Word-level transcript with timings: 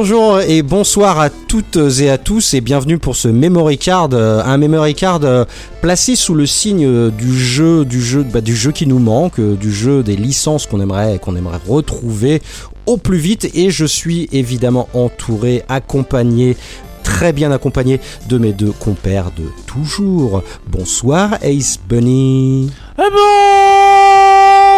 Bonjour 0.00 0.40
et 0.40 0.62
bonsoir 0.62 1.18
à 1.18 1.28
toutes 1.28 1.76
et 1.98 2.08
à 2.08 2.18
tous 2.18 2.54
et 2.54 2.60
bienvenue 2.60 2.98
pour 2.98 3.16
ce 3.16 3.26
memory 3.26 3.78
card, 3.78 4.10
euh, 4.12 4.40
un 4.44 4.56
memory 4.56 4.94
card 4.94 5.18
euh, 5.24 5.44
placé 5.80 6.14
sous 6.14 6.34
le 6.34 6.46
signe 6.46 6.86
euh, 6.86 7.10
du 7.10 7.36
jeu, 7.36 7.84
du 7.84 8.00
jeu, 8.00 8.22
bah, 8.22 8.40
du 8.40 8.54
jeu 8.54 8.70
qui 8.70 8.86
nous 8.86 9.00
manque, 9.00 9.40
du 9.40 9.72
jeu 9.72 10.04
des 10.04 10.14
licences 10.14 10.68
qu'on 10.68 10.80
aimerait, 10.80 11.18
qu'on 11.18 11.34
aimerait 11.34 11.58
retrouver 11.66 12.40
au 12.86 12.96
plus 12.96 13.18
vite. 13.18 13.50
Et 13.54 13.72
je 13.72 13.84
suis 13.84 14.28
évidemment 14.30 14.88
entouré, 14.94 15.64
accompagné 15.68 16.56
très 17.02 17.32
bien 17.32 17.50
accompagné 17.50 18.00
de 18.28 18.38
mes 18.38 18.52
deux 18.52 18.70
compères 18.70 19.32
de 19.36 19.46
toujours. 19.66 20.44
Bonsoir 20.68 21.38
Ace 21.42 21.80
Bunny. 21.88 22.70
Eh 22.98 23.02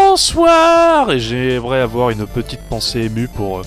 bonsoir 0.09 1.10
Et 1.10 1.21
j'aimerais 1.21 1.80
avoir 1.80 2.09
une 2.09 2.27
petite 2.27 2.62
pensée 2.71 3.01
émue 3.01 3.29
pour 3.29 3.60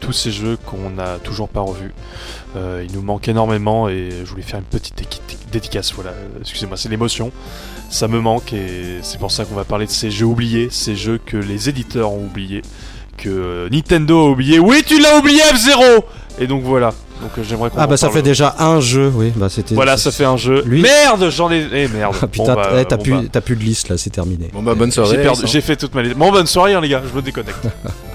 tous 0.00 0.12
ces 0.12 0.30
jeux 0.30 0.56
qu'on 0.66 0.90
n'a 0.90 1.18
toujours 1.18 1.48
pas 1.48 1.60
revus. 1.60 1.92
Euh, 2.56 2.84
il 2.86 2.92
nous 2.94 3.02
manque 3.02 3.28
énormément 3.28 3.88
et 3.88 4.08
je 4.24 4.30
voulais 4.30 4.42
faire 4.42 4.58
une 4.58 4.64
petite 4.64 4.94
dédicace. 5.52 5.92
Voilà, 5.92 6.12
excusez-moi, 6.40 6.76
c'est 6.76 6.88
l'émotion. 6.88 7.30
Ça 7.90 8.08
me 8.08 8.20
manque 8.20 8.52
et 8.52 8.98
c'est 9.02 9.18
pour 9.18 9.30
ça 9.30 9.44
qu'on 9.44 9.54
va 9.54 9.64
parler 9.64 9.86
de 9.86 9.90
ces 9.90 10.10
jeux 10.10 10.26
oubliés, 10.26 10.68
ces 10.70 10.96
jeux 10.96 11.20
que 11.24 11.36
les 11.36 11.68
éditeurs 11.68 12.12
ont 12.12 12.24
oubliés, 12.24 12.62
que 13.16 13.68
Nintendo 13.70 14.26
a 14.26 14.30
oublié. 14.30 14.58
Oui, 14.58 14.82
tu 14.86 15.00
l'as 15.00 15.18
oublié, 15.18 15.40
F0 15.40 16.02
Et 16.40 16.46
donc 16.46 16.62
voilà. 16.62 16.92
Donc 17.20 17.32
euh, 17.36 17.42
j'aimerais 17.46 17.70
Ah 17.76 17.86
bah 17.86 17.98
ça 17.98 18.08
fait 18.08 18.22
déjà 18.22 18.56
un 18.58 18.80
jeu, 18.80 19.12
oui. 19.14 19.32
Bah 19.36 19.48
c'était. 19.50 19.74
Voilà, 19.74 19.96
ça 19.96 20.10
fait 20.10 20.24
un 20.24 20.38
jeu. 20.38 20.64
Merde, 20.66 21.28
j'en 21.30 21.50
ai. 21.50 21.66
Eh 21.72 21.88
merde. 21.88 22.16
Ah, 22.22 22.26
putain, 22.26 22.54
bah, 22.54 22.70
eh, 22.78 22.84
t'as 22.84 22.96
plus, 22.96 23.28
bah. 23.28 23.40
plus 23.40 23.56
de 23.56 23.62
liste 23.62 23.88
là, 23.88 23.98
c'est 23.98 24.10
terminé. 24.10 24.50
Bon 24.52 24.62
bah 24.62 24.74
bonne 24.74 24.90
soirée. 24.90 25.22
J'ai 25.44 25.60
fait 25.60 25.76
toute 25.76 25.94
ma 25.94 26.02
liste. 26.02 26.16
Bon 26.16 26.30
bonne 26.30 26.46
soirée 26.46 26.74
hein, 26.74 26.80
les 26.80 26.88
gars, 26.88 27.02
je 27.08 27.14
me 27.14 27.22
déconnecte. 27.22 27.58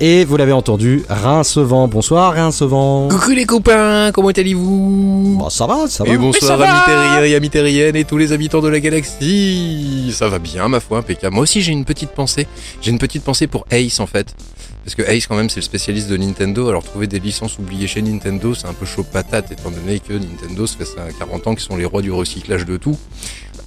Et 0.00 0.24
vous 0.24 0.36
l'avez 0.36 0.52
entendu, 0.52 1.02
Rincevent. 1.08 1.88
Bonsoir 1.88 2.34
Rincevent. 2.34 3.08
Coucou 3.08 3.30
les 3.30 3.46
copains, 3.46 4.12
comment 4.12 4.28
allez-vous 4.28 5.38
bah, 5.40 5.48
Ça 5.50 5.66
va, 5.66 5.88
ça 5.88 6.04
va. 6.04 6.12
Et 6.12 6.16
bonsoir 6.16 6.60
amis 6.60 6.84
terriens 6.86 7.24
et 7.24 7.34
amis 7.34 7.50
terriennes 7.50 7.96
et 7.96 8.04
tous 8.04 8.16
les 8.16 8.32
habitants 8.32 8.60
de 8.60 8.68
la 8.68 8.78
galaxie. 8.78 10.12
Ça 10.14 10.28
va 10.28 10.38
bien 10.38 10.68
ma 10.68 10.78
foi, 10.78 10.98
impeccable. 10.98 11.34
Moi 11.34 11.42
aussi 11.42 11.62
j'ai 11.62 11.72
une 11.72 11.84
petite 11.84 12.10
pensée. 12.10 12.46
J'ai 12.80 12.92
une 12.92 12.98
petite 12.98 13.24
pensée 13.24 13.48
pour 13.48 13.66
Ace 13.72 13.98
en 13.98 14.06
fait. 14.06 14.36
Parce 14.84 14.94
que 14.94 15.02
Ace 15.02 15.26
quand 15.26 15.34
même 15.34 15.50
c'est 15.50 15.60
le 15.60 15.62
spécialiste 15.62 16.08
de 16.08 16.16
Nintendo, 16.16 16.68
alors 16.68 16.84
trouver 16.84 17.08
des 17.08 17.18
licences 17.18 17.58
oubliées 17.58 17.88
chez 17.88 18.00
Nintendo 18.00 18.54
c'est 18.54 18.68
un 18.68 18.74
peu 18.74 18.86
chaud 18.86 19.02
patate 19.02 19.50
étant 19.50 19.72
donné 19.72 19.98
que 19.98 20.12
Nintendo 20.12 20.64
ça 20.68 20.76
fait 20.78 21.18
40 21.18 21.46
ans 21.48 21.54
qu'ils 21.56 21.64
sont 21.64 21.76
les 21.76 21.84
rois 21.84 22.02
du 22.02 22.12
recyclage 22.12 22.64
de 22.64 22.76
tout. 22.76 22.96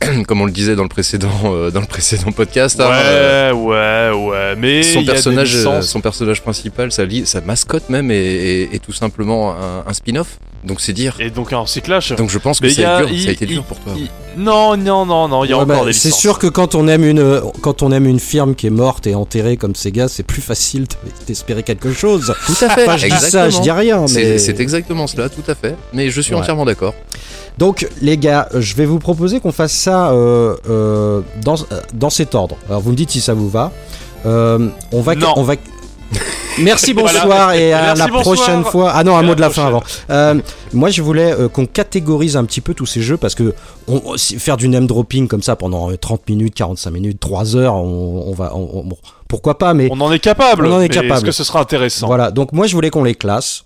comme 0.28 0.42
on 0.42 0.46
le 0.46 0.52
disait 0.52 0.76
dans 0.76 0.84
le 0.84 0.90
précédent, 0.90 1.30
euh, 1.46 1.72
dans 1.72 1.82
le 1.82 1.86
précédent 1.86 2.32
podcast. 2.32 2.80
Hein, 2.80 2.90
ouais, 2.90 2.96
euh, 2.96 3.54
ouais, 3.54 4.30
ouais. 4.30 4.56
Mais 4.58 4.84
son 4.84 5.04
personnage, 5.04 5.56
euh, 5.56 5.82
son 5.82 6.02
personnage 6.02 6.42
principal, 6.42 6.92
sa, 6.92 7.04
sa 7.26 7.42
mascotte 7.42 7.90
même, 7.90 8.10
est, 8.12 8.82
tout 8.84 8.94
simplement 8.94 9.56
un, 9.86 9.94
spin-off. 9.94 10.40
Donc 10.64 10.80
c'est 10.80 10.94
dire. 10.94 11.16
Et 11.20 11.32
donc 11.32 11.54
un 11.54 11.60
recyclage. 11.60 12.16
Donc 12.16 12.30
je 12.30 12.38
pense 12.38 12.60
que 12.60 12.70
ça, 12.70 12.98
a, 12.98 13.04
été 13.04 13.46
dur 13.46 13.64
pour 13.64 13.80
toi. 13.80 13.94
non, 14.38 14.78
non, 14.78 15.06
non, 15.06 15.28
non. 15.28 15.44
Il 15.44 15.50
y 15.50 15.54
a 15.54 15.58
encore 15.58 15.66
bah, 15.66 15.86
des 15.86 15.94
C'est 15.94 16.12
sûr 16.12 16.38
que 16.38 16.48
quand 16.48 16.76
on 16.76 16.88
aime 16.88 17.04
une, 17.04 17.42
quand 17.62 17.82
on 17.82 17.92
aime 17.92 18.06
une 18.06 18.20
firme 18.20 18.54
qui 18.54 18.68
est 18.68 18.72
morte 18.72 19.08
et 19.08 19.16
enterrée 19.16 19.58
comme 19.58 19.76
Sega, 19.76 20.08
c'est 20.08 20.24
plus 20.24 20.42
facile 20.42 20.86
d'espérer 21.28 21.64
quelque 21.64 21.92
chose. 21.94 22.34
Tout 22.46 22.66
à 22.66 22.70
fait. 22.70 22.98
je 22.98 23.08
dis 23.08 23.32
ça, 23.32 23.50
je 23.50 23.60
dis 23.60 23.72
rien. 23.72 24.06
Mais... 24.14 24.38
C'est 24.38 24.60
exactement 24.60 25.08
cela, 25.08 25.30
tout 25.30 25.44
à 25.48 25.56
fait. 25.56 25.76
Mais 25.94 26.10
je 26.10 26.22
suis 26.22 26.36
entièrement 26.36 26.66
d'accord. 26.66 26.94
Donc 27.58 27.88
les 28.02 28.18
gars, 28.18 28.48
je 28.54 28.76
vais 28.76 28.86
vous 28.86 29.00
proposer 29.00 29.40
qu'on 29.40 29.52
fasse 29.52 29.74
ça 29.74 30.12
euh, 30.12 30.56
euh, 30.70 31.22
dans, 31.44 31.56
dans 31.94 32.10
cet 32.10 32.36
ordre. 32.36 32.58
Alors 32.68 32.82
vous 32.82 32.92
me 32.92 32.96
dites 32.96 33.12
si 33.12 33.22
ça 33.22 33.34
vous 33.34 33.50
va. 33.50 33.72
Euh, 34.26 34.70
on 34.92 35.02
va, 35.02 35.14
on 35.36 35.44
va. 35.44 35.56
Merci, 36.60 36.94
bonsoir 36.94 37.54
et 37.54 37.72
à 37.72 37.96
la 37.96 38.08
prochaine 38.08 38.64
fois. 38.64 38.92
Ah 38.94 39.04
non, 39.04 39.16
un 39.16 39.22
mot 39.22 39.36
de 39.36 39.42
la, 39.42 39.50
fin 39.50 39.68
avant. 39.68 39.84
moi, 40.74 40.90
je 40.90 41.02
voulais 41.02 41.34
qu'on 41.54 41.66
catégorise 41.66 42.36
un 42.36 42.44
petit 42.44 42.60
peu 42.60 42.74
tous 42.74 42.86
ces 42.86 43.02
jeux 43.02 43.16
parce 43.16 43.36
que 43.36 43.54
faire 44.38 44.58
du 44.58 44.68
name 44.68 44.86
dropping 44.86 45.28
comme 45.30 45.42
ça 45.42 45.56
pendant 45.56 45.96
30 45.96 46.28
minutes, 46.30 46.54
45 46.56 46.92
minutes, 46.92 47.20
3 47.22 47.56
heures, 47.56 47.76
on, 47.76 48.34
va, 48.34 48.54
pourquoi 49.30 49.58
pas, 49.58 49.74
mais 49.74 49.88
on 49.92 50.02
en 50.02 50.12
est 50.12 50.20
capable. 50.20 50.66
On 50.66 50.74
en 50.74 50.82
est 50.82 50.90
capable. 50.90 51.14
Est-ce 51.14 51.26
que 51.26 51.32
ce 51.32 51.46
sera 51.46 51.62
intéressant? 51.62 52.08
Voilà. 52.08 52.32
Donc 52.32 52.52
moi, 52.52 52.68
je 52.68 52.76
voulais 52.76 52.90
qu'on 52.90 53.06
les 53.06 53.16
classe 53.16 53.64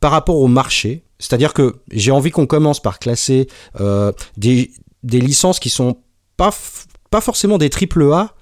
par 0.00 0.12
rapport 0.12 0.36
au 0.36 0.46
marché 0.46 1.02
c'est-à-dire 1.18 1.52
que 1.52 1.76
j'ai 1.90 2.10
envie 2.10 2.30
qu'on 2.30 2.46
commence 2.46 2.80
par 2.80 2.98
classer 2.98 3.48
euh, 3.80 4.12
des, 4.36 4.70
licences 5.02 5.58
qui 5.58 5.70
sont 5.70 5.96
pas, 6.36 6.54
pas 7.10 7.20
forcément 7.20 7.58
des 7.58 7.70
triple 7.70 8.02
A, 8.12 8.34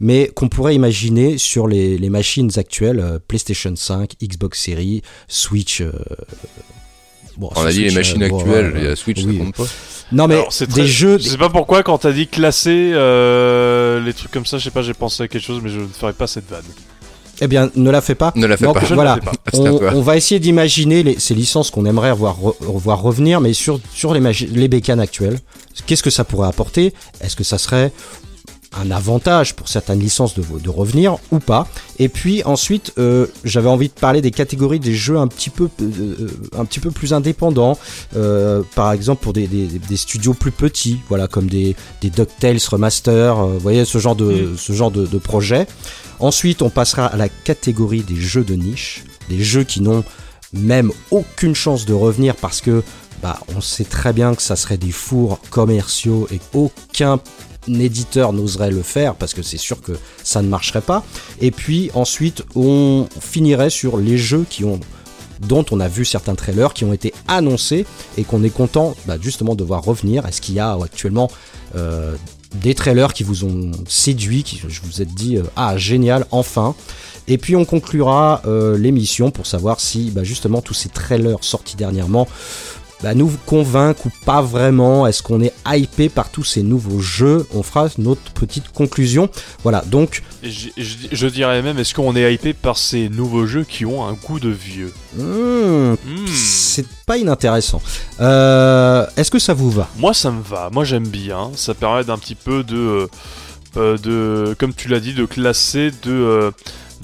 mais 0.00 0.30
qu'on 0.34 0.48
pourrait 0.48 0.74
imaginer 0.74 1.38
sur 1.38 1.66
les, 1.66 1.98
machines 2.10 2.50
actuelles, 2.56 3.00
euh, 3.00 3.18
PlayStation 3.26 3.74
5, 3.74 4.12
Xbox 4.22 4.60
Series, 4.60 5.02
Switch. 5.26 5.80
Euh, 5.80 5.92
on 7.40 7.64
a 7.64 7.70
dit 7.70 7.84
les 7.84 7.94
machines 7.94 8.22
actuelles, 8.22 8.72
il 8.76 8.84
y 8.84 8.86
a 8.88 8.96
Switch, 8.96 9.22
ça 9.22 9.28
compte 9.32 9.54
pas. 9.54 9.66
Non 10.10 10.26
mais 10.26 10.42
des 10.74 10.86
jeux. 10.86 11.18
Je 11.18 11.28
sais 11.28 11.38
pas 11.38 11.50
pourquoi 11.50 11.84
quand 11.84 11.98
t'as 11.98 12.12
dit 12.12 12.26
classer 12.26 12.90
les 12.90 14.12
trucs 14.12 14.32
comme 14.32 14.44
ça, 14.44 14.58
je 14.58 14.64
sais 14.64 14.70
pas, 14.70 14.82
j'ai 14.82 14.94
pensé 14.94 15.22
à 15.22 15.28
quelque 15.28 15.44
chose, 15.44 15.60
mais 15.62 15.70
je 15.70 15.80
ne 15.80 15.86
ferai 15.86 16.12
pas 16.12 16.26
cette 16.26 16.48
vanne. 16.50 16.64
Eh 17.40 17.46
bien, 17.46 17.70
ne 17.74 17.90
la 17.90 18.00
fais 18.00 18.14
pas. 18.14 18.32
Ne 18.36 18.46
la 18.46 18.56
fais 18.56 18.66
pas. 18.66 18.80
Voilà, 18.90 19.18
on, 19.52 20.00
va 20.00 20.16
essayer 20.16 20.40
d'imaginer 20.40 21.16
ces 21.18 21.34
licences 21.34 21.70
qu'on 21.70 21.84
aimerait 21.84 22.12
voir, 22.12 22.36
voir 22.60 23.00
revenir, 23.02 23.40
mais 23.40 23.52
sur, 23.52 23.80
sur 23.92 24.14
les, 24.14 24.20
les 24.20 24.68
bécanes 24.68 25.00
actuelles. 25.00 25.38
Qu'est-ce 25.86 26.02
que 26.02 26.10
ça 26.10 26.24
pourrait 26.24 26.48
apporter? 26.48 26.92
Est-ce 27.20 27.36
que 27.36 27.44
ça 27.44 27.58
serait 27.58 27.92
un 28.76 28.90
avantage 28.90 29.54
pour 29.54 29.68
certaines 29.68 30.00
licences 30.00 30.34
de, 30.34 30.42
de 30.58 30.70
revenir 30.70 31.16
ou 31.30 31.38
pas? 31.38 31.68
Et 31.98 32.08
puis 32.08 32.42
ensuite, 32.44 32.92
euh, 32.98 33.26
j'avais 33.44 33.68
envie 33.68 33.88
de 33.88 33.94
parler 33.94 34.20
des 34.20 34.30
catégories 34.30 34.80
des 34.80 34.94
jeux 34.94 35.16
un 35.16 35.28
petit 35.28 35.50
peu, 35.50 35.68
euh, 35.80 36.28
un 36.56 36.64
petit 36.64 36.80
peu 36.80 36.90
plus 36.90 37.12
indépendants. 37.12 37.78
Euh, 38.16 38.62
par 38.74 38.92
exemple 38.92 39.22
pour 39.22 39.32
des, 39.32 39.46
des, 39.46 39.96
studios 39.96 40.34
plus 40.34 40.52
petits, 40.52 40.98
voilà, 41.08 41.28
comme 41.28 41.48
des, 41.48 41.76
des 42.02 42.10
DuckTales 42.10 42.58
Remaster, 42.70 43.36
vous 43.36 43.58
voyez 43.58 43.84
ce 43.84 43.98
genre 43.98 44.16
de, 44.16 44.24
mm. 44.24 44.56
ce 44.56 44.72
genre 44.72 44.90
de, 44.90 45.06
de 45.06 45.18
projet. 45.18 45.66
Ensuite, 46.20 46.62
on 46.62 46.70
passera 46.70 47.06
à 47.06 47.16
la 47.16 47.28
catégorie 47.28 48.02
des 48.02 48.16
jeux 48.16 48.44
de 48.44 48.54
niche, 48.54 49.04
des 49.28 49.42
jeux 49.42 49.64
qui 49.64 49.80
n'ont 49.80 50.04
même 50.52 50.90
aucune 51.10 51.54
chance 51.54 51.84
de 51.84 51.92
revenir 51.92 52.34
parce 52.34 52.60
que 52.60 52.82
bah, 53.22 53.40
on 53.54 53.60
sait 53.60 53.84
très 53.84 54.12
bien 54.12 54.34
que 54.34 54.42
ça 54.42 54.56
serait 54.56 54.78
des 54.78 54.90
fours 54.90 55.40
commerciaux 55.50 56.28
et 56.32 56.40
aucun 56.54 57.20
éditeur 57.68 58.32
n'oserait 58.32 58.70
le 58.70 58.82
faire 58.82 59.14
parce 59.14 59.34
que 59.34 59.42
c'est 59.42 59.58
sûr 59.58 59.82
que 59.82 59.92
ça 60.24 60.42
ne 60.42 60.48
marcherait 60.48 60.80
pas. 60.80 61.04
Et 61.40 61.50
puis 61.50 61.90
ensuite, 61.94 62.42
on 62.54 63.06
finirait 63.20 63.70
sur 63.70 63.98
les 63.98 64.18
jeux 64.18 64.46
qui 64.48 64.64
ont 64.64 64.80
dont 65.40 65.64
on 65.70 65.78
a 65.78 65.86
vu 65.86 66.04
certains 66.04 66.34
trailers 66.34 66.74
qui 66.74 66.84
ont 66.84 66.92
été 66.92 67.14
annoncés 67.28 67.86
et 68.16 68.24
qu'on 68.24 68.42
est 68.42 68.50
content 68.50 68.96
bah, 69.06 69.16
justement 69.20 69.54
de 69.54 69.62
voir 69.62 69.84
revenir. 69.84 70.26
Est-ce 70.26 70.40
qu'il 70.40 70.56
y 70.56 70.60
a 70.60 70.76
actuellement 70.82 71.30
euh, 71.76 72.16
des 72.54 72.74
trailers 72.74 73.12
qui 73.12 73.22
vous 73.22 73.44
ont 73.44 73.72
séduit, 73.86 74.42
qui 74.42 74.60
je 74.68 74.80
vous 74.82 75.02
ai 75.02 75.04
dit 75.04 75.36
euh, 75.36 75.42
ah 75.56 75.76
génial 75.76 76.26
enfin. 76.30 76.74
Et 77.26 77.36
puis 77.36 77.56
on 77.56 77.66
conclura 77.66 78.40
euh, 78.46 78.78
l'émission 78.78 79.30
pour 79.30 79.46
savoir 79.46 79.80
si 79.80 80.10
bah, 80.10 80.24
justement 80.24 80.62
tous 80.62 80.74
ces 80.74 80.88
trailers 80.88 81.42
sortis 81.42 81.76
dernièrement 81.76 82.26
bah, 83.02 83.14
nous 83.14 83.30
convainquent 83.46 84.06
ou 84.06 84.10
pas 84.24 84.42
vraiment 84.42 85.06
Est-ce 85.06 85.22
qu'on 85.22 85.40
est 85.40 85.52
hypé 85.66 86.08
par 86.08 86.30
tous 86.30 86.44
ces 86.44 86.62
nouveaux 86.62 87.00
jeux 87.00 87.46
On 87.54 87.62
fera 87.62 87.88
notre 87.98 88.32
petite 88.32 88.70
conclusion. 88.72 89.28
Voilà, 89.62 89.82
donc. 89.86 90.22
Je, 90.42 91.26
dirais 91.26 91.62
même, 91.62 91.78
est-ce 91.78 91.94
qu'on 91.94 92.16
est 92.16 92.34
hypé 92.34 92.52
par 92.52 92.76
ces 92.76 93.08
nouveaux 93.08 93.46
jeux 93.46 93.64
qui 93.64 93.86
ont 93.86 94.04
un 94.04 94.14
goût 94.14 94.40
de 94.40 94.50
vieux? 94.50 94.92
Hmm, 95.16 95.92
hmm. 95.92 96.26
C'est 96.26 96.86
pas 97.06 97.18
inintéressant. 97.18 97.80
Euh, 98.20 99.06
est-ce 99.16 99.30
que 99.30 99.38
ça 99.38 99.54
vous 99.54 99.70
va? 99.70 99.88
Moi, 99.96 100.14
ça 100.14 100.30
me 100.30 100.42
va. 100.42 100.68
Moi, 100.72 100.84
j'aime 100.84 101.06
bien. 101.06 101.50
Ça 101.54 101.74
permet 101.74 102.04
d'un 102.04 102.18
petit 102.18 102.34
peu 102.34 102.64
de. 102.64 103.08
Euh, 103.76 103.98
de 103.98 104.56
comme 104.58 104.74
tu 104.74 104.88
l'as 104.88 105.00
dit, 105.00 105.14
de 105.14 105.24
classer, 105.24 105.90
de. 106.02 106.12
Euh, 106.12 106.50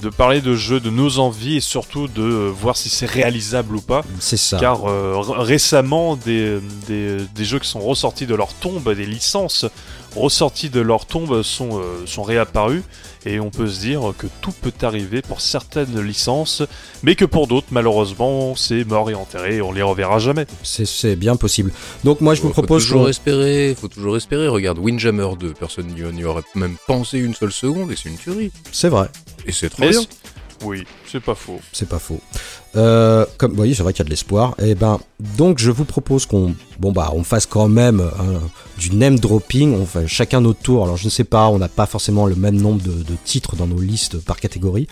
de 0.01 0.09
parler 0.09 0.41
de 0.41 0.55
jeux, 0.55 0.79
de 0.79 0.89
nos 0.89 1.19
envies 1.19 1.57
et 1.57 1.61
surtout 1.61 2.07
de 2.07 2.21
euh, 2.21 2.49
voir 2.49 2.77
si 2.77 2.89
c'est 2.89 3.05
réalisable 3.05 3.75
ou 3.75 3.81
pas. 3.81 4.03
C'est 4.19 4.37
ça. 4.37 4.57
Car 4.57 4.85
euh, 4.85 5.19
récemment, 5.19 6.15
des, 6.15 6.59
des, 6.87 7.45
jeux 7.45 7.59
qui 7.59 7.69
sont 7.69 7.79
ressortis 7.79 8.25
de 8.25 8.35
leur 8.35 8.53
tombe, 8.53 8.93
des 8.93 9.05
licences 9.05 9.65
ressorties 10.15 10.69
de 10.69 10.79
leur 10.79 11.05
tombe 11.05 11.41
sont, 11.43 11.79
euh, 11.79 12.05
sont 12.05 12.23
réapparus 12.23 12.83
et 13.25 13.39
on 13.39 13.49
peut 13.49 13.67
se 13.67 13.79
dire 13.79 14.13
que 14.17 14.27
tout 14.41 14.51
peut 14.51 14.73
arriver 14.81 15.21
pour 15.21 15.41
certaines 15.41 15.99
licences, 15.99 16.63
mais 17.03 17.15
que 17.15 17.25
pour 17.25 17.47
d'autres, 17.47 17.67
malheureusement, 17.71 18.55
c'est 18.55 18.85
mort 18.85 19.09
et 19.09 19.15
enterré 19.15 19.57
et 19.57 19.61
on 19.61 19.71
les 19.71 19.81
reverra 19.81 20.19
jamais. 20.19 20.45
C'est 20.63 21.15
bien 21.15 21.35
possible. 21.35 21.71
Donc 22.03 22.21
moi, 22.21 22.35
je 22.35 22.41
vous 22.41 22.49
propose... 22.49 22.83
Faut 22.83 22.93
toujours 22.93 23.09
espérer, 23.09 23.75
faut 23.79 23.87
toujours 23.87 24.15
espérer. 24.15 24.47
Regarde, 24.47 24.77
Windjammer 24.79 25.29
2, 25.39 25.53
personne 25.53 25.87
n'y 25.87 26.23
aurait 26.23 26.43
même 26.53 26.77
pensé 26.87 27.17
une 27.17 27.33
seule 27.33 27.51
seconde 27.51 27.91
et 27.91 27.95
c'est 27.95 28.09
une 28.09 28.17
tuerie. 28.17 28.51
C'est 28.71 28.89
vrai. 28.89 29.09
Et 29.45 29.51
c'est 29.51 29.69
trop 29.69 29.87
bien. 29.87 30.01
Oui, 30.63 30.85
c'est 31.05 31.19
pas 31.19 31.35
faux. 31.35 31.59
C'est 31.73 31.87
pas 31.87 31.99
faux. 31.99 32.21
Euh, 32.75 33.25
comme 33.37 33.51
vous 33.51 33.57
voyez, 33.57 33.73
c'est 33.73 33.83
vrai 33.83 33.93
qu'il 33.93 33.99
y 33.99 34.03
a 34.03 34.05
de 34.05 34.09
l'espoir. 34.09 34.55
Et 34.59 34.69
eh 34.69 34.75
ben, 34.75 34.99
donc 35.37 35.59
je 35.59 35.69
vous 35.69 35.83
propose 35.83 36.25
qu'on, 36.25 36.55
bon 36.79 36.91
bah, 36.91 37.11
on 37.13 37.23
fasse 37.23 37.45
quand 37.45 37.67
même 37.67 38.09
du 38.77 38.95
name 38.95 39.19
dropping. 39.19 39.73
On 39.73 39.85
fait 39.85 40.07
chacun 40.07 40.41
notre 40.41 40.61
tour. 40.61 40.83
Alors 40.83 40.97
je 40.97 41.05
ne 41.05 41.09
sais 41.09 41.25
pas, 41.25 41.47
on 41.47 41.57
n'a 41.57 41.67
pas 41.67 41.85
forcément 41.85 42.25
le 42.25 42.35
même 42.35 42.55
nombre 42.55 42.81
de, 42.81 43.15
titres 43.25 43.55
dans 43.55 43.67
nos 43.67 43.79
listes 43.79 44.17
par 44.23 44.39
catégorie. 44.39 44.87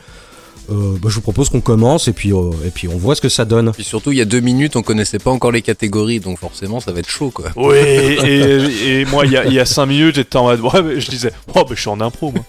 Euh, 0.72 0.96
bah, 1.02 1.10
je 1.10 1.16
vous 1.16 1.22
propose 1.22 1.50
qu'on 1.50 1.62
commence 1.62 2.08
et 2.08 2.14
puis, 2.14 2.32
euh, 2.32 2.52
et 2.66 2.70
puis 2.70 2.88
on 2.88 2.98
voit 2.98 3.16
ce 3.16 3.22
que 3.22 3.30
ça 3.30 3.46
donne. 3.46 3.72
Puis 3.74 3.84
surtout, 3.84 4.12
il 4.12 4.18
y 4.18 4.22
a 4.22 4.26
deux 4.26 4.40
minutes, 4.40 4.76
on 4.76 4.82
connaissait 4.82 5.20
pas 5.20 5.32
encore 5.32 5.52
les 5.52 5.62
catégories, 5.62 6.20
donc 6.20 6.40
forcément, 6.40 6.80
ça 6.80 6.92
va 6.92 7.00
être 7.00 7.10
chaud, 7.10 7.32
quoi. 7.32 7.46
Oui, 7.56 7.76
et, 7.78 9.02
et 9.02 9.06
moi, 9.12 9.26
il 9.26 9.32
y 9.34 9.38
a, 9.38 9.46
il 9.46 9.54
y 9.54 9.60
a 9.60 9.66
cinq 9.66 9.88
minutes, 9.88 10.16
j'étais 10.16 10.38
en 10.38 10.44
mode. 10.46 10.62
Ouais, 10.62 10.82
mais 10.82 11.00
je 11.00 11.10
disais, 11.10 11.32
oh, 11.56 11.64
mais 11.70 11.76
je 11.76 11.82
suis 11.82 11.90
en 11.90 12.00
impro, 12.02 12.32
moi. 12.32 12.44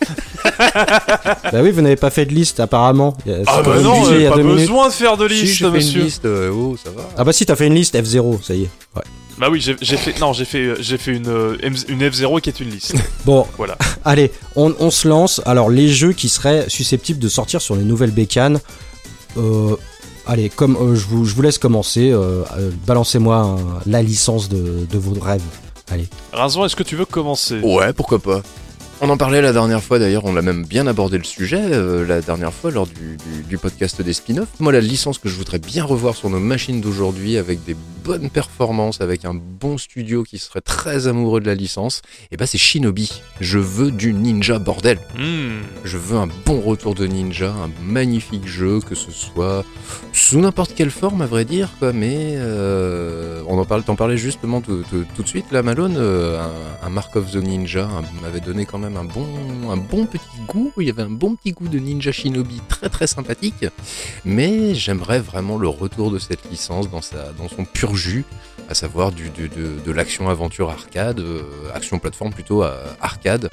bah 0.58 1.60
oui, 1.62 1.70
vous 1.70 1.80
n'avez 1.80 1.96
pas 1.96 2.10
fait 2.10 2.26
de 2.26 2.32
liste 2.34 2.60
apparemment. 2.60 3.16
Ah, 3.46 3.62
bah 3.62 3.80
non, 3.80 4.10
il 4.12 4.22
y 4.22 4.26
a 4.26 4.30
pas 4.30 4.36
minutes. 4.38 4.56
besoin 4.56 4.88
de 4.88 4.92
faire 4.92 5.16
de 5.16 5.28
Si, 5.28 5.34
liste, 5.34 5.54
j'ai 5.54 5.64
fait 5.64 5.70
monsieur. 5.70 5.98
une 6.00 6.04
liste, 6.06 6.24
euh, 6.24 6.50
oh, 6.52 6.76
ça 6.82 6.90
va. 6.90 7.08
Ah 7.16 7.24
bah 7.24 7.32
si, 7.32 7.44
t'as 7.46 7.56
fait 7.56 7.66
une 7.66 7.74
liste 7.74 7.94
F0, 7.96 8.42
ça 8.42 8.54
y 8.54 8.62
est. 8.64 8.70
Ouais. 8.96 9.02
Bah 9.38 9.48
oui, 9.50 9.60
j'ai 9.60 9.96
fait. 9.96 10.18
Non, 10.20 10.32
j'ai 10.32 10.44
fait, 10.44 10.58
euh, 10.64 10.76
j'ai 10.80 10.96
fait 10.96 11.12
une, 11.12 11.28
euh, 11.28 11.56
M- 11.62 11.74
une 11.88 12.00
F0 12.02 12.40
qui 12.40 12.50
est 12.50 12.60
une 12.60 12.70
liste. 12.70 12.94
Bon, 13.24 13.46
Voilà. 13.56 13.76
allez, 14.04 14.30
on, 14.54 14.74
on 14.78 14.90
se 14.90 15.08
lance. 15.08 15.40
Alors, 15.44 15.70
les 15.70 15.88
jeux 15.88 16.12
qui 16.12 16.28
seraient 16.28 16.66
susceptibles 16.68 17.18
de 17.18 17.28
sortir 17.28 17.60
sur 17.60 17.74
les 17.74 17.82
nouvelles 17.84 18.12
bécanes. 18.12 18.60
Euh, 19.36 19.74
allez, 20.26 20.50
comme 20.50 20.76
euh, 20.76 20.94
je, 20.94 21.06
vous, 21.06 21.24
je 21.24 21.34
vous 21.34 21.42
laisse 21.42 21.58
commencer. 21.58 22.10
euh, 22.10 22.42
euh, 22.56 22.70
Balancez-moi 22.86 23.58
la 23.86 24.02
licence 24.02 24.48
de, 24.48 24.86
de 24.88 24.98
vos 24.98 25.18
rêves. 25.18 25.42
Allez. 25.90 26.06
Razon, 26.32 26.64
est-ce 26.64 26.76
que 26.76 26.82
tu 26.84 26.94
veux 26.96 27.04
commencer? 27.04 27.58
Ouais, 27.60 27.92
pourquoi 27.92 28.18
pas. 28.20 28.40
On 29.06 29.10
en 29.10 29.18
parlait 29.18 29.42
la 29.42 29.52
dernière 29.52 29.82
fois 29.82 29.98
d'ailleurs, 29.98 30.24
on 30.24 30.32
l'a 30.32 30.40
même 30.40 30.64
bien 30.64 30.86
abordé 30.86 31.18
le 31.18 31.24
sujet 31.24 31.60
euh, 31.60 32.06
la 32.06 32.22
dernière 32.22 32.54
fois 32.54 32.70
lors 32.70 32.86
du, 32.86 33.18
du- 33.18 33.42
du 33.46 33.58
podcast 33.58 34.00
des 34.00 34.14
spin-offs. 34.14 34.48
Moi, 34.60 34.72
la 34.72 34.80
licence 34.80 35.18
que 35.18 35.28
je 35.28 35.34
voudrais 35.34 35.58
bien 35.58 35.84
revoir 35.84 36.14
sur 36.16 36.30
nos 36.30 36.38
machines 36.40 36.80
d'aujourd'hui 36.80 37.36
avec 37.36 37.62
des 37.66 37.76
bonnes 38.02 38.30
performances, 38.30 39.02
avec 39.02 39.26
un 39.26 39.34
bon 39.34 39.76
studio 39.76 40.22
qui 40.24 40.38
serait 40.38 40.62
très 40.62 41.06
amoureux 41.06 41.40
de 41.42 41.46
la 41.46 41.54
licence, 41.54 42.00
et 42.32 42.38
bah 42.38 42.46
c'est 42.46 42.56
Shinobi. 42.56 43.20
Je 43.42 43.58
veux 43.58 43.90
du 43.90 44.14
ninja 44.14 44.58
bordel. 44.58 44.98
Hmm. 45.18 45.60
Je 45.84 45.98
veux 45.98 46.16
un 46.16 46.28
bon 46.46 46.60
retour 46.62 46.94
de 46.94 47.06
ninja, 47.06 47.50
un 47.50 47.70
magnifique 47.84 48.46
jeu, 48.46 48.80
que 48.80 48.94
ce 48.94 49.10
soit 49.10 49.64
sous 50.14 50.40
n'importe 50.40 50.74
quelle 50.74 50.90
forme 50.90 51.20
à 51.20 51.26
vrai 51.26 51.44
dire, 51.44 51.68
quoi. 51.78 51.92
Mais 51.92 52.36
euh, 52.36 53.42
on 53.48 53.58
en 53.58 53.64
parle, 53.66 53.82
t'en 53.82 53.96
parlais 53.96 54.16
justement 54.16 54.62
tout, 54.62 54.82
tout- 54.88 55.04
tout 55.14 55.22
de 55.22 55.28
suite 55.28 55.52
là, 55.52 55.62
Malone. 55.62 55.96
euh, 55.98 56.40
un, 56.42 56.86
un 56.86 56.90
Mark 56.90 57.14
of 57.16 57.30
the 57.32 57.36
Ninja 57.36 57.86
m'avait 58.22 58.40
donné 58.40 58.64
quand 58.64 58.78
même 58.78 58.93
un 58.96 59.04
bon, 59.04 59.26
un 59.70 59.76
bon 59.76 60.06
petit 60.06 60.24
goût. 60.46 60.72
Il 60.78 60.86
y 60.86 60.90
avait 60.90 61.02
un 61.02 61.10
bon 61.10 61.36
petit 61.36 61.52
goût 61.52 61.68
de 61.68 61.78
Ninja 61.78 62.12
Shinobi, 62.12 62.60
très 62.68 62.88
très 62.88 63.06
sympathique. 63.06 63.66
Mais 64.24 64.74
j'aimerais 64.74 65.20
vraiment 65.20 65.58
le 65.58 65.68
retour 65.68 66.10
de 66.10 66.18
cette 66.18 66.50
licence 66.50 66.90
dans 66.90 67.02
sa, 67.02 67.32
dans 67.32 67.48
son 67.48 67.64
pur 67.64 67.96
jus, 67.96 68.24
à 68.68 68.74
savoir 68.74 69.12
du, 69.12 69.30
de, 69.30 69.48
de 69.84 69.92
l'action 69.92 70.28
aventure 70.28 70.70
arcade, 70.70 71.20
euh, 71.20 71.42
action 71.74 71.98
plateforme 71.98 72.32
plutôt 72.32 72.62
euh, 72.62 72.84
arcade. 73.00 73.50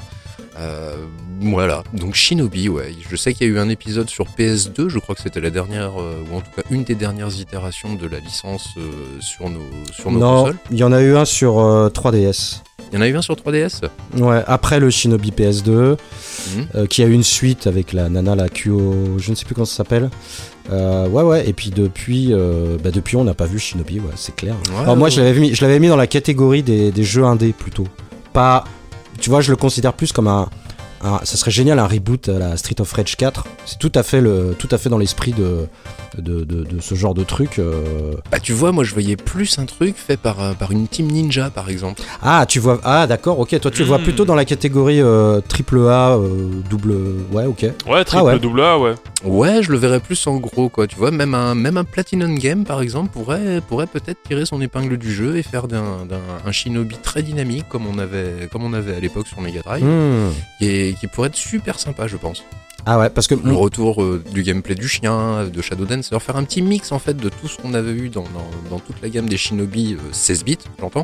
Euh, 0.58 0.96
voilà, 1.40 1.84
donc 1.94 2.14
Shinobi, 2.14 2.70
ouais. 2.70 2.94
Je 3.10 3.16
sais 3.16 3.34
qu'il 3.34 3.48
y 3.48 3.50
a 3.50 3.54
eu 3.54 3.60
un 3.60 3.70
épisode 3.70 4.10
sur 4.10 4.26
PS2, 4.26 4.90
je 4.90 5.00
crois 5.00 5.16
que 5.16 5.22
c'était 5.22 5.40
la 5.40 5.50
dernière, 5.50 6.00
euh, 6.00 6.24
ou 6.32 6.38
en 6.38 6.42
tout 6.42 6.52
cas 6.56 6.62
une 6.70 6.84
des 6.84 6.96
dernières 6.96 7.34
itérations 7.40 7.96
de 7.96 8.08
la 8.08 8.20
licence 8.20 8.70
euh, 8.78 8.92
sur 9.22 9.50
nos, 9.50 9.62
sur 9.92 10.12
nos 10.12 10.20
non, 10.20 10.42
consoles. 10.44 10.58
il 10.72 10.78
y 10.78 10.84
en 10.84 10.92
a 10.92 11.02
eu 11.02 11.16
un 11.16 11.26
sur 11.26 11.60
euh, 11.60 11.90
3DS. 11.90 12.62
Il 12.92 12.96
y 12.96 12.98
en 12.98 13.02
a 13.02 13.08
eu 13.08 13.16
un 13.16 13.22
sur 13.22 13.36
3DS 13.36 13.82
Ouais, 14.18 14.44
après 14.48 14.80
le 14.80 14.90
Shinobi 14.90 15.32
PS2, 15.32 15.72
Mhm. 15.72 16.66
euh, 16.76 16.86
qui 16.88 17.04
a 17.04 17.06
eu 17.06 17.14
une 17.14 17.24
suite 17.24 17.68
avec 17.68 17.94
la 17.94 18.10
nana, 18.10 18.36
la 18.36 18.50
Kyo, 18.50 19.18
je 19.18 19.30
ne 19.30 19.36
sais 19.36 19.46
plus 19.46 19.54
comment 19.56 19.66
ça 19.66 19.76
s'appelle. 19.78 20.10
Euh, 20.72 21.08
ouais, 21.08 21.24
ouais, 21.24 21.48
et 21.48 21.54
puis 21.54 21.70
depuis, 21.70 22.34
euh, 22.34 22.78
bah 22.84 22.92
depuis 22.92 23.16
on 23.16 23.24
n'a 23.24 23.34
pas 23.34 23.46
vu 23.46 23.60
Shinobi, 23.60 24.00
ouais, 24.00 24.06
c'est 24.16 24.36
clair. 24.36 24.56
Ouais, 24.74 24.80
Alors 24.82 24.98
moi, 24.98 25.06
ouais. 25.06 25.12
je 25.12 25.22
l'avais 25.22 25.40
mis, 25.40 25.54
je 25.56 25.62
l'avais 25.64 25.80
mis 25.80 25.88
dans 25.88 25.96
la 25.96 26.08
catégorie 26.08 26.64
des, 26.64 26.92
des 26.92 27.04
jeux 27.04 27.24
indés 27.24 27.54
plutôt. 27.54 27.88
Pas, 28.34 28.64
tu 29.20 29.30
vois, 29.30 29.42
je 29.42 29.52
le 29.52 29.56
considère 29.58 29.94
plus 29.94 30.12
comme 30.12 30.28
un, 30.28 30.50
un- 31.04 31.20
ça 31.24 31.38
serait 31.38 31.52
génial 31.52 31.80
un 31.80 31.88
reboot 31.88 32.30
à 32.30 32.40
la 32.40 32.58
Street 32.58 32.80
of 32.80 32.92
Rage 32.94 33.16
4. 33.18 33.46
C'est 33.66 33.80
tout 33.80 33.92
à 33.96 34.04
fait 34.04 34.22
le, 34.22 34.56
tout 34.58 34.68
à 34.72 34.78
fait 34.78 34.90
dans 34.90 34.98
l'esprit 34.98 35.32
de, 35.34 35.68
de, 36.18 36.44
de, 36.44 36.64
de 36.64 36.82
ce 36.82 36.96
genre 36.96 37.14
de 37.14 37.24
truc. 37.24 37.60
euh. 37.60 38.14
Bah 38.32 38.40
tu 38.40 38.54
vois, 38.54 38.72
moi 38.72 38.84
je 38.84 38.94
voyais 38.94 39.16
plus 39.16 39.58
un 39.60 39.66
truc 39.66 39.96
fait 39.98 40.18
par, 40.18 40.42
euh, 40.42 40.54
par 40.54 40.72
une 40.72 40.88
team 40.88 41.08
ninja 41.08 41.50
par 41.50 41.70
exemple. 41.70 42.02
Ah, 42.22 42.46
tu 42.48 42.60
vois, 42.60 42.80
ah 42.84 43.08
d'accord, 43.08 43.40
ok. 43.40 43.60
Toi, 43.60 43.72
tu 43.72 43.80
le 43.80 43.86
vois 43.86 43.98
Hmm. 44.00 44.04
plutôt 44.04 44.26
dans 44.26 44.36
la 44.36 44.46
catégorie 44.46 45.02
euh, 45.02 45.42
triple 45.42 45.80
A, 45.90 46.12
euh, 46.18 46.50
double, 46.70 46.94
ouais, 47.32 47.46
ok. 47.46 47.66
Ouais, 47.88 48.04
triple 48.06 48.24
ouais. 48.24 48.40
double 48.40 48.62
A, 48.62 48.78
ouais. 48.80 48.94
Ouais, 49.24 49.62
je 49.62 49.72
le 49.72 49.78
verrais 49.78 50.00
plus 50.00 50.26
en 50.28 50.38
gros 50.38 50.70
quoi, 50.70 50.88
tu 50.88 50.96
vois, 50.96 51.12
même 51.12 51.36
un, 51.36 51.54
même 51.54 51.78
un 51.78 51.84
Platinum 51.84 52.38
Game 52.40 52.64
par 52.64 52.82
exemple 52.82 53.12
pourrait, 53.12 53.62
pourrait 53.68 53.86
peut-être 53.86 54.18
tirer 54.28 54.46
son 54.46 54.60
épingle 54.62 54.98
du 54.98 55.14
jeu 55.14 55.38
et 55.38 55.44
faire 55.44 55.68
d'un, 55.68 56.06
d'un 56.10 56.20
un 56.46 56.52
Shinobi 56.52 56.98
très 57.04 57.22
dynamique 57.22 57.66
comme 57.70 57.86
on 57.86 58.00
avait, 58.00 58.50
comme 58.52 58.64
on 58.64 58.74
avait 58.74 58.96
à 58.96 59.00
l'époque 59.00 59.28
sur 59.28 59.40
Mega 59.42 59.62
Drive, 59.62 59.84
Hmm. 59.86 60.30
et 60.60 60.91
qui 60.96 61.08
pourrait 61.08 61.28
être 61.30 61.36
super 61.36 61.80
sympa 61.80 62.08
je 62.08 62.18
pense. 62.18 62.44
Ah 62.88 62.98
ouais, 62.98 63.12
parce 63.12 63.28
que 63.28 63.36
le 63.36 63.54
retour 63.54 64.02
euh, 64.02 64.24
du 64.32 64.42
gameplay 64.42 64.74
du 64.74 64.88
chien, 64.88 65.46
de 65.46 65.62
Shadow 65.62 65.86
Dancer, 65.86 66.20
faire 66.20 66.36
un 66.36 66.44
petit 66.44 66.64
mix 66.64 66.92
en 66.92 66.98
fait 66.98 67.16
de 67.16 67.30
tout 67.30 67.48
ce 67.48 67.58
qu'on 67.58 67.76
avait 67.76 67.92
eu 67.92 68.10
dans, 68.10 68.24
dans, 68.24 68.50
dans 68.72 68.80
toute 68.80 69.00
la 69.04 69.10
gamme 69.10 69.30
des 69.30 69.38
Shinobi 69.38 69.94
euh, 69.94 69.98
16 70.12 70.44
bits, 70.44 70.58
j'entends. 70.80 71.04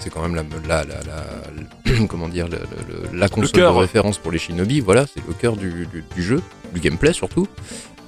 C'est 0.00 0.08
quand 0.08 0.22
même 0.26 0.34
la, 0.34 0.44
la, 0.66 0.84
la, 0.84 0.94
la- 1.04 2.06
comment 2.08 2.26
dire, 2.26 2.48
la, 2.48 2.56
la- 2.60 2.64
la 3.12 3.28
console 3.28 3.50
de 3.74 3.78
référence 3.80 4.16
pour 4.16 4.32
les 4.32 4.38
Shinobi, 4.38 4.80
voilà, 4.80 5.04
c'est 5.06 5.20
le 5.26 5.34
cœur 5.34 5.56
du, 5.58 5.86
du, 5.92 6.02
du 6.16 6.22
jeu, 6.22 6.40
du 6.72 6.80
gameplay 6.80 7.12
surtout. 7.12 7.46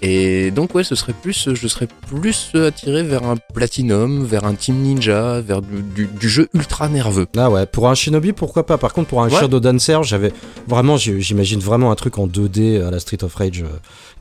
Et 0.05 0.51
donc 0.51 0.75
ouais, 0.75 0.83
ce 0.83 0.97
serait 0.97 1.13
plus, 1.13 1.49
je 1.55 1.69
serais 1.69 1.87
plus 2.09 2.51
attiré 2.55 3.05
vers 3.05 3.23
un 3.25 3.37
Platinum, 3.55 4.25
vers 4.25 4.45
un 4.45 4.55
Team 4.55 4.77
Ninja, 4.83 5.41
vers 5.41 5.63
du, 5.63 5.81
du, 5.83 6.07
du 6.09 6.29
jeu 6.29 6.49
ultra 6.55 6.89
nerveux. 6.89 7.27
Ah 7.37 7.51
ouais, 7.51 7.67
pour 7.67 7.89
un 7.89 7.95
Shinobi, 7.95 8.33
pourquoi 8.33 8.67
pas? 8.67 8.79
Par 8.79 8.93
contre, 8.93 9.09
pour 9.09 9.23
un 9.23 9.29
Ouais. 9.29 9.39
Shadow 9.41 9.61
Dancer, 9.61 10.03
j'avais 10.03 10.33
vraiment, 10.67 10.97
j'imagine 10.97 11.61
vraiment 11.61 11.93
un 11.93 11.95
truc 11.95 12.19
en 12.19 12.27
2D 12.27 12.83
à 12.85 12.91
la 12.91 12.99
Street 12.99 13.23
of 13.23 13.33
Rage 13.37 13.63
euh, 13.63 13.69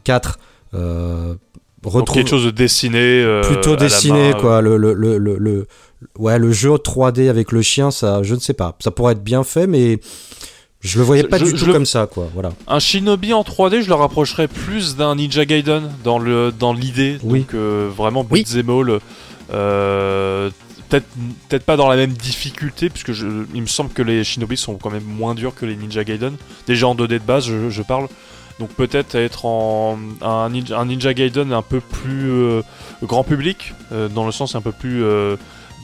4. 0.04 0.38
Euh, 0.75 1.33
Donc, 1.81 1.94
retrouve 1.94 2.16
quelque 2.16 2.30
chose 2.30 2.45
de 2.45 2.51
dessiné. 2.51 3.00
euh, 3.24 3.41
plutôt 3.41 3.75
dessiné, 3.75 4.34
main, 4.34 4.39
quoi. 4.39 4.62
Le, 4.62 4.77
le, 4.77 4.94
le, 4.94 5.17
le, 5.17 5.38
le- 5.39 5.67
ouais, 6.20 6.38
le 6.38 6.51
jeu 6.51 6.70
3D 6.70 7.27
avec 7.27 7.51
le 7.51 7.63
chien, 7.63 7.89
ça, 7.89 8.22
je 8.22 8.36
ne 8.36 8.39
sais 8.39 8.53
pas. 8.53 8.77
Ça 8.79 8.91
pourrait 8.91 9.13
être 9.13 9.24
bien 9.24 9.44
fait, 9.44 9.65
mais 9.65 10.00
je 10.81 10.97
le 11.00 11.05
voyais 11.05 11.23
pas 11.23 11.38
je- 11.38 11.45
du 11.45 11.53
tout 11.53 11.65
le- 11.65 11.73
comme 11.73 11.85
ça, 11.85 12.07
quoi. 12.07 12.27
Voilà. 12.33 12.51
Un 12.67 12.79
Shinobi 12.79 13.33
en 13.33 13.43
3D, 13.43 13.81
je 13.83 13.88
le 13.88 13.95
rapprocherais 13.95 14.47
plus 14.47 14.95
d'un 14.95 15.15
Ninja 15.15 15.45
Gaiden 15.45 15.91
dans 16.03 16.19
le 16.19 16.51
dans 16.51 16.73
l'idée. 16.73 17.17
Oui. 17.23 17.39
Donc 17.41 17.53
euh, 17.53 17.89
vraiment 17.95 18.25
Oui. 18.29 18.43
beat'em 18.43 18.69
all. 18.69 19.00
Euh, 19.53 20.50
peut-être 20.89 21.05
peut-être 21.50 21.65
pas 21.65 21.77
dans 21.77 21.88
la 21.89 21.95
même 21.95 22.11
difficulté, 22.13 22.89
puisque 22.89 23.11
je, 23.13 23.25
il 23.53 23.61
me 23.61 23.67
semble 23.67 23.91
que 23.91 24.01
les 24.01 24.23
Shinobi 24.23 24.57
sont 24.57 24.75
quand 24.75 24.89
même 24.89 25.03
moins 25.03 25.35
durs 25.35 25.53
que 25.55 25.65
les 25.65 25.75
Ninja 25.75 26.03
Gaiden. 26.03 26.35
Déjà 26.67 26.88
en 26.88 26.95
2D 26.95 27.07
de 27.09 27.17
base, 27.19 27.45
je, 27.45 27.69
je 27.69 27.81
parle. 27.81 28.07
Donc 28.59 28.69
peut-être 28.69 29.15
être 29.15 29.45
en 29.45 29.97
un 30.21 30.50
Ninja, 30.50 30.79
un 30.79 30.85
Ninja 30.85 31.13
Gaiden 31.13 31.51
un 31.53 31.61
peu 31.63 31.79
plus 31.79 32.31
euh, 32.31 32.61
grand 33.03 33.23
public, 33.23 33.73
euh, 33.91 34.07
dans 34.07 34.25
le 34.25 34.31
sens 34.31 34.55
un 34.55 34.61
peu 34.61 34.71
plus 34.71 35.03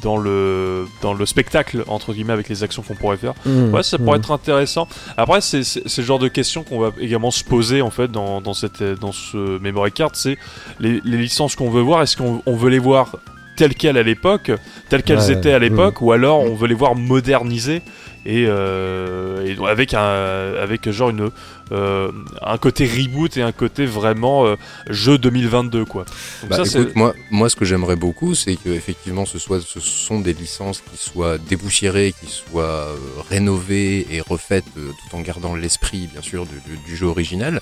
dans 0.02 0.18
le 0.18 0.86
dans 1.02 1.14
le 1.14 1.26
spectacle 1.26 1.84
entre 1.88 2.14
guillemets 2.14 2.34
avec 2.34 2.50
les 2.50 2.64
actions 2.64 2.82
qu'on 2.82 2.96
pourrait 2.96 3.18
faire. 3.18 3.34
Mmh, 3.46 3.74
Ouais, 3.74 3.84
ça 3.84 3.98
pourrait 3.98 4.18
mmh. 4.18 4.22
être 4.22 4.32
intéressant. 4.32 4.88
Après, 5.18 5.42
c'est 5.42 5.62
le 5.98 6.04
genre 6.04 6.20
de 6.20 6.28
questions 6.28 6.64
qu'on 6.64 6.80
va 6.80 6.92
également 7.00 7.32
se 7.32 7.44
poser 7.44 7.82
en 7.82 7.90
fait 7.90 8.12
dans, 8.12 8.42
dans, 8.42 8.54
cette, 8.54 8.84
dans 8.84 9.12
ce 9.12 9.60
memory 9.60 9.92
card. 9.92 10.12
C'est 10.14 10.38
les, 10.80 11.02
les 11.04 11.18
licences 11.18 11.56
qu'on 11.56 11.70
veut 11.70 11.82
voir. 11.82 12.02
Est-ce 12.02 12.18
qu'on 12.18 12.42
on 12.46 12.56
veut 12.56 12.70
les 12.70 12.80
voir 12.80 13.18
telles 13.56 13.74
quelles 13.74 13.98
à 13.98 14.04
l'époque, 14.04 14.52
telles 14.88 15.04
qu'elles 15.04 15.18
Ouais, 15.18 15.34
étaient 15.34 15.52
à 15.52 15.60
l'époque, 15.60 16.02
ou 16.02 16.12
alors 16.12 16.40
on 16.42 16.54
veut 16.54 16.68
les 16.68 16.76
voir 16.76 16.96
modernisées 16.96 17.82
et, 18.30 18.46
euh, 18.48 19.46
et 19.46 19.56
donc 19.56 19.68
avec 19.70 19.94
un 19.94 20.54
avec 20.62 20.90
genre 20.92 21.10
une 21.12 21.30
euh, 21.72 22.12
un 22.42 22.58
côté 22.58 22.86
reboot 22.86 23.36
et 23.38 23.42
un 23.42 23.52
côté 23.54 23.86
vraiment 23.86 24.46
euh, 24.46 24.56
jeu 24.90 25.18
2022 25.18 25.86
quoi. 25.86 26.04
Donc 26.42 26.50
Bah, 26.52 26.58
ça, 26.58 26.66
c'est- 26.66 26.80
écoute, 26.82 26.96
moi, 26.96 27.14
moi, 27.32 27.50
ce 27.50 27.56
que 27.56 27.66
j'aimerais 27.66 27.96
beaucoup, 27.96 28.36
c'est 28.36 28.56
que 28.56 28.70
effectivement, 28.70 29.26
ce 29.26 29.38
soit, 29.40 29.60
ce 29.62 29.80
sont 29.82 30.20
des 30.22 30.34
licences 30.34 30.82
qui 30.82 30.98
soient 30.98 31.38
déboussiérées, 31.38 32.14
qui 32.22 32.30
soient 32.32 32.88
rénovées 33.30 34.08
et 34.12 34.22
refaites, 34.22 34.66
tout 34.76 35.16
en 35.16 35.22
gardant 35.22 35.56
l'esprit, 35.56 36.08
bien 36.12 36.22
sûr, 36.22 36.46
du, 36.46 36.56
du- 36.70 36.78
du 36.86 36.96
jeu 36.96 37.08
original. 37.08 37.60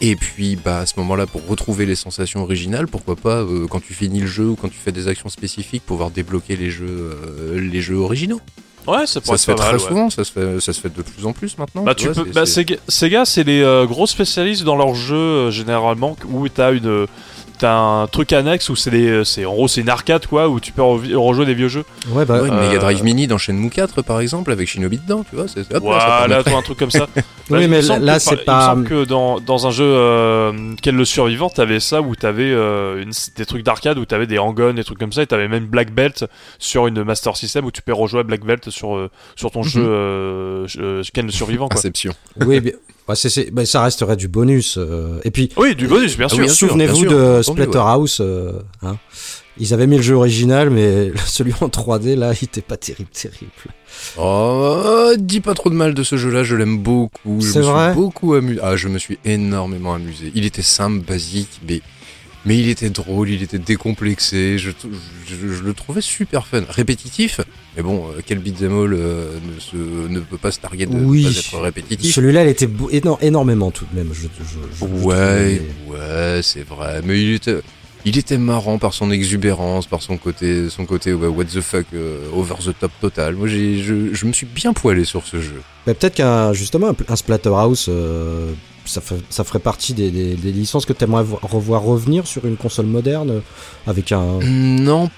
Et 0.00 0.14
puis, 0.16 0.54
bah, 0.56 0.78
à 0.80 0.86
ce 0.86 0.94
moment-là, 0.98 1.26
pour 1.26 1.44
retrouver 1.46 1.84
les 1.86 1.96
sensations 1.96 2.42
originales, 2.42 2.86
pourquoi 2.86 3.16
pas, 3.16 3.44
quand 3.70 3.80
tu 3.80 3.92
finis 3.94 4.20
le 4.20 4.26
jeu 4.28 4.46
ou 4.50 4.56
quand 4.56 4.68
tu 4.68 4.78
fais 4.78 4.92
des 4.92 5.08
actions 5.08 5.28
spécifiques, 5.28 5.84
pouvoir 5.84 6.10
débloquer 6.10 6.54
les 6.56 6.70
jeux, 6.70 7.18
les 7.56 7.82
jeux 7.82 7.96
originaux. 7.96 8.40
Ouais, 8.88 9.06
ça 9.06 9.20
pourrait 9.20 9.26
Ça 9.26 9.32
être 9.34 9.38
se 9.40 9.44
fait 9.46 9.54
pas 9.54 9.58
très 9.62 9.72
mal. 9.72 9.80
ouais. 9.80 9.88
souvent, 9.88 10.10
ça 10.10 10.24
se 10.24 10.32
fait, 10.32 10.60
ça 10.60 10.72
se 10.72 10.80
fait 10.80 10.94
de 10.94 11.02
plus 11.02 11.26
en 11.26 11.32
plus 11.32 11.56
maintenant. 11.58 11.82
Bah, 11.82 11.94
tu 11.94 12.06
tu 12.06 12.12
vois, 12.12 12.24
peux, 12.24 12.30
bah, 12.32 12.44
Sega, 12.46 13.24
c'est 13.24 13.44
les 13.44 13.62
euh, 13.62 13.86
gros 13.86 14.06
spécialistes 14.06 14.64
dans 14.64 14.76
leurs 14.76 14.94
jeux 14.94 15.16
euh, 15.16 15.50
généralement 15.50 16.16
où 16.30 16.48
t'as 16.48 16.72
une 16.72 17.06
t'as 17.58 17.76
un 17.76 18.06
truc 18.06 18.32
annexe 18.32 18.68
où 18.68 18.76
c'est 18.76 18.90
des 18.90 19.24
c'est 19.24 19.44
en 19.44 19.52
gros 19.52 19.68
c'est 19.68 19.80
une 19.80 19.88
arcade 19.88 20.26
quoi 20.26 20.48
où 20.48 20.60
tu 20.60 20.72
peux 20.72 20.82
rejouer 20.82 21.44
des 21.46 21.54
vieux 21.54 21.68
jeux. 21.68 21.84
Ouais, 22.10 22.24
bah, 22.24 22.40
Ouais, 22.40 22.48
une 22.48 22.54
Euh, 22.54 22.68
Mega 22.68 22.78
Drive 22.78 23.02
Mini 23.04 23.26
dans 23.26 23.38
Shenmue 23.38 23.70
4 23.70 24.02
par 24.02 24.20
exemple 24.20 24.52
avec 24.52 24.68
Shinobi 24.68 24.98
dedans, 24.98 25.24
tu 25.28 25.36
vois, 25.36 25.46
c'est 25.48 25.70
là, 25.72 25.78
Voilà, 25.80 26.42
toi, 26.44 26.58
un 26.58 26.62
truc 26.62 26.78
comme 26.78 26.90
ça. 26.90 27.06
Oui, 27.50 27.66
mais 27.66 27.80
là, 27.80 28.14
que, 28.16 28.18
c'est 28.20 28.34
Il 28.34 28.44
pas- 28.44 28.74
me 28.74 28.84
semble 28.84 28.88
que 28.88 29.04
dans, 29.06 29.40
dans 29.40 29.66
un 29.66 29.70
jeu 29.70 29.86
euh, 29.86 30.52
quel 30.82 30.96
le 30.96 31.06
survivant, 31.06 31.48
t'avais 31.48 31.80
ça 31.80 32.02
où 32.02 32.14
t'avais 32.14 32.50
euh, 32.52 33.02
une- 33.02 33.12
des 33.36 33.46
trucs 33.46 33.62
d'arcade 33.64 33.96
où 33.96 34.04
t'avais 34.04 34.26
des 34.26 34.38
hang 34.38 34.74
des 34.74 34.84
trucs 34.84 34.98
comme 34.98 35.12
ça 35.14 35.22
et 35.22 35.26
t'avais 35.26 35.48
même 35.48 35.64
Black 35.64 35.90
Belt 35.92 36.26
sur 36.58 36.86
une 36.88 37.02
Master 37.04 37.36
System 37.38 37.64
où 37.64 37.70
tu 37.70 37.80
peux 37.80 37.94
rejouer 37.94 38.20
à 38.20 38.22
Black 38.22 38.44
Belt 38.44 38.68
sur 38.68 38.96
euh, 38.96 39.10
sur 39.34 39.50
ton 39.50 39.60
Mhm. 39.60 39.68
jeu 39.68 39.82
euh, 39.86 40.66
euh, 40.78 41.02
Ken 41.14 41.24
le 41.24 41.32
survivant 41.32 41.68
quoi. 41.68 41.78
Inception. 41.78 42.12
oui, 42.44 42.60
bien, 42.60 42.72
Bah, 43.08 43.14
bah, 43.52 43.64
ça 43.66 43.82
resterait 43.82 44.16
du 44.16 44.28
bonus. 44.28 44.76
euh, 44.78 45.18
Et 45.24 45.30
puis, 45.30 45.48
Oui, 45.56 45.74
du 45.74 45.88
bonus, 45.88 46.16
bien 46.18 46.26
Ah 46.30 46.34
sûr. 46.34 46.44
oui, 46.44 46.50
souvenez-vous 46.50 47.06
de 47.06 47.40
Splatterhouse. 47.42 48.18
euh, 48.20 48.52
hein. 48.82 48.96
Ils 49.60 49.74
avaient 49.74 49.88
mis 49.88 49.96
le 49.96 50.02
jeu 50.02 50.14
original, 50.14 50.70
mais 50.70 51.10
celui 51.26 51.52
en 51.60 51.68
3D, 51.68 52.14
là, 52.14 52.32
il 52.40 52.44
était 52.44 52.60
pas 52.60 52.76
terrible, 52.76 53.08
terrible. 53.10 53.50
Oh, 54.18 55.12
dis 55.18 55.40
pas 55.40 55.54
trop 55.54 55.70
de 55.70 55.74
mal 55.74 55.94
de 55.94 56.02
ce 56.02 56.16
jeu-là, 56.16 56.42
je 56.44 56.54
l'aime 56.54 56.78
beaucoup. 56.78 57.40
Je 57.40 57.50
C'est 57.50 57.58
me 57.60 57.64
suis 57.64 57.72
vrai? 57.72 57.94
beaucoup 57.94 58.34
amusé. 58.34 58.60
Ah, 58.62 58.76
je 58.76 58.88
me 58.88 58.98
suis 58.98 59.18
énormément 59.24 59.94
amusé. 59.94 60.30
Il 60.34 60.44
était 60.44 60.62
simple, 60.62 60.98
basique, 61.04 61.60
mais, 61.68 61.80
mais 62.44 62.56
il 62.58 62.68
était 62.68 62.90
drôle, 62.90 63.30
il 63.30 63.42
était 63.42 63.58
décomplexé. 63.58 64.58
Je, 64.58 64.70
je, 65.26 65.34
je 65.52 65.62
le 65.62 65.74
trouvais 65.74 66.00
super 66.00 66.46
fun. 66.46 66.62
Répétitif, 66.68 67.40
mais 67.76 67.82
bon, 67.82 68.06
euh, 68.08 68.20
quel 68.24 68.38
beat'em 68.38 68.72
all 68.72 68.94
euh, 68.94 69.32
ne, 69.54 69.60
se, 69.60 69.76
ne 70.08 70.20
peut 70.20 70.38
pas 70.38 70.50
se 70.50 70.60
targuer 70.60 70.86
de 70.86 70.94
Oui. 70.96 71.24
pas 71.24 71.30
être 71.30 71.58
répétitif 71.60 72.14
Celui-là, 72.14 72.44
il 72.44 72.48
était 72.50 72.68
éno- 72.92 73.18
énormément 73.20 73.70
tout 73.70 73.86
de 73.92 73.98
même. 73.98 74.10
Ouais, 74.80 75.60
ouais, 75.88 76.40
c'est 76.42 76.66
vrai. 76.66 77.00
Mais 77.04 77.20
il 77.22 77.34
était, 77.34 77.58
il 78.04 78.16
était 78.16 78.38
marrant 78.38 78.78
par 78.78 78.94
son 78.94 79.10
exubérance, 79.10 79.86
par 79.86 80.02
son 80.02 80.16
côté, 80.16 80.70
son 80.70 80.86
côté 80.86 81.12
ouais, 81.12 81.26
what 81.28 81.44
the 81.46 81.60
fuck, 81.60 81.86
euh, 81.94 82.28
over 82.32 82.54
the 82.64 82.78
top 82.78 82.92
total. 83.00 83.34
Moi, 83.34 83.48
je, 83.48 84.10
je 84.12 84.26
me 84.26 84.32
suis 84.32 84.46
bien 84.46 84.72
poilé 84.72 85.04
sur 85.04 85.26
ce 85.26 85.40
jeu. 85.40 85.60
Bah, 85.86 85.94
Peut-être 85.94 86.14
qu'un 86.14 86.52
justement 86.52 86.88
un, 86.90 86.96
un 87.08 87.16
Splatterhouse, 87.16 87.86
euh, 87.88 88.52
ça, 88.88 89.00
fait- 89.00 89.22
ça 89.30 89.44
ferait 89.44 89.58
partie 89.58 89.94
des, 89.94 90.10
des- 90.10 90.34
des 90.34 90.52
licences 90.52 90.86
que 90.86 90.92
tu 90.92 91.04
aimerais 91.04 91.24
revoir 91.42 91.82
revenir 91.82 92.26
sur 92.26 92.44
une 92.46 92.56
console 92.56 92.86
moderne 92.86 93.30
euh, 93.30 93.40
avec 93.86 94.10
un. 94.12 94.38
Non, 94.42 95.10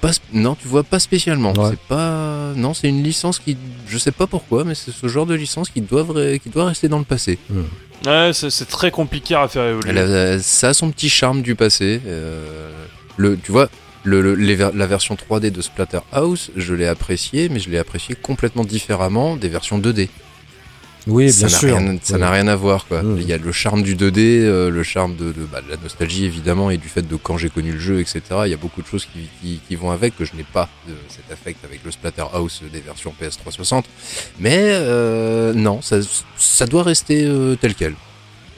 pas, 0.00 0.10
sp- 0.10 0.20
non, 0.32 0.54
tu 0.54 0.66
vois 0.68 0.82
pas 0.82 0.98
spécialement. 0.98 1.52
Ouais. 1.52 1.70
C'est 1.70 1.78
pas, 1.80 2.52
non, 2.56 2.74
c'est 2.74 2.88
une 2.88 3.02
licence 3.02 3.38
qui, 3.38 3.56
je 3.88 3.98
sais 3.98 4.12
pas 4.12 4.26
pourquoi, 4.26 4.64
mais 4.64 4.74
c'est 4.74 4.90
ce 4.92 5.06
genre 5.08 5.26
de 5.26 5.34
licence 5.34 5.68
qui 5.70 5.80
doit, 5.80 6.04
qui 6.42 6.48
doit 6.50 6.64
rester 6.66 6.88
dans 6.88 6.98
le 6.98 7.04
passé. 7.04 7.38
Ouais, 8.06 8.30
c'est 8.32 8.68
très 8.68 8.90
compliqué 8.90 9.34
à 9.34 9.46
faire 9.46 9.66
évoluer. 9.66 9.90
Elle 9.90 9.98
a- 9.98 10.38
ça 10.40 10.68
a 10.70 10.74
son 10.74 10.90
petit 10.90 11.08
charme 11.10 11.42
du 11.42 11.54
passé. 11.54 12.00
euh, 12.06 12.70
le, 13.16 13.36
tu 13.36 13.52
vois, 13.52 13.68
le, 14.04 14.22
le- 14.22 14.34
les 14.34 14.54
ver- 14.54 14.72
la 14.74 14.86
version 14.86 15.14
3D 15.14 15.50
de 15.50 15.60
Splatterhouse, 15.60 16.50
je 16.56 16.72
l'ai 16.72 16.86
apprécié, 16.86 17.50
mais 17.50 17.58
je 17.60 17.68
l'ai 17.68 17.76
apprécié 17.78 18.14
complètement 18.14 18.64
différemment 18.64 19.36
des 19.36 19.48
versions 19.50 19.78
2D. 19.78 20.08
Oui, 21.06 21.32
ça 21.32 21.46
bien 21.46 21.54
n'a 21.54 21.58
sûr. 21.58 21.76
rien, 21.78 21.98
ça 22.02 22.18
n'a 22.18 22.30
rien 22.30 22.48
à 22.48 22.56
voir, 22.56 22.86
quoi. 22.86 23.02
Mm. 23.02 23.18
Il 23.20 23.26
y 23.26 23.32
a 23.32 23.38
le 23.38 23.52
charme 23.52 23.82
du 23.82 23.96
2D, 23.96 24.18
euh, 24.18 24.70
le 24.70 24.82
charme 24.82 25.16
de, 25.16 25.32
de, 25.32 25.44
bah, 25.50 25.60
de 25.62 25.70
la 25.70 25.76
nostalgie 25.76 26.24
évidemment, 26.24 26.70
et 26.70 26.76
du 26.76 26.88
fait 26.88 27.02
de 27.06 27.16
quand 27.16 27.38
j'ai 27.38 27.50
connu 27.50 27.72
le 27.72 27.78
jeu, 27.78 28.00
etc. 28.00 28.22
Il 28.44 28.50
y 28.50 28.54
a 28.54 28.58
beaucoup 28.58 28.82
de 28.82 28.86
choses 28.86 29.06
qui, 29.06 29.28
qui, 29.40 29.60
qui 29.66 29.76
vont 29.76 29.90
avec 29.90 30.16
que 30.16 30.24
je 30.24 30.34
n'ai 30.34 30.44
pas 30.44 30.68
de 30.88 30.94
cet 31.08 31.30
affect 31.32 31.64
avec 31.64 31.80
le 31.84 31.90
Splatterhouse 31.90 32.62
des 32.72 32.80
versions 32.80 33.14
PS360. 33.20 33.84
Mais 34.38 34.58
euh, 34.60 35.52
non, 35.54 35.80
ça, 35.82 35.98
ça 36.36 36.66
doit 36.66 36.82
rester 36.82 37.24
euh, 37.24 37.56
tel 37.60 37.74
quel. 37.74 37.94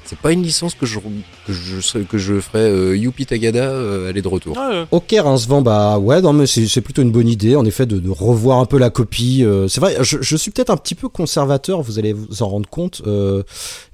C'est 0.04 0.18
pas 0.18 0.32
une 0.32 0.42
licence 0.42 0.74
que 0.74 0.84
je 0.84 0.98
que 1.46 1.52
je 1.52 1.80
serais- 1.80 2.04
que 2.04 2.18
je 2.18 2.38
ferais 2.40 2.58
euh, 2.70 2.96
Youpi 2.96 3.24
Tagada 3.24 3.64
euh, 3.64 4.08
aller 4.10 4.20
de 4.20 4.28
retour. 4.28 4.56
Ouais, 4.56 4.66
ouais. 4.80 4.84
Ok, 4.90 5.14
Rincevent, 5.18 5.62
bah 5.62 5.98
ouais, 5.98 6.20
non, 6.20 6.32
mais 6.32 6.46
c'est 6.46 6.66
c'est 6.66 6.80
plutôt 6.82 7.02
une 7.02 7.10
bonne 7.12 7.28
idée, 7.28 7.56
en 7.56 7.64
effet, 7.64 7.86
de, 7.86 7.98
de 7.98 8.10
revoir 8.10 8.58
un 8.58 8.66
peu 8.66 8.78
la 8.78 8.90
copie. 8.90 9.42
euh, 9.44 9.68
c'est 9.68 9.80
vrai, 9.80 9.96
je, 10.00 10.18
je 10.20 10.36
suis 10.36 10.50
peut-être 10.50 10.70
un 10.70 10.76
petit 10.76 10.94
peu 10.94 11.08
conservateur, 11.08 11.80
vous 11.82 11.98
allez 11.98 12.12
vous 12.12 12.42
en 12.42 12.48
rendre 12.48 12.68
compte. 12.68 13.00
Euh, 13.06 13.42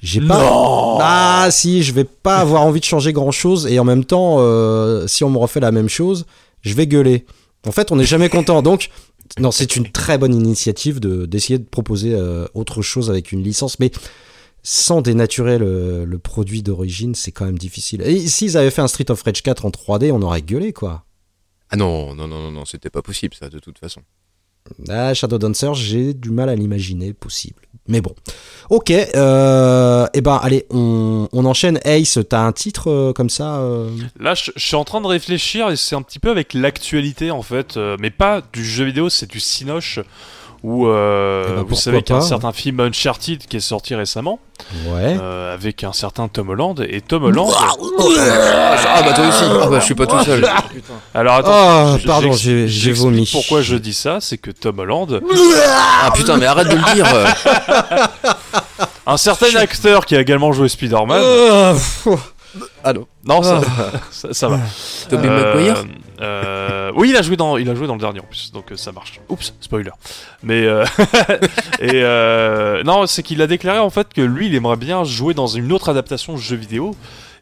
J'ai 0.03 0.21
pas. 0.21 0.38
Non 0.38 0.99
Ah, 1.00 1.49
si, 1.50 1.83
je 1.83 1.93
vais 1.93 2.05
pas 2.05 2.38
avoir 2.38 2.62
envie 2.62 2.81
de 2.81 2.85
changer 2.85 3.12
grand 3.12 3.31
chose, 3.31 3.67
et 3.67 3.79
en 3.79 3.85
même 3.85 4.05
temps, 4.05 4.37
euh, 4.41 5.07
si 5.07 5.23
on 5.25 5.31
me 5.31 5.38
refait 5.38 5.61
la 5.61 5.71
même 5.73 5.88
chose, 5.88 6.27
je 6.62 6.75
vais 6.75 6.87
gueuler. 6.87 7.27
En 7.67 7.73
fait, 7.73 7.93
on 7.93 7.97
n'est 7.97 8.05
jamais 8.05 8.29
content, 8.29 8.62
donc. 8.62 8.91
Non, 9.38 9.50
c'est 9.50 9.77
une 9.77 9.91
très 9.91 10.17
bonne 10.17 10.35
initiative 10.35 11.00
de 11.00 11.27
d'essayer 11.27 11.59
de 11.59 11.65
proposer 11.65 12.15
euh, 12.15 12.47
autre 12.55 12.81
chose 12.81 13.11
avec 13.11 13.31
une 13.31 13.43
licence, 13.43 13.79
mais 13.79 13.91
sans 14.70 15.00
dénaturer 15.00 15.56
le, 15.56 16.04
le 16.04 16.18
produit 16.18 16.62
d'origine, 16.62 17.14
c'est 17.14 17.32
quand 17.32 17.46
même 17.46 17.56
difficile. 17.56 18.02
Et 18.02 18.26
s'ils 18.28 18.58
avaient 18.58 18.70
fait 18.70 18.82
un 18.82 18.87
Street 18.87 19.10
of 19.10 19.22
Rage 19.22 19.42
4 19.42 19.64
en 19.64 19.70
3D, 19.70 20.12
on 20.12 20.20
aurait 20.20 20.42
gueulé, 20.42 20.75
quoi. 20.75 21.06
Ah 21.70 21.76
non 21.76 22.14
non 22.14 22.28
non 22.28 22.42
non 22.42 22.50
non, 22.50 22.64
c'était 22.66 22.90
pas 22.90 23.00
possible 23.00 23.34
ça 23.34 23.48
de 23.48 23.60
toute 23.60 23.78
façon. 23.78 24.02
Ah, 24.90 25.14
Shadow 25.14 25.38
Dancer, 25.38 25.72
j'ai 25.72 26.12
du 26.12 26.30
mal 26.30 26.50
à 26.50 26.54
l'imaginer 26.54 27.14
possible. 27.14 27.62
Mais 27.87 28.02
bon. 28.02 28.14
Ok, 28.68 28.90
euh, 28.90 30.06
et 30.12 30.20
ben 30.20 30.38
allez, 30.42 30.66
on, 30.68 31.28
on 31.32 31.44
enchaîne. 31.46 31.80
Ace, 31.87 32.18
t'as 32.28 32.40
un 32.42 32.52
titre 32.52 32.90
euh, 32.90 33.12
comme 33.14 33.30
ça 33.30 33.60
euh 33.60 33.88
Là, 34.20 34.34
je, 34.34 34.50
je 34.54 34.66
suis 34.66 34.76
en 34.76 34.84
train 34.84 35.00
de 35.00 35.06
réfléchir 35.06 35.70
et 35.70 35.76
c'est 35.76 35.96
un 35.96 36.02
petit 36.02 36.18
peu 36.18 36.28
avec 36.28 36.52
l'actualité 36.52 37.30
en 37.30 37.40
fait, 37.40 37.78
euh, 37.78 37.96
mais 37.98 38.10
pas 38.10 38.42
du 38.52 38.62
jeu 38.62 38.84
vidéo, 38.84 39.08
c'est 39.08 39.30
du 39.30 39.40
Cinoche. 39.40 40.00
Où 40.65 40.88
euh, 40.88 41.47
Eh 41.49 41.53
ben, 41.55 41.62
vous 41.62 41.75
savez 41.77 42.03
qu'il 42.03 42.11
y 42.11 42.15
a 42.15 42.17
un 42.17 42.21
pas. 42.21 42.27
certain 42.27 42.53
film 42.53 42.81
Uncharted 42.81 43.47
qui 43.47 43.57
est 43.59 43.61
sorti 43.61 43.95
récemment 43.95 44.41
Ouais. 44.88 45.17
euh, 45.21 45.55
avec 45.55 45.85
un 45.85 45.93
certain 45.93 46.27
Tom 46.27 46.49
Holland 46.50 46.85
et 46.88 47.00
Tom 47.00 47.23
Holland. 47.25 47.49
Ah 47.57 49.03
bah 49.03 49.12
toi 49.15 49.29
aussi. 49.29 49.45
Ah 49.62 49.67
bah 49.69 49.79
je 49.79 49.85
suis 49.85 49.95
pas 49.95 50.07
tout 50.07 50.21
seul. 50.25 50.45
Alors 51.15 51.37
attends, 51.37 51.50
Ah, 51.53 51.97
je- 52.00 52.07
pardon, 52.07 52.33
j'ai- 52.33 52.93
vomi. 52.93 53.29
Pourquoi 53.31 53.62
je 53.62 53.77
dis 53.77 53.95
ça, 53.95 54.19
c'est 54.21 54.38
que 54.38 54.50
Tom 54.50 54.81
Holland, 54.81 55.21
Ah 56.03 56.11
putain 56.12 56.37
mais 56.38 56.47
arrête 56.47 56.69
de 56.69 56.75
le 56.75 56.95
dire. 56.95 57.07
un 59.07 59.17
certain 59.17 59.55
acteur 59.57 60.07
qui 60.07 60.17
a 60.17 60.21
également 60.21 60.53
joué 60.53 60.69
Spider-Man. 60.69 61.23
Ah, 61.23 61.73
pff, 61.75 62.09
Ah 62.85 62.93
non. 62.93 63.07
Non, 63.25 63.43
ça, 63.43 63.61
ça, 64.11 64.29
ça 64.33 64.49
va. 64.49 64.59
Tobey 65.09 65.29
Euh, 65.29 65.55
Maguire 65.55 65.85
euh, 66.20 66.92
Oui, 66.94 67.10
il 67.10 67.16
a 67.16 67.22
joué 67.22 67.37
dans, 67.37 67.56
il 67.56 67.68
a 67.68 67.75
joué 67.75 67.87
dans 67.87 67.94
le 67.94 68.00
dernier 68.00 68.20
en 68.20 68.25
plus, 68.25 68.52
donc 68.52 68.72
euh, 68.72 68.76
ça 68.76 68.92
marche. 68.92 69.20
Oups, 69.28 69.54
spoiler. 69.60 69.90
Mais 70.42 70.64
euh, 70.64 70.84
et 71.80 71.90
euh, 71.94 72.82
non, 72.84 73.06
c'est 73.06 73.22
qu'il 73.22 73.42
a 73.42 73.46
déclaré 73.46 73.78
en 73.78 73.90
fait 73.90 74.12
que 74.12 74.20
lui, 74.20 74.46
il 74.46 74.54
aimerait 74.54 74.76
bien 74.76 75.04
jouer 75.04 75.34
dans 75.34 75.46
une 75.46 75.72
autre 75.72 75.88
adaptation 75.88 76.34
de 76.34 76.38
jeu 76.38 76.56
vidéo. 76.56 76.94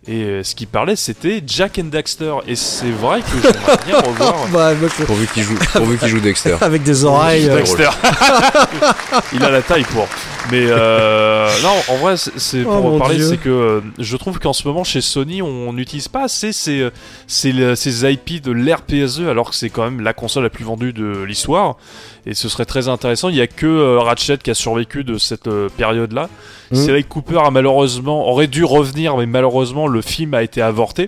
Et 0.09 0.23
euh, 0.23 0.45
ce 0.45 0.55
qu'il 0.55 0.69
parlait, 0.69 0.95
c'était 0.95 1.43
Jack 1.45 1.81
and 1.81 1.89
Daxter. 1.89 2.33
Et 2.47 2.55
c'est 2.55 2.91
vrai 2.93 3.23
que 3.23 3.27
j'aimerais 3.43 3.79
bien 3.87 3.99
revoir. 4.09 4.35
bah, 4.53 4.73
moi, 4.75 4.89
je- 4.99 5.05
Pourvu 5.05 5.27
qu'il 5.27 5.43
joue, 5.43 5.59
pourvu 5.73 5.99
qu'il 5.99 6.09
joue 6.09 6.21
Dexter. 6.21 6.57
Avec 6.61 6.85
des 6.85 7.05
oreilles. 7.05 7.49
euh, 7.49 7.57
Dexter. 7.57 7.89
il 9.33 9.43
a 9.43 9.51
la 9.51 9.63
taille 9.63 9.85
pour. 9.85 10.07
Mais 10.53 10.65
euh, 10.69 11.49
non, 11.63 11.75
en 11.95 11.97
vrai, 11.97 12.17
c'est 12.17 12.39
c'est 12.39 12.61
Oh, 12.65 12.71
pour 12.81 12.83
mon 12.93 12.99
parler, 13.01 13.17
Dieu. 13.17 13.29
c'est 13.31 13.37
que 13.37 13.49
euh, 13.49 13.81
je 13.99 14.17
trouve 14.17 14.39
qu'en 14.39 14.53
ce 14.53 14.67
moment 14.69 14.85
chez 14.85 15.01
Sony, 15.01 15.43
on 15.43 15.73
n'utilise 15.73 16.07
pas 16.07 16.23
assez 16.25 16.53
ces, 16.53 16.81
euh, 16.83 16.91
ces, 17.27 17.75
ces 17.75 18.13
IP 18.13 18.41
de 18.43 18.53
l'ère 18.53 18.83
PSE, 18.83 19.23
alors 19.29 19.51
que 19.51 19.57
c'est 19.57 19.71
quand 19.71 19.83
même 19.83 20.01
la 20.03 20.13
console 20.13 20.45
la 20.45 20.51
plus 20.51 20.65
vendue 20.65 20.93
de 20.93 21.23
l'histoire. 21.25 21.77
Et 22.27 22.35
ce 22.35 22.49
serait 22.49 22.65
très 22.65 22.89
intéressant. 22.89 23.29
Il 23.29 23.37
y 23.37 23.41
a 23.41 23.47
que 23.47 23.67
euh, 23.67 24.01
Ratchet 24.01 24.39
qui 24.39 24.51
a 24.51 24.55
survécu 24.55 25.05
de 25.05 25.17
cette 25.17 25.47
euh, 25.47 25.69
période-là. 25.77 26.29
Mhm. 26.73 26.85
Sly 26.85 27.05
Cooper 27.05 27.39
a 27.45 27.51
malheureusement 27.51 28.29
aurait 28.29 28.49
dû 28.49 28.65
revenir, 28.65 29.17
mais 29.17 29.27
malheureusement 29.27 29.87
le 29.87 30.03
film 30.03 30.35
a 30.35 30.43
été 30.43 30.61
avorté. 30.61 31.05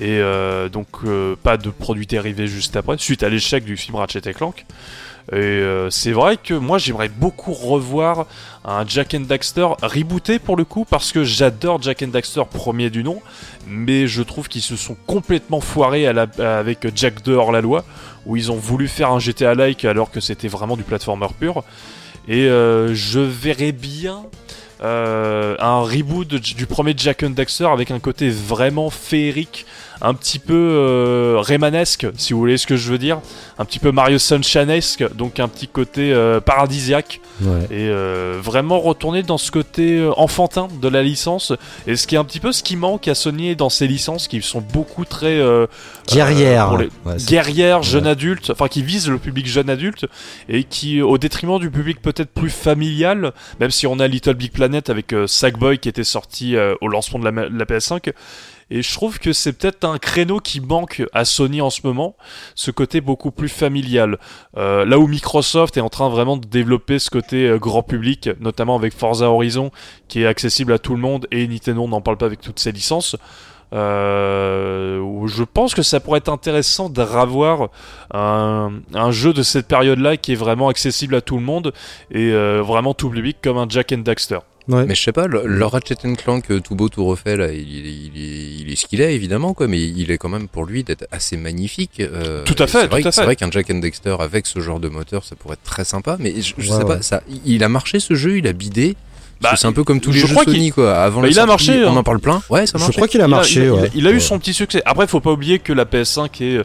Et 0.00 0.18
euh, 0.20 0.68
donc 0.68 0.88
pas 1.42 1.56
de 1.56 1.70
produit 1.70 2.06
dérivé 2.06 2.46
juste 2.46 2.76
après, 2.76 2.96
suite 2.98 3.22
à 3.22 3.28
l'échec 3.28 3.64
du 3.64 3.76
film 3.76 3.96
Ratchet 3.96 4.22
et 4.26 4.32
Clank. 4.34 4.64
Et 5.32 5.36
euh, 5.36 5.88
c'est 5.88 6.12
vrai 6.12 6.36
que 6.36 6.52
moi 6.52 6.76
j'aimerais 6.78 7.08
beaucoup 7.08 7.54
revoir 7.54 8.26
un 8.64 8.84
Jack 8.86 9.14
and 9.14 9.20
Daxter 9.20 9.66
rebooté 9.82 10.38
pour 10.38 10.54
le 10.56 10.64
coup 10.64 10.84
parce 10.84 11.12
que 11.12 11.24
j'adore 11.24 11.80
Jack 11.80 12.02
and 12.02 12.08
Daxter 12.08 12.42
premier 12.52 12.90
du 12.90 13.02
nom, 13.02 13.20
mais 13.66 14.06
je 14.06 14.22
trouve 14.22 14.48
qu'ils 14.48 14.60
se 14.62 14.76
sont 14.76 14.96
complètement 15.06 15.60
foirés 15.60 16.06
à 16.06 16.12
la- 16.12 16.58
avec 16.58 16.86
Jack 16.94 17.22
2 17.22 17.34
hors 17.36 17.52
la 17.52 17.62
loi 17.62 17.84
où 18.26 18.36
ils 18.36 18.50
ont 18.50 18.56
voulu 18.56 18.88
faire 18.88 19.10
un 19.10 19.18
GTA 19.18 19.54
like 19.54 19.84
alors 19.84 20.10
que 20.10 20.20
c'était 20.20 20.48
vraiment 20.48 20.76
du 20.76 20.82
platformer 20.82 21.26
pur. 21.38 21.64
Et 22.28 22.46
euh, 22.48 22.94
je 22.94 23.20
verrais 23.20 23.72
bien 23.72 24.22
euh, 24.82 25.56
un 25.60 25.82
reboot 25.82 26.34
du 26.34 26.66
premier 26.66 26.94
Jack 26.96 27.22
and 27.22 27.30
Daxter 27.30 27.66
avec 27.66 27.90
un 27.90 28.00
côté 28.00 28.30
vraiment 28.30 28.90
féerique, 28.90 29.66
un 30.02 30.14
petit 30.14 30.38
peu 30.38 30.54
euh, 30.54 31.36
Raymanesque, 31.40 32.06
si 32.16 32.32
vous 32.32 32.38
voulez 32.38 32.56
ce 32.58 32.66
que 32.66 32.76
je 32.76 32.90
veux 32.90 32.98
dire, 32.98 33.20
un 33.58 33.64
petit 33.64 33.78
peu 33.78 33.92
Mario 33.92 34.18
Sunshinesque, 34.18 35.04
donc 35.14 35.40
un 35.40 35.48
petit 35.48 35.68
côté 35.68 36.12
euh, 36.12 36.40
paradisiaque, 36.40 37.20
ouais. 37.42 37.64
et 37.70 37.88
euh, 37.88 38.38
vraiment 38.42 38.80
retourner 38.80 39.22
dans 39.22 39.38
ce 39.38 39.50
côté 39.50 39.98
euh, 39.98 40.10
enfantin 40.16 40.68
de 40.82 40.88
la 40.88 41.02
licence, 41.02 41.52
et 41.86 41.96
ce 41.96 42.06
qui 42.06 42.16
est 42.16 42.18
un 42.18 42.24
petit 42.24 42.40
peu 42.40 42.52
ce 42.52 42.62
qui 42.62 42.76
manque 42.76 43.08
à 43.08 43.14
Sony 43.14 43.54
dans 43.56 43.68
ces 43.70 43.86
licences 43.86 44.28
qui 44.28 44.42
sont 44.42 44.60
beaucoup 44.60 45.04
très 45.04 45.38
euh, 45.38 45.66
Guerrière. 46.12 46.68
pour 46.68 46.78
les- 46.78 46.88
Ouais, 47.06 47.18
c'est- 47.18 47.28
guerrière, 47.28 47.82
jeune 47.82 48.06
adulte, 48.06 48.50
enfin 48.50 48.68
qui 48.68 48.82
vise 48.82 49.08
le 49.08 49.18
public 49.18 49.46
jeune 49.46 49.70
adulte 49.70 50.06
et 50.48 50.64
qui, 50.64 51.00
au 51.02 51.18
détriment 51.18 51.58
du 51.58 51.70
public 51.70 52.02
peut-être 52.02 52.30
plus 52.30 52.50
familial, 52.50 53.32
même 53.60 53.70
si 53.70 53.86
on 53.86 53.98
a 54.00 54.06
Little 54.08 54.34
Big 54.34 54.52
Planet 54.52 54.90
avec 54.90 55.12
euh, 55.12 55.26
Sackboy 55.26 55.78
qui 55.78 55.88
était 55.88 56.04
sorti 56.04 56.56
euh, 56.56 56.74
au 56.80 56.88
lancement 56.88 57.18
de 57.18 57.24
la, 57.28 57.48
de 57.48 57.58
la 57.58 57.64
PS5. 57.64 58.12
Et 58.70 58.82
je 58.82 58.94
trouve 58.94 59.18
que 59.18 59.32
c'est 59.32 59.52
peut-être 59.52 59.84
un 59.84 59.98
créneau 59.98 60.40
qui 60.40 60.60
manque 60.60 61.02
à 61.12 61.24
Sony 61.24 61.60
en 61.60 61.70
ce 61.70 61.80
moment, 61.84 62.16
ce 62.54 62.70
côté 62.70 63.00
beaucoup 63.00 63.30
plus 63.30 63.48
familial. 63.48 64.18
Euh, 64.56 64.84
là 64.84 64.98
où 64.98 65.06
Microsoft 65.06 65.76
est 65.76 65.80
en 65.80 65.88
train 65.88 66.08
vraiment 66.08 66.36
de 66.36 66.46
développer 66.46 66.98
ce 66.98 67.10
côté 67.10 67.48
euh, 67.48 67.58
grand 67.58 67.82
public, 67.82 68.30
notamment 68.40 68.76
avec 68.76 68.94
Forza 68.94 69.30
Horizon, 69.30 69.70
qui 70.08 70.22
est 70.22 70.26
accessible 70.26 70.72
à 70.72 70.78
tout 70.78 70.94
le 70.94 71.00
monde, 71.00 71.26
et 71.30 71.46
Nintendo 71.46 71.86
n'en 71.86 72.00
parle 72.00 72.16
pas 72.16 72.26
avec 72.26 72.40
toutes 72.40 72.58
ses 72.58 72.72
licences. 72.72 73.16
Euh, 73.72 75.26
je 75.26 75.42
pense 75.42 75.74
que 75.74 75.82
ça 75.82 75.98
pourrait 75.98 76.18
être 76.18 76.28
intéressant 76.28 76.88
de 76.88 77.02
revoir 77.02 77.70
un, 78.12 78.72
un 78.94 79.10
jeu 79.10 79.32
de 79.32 79.42
cette 79.42 79.66
période-là 79.66 80.16
qui 80.16 80.32
est 80.32 80.36
vraiment 80.36 80.68
accessible 80.68 81.16
à 81.16 81.20
tout 81.20 81.36
le 81.36 81.42
monde 81.42 81.72
et 82.12 82.30
vraiment 82.60 82.94
tout 82.94 83.10
public 83.10 83.38
comme 83.42 83.58
un 83.58 83.66
Jack 83.68 83.92
and 83.92 83.98
Daxter. 83.98 84.38
Ouais. 84.66 84.86
Mais 84.86 84.94
je 84.94 85.02
sais 85.02 85.12
pas, 85.12 85.26
le, 85.26 85.42
le 85.44 85.66
Ratchet 85.66 85.94
Clank 86.16 86.50
euh, 86.50 86.58
tout 86.58 86.74
beau 86.74 86.88
tout 86.88 87.04
refait 87.04 87.36
là, 87.36 87.52
il, 87.52 87.60
il- 87.60 87.86
il 88.14 88.22
est, 88.22 88.60
il 88.62 88.72
est 88.72 88.76
ce 88.76 88.86
qu'il 88.86 89.02
est 89.02 89.14
évidemment 89.14 89.52
quoi, 89.52 89.68
mais 89.68 89.78
il 89.78 90.10
est 90.10 90.16
quand 90.16 90.30
même 90.30 90.48
pour 90.48 90.64
lui 90.64 90.84
d'être 90.84 91.06
assez 91.12 91.36
magnifique. 91.36 92.00
euh, 92.00 92.44
Tout 92.44 92.54
à 92.58 92.66
fait, 92.66 92.80
c'est 92.80 92.86
vrai 92.86 93.02
tout 93.02 93.08
à 93.08 93.10
que- 93.10 93.14
C'est 93.14 93.20
fait. 93.20 93.24
vrai 93.26 93.36
qu'un 93.36 93.50
Jack 93.50 93.68
and 93.70 93.80
Dexter 93.80 94.16
avec 94.20 94.46
ce 94.46 94.60
genre 94.60 94.80
de 94.80 94.88
moteur, 94.88 95.22
ça 95.24 95.36
pourrait 95.36 95.54
être 95.54 95.64
très 95.64 95.84
sympa, 95.84 96.16
mais 96.18 96.40
je, 96.40 96.54
je 96.56 96.70
Ouais, 96.72 96.78
sais 96.78 96.84
ouais. 96.84 96.96
pas, 96.96 97.02
ça, 97.02 97.22
il 97.44 97.62
a 97.62 97.68
marché 97.68 98.00
ce 98.00 98.14
jeu, 98.14 98.38
il 98.38 98.46
a 98.46 98.54
bidé. 98.54 98.96
Bah, 99.40 99.50
Parce 99.50 99.54
que 99.54 99.60
c'est 99.62 99.66
un 99.66 99.72
peu 99.72 99.84
comme 99.84 100.00
tous 100.00 100.12
les 100.12 100.18
je 100.20 100.26
jeux 100.28 100.32
crois 100.32 100.44
Sony 100.44 100.70
quoi. 100.70 100.94
Avant 100.94 101.20
Bah, 101.20 101.26
il 101.28 101.32
a 101.38 101.44
sortie, 101.46 101.68
marché, 101.68 101.84
on 101.84 101.92
hein. 101.92 101.96
en 101.98 102.02
parle 102.04 102.20
plein. 102.20 102.40
Ouais, 102.48 102.66
ça 102.66 102.78
Je 102.78 102.84
marche. 102.84 102.94
crois 102.96 103.08
qu'il 103.08 103.20
a 103.20 103.28
marché. 103.28 103.64
il 103.64 103.68
a, 103.68 103.72
ouais. 103.74 103.80
il 103.80 103.84
a- 103.86 103.90
il 103.96 104.06
a 104.06 104.10
eu 104.12 104.20
son 104.20 104.38
petit 104.38 104.54
succès. 104.54 104.80
Après, 104.86 105.06
faut 105.06 105.20
pas 105.20 105.32
oublier 105.32 105.58
que 105.58 105.72
la 105.74 105.84
PS5 105.84 106.40
est 106.42 106.60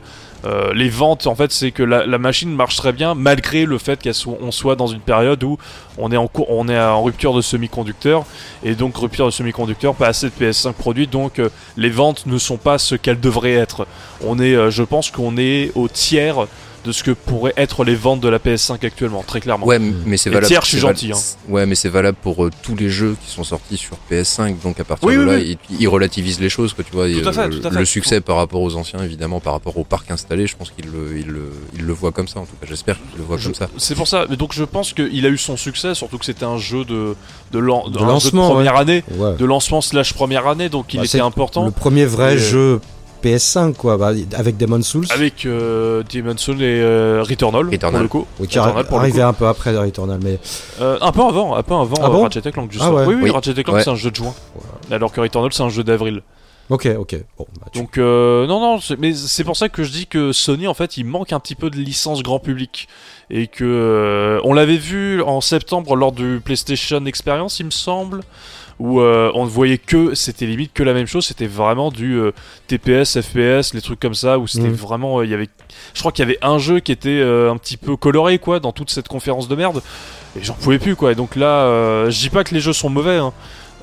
euh, 0.46 0.74
les 0.74 0.90
ventes. 0.90 1.28
En 1.28 1.36
fait, 1.36 1.52
c'est 1.52 1.72
que 1.72 1.84
la, 1.84 2.18
machine 2.18 2.54
marche 2.54 2.78
très 2.78 2.94
bien 2.94 3.16
malgré 3.16 3.66
le 3.66 3.78
fait 3.78 4.02
qu'on 4.02 4.52
soit, 4.52 4.76
dans 4.76 4.88
une 4.88 5.00
période 5.00 5.44
où 5.44 5.58
on 5.98 6.12
est 6.12 6.18
en 6.18 7.04
rupture 7.04 7.34
de 7.34 7.42
semi-conducteurs 7.42 8.26
et 8.64 8.76
donc 8.76 8.96
rupture 8.98 9.26
de 9.26 9.32
semi-conducteurs, 9.32 9.96
pas 9.96 10.08
assez 10.08 10.28
de 10.28 10.34
PS5 10.40 10.74
produits, 10.74 11.08
donc 11.08 11.40
euh, 11.40 11.50
les 11.78 11.90
ventes 11.90 12.26
ne 12.26 12.38
sont 12.38 12.58
pas 12.58 12.78
ce 12.78 12.96
qu'elles 12.96 13.20
devraient 13.20 13.54
être. 13.54 13.88
Euh, 14.26 14.70
je 14.70 14.84
pense 14.84 15.12
qu'on 15.12 15.38
est 15.38 15.72
au 15.76 15.88
tiers 15.88 16.48
de 16.86 16.92
ce 16.92 17.04
que 17.04 17.12
pourraient 17.12 17.54
être 17.58 17.84
les 17.84 17.96
ventes 17.96 18.22
de 18.22 18.30
la 18.30 18.40
PS5 18.40 18.86
actuellement, 18.86 19.24
très 19.26 19.42
clairement. 19.42 19.66
Ouais, 19.66 19.80
mais 19.80 20.18
c'est 20.18 20.30
valable. 20.30 20.48
tiers, 20.48 20.62
je 20.64 20.68
suis 20.70 20.80
gentil, 20.80 21.12
hein. 21.12 21.18
Ouais, 21.50 21.66
mais 21.66 21.76
c'est 21.76 21.90
valable 21.90 22.18
pour 22.22 22.46
euh, 22.46 22.50
tous 22.64 22.76
les 22.76 22.90
jeux 22.90 23.16
qui 23.24 23.32
sont 23.32 23.44
sortis 23.44 23.78
sur 23.78 23.98
PS5. 24.12 24.56
Donc 24.64 24.80
à 24.80 24.84
partir 24.84 25.08
Oui, 25.08 25.16
de 25.16 25.20
oui, 25.22 25.26
là, 25.26 25.34
oui. 25.36 25.58
il, 25.72 25.82
il 25.82 25.88
relativise 25.88 26.40
les 26.40 26.50
choses, 26.50 26.74
quoi. 26.74 26.84
Tu 26.84 26.92
vois, 26.94 27.08
Tout 27.10 27.28
à 27.28 27.34
fait, 27.34 27.40
euh, 27.42 27.48
tout 27.50 27.68
à 27.68 27.72
fait. 27.72 27.80
Le 27.80 27.86
succès 27.86 28.22
par 28.22 28.38
rapport 28.38 28.62
aux 28.62 28.76
anciens, 28.76 29.04
évidemment, 29.04 29.40
par 29.40 29.54
rapport 29.54 29.78
au 29.78 29.84
parc 29.84 30.10
installé, 30.12 30.48
je 30.48 30.56
pense 30.56 30.72
qu'il 30.72 30.90
le, 30.92 31.18
il 31.18 31.28
le, 31.28 31.52
il 31.76 31.82
le 31.86 31.94
voit 31.94 32.12
comme 32.12 32.28
ça. 32.28 32.40
En 32.40 32.46
tout 32.46 32.56
cas, 32.62 32.68
j'espère 32.68 32.96
qu'il 32.98 33.20
le 33.20 33.24
voit 33.26 33.38
Je- 33.38 33.46
comme 33.46 33.56
ça. 33.56 33.70
C'est 33.78 33.96
pour 33.96 34.08
ça. 34.08 34.26
Mais 34.30 34.38
donc 34.38 34.54
je 34.54 34.64
pense 34.64 34.94
qu'il 34.94 35.26
a 35.26 35.30
eu 35.30 35.38
son 35.38 35.58
succès, 35.58 35.94
surtout 35.96 36.18
que 36.18 36.26
c'était 36.26 36.46
un 36.46 36.58
jeu 36.58 36.86
de 36.86 37.16
de, 37.52 37.60
lan- 37.60 37.90
De 37.90 37.98
un 37.98 38.02
jeu 38.02 38.06
lancement, 38.06 38.50
première 38.52 38.76
année, 38.76 39.04
Ouais. 39.18 39.36
de 39.36 39.46
lancement 39.46 39.82
slash 39.82 40.14
première 40.14 40.48
année, 40.48 40.70
donc 40.70 40.94
il 40.94 40.98
Bah, 41.00 41.06
était 41.06 41.20
important. 41.20 41.66
Le 41.66 41.72
premier 41.72 42.06
vrai 42.06 42.36
Et, 42.36 42.38
jeu 42.38 42.80
PS5, 43.24 43.74
quoi, 43.74 43.98
bah, 43.98 44.12
avec 44.36 44.58
Demon 44.58 44.82
Souls. 44.82 45.06
Avec 45.10 45.46
euh, 45.46 46.04
Demon's 46.12 46.40
Souls 46.42 46.62
et 46.62 46.82
euh, 46.82 47.24
Returnal, 47.28 47.68
Returnal. 47.70 47.92
pour 48.08 48.20
le 48.20 48.24
coup. 48.24 48.28
Oui, 48.40 48.48
qui 48.48 48.60
Returnal, 48.60 48.86
pour 48.86 48.98
le 48.98 49.04
arrivait 49.04 49.22
coup. 49.22 49.28
un 49.28 49.34
peu 49.34 49.48
après 49.48 49.78
Returnal, 49.78 50.20
mais 50.24 50.40
Euh, 50.82 50.98
un 51.02 51.12
peu 51.12 51.22
avant, 51.22 51.56
un 51.56 51.64
peu 51.64 51.74
avant 51.74 51.96
Ah 52.02 52.06
euh, 52.06 52.10
bon 52.10 52.24
Ratchet 52.24 52.42
Clank, 52.52 52.72
justement. 52.72 52.92
Ah 52.92 52.96
ouais. 53.02 53.06
Oui, 53.08 53.16
oui, 53.16 53.22
Oui. 53.26 53.30
Ratchet 53.32 53.54
Clank 53.64 53.76
Ouais. 53.78 53.84
c'est 53.84 53.90
un 53.90 53.96
jeu 53.96 54.12
de 54.12 54.16
juin, 54.16 54.34
alors 54.92 55.12
que 55.12 55.20
Returnal 55.22 55.52
c'est 55.54 55.64
un 55.64 55.70
jeu 55.70 55.84
d'avril. 55.84 56.22
ok, 56.70 56.88
ok. 57.00 57.16
Bon, 57.38 57.46
bah, 57.60 57.68
tu- 57.72 57.80
Donc 57.80 57.98
euh, 57.98 58.46
non, 58.48 58.60
non, 58.60 58.80
mais 59.00 59.14
c'est 59.14 59.44
pour 59.44 59.58
ça 59.58 59.70
que 59.70 59.84
je 59.84 59.92
dis 59.92 60.06
que 60.08 60.32
Sony 60.32 60.68
en 60.68 60.74
fait 60.74 60.98
il 60.98 61.06
manque 61.06 61.34
un 61.34 61.40
petit 61.40 61.56
peu 61.56 61.70
de 61.70 61.78
licence 61.78 62.22
grand 62.24 62.40
public 62.40 62.88
et 63.32 63.48
que 63.48 63.64
euh, 63.64 64.40
on 64.44 64.54
l'avait 64.54 64.78
vu 64.78 65.22
en 65.22 65.42
septembre 65.42 65.96
lors 65.96 66.12
du 66.12 66.42
PlayStation 66.44 67.06
Experience, 67.06 67.60
il 67.60 67.66
me 67.68 67.72
semble. 67.72 68.22
Où 68.80 69.02
euh, 69.02 69.30
on 69.36 69.44
ne 69.44 69.50
voyait 69.50 69.78
que 69.78 70.16
c'était 70.16 70.46
limite 70.46 70.72
que 70.74 70.84
la 70.84 70.94
même 70.94 71.06
chose, 71.06 71.26
c'était 71.26 71.48
vraiment 71.48 71.92
du 71.92 72.14
euh, 72.18 72.32
TPS, 72.68 73.20
FPS, 73.20 73.74
les 73.74 73.82
trucs 73.82 74.00
comme 74.00 74.14
ça 74.14 74.40
où 74.40 74.48
c'était 74.48 74.70
Mhm. 74.70 74.74
vraiment 74.74 75.20
euh, 75.20 75.26
il 75.26 75.32
y 75.32 75.34
avait 75.34 75.50
je 75.94 76.00
crois 76.00 76.14
qu'il 76.14 76.24
y 76.24 76.28
avait 76.30 76.38
un 76.42 76.60
jeu 76.60 76.80
qui 76.80 76.94
était 76.94 77.10
euh, 77.20 77.52
un 77.52 77.58
petit 77.58 77.76
peu 77.76 77.98
coloré 77.98 78.40
quoi 78.40 78.62
dans 78.62 78.72
toute 78.72 78.90
cette 78.90 79.10
conférence 79.10 79.50
de 79.50 79.56
merde 79.56 79.82
et 80.40 80.44
j'en 80.44 80.54
pouvais 80.54 80.80
plus 80.80 80.96
quoi. 80.96 81.12
Et 81.12 81.16
donc 81.16 81.36
là 81.36 81.64
euh, 81.66 82.10
je 82.10 82.20
dis 82.20 82.30
pas 82.30 82.46
que 82.46 82.54
les 82.54 82.62
jeux 82.62 82.72
sont 82.74 82.90
mauvais 82.90 83.18
hein. 83.18 83.34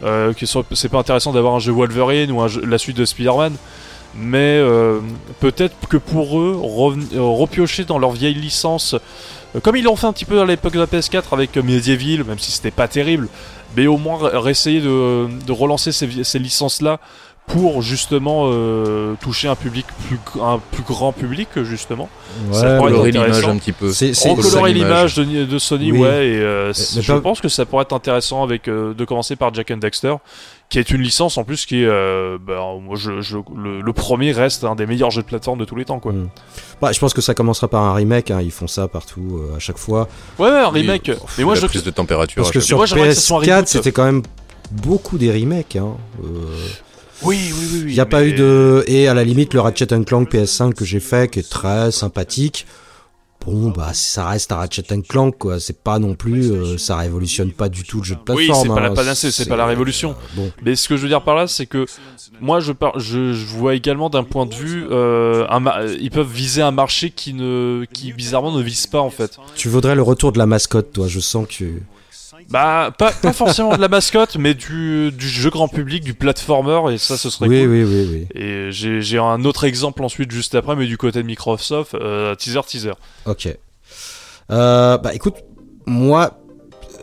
Euh, 0.03 0.33
que 0.35 0.45
ce- 0.47 0.59
c'est 0.73 0.89
pas 0.91 0.99
intéressant 0.99 1.33
d'avoir 1.33 1.55
un 1.55 1.59
jeu 1.59 1.73
Wolverine 1.73 2.31
ou 2.31 2.41
un 2.41 2.49
jeu- 2.49 2.65
la 2.67 2.79
suite 2.79 2.97
de 2.97 3.05
Spider-Man 3.05 3.55
mais 4.19 4.39
euh, 4.59 5.01
peut-être 5.41 5.75
que 5.91 5.99
pour 5.99 6.39
eux 6.41 6.57
repiocher 7.15 7.85
dans 7.85 7.99
leur 7.99 8.13
vieille 8.13 8.35
licence 8.35 8.95
comme 9.63 9.77
ils 9.77 9.85
l'ont 9.85 9.97
fait 9.97 10.07
un 10.07 10.13
petit 10.13 10.25
peu 10.27 10.41
à 10.41 10.45
l'époque 10.45 10.75
de 10.75 10.81
la 10.81 10.87
PS4 10.87 11.33
avec 11.33 11.57
Medieval 11.57 12.25
même 12.25 12.39
si 12.39 12.51
c'était 12.53 12.71
pas 12.71 12.89
terrible 12.89 13.29
mais 13.77 13.87
au 13.87 13.97
moins 13.99 14.19
re- 14.19 14.37
réessayer 14.37 14.81
de, 14.81 15.27
de 15.47 15.53
relancer 15.53 15.93
ces, 15.93 16.07
vie- 16.07 16.25
ces 16.25 16.39
licences 16.39 16.81
là 16.83 16.99
pour 17.47 17.81
justement 17.81 18.47
euh, 18.51 19.15
toucher 19.21 19.47
un 19.47 19.55
public 19.55 19.87
plus 20.09 20.19
un 20.43 20.59
plus 20.73 20.83
grand 20.83 21.13
public 21.13 21.49
justement 21.63 22.09
ouais, 22.49 22.55
ça 22.59 22.77
pourrait 22.77 22.93
être 22.93 23.05
l'image 23.07 23.29
intéressant. 23.29 23.51
un 23.51 23.59
petit 23.59 23.71
peu. 23.73 23.87
Recolorer 23.89 24.73
l'image. 24.73 25.17
l'image 25.17 25.33
de, 25.39 25.45
de 25.45 25.59
Sony 25.61 25.93
Oui. 25.93 26.01
ouais 26.01 26.27
et 26.27 26.37
euh, 26.41 26.73
je 26.73 27.13
pas- 27.13 27.21
pense 27.21 27.41
que 27.41 27.49
ça 27.49 27.65
pourrait 27.65 27.83
être 27.83 27.93
intéressant 27.93 28.43
avec 28.43 28.67
euh, 28.67 28.95
de 28.95 29.05
commencer 29.05 29.37
par 29.37 29.55
Jack 29.55 29.71
and 29.71 29.77
Dexter 29.77 30.15
qui 30.69 30.79
est 30.81 30.91
une 30.91 31.01
licence 31.01 31.39
en 31.39 31.45
plus 31.45 31.65
qui 31.65 31.83
est 31.83 31.87
euh, 31.87 32.39
bah, 32.45 32.61
moi 32.83 32.97
je, 32.97 33.21
je- 33.21 33.39
le, 33.57 33.81
le 33.81 33.93
premier 33.93 34.33
reste 34.33 34.65
un 34.65 34.75
des 34.75 34.85
meilleurs 34.87 35.11
jeux 35.13 35.23
de 35.23 35.27
plateforme 35.27 35.59
de 35.61 35.65
tous 35.65 35.77
les 35.77 35.85
temps 35.85 36.01
quoi 36.01 36.13
Mm. 36.13 36.29
Bah, 36.83 36.93
je 36.93 36.99
pense 36.99 37.15
que 37.15 37.21
ça 37.23 37.35
commencera 37.35 37.69
par 37.69 37.83
un 37.85 37.95
remake, 37.95 38.31
hein, 38.31 38.41
ils 38.43 38.51
font 38.51 38.67
ça 38.67 38.89
partout 38.89 39.41
euh, 39.51 39.57
à 39.57 39.59
chaque 39.61 39.79
fois. 39.79 40.09
ouais 40.39 40.51
ouais 40.51 40.59
un 40.59 40.69
remake 40.69 41.11
Oui, 41.15 41.29
mais 41.39 41.45
moi 41.45 41.55
la 41.55 41.61
je 41.61 41.67
prise 41.67 41.85
de 41.85 41.91
température. 41.91 42.43
Parce 42.43 42.53
que 42.53 42.61
sur 42.61 42.77
moi, 42.79 42.87
j'aimerais 42.87 43.09
que 43.09 43.15
ça 43.15 43.21
soit 43.21 43.39
un 43.39 43.43
PS4, 43.43 43.55
reboot. 43.55 43.69
c'était 43.69 43.93
quand 43.93 44.05
même 44.05 44.23
beaucoup 44.73 45.19
des 45.19 45.31
remakes. 45.33 45.77
Hein. 45.77 45.97
Euh, 46.25 46.27
oui 47.23 47.39
oui 47.55 47.69
oui 47.73 47.83
Il 47.87 47.95
n'y 47.95 48.01
a 48.01 48.07
pas 48.07 48.25
eu 48.27 48.33
de. 48.35 48.85
Et 48.89 49.09
à 49.09 49.15
la 49.15 49.25
limite, 49.25 49.55
le 49.55 49.61
Ratchet 49.61 49.87
Clank 50.05 50.31
PS5 50.31 50.75
que 50.75 50.85
j'ai 50.85 51.01
fait, 51.01 51.31
qui 51.31 51.39
est 51.39 51.49
très 51.49 51.91
sympathique. 51.93 52.67
Bon, 53.47 53.71
bah, 53.71 53.91
ça 53.95 54.29
reste 54.29 54.51
un 54.51 54.57
Ratchet 54.57 54.83
Clank, 55.09 55.39
quoi. 55.39 55.61
C'est 55.61 55.83
pas 55.83 55.99
non 56.01 56.15
plus. 56.15 56.51
euh, 56.51 56.77
ça 56.79 56.97
révolutionne 56.97 57.53
pas 57.53 57.69
du 57.69 57.85
tout 57.85 57.99
le 57.99 58.03
jeu 58.05 58.15
de 58.17 58.21
Oui, 58.33 58.47
plateforme. 58.47 58.63
c'est 58.69 58.75
pas 58.75 58.81
la 58.81 58.89
hein. 58.91 58.95
panacée, 58.95 59.31
c'est 59.31 59.47
pas 59.49 59.57
la 59.57 59.67
révolution. 59.67 60.11
euh, 60.11 60.15
bon. 60.37 60.53
Mais 60.65 60.75
ce 60.75 60.89
que 60.89 60.97
je 60.97 61.03
veux 61.03 61.09
dire 61.09 61.23
par 61.23 61.37
là, 61.37 61.47
c'est 61.47 61.67
que 61.67 61.87
moi, 62.41 62.59
je, 62.61 62.73
par- 62.73 62.99
je, 62.99 63.33
je 63.33 63.47
vois 63.47 63.75
également 63.77 64.11
d'un 64.11 64.25
point 64.25 64.47
de 64.47 64.55
vue, 64.55 64.87
euh, 64.91 65.47
un 65.49 65.61
ma- 65.61 65.85
ils 65.85 66.11
peuvent 66.11 66.31
viser 66.31 66.61
un 66.63 66.73
marché 66.73 67.11
qui 67.11 67.35
ne, 67.35 67.85
qui 67.93 68.13
bizarrement 68.13 68.53
ne 68.53 68.63
vise 68.63 68.87
pas 68.89 69.01
en 69.01 69.11
fait. 69.11 69.39
Tu 69.55 69.69
voudrais 69.69 69.95
le 69.95 70.03
retour 70.03 70.33
de 70.33 70.39
la 70.39 70.47
mascotte, 70.47 70.93
toi. 70.93 71.07
Je 71.07 71.21
sens 71.21 71.47
que. 71.49 71.65
Bah, 72.51 72.93
pas, 72.97 73.13
pas 73.13 73.33
forcément 73.33 73.75
de 73.77 73.81
la 73.81 73.89
mascotte, 73.89 74.37
mais 74.37 74.55
du, 74.55 75.11
du 75.13 75.29
jeu 75.29 75.51
grand 75.51 75.69
public, 75.69 76.05
du 76.05 76.15
platformer, 76.15 76.93
et 76.95 76.99
ça, 76.99 77.17
ce 77.17 77.31
serait 77.31 77.49
Oui, 77.49 77.61
cool. 77.63 77.71
oui, 77.71 77.85
oui, 77.85 78.09
oui. 78.35 78.41
Et 78.41 78.71
j'ai 78.73 79.01
j'ai 79.01 79.19
un 79.19 79.45
autre 79.45 79.65
exemple 79.65 80.03
ensuite 80.05 80.31
juste 80.31 80.55
après, 80.55 80.77
mais 80.77 80.87
du 80.87 80.97
côté 80.99 81.23
de 81.23 81.27
Microsoft, 81.27 81.95
euh, 81.95 82.35
teaser, 82.35 82.61
teaser. 82.67 82.93
Ok. 83.27 83.49
Euh, 84.51 84.99
bah 84.99 85.15
écoute, 85.15 85.35
moi, 85.87 86.39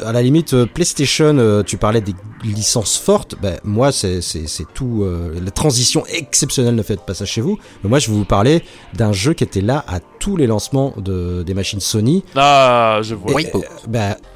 à 0.03 0.11
la 0.11 0.21
limite, 0.21 0.53
euh, 0.53 0.65
PlayStation, 0.65 1.37
euh, 1.37 1.63
tu 1.63 1.77
parlais 1.77 2.01
des 2.01 2.15
licences 2.43 2.97
fortes. 2.97 3.35
Bah, 3.41 3.51
moi, 3.63 3.91
c'est 3.91 4.21
c'est 4.21 4.47
c'est 4.47 4.65
tout. 4.73 5.03
euh, 5.03 5.33
la 5.43 5.51
transition 5.51 6.03
exceptionnelle 6.07 6.75
ne 6.75 6.83
faites 6.83 7.01
pas 7.05 7.13
ça 7.13 7.25
chez 7.25 7.41
vous. 7.41 7.57
Mais 7.83 7.89
moi, 7.89 7.99
je 7.99 8.09
vais 8.09 8.15
vous 8.15 8.25
parler 8.25 8.63
d'un 8.93 9.13
jeu 9.13 9.33
qui 9.33 9.43
était 9.43 9.61
là 9.61 9.83
à 9.87 9.99
tous 10.19 10.37
les 10.37 10.47
lancements 10.47 10.93
de, 10.97 11.43
des 11.43 11.53
machines 11.53 11.79
Sony. 11.79 12.23
Ah, 12.35 12.99
je 13.01 13.15
vois. 13.15 13.41
Et, 13.41 13.47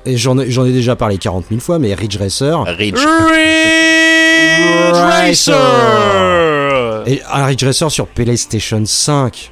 et 0.05 0.17
j'en 0.17 0.37
ai, 0.39 0.49
j'en 0.51 0.65
ai 0.65 0.71
déjà 0.71 0.95
parlé 0.95 1.17
40 1.17 1.45
000 1.49 1.61
fois, 1.61 1.79
mais 1.79 1.93
Ridge 1.93 2.17
Racer. 2.17 2.63
Ridge. 2.63 2.95
Ridge 2.97 4.93
Racer 4.93 7.03
Et 7.07 7.21
un 7.31 7.45
Ridge 7.45 7.63
Racer 7.63 7.91
sur 7.91 8.07
PlayStation 8.07 8.83
5 8.85 9.51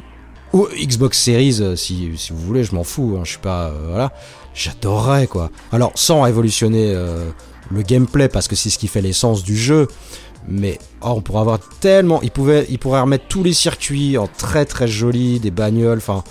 ou 0.54 0.68
Xbox 0.74 1.20
Series, 1.20 1.62
si, 1.76 2.12
si 2.15 2.32
vous 2.32 2.39
voulez, 2.39 2.63
je 2.63 2.74
m'en 2.74 2.86
fous, 2.86 3.15
hein, 3.18 3.22
je 3.26 3.32
suis 3.32 3.39
pas. 3.39 3.65
euh, 3.72 3.88
voilà. 3.89 4.13
J'adorerais 4.56 5.28
quoi. 5.28 5.52
Alors, 5.72 5.91
sans 5.96 6.22
révolutionner 6.22 6.94
euh, 6.96 7.30
le 7.70 7.82
gameplay, 7.82 8.30
parce 8.30 8.48
que 8.48 8.56
c'est 8.56 8.70
ce 8.70 8.80
qui 8.80 8.88
fait 8.88 9.02
l'essence 9.02 9.44
du 9.44 9.58
jeu, 9.58 9.88
mais 10.48 10.80
on 11.02 11.22
pourrait 11.22 11.41
avoir 11.41 11.60
tellement. 11.80 12.22
Il, 12.22 12.32
pouvait, 12.32 12.65
il 12.70 12.80
pourrait 12.80 13.02
remettre 13.02 13.26
tous 13.28 13.44
les 13.44 13.54
circuits 13.54 14.18
en 14.18 14.28
très 14.28 14.65
très 14.65 14.88
joli, 14.88 15.39
des 15.39 15.52
bagnoles, 15.52 15.98
enfin. 15.98 16.24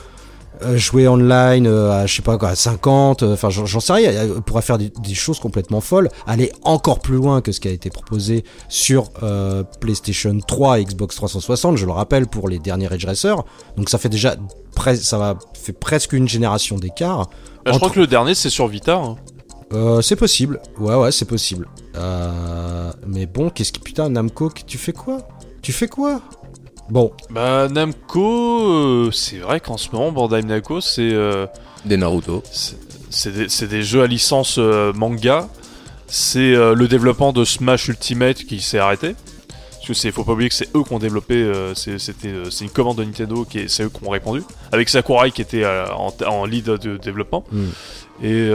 euh, 0.63 0.77
jouer 0.77 1.09
online 1.09 1.67
euh, 1.67 1.91
à 1.91 2.07
je 2.07 2.15
sais 2.15 2.23
pas 2.23 2.39
quoi 2.39 2.51
à 2.51 2.55
50 2.55 3.25
euh, 3.25 3.33
enfin 3.33 3.51
j'en 3.51 3.81
sais 3.81 3.93
rien 3.93 4.13
il 4.37 4.41
pourrait 4.43 4.63
faire 4.63 4.79
des, 4.79 4.93
choses 5.13 5.41
complètement 5.41 5.81
folles 5.81 6.09
aller 6.29 6.53
encore 6.63 7.01
plus 7.01 7.17
loin 7.17 7.41
que 7.41 7.51
ce 7.51 7.59
qui 7.59 7.67
a 7.67 7.73
été 7.73 7.91
proposé 7.91 8.45
sur 8.69 9.11
PlayStation 9.81 10.39
3 10.39 10.79
et 10.79 10.85
Xbox 10.85 11.17
360 11.17 11.77
je 11.77 11.87
le 11.87 11.91
rappelle 11.91 12.29
pour 12.29 12.49
les 12.49 12.61
derniers 12.61 12.87
Ridge 12.87 13.05
Racer 13.05 13.43
donc 13.77 13.91
ça 13.91 13.99
fait 13.99 14.09
déjà 14.09 14.37
presque 15.81 16.13
une 16.13 16.29
génération 16.29 16.79
d'écart 16.79 17.29
Bah, 17.65 17.73
je 17.73 17.79
crois 17.79 17.91
que 17.91 18.01
le 18.01 18.07
dernier 18.07 18.35
c'est 18.35 18.51
sur 18.51 18.67
Vita. 18.69 18.97
hein. 18.97 19.17
euh, 19.73 20.01
c'est 20.03 20.17
possible 20.17 20.61
ouais 20.79 20.95
ouais 20.95 21.11
c'est 21.13 21.25
possible 21.25 21.67
euh, 21.97 22.93
mais 23.07 23.27
bon 23.27 23.51
qu'est-ce 23.51 23.73
que 23.73 23.81
putain 23.81 24.09
Namco 24.09 24.51
tu 24.67 24.79
fais 24.79 24.93
quoi? 24.93 25.19
Tu 25.63 25.73
fais 25.73 25.89
quoi? 25.89 26.21
Bon 26.91 27.13
Bah 27.31 27.69
Namco, 27.69 28.69
euh, 28.71 29.11
c'est 29.11 29.39
vrai 29.39 29.61
qu'en 29.61 29.79
ce 29.79 29.89
moment 29.93 30.13
Bandai 30.13 30.43
Namco 30.43 30.81
c'est 30.83 31.13
euh, 31.13 31.47
Des 31.87 31.97
Naruto. 31.97 32.43
c'est- 32.51 32.77
des, 33.31 33.49
c'est 33.49 33.69
des 33.69 33.83
jeux 33.83 34.03
à 34.03 34.07
licence 34.07 34.57
euh, 34.59 34.93
manga. 34.93 35.49
C'est 36.09 36.55
euh, 36.55 36.75
le 36.75 36.87
développement 36.89 37.33
de 37.33 37.45
Smash 37.45 37.89
Ultimate 37.89 38.39
qui 38.45 38.61
s'est 38.61 38.79
arrêté. 38.79 39.15
Parce 39.87 39.99
que 39.99 40.03
c'est 40.03 40.13
faut 40.13 40.25
pas 40.25 40.33
oublier 40.33 40.49
que 40.49 40.55
c'est 40.55 40.75
eux 40.75 40.83
qui 40.83 40.93
ont 40.95 40.99
développé. 40.99 41.35
euh, 41.35 41.75
c'est- 41.75 41.99
c'était 41.99 42.29
euh, 42.29 42.51
c'est 42.51 42.65
une 42.65 42.71
commande 42.71 42.97
de 42.97 43.05
Nintendo 43.05 43.45
qui 43.45 43.59
est- 43.59 43.69
c'est 43.69 43.83
eux 43.85 43.91
qui 43.91 44.03
ont 44.03 44.09
répondu 44.11 44.43
avec 44.73 44.89
Sakurai 44.89 45.31
qui 45.31 45.43
était 45.43 45.63
euh, 45.63 45.85
en, 45.95 46.13
en 46.27 46.47
lead 46.47 46.65
de 46.65 46.97
développement. 46.97 47.45
Hmm. 47.53 47.67
Et, 48.23 48.49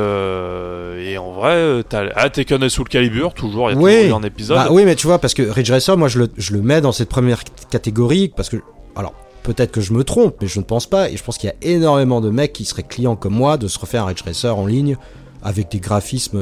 et 1.11 1.17
en 1.17 1.31
vrai, 1.33 1.83
t'as 1.87 2.05
ah, 2.15 2.29
Tekken 2.29 2.63
et 2.63 2.69
Soul 2.69 2.87
Calibur, 2.87 3.33
toujours, 3.33 3.69
il 3.69 3.75
y 3.75 3.77
a 3.77 3.81
Oui. 3.81 3.91
toujours 4.03 4.17
eu 4.17 4.21
un 4.21 4.23
épisode. 4.25 4.57
Bah 4.57 4.67
oui, 4.71 4.85
mais 4.85 4.95
tu 4.95 5.05
vois, 5.07 5.19
parce 5.19 5.33
que 5.33 5.43
Ridge 5.43 5.69
Racer, 5.69 5.97
moi, 5.97 6.07
je 6.07 6.19
le, 6.19 6.29
je 6.37 6.53
le 6.53 6.61
mets 6.61 6.81
dans 6.81 6.91
cette 6.93 7.09
première 7.09 7.41
catégorie, 7.69 8.29
parce 8.35 8.47
que, 8.49 8.57
alors, 8.95 9.13
peut-être 9.43 9.71
que 9.71 9.81
je 9.81 9.91
me 9.93 10.03
trompe, 10.05 10.37
mais 10.41 10.47
je 10.47 10.59
ne 10.59 10.63
pense 10.63 10.87
pas, 10.87 11.09
et 11.09 11.17
je 11.17 11.23
pense 11.23 11.37
qu'il 11.37 11.49
y 11.49 11.51
a 11.51 11.55
énormément 11.73 12.21
de 12.21 12.29
mecs 12.29 12.53
qui 12.53 12.63
seraient 12.65 12.83
clients 12.83 13.15
comme 13.17 13.33
moi 13.33 13.57
de 13.57 13.67
se 13.67 13.77
refaire 13.77 14.03
un 14.03 14.07
Ridge 14.07 14.23
Racer 14.25 14.57
en 14.57 14.65
ligne 14.65 14.95
avec 15.43 15.69
des 15.71 15.79
graphismes 15.79 16.39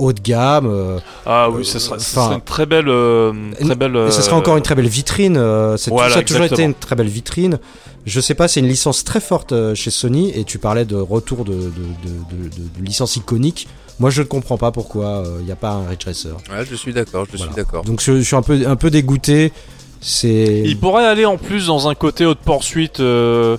haut 0.00 0.12
de 0.12 0.20
gamme. 0.20 0.66
euh, 0.66 0.98
ah 1.26 1.48
oui, 1.50 1.64
ça 1.64 1.78
serait, 1.78 1.98
ça 1.98 2.20
enfin, 2.20 2.26
serait 2.28 2.34
une 2.36 2.40
très 2.42 2.66
belle, 2.66 2.88
euh, 2.88 3.32
très 3.60 3.74
belle. 3.74 3.96
et 4.08 4.10
ce 4.10 4.22
serait 4.22 4.34
euh, 4.34 4.38
encore 4.38 4.56
une 4.56 4.62
très 4.62 4.74
belle 4.74 4.88
vitrine. 4.88 5.36
euh, 5.36 5.76
c'est- 5.76 5.90
Voilà, 5.90 6.14
ça 6.14 6.20
a 6.20 6.22
toujours 6.22 6.44
été 6.44 6.62
une 6.62 6.74
très 6.74 6.96
belle 6.96 7.08
vitrine. 7.08 7.58
Je 8.06 8.18
sais 8.20 8.34
pas, 8.34 8.48
c'est 8.48 8.60
une 8.60 8.68
licence 8.68 9.04
très 9.04 9.20
forte 9.20 9.52
euh, 9.52 9.74
chez 9.74 9.90
Sony, 9.90 10.32
et 10.34 10.44
tu 10.44 10.58
parlais 10.58 10.84
de 10.86 10.96
retour 10.96 11.44
de, 11.44 11.52
de, 11.52 11.58
de, 11.58 11.68
de, 11.68 12.48
de- 12.48 12.78
de 12.78 12.84
licence 12.84 13.16
iconique. 13.16 13.68
Moi, 13.98 14.08
je 14.08 14.22
ne 14.22 14.26
comprends 14.26 14.56
pas 14.56 14.72
pourquoi 14.72 15.22
il 15.40 15.44
n'y 15.44 15.52
a 15.52 15.56
pas 15.56 15.72
un 15.72 15.86
Ridge 15.86 16.06
Racer. 16.06 16.34
Ouais, 16.50 16.64
je 16.68 16.74
suis 16.74 16.94
d'accord, 16.94 17.26
je 17.30 17.36
Voilà. 17.36 17.52
suis 17.52 17.62
d'accord. 17.62 17.84
Donc 17.84 18.00
je, 18.00 18.16
je 18.16 18.22
suis 18.22 18.36
un 18.36 18.40
peu, 18.42 18.58
un 18.66 18.76
peu 18.76 18.90
dégoûté. 18.90 19.52
C'est. 20.00 20.62
Il 20.64 20.78
pourrait 20.78 21.04
aller 21.06 21.26
en 21.26 21.36
plus 21.36 21.66
dans 21.66 21.88
un 21.88 21.94
côté 21.94 22.24
haute 22.24 22.38
poursuite, 22.38 23.00
euh, 23.00 23.58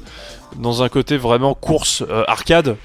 dans 0.60 0.82
un 0.82 0.90
côté 0.90 1.18
vraiment 1.18 1.54
course 1.54 2.04
euh, 2.10 2.24
arcade, 2.28 2.76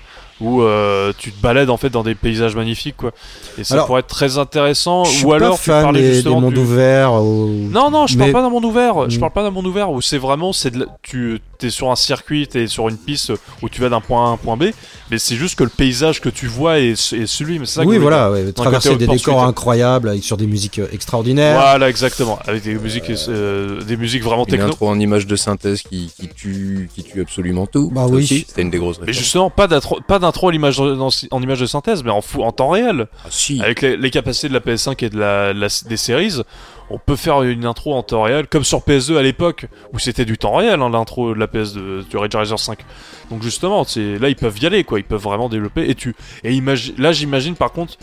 où 0.41 0.61
euh, 0.63 1.13
tu 1.17 1.33
te 1.33 1.41
balades 1.41 1.71
en 1.71 1.77
fait 1.77 1.89
dans 1.91 2.03
des 2.03 2.15
paysages 2.15 2.55
magnifiques, 2.57 2.97
quoi. 2.97 3.13
Et 3.59 3.65
ça 3.65 3.75
Alors, 3.75 3.87
pourrait 3.87 4.01
être 4.01 4.07
très 4.07 4.37
intéressant. 4.39 5.05
Je 5.05 5.11
suis 5.11 5.25
Ou 5.25 5.31
pas 5.31 5.37
alors 5.37 5.59
tu 5.61 5.71
parlais 5.71 6.01
des, 6.03 6.09
des 6.09 6.15
justement 6.15 6.41
mondes 6.41 6.55
du- 6.55 6.61
ouverts. 6.61 7.15
ou- 7.15 7.69
Non, 7.71 7.91
non, 7.91 8.07
je 8.07 8.17
parle 8.19 8.29
Mais- 8.29 8.33
pas 8.35 8.43
d'un 8.43 8.51
monde 8.51 8.65
ouvert. 8.67 9.09
Je 9.09 9.17
Mm. 9.17 9.21
parle 9.21 9.33
pas 9.33 9.43
d'un 9.43 9.51
monde 9.51 9.67
ouvert 9.67 9.91
où 9.91 10.01
c'est 10.03 10.19
vraiment, 10.19 10.53
c'est 10.53 10.71
de 10.71 10.81
la- 10.81 10.87
tu 11.03 11.41
es 11.63 11.71
sur 11.71 11.91
un 11.91 11.97
circuit, 11.97 12.47
tu 12.47 12.63
es 12.63 12.67
sur 12.67 12.89
une 12.89 12.99
piste 12.99 13.33
où 13.63 13.69
tu 13.71 13.81
vas 13.81 13.89
d'un 13.89 14.01
point 14.03 14.27
A 14.27 14.29
à 14.29 14.33
un 14.33 14.37
point 14.37 14.59
B, 14.59 14.65
mais 15.11 15.19
c'est 15.19 15.37
juste 15.37 15.55
que 15.59 15.65
le 15.65 15.71
paysage 15.71 16.21
que 16.21 16.29
tu 16.29 16.47
vois 16.47 16.81
est, 16.81 16.91
est 17.13 17.27
sublime. 17.27 17.65
C'est 17.65 17.77
ça 17.77 17.85
que 17.85 17.89
oui, 17.89 17.97
voilà, 17.97 18.31
ouais, 18.31 18.53
traverser 18.53 18.95
des 18.97 19.07
décors 19.07 19.43
incroyables 19.43 20.11
avec, 20.11 20.23
sur 20.23 20.37
des 20.37 20.47
musiques 20.47 20.81
euh, 20.81 20.89
extraordinaires. 20.93 21.59
Voilà, 21.59 21.89
exactement. 21.89 22.39
Avec 22.47 22.63
des 22.63 22.75
musiques, 22.75 23.11
euh, 23.29 23.81
des 23.83 23.97
musiques 23.97 24.23
vraiment 24.23 24.45
Une 24.45 24.51
techno. 24.51 24.67
intro 24.67 24.89
en 24.89 25.01
image 25.01 25.27
de 25.27 25.35
synthèse 25.37 25.81
qui, 25.83 26.13
qui 26.15 26.29
tue, 26.29 26.91
qui 26.95 27.03
tue 27.05 27.23
absolument 27.23 27.67
tout. 27.67 27.91
Bah 27.91 28.07
oui. 28.09 28.27
C'était 28.47 28.61
une 28.63 28.71
des 28.71 28.79
grosses 28.79 29.01
Mais 29.07 29.13
justement, 29.15 29.49
pas 29.49 29.67
d'intro, 29.67 29.99
pas 30.07 30.19
d'intro 30.27 30.49
en 30.49 30.53
image, 30.53 30.79
en, 30.81 31.09
en 31.31 31.43
image 31.43 31.61
de 31.61 31.67
synthèse, 31.67 32.03
mais 32.05 32.11
en, 32.11 32.21
fou, 32.21 32.43
en 32.43 32.53
temps 32.53 32.69
réel. 32.71 33.07
Ah 33.25 33.29
si. 33.31 33.61
Avec 33.63 33.81
les, 33.83 33.97
les 33.97 34.11
capacités 34.11 34.49
de 34.49 34.55
la 34.55 34.61
PS5 34.61 35.05
et 35.05 35.09
de 35.11 35.19
la, 35.19 35.53
la- 35.53 35.69
des 35.89 35.97
séries, 35.97 36.41
on 36.89 36.99
peut 36.99 37.17
faire 37.17 37.43
une 37.43 37.65
intro 37.67 37.95
en 37.95 38.03
temps 38.05 38.23
réel, 38.23 38.47
comme 38.47 38.63
sur 38.63 38.79
PS2 38.81 39.17
à 39.17 39.23
l'époque, 39.23 39.67
où 39.93 39.99
c'était 39.99 40.25
du 40.25 40.39
temps 40.39 40.55
réel, 40.57 40.81
hein, 40.81 40.89
l'intro 40.91 41.35
de 41.35 41.39
la 41.41 41.49
PS 41.49 41.73
de, 41.73 42.05
du 42.09 42.17
Ridge 42.17 42.35
Racer 42.37 42.59
5. 42.59 42.79
Donc 43.31 43.43
justement, 43.43 43.85
là 43.97 44.29
ils 44.29 44.37
peuvent 44.37 44.57
y 44.63 44.67
aller, 44.67 44.85
quoi. 44.85 45.01
Ils 45.01 45.05
peuvent 45.05 45.21
vraiment 45.23 45.49
développer. 45.49 45.91
Et 45.91 45.95
tu, 45.97 46.15
et 46.45 46.61
là 46.99 47.13
j'imagine 47.13 47.57
par 47.57 47.73
contre, 47.73 47.95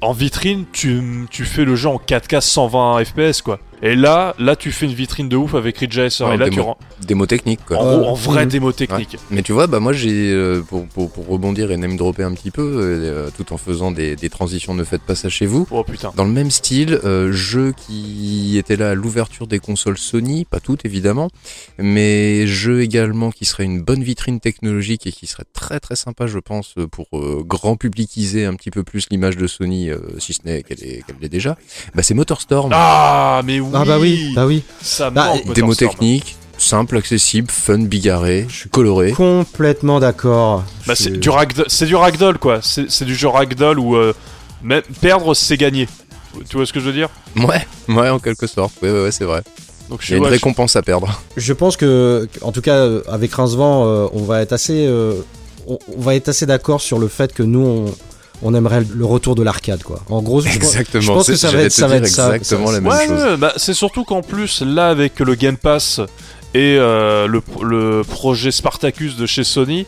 en 0.00 0.12
vitrine, 0.12 0.64
tu, 0.72 1.26
tu 1.30 1.44
fais 1.44 1.64
le 1.64 1.74
jeu 1.74 1.88
en 1.88 1.96
4K 1.96 2.40
120 2.40 3.04
FPS, 3.04 3.42
quoi. 3.42 3.58
Et 3.84 3.94
là, 3.96 4.34
là 4.38 4.56
tu 4.56 4.72
fais 4.72 4.86
une 4.86 4.94
vitrine 4.94 5.28
de 5.28 5.36
ouf 5.36 5.54
avec 5.54 5.76
Ridge. 5.76 5.98
Ouais, 5.98 6.34
et 6.34 6.36
là 6.38 6.46
des 6.46 6.50
tu 6.50 6.60
rends, 6.60 6.78
Démo 7.06 7.26
technique, 7.26 7.60
quoi. 7.66 7.76
en, 7.78 7.86
Euh, 7.86 7.98
gros, 7.98 8.08
en 8.08 8.14
vrai 8.14 8.44
mhm. 8.44 8.50
démo 8.50 8.72
technique. 8.72 9.18
Mais 9.30 9.42
tu 9.42 9.52
vois, 9.52 9.66
bah 9.66 9.78
moi 9.78 9.92
j'ai 9.92 10.32
euh, 10.32 10.62
pour, 10.62 10.86
pour, 10.86 11.12
pour 11.12 11.26
rebondir 11.26 11.70
et 11.70 11.76
name 11.76 11.98
dropper 11.98 12.22
un 12.22 12.32
petit 12.32 12.50
peu, 12.50 12.62
euh, 12.62 13.28
tout 13.36 13.52
en 13.52 13.58
faisant 13.58 13.90
des, 13.90 14.16
des 14.16 14.30
transitions, 14.30 14.72
ne 14.74 14.84
faites 14.84 15.02
pas 15.02 15.14
ça 15.14 15.28
chez 15.28 15.44
vous. 15.44 15.66
Oh 15.70 15.84
putain. 15.84 16.12
Dans 16.16 16.24
le 16.24 16.30
même 16.30 16.50
style, 16.50 16.98
euh, 17.04 17.30
jeu 17.30 17.74
qui 17.76 18.56
était 18.56 18.76
là 18.76 18.90
à 18.90 18.94
l'ouverture 18.94 19.46
des 19.46 19.58
consoles 19.58 19.98
Sony, 19.98 20.46
pas 20.46 20.60
toutes 20.60 20.86
évidemment, 20.86 21.28
mais 21.76 22.46
jeu 22.46 22.80
également 22.80 23.30
qui 23.30 23.44
serait 23.44 23.64
une 23.64 23.82
bonne 23.82 24.02
vitrine 24.02 24.40
technologique 24.40 25.06
et 25.06 25.12
qui 25.12 25.26
serait 25.26 25.44
très 25.52 25.78
très 25.78 25.96
sympa, 25.96 26.26
je 26.26 26.38
pense, 26.38 26.74
pour 26.90 27.06
euh, 27.12 27.42
grand 27.44 27.76
publiciser 27.76 28.46
un 28.46 28.54
petit 28.54 28.70
peu 28.70 28.82
plus 28.82 29.08
l'image 29.10 29.36
de 29.36 29.46
Sony, 29.46 29.90
euh, 29.90 29.98
si 30.18 30.32
ce 30.32 30.40
n'est 30.46 30.62
qu'elle 30.62 30.82
est, 30.82 31.04
qu'elle 31.06 31.16
l'est 31.20 31.28
déjà. 31.28 31.58
Bah 31.94 32.02
c'est 32.02 32.14
Motorstorm, 32.14 32.70
Ah, 32.72 33.42
mais 33.44 33.60
oui. 33.60 33.73
Ah 33.74 33.84
bah 33.84 33.98
oui, 33.98 34.32
bah 34.34 34.46
oui. 34.46 34.62
Ça 34.82 35.10
Bah, 35.10 35.26
manque, 35.34 35.52
démo 35.54 35.74
technique, 35.74 36.36
simple, 36.58 36.96
accessible, 36.96 37.50
fun, 37.50 37.78
bigarré, 37.80 38.46
coloré. 38.70 39.12
Complètement 39.12 40.00
d'accord. 40.00 40.64
Bah, 40.86 40.94
Je- 40.96 41.02
c'est 41.04 41.10
du 41.18 41.28
ragdoll, 41.28 41.66
c'est 41.68 41.86
du 41.86 41.96
ragdoll 41.96 42.38
quoi. 42.38 42.60
C'est 42.62 43.04
du 43.04 43.14
jeu 43.14 43.28
ragdoll 43.28 43.78
où 43.78 43.96
euh, 43.96 44.12
même 44.62 44.82
perdre 45.00 45.34
c'est 45.34 45.56
gagner. 45.56 45.88
Tu 46.48 46.56
vois 46.56 46.66
ce 46.66 46.72
que 46.72 46.80
je 46.80 46.86
veux 46.86 46.92
dire? 46.92 47.08
Ouais, 47.36 47.66
ouais, 47.88 48.08
en 48.08 48.18
quelque 48.18 48.46
sorte. 48.46 48.72
Ouais, 48.82 48.90
ouais, 48.90 49.02
ouais, 49.04 49.12
c'est 49.12 49.24
vrai. 49.24 49.42
Donc 49.90 50.00
je 50.02 50.08
Il 50.08 50.10
y 50.10 50.14
a 50.14 50.16
une 50.16 50.22
ouais, 50.24 50.28
je- 50.30 50.34
récompense 50.34 50.74
à 50.76 50.82
perdre. 50.82 51.20
Je 51.36 51.52
pense 51.52 51.76
que, 51.76 52.28
en 52.42 52.50
tout 52.52 52.62
cas, 52.62 52.76
euh, 52.76 53.02
avec 53.08 53.32
Rincevent, 53.34 53.84
euh, 53.86 54.06
on 54.12 54.22
va 54.22 54.40
être 54.40 54.52
assez, 54.52 54.86
euh, 54.86 55.14
on, 55.68 55.78
on 55.96 56.00
va 56.00 56.14
être 56.16 56.28
assez 56.28 56.46
d'accord 56.46 56.80
sur 56.80 56.98
le 56.98 57.06
fait 57.08 57.32
que 57.34 57.42
nous, 57.42 57.60
on, 57.60 57.94
on 58.42 58.54
aimerait 58.54 58.82
le 58.94 59.04
retour 59.04 59.34
de 59.34 59.42
l'arcade, 59.42 59.82
quoi. 59.82 60.00
En 60.10 60.22
gros, 60.22 60.40
je, 60.40 60.46
pense- 60.46 60.54
Exactement. 60.56 61.02
je 61.02 61.12
pense 61.12 61.26
que 61.26 61.34
c'est- 61.36 61.46
ça 61.48 61.56
va 61.56 61.62
être, 61.62 61.72
ça 61.72 61.86
va 61.88 61.94
dire 61.96 62.04
être 62.04 62.10
ça. 62.10 62.34
exactement 62.36 62.66
ça- 62.66 62.72
la 62.72 62.80
même 62.80 62.92
Ouais, 62.92 63.06
chose. 63.06 63.22
ouais, 63.22 63.36
bah, 63.36 63.52
c'est 63.56 63.74
surtout 63.74 64.04
qu'en 64.04 64.22
plus 64.22 64.60
là 64.62 64.88
avec 64.88 65.20
le 65.20 65.34
Game 65.34 65.56
Pass 65.56 66.00
et 66.52 66.76
euh, 66.78 67.26
le, 67.26 67.42
le 67.62 68.02
projet 68.02 68.50
Spartacus 68.50 69.16
de 69.16 69.26
chez 69.26 69.44
Sony 69.44 69.86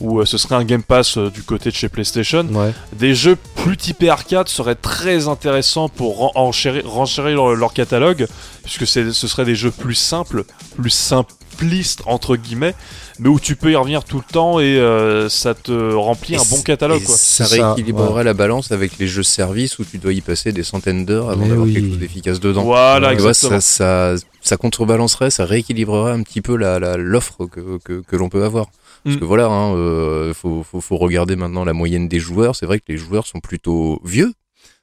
où 0.00 0.20
euh, 0.20 0.24
ce 0.24 0.38
serait 0.38 0.54
un 0.54 0.62
Game 0.64 0.82
Pass 0.84 1.18
euh, 1.18 1.28
du 1.28 1.42
côté 1.42 1.70
de 1.70 1.74
chez 1.74 1.88
PlayStation, 1.88 2.46
Ouais. 2.52 2.72
des 2.96 3.14
jeux 3.16 3.36
plus 3.56 3.76
typés 3.76 4.08
arcade 4.10 4.48
seraient 4.48 4.76
très 4.76 5.26
intéressants 5.26 5.88
pour 5.88 6.18
ren- 6.18 6.30
enchérir, 6.36 6.88
renchérir 6.88 7.34
leur, 7.34 7.54
leur 7.56 7.72
catalogue, 7.72 8.28
puisque 8.62 8.86
ce 8.86 9.12
seraient 9.12 9.44
des 9.44 9.56
jeux 9.56 9.72
plus 9.72 9.96
simples, 9.96 10.44
plus 10.80 10.90
simplistes 10.90 12.02
entre 12.06 12.36
guillemets, 12.36 12.74
mais 13.20 13.28
où 13.28 13.38
tu 13.40 13.56
peux 13.56 13.70
y 13.72 13.76
revenir 13.76 14.04
tout 14.04 14.18
le 14.18 14.32
temps 14.32 14.60
et 14.60 14.78
euh, 14.78 15.28
ça 15.28 15.54
te 15.54 15.92
remplit 15.94 16.34
Et 16.34 16.38
un 16.38 16.42
bon 16.50 16.62
catalogue. 16.62 17.02
Quoi. 17.02 17.14
Ça 17.16 17.44
C'est 17.44 17.56
ça, 17.56 17.66
rééquilibrera 17.72 18.22
la 18.22 18.34
balance 18.34 18.70
avec 18.72 18.98
les 18.98 19.06
jeux 19.06 19.22
services 19.22 19.78
où 19.78 19.84
tu 19.84 19.98
dois 19.98 20.12
y 20.12 20.20
passer 20.20 20.52
des 20.52 20.62
centaines 20.62 21.04
d'heures 21.04 21.30
avant 21.30 21.42
Mais 21.42 21.48
d'avoir 21.48 21.66
oui. 21.66 21.74
quelque 21.74 21.88
chose 21.90 21.98
d'efficace 21.98 22.40
dedans. 22.40 22.62
Voilà, 22.64 23.08
vois, 23.08 23.12
exactement. 23.12 23.60
ça, 23.60 24.14
ça, 24.16 24.24
ça 24.40 24.56
contrebalancerait, 24.56 25.30
ça 25.30 25.44
rééquilibrerait 25.44 26.12
un 26.12 26.22
petit 26.22 26.40
peu 26.40 26.56
la 26.56 26.78
la- 26.78 26.96
l'offre 26.96 27.46
que, 27.46 27.78
que, 27.84 28.00
que 28.06 28.16
l'on 28.16 28.28
peut 28.28 28.44
avoir. 28.44 28.66
Parce 29.04 29.16
Mm. 29.16 29.20
que 29.20 29.24
voilà, 29.24 29.46
hein, 29.46 29.74
euh, 29.76 30.34
faut, 30.34 30.64
faut, 30.68 30.80
faut 30.80 30.96
regarder 30.96 31.36
maintenant 31.36 31.64
la 31.64 31.72
moyenne 31.72 32.08
des 32.08 32.18
joueurs. 32.18 32.56
C'est 32.56 32.66
vrai 32.66 32.78
que 32.80 32.84
les 32.88 32.96
joueurs 32.98 33.26
sont 33.28 33.38
plutôt 33.38 34.00
vieux, 34.04 34.32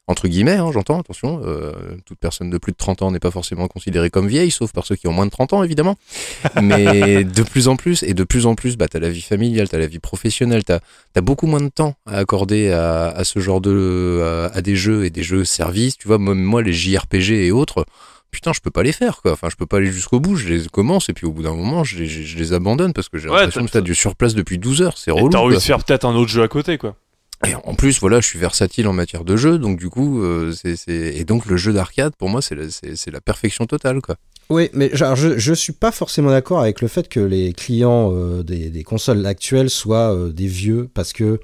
entre 0.07 0.27
guillemets, 0.27 0.57
hein, 0.57 0.69
j'entends, 0.71 0.99
attention. 0.99 1.41
euh, 1.45 1.71
toute 2.05 2.19
personne 2.19 2.49
de 2.51 2.57
plus 2.59 2.71
de 2.71 2.77
30 2.77 3.01
ans 3.01 3.09
n'est 3.11 3.19
pas 3.19 3.31
forcément 3.31 3.67
considérée 3.67 4.09
comme 4.11 4.27
vieille, 4.27 4.51
sauf 4.51 4.71
par 4.71 4.85
ceux 4.85 4.95
qui 4.95 5.07
ont 5.07 5.11
moins 5.13 5.25
de 5.25 5.31
30 5.31 5.53
ans, 5.53 5.63
évidemment. 5.63 5.95
Mais 6.61 7.23
de 7.23 7.43
plus 7.43 7.67
en 7.67 7.75
plus, 7.75 8.03
et 8.03 8.13
de 8.13 8.23
plus 8.23 8.45
en 8.45 8.55
plus, 8.55 8.77
bah, 8.77 8.87
t'as 8.87 8.99
la 8.99 9.09
vie 9.09 9.21
familiale, 9.21 9.67
t'as 9.69 9.79
la 9.79 9.87
vie 9.87 9.99
professionnelle, 9.99 10.63
t'as 10.63 10.79
as 11.15 11.21
beaucoup 11.21 11.47
moins 11.47 11.61
de 11.61 11.69
temps 11.69 11.95
à 12.05 12.17
accorder 12.17 12.71
à, 12.71 13.07
à 13.07 13.23
ce 13.23 13.39
genre 13.39 13.61
de... 13.61 14.21
à, 14.53 14.55
à 14.57 14.61
des 14.61 14.75
jeux 14.75 15.05
et 15.05 15.09
des 15.09 15.23
jeux 15.23 15.43
services. 15.45 15.97
Tu 15.97 16.07
vois, 16.07 16.17
moi, 16.17 16.35
moi, 16.35 16.61
les 16.61 16.73
JRPG 16.73 17.31
et 17.45 17.51
autres, 17.51 17.85
putain, 18.31 18.53
je 18.53 18.59
peux 18.59 18.71
pas 18.71 18.83
les 18.83 18.91
faire, 18.91 19.21
quoi. 19.21 19.31
Enfin, 19.31 19.47
je 19.49 19.55
peux 19.55 19.65
pas 19.65 19.77
aller 19.77 19.91
jusqu'au 19.91 20.19
bout, 20.19 20.35
je 20.35 20.47
les 20.49 20.67
commence, 20.67 21.09
et 21.09 21.13
puis 21.13 21.25
au 21.25 21.31
bout 21.31 21.41
d'un 21.43 21.55
moment, 21.55 21.83
je 21.83 21.97
les, 21.97 22.05
je- 22.05 22.37
les 22.37 22.53
abandonne 22.53 22.93
parce 22.93 23.09
que 23.09 23.17
j'ai 23.17 23.27
Ouais, 23.29 23.37
l'impression 23.37 23.61
t'as- 23.61 23.65
de 23.67 23.71
faire 23.71 23.81
du 23.81 23.95
surplace 23.95 24.35
depuis 24.35 24.57
12 24.59 24.81
heures. 24.81 24.97
C'est 24.97 25.09
relou. 25.11 25.29
t'as 25.29 25.39
envie 25.39 25.55
de 25.55 25.59
faire 25.61 25.83
peut-être 25.83 26.05
un 26.05 26.13
autre 26.15 26.29
jeu 26.31 26.43
à 26.43 26.47
côté, 26.47 26.77
quoi. 26.77 26.95
Et 27.47 27.55
en 27.55 27.75
plus, 27.75 27.99
voilà, 27.99 28.19
je 28.21 28.27
suis 28.27 28.39
versatile 28.39 28.87
en 28.87 28.93
matière 28.93 29.23
de 29.23 29.35
jeu, 29.37 29.57
donc 29.57 29.77
du 29.77 29.89
coup, 29.89 30.21
euh, 30.23 30.51
c'est, 30.51 30.75
c'est- 30.75 31.15
et 31.17 31.23
donc 31.25 31.45
le 31.45 31.57
jeu 31.57 31.73
d'arcade, 31.73 32.13
pour 32.17 32.29
moi, 32.29 32.41
c'est 32.41 32.55
la, 32.55 32.69
c'est, 32.69 32.95
c'est 32.95 33.11
la 33.11 33.21
perfection 33.21 33.65
totale, 33.65 34.01
quoi. 34.01 34.15
Oui, 34.49 34.69
mais 34.73 34.89
genre, 34.95 35.15
je, 35.15 35.37
je 35.37 35.53
suis 35.53 35.73
pas 35.73 35.91
forcément 35.91 36.29
d'accord 36.29 36.59
avec 36.61 36.81
le 36.81 36.87
fait 36.87 37.07
que 37.09 37.19
les 37.19 37.51
clients 37.53 38.11
euh, 38.13 38.43
des, 38.43 38.69
des 38.69 38.83
consoles 38.83 39.25
actuelles 39.25 39.69
soient 39.71 40.13
euh, 40.15 40.31
des 40.31 40.45
vieux, 40.47 40.87
parce 40.93 41.13
que 41.13 41.39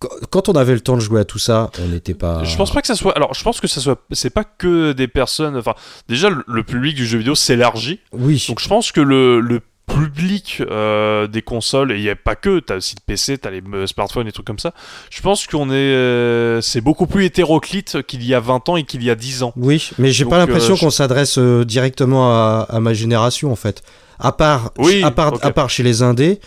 qu- 0.00 0.08
quand 0.30 0.48
on 0.50 0.52
avait 0.52 0.74
le 0.74 0.80
temps 0.80 0.96
de 0.96 1.00
jouer 1.00 1.20
à 1.20 1.24
tout 1.24 1.38
ça, 1.38 1.70
on 1.80 1.88
n'était 1.88 2.12
pas. 2.14 2.44
Je 2.44 2.54
pense 2.56 2.70
pas 2.72 2.80
que 2.82 2.86
ça 2.86 2.94
soit. 2.96 3.16
Alors, 3.16 3.32
je 3.34 3.42
pense 3.42 3.60
que 3.60 3.66
ça 3.68 3.80
soit. 3.80 3.98
C'est 4.12 4.28
pas 4.30 4.44
que 4.44 4.92
des 4.92 5.08
personnes. 5.08 5.56
Enfin, 5.56 5.74
déjà, 6.08 6.28
le, 6.28 6.44
le 6.46 6.62
public 6.64 6.94
du 6.94 7.06
jeu 7.06 7.16
vidéo 7.18 7.34
s'élargit. 7.34 8.00
Oui. 8.12 8.44
Donc, 8.48 8.60
je 8.60 8.68
pense 8.68 8.92
que 8.92 9.00
le, 9.00 9.40
le 9.40 9.60
public 9.94 10.60
euh, 10.60 11.26
des 11.26 11.42
consoles, 11.42 11.92
et 11.92 11.96
il 11.96 12.02
n'y 12.02 12.08
a 12.10 12.16
pas 12.16 12.34
que, 12.36 12.60
t'as 12.60 12.76
aussi 12.76 12.94
le 12.96 13.02
PC, 13.06 13.38
t'as 13.38 13.50
les 13.50 13.62
euh, 13.74 13.86
smartphones 13.86 14.26
et 14.26 14.32
trucs 14.32 14.46
comme 14.46 14.58
ça. 14.58 14.72
Je 15.10 15.20
pense 15.22 15.46
qu'on 15.46 15.70
est. 15.70 15.74
euh, 15.74 16.60
c'est 16.60 16.80
beaucoup 16.80 17.06
plus 17.06 17.24
hétéroclite 17.24 18.02
qu'il 18.02 18.24
y 18.24 18.34
a 18.34 18.40
20 18.40 18.68
ans 18.68 18.76
et 18.76 18.84
qu'il 18.84 19.02
y 19.02 19.10
a 19.10 19.14
10 19.14 19.42
ans. 19.42 19.52
Oui, 19.56 19.90
mais 19.98 20.10
j'ai 20.12 20.24
pas 20.24 20.38
l'impression 20.38 20.74
je- 20.74 20.80
qu'on 20.80 20.90
s'adresse 20.90 21.38
directement 21.38 22.30
à, 22.32 22.66
à 22.68 22.80
ma 22.80 22.94
génération 22.94 23.52
en 23.52 23.56
fait. 23.56 23.82
À 24.18 24.32
part, 24.32 24.72
Oui, 24.78 25.02
à 25.02 25.10
part, 25.10 25.34
ok. 25.34 25.40
à 25.44 25.50
part 25.50 25.68
chez 25.70 25.82
les 25.82 26.02
indés, 26.02 26.40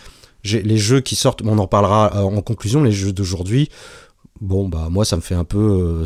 les 0.44 0.78
jeux 0.78 1.00
qui 1.00 1.16
sortent, 1.16 1.42
on 1.44 1.58
en 1.58 1.66
parlera 1.66 2.22
en 2.24 2.40
conclusion, 2.42 2.82
les 2.82 2.92
jeux 2.92 3.12
d'aujourd'hui. 3.12 3.68
Bon 4.40 4.68
bah 4.68 4.88
moi 4.90 5.04
ça 5.04 5.16
me 5.16 5.22
fait 5.22 5.34
un 5.34 5.44
peu, 5.44 5.58
euh, 6.02 6.04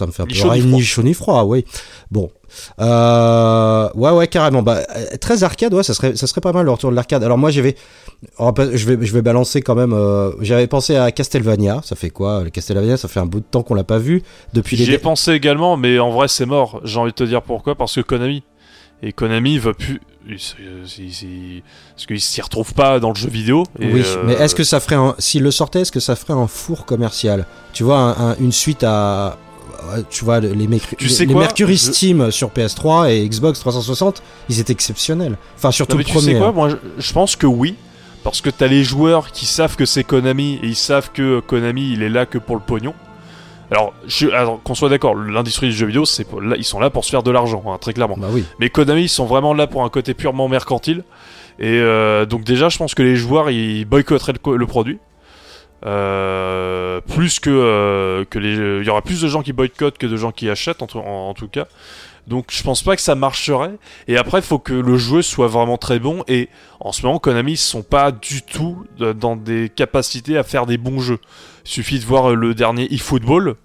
ça 0.00 0.06
me 0.06 0.12
fait 0.12 0.22
un 0.22 0.26
Ni 0.26 0.32
peu 0.32 0.38
chaud 0.38 0.52
ni 0.54 0.64
ni 0.64 0.82
chaud 0.82 1.02
ni 1.04 1.14
froid, 1.14 1.44
oui. 1.44 1.64
Bon, 2.10 2.30
euh, 2.80 3.88
ouais 3.94 4.10
ouais 4.10 4.26
carrément. 4.26 4.62
Bah 4.62 4.80
très 5.20 5.44
arcade, 5.44 5.72
ouais, 5.74 5.82
ça 5.82 5.94
serait, 5.94 6.16
ça 6.16 6.26
serait 6.26 6.40
pas 6.40 6.52
mal 6.52 6.64
le 6.64 6.70
retour 6.72 6.90
de 6.90 6.96
l'arcade. 6.96 7.22
Alors 7.22 7.38
moi 7.38 7.50
j'avais, 7.50 7.76
va 8.38 8.52
pas- 8.52 8.74
je 8.74 8.86
vais, 8.86 8.98
je 9.06 9.12
vais 9.12 9.22
balancer 9.22 9.62
quand 9.62 9.74
même. 9.74 9.92
euh, 9.92 10.32
J'avais 10.40 10.66
pensé 10.66 10.96
à 10.96 11.10
Castlevania. 11.12 11.80
Ça 11.84 11.96
fait 11.96 12.10
quoi, 12.10 12.42
le 12.42 12.50
Castlevania? 12.50 12.96
Ça 12.96 13.08
fait 13.08 13.20
un 13.20 13.26
bout 13.26 13.40
de 13.40 13.44
temps 13.50 13.62
qu'on 13.62 13.74
l'a 13.74 13.84
pas 13.84 13.98
vu 13.98 14.22
depuis 14.52 14.76
les. 14.76 14.84
J'y 14.84 14.92
ai 14.94 14.98
pensé 14.98 15.32
également, 15.32 15.76
mais 15.76 15.98
en 15.98 16.10
vrai, 16.10 16.28
c'est 16.28 16.46
mort. 16.46 16.80
J'ai 16.84 16.98
envie 16.98 17.10
de 17.12 17.16
te 17.16 17.24
dire 17.24 17.42
pourquoi. 17.42 17.74
Parce 17.74 17.94
que 17.94 18.00
Konami. 18.00 18.42
Et 19.02 19.12
Konami 19.12 19.58
veut 19.58 19.72
plus. 19.74 20.00
Parce 20.28 22.06
qu'ils 22.06 22.20
s'y 22.20 22.40
retrouvent 22.42 22.74
pas 22.74 23.00
dans 23.00 23.08
le 23.10 23.14
jeu 23.14 23.28
vidéo. 23.28 23.64
et, 23.78 23.90
oui, 23.92 24.02
euh, 24.04 24.22
mais 24.26 24.34
est-ce 24.34 24.54
que 24.54 24.62
ça 24.64 24.78
ferait 24.78 24.96
un... 24.96 25.14
S'il 25.18 25.42
le 25.42 25.50
sortait, 25.50 25.80
est-ce 25.80 25.90
que 25.92 26.00
ça 26.00 26.14
ferait 26.16 26.34
un 26.34 26.46
four 26.46 26.84
commercial? 26.84 27.46
Tu 27.72 27.82
vois, 27.82 27.96
un- 27.98 28.30
un- 28.32 28.36
une 28.38 28.52
suite 28.52 28.84
à... 28.84 29.38
Tu 30.10 30.24
vois, 30.24 30.40
les, 30.40 30.66
Mercu- 30.66 30.96
Tu 30.96 31.08
sais 31.08 31.24
les 31.26 31.34
Mercury 31.34 31.76
Je- 31.76 31.90
Steam 31.92 32.30
sur 32.30 32.50
PS3 32.50 33.10
et 33.10 33.28
Xbox 33.28 33.58
360, 33.60 34.22
ils 34.48 34.60
étaient 34.60 34.72
exceptionnels. 34.72 35.36
Enfin, 35.56 35.70
surtout 35.70 35.92
Non, 35.92 35.98
mais 35.98 36.04
le 36.04 36.08
tu 36.08 36.12
premier. 36.14 36.32
sais 36.34 36.38
quoi 36.38 36.48
hein. 36.48 36.52
Moi, 36.52 36.68
je, 36.98 37.12
pense 37.12 37.36
que 37.36 37.46
oui. 37.46 37.74
Parce 38.22 38.40
que 38.42 38.50
t'as 38.50 38.66
les 38.66 38.84
joueurs 38.84 39.32
qui 39.32 39.46
savent 39.46 39.76
que 39.76 39.86
c'est 39.86 40.04
Konami 40.04 40.60
et 40.62 40.66
ils 40.66 40.76
savent 40.76 41.10
que 41.12 41.40
Konami 41.40 41.92
il 41.92 42.02
est 42.02 42.10
là 42.10 42.26
que 42.26 42.36
pour 42.38 42.54
le 42.56 42.60
pognon. 42.62 42.92
Alors, 43.70 43.94
qu'on 44.64 44.74
soit 44.74 44.88
d'accord, 44.88 45.14
l'industrie 45.14 45.68
du 45.68 45.72
jeu 45.72 45.86
vidéo, 45.86 46.04
c'est 46.04 46.26
là, 46.42 46.56
ils 46.58 46.64
sont 46.64 46.80
là 46.80 46.90
pour 46.90 47.04
se 47.04 47.10
faire 47.10 47.22
de 47.22 47.30
l'argent, 47.30 47.62
hein, 47.68 47.78
très 47.80 47.92
clairement. 47.92 48.16
Bah 48.18 48.26
oui. 48.30 48.44
Mais 48.58 48.68
Konami, 48.68 49.02
ils 49.02 49.08
sont 49.08 49.26
vraiment 49.26 49.54
là 49.54 49.66
pour 49.68 49.84
un 49.84 49.88
côté 49.88 50.12
purement 50.12 50.48
mercantile. 50.48 51.04
Et 51.60 51.78
euh, 51.80 52.26
donc 52.26 52.42
déjà, 52.42 52.68
je 52.68 52.78
pense 52.78 52.94
que 52.94 53.02
les 53.02 53.14
joueurs, 53.16 53.48
ils 53.50 53.84
boycotteraient 53.84 54.32
le, 54.32 54.38
co- 54.38 54.56
le 54.56 54.66
produit. 54.66 54.98
Euh, 55.86 57.00
plus 57.00 57.40
que, 57.40 57.50
euh, 57.50 58.24
que 58.28 58.38
les... 58.38 58.80
Il 58.80 58.86
y 58.86 58.90
aura 58.90 59.02
plus 59.02 59.20
de 59.22 59.28
gens 59.28 59.42
qui 59.42 59.52
boycottent 59.52 59.98
que 59.98 60.06
de 60.06 60.16
gens 60.16 60.32
qui 60.32 60.48
achètent, 60.50 60.82
en, 60.82 60.86
tout- 60.86 60.98
en- 60.98 61.32
tout 61.34 61.48
cas. 61.48 61.66
Donc 62.26 62.46
je 62.50 62.62
pense 62.62 62.82
pas 62.82 62.96
que 62.96 63.02
ça 63.02 63.14
marcherait. 63.14 63.72
Et 64.06 64.16
après, 64.16 64.38
il 64.38 64.44
faut 64.44 64.58
que 64.58 64.74
le 64.74 64.98
jeu 64.98 65.22
soit 65.22 65.48
vraiment 65.48 65.78
très 65.78 65.98
bon. 65.98 66.22
Et 66.28 66.48
en 66.80 66.92
ce 66.92 67.04
moment, 67.04 67.18
Konami, 67.18 67.52
ils 67.52 67.56
sont 67.56 67.82
pas 67.82 68.12
du 68.12 68.42
tout 68.42 68.84
de- 68.98 69.12
dans 69.12 69.36
des 69.36 69.68
capacités 69.68 70.36
à 70.36 70.42
faire 70.42 70.66
des 70.66 70.76
bons 70.76 71.00
jeux. 71.00 71.18
Il 71.64 71.70
suffit 71.70 71.98
de 71.98 72.04
voir 72.04 72.34
le 72.34 72.54
dernier 72.54 72.92
eFootball. 72.92 73.56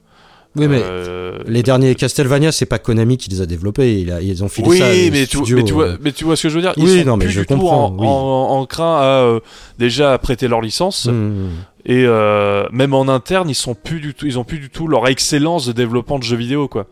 Oui, 0.56 0.68
mais 0.68 0.80
Euh, 0.82 1.40
les 1.48 1.64
derniers 1.64 1.94
Castlevania, 1.96 2.52
c'est 2.52 2.66
pas 2.66 2.80
Konami 2.80 3.18
qui 3.18 3.30
les 3.30 3.42
a 3.42 3.46
développés. 3.46 4.00
Il 4.00 4.12
a- 4.12 4.22
ils 4.22 4.44
ont 4.44 4.48
filé 4.50 4.68
oui, 4.70 4.78
ça 4.78 4.86
à 4.88 4.92
des 4.94 5.12
mais 5.12 5.26
tu, 5.28 5.38
mais, 5.54 5.62
vois, 5.72 5.84
euh, 5.86 5.98
mais 6.02 6.12
tu 6.12 6.24
vois 6.24 6.36
ce 6.36 6.44
que 6.44 6.50
je 6.50 6.56
veux 6.56 6.62
dire? 6.62 6.74
Ils 6.78 6.84
Oui, 6.84 7.00
sont 7.00 7.06
non, 7.06 7.18
mais 7.18 7.26
plus 7.26 7.34
je 7.34 7.40
du 7.42 7.46
tout 7.48 7.54
comprends, 7.56 7.88
en, 7.88 7.92
oui. 8.00 8.08
en- 8.08 8.62
enclins 8.62 8.98
à 8.98 9.22
euh, 9.24 9.40
déjà 9.80 10.14
à 10.14 10.18
prêter 10.18 10.48
leur 10.48 10.62
licence 10.62 11.06
hmm. 11.06 11.50
et 11.86 12.06
euh, 12.06 12.66
même 12.72 12.94
en 12.94 13.08
interne 13.10 13.50
ils 13.50 13.56
sont 13.56 13.76
plus 13.76 14.00
du 14.00 14.14
tout 14.14 14.26
ils 14.26 14.40
ont 14.40 14.44
plus 14.46 14.60
du 14.60 14.70
tout 14.70 14.88
leur 14.88 15.08
excellence 15.08 15.66
de 15.66 15.72
développement 15.74 16.20
de 16.20 16.24
jeux 16.24 16.38
vidéo 16.38 16.68
quoi. 16.68 16.88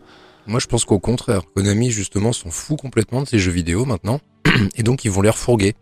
Moi, 0.46 0.60
je 0.60 0.66
pense 0.66 0.84
qu'au 0.84 0.98
contraire, 0.98 1.40
Konami, 1.56 1.90
justement, 1.90 2.34
s'en 2.34 2.50
fout 2.50 2.78
complètement 2.78 3.22
de 3.22 3.26
ces 3.26 3.38
jeux 3.38 3.50
vidéo 3.50 3.86
maintenant. 3.86 4.20
Et 4.76 4.82
donc, 4.82 5.06
ils 5.06 5.10
vont 5.10 5.22
les 5.22 5.30
refourguer. 5.30 5.74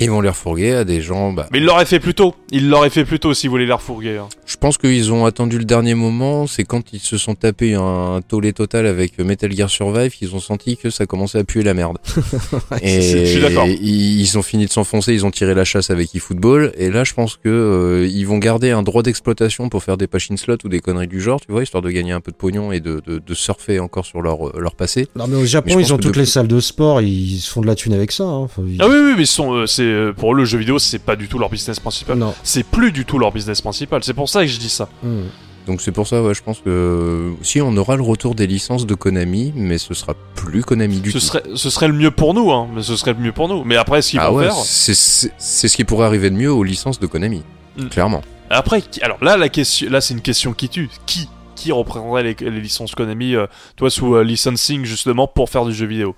Et 0.00 0.04
ils 0.04 0.10
vont 0.10 0.20
les 0.20 0.28
refourguer 0.28 0.72
à 0.72 0.84
des 0.84 1.00
gens. 1.02 1.32
Bah, 1.32 1.46
Mais 1.52 1.58
ils 1.58 1.64
l'auraient 1.64 1.84
fait 1.84 2.00
plus 2.00 2.14
tôt. 2.14 2.34
Ils 2.50 2.68
l'auraient 2.68 2.90
fait 2.90 3.04
plus 3.04 3.18
tôt 3.20 3.34
si 3.34 3.46
vous 3.46 3.52
voulez 3.52 3.66
les 3.66 3.72
refourguer. 3.72 4.16
hein. 4.18 4.28
je 4.46 4.56
pense 4.56 4.78
qu'ils 4.78 5.12
ont 5.12 5.26
attendu 5.26 5.58
le 5.58 5.64
dernier 5.64 5.94
moment. 5.94 6.46
C'est 6.46 6.64
quand 6.64 6.92
ils 6.92 7.00
se 7.00 7.18
sont 7.18 7.34
tapés 7.34 7.74
un 7.74 8.20
tollé 8.26 8.52
total 8.52 8.86
avec 8.86 9.18
Metal 9.18 9.52
Gear 9.52 9.68
Survive 9.68 10.12
qu'ils 10.12 10.34
ont 10.34 10.40
senti 10.40 10.76
que 10.76 10.90
ça 10.90 11.06
commençait 11.06 11.38
à 11.38 11.44
puer 11.44 11.62
la 11.62 11.74
merde. 11.74 11.98
et 12.82 13.00
je 13.24 13.24
suis 13.32 13.40
d'accord. 13.40 13.66
Ils, 13.66 14.20
ils 14.20 14.38
ont 14.38 14.42
fini 14.42 14.66
de 14.66 14.70
s'enfoncer. 14.72 15.12
Ils 15.12 15.26
ont 15.26 15.30
tiré 15.30 15.54
la 15.54 15.64
chasse 15.64 15.90
avec 15.90 16.14
eFootball. 16.14 16.72
Et 16.76 16.90
là, 16.90 17.04
je 17.04 17.14
pense 17.14 17.36
que 17.36 17.48
euh, 17.48 18.06
ils 18.10 18.24
vont 18.26 18.38
garder 18.38 18.70
un 18.70 18.82
droit 18.82 19.02
d'exploitation 19.02 19.68
pour 19.68 19.82
faire 19.82 19.96
des 19.96 20.06
patching 20.06 20.36
slots 20.36 20.56
ou 20.64 20.68
des 20.68 20.80
conneries 20.80 21.08
du 21.08 21.20
genre, 21.20 21.40
tu 21.40 21.52
vois, 21.52 21.62
histoire 21.62 21.82
de 21.82 21.90
gagner 21.90 22.12
un 22.12 22.20
peu 22.20 22.30
de 22.32 22.36
pognon 22.36 22.72
et 22.72 22.80
de, 22.80 23.00
de, 23.06 23.18
de 23.18 23.34
surfer 23.34 23.80
encore 23.80 24.06
sur 24.06 24.22
leur, 24.22 24.58
leur 24.58 24.74
passé. 24.74 25.08
Non, 25.16 25.26
mais 25.26 25.36
au 25.36 25.40
Mais 25.40 25.46
Japon, 25.46 25.70
je 25.70 25.74
pense 25.76 25.88
ils 25.88 25.92
ont 25.92 25.96
que 25.96 26.02
toutes 26.02 26.14
de- 26.14 26.20
les 26.20 26.26
salles 26.26 26.48
de 26.48 26.60
sport, 26.60 27.00
ils 27.00 27.38
se 27.40 27.50
font 27.50 27.60
de 27.60 27.66
la 27.66 27.74
thune 27.74 27.92
avec 27.94 28.12
ça. 28.12 28.24
hein. 28.24 28.38
Enfin, 28.38 28.62
ils- 28.66 28.80
Ah 28.80 28.86
oui 28.88 28.96
oui 28.96 29.12
mais 29.16 29.22
ils 29.22 29.26
sont 29.26 29.52
euh, 29.52 29.66
c'est 29.66 29.87
euh, 29.88 30.12
pour 30.12 30.32
eux 30.32 30.36
le 30.36 30.44
jeu 30.44 30.58
vidéo 30.58 30.78
c'est 30.78 30.98
pas 30.98 31.16
du 31.16 31.28
tout 31.28 31.38
leur 31.38 31.50
business 31.50 31.80
principal. 31.80 32.16
Non. 32.18 32.34
C'est 32.42 32.62
plus 32.64 32.92
du 32.92 33.04
tout 33.04 33.18
leur 33.18 33.32
business 33.32 33.60
principal. 33.60 34.02
C'est 34.04 34.14
pour 34.14 34.28
ça 34.28 34.42
que 34.42 34.46
je 34.48 34.58
dis 34.58 34.68
ça. 34.70 34.88
Hmm. 35.02 35.22
Donc 35.66 35.82
c'est 35.82 35.92
pour 35.92 36.06
ça, 36.08 36.22
ouais, 36.22 36.32
je 36.34 36.42
pense 36.42 36.60
que 36.60 37.32
si 37.42 37.60
on 37.60 37.76
aura 37.76 37.96
le 37.96 38.02
retour 38.02 38.34
des 38.34 38.46
licences 38.46 38.86
de 38.86 38.94
Konami, 38.94 39.52
mais 39.54 39.76
ce 39.76 39.92
sera 39.92 40.14
plus 40.34 40.62
Konami 40.64 41.00
du 41.00 41.10
Ce 41.10 41.18
tout. 41.18 41.24
serait 41.24 41.42
ce 41.54 41.68
serait 41.68 41.88
le 41.88 41.94
mieux 41.94 42.10
pour 42.10 42.32
nous 42.32 42.50
hein. 42.52 42.68
Mais 42.74 42.82
ce 42.82 42.96
serait 42.96 43.12
le 43.12 43.18
mieux 43.18 43.32
pour 43.32 43.48
nous. 43.48 43.64
Mais 43.64 43.76
après 43.76 44.00
ce 44.00 44.10
qu'ils 44.12 44.20
ah 44.20 44.30
vont 44.30 44.36
ouais, 44.36 44.44
faire. 44.44 44.54
c'est 44.54 44.94
c'est- 44.94 45.32
c'est 45.36 45.68
ce 45.68 45.76
qui 45.76 45.84
pourrait 45.84 46.06
arriver 46.06 46.30
de 46.30 46.36
mieux 46.36 46.50
aux 46.52 46.64
licences 46.64 46.98
de 47.00 47.06
Konami, 47.06 47.42
Mm. 47.76 47.88
clairement. 47.88 48.22
Après, 48.50 48.82
alors 49.02 49.22
là, 49.22 49.36
la 49.36 49.50
question, 49.50 49.90
là, 49.90 50.00
c'est 50.00 50.14
une 50.14 50.22
question 50.22 50.54
qui 50.54 50.70
tue. 50.70 50.88
Qui, 51.04 51.28
qui 51.54 51.70
reprendrait 51.70 52.22
les, 52.22 52.36
les 52.40 52.60
licences 52.62 52.94
Konami, 52.94 53.34
euh, 53.34 53.46
toi, 53.76 53.90
sous 53.90 54.14
euh, 54.14 54.22
licensing 54.24 54.84
justement 54.86 55.26
pour 55.26 55.50
faire 55.50 55.66
du 55.66 55.74
jeu 55.74 55.84
vidéo? 55.86 56.14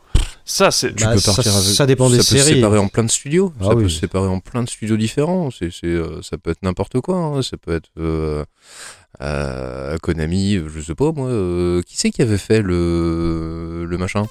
Ça, 0.50 0.72
c'est. 0.72 0.94
Tu 0.96 1.04
Bah, 1.04 1.12
peux 1.12 1.20
ça- 1.20 1.32
partir 1.32 1.54
avec- 1.56 1.68
ça 1.74 1.86
dépend 1.86 2.10
des 2.10 2.16
ça 2.20 2.32
peut 2.32 2.38
se 2.38 2.44
séries. 2.44 2.54
séparer 2.56 2.78
en 2.78 2.88
plein 2.88 3.04
de 3.04 3.10
studios. 3.10 3.52
Ah 3.60 3.66
ça 3.66 3.74
peut 3.76 3.88
se 3.88 4.00
séparer 4.00 4.26
en 4.26 4.40
plein 4.40 4.64
de 4.64 4.68
studios 4.68 4.96
différents. 4.96 5.50
C'est, 5.50 5.70
c'est, 5.70 5.86
euh, 5.86 6.20
ça 6.22 6.38
peut 6.38 6.50
être 6.50 6.62
n'importe 6.62 7.00
quoi. 7.00 7.16
hein. 7.16 7.42
Ça 7.42 7.56
peut 7.56 7.72
être 7.72 7.88
euh, 7.98 8.44
euh, 9.22 9.96
Konami, 9.98 10.58
je 10.74 10.80
sais 10.80 10.94
pas 10.96 11.12
moi. 11.12 11.28
euh, 11.28 11.82
qui 11.82 11.96
c'est 11.96 12.10
qui 12.10 12.20
avait 12.22 12.36
fait 12.38 12.62
le, 12.62 13.84
le 13.84 13.98
machin? 13.98 14.26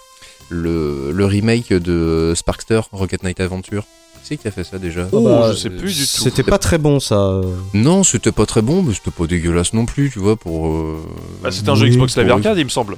Le, 0.49 1.11
le 1.13 1.25
remake 1.25 1.71
de 1.73 2.33
Sparkster, 2.35 2.81
Rocket 2.91 3.21
Knight 3.23 3.39
Adventure 3.39 3.83
Qui 3.83 4.19
c'est 4.29 4.37
qui 4.37 4.47
a 4.47 4.51
fait 4.51 4.63
ça 4.63 4.77
déjà? 4.79 5.07
Oh, 5.11 5.21
bah, 5.21 5.51
je 5.51 5.57
sais 5.57 5.69
plus 5.69 5.93
du 5.95 6.01
tout. 6.07 6.23
C'était 6.23 6.43
pas 6.43 6.57
très 6.57 6.77
bon, 6.79 6.99
ça. 6.99 7.39
Non, 7.73 8.03
c'était 8.03 8.31
pas 8.31 8.45
très 8.47 8.61
bon, 8.63 8.81
mais 8.83 8.93
c'était 8.93 9.11
pas 9.11 9.25
dégueulasse 9.27 9.73
non 9.73 9.85
plus, 9.85 10.09
tu 10.11 10.19
vois, 10.19 10.35
pour... 10.35 10.67
euh, 10.67 10.97
Bah, 11.43 11.51
c'était 11.51 11.69
un 11.69 11.75
jeu 11.75 11.87
Xbox 11.87 12.17
Live 12.17 12.29
Arcade, 12.31 12.57
il 12.57 12.65
me 12.65 12.69
semble. 12.69 12.97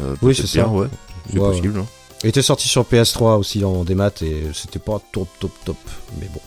euh, 0.00 0.16
Oui, 0.22 0.34
c'est 0.34 0.46
ça. 0.46 0.66
ouais. 0.68 0.88
C'est 1.30 1.38
Ouais, 1.38 1.48
possible. 1.50 1.78
hein. 1.80 1.86
Il 2.26 2.30
était 2.30 2.42
sorti 2.42 2.66
sur 2.66 2.82
PS3 2.82 3.38
aussi 3.38 3.64
en 3.64 3.84
démat 3.84 4.10
et 4.20 4.48
c'était 4.52 4.80
pas 4.80 4.98
top, 5.12 5.28
top, 5.38 5.52
top. 5.64 5.76
Mais 6.20 6.26
bon. 6.26 6.40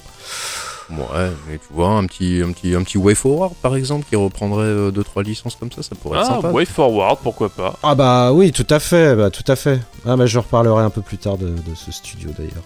Ouais, 0.97 1.31
mais 1.47 1.57
tu 1.57 1.71
vois, 1.73 1.91
un 1.91 2.05
petit, 2.05 2.41
un 2.43 2.51
petit, 2.51 2.75
un 2.75 2.83
petit 2.83 2.97
Way 2.97 3.15
Forward 3.15 3.53
par 3.61 3.77
exemple 3.77 4.05
qui 4.09 4.17
reprendrait 4.17 4.89
2-3 4.91 5.23
licences 5.23 5.55
comme 5.55 5.71
ça, 5.71 5.81
ça 5.81 5.95
pourrait 5.95 6.19
être 6.19 6.27
Ah, 6.29 6.35
sympa. 6.35 6.51
Way 6.51 6.65
Forward, 6.65 7.19
pourquoi 7.23 7.47
pas. 7.47 7.77
Ah 7.81 7.95
bah 7.95 8.33
oui, 8.33 8.51
tout 8.51 8.67
à 8.69 8.79
fait, 8.79 9.15
bah, 9.15 9.29
tout 9.29 9.49
à 9.49 9.55
fait. 9.55 9.79
Ah 10.05 10.17
bah 10.17 10.25
je 10.25 10.37
reparlerai 10.37 10.83
un 10.83 10.89
peu 10.89 11.01
plus 11.01 11.17
tard 11.17 11.37
de, 11.37 11.47
de 11.47 11.75
ce 11.75 11.93
studio 11.93 12.31
d'ailleurs. 12.37 12.63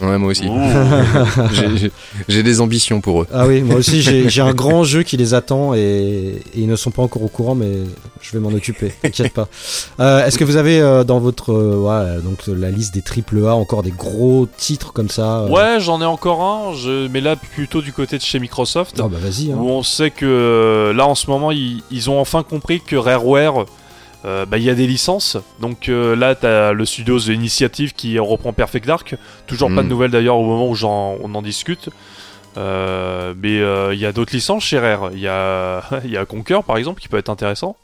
Ouais, 0.00 0.16
moi 0.18 0.30
aussi. 0.30 0.46
Ouh. 0.48 0.58
J'ai- 2.28 2.42
des 2.42 2.60
ambitions 2.60 3.00
pour 3.00 3.22
eux. 3.22 3.26
Ah 3.32 3.46
oui, 3.46 3.62
moi 3.62 3.76
aussi 3.76 4.00
j'ai 4.00 4.40
un 4.40 4.54
grand 4.62 4.84
jeu 4.84 5.02
qui 5.02 5.16
les 5.16 5.34
attend 5.34 5.74
et, 5.74 5.78
et 5.80 6.40
ils 6.54 6.68
ne 6.68 6.76
sont 6.76 6.90
pas 6.90 7.02
encore 7.02 7.22
au 7.22 7.28
courant, 7.28 7.54
mais 7.54 7.72
je 8.22 8.32
vais 8.32 8.38
m'en 8.38 8.50
occuper, 8.50 8.92
t'inquiète 9.02 9.32
pas. 9.32 9.48
Euh, 10.00 10.24
Est-ce 10.24 10.38
que 10.38 10.44
vous 10.44 10.56
avez 10.56 10.80
euh, 10.80 11.02
dans 11.04 11.18
votre 11.18 11.52
euh, 11.52 11.76
voilà, 11.80 12.20
donc 12.20 12.38
la 12.46 12.70
liste 12.70 12.94
des 12.94 13.02
triple 13.02 13.44
A 13.46 13.54
encore 13.56 13.82
des 13.82 13.90
gros 13.90 14.46
titres 14.56 14.92
comme 14.92 15.08
ça 15.10 15.40
euh 15.40 15.48
Ouais, 15.48 15.80
j'en 15.80 16.00
ai 16.00 16.04
encore 16.06 16.42
un, 16.42 16.72
je... 16.74 17.08
mais 17.08 17.20
là 17.20 17.34
plutôt 17.36 17.82
du 17.82 17.92
côté 17.92 18.16
de 18.18 18.22
chez 18.22 18.38
Microsoft. 18.38 19.00
Ah 19.02 19.08
bah 19.08 19.18
vas-y. 19.20 19.50
Hein. 19.52 19.56
où 19.58 19.68
on 19.68 19.82
sait 19.82 20.10
que 20.10 20.24
euh, 20.24 20.92
là 20.94 21.06
en 21.06 21.14
ce 21.14 21.28
moment 21.28 21.50
ils, 21.50 21.82
ils 21.90 22.08
ont 22.08 22.20
enfin 22.20 22.42
compris 22.44 22.80
que 22.80 22.96
Rareware 22.96 23.66
euh, 24.24 24.46
bah, 24.46 24.58
il 24.58 24.64
y 24.64 24.70
a 24.70 24.74
des 24.74 24.86
licences. 24.86 25.36
Donc 25.60 25.88
euh, 25.88 26.16
là 26.16 26.34
t'as 26.34 26.72
le 26.72 26.84
studio 26.84 27.18
The 27.18 27.28
Initiative 27.28 27.94
qui 27.94 28.18
reprend 28.18 28.52
Perfect 28.52 28.86
Dark. 28.86 29.16
Toujours 29.46 29.68
pas 29.68 29.82
de 29.82 29.86
Mm. 29.86 29.90
nouvelles 29.90 30.10
d'ailleurs 30.10 30.36
au 30.36 30.44
moment 30.44 30.68
où 30.68 30.76
on 31.22 31.34
en 31.34 31.42
discute. 31.42 31.88
Euh, 32.56 33.34
mais 33.40 33.58
il 33.94 34.00
y 34.00 34.06
a 34.06 34.12
d'autres 34.12 34.34
licences 34.34 34.64
chez 34.64 34.78
Rare. 34.78 35.10
Il 35.12 35.20
y 35.20 35.28
a 35.28 35.82
il 36.04 36.10
y 36.10 36.16
a 36.16 36.24
Conquer 36.24 36.60
par 36.66 36.76
exemple 36.76 37.00
qui 37.00 37.08
peut 37.08 37.18
être 37.18 37.30
intéressant 37.30 37.76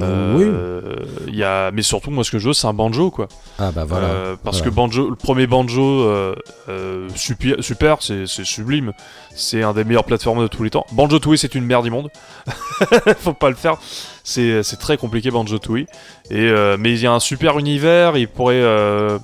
Euh, 0.00 0.96
il 1.28 1.36
y 1.36 1.44
a 1.44 1.70
mais 1.70 1.82
surtout 1.82 2.10
moi 2.10 2.24
ce 2.24 2.30
que 2.30 2.38
je 2.38 2.48
veux 2.48 2.52
c'est 2.54 2.66
un 2.66 2.72
banjo 2.74 3.10
quoi 3.10 3.28
Ah 3.58 3.70
bah 3.72 3.84
voilà. 3.84 4.06
euh, 4.08 4.36
parce 4.42 4.58
voilà. 4.58 4.70
que 4.70 4.74
Banjo, 4.74 5.10
le 5.10 5.16
premier 5.16 5.46
Banjo, 5.46 5.82
euh, 6.02 6.34
euh, 6.68 7.08
super, 7.14 7.56
super 7.62 7.96
c'est 8.00 8.26
c'est 8.26 8.44
sublime. 8.44 8.92
C'est 9.36 9.62
un 9.62 9.72
des 9.72 9.84
meilleurs 9.84 10.04
plateformes 10.04 10.42
de 10.42 10.46
tous 10.46 10.62
les 10.62 10.70
temps. 10.70 10.86
Banjo 10.92 11.18
Tooie, 11.18 11.36
c'est 11.36 11.54
une 11.56 11.64
merde 11.64 11.86
immonde. 11.86 12.08
Faut 13.18 13.32
pas 13.32 13.48
le 13.50 13.56
faire. 13.56 13.76
C'est 14.22 14.62
c'est 14.62 14.76
très 14.76 14.96
compliqué 14.96 15.30
Banjo 15.30 15.58
Tooie. 15.58 15.86
Et 16.30 16.38
euh, 16.48 16.76
mais 16.78 16.92
il 16.92 17.00
y 17.00 17.06
a 17.06 17.12
un 17.12 17.20
super 17.20 17.58
univers. 17.58 18.16
Il 18.16 18.28
pourrait, 18.28 18.60
euh, 18.62 19.18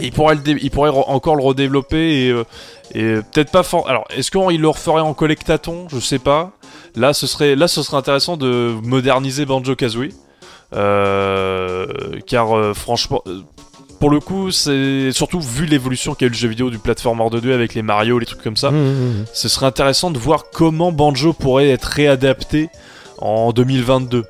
il 0.00 0.12
pourrait, 0.12 0.34
le 0.34 0.42
il 0.62 0.70
pourrait 0.70 0.90
re- 0.90 1.04
encore 1.08 1.36
le 1.36 1.42
redévelopper 1.44 2.24
et, 2.26 2.30
euh, 2.30 2.44
et 2.94 3.16
peut-être 3.32 3.50
pas. 3.52 3.62
for- 3.62 3.88
Alors, 3.88 4.04
est-ce 4.10 4.30
qu'il 4.30 4.60
le 4.60 4.68
referait 4.68 5.00
en 5.00 5.14
collectaton 5.14 5.86
Je 5.92 6.00
sais 6.00 6.18
pas. 6.18 6.50
Là, 6.96 7.12
ce 7.12 7.26
serait, 7.26 7.56
là, 7.56 7.68
ce 7.68 7.82
serait 7.82 7.96
intéressant 7.96 8.36
de 8.36 8.74
moderniser 8.82 9.46
Banjo 9.46 9.74
Kazooie. 9.74 10.10
Euh, 10.74 11.86
car 12.26 12.56
euh, 12.56 12.74
franchement, 12.74 13.22
euh, 13.26 13.40
pour 13.98 14.10
le 14.10 14.20
coup, 14.20 14.50
c'est 14.50 15.10
surtout 15.12 15.40
vu 15.40 15.66
l'évolution 15.66 16.14
qu'a 16.14 16.26
eu 16.26 16.28
le 16.28 16.34
jeu 16.34 16.48
vidéo 16.48 16.70
du 16.70 16.78
platformer 16.78 17.28
de 17.30 17.40
2 17.40 17.52
avec 17.52 17.74
les 17.74 17.82
Mario, 17.82 18.18
les 18.18 18.26
trucs 18.26 18.42
comme 18.42 18.56
ça, 18.56 18.70
Mmh, 18.70 18.76
mmh, 18.76 19.20
mmh. 19.20 19.24
ce 19.32 19.48
serait 19.48 19.66
intéressant 19.66 20.10
de 20.10 20.18
voir 20.18 20.44
comment 20.52 20.92
Banjo 20.92 21.32
pourrait 21.32 21.70
être 21.70 21.84
réadapté 21.84 22.68
en 23.18 23.52
2022. 23.52 24.24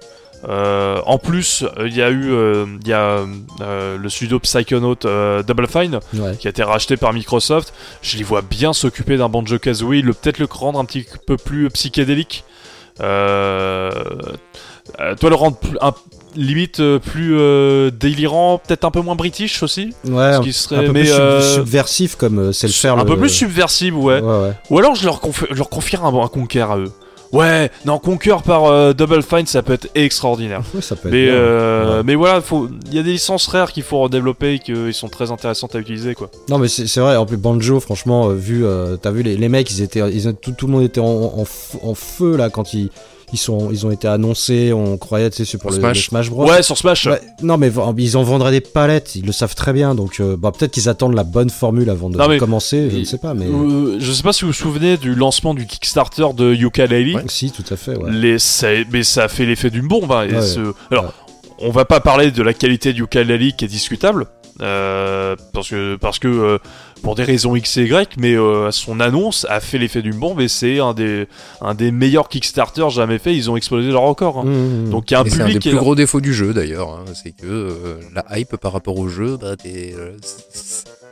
Euh, 0.48 1.00
en 1.04 1.18
plus, 1.18 1.64
il 1.84 1.94
y 1.94 2.00
a 2.02 2.08
eu 2.10 2.30
euh, 2.32 2.64
y 2.86 2.92
a, 2.94 3.24
euh, 3.60 3.98
le 3.98 4.08
studio 4.08 4.38
Psychonaut 4.38 4.96
Double 5.46 5.66
Fine 5.68 6.00
Ouais. 6.14 6.36
qui 6.38 6.46
a 6.46 6.50
été 6.50 6.62
racheté 6.62 6.96
par 6.96 7.12
Microsoft. 7.12 7.74
Je 8.02 8.16
les 8.16 8.24
vois 8.24 8.40
bien 8.42 8.72
s'occuper 8.72 9.16
d'un 9.18 9.28
Banjo 9.28 9.58
Kazooie, 9.58 10.00
le 10.02 10.14
peut-être 10.14 10.38
le 10.38 10.46
rendre 10.50 10.78
un 10.78 10.84
petit 10.84 11.04
peu 11.26 11.36
plus 11.36 11.68
psychédélique. 11.70 12.44
Toi 12.98 13.90
le 15.30 15.34
rendre 15.36 15.56
plus- 15.56 15.78
un- 15.80 15.94
limite 16.36 16.80
plus 16.98 17.36
délirant, 17.92 18.58
peut-être 18.58 18.84
un 18.84 18.90
peu 18.90 19.00
moins 19.00 19.16
british 19.16 19.62
aussi, 19.62 19.92
Ouais, 20.04 20.32
ce 20.32 20.38
un, 20.38 20.42
qui 20.42 20.48
un 20.50 20.52
serait 20.52 20.86
peu 20.86 20.92
mais 20.92 21.00
plus 21.02 21.10
sub- 21.12 21.40
subversif 21.56 22.16
comme 22.16 22.52
c'est 22.52 22.66
le 22.68 22.72
faire 22.72 22.94
un 22.94 23.04
le... 23.04 23.06
peu 23.06 23.16
plus 23.18 23.28
subversible, 23.30 23.96
ouais. 23.96 24.20
Ouais, 24.20 24.40
ouais. 24.42 24.52
Ou 24.70 24.78
alors 24.78 24.94
je 24.94 25.04
leur, 25.06 25.20
conf- 25.20 25.46
je 25.50 25.56
leur 25.56 25.68
confierais 25.68 26.04
un, 26.04 26.14
un 26.14 26.28
Conquer 26.28 26.60
à 26.62 26.76
eux. 26.78 26.92
Ouais, 27.32 27.70
non, 27.84 27.98
Conquer 27.98 28.36
par 28.44 28.64
euh, 28.64 28.92
Double 28.92 29.22
Fine, 29.22 29.46
ça 29.46 29.62
peut 29.62 29.72
être 29.74 29.88
extraordinaire. 29.94 30.62
Ouais, 30.74 30.80
ça 30.80 30.96
peut 30.96 31.08
être 31.08 31.12
Mais, 31.14 31.26
bien. 31.26 31.34
euh, 31.34 31.96
Ouais. 31.98 32.02
mais 32.04 32.14
voilà, 32.16 32.42
il 32.86 32.94
y 32.94 32.98
a 32.98 33.02
des 33.02 33.12
licences 33.12 33.46
rares 33.46 33.72
qu'il 33.72 33.82
faut 33.84 34.00
redévelopper 34.00 34.54
et 34.54 34.58
qui 34.58 34.74
sont 34.92 35.08
très 35.08 35.30
intéressantes 35.30 35.74
à 35.74 35.78
utiliser, 35.78 36.14
quoi. 36.14 36.30
Non 36.48 36.58
mais 36.58 36.66
c'est 36.68 37.00
vrai, 37.00 37.16
en 37.16 37.26
plus 37.26 37.36
Banjo, 37.36 37.78
franchement, 37.80 38.30
euh, 38.30 38.34
vu, 38.34 38.64
euh, 38.66 38.96
t'as 38.96 39.10
vu 39.12 39.22
les, 39.22 39.36
les 39.36 39.48
mecs, 39.48 39.70
ils 39.70 39.80
étaient, 39.82 40.00
ils 40.12 40.34
tout, 40.34 40.52
tout 40.52 40.66
le 40.66 40.72
monde 40.72 40.82
était 40.82 41.00
en, 41.00 41.06
en, 41.06 41.44
en 41.82 41.94
feu 41.94 42.36
là 42.36 42.50
quand 42.50 42.74
ils, 42.74 42.90
ils 43.32 43.38
sont, 43.38 43.70
ils 43.70 43.86
ont 43.86 43.90
été 43.90 44.08
annoncés, 44.08 44.72
on 44.72 44.96
croyait, 44.98 45.30
tu 45.30 45.44
sais, 45.44 45.58
pour 45.58 45.70
Pour 45.70 45.70
le, 45.72 45.78
Smash. 45.78 45.96
le 45.96 46.02
Smash 46.02 46.30
Bros. 46.30 46.48
Ouais, 46.48 46.62
sur 46.62 46.76
Smash. 46.76 47.06
Ouais, 47.06 47.20
non 47.42 47.56
mais 47.58 47.70
ils 47.98 48.16
en 48.16 48.22
vendraient 48.22 48.50
des 48.50 48.60
palettes, 48.60 49.14
ils 49.14 49.24
le 49.24 49.32
savent 49.32 49.54
très 49.54 49.72
bien, 49.72 49.94
donc 49.94 50.20
euh, 50.20 50.36
bah, 50.36 50.52
peut-être 50.56 50.72
qu'ils 50.72 50.88
attendent 50.88 51.14
la 51.14 51.24
bonne 51.24 51.50
formule 51.50 51.90
avant 51.90 52.10
de 52.10 52.16
Non, 52.18 52.28
mais- 52.28 52.38
commencer, 52.38 52.90
je 52.90 52.98
ne 52.98 53.04
sais 53.04 53.18
pas, 53.18 53.34
mais 53.34 53.46
Euh, 53.46 53.96
je 54.00 54.12
sais 54.12 54.22
pas 54.22 54.32
si 54.32 54.42
vous 54.42 54.48
vous 54.48 54.52
souvenez 54.52 54.96
du 54.96 55.14
lancement 55.14 55.54
du 55.54 55.66
Kickstarter 55.66 56.26
de 56.36 56.54
Yooka-Laylee. 56.54 57.16
Ouais, 57.16 57.24
si, 57.28 57.50
tout 57.50 57.64
à 57.70 57.76
fait. 57.76 57.96
Ouais. 57.96 58.10
Les, 58.10 58.38
ça, 58.38 58.68
mais 58.90 59.02
ça 59.02 59.24
a 59.24 59.28
fait 59.28 59.46
l'effet 59.46 59.70
d'une 59.70 59.88
bombe. 59.88 60.10
hein, 60.12 60.26
et 60.28 60.34
Ouais, 60.34 60.42
ce- 60.42 60.72
alors, 60.90 61.12
on 61.58 61.70
va 61.70 61.84
pas 61.84 62.00
parler 62.00 62.30
de 62.30 62.42
la 62.42 62.54
qualité 62.54 62.92
du 62.92 63.02
ukulele 63.02 63.52
qui 63.54 63.64
est 63.64 63.68
discutable, 63.68 64.26
euh, 64.60 65.36
parce 65.52 65.70
que 65.70 65.96
parce 65.96 66.18
que 66.18 66.28
euh, 66.28 66.58
pour 67.02 67.14
des 67.14 67.24
raisons 67.24 67.56
X 67.56 67.78
et 67.78 67.84
Y, 67.84 68.16
mais 68.18 68.34
euh, 68.34 68.70
son 68.70 69.00
annonce 69.00 69.46
a 69.48 69.60
fait 69.60 69.78
l'effet 69.78 70.02
d'une 70.02 70.18
bombe 70.18 70.40
et 70.40 70.48
c'est 70.48 70.80
un 70.80 70.92
des 70.92 71.26
un 71.62 71.74
des 71.74 71.90
meilleurs 71.92 72.28
Kickstarter 72.28 72.90
jamais 72.90 73.18
fait. 73.18 73.34
Ils 73.34 73.50
ont 73.50 73.56
explosé 73.56 73.90
leur 73.90 74.02
record. 74.02 74.38
hein. 74.40 74.44
Mmh. 74.44 74.90
Donc 74.90 75.10
il 75.10 75.14
y 75.14 75.16
a 75.16 75.20
un 75.20 75.24
Et 75.24 75.30
c'est 75.30 75.40
un 75.42 75.48
des 75.48 75.58
plus 75.58 75.76
gros 75.76 75.94
défauts 75.94 76.20
du 76.20 76.34
jeu 76.34 76.52
d'ailleurs, 76.52 76.90
hein, 76.90 77.04
c'est 77.14 77.30
que 77.32 77.98
la 78.14 78.38
hype 78.38 78.56
par 78.56 78.72
rapport 78.72 78.98
au 78.98 79.08
jeu, 79.08 79.38
bah, 79.40 79.54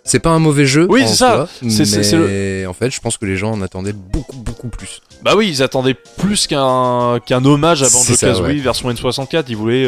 c'est- 0.05 0.19
pas 0.21 0.31
un 0.31 0.39
mauvais 0.39 0.67
jeu. 0.67 0.87
Oui, 0.91 1.03
c'est 1.07 1.15
ça. 1.15 1.47
C'est- 1.69 2.67
en 2.67 2.73
fait, 2.73 2.91
je 2.91 3.01
pense 3.01 3.17
que 3.17 3.25
les 3.27 3.37
gens 3.37 3.53
en 3.53 3.63
attendaient 3.63 3.93
beaucoup, 3.95 4.37
beaucoup 4.37 4.69
plus. 4.69 5.01
Bah 5.23 5.33
oui, 5.37 5.49
ils 5.49 5.63
attendaient 5.63 5.97
plus 6.19 6.47
qu'un 6.47 7.19
qu'un 7.25 7.45
hommage 7.45 7.83
à 7.83 7.87
C'est 7.87 7.97
Banjo 7.99 8.15
ça, 8.15 8.27
Kazooie 8.29 8.47
ouais. 8.49 8.55
version 8.57 8.91
N64. 8.91 9.45
Ils 9.49 9.57
voulaient 9.57 9.87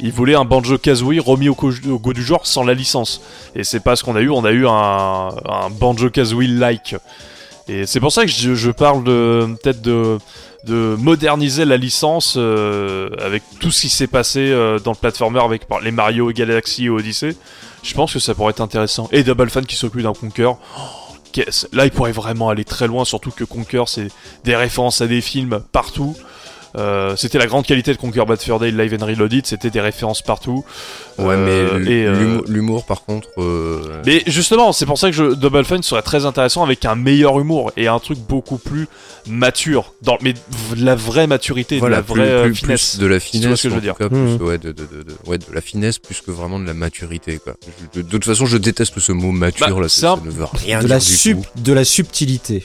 ils 0.00 0.12
voulaient 0.12 0.34
un 0.34 0.44
Banjo 0.44 0.78
Kazooie 0.78 1.20
remis 1.20 1.48
au, 1.48 1.54
goût 1.54 2.12
du 2.12 2.22
genre 2.22 2.46
sans 2.46 2.64
la 2.64 2.74
licence. 2.74 3.20
Et 3.54 3.64
c'est 3.64 3.80
pas 3.80 3.96
ce 3.96 4.04
qu'on 4.04 4.16
a 4.16 4.20
eu. 4.20 4.30
On 4.30 4.44
a 4.44 4.50
eu 4.50 4.66
un, 4.66 5.28
un 5.44 5.70
Banjo 5.70 6.10
Kazooie 6.10 6.48
like. 6.48 6.96
Et 7.68 7.86
c'est 7.86 8.00
pour 8.00 8.12
ça 8.12 8.26
que 8.26 8.30
je, 8.30 8.70
parle 8.70 9.04
peut-être 9.04 9.80
de 9.80 10.18
de 10.66 10.96
moderniser 10.98 11.64
la 11.64 11.76
licence 11.76 12.34
euh, 12.36 13.10
avec 13.20 13.42
tout 13.60 13.70
ce 13.70 13.82
qui 13.82 13.88
s'est 13.88 14.06
passé 14.06 14.40
euh, 14.40 14.78
dans 14.78 14.92
le 14.92 14.96
platformer 14.96 15.40
avec 15.40 15.62
les 15.82 15.90
Mario, 15.90 16.30
Galaxy 16.32 16.86
et 16.86 16.90
Odyssey. 16.90 17.36
Je 17.82 17.94
pense 17.94 18.12
que 18.12 18.18
ça 18.18 18.34
pourrait 18.34 18.50
être 18.50 18.62
intéressant. 18.62 19.08
Et 19.12 19.22
Double 19.24 19.50
Fan 19.50 19.66
qui 19.66 19.76
s'occupe 19.76 20.00
d'un 20.00 20.14
Conquer. 20.14 20.52
Là, 21.72 21.84
il 21.84 21.90
pourrait 21.90 22.12
vraiment 22.12 22.48
aller 22.48 22.64
très 22.64 22.86
loin, 22.86 23.04
surtout 23.04 23.30
que 23.30 23.44
Conquer, 23.44 23.84
c'est 23.86 24.08
des 24.44 24.56
références 24.56 25.00
à 25.00 25.06
des 25.06 25.20
films 25.20 25.60
partout. 25.72 26.16
Euh, 26.76 27.14
c'était 27.16 27.38
la 27.38 27.46
grande 27.46 27.66
qualité 27.66 27.92
de 27.92 27.98
Conquer 27.98 28.24
Bad 28.24 28.38
Day 28.60 28.70
Live 28.70 28.96
and 29.00 29.04
Reloaded, 29.04 29.46
c'était 29.46 29.70
des 29.70 29.80
références 29.80 30.22
partout. 30.22 30.64
Ouais, 31.18 31.34
Euh, 31.36 31.78
mais 31.80 32.04
euh, 32.06 32.40
l'humour, 32.48 32.84
par 32.86 33.04
contre, 33.04 33.28
euh, 33.38 34.02
Mais 34.04 34.22
justement, 34.26 34.72
c'est 34.72 34.86
pour 34.86 34.98
ça 34.98 35.10
que 35.10 35.16
je, 35.16 35.34
Double 35.34 35.64
Fine 35.64 35.82
serait 35.82 36.02
très 36.02 36.26
intéressant 36.26 36.64
avec 36.64 36.84
un 36.84 36.94
meilleur 36.96 37.38
humour 37.38 37.70
et 37.76 37.86
un 37.86 37.98
truc 38.00 38.18
beaucoup 38.18 38.58
plus 38.58 38.88
mature, 39.26 39.94
dans, 40.02 40.18
mais 40.22 40.32
de 40.34 40.84
la 40.84 40.94
vraie 40.94 41.26
maturité, 41.26 41.78
voilà, 41.78 41.96
de 41.96 42.00
la 42.00 42.14
vraie 42.14 42.42
plus, 42.42 42.50
plus- 42.52 42.60
finesse. 42.60 42.96
plus 42.96 43.00
de 43.02 43.06
la 43.06 43.20
tu 43.20 43.26
vois 43.38 43.40
finesse, 43.40 43.58
ce 43.58 43.62
que 43.62 43.68
je 43.70 43.74
veux 43.74 43.80
dire. 43.80 43.94
plus, 43.94 44.08
Mhm. 44.10 44.42
ouais, 44.42 44.58
de, 44.58 44.72
de, 44.72 44.82
de, 44.82 45.02
de- 45.02 45.14
ouais, 45.30 45.38
de 45.38 45.44
la 45.52 45.60
finesse 45.60 45.98
plus 45.98 46.20
que 46.20 46.30
vraiment 46.30 46.58
de 46.58 46.66
la 46.66 46.74
maturité, 46.74 47.38
quoi. 47.42 47.54
Je- 47.94 48.00
de, 48.00 48.06
de 48.06 48.10
toute 48.10 48.24
façon, 48.24 48.44
je 48.46 48.56
déteste 48.58 48.98
ce 48.98 49.12
mot 49.12 49.30
mature, 49.32 49.68
Bah, 49.76 49.80
là, 49.82 49.88
ça, 49.88 50.12
un- 50.12 50.16
ça 50.16 50.22
ne 50.24 50.30
veut 50.30 50.44
rien 50.52 50.78
de 50.78 50.86
dire 50.86 50.94
la 50.94 50.98
du 50.98 51.04
sub, 51.06 51.38
tout. 51.42 51.60
de 51.62 51.72
la 51.72 51.84
subtilité. 51.84 52.64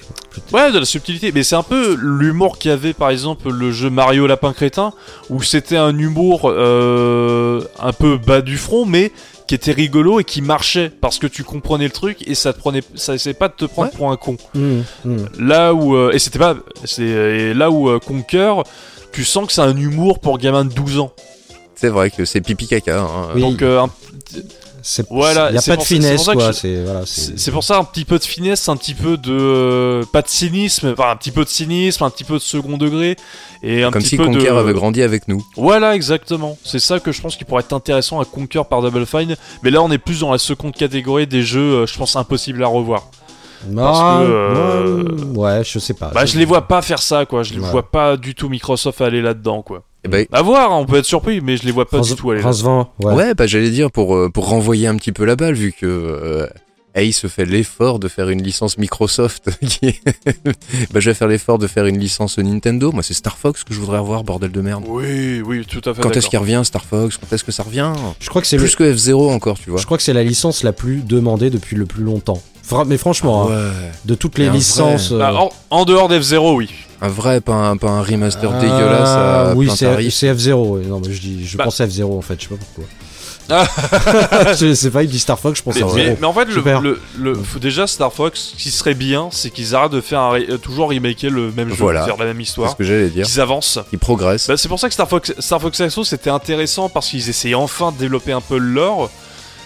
Ouais, 0.51 0.71
de 0.71 0.79
la 0.79 0.85
subtilité, 0.85 1.31
mais 1.33 1.43
c'est 1.43 1.55
un 1.55 1.63
peu 1.63 1.95
l'humour 1.99 2.57
qu'il 2.57 2.71
y 2.71 2.73
avait 2.73 2.93
par 2.93 3.09
exemple 3.09 3.49
le 3.51 3.71
jeu 3.71 3.89
Mario 3.89 4.25
Lapin 4.27 4.53
Crétin, 4.53 4.93
où 5.29 5.41
c'était 5.43 5.75
un 5.77 5.97
humour 5.97 6.41
euh, 6.45 7.61
un 7.79 7.93
peu 7.93 8.17
bas 8.17 8.38
du 8.41 8.57
front, 8.57 8.85
mais 8.85 9.11
qui 9.47 9.55
était 9.55 9.71
rigolo 9.71 10.19
et 10.19 10.23
qui 10.23 10.41
marchait 10.41 10.89
parce 10.89 11.17
que 11.19 11.27
tu 11.27 11.43
comprenais 11.43 11.85
le 11.85 11.91
truc 11.91 12.17
et 12.27 12.35
ça 12.35 12.53
te 12.53 12.59
prenait, 12.59 12.81
ça 12.95 13.15
essayait 13.15 13.33
pas 13.33 13.47
de 13.47 13.53
te 13.53 13.65
prendre 13.65 13.89
Ouais. 13.91 13.97
pour 13.97 14.11
un 14.11 14.15
con. 14.17 14.37
Mmh, 14.53 14.79
mmh. 15.05 15.17
Là 15.39 15.73
où 15.73 15.95
euh, 15.95 16.11
et 16.13 16.19
c'était 16.19 16.39
pas, 16.39 16.55
c'est 16.85 17.53
là 17.53 17.71
où 17.71 17.89
euh, 17.89 17.99
Conquer, 17.99 18.53
tu 19.11 19.23
sens 19.23 19.47
que 19.47 19.53
c'est 19.53 19.61
un 19.61 19.75
humour 19.75 20.19
pour 20.19 20.37
gamin 20.37 20.65
de 20.65 20.73
12 20.73 20.99
ans. 20.99 21.11
C'est 21.75 21.89
vrai 21.89 22.11
que 22.11 22.25
c'est 22.25 22.41
pipi 22.41 22.67
caca. 22.67 22.99
Hein. 23.01 23.29
Oui. 23.35 23.41
Donc 23.41 23.61
euh, 23.61 23.81
un- 23.81 23.89
C'est 24.81 25.05
Voilà, 25.09 25.49
il 25.51 25.55
y 25.55 25.57
a 25.57 25.61
pas 25.61 25.75
de 25.77 25.81
finesse 25.83 26.23
ça 26.23 26.33
quoi. 26.33 26.51
je- 26.51 26.57
C'est 26.57 26.81
voilà, 26.83 27.01
pour 27.51 27.63
ça 27.63 27.77
un 27.77 27.83
petit 27.83 28.05
peu 28.05 28.17
de 28.19 28.23
finesse, 28.23 28.67
un 28.69 28.77
petit 28.77 28.93
peu 28.93 29.17
de 29.17 29.31
euh, 29.31 30.03
pas 30.11 30.21
de 30.21 30.27
cynisme, 30.27 30.93
enfin 30.97 31.11
un 31.11 31.15
petit 31.15 31.31
peu 31.31 31.43
de 31.43 31.49
cynisme, 31.49 32.03
un 32.03 32.09
petit 32.09 32.23
peu 32.23 32.35
de 32.35 32.39
second 32.39 32.77
degré 32.77 33.15
et 33.63 33.83
un 33.83 33.91
Comme 33.91 34.01
petit 34.01 34.09
si 34.11 34.17
peu 34.17 34.25
Conquer 34.25 34.45
de 34.45 34.51
avait 34.51 34.73
grandi 34.73 35.01
avec 35.01 35.27
nous. 35.27 35.43
Voilà, 35.55 35.95
exactement. 35.95 36.57
C'est 36.63 36.79
ça 36.79 36.99
que 36.99 37.11
je 37.11 37.21
pense 37.21 37.35
qui 37.35 37.43
pourrait 37.45 37.61
être 37.63 37.73
intéressant 37.73 38.19
à 38.19 38.25
Conquer 38.25 38.61
par 38.69 38.81
Double 38.81 39.05
Fine. 39.05 39.35
Mais 39.63 39.71
là, 39.71 39.81
on 39.81 39.91
est 39.91 39.97
plus 39.97 40.21
dans 40.21 40.31
la 40.31 40.37
seconde 40.37 40.73
catégorie 40.73 41.27
des 41.27 41.43
jeux, 41.43 41.59
euh, 41.81 41.85
je 41.85 41.97
pense, 41.97 42.15
impossibles 42.15 42.63
à 42.63 42.67
revoir. 42.67 43.09
Parce 43.75 43.99
Ah, 44.01 44.21
que, 44.23 44.29
euh, 44.31 45.03
ouais, 45.35 45.57
ouais, 45.57 45.63
je 45.63 45.79
sais 45.79 45.93
pas. 45.93 46.11
Bah, 46.13 46.25
je 46.25 46.37
les 46.37 46.45
vois 46.45 46.67
pas 46.67 46.81
faire 46.81 47.01
ça, 47.01 47.25
quoi. 47.25 47.43
Je 47.43 47.53
les 47.53 47.59
Ouais. 47.59 47.69
vois 47.71 47.89
pas 47.89 48.17
du 48.17 48.35
tout 48.35 48.49
Microsoft 48.49 49.01
aller 49.01 49.21
là-dedans, 49.21 49.61
quoi. 49.61 49.83
Eh 50.05 50.07
ben, 50.07 50.25
À 50.31 50.41
voir, 50.41 50.71
on 50.79 50.85
peut 50.85 50.97
être 50.97 51.05
surpris, 51.05 51.41
mais 51.41 51.57
je 51.57 51.63
les 51.65 51.71
vois 51.71 51.85
pas 51.85 51.97
France, 51.97 52.09
du 52.09 52.15
tout 52.15 52.31
aller 52.31 52.39
là. 52.39 52.43
France 52.43 52.61
20, 52.63 52.87
ouais. 53.03 53.13
ouais, 53.13 53.33
bah 53.33 53.47
j'allais 53.47 53.69
dire 53.69 53.91
pour 53.91 54.15
euh, 54.15 54.29
pour 54.29 54.47
renvoyer 54.47 54.87
un 54.87 54.95
petit 54.95 55.11
peu 55.11 55.25
la 55.25 55.35
balle 55.35 55.55
vu 55.55 55.73
que 55.73 55.85
euh, 55.85 56.47
Ace 56.95 57.27
fait 57.27 57.43
l'effort 57.43 57.99
de 57.99 58.07
faire 58.07 58.29
une 58.29 58.41
licence 58.41 58.77
Microsoft 58.77 59.49
qui 59.67 59.99
bah 60.93 61.01
je 61.01 61.09
vais 61.09 61.13
faire 61.13 61.27
l'effort 61.27 61.57
de 61.57 61.67
faire 61.67 61.85
une 61.85 61.97
licence 61.99 62.37
Nintendo. 62.39 62.93
Moi 62.93 63.03
c'est 63.03 63.13
Star 63.13 63.37
Fox 63.37 63.65
que 63.65 63.73
je 63.73 63.79
voudrais 63.81 63.97
avoir 63.97 64.23
bordel 64.23 64.51
de 64.53 64.61
merde. 64.61 64.85
Oui, 64.87 65.41
oui, 65.45 65.65
tout 65.65 65.81
à 65.89 65.93
fait. 65.93 66.01
Quand 66.01 66.15
est-ce 66.15 66.29
qu'il 66.29 66.39
revient 66.39 66.61
Star 66.63 66.85
Fox? 66.85 67.17
Quand 67.17 67.33
est-ce 67.35 67.43
que 67.43 67.51
ça 67.51 67.63
revient? 67.63 67.91
Je 68.21 68.29
crois 68.29 68.41
que 68.41 68.47
c'est 68.47 68.55
le- 68.55 68.63
Plus 68.63 68.77
que 68.77 68.83
F0 68.95 69.29
encore, 69.33 69.59
tu 69.59 69.69
vois. 69.69 69.81
je 69.81 69.85
crois 69.85 69.97
que 69.97 70.03
c'est 70.03 70.13
la 70.13 70.23
licence 70.23 70.63
la 70.63 70.71
plus 70.71 71.01
demandée 71.01 71.49
depuis 71.49 71.75
le 71.75 71.85
plus 71.85 72.03
longtemps. 72.05 72.41
Fra- 72.69 72.85
mais 72.85 72.97
franchement, 72.97 73.49
hein, 73.49 73.53
Ouais. 73.55 73.91
de 74.05 74.15
toutes 74.15 74.37
les 74.37 74.49
licences. 74.49 75.11
vrai. 75.11 75.19
Bah, 75.19 75.31
euh, 75.31 75.37
en, 75.71 75.79
en 75.81 75.85
dehors 75.85 76.07
d'F0, 76.09 76.55
oui. 76.55 76.69
Un 77.01 77.07
vrai, 77.07 77.41
pas 77.41 77.53
un, 77.53 77.77
pas 77.77 77.89
un 77.89 78.03
remaster 78.03 78.51
ah, 78.53 78.59
dégueulasse 78.59 79.09
à 79.09 79.53
oui, 79.55 79.65
plein 79.65 79.75
c'est 79.75 79.85
tarif. 79.85 80.13
c'est 80.13 80.31
F0. 80.33 80.53
ouais. 80.53 80.85
Non, 80.85 81.01
mais 81.05 81.11
je 81.13 81.19
dis, 81.21 81.45
je 81.47 81.57
Bah. 81.57 81.63
pense 81.63 81.81
à 81.81 81.87
F0 81.87 82.17
en 82.17 82.21
fait. 82.21 82.35
Je 82.41 82.47
sais 82.47 82.55
pas 82.55 82.61
pourquoi. 82.63 82.83
Ah. 83.51 83.65
je 84.59 84.73
sais 84.75 84.91
pas, 84.91 85.01
il 85.01 85.09
dit 85.09 85.17
Star 85.17 85.39
Fox, 85.39 85.57
je 85.57 85.63
pense 85.63 85.75
Mais, 85.75 85.81
à 85.81 85.85
mais- 85.95 86.17
mais 86.21 86.27
en 86.27 86.33
fait, 86.33 86.45
le, 86.45 86.53
Super. 86.53 86.81
le, 86.81 87.01
le- 87.17 87.33
faut 87.33 87.57
déjà 87.57 87.87
Star 87.87 88.13
Fox, 88.13 88.53
ce 88.55 88.61
qui 88.61 88.69
serait 88.69 88.93
bien, 88.93 89.29
c'est 89.31 89.49
qu'ils 89.49 89.73
arrêtent 89.73 89.91
de 89.93 90.01
faire 90.01 90.19
un 90.19 90.39
euh, 90.39 90.57
toujours 90.57 90.89
remaker 90.91 91.31
le 91.31 91.51
même 91.51 91.69
jeu, 91.69 91.75
Voilà. 91.79 92.05
faire 92.05 92.17
la 92.17 92.25
même 92.25 92.35
C'est 92.37 92.43
histoire, 92.43 92.69
ce 92.71 92.75
que 92.75 92.83
j'allais 92.83 93.09
dire. 93.09 93.25
qu'ils 93.25 93.41
avancent. 93.41 93.79
Il 93.91 93.97
progresse. 93.97 94.47
Bah, 94.47 94.55
c'est 94.57 94.67
pour 94.67 94.79
ça 94.79 94.87
que 94.87 94.93
Star 94.93 95.07
Fox, 95.09 95.33
Star 95.39 95.59
Fox 95.59 95.79
Exo 95.79 96.03
c'était 96.03 96.29
intéressant 96.29 96.89
parce 96.89 97.07
qu'ils 97.07 97.27
essayaient 97.27 97.55
enfin 97.55 97.91
de 97.91 97.97
développer 97.97 98.33
un 98.33 98.41
peu 98.41 98.59
le 98.59 98.67
lore. 98.71 99.09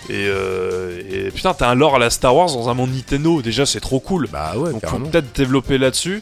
Et, 0.09 0.27
euh, 0.27 1.01
et 1.09 1.31
putain, 1.31 1.53
t'as 1.53 1.69
un 1.69 1.75
lore 1.75 1.95
à 1.95 1.99
la 1.99 2.09
Star 2.09 2.35
Wars 2.35 2.47
dans 2.47 2.69
un 2.69 2.73
monde 2.73 2.91
Nintendo, 2.93 3.41
déjà 3.41 3.65
c'est 3.65 3.79
trop 3.79 3.99
cool. 3.99 4.27
Bah 4.31 4.53
ouais, 4.57 4.71
Donc 4.71 4.85
faut 4.85 4.99
peut-être 4.99 5.35
développer 5.35 5.77
là-dessus. 5.77 6.21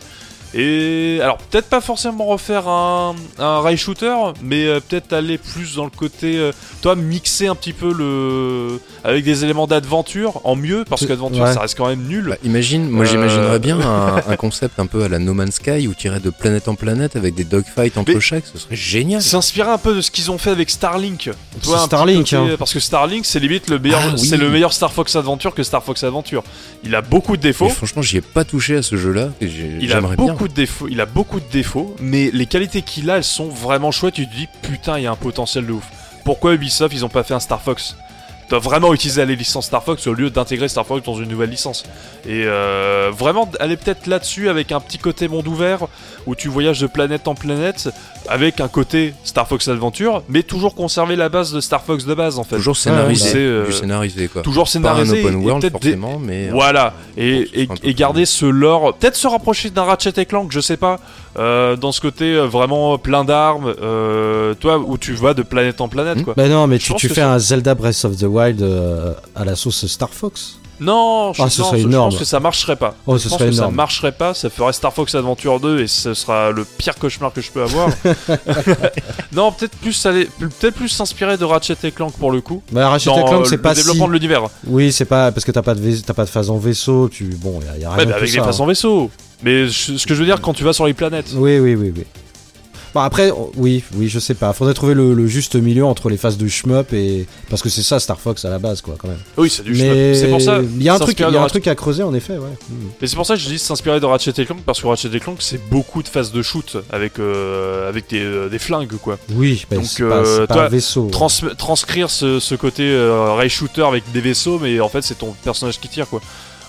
Et 0.54 1.20
alors 1.22 1.38
peut-être 1.38 1.68
pas 1.70 1.80
forcément 1.82 2.26
refaire 2.26 2.68
un, 2.68 3.16
un 3.40 3.60
rail 3.62 3.78
shooter, 3.78 4.14
mais 4.44 4.66
euh, 4.66 4.80
peut-être 4.82 5.14
aller 5.14 5.38
plus 5.38 5.76
dans 5.76 5.86
le 5.86 5.90
côté, 5.90 6.38
euh, 6.38 6.52
toi 6.82 6.96
mixer 6.96 7.48
un 7.48 7.56
petit 7.56 7.72
peu 7.74 7.94
le 7.94 8.80
avec 9.04 9.24
des 9.24 9.44
éléments 9.46 9.66
d'adventure 9.68 10.42
en 10.44 10.56
mieux 10.56 10.84
parce 10.90 11.06
qu'adventure 11.06 11.44
ouais. 11.44 11.54
ça 11.54 11.62
reste 11.62 11.78
quand 11.78 11.88
même 11.88 12.04
nul. 12.04 12.28
Bah, 12.30 12.36
imagine, 12.44 12.90
moi 12.90 13.06
Euh. 13.06 13.08
j'imaginerais 13.08 13.60
bien 13.60 13.80
un, 13.80 14.18
un 14.28 14.36
concept 14.36 14.80
un 14.80 14.86
peu 14.88 15.04
à 15.04 15.08
la 15.10 15.20
No 15.20 15.34
Man's 15.34 15.56
Sky 15.56 15.88
où 15.88 15.94
tu 15.94 16.08
irais 16.08 16.20
de 16.20 16.30
planète 16.30 16.68
en 16.68 16.76
planète 16.76 17.16
avec 17.16 17.34
des 17.34 17.44
dogfights 17.46 17.98
entre 17.98 18.14
Mais- 18.14 18.20
chaque, 18.20 18.44
ce 18.46 18.58
serait 18.60 18.76
génial. 18.76 19.22
S'inspirer 19.22 19.70
un 19.72 19.78
peu 19.78 19.96
de 19.96 20.02
ce 20.02 20.12
qu'ils 20.12 20.32
ont 20.32 20.38
fait 20.38 20.52
avec 20.52 20.70
Starlink. 20.70 21.30
Starlink, 21.62 22.26
côté- 22.26 22.36
hein. 22.36 22.56
Parce 22.60 22.74
que 22.74 22.80
Starlink, 22.80 23.26
c'est 23.26 23.40
limite 23.40 23.70
le 23.70 23.80
meilleur, 23.80 24.02
Ah 24.04 24.16
oui. 24.18 24.28
c'est 24.28 24.38
le 24.38 24.50
meilleur 24.50 24.74
Star 24.74 24.92
Fox 24.92 25.16
Adventure 25.16 25.54
que 25.56 25.64
Star 25.64 25.84
Fox 25.84 26.04
Adventure. 26.04 26.44
Il 26.84 26.94
a 26.96 27.02
beaucoup 27.02 27.38
de 27.38 27.42
Mais 27.42 27.50
défauts. 27.50 27.70
franchement, 27.70 28.02
j'y 28.02 28.18
ai 28.18 28.22
pas 28.22 28.44
touché 28.44 28.76
à 28.78 28.82
ce 28.82 28.96
jeu-là. 28.98 29.30
J'aimerais 29.42 30.16
bien. 30.18 30.36
Il 30.90 31.02
a 31.02 31.06
beaucoup 31.06 31.40
de 31.40 31.46
défauts, 31.52 31.96
mais 32.00 32.32
les 32.32 32.48
qualités 32.48 32.82
qu'il 32.82 33.10
a, 33.12 33.18
elles 33.18 33.24
sont 33.24 33.50
vraiment 33.50 33.92
chouettes. 33.92 34.16
Tu 34.16 34.28
te 34.28 34.36
dis 34.36 34.48
putain, 34.62 34.98
il 34.98 35.04
y 35.04 35.08
a 35.08 35.12
un 35.12 35.16
potentiel 35.16 35.66
de 35.68 35.74
ouf. 35.74 35.88
Pourquoi 36.24 36.54
Ubisoft 36.54 36.94
ils 36.96 37.06
ont 37.06 37.10
pas 37.10 37.24
fait 37.24 37.34
un 37.34 37.40
Star 37.40 37.62
Fox? 37.62 37.96
Doivent 38.52 38.64
vraiment 38.64 38.94
utiliser 38.94 39.26
les 39.26 39.36
licences 39.38 39.68
Star 39.68 39.82
Fox 39.82 40.06
au 40.08 40.14
lieu 40.14 40.30
d'intégrer 40.30 40.68
Star 40.68 40.86
Fox 40.86 41.04
dans 41.06 41.16
une 41.16 41.30
nouvelle 41.30 41.50
licence. 41.50 41.84
Et 42.28 42.44
euh, 42.46 43.10
vraiment 43.18 43.50
aller 43.62 43.78
peut-être 43.78 44.08
là-dessus 44.08 44.50
avec 44.50 44.74
un 44.74 44.80
petit 44.82 44.98
côté 44.98 45.28
monde 45.30 45.48
ouvert 45.48 45.88
où 46.28 46.36
tu 46.36 46.50
voyages 46.50 46.82
de 46.82 46.88
planète 46.88 47.28
en 47.30 47.34
planète 47.34 47.90
avec 48.28 48.60
un 48.60 48.68
côté 48.68 49.14
Star 49.24 49.48
Fox 49.48 49.68
Adventure, 49.70 50.22
mais 50.30 50.44
toujours 50.44 50.76
conserver 50.76 51.16
la 51.16 51.30
base 51.30 51.54
de 51.54 51.62
Star 51.62 51.82
Fox 51.82 52.06
de 52.06 52.14
base 52.14 52.38
en 52.40 52.44
fait. 52.44 52.58
Toujours 52.58 52.76
scénarisé, 52.78 53.38
euh, 53.38 53.66
du 53.68 53.72
scénarisé 53.72 54.28
quoi. 54.28 54.42
Toujours 54.42 54.66
Pas 54.66 54.70
un 54.70 54.72
scénarisé 54.72 55.22
et 55.22 55.24
open 55.26 55.36
world 55.38 55.62
peut-être 55.62 55.80
des- 55.82 55.92
forcément, 55.94 56.20
mais 56.20 56.50
euh, 56.50 56.52
voilà, 56.52 56.94
et 57.18 57.48
garder 57.96 58.26
ce 58.26 58.46
lore, 58.46 58.94
peut-être 58.96 59.16
se 59.16 59.28
rapprocher 59.28 59.70
d'un 59.70 59.84
Ratchet 59.84 60.14
et 60.18 60.26
Clank, 60.26 60.52
je 60.52 60.60
sais 60.60 60.78
pas, 60.78 61.00
euh, 61.38 61.76
dans 61.76 61.92
ce 61.92 62.02
côté 62.02 62.34
euh, 62.36 62.46
vraiment 62.48 62.98
plein 62.98 63.24
d'armes, 63.24 63.74
euh, 63.82 64.54
toi, 64.56 64.78
où 64.80 64.98
tu 64.98 65.14
vas 65.14 65.34
de 65.34 65.44
planète 65.44 65.82
en 65.82 65.88
planète, 65.88 66.18
Hmm. 66.20 66.24
quoi. 66.24 66.34
Bah 66.36 66.48
non, 66.48 66.68
mais 66.68 66.78
Je 66.80 66.86
tu, 66.86 66.92
pense 66.92 67.02
fais 67.02 67.14
ça- 67.14 67.32
un 67.34 67.40
Zelda 67.40 67.74
Breath 67.76 68.04
of 68.06 68.18
the 68.18 68.24
Wild 68.24 68.62
euh, 68.62 69.14
à 69.36 69.46
la 69.46 69.56
sauce 69.56 69.86
Star 69.86 70.10
Fox. 70.10 70.58
Non, 70.84 71.32
je, 71.34 71.44
Ah, 71.44 71.50
ce 71.52 71.62
non, 71.62 71.68
serait 71.68 71.80
je- 71.82 71.88
je 71.92 71.96
pense 71.96 72.18
que 72.18 72.26
ça 72.26 72.40
marcherait 72.40 72.76
pas. 72.76 72.96
Oh, 73.06 73.14
je 73.14 73.20
ce 73.20 73.30
pense 73.30 73.38
serait 73.38 73.50
que 73.52 73.56
ça 73.56 73.70
marcherait 73.70 74.12
pas, 74.14 74.34
ça 74.34 74.50
ferait 74.50 74.74
Star 74.74 74.92
Fox 74.92 75.14
Adventure 75.14 75.60
2 75.60 75.80
et 75.82 75.88
ce 75.88 76.16
sera 76.16 76.50
le 76.50 76.66
pire 76.66 76.96
cauchemar 76.96 77.32
que 77.32 77.40
je 77.40 77.52
peux 77.52 77.62
avoir. 77.62 77.90
non, 79.32 79.52
peut-être 79.52 79.78
plus 79.78 80.06
aller, 80.06 80.28
peut-être 80.40 80.76
plus 80.76 80.90
s'inspirer 80.90 81.38
de 81.38 81.46
Ratchet 81.46 81.76
et 81.84 81.92
Clank 81.92 82.14
pour 82.14 82.32
le 82.32 82.42
coup. 82.42 82.62
Bah, 82.72 82.90
Ratchet 82.90 83.10
dans 83.12 83.24
Clank, 83.26 83.42
euh, 83.46 83.50
c'est 83.50 83.58
pas 83.60 83.76
si. 83.76 83.82
développement 83.82 84.08
de 84.08 84.14
l'univers. 84.14 84.42
Oui, 84.68 84.92
c'est 84.92 85.06
pas 85.06 85.32
parce 85.32 85.46
que 85.46 85.52
t'as 85.52 85.62
pas 85.62 85.76
de 85.76 85.96
t'as 86.02 86.14
pas 86.14 86.26
de 86.26 86.30
phase 86.30 86.50
en 86.50 86.58
vaisseau. 86.58 87.10
Tu 87.10 87.26
bon, 87.26 87.60
y 87.62 87.70
a, 87.76 87.78
y 87.78 87.86
a 87.86 87.90
rien 87.92 87.98
Ouais, 88.00 88.06
tout 88.06 88.14
avec 88.18 88.30
ça, 88.30 88.38
des 88.40 88.44
phases 88.44 88.60
hein. 88.60 88.64
en 88.64 88.68
vaisseau. 88.68 89.12
Mais 89.44 89.68
je- 89.68 89.98
ce 89.98 90.06
que 90.08 90.14
je 90.14 90.20
veux 90.20 90.26
dire, 90.26 90.42
quand 90.42 90.54
tu 90.54 90.64
vas 90.64 90.74
sur 90.74 90.86
les 90.86 90.94
planètes. 90.94 91.32
Oui, 91.36 91.60
oui, 91.60 91.76
oui, 91.76 91.94
oui. 91.96 92.04
Bon 92.94 93.00
après, 93.00 93.32
oh, 93.32 93.54
oui, 93.56 93.86
oui, 93.96 94.10
je 94.10 94.20
sais 94.20 94.34
pas. 94.34 94.52
Faudrait 94.52 94.74
trouver 94.74 94.94
le, 94.94 95.14
le 95.14 95.26
juste 95.26 95.56
milieu 95.56 95.86
entre 95.86 96.10
les 96.10 96.18
phases 96.18 96.38
de 96.38 96.46
shmup 96.50 96.92
et 96.92 97.26
parce 97.50 97.62
que 97.62 97.70
c'est 97.70 97.84
ça 97.84 98.02
Star 98.02 98.20
Fox 98.20 98.44
à 98.44 98.50
la 98.50 98.60
base, 98.60 98.82
quoi, 98.82 98.96
quand 98.98 99.08
même. 99.08 99.18
Oui, 99.38 99.50
c'est 99.50 99.64
du 99.64 99.72
Mais 99.72 100.14
shmup. 100.14 100.16
C'est 100.22 100.30
pour 100.30 100.42
ça. 100.42 100.60
il 100.62 100.84
y 100.84 100.90
a 100.90 100.96
un 100.96 101.00
truc, 101.00 101.18
y 101.18 101.24
a 101.24 101.28
un 101.30 101.46
à 101.72 101.76
creuser 101.76 102.04
en 102.04 102.14
effet, 102.14 102.34
ouais. 102.34 102.50
Mm. 102.70 102.74
Mais 103.02 103.08
c'est 103.08 103.16
pour 103.16 103.26
ça 103.26 103.36
que 103.36 103.40
je 103.40 103.48
dis 103.48 103.60
s'inspirer 103.60 104.02
de 104.02 104.06
Ratchet 104.06 104.34
et 104.38 104.46
Clank 104.46 104.60
parce 104.66 104.82
que 104.82 104.88
Ratchet 104.88 105.08
et 105.14 105.20
Clank 105.22 105.38
c'est 105.40 105.62
beaucoup 105.70 106.04
de 106.04 106.10
phases 106.10 106.34
de 106.34 106.42
shoot 106.42 106.76
avec 106.92 107.18
euh, 107.20 107.88
avec 107.88 108.10
des, 108.10 108.20
euh, 108.20 108.50
des 108.50 108.60
flingues 108.60 108.98
quoi. 109.02 109.18
Oui, 109.36 109.66
bah, 109.72 109.78
Donc, 109.78 109.86
euh, 110.02 110.46
pas 110.46 110.54
toi, 110.56 110.66
un 110.66 110.68
vaisseau. 110.70 111.08
Trans- 111.14 111.30
transcrire 111.58 112.10
ce, 112.10 112.42
ce 112.42 112.56
côté 112.56 112.84
euh, 112.84 113.34
ray 113.36 113.50
shooter 113.50 113.84
avec 113.84 114.04
des 114.12 114.20
vaisseaux, 114.20 114.60
mais 114.60 114.82
en 114.82 114.90
fait 114.90 115.02
c'est 115.02 115.18
ton 115.18 115.34
personnage 115.46 115.80
qui 115.80 115.88
tire 115.88 116.10
quoi. 116.10 116.20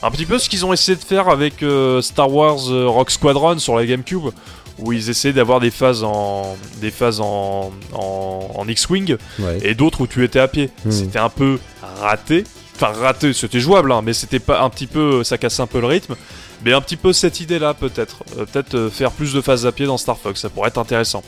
Un 0.03 0.11
petit 0.11 0.27
peu 0.27 0.39
ce 0.39 0.49
qu'ils 0.49 0.65
ont 0.67 0.73
essayé 0.73 0.97
de 0.97 1.03
faire 1.05 1.29
avec 1.29 1.63
euh, 1.63 2.03
Star 2.03 2.33
Wars 2.33 2.59
euh, 2.71 2.87
Rock 2.89 3.11
Squadron 3.11 3.59
sur 3.59 3.77
la 3.77 3.87
GameCube, 3.87 4.31
où 4.79 4.93
ils 4.93 5.11
essayaient 5.11 5.35
d'avoir 5.35 5.61
des 5.61 5.71
phases 5.71 6.03
en 6.03 6.57
des 6.81 6.91
phases 6.91 7.21
en, 7.21 7.71
en, 7.93 8.49
en 8.55 8.69
X-wing 8.69 9.17
Ouais. 9.39 9.59
et 9.63 9.75
d'autres 9.75 10.01
où 10.01 10.07
tu 10.07 10.25
étais 10.25 10.41
à 10.41 10.49
pied. 10.49 10.71
Hmm. 10.85 10.91
C'était 10.91 11.19
un 11.21 11.29
peu 11.29 11.59
raté. 12.01 12.45
Enfin 12.75 12.93
raté, 13.01 13.33
c'était 13.33 13.61
jouable, 13.61 13.93
hein, 13.93 14.01
mais 14.03 14.13
c'était 14.13 14.41
pas 14.41 14.63
un 14.63 14.71
petit 14.71 14.89
peu, 14.89 15.23
ça 15.23 15.39
cassait 15.39 15.63
un 15.63 15.67
peu 15.69 15.81
le 15.81 15.87
rythme. 15.87 16.17
Mais 16.65 16.73
un 16.73 16.81
petit 16.81 16.97
peu 16.97 17.13
cette 17.13 17.39
idée-là 17.41 17.75
peut-être, 17.75 18.25
Euh, 18.39 18.45
peut-être 18.45 18.75
euh, 18.75 18.91
faire 18.91 19.11
plus 19.13 19.33
de 19.35 19.41
phases 19.41 19.67
à 19.67 19.73
pied 19.73 19.87
dans 19.87 19.99
Star 19.99 20.17
Fox, 20.19 20.41
ça 20.41 20.49
pourrait 20.49 20.69
être 20.69 20.79
intéressant. 20.79 21.23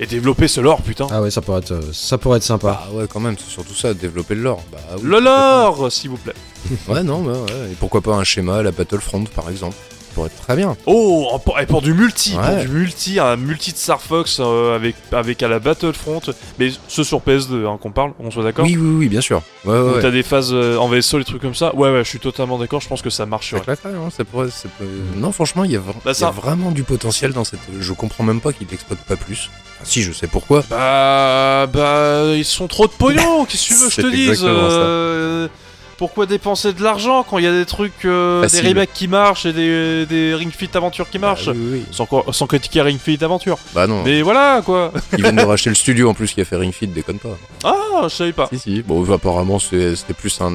Et 0.00 0.06
développer 0.06 0.48
ce 0.48 0.60
lore, 0.60 0.82
putain. 0.82 1.06
Ah 1.10 1.22
ouais, 1.22 1.30
ça 1.30 1.40
pourrait 1.40 1.60
être, 1.60 1.70
euh, 1.70 1.92
ça 1.92 2.18
pourrait 2.18 2.38
être 2.38 2.42
sympa. 2.44 2.82
Bah 2.88 2.96
ouais, 2.98 3.06
quand 3.08 3.20
même, 3.20 3.36
c'est 3.38 3.50
surtout 3.50 3.74
ça, 3.74 3.94
développer 3.94 4.34
le 4.34 4.42
lore. 4.42 4.62
Bah, 4.72 4.78
oui, 4.96 5.02
Le 5.04 5.20
lore, 5.20 5.92
s'il 5.92 6.10
vous 6.10 6.16
plaît. 6.16 6.34
Ouais, 6.88 7.02
non, 7.04 7.22
bah, 7.22 7.32
ouais. 7.32 7.72
Et 7.72 7.74
pourquoi 7.78 8.00
pas 8.00 8.14
un 8.14 8.24
schéma 8.24 8.56
à 8.56 8.62
la 8.62 8.72
Battlefront, 8.72 9.24
par 9.24 9.50
exemple 9.50 9.76
pourrait 10.14 10.28
être 10.34 10.40
très 10.40 10.56
bien. 10.56 10.76
Oh, 10.86 11.26
en- 11.32 11.38
pour, 11.38 11.58
et 11.60 11.66
pour 11.66 11.82
du 11.82 11.92
multi, 11.94 12.32
pour 12.32 12.56
du 12.60 12.68
multi, 12.68 13.18
un 13.20 13.36
multi 13.36 13.72
de 13.72 13.76
Star 13.76 14.00
Fox 14.00 14.38
euh, 14.40 14.74
avec, 14.76 14.94
avec 15.12 15.42
à 15.42 15.48
la 15.48 15.58
Battlefront, 15.58 16.20
mais 16.58 16.70
ce 16.88 17.02
sur 17.04 17.20
PS2 17.20 17.66
hein, 17.66 17.78
qu'on 17.80 17.90
parle, 17.90 18.12
on 18.20 18.30
soit 18.30 18.42
d'accord 18.44 18.64
Oui, 18.64 18.76
oui, 18.76 18.94
oui, 18.98 19.08
bien 19.08 19.20
sûr. 19.20 19.42
Ouais, 19.64 19.78
ouais. 19.78 20.00
t'as 20.00 20.10
des 20.10 20.22
phases 20.22 20.52
euh, 20.52 20.76
en 20.78 20.88
vaisseau, 20.88 21.18
des 21.18 21.24
trucs 21.24 21.42
comme 21.42 21.54
ça. 21.54 21.74
Ouais, 21.74 21.90
ouais, 21.92 22.04
je 22.04 22.08
suis 22.08 22.18
totalement 22.20 22.58
d'accord, 22.58 22.80
je 22.80 22.88
pense 22.88 23.02
que 23.02 23.10
ça 23.10 23.26
claquerait, 23.64 23.90
hein, 23.90 24.08
ça 24.16 24.24
pourrait, 24.24 24.50
ça 24.50 24.68
peut- 24.78 24.84
Non, 25.16 25.32
franchement, 25.32 25.64
il 25.64 25.72
y, 25.72 25.76
Bah, 26.04 26.12
y 26.18 26.24
a 26.24 26.30
vraiment 26.30 26.70
du 26.70 26.82
potentiel 26.84 27.32
dans 27.32 27.44
cette. 27.44 27.60
Je 27.80 27.92
comprends 27.92 28.24
même 28.24 28.40
pas 28.40 28.52
qu'il 28.52 28.66
l'exploite 28.70 29.00
pas 29.00 29.16
plus. 29.16 29.50
Enfin, 29.76 29.84
si, 29.90 30.02
je 30.02 30.12
sais 30.12 30.26
pourquoi. 30.28 30.62
Bah, 30.70 31.66
bah, 31.72 32.24
ils 32.34 32.44
sont 32.44 32.68
trop 32.68 32.86
de 32.86 32.92
pognon, 32.92 33.44
qu'est-ce 33.44 33.68
que 33.68 33.74
tu 33.74 33.74
veux 33.80 33.88
que 33.88 33.94
je 33.94 34.00
te 34.02 34.06
dise 34.14 34.44
Pourquoi 35.96 36.26
dépenser 36.26 36.72
de 36.72 36.82
l'argent 36.82 37.22
quand 37.22 37.38
il 37.38 37.44
y 37.44 37.46
a 37.46 37.52
des 37.52 37.64
trucs, 37.66 38.04
euh, 38.04 38.46
des 38.48 38.60
remakes 38.60 38.92
qui 38.92 39.08
marchent 39.08 39.46
et 39.46 39.52
des, 39.52 40.06
des 40.06 40.34
Ring 40.34 40.52
Fit 40.52 40.68
Aventure 40.74 41.08
qui 41.08 41.18
marchent 41.18 41.46
Bah, 41.46 41.52
oui, 41.54 41.68
oui. 41.72 41.84
sans, 41.90 42.06
sans 42.32 42.46
critiquer 42.46 42.82
Ring 42.82 42.98
Fit 42.98 43.18
Aventure. 43.22 43.58
Bah 43.74 43.86
non, 43.86 44.02
Mais 44.04 44.22
voilà, 44.22 44.62
quoi 44.64 44.92
ils 45.16 45.22
viennent 45.22 45.36
de 45.36 45.42
racheter 45.42 45.70
le 45.70 45.76
studio 45.76 46.08
en 46.10 46.14
plus 46.14 46.32
qui 46.32 46.40
a 46.40 46.44
fait 46.44 46.56
Ring 46.56 46.72
Fit, 46.72 46.86
déconne 46.88 47.18
pas. 47.18 47.36
Ah, 47.64 47.74
je 48.04 48.08
savais 48.08 48.32
pas. 48.32 48.48
Si, 48.52 48.58
si. 48.58 48.82
Bon, 48.82 49.08
apparemment, 49.12 49.58
c'était 49.58 50.14
plus 50.16 50.40
un, 50.40 50.52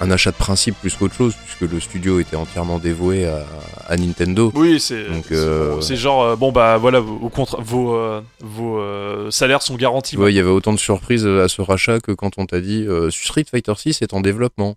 un 0.00 0.10
achat 0.10 0.30
de 0.32 0.36
principe 0.36 0.76
plus 0.80 0.94
qu'autre 0.96 1.14
chose, 1.14 1.34
puisque 1.44 1.72
le 1.72 1.78
studio 1.80 2.18
était 2.20 2.36
entièrement 2.36 2.78
dévoué 2.78 3.26
à, 3.26 3.44
à 3.86 3.96
Nintendo. 3.96 4.50
Oui, 4.54 4.80
c'est 4.80 5.04
Donc, 5.08 5.24
c'est 5.28 5.34
euh, 5.34 5.80
genre, 5.96 6.22
euh, 6.22 6.36
bon 6.36 6.50
bah 6.52 6.76
voilà, 6.78 7.00
vos, 7.00 7.28
contra- 7.28 7.60
vos, 7.60 7.94
euh, 7.94 8.20
vos 8.40 8.78
euh, 8.80 9.30
salaires 9.30 9.62
sont 9.62 9.76
garantis. 9.76 10.12
Tu 10.12 10.16
vois, 10.16 10.30
il 10.30 10.36
y 10.36 10.40
avait 10.40 10.50
autant 10.50 10.72
de 10.72 10.78
surprises 10.78 11.26
à 11.26 11.48
ce 11.48 11.62
rachat 11.62 12.00
que 12.00 12.12
quand 12.12 12.38
on 12.38 12.46
t'a 12.46 12.60
dit 12.60 12.84
euh, 12.88 13.10
Street 13.10 13.44
Fighter 13.48 13.74
6 13.76 14.02
est 14.02 14.14
en 14.14 14.20
développement. 14.20 14.74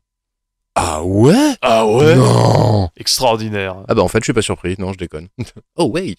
Ah 0.75 1.01
ouais? 1.03 1.55
Ah 1.63 1.87
ouais? 1.87 2.15
Non 2.15 2.89
Extraordinaire. 2.97 3.77
Ah 3.87 3.95
bah 3.95 4.03
en 4.03 4.07
fait 4.07 4.19
je 4.19 4.25
suis 4.25 4.33
pas 4.33 4.43
surpris, 4.43 4.75
non 4.77 4.93
je 4.93 4.99
déconne. 4.99 5.27
oh 5.77 5.85
wait 5.85 6.17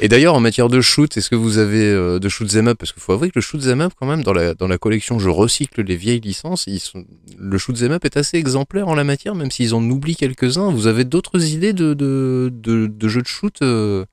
Et 0.00 0.08
d'ailleurs 0.08 0.34
en 0.34 0.40
matière 0.40 0.68
de 0.68 0.80
shoot, 0.80 1.16
est-ce 1.16 1.30
que 1.30 1.34
vous 1.36 1.58
avez 1.58 1.84
euh, 1.84 2.18
de 2.18 2.28
shoot 2.28 2.54
'em 2.54 2.68
up? 2.68 2.78
Parce 2.78 2.92
qu'il 2.92 3.02
faut 3.02 3.12
avouer 3.12 3.28
que 3.28 3.34
le 3.36 3.40
shoot 3.40 3.60
'em 3.66 3.80
up 3.80 3.92
quand 3.98 4.06
même 4.06 4.22
dans 4.22 4.32
la, 4.32 4.54
dans 4.54 4.68
la 4.68 4.78
collection 4.78 5.18
je 5.18 5.28
recycle 5.28 5.82
les 5.82 5.96
vieilles 5.96 6.20
licences, 6.20 6.64
ils 6.66 6.80
sont... 6.80 7.04
le 7.38 7.58
shoot 7.58 7.76
'em 7.82 7.92
up 7.92 8.04
est 8.04 8.16
assez 8.16 8.36
exemplaire 8.36 8.88
en 8.88 8.94
la 8.94 9.04
matière 9.04 9.34
même 9.34 9.50
s'ils 9.50 9.74
en 9.74 9.82
oublient 9.82 10.16
quelques-uns. 10.16 10.70
Vous 10.70 10.86
avez 10.86 11.04
d'autres 11.04 11.44
idées 11.52 11.72
de, 11.72 11.94
de, 11.94 12.50
de, 12.52 12.86
de 12.86 13.08
jeux 13.08 13.22
de 13.22 13.26
shoot 13.26 13.56
euh, 13.62 14.04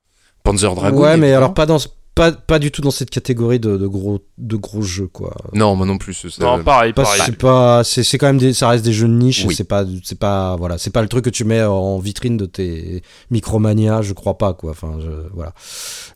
Panzer 0.44 0.74
Dragoon 0.74 1.00
ouais, 1.00 1.16
mais 1.16 1.32
alors 1.32 1.54
pas 1.54 1.66
dans, 1.66 1.78
pas, 2.18 2.32
pas 2.32 2.58
du 2.58 2.70
tout 2.72 2.82
dans 2.82 2.90
cette 2.90 3.10
catégorie 3.10 3.60
de, 3.60 3.76
de 3.76 3.86
gros, 3.86 4.18
de 4.38 4.56
gros 4.56 4.82
jeux, 4.82 5.06
quoi. 5.06 5.34
Non, 5.54 5.76
moi 5.76 5.86
non 5.86 5.98
plus. 5.98 6.12
ça- 6.14 6.28
Non, 6.44 6.62
pareil, 6.64 6.92
Pas- 6.92 7.04
pareil. 7.04 7.22
c'est 7.24 7.36
pas, 7.38 7.84
c'est, 7.84 8.02
c'est 8.02 8.18
quand 8.18 8.26
même 8.26 8.38
des, 8.38 8.52
ça 8.52 8.68
reste 8.68 8.84
des 8.84 8.92
jeux 8.92 9.06
de 9.06 9.12
niche. 9.12 9.44
Oui. 9.46 9.54
C'est 9.54 9.62
pas, 9.64 9.84
c'est 10.02 10.18
pas, 10.18 10.56
voilà, 10.56 10.78
c'est 10.78 10.90
pas 10.90 11.00
le 11.02 11.06
truc 11.08 11.24
que 11.24 11.30
tu 11.30 11.44
mets 11.44 11.62
en 11.62 11.98
vitrine 11.98 12.36
de 12.36 12.46
tes 12.46 13.02
Micromania, 13.30 14.02
je 14.02 14.12
crois 14.14 14.36
pas, 14.36 14.52
quoi. 14.52 14.72
Enfin, 14.72 14.96
je- 15.00 15.28
voilà. 15.32 15.52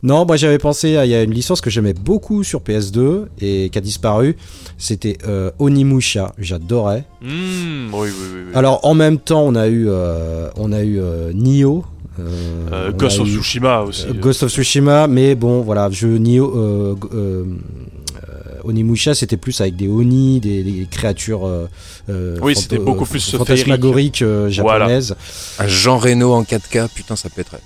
Non, 0.03 0.27
moi 0.27 0.37
j'avais 0.37 0.59
pensé 0.59 0.97
à, 0.97 1.07
il 1.07 1.11
y 1.11 1.15
a 1.15 1.23
une 1.23 1.33
licence 1.33 1.61
que 1.61 1.71
j'aimais 1.71 1.95
beaucoup 1.95 2.43
sur 2.43 2.61
PS2 2.63 3.29
et 3.41 3.71
qui 3.71 3.79
a 3.79 3.81
disparu. 3.81 4.37
C'était 4.79 5.19
euh, 5.29 5.51
Onimusha. 5.61 6.33
J'adorais. 6.39 7.05
Hmm, 7.21 7.93
oui, 7.95 8.09
oui, 8.09 8.27
oui. 8.35 8.41
oui. 8.49 8.53
Alors 8.55 8.85
en 8.85 8.95
même 8.95 9.19
temps, 9.19 9.43
on 9.43 9.55
a 9.55 9.69
eu, 9.69 9.87
euh, 9.89 10.51
on 10.57 10.73
a 10.73 10.83
eu 10.83 10.99
euh, 11.01 11.33
Nioh. 11.33 11.85
Euh, 12.19 12.69
Euh, 12.73 12.93
Ghost 12.93 13.21
of 13.21 13.29
eu- 13.29 13.33
Tsushima 13.33 13.81
aussi. 13.81 14.07
euh, 14.07 14.13
Ghost 14.15 14.43
of 14.43 14.51
Tsushima, 14.51 15.07
mais 15.07 15.35
bon, 15.35 15.63
voilà, 15.63 15.89
euh, 16.57 16.95
euh, 17.13 17.15
euh, 17.15 17.45
Onimusha, 18.65 19.15
c'était 19.15 19.37
plus 19.37 19.61
avec 19.61 19.75
des 19.77 19.89
oni, 19.89 20.39
des, 20.41 20.63
des 20.63 20.87
créatures. 20.91 21.47
euh, 21.47 22.39
Oui, 22.43 22.55
c'était 22.55 22.79
beaucoup 22.79 23.07
plus 23.07 23.35
fantasmagoriques 23.37 24.23
euh, 24.23 24.49
Voilà. 24.61 24.79
japonaises. 24.87 25.17
Un 25.59 25.67
Jean 25.67 25.99
Reno 25.99 26.33
en 26.33 26.43
4K, 26.45 26.89
putain 26.95 27.17
ça 27.17 27.29
pèterait. 27.29 27.61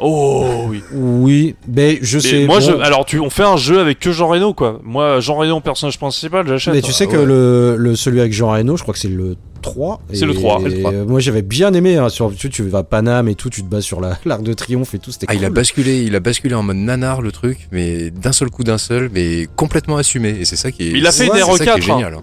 Oh 0.00 0.66
oui. 0.68 0.82
Oui, 0.92 1.54
mais 1.66 1.98
je 2.02 2.18
Mais 2.18 2.22
sais. 2.22 2.46
moi, 2.46 2.60
bon, 2.60 2.64
je, 2.66 2.72
alors, 2.72 3.04
tu, 3.04 3.18
on 3.18 3.30
fait 3.30 3.42
un 3.42 3.56
jeu 3.56 3.80
avec 3.80 3.98
que 3.98 4.12
Jean 4.12 4.28
Reno, 4.28 4.54
quoi. 4.54 4.80
Moi, 4.84 5.20
Jean 5.20 5.34
Reno, 5.36 5.60
personnage 5.60 5.98
principal, 5.98 6.46
j'achète. 6.46 6.74
mais 6.74 6.82
tu 6.82 6.92
sais 6.92 7.04
Ah, 7.08 7.12
que 7.12 7.16
ouais. 7.16 7.24
le, 7.26 7.76
le 7.76 7.96
celui 7.96 8.20
avec 8.20 8.32
Jean 8.32 8.50
Reno, 8.52 8.76
je 8.76 8.82
crois 8.82 8.94
que 8.94 9.00
c'est 9.00 9.08
le 9.08 9.36
3. 9.60 10.00
C'est 10.12 10.24
le 10.24 10.32
et- 10.32 10.36
3, 10.36 10.60
c'est 10.62 10.68
le 10.68 10.78
3. 10.80 10.92
euh, 10.92 11.04
Moi 11.04 11.18
j'avais 11.18 11.42
bien 11.42 11.72
aimé, 11.74 11.96
hein, 11.96 12.08
sur, 12.10 12.32
tu, 12.34 12.48
tu 12.48 12.62
vas 12.62 12.78
à 12.78 12.82
Paname 12.84 13.28
et 13.28 13.34
tout, 13.34 13.50
tu 13.50 13.62
te 13.62 13.68
bats 13.68 13.80
sur 13.80 14.00
la- 14.00 14.16
l'arc 14.24 14.42
de 14.44 14.52
triomphe 14.52 14.94
et 14.94 14.98
tout, 15.00 15.10
c'était 15.10 15.26
Ah, 15.28 15.34
il 15.34 15.44
a 15.44 15.50
basculé, 15.50 16.02
il 16.04 16.14
a 16.14 16.20
basculé 16.20 16.54
en 16.54 16.62
mode 16.62 16.76
nanar 16.76 17.20
le 17.20 17.32
truc, 17.32 17.66
mais 17.72 18.10
d'un 18.10 18.32
seul 18.32 18.50
coup 18.50 18.62
d'un 18.62 18.78
seul, 18.78 19.10
mais 19.12 19.48
complètement 19.56 19.96
assumé. 19.96 20.28
Et 20.40 20.44
c'est 20.44 20.54
ça 20.56 20.70
qui 20.70 20.84
est. 20.84 20.90
Il 20.92 21.06
a 21.08 21.10
fait 21.12 21.26
ça 21.26 21.32
qui 21.32 21.38
est 21.38 21.42
RE4, 21.42 21.82
génial. 21.82 22.14
hein. 22.14 22.22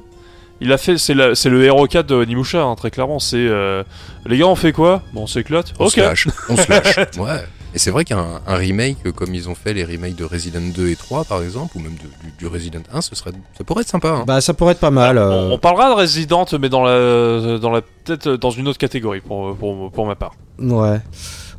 Il 0.61 0.71
a 0.71 0.77
fait, 0.77 0.97
c'est 0.97 1.13
la- 1.13 1.35
c'est 1.35 1.49
le 1.49 1.63
Hero 1.65 1.85
4 1.85 2.07
de 2.07 2.23
Nimusha, 2.25 2.61
hein, 2.63 2.75
très 2.75 2.89
clairement. 2.91 3.19
C'est 3.19 3.35
euh, 3.37 3.83
les 4.25 4.37
gars, 4.37 4.47
on 4.47 4.55
fait 4.55 4.71
quoi? 4.71 5.01
Bon, 5.13 5.23
on 5.23 5.27
s'éclate. 5.27 5.73
On 5.79 5.89
se 5.89 5.99
lâche, 5.99 6.27
on 6.49 6.55
se 6.57 6.69
lâche. 6.69 6.95
Ouais. 7.17 7.43
Et 7.73 7.77
c'est 7.77 7.91
vrai 7.91 8.05
qu'un 8.05 8.39
un 8.47 8.55
remake 8.55 9.11
comme 9.11 9.35
ils 9.35 9.49
ont 9.49 9.53
fait 9.55 9.73
les 9.73 9.83
remakes 9.83 10.15
de 10.15 10.23
Resident 10.23 10.61
2 10.73 10.87
et 10.87 10.95
3 10.95 11.25
par 11.25 11.43
exemple, 11.43 11.75
ou 11.75 11.81
même 11.81 11.95
de- 11.95 12.25
du, 12.25 12.33
du 12.39 12.47
Resident 12.47 12.79
1, 12.93 13.01
ce 13.01 13.15
serait, 13.15 13.31
ça 13.57 13.65
pourrait 13.65 13.81
être 13.81 13.89
sympa. 13.89 14.09
hein. 14.11 14.23
Bah 14.25 14.39
ça 14.39 14.53
pourrait 14.53 14.71
être 14.71 14.79
pas 14.79 14.91
mal. 14.91 15.17
euh, 15.17 15.49
On, 15.49 15.55
on 15.55 15.57
parlera 15.59 15.89
de 15.89 15.95
Resident, 15.95 16.45
mais 16.57 16.69
dans 16.69 16.83
la, 16.85 17.57
dans 17.59 17.71
la, 17.71 17.81
peut-être 17.81 18.29
dans 18.37 18.51
une 18.51 18.69
autre 18.69 18.77
catégorie 18.77 19.19
pour, 19.19 19.57
pour, 19.57 19.91
pour 19.91 20.05
ma 20.07 20.15
part. 20.15 20.31
Ouais. 20.57 21.01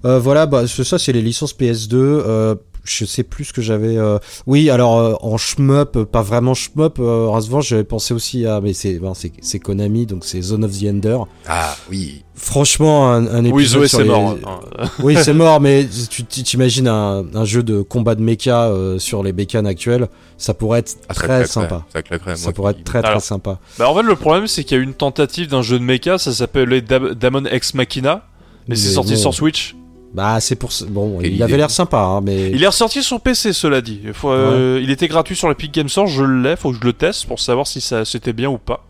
Euh, 0.06 0.18
voilà, 0.18 0.46
bah, 0.46 0.66
ce- 0.66 0.84
ça 0.84 0.98
c'est 0.98 1.12
les 1.12 1.20
licences 1.20 1.54
PS2. 1.54 1.94
Euh, 1.96 2.54
je 2.88 3.04
sais 3.04 3.22
plus 3.22 3.44
ce 3.46 3.52
que 3.52 3.62
j'avais. 3.62 3.96
euh, 3.96 4.18
Oui, 4.46 4.70
alors 4.70 4.98
euh, 4.98 5.14
en 5.20 5.36
shmup, 5.36 6.04
pas 6.04 6.22
vraiment 6.22 6.54
shmup. 6.54 6.98
Euh, 6.98 7.26
en 7.26 7.32
revanche, 7.32 7.68
j'avais 7.68 7.84
pensé 7.84 8.14
aussi 8.14 8.46
à, 8.46 8.60
mais 8.60 8.72
c'est 8.72 8.98
ben, 8.98 9.14
c'est 9.14 9.32
c'est 9.40 9.58
Konami, 9.58 10.06
donc 10.06 10.24
c'est 10.24 10.40
Zone 10.42 10.64
of 10.64 10.72
the 10.78 10.84
Ender. 10.88 11.18
Ah 11.46 11.76
oui. 11.90 12.22
Franchement, 12.38 13.10
un, 13.10 13.26
un 13.28 13.44
épisode 13.44 13.82
Oui, 13.82 13.88
c'est 13.88 14.02
les- 14.02 14.08
mort. 14.08 14.36
hein. 14.44 14.60
Oui, 15.02 15.16
c'est 15.22 15.32
mort, 15.32 15.58
mais 15.60 15.86
tu 16.10 16.22
t'imagines 16.24 16.86
un, 16.86 17.24
un 17.34 17.44
jeu 17.46 17.62
de 17.62 17.80
combat 17.80 18.14
de 18.14 18.20
mecha 18.22 18.64
euh, 18.66 18.98
sur 18.98 19.22
les 19.22 19.32
bécanes 19.32 19.66
actuelles, 19.66 20.08
ça 20.36 20.52
pourrait 20.52 20.80
être 20.80 20.96
Ah, 21.08 21.14
très 21.14 21.26
claquerait, 21.28 21.46
sympa. 21.46 21.84
Ça 21.92 22.02
claquerait. 22.02 22.36
Ça 22.36 22.44
Moi 22.44 22.52
pourrait 22.52 22.74
qui- 22.74 22.80
être 22.80 22.86
très 22.86 23.02
très 23.02 23.20
sympa. 23.20 23.58
Bah, 23.78 23.88
en 23.90 23.94
fait, 23.94 24.02
le 24.02 24.16
problème, 24.16 24.46
c'est 24.46 24.64
qu'il 24.64 24.76
y 24.76 24.80
a 24.80 24.82
eu 24.82 24.86
une 24.86 24.92
tentative 24.94 25.48
d'un 25.48 25.62
jeu 25.62 25.78
de 25.78 25.84
mecha, 25.84 26.18
ça 26.18 26.32
s'appelait 26.32 26.82
Dam- 26.82 27.14
Damon 27.14 27.44
Ex 27.46 27.72
Machina, 27.72 28.26
mais 28.68 28.76
c'est 28.76 28.90
sorti 28.90 29.14
bon. 29.14 29.18
sur 29.18 29.32
Switch. 29.34 29.74
Bah 30.14 30.40
c'est 30.40 30.56
pour 30.56 30.72
ça- 30.72 30.86
bon, 30.88 31.18
Quelle 31.20 31.34
il 31.34 31.42
avait 31.42 31.56
l'air 31.58 31.70
sympa, 31.70 31.98
hein, 32.00 32.20
mais 32.22 32.50
Il 32.50 32.62
est 32.62 32.66
ressorti 32.66 33.02
sur 33.02 33.20
PC, 33.20 33.52
cela 33.52 33.80
dit. 33.82 34.00
Il, 34.04 34.12
faut, 34.14 34.30
euh, 34.30 34.80
il 34.82 34.90
était 34.90 35.08
gratuit 35.08 35.36
sur 35.36 35.48
l'Epic 35.48 35.72
Games 35.74 35.88
Store, 35.88 36.06
je 36.06 36.24
l'ai, 36.24 36.56
faut 36.56 36.70
que 36.72 36.78
je 36.80 36.84
le 36.86 36.92
teste 36.92 37.26
pour 37.26 37.38
savoir 37.40 37.66
si 37.66 37.80
ça 37.80 38.04
c'était 38.04 38.32
bien 38.32 38.48
ou 38.48 38.58
pas. 38.58 38.86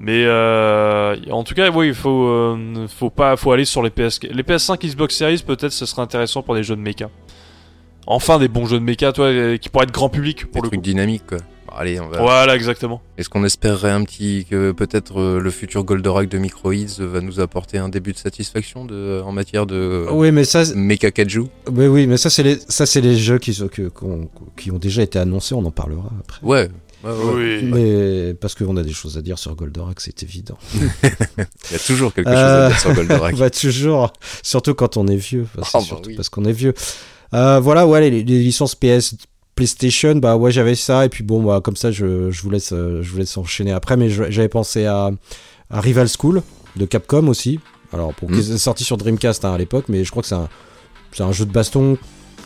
Mais 0.00 0.24
euh, 0.26 1.16
en 1.30 1.42
tout 1.44 1.54
cas, 1.54 1.70
oui, 1.70 1.88
il 1.88 1.94
faut, 1.94 2.26
euh, 2.26 2.86
faut 2.88 3.10
pas, 3.10 3.36
faut 3.36 3.52
aller 3.52 3.64
sur 3.64 3.82
les 3.82 3.90
PS, 3.90 4.20
les 4.22 4.42
PS5, 4.42 4.78
Xbox 4.86 5.14
Series, 5.16 5.42
peut-être, 5.46 5.72
ce 5.72 5.86
serait 5.86 6.02
intéressant 6.02 6.42
pour 6.42 6.54
des 6.54 6.62
jeux 6.62 6.76
de 6.76 6.80
mecha. 6.82 7.08
Enfin, 8.06 8.38
des 8.38 8.48
bons 8.48 8.66
jeux 8.66 8.78
de 8.78 8.84
mecha, 8.84 9.12
toi, 9.12 9.26
euh, 9.26 9.56
qui 9.56 9.68
pourraient 9.68 9.84
être 9.84 9.92
grand 9.94 10.08
public 10.08 10.38
Des 10.42 10.44
pour 10.46 10.62
le 10.62 10.68
trucs 10.68 10.80
coup. 10.80 10.84
dynamiques 10.84 11.26
quoi. 11.26 11.38
Allez, 11.78 12.00
on 12.00 12.08
va. 12.08 12.20
Voilà, 12.20 12.54
exactement. 12.56 13.02
Est-ce 13.18 13.28
qu'on 13.28 13.44
espérerait 13.44 13.90
un 13.90 14.02
petit 14.04 14.46
que 14.48 14.72
peut-être 14.72 15.20
euh, 15.20 15.38
le 15.40 15.50
futur 15.50 15.84
Goldorak 15.84 16.28
de 16.28 16.38
Microids 16.38 16.72
va 16.98 17.20
nous 17.20 17.38
apporter 17.40 17.78
un 17.78 17.88
début 17.88 18.12
de 18.12 18.18
satisfaction 18.18 18.84
de, 18.84 19.20
en 19.24 19.32
matière 19.32 19.66
de 19.66 20.06
Oui, 20.10 20.32
mais 20.32 20.44
ça, 20.44 20.64
c'est- 20.64 20.74
Mecha 20.74 21.10
Kaju 21.10 21.48
oui, 21.70 21.86
oui, 21.86 22.06
mais 22.06 22.16
ça, 22.16 22.30
c'est 22.30 22.42
les, 22.42 22.58
ça, 22.68 22.86
c'est 22.86 23.00
les 23.00 23.16
jeux 23.16 23.38
qui, 23.38 23.52
sont- 23.54 23.68
que- 23.68 23.90
qui 24.56 24.70
ont 24.70 24.78
déjà 24.78 25.02
été 25.02 25.18
annoncés. 25.18 25.54
On 25.54 25.64
en 25.64 25.70
parlera 25.70 26.10
après. 26.20 26.40
Ouais. 26.46 26.68
ouais, 27.04 27.10
ouais. 27.10 27.60
Oui. 27.62 27.70
Mais 27.72 28.34
parce 28.34 28.54
qu'on 28.54 28.76
a 28.78 28.82
des 28.82 28.92
choses 28.92 29.18
à 29.18 29.22
dire 29.22 29.38
sur 29.38 29.54
Goldorak, 29.54 30.00
c'est 30.00 30.22
évident. 30.22 30.56
Il 31.04 31.72
y 31.72 31.74
a 31.74 31.78
toujours 31.78 32.14
quelque 32.14 32.28
chose 32.30 32.36
Euh, 32.38 32.66
à 32.66 32.68
dire 32.70 32.80
sur 32.80 32.94
Goldorak. 32.94 33.36
bah 33.38 33.50
toujours, 33.50 34.12
surtout 34.42 34.74
quand 34.74 34.96
on 34.96 35.06
est 35.08 35.16
vieux. 35.16 35.46
C'est 35.56 35.62
Ah, 35.74 35.80
bah 35.90 36.00
oui. 36.06 36.14
parce 36.16 36.28
qu'on 36.30 36.44
est 36.46 36.52
vieux. 36.52 36.74
Euh, 37.34 37.58
voilà, 37.60 37.86
ouais, 37.86 38.00
les, 38.08 38.22
les 38.22 38.38
licences 38.42 38.74
PS, 38.76 39.16
PlayStation, 39.56 40.14
bah 40.16 40.36
ouais, 40.36 40.52
j'avais 40.52 40.74
ça 40.76 41.04
et 41.04 41.08
puis 41.08 41.24
bon, 41.24 41.42
bah 41.42 41.60
comme 41.64 41.76
ça, 41.76 41.90
je, 41.90 42.30
je 42.30 42.42
vous 42.42 42.50
laisse, 42.50 42.72
euh, 42.72 43.02
je 43.02 43.10
vous 43.10 43.18
laisse 43.18 43.36
enchaîner 43.36 43.72
après. 43.72 43.96
Mais 43.96 44.08
j'avais 44.08 44.48
pensé 44.48 44.84
à, 44.86 45.10
à 45.70 45.80
Rival 45.80 46.06
School 46.08 46.42
de 46.76 46.84
Capcom 46.84 47.26
aussi. 47.28 47.58
Alors 47.92 48.12
pour 48.14 48.30
Mm. 48.30 48.34
qui 48.34 48.52
est 48.52 48.58
sorti 48.58 48.84
sur 48.84 48.96
Dreamcast 48.96 49.44
hein, 49.44 49.54
à 49.54 49.58
l'époque, 49.58 49.86
mais 49.88 50.04
je 50.04 50.10
crois 50.10 50.22
que 50.22 50.28
c'est 50.28 50.34
un, 50.34 50.48
c'est 51.12 51.22
un 51.22 51.32
jeu 51.32 51.46
de 51.46 51.52
baston 51.52 51.96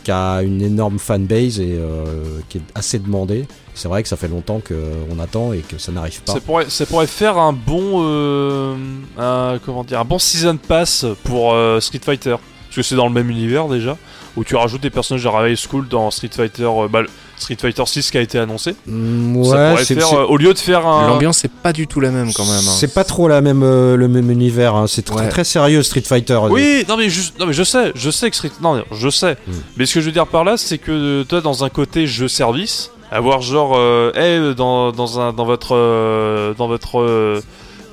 qui 0.04 0.10
a 0.12 0.42
une 0.42 0.62
énorme 0.62 0.98
fanbase 0.98 1.60
et 1.60 1.76
euh, 1.78 2.38
qui 2.48 2.58
est 2.58 2.62
assez 2.74 2.98
demandé. 2.98 3.46
C'est 3.74 3.88
vrai 3.88 4.02
que 4.02 4.08
ça 4.08 4.16
fait 4.16 4.28
longtemps 4.28 4.60
qu'on 4.66 5.18
attend 5.18 5.52
et 5.52 5.58
que 5.58 5.78
ça 5.78 5.92
n'arrive 5.92 6.22
pas. 6.22 6.32
Ça 6.34 6.40
pourrait, 6.40 6.70
ça 6.70 6.86
pourrait 6.86 7.06
faire 7.06 7.36
un 7.38 7.52
bon, 7.52 8.02
euh, 8.04 8.76
un, 9.18 9.58
comment 9.64 9.84
dire, 9.84 10.00
un 10.00 10.04
bon 10.04 10.18
season 10.18 10.56
pass 10.56 11.04
pour 11.24 11.52
euh, 11.54 11.80
Street 11.80 12.00
Fighter, 12.02 12.36
parce 12.66 12.76
que 12.76 12.82
c'est 12.82 12.94
dans 12.96 13.08
le 13.08 13.12
même 13.12 13.28
univers 13.30 13.66
déjà, 13.68 13.96
où 14.36 14.44
tu 14.44 14.54
rajoutes 14.56 14.80
des 14.82 14.90
personnages 14.90 15.24
de 15.24 15.28
Rival 15.28 15.56
School 15.56 15.88
dans 15.88 16.10
Street 16.10 16.30
Fighter, 16.34 16.62
euh, 16.64 16.88
bah, 16.88 17.02
Street 17.36 17.56
Fighter 17.60 17.82
6 17.86 18.10
qui 18.10 18.18
a 18.18 18.20
été 18.20 18.38
annoncé. 18.38 18.74
Mm, 18.86 19.42
ça 19.44 19.50
ouais, 19.50 19.70
pourrait 19.70 19.84
c'est 19.84 19.94
faire, 19.94 20.06
c'est- 20.08 20.14
euh, 20.16 20.24
au 20.26 20.36
lieu 20.36 20.52
de 20.54 20.58
faire 20.58 20.86
un, 20.86 21.08
L'ambiance 21.08 21.44
est 21.44 21.50
pas 21.52 21.72
du 21.72 21.86
tout 21.86 22.00
la 22.00 22.10
même 22.10 22.32
quand 22.32 22.44
même. 22.44 22.54
hein. 22.58 22.72
C'est 22.78 22.92
pas 22.94 23.04
trop 23.04 23.28
la 23.28 23.40
même, 23.40 23.62
euh, 23.62 23.96
le 23.96 24.08
même 24.08 24.30
univers. 24.30 24.74
hein. 24.74 24.86
C'est 24.86 25.02
très, 25.02 25.16
Ouais. 25.20 25.28
très 25.28 25.44
sérieux 25.44 25.82
Street 25.82 26.02
Fighter. 26.02 26.38
Oui, 26.50 26.84
non 26.88 26.96
mais 26.96 27.08
juste, 27.08 27.38
non 27.40 27.46
mais 27.46 27.52
je 27.52 27.62
sais, 27.64 27.92
je 27.94 28.10
sais 28.10 28.30
que 28.30 28.36
Street, 28.36 28.52
non, 28.62 28.82
je 28.92 29.08
sais. 29.08 29.32
Mm. 29.46 29.52
Mais 29.78 29.86
ce 29.86 29.94
que 29.94 30.00
je 30.00 30.06
veux 30.06 30.12
dire 30.12 30.26
par 30.26 30.44
là, 30.44 30.56
c'est 30.56 30.78
que 30.78 30.92
euh, 30.92 31.24
toi, 31.24 31.40
dans 31.40 31.64
un 31.64 31.70
côté 31.70 32.06
jeu 32.06 32.28
service, 32.28 32.90
avoir 33.10 33.40
genre, 33.42 33.72
euh, 33.76 34.12
hey, 34.14 34.54
dans, 34.54 34.92
dans 34.92 35.18
un, 35.18 35.32
dans 35.32 35.44
votre, 35.44 35.74
euh, 35.74 36.54
dans 36.56 36.68
votre 36.68 37.40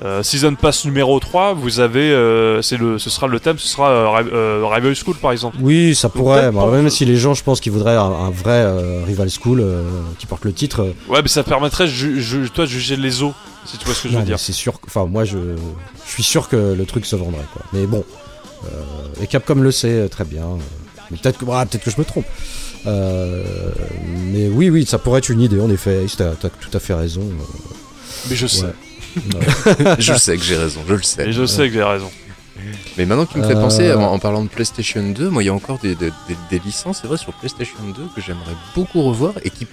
euh, 0.04 0.22
season 0.22 0.54
pass 0.54 0.84
numéro 0.84 1.18
3, 1.18 1.54
vous 1.54 1.80
avez, 1.80 2.10
euh, 2.12 2.62
c'est 2.62 2.76
le, 2.76 2.98
ce 2.98 3.10
sera 3.10 3.26
le 3.26 3.40
thème, 3.40 3.58
ce 3.58 3.66
sera 3.66 3.90
euh, 3.90 4.22
euh, 4.32 4.64
Rival 4.66 4.94
School 4.94 5.16
par 5.16 5.32
exemple. 5.32 5.56
Oui, 5.60 5.94
ça 5.94 6.08
pourrait. 6.08 6.52
bah, 6.52 6.66
même 6.70 6.88
si 6.90 7.04
les 7.04 7.16
gens, 7.16 7.34
je 7.34 7.42
pense 7.42 7.60
qu'ils 7.60 7.72
voudraient 7.72 7.96
un, 7.96 8.02
un 8.02 8.30
vrai 8.30 8.62
euh, 8.64 9.02
Rival 9.04 9.28
School 9.30 9.60
euh, 9.60 9.82
qui 10.18 10.26
porte 10.26 10.44
le 10.44 10.52
titre. 10.52 10.94
Ouais, 11.08 11.20
mais 11.22 11.28
ça 11.28 11.42
permettrait, 11.42 11.88
ju- 11.88 12.20
ju- 12.20 12.48
toi, 12.50 12.64
de 12.64 12.70
juger 12.70 12.96
les 12.96 13.22
os, 13.22 13.32
si 13.66 13.76
tu 13.76 13.84
vois 13.86 13.94
ce 13.94 14.04
que 14.04 14.08
je 14.10 14.16
veux 14.16 14.22
dire. 14.24 14.38
c'est 14.38 14.52
sûr. 14.52 14.74
Enfin, 14.86 15.06
moi, 15.06 15.24
je, 15.24 15.36
je 16.06 16.12
suis 16.12 16.22
sûr 16.22 16.48
que 16.48 16.74
le 16.76 16.84
truc 16.86 17.04
se 17.04 17.16
vendrait. 17.16 17.44
Quoi. 17.52 17.62
Mais 17.72 17.86
bon, 17.86 18.04
euh, 18.66 18.68
et 19.22 19.26
Capcom 19.26 19.56
le 19.56 19.70
sait 19.72 20.08
très 20.08 20.24
bien. 20.24 20.46
mais 21.10 21.16
peut-être 21.16 21.38
que, 21.38 21.44
ah, 21.52 21.66
peut-être 21.66 21.82
que 21.84 21.90
je 21.90 21.98
me 21.98 22.04
trompe. 22.04 22.24
Euh, 22.86 23.42
mais 24.32 24.48
oui, 24.48 24.70
oui, 24.70 24.86
ça 24.86 24.98
pourrait 24.98 25.18
être 25.18 25.28
une 25.30 25.40
idée. 25.40 25.60
En 25.60 25.68
effet, 25.70 26.06
t'as 26.16 26.30
as 26.30 26.34
tout 26.36 26.70
à 26.72 26.78
fait 26.78 26.94
raison. 26.94 27.22
Mais 28.30 28.36
je 28.36 28.46
sais. 28.46 28.66
je 29.98 30.14
sais 30.14 30.36
que 30.36 30.42
j'ai 30.44 30.56
raison, 30.56 30.80
je 30.88 30.94
le 30.94 31.02
sais. 31.02 31.28
et 31.28 31.32
je 31.32 31.46
sais 31.46 31.68
que 31.68 31.74
j'ai 31.74 31.82
raison. 31.82 32.10
Mais 32.96 33.06
maintenant 33.06 33.24
que 33.26 33.32
tu 33.32 33.38
me 33.38 33.44
fais 33.44 33.54
Euh, 33.56 33.60
penser, 33.60 33.92
en, 33.92 34.02
en 34.02 34.18
parlant 34.18 34.42
de 34.42 34.48
PlayStation 34.48 35.02
2, 35.02 35.28
moi 35.30 35.42
il 35.42 35.46
y 35.46 35.48
a 35.48 35.54
encore 35.54 35.78
des, 35.78 35.94
des- 35.94 36.10
des- 36.28 36.36
des 36.50 36.58
licences, 36.64 36.98
c'est 37.02 37.06
vrai, 37.08 37.16
sur 37.16 37.32
PlayStation 37.34 37.76
2 37.96 38.02
que 38.14 38.20
j'aimerais 38.20 38.54
beaucoup 38.74 39.02
revoir 39.02 39.34
et 39.44 39.50
qui, 39.50 39.66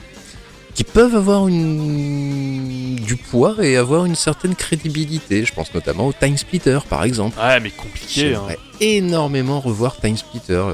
qui 0.76 0.84
peuvent 0.84 1.16
avoir 1.16 1.48
une, 1.48 2.96
du 2.98 3.16
poids 3.16 3.56
et 3.62 3.76
avoir 3.78 4.06
une 4.06 4.16
certaine 4.16 4.56
crédibilité. 4.56 5.44
Je 5.46 5.54
pense 5.54 5.74
notamment 5.74 6.06
au 6.08 6.14
Time 6.14 6.38
Splitter 6.38 6.78
par 6.88 7.04
exemple. 7.04 7.38
Ouais, 7.40 7.60
mais 7.60 7.72
compliqué. 7.72 8.22
Hein. 8.22 8.30
J'aimerais 8.36 8.60
énormément 8.80 9.60
revoir 9.60 9.98
Time 10.00 10.18
Splitter. 10.18 10.54
euh, 10.54 10.74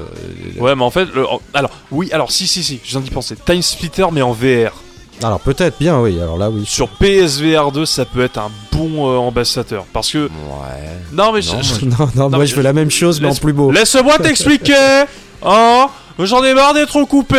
Ouais, 0.58 0.74
mais 0.76 0.82
en 0.84 0.90
fait, 0.90 1.06
le- 1.14 1.24
alors, 1.54 1.70
oui, 1.90 2.10
alors, 2.12 2.30
si, 2.30 2.46
si, 2.46 2.62
si, 2.62 2.78
je 2.84 2.90
viens 2.90 3.00
d'y 3.00 3.10
penser. 3.10 3.36
Time 3.36 3.62
Splitter, 3.62 4.06
mais 4.12 4.22
en 4.22 4.32
VR. 4.32 4.82
Alors 5.22 5.40
peut-être 5.40 5.78
bien, 5.78 6.00
oui. 6.00 6.20
Alors 6.20 6.36
là, 6.38 6.50
oui. 6.50 6.64
Sur 6.66 6.88
PSVR 6.88 7.70
2, 7.72 7.86
ça 7.86 8.04
peut 8.04 8.22
être 8.22 8.38
un 8.38 8.50
bon 8.72 9.08
euh, 9.08 9.16
ambassadeur. 9.18 9.84
Parce 9.92 10.10
que. 10.12 10.26
Ouais. 10.26 10.30
Non, 11.12 11.32
mais 11.32 11.42
je- 11.42 11.52
Non, 11.52 11.62
je- 11.62 11.84
Non, 11.86 11.96
non, 11.98 12.08
Non, 12.14 12.28
moi 12.30 12.38
mais 12.40 12.46
je 12.46 12.54
veux 12.56 12.62
la 12.62 12.72
même 12.72 12.90
chose, 12.90 13.20
mais 13.20 13.28
en 13.28 13.34
plus 13.34 13.52
beau. 13.52 13.70
laisse-moi 13.70 14.18
t'expliquer 14.22 15.04
Hein 15.44 15.88
J'en 16.18 16.44
ai 16.44 16.54
marre 16.54 16.74
d'être 16.74 17.02
coupé 17.04 17.38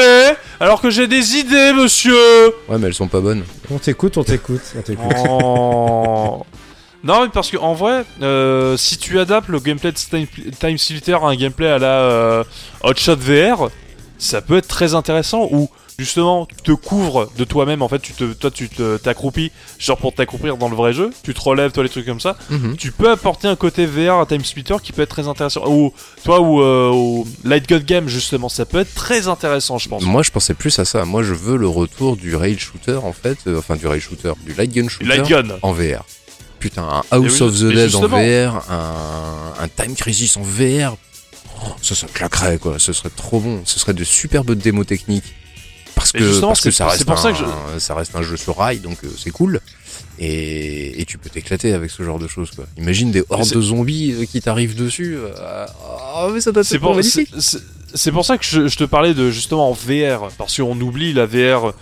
alors 0.59 0.81
que 0.81 0.89
j'ai 0.89 1.07
des 1.07 1.35
idées, 1.37 1.71
monsieur 1.73 2.15
Ouais, 2.67 2.77
mais 2.79 2.87
elles 2.87 2.93
sont 2.93 3.07
pas 3.07 3.19
bonnes. 3.21 3.43
On 3.71 3.77
t'écoute, 3.77 4.17
on 4.17 4.23
t'écoute, 4.23 4.61
on 4.77 4.81
t'écoute. 4.81 5.05
Oh. 5.29 6.43
Non, 7.03 7.21
mais 7.23 7.29
parce 7.29 7.49
que 7.51 7.57
en 7.57 7.73
vrai, 7.73 8.03
euh, 8.21 8.75
si 8.77 8.97
tu 8.97 9.19
adaptes 9.19 9.49
le 9.49 9.59
gameplay 9.59 9.91
de 9.91 9.97
Time, 9.97 10.25
Time 10.59 10.77
Splitter 10.77 11.13
à 11.13 11.25
un 11.27 11.35
gameplay 11.35 11.67
à 11.67 11.77
la 11.77 11.87
euh, 11.87 12.43
Hotshot 12.81 13.15
VR, 13.17 13.69
ça 14.17 14.41
peut 14.41 14.57
être 14.57 14.67
très 14.67 14.95
intéressant. 14.95 15.47
Ou 15.51 15.69
justement, 15.97 16.45
tu 16.45 16.55
te 16.55 16.71
couvres 16.71 17.29
de 17.37 17.43
toi-même. 17.43 17.81
En 17.81 17.87
fait, 17.87 17.99
tu 17.99 18.13
te, 18.13 18.33
toi, 18.33 18.51
tu 18.51 18.69
t'accroupis, 19.03 19.51
genre 19.79 19.97
pour 19.97 20.13
t'accroupir 20.13 20.57
dans 20.57 20.69
le 20.69 20.75
vrai 20.75 20.93
jeu. 20.93 21.11
Tu 21.23 21.33
te 21.33 21.41
relèves, 21.41 21.71
toi, 21.71 21.83
les 21.83 21.89
trucs 21.89 22.05
comme 22.05 22.19
ça. 22.19 22.37
Mhm. 22.49 22.75
Tu 22.77 22.91
peux 22.91 23.09
apporter 23.09 23.47
un 23.47 23.55
côté 23.55 23.85
VR 23.85 24.19
à 24.19 24.25
Time 24.25 24.43
Splitter 24.43 24.75
qui 24.81 24.91
peut 24.91 25.01
être 25.01 25.09
très 25.09 25.27
intéressant. 25.27 25.63
Ou 25.67 25.93
toi, 26.23 26.39
ou 26.39 26.61
euh, 26.61 26.89
au 26.89 27.27
Light 27.43 27.67
Gun 27.67 27.79
Game 27.79 28.07
justement, 28.07 28.49
ça 28.49 28.65
peut 28.65 28.79
être 28.79 28.93
très 28.93 29.27
intéressant, 29.27 29.77
je 29.77 29.89
pense. 29.89 30.03
Moi, 30.03 30.23
je 30.23 30.31
pensais 30.31 30.53
plus 30.53 30.77
à 30.79 30.85
ça. 30.85 31.05
Moi, 31.05 31.23
je 31.23 31.33
veux 31.33 31.57
le 31.57 31.67
retour 31.67 32.17
du 32.17 32.35
rail 32.35 32.57
shooter, 32.57 32.99
en 33.03 33.13
fait. 33.13 33.37
euh, 33.47 33.59
enfin, 33.59 33.75
du 33.75 33.87
rail 33.87 33.99
shooter, 34.01 34.33
du 34.45 34.53
light 34.53 34.71
gun 34.73 34.87
shooter 34.87 35.05
Light 35.05 35.27
Gun. 35.27 35.43
en 35.61 35.71
VR. 35.73 36.05
Putain, 36.59 36.83
un 36.83 37.01
House 37.11 37.23
Mais 37.23 37.31
oui, 37.31 37.41
of 37.41 37.59
the 37.59 37.73
Dead 37.75 37.95
en 37.95 38.07
VR, 38.07 38.71
un, 38.71 39.53
un 39.59 39.67
Time 39.67 39.95
Crisis 39.95 40.37
en 40.37 40.43
VR. 40.43 40.95
Oh, 41.65 41.69
ça, 41.81 41.93
ça 41.93 42.07
claquerait, 42.07 42.57
quoi. 42.57 42.79
Ce 42.79 42.93
serait 42.93 43.09
trop 43.09 43.39
bon. 43.39 43.61
Ce 43.65 43.79
serait 43.79 43.93
de 43.93 44.03
superbes 44.03 44.51
démos 44.53 44.85
techniques. 44.87 45.33
Parce 46.11 46.11
que, 46.11 46.39
parce 46.47 46.61
ça 46.71 46.87
reste, 46.87 47.05
pour 47.05 47.13
un, 47.13 47.17
ça 47.17 47.31
que 47.31 47.37
je- 47.75 47.79
ça 47.79 47.95
reste 47.95 48.15
un 48.15 48.21
jeu 48.21 48.37
sur 48.37 48.57
rail, 48.57 48.79
donc 48.79 48.97
euh, 49.03 49.07
c'est 49.17 49.31
cool. 49.31 49.59
Et, 50.19 51.01
et 51.01 51.05
tu 51.05 51.17
peux 51.17 51.29
t'éclater 51.29 51.73
avec 51.73 51.89
ce 51.91 52.03
genre 52.03 52.19
de 52.19 52.27
choses, 52.27 52.51
quoi. 52.51 52.65
Imagine 52.77 53.11
des 53.11 53.23
hordes 53.29 53.49
de 53.51 53.61
zombies 53.61 54.13
euh, 54.13 54.25
qui 54.25 54.41
t'arrivent 54.41 54.75
dessus. 54.75 55.17
mais 56.33 56.41
ça 56.41 56.51
doit 56.51 56.63
C'est 56.63 56.75
être 56.75 56.81
pour, 56.81 56.95
magnifique. 56.95 57.29
c'est- 57.39 57.57
c'est- 57.57 57.63
c'est 57.95 58.11
pour 58.11 58.25
ça 58.25 58.37
que 58.37 58.45
je, 58.45 58.67
je 58.67 58.77
te 58.77 58.83
parlais 58.83 59.13
de 59.13 59.29
justement 59.31 59.69
en 59.69 59.73
VR, 59.73 60.29
parce 60.37 60.57
qu'on 60.57 60.79
oublie 60.81 61.13
la 61.13 61.25
VR, 61.25 61.73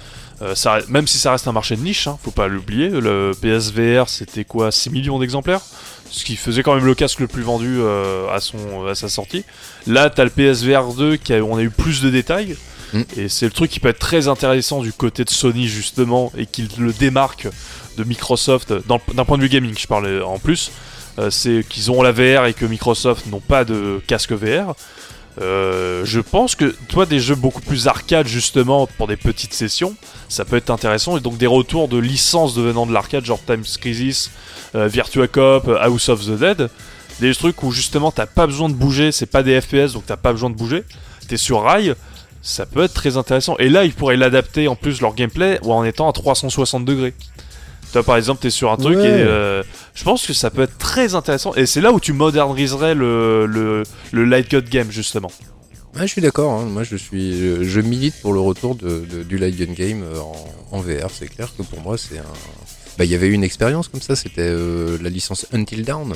euh, 0.42 0.56
ça, 0.56 0.80
même 0.90 1.08
si 1.08 1.18
ça 1.18 1.32
reste 1.32 1.48
un 1.48 1.52
marché 1.52 1.76
de 1.76 1.82
niche, 1.82 2.08
hein, 2.08 2.18
faut 2.24 2.32
pas 2.32 2.48
l'oublier. 2.48 2.90
Le 2.90 3.32
PSVR 3.40 4.10
c'était 4.10 4.44
quoi 4.46 4.72
6 4.72 4.90
millions 4.90 5.20
d'exemplaires? 5.20 5.62
Ce 6.10 6.26
qui 6.26 6.36
faisait 6.36 6.64
quand 6.64 6.76
même 6.76 6.86
le 6.86 6.96
casque 6.96 7.22
le 7.22 7.28
plus 7.28 7.44
vendu 7.44 7.78
euh, 7.80 8.28
à, 8.34 8.42
son, 8.42 8.86
à 8.86 8.96
sa 8.96 9.08
sortie. 9.08 9.46
Là, 9.88 10.10
t'as 10.10 10.26
le 10.26 10.30
PSVR 10.30 10.94
2 10.94 11.16
qui 11.16 11.34
a, 11.34 11.42
on 11.42 11.56
a 11.56 11.62
eu 11.62 11.70
plus 11.70 12.02
de 12.02 12.10
détails. 12.10 12.58
Mm. 12.94 13.02
Et 13.18 13.30
c'est 13.30 13.46
le 13.46 13.52
truc 13.52 13.72
qui 13.72 13.80
peut 13.80 13.90
être 13.90 14.00
très 14.00 14.28
intéressant 14.28 14.82
du 14.82 14.94
côté 14.94 15.24
de 15.24 15.30
Sony 15.30 15.68
justement 15.68 16.32
et 16.38 16.46
qui 16.46 16.68
le 16.78 16.94
démarque 16.94 17.48
de 17.98 18.04
Microsoft 18.04 18.74
d'un 18.88 19.26
point 19.26 19.38
de 19.38 19.44
vue 19.44 19.50
gaming. 19.50 19.74
Je 19.78 19.88
parlais 19.88 20.22
en 20.22 20.40
plus, 20.40 20.72
euh, 21.20 21.30
c'est 21.30 21.66
qu'ils 21.68 21.92
ont 21.92 22.02
la 22.02 22.12
VR 22.12 22.46
et 22.46 22.54
que 22.54 22.66
Microsoft 22.66 23.28
n'ont 23.28 23.40
pas 23.40 23.66
de 23.66 24.02
casque 24.08 24.32
VR. 24.32 24.76
Euh, 25.40 26.04
je 26.04 26.20
pense 26.20 26.56
que 26.56 26.76
toi 26.90 27.06
des 27.06 27.22
jeux 27.22 27.36
beaucoup 27.36 27.62
plus 27.62 27.88
arcade 27.88 28.28
justement 28.28 28.86
pour 28.98 29.08
des 29.08 29.16
petites 29.16 29.54
sessions, 29.54 29.96
ça 30.28 30.44
peut 30.44 30.58
être 30.58 30.70
intéressant 30.70 31.16
et 31.16 31.22
donc 31.22 31.38
des 31.38 31.48
retours 31.48 31.88
de 31.88 31.98
licences 31.98 32.54
devenant 32.54 32.86
de 32.86 32.92
l'arcade 32.92 33.24
genre 33.24 33.40
Time 33.46 33.64
Crisis, 33.80 34.30
euh, 34.76 34.88
Virtua 34.88 35.30
Cop, 35.30 35.70
House 35.80 36.10
of 36.10 36.26
the 36.26 36.38
Dead, 36.38 36.70
des 37.22 37.34
trucs 37.34 37.64
où 37.64 37.72
justement 37.72 38.12
t'as 38.12 38.26
pas 38.26 38.46
besoin 38.46 38.68
de 38.68 38.74
bouger, 38.74 39.14
c'est 39.14 39.26
pas 39.26 39.42
des 39.42 39.62
FPS 39.62 39.94
donc 39.94 40.06
t'as 40.06 40.18
pas 40.18 40.34
besoin 40.34 40.50
de 40.50 40.56
bouger, 40.56 40.84
t'es 41.30 41.38
sur 41.38 41.64
rail, 41.64 41.96
ça 42.42 42.66
peut 42.66 42.84
être 42.84 42.94
très 42.94 43.18
intéressant. 43.18 43.56
Et 43.58 43.70
là 43.70 43.84
ils 43.86 43.94
pourraient 43.94 44.18
l'adapter 44.18 44.68
en 44.68 44.76
plus 44.76 45.02
leur 45.02 45.14
gameplay 45.16 45.60
ou 45.64 45.74
en 45.74 45.84
étant 45.84 46.10
à 46.10 46.14
360 46.14 46.86
degrés. 46.86 47.14
Toi 47.94 48.04
par 48.04 48.18
exemple 48.18 48.42
t'es 48.42 48.50
sur 48.50 48.72
un 48.72 48.78
truc 48.78 48.98
Ouais. 48.98 49.04
et 49.06 49.24
euh, 49.24 49.64
je 49.94 50.04
pense 50.04 50.26
que 50.26 50.34
ça 50.34 50.50
peut 50.50 50.62
être 50.64 50.78
très 50.78 51.14
intéressant 51.16 51.54
et 51.56 51.66
c'est 51.66 51.82
là 51.82 51.92
où 51.92 52.00
tu 52.00 52.14
moderniserais 52.14 52.96
le, 52.96 53.46
le, 53.46 53.84
le 54.12 54.26
light 54.26 54.50
gun 54.50 54.62
game 54.62 54.92
justement. 54.92 55.32
Ouais, 55.96 56.04
je 56.04 56.14
suis 56.14 56.22
d'accord. 56.22 56.54
hein. 56.54 56.66
Moi, 56.70 56.84
je 56.84 56.96
suis, 56.96 57.38
je, 57.38 57.64
je 57.66 57.82
milite 57.82 58.16
pour 58.22 58.32
le 58.32 58.40
retour 58.40 58.76
de, 58.76 59.00
de- 59.12 59.24
du 59.24 59.38
light 59.38 59.58
gun 59.58 59.74
game 59.74 60.04
euh, 60.04 60.22
en, 60.22 60.78
en 60.78 60.80
VR. 60.80 61.10
C'est 61.14 61.28
clair 61.28 61.50
que 61.58 61.64
pour 61.64 61.82
moi, 61.82 61.98
c'est 61.98 62.18
un. 62.18 62.24
Bah, 62.98 63.04
il 63.04 63.12
y 63.12 63.16
avait 63.16 63.28
eu 63.28 63.34
une 63.34 63.44
expérience 63.44 63.90
comme 63.90 64.00
ça. 64.00 64.16
C'était 64.16 64.40
euh, 64.40 64.98
la 65.02 65.10
licence 65.10 65.46
Until 65.52 65.84
Dawn. 65.84 66.14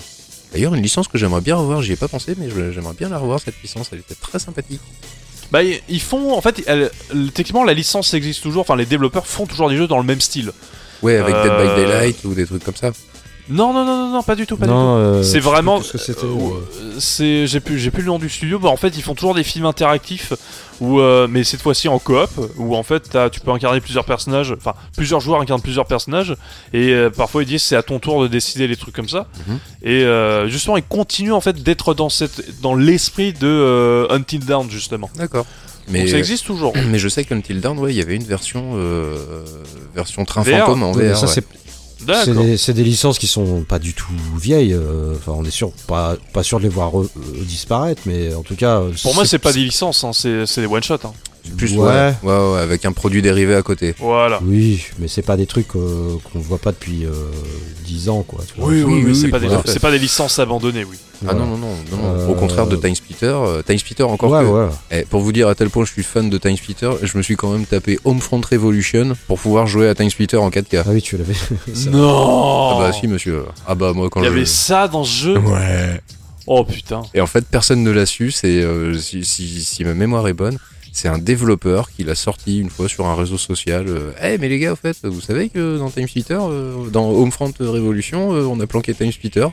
D'ailleurs, 0.53 0.73
une 0.75 0.81
licence 0.81 1.09
que 1.09 1.17
j'aimerais 1.17 1.41
bien 1.41 1.57
revoir. 1.57 1.81
J'y 1.81 1.91
ai 1.91 1.95
pas 1.97 2.07
pensé, 2.07 2.35
mais 2.37 2.47
j'aimerais 2.71 2.93
bien 2.93 3.09
la 3.09 3.17
revoir 3.17 3.41
cette 3.41 3.61
licence. 3.61 3.89
Elle 3.91 3.99
était 3.99 4.15
très 4.15 4.39
sympathique. 4.39 4.79
Bah 5.51 5.61
ils- 5.63 6.01
font 6.01 6.33
en 6.35 6.41
fait 6.41 6.63
elle- 6.67 6.91
techniquement 7.33 7.63
la 7.63 7.73
licence 7.73 8.13
existe 8.13 8.41
toujours, 8.43 8.61
enfin 8.61 8.75
les 8.75 8.85
développeurs 8.85 9.27
font 9.27 9.45
toujours 9.45 9.69
des 9.69 9.77
jeux 9.77 9.87
dans 9.87 9.97
le 9.99 10.03
même 10.03 10.21
style. 10.21 10.51
Ouais, 11.01 11.17
avec 11.17 11.35
Dead 11.35 11.43
by 11.45 11.49
Euh, 11.67 11.75
Daylight 11.75 12.23
ou 12.25 12.33
des 12.33 12.45
trucs 12.45 12.63
comme 12.63 12.75
ça. 12.75 12.91
Non, 13.49 13.73
non, 13.73 13.85
non, 13.85 13.95
non, 14.07 14.11
non, 14.11 14.23
pas 14.23 14.35
du 14.35 14.47
tout, 14.47 14.57
pas 14.57 14.65
du 14.65 14.71
tout. 14.71 14.77
Euh, 14.77 15.21
C'est 15.23 15.39
vraiment. 15.39 15.79
euh, 15.79 16.23
euh, 16.23 16.59
c'est, 16.99 17.45
j'ai 17.47 17.59
plus, 17.59 17.77
j'ai 17.77 17.91
plus 17.91 18.01
le 18.01 18.07
nom 18.07 18.17
du 18.19 18.29
studio. 18.29 18.59
mais 18.61 18.69
en 18.69 18.77
fait, 18.77 18.97
ils 18.97 19.03
font 19.03 19.13
toujours 19.13 19.35
des 19.35 19.43
films 19.43 19.65
interactifs 19.65 20.33
où, 20.81 20.99
euh, 20.99 21.27
mais 21.29 21.43
cette 21.43 21.61
fois-ci 21.61 21.87
en 21.87 21.99
coop, 21.99 22.29
où 22.57 22.75
en 22.75 22.83
fait, 22.83 23.15
tu 23.31 23.39
peux 23.39 23.51
incarner 23.51 23.81
plusieurs 23.81 24.05
personnages, 24.05 24.51
enfin 24.57 24.73
plusieurs 24.97 25.19
joueurs 25.19 25.39
incarnent 25.41 25.61
plusieurs 25.61 25.85
personnages, 25.85 26.35
et 26.73 26.89
euh, 26.91 27.09
parfois 27.09 27.43
ils 27.43 27.45
disent 27.45 27.63
c'est 27.63 27.75
à 27.75 27.83
ton 27.83 27.99
tour 27.99 28.21
de 28.23 28.27
décider 28.27 28.67
les 28.67 28.75
trucs 28.75 28.95
comme 28.95 29.09
ça. 29.09 29.27
Mhm. 29.47 29.59
Et 29.83 30.03
euh, 30.03 30.47
justement, 30.47 30.77
ils 30.77 30.83
continuent 30.83 31.33
en 31.33 31.41
fait 31.41 31.61
d'être 31.61 31.93
dans 31.93 32.09
cette, 32.09 32.61
dans 32.61 32.75
l'esprit 32.75 33.31
de 33.33 33.47
euh, 33.47 34.07
Until 34.09 34.39
Dawn 34.39 34.69
justement. 34.71 35.09
D'accord. 35.15 35.45
Donc 35.87 35.93
Mais, 35.93 36.07
ça 36.07 36.17
existe 36.17 36.45
toujours. 36.47 36.73
mais 36.89 36.97
je 36.97 37.07
sais 37.07 37.23
qu'Until 37.25 37.61
Dawn, 37.61 37.77
ouais, 37.77 37.93
il 37.93 37.95
y 37.97 38.01
avait 38.01 38.15
une 38.15 38.23
version, 38.23 38.71
euh, 38.73 39.43
version 39.93 40.25
train 40.25 40.41
VR. 40.41 40.61
fantôme 40.61 40.81
en 40.81 40.95
mais 40.95 41.09
VR. 41.09 41.17
ça, 41.17 41.27
ouais. 41.27 41.43
C'est 42.57 42.73
des, 42.73 42.83
licences 42.83 43.17
qui 43.19 43.27
sont 43.27 43.61
pas 43.67 43.79
du 43.79 43.93
tout 43.93 44.05
vieilles. 44.39 44.73
euh, 44.73 45.15
Enfin, 45.15 45.33
on 45.35 45.43
est 45.45 45.51
sûr, 45.51 45.71
pas, 45.87 46.15
pas 46.33 46.43
sûr 46.43 46.59
de 46.59 46.63
les 46.63 46.69
voir 46.69 46.99
euh, 46.99 47.09
euh, 47.17 47.43
disparaître, 47.43 48.01
mais 48.05 48.33
en 48.33 48.41
tout 48.43 48.55
cas. 48.55 48.79
euh, 48.81 48.91
Pour 49.03 49.15
moi, 49.15 49.25
c'est 49.25 49.39
pas 49.39 49.53
des 49.53 49.63
licences, 49.63 50.03
hein, 50.03 50.11
c'est, 50.13 50.45
des 50.61 50.67
one 50.67 50.83
shot. 50.83 50.95
Hein. 51.03 51.13
Plus, 51.57 51.73
Ouais. 51.73 51.85
ouais. 51.85 52.13
Ouais, 52.23 52.53
ouais, 52.53 52.59
avec 52.59 52.85
un 52.85 52.91
produit 52.91 53.21
dérivé 53.21 53.53
à 53.55 53.61
côté. 53.61 53.93
Voilà. 53.99 54.39
Oui, 54.43 54.83
mais 54.97 55.07
c'est 55.07 55.21
pas 55.21 55.37
des 55.37 55.45
trucs 55.45 55.75
euh, 55.75 56.15
qu'on 56.31 56.39
voit 56.39 56.57
pas 56.57 56.71
depuis 56.71 57.05
euh, 57.05 57.11
10 57.85 58.09
ans, 58.09 58.23
quoi. 58.27 58.43
tu 58.47 58.59
vois. 58.59 58.69
Oui, 58.69 58.77
oui, 58.77 58.83
oui, 58.83 58.93
oui, 58.93 59.03
oui, 59.11 59.15
c'est 59.15 59.25
oui, 59.25 59.31
pas, 59.31 59.79
pas 59.79 59.91
des 59.91 59.99
licences 59.99 60.39
abandonnées, 60.39 60.83
oui. 60.83 60.97
Ah 61.21 61.33
Voilà. 61.33 61.39
non, 61.39 61.45
non, 61.45 61.57
non, 61.57 61.67
non, 61.91 61.97
non. 61.97 62.19
Euh, 62.19 62.27
Au 62.27 62.33
contraire 62.35 62.67
de 62.67 62.75
Time 62.75 62.95
Splitter. 62.95 63.25
euh, 63.27 63.61
Time 63.61 63.77
Splitter, 63.77 64.03
encore 64.03 64.29
Ouais, 64.31 64.41
que. 64.43 64.47
ouais. 64.47 64.67
Eh, 64.91 65.01
pour 65.03 65.21
vous 65.21 65.31
dire 65.31 65.47
à 65.47 65.55
tel 65.55 65.69
point 65.69 65.85
je 65.85 65.91
suis 65.91 66.03
fan 66.03 66.29
de 66.29 66.37
Time 66.37 66.57
Splitter, 66.57 66.91
je 67.01 67.17
me 67.17 67.23
suis 67.23 67.35
quand 67.35 67.51
même 67.51 67.65
tapé 67.65 67.97
Homefront 68.05 68.41
Revolution 68.49 69.13
pour 69.27 69.39
pouvoir 69.39 69.67
jouer 69.67 69.87
à 69.89 69.95
Time 69.95 70.09
Splitter 70.09 70.37
en 70.37 70.49
4K. 70.49 70.83
Ah 70.85 70.89
oui, 70.91 71.01
tu 71.01 71.17
l'avais. 71.17 71.33
ça. 71.73 71.89
Non 71.89 72.71
Ah 72.73 72.77
bah 72.79 72.91
si 72.93 73.07
monsieur. 73.07 73.43
Ah 73.67 73.75
bah 73.75 73.93
moi 73.93 74.09
quand 74.09 74.21
Il 74.21 74.23
y 74.23 74.27
je... 74.27 74.31
avait 74.33 74.45
ça 74.45 74.87
dans 74.87 75.03
ce 75.03 75.23
jeu 75.23 75.37
Ouais. 75.37 76.01
Oh 76.47 76.63
putain. 76.63 77.01
Et 77.13 77.21
en 77.21 77.27
fait 77.27 77.45
personne 77.45 77.81
ne 77.83 77.91
l'a 77.91 78.05
su, 78.05 78.31
c'est 78.31 78.61
euh, 78.61 78.97
si, 78.97 79.23
si, 79.25 79.63
si 79.63 79.83
ma 79.83 79.93
mémoire 79.93 80.27
est 80.27 80.33
bonne, 80.33 80.57
c'est 80.91 81.07
un 81.09 81.17
développeur 81.17 81.89
qui 81.91 82.03
l'a 82.03 82.15
sorti 82.15 82.59
une 82.59 82.69
fois 82.69 82.87
sur 82.87 83.05
un 83.07 83.15
réseau 83.15 83.37
social. 83.37 83.85
Eh 84.23 84.37
mais 84.37 84.47
les 84.47 84.59
gars, 84.59 84.73
au 84.73 84.75
fait, 84.75 84.95
vous 85.03 85.19
savez 85.21 85.49
que 85.49 85.77
dans 85.77 85.89
Time 85.89 86.07
Splitter, 86.07 86.37
euh, 86.39 86.87
dans 86.89 87.09
Homefront 87.09 87.51
Revolution, 87.59 88.33
euh, 88.33 88.43
on 88.45 88.59
a 88.61 88.67
planqué 88.67 88.93
Time 88.93 89.11
Splitter 89.11 89.47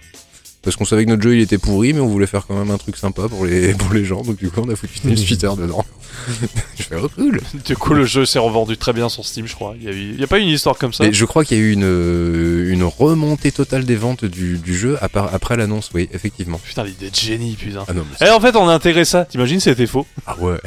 parce 0.63 0.77
qu'on 0.77 0.85
savait 0.85 1.05
que 1.05 1.11
notre 1.11 1.23
jeu 1.23 1.35
il 1.37 1.41
était 1.41 1.59
pourri, 1.59 1.93
mais 1.93 2.01
on 2.01 2.07
voulait 2.09 2.27
faire 2.27 2.47
quand 2.47 2.57
même 2.59 2.71
un 2.71 2.79
truc 2.79 2.97
sympa 2.97 3.29
pour 3.29 3.45
les 3.47 3.75
pour 3.75 3.93
les 3.93 4.05
gens, 4.05 4.23
donc 4.23 4.37
du 4.37 4.51
coup 4.51 4.61
on 4.67 4.71
a 4.71 4.77
foutu 4.77 5.01
Time 5.01 5.17
Splitter 5.17 5.51
dedans. 5.59 5.85
je 6.79 6.83
fais 6.83 6.97
oh, 7.03 7.09
cool. 7.17 7.41
Du 7.65 7.75
coup, 7.77 7.95
le 7.95 8.05
jeu 8.05 8.27
s'est 8.27 8.39
revendu 8.39 8.77
très 8.77 8.93
bien 8.93 9.09
sur 9.09 9.25
Steam, 9.25 9.47
je 9.47 9.55
crois. 9.55 9.75
Il 9.79 9.85
y 9.85 9.89
a, 9.89 9.93
eu- 10.25 10.27
pas 10.27 10.39
eu 10.39 10.43
une 10.43 10.49
histoire 10.51 10.77
comme 10.77 10.93
ça 10.93 11.05
Mais 11.05 11.13
je 11.13 11.25
crois 11.25 11.43
qu'il 11.45 11.57
y 11.57 11.61
a 11.61 11.65
eu 11.65 11.73
une 11.73 11.85
euh, 11.85 12.71
une 12.71 12.85
remontée 12.85 13.51
totale 13.51 13.85
des 13.87 13.97
ventes 13.97 14.25
du, 14.27 14.59
du 14.59 14.77
jeu 14.77 14.99
à 15.03 15.09
part- 15.09 15.31
après 15.35 15.57
l'annonce, 15.57 15.91
oui, 15.95 16.09
effectivement. 16.13 16.61
Putain, 16.63 16.85
l'idée 16.85 17.09
de 17.11 17.17
génie, 17.17 17.55
putain. 17.59 17.85
Ah 17.89 17.95
non, 17.95 18.05
mais 18.21 18.27
Eh, 18.27 18.31
en 18.31 18.41
fait, 18.41 18.55
on 18.57 18.69
a 18.69 18.75
intégré 18.75 19.05
ça. 19.07 19.25
T'imagines, 19.25 19.59
c'était 19.59 19.87
faux. 19.87 20.07
ah 20.27 20.37
ouais. 20.39 20.59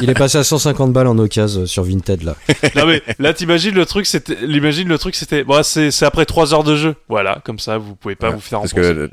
Il 0.00 0.08
est 0.10 0.14
passé 0.14 0.38
à 0.38 0.44
150 0.44 0.92
balles 0.92 1.08
en 1.08 1.18
occasion 1.18 1.66
sur 1.66 1.82
Vinted, 1.82 2.22
là. 2.22 2.36
non, 2.76 2.86
mais 2.86 3.02
là, 3.18 3.34
t'imagines 3.34 3.74
le 3.74 3.84
truc, 3.84 4.06
c'était. 4.06 4.36
L'imagine 4.42 4.88
le 4.88 4.96
truc, 4.98 5.16
c'était. 5.16 5.42
Bon, 5.44 5.60
c'est 5.64 5.90
c'est 5.90 6.06
après 6.06 6.24
3 6.24 6.54
heures 6.54 6.64
de 6.64 6.76
jeu. 6.76 6.94
Voilà, 7.08 7.42
comme 7.44 7.58
ça, 7.58 7.78
vous 7.78 7.94
pouvez 7.96 8.14
pas 8.14 8.28
Ouais, 8.28 8.34
vous 8.34 8.40
faire 8.40 8.60
Parce 8.60 8.72
rembourser. 8.72 8.94
que, 8.94 9.10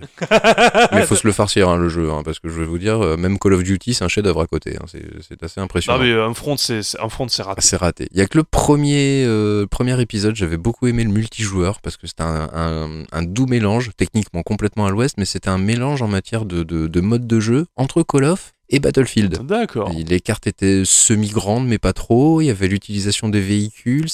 mais 0.91 1.05
faut 1.05 1.15
se 1.15 1.25
le 1.27 1.33
farcir 1.33 1.69
hein, 1.69 1.77
le 1.77 1.89
jeu, 1.89 2.11
hein, 2.11 2.21
parce 2.23 2.39
que 2.39 2.49
je 2.49 2.59
vais 2.59 2.65
vous 2.65 2.77
dire, 2.77 3.01
euh, 3.03 3.17
même 3.17 3.37
Call 3.39 3.53
of 3.53 3.63
Duty, 3.63 3.93
c'est 3.93 4.03
un 4.03 4.07
chef-d'œuvre 4.07 4.41
à 4.41 4.47
côté. 4.47 4.75
hein, 4.81 4.85
c'est 4.87 5.43
assez 5.43 5.59
impressionnant. 5.59 5.97
Non, 5.99 6.03
mais 6.03 6.11
euh, 6.11 6.27
un 6.27 6.33
front, 6.33 6.57
c'est 6.57 6.83
c'est- 6.83 6.99
un 6.99 7.09
front, 7.09 7.27
c'est 7.27 7.41
raté. 7.43 7.59
Ah, 7.59 7.61
c'est 7.61 7.77
raté. 7.77 8.07
Il 8.11 8.17
y 8.17 8.21
a 8.21 8.27
que 8.27 8.37
le 8.37 8.43
premier 8.43 9.23
euh, 9.25 9.65
premier 9.67 9.99
épisode, 10.01 10.35
j'avais 10.35 10.57
beaucoup 10.57 10.87
aimé 10.87 11.03
le 11.03 11.09
multijoueur 11.11 11.81
parce 11.81 11.97
que 11.97 12.07
c'était 12.07 12.23
un, 12.23 12.49
un, 12.53 12.89
un 13.11 13.21
doux 13.23 13.45
mélange, 13.45 13.91
techniquement 13.97 14.43
complètement 14.43 14.85
à 14.85 14.91
l'ouest, 14.91 15.15
mais 15.17 15.25
c'était 15.25 15.49
un 15.49 15.57
mélange 15.57 16.01
en 16.01 16.07
matière 16.07 16.45
de, 16.45 16.63
de, 16.63 16.87
de 16.87 17.01
mode 17.01 17.27
de 17.27 17.39
jeu 17.39 17.65
entre 17.75 18.03
Call 18.03 18.25
of 18.25 18.53
et 18.69 18.79
Battlefield. 18.79 19.45
D'accord. 19.45 19.91
Les 19.95 20.19
cartes 20.19 20.47
étaient 20.47 20.81
semi-grandes, 20.85 21.67
mais 21.67 21.77
pas 21.77 21.93
trop. 21.93 22.41
Il 22.41 22.45
y 22.45 22.49
avait 22.49 22.67
l'utilisation 22.67 23.29
des 23.29 23.39
véhicules. 23.41 24.07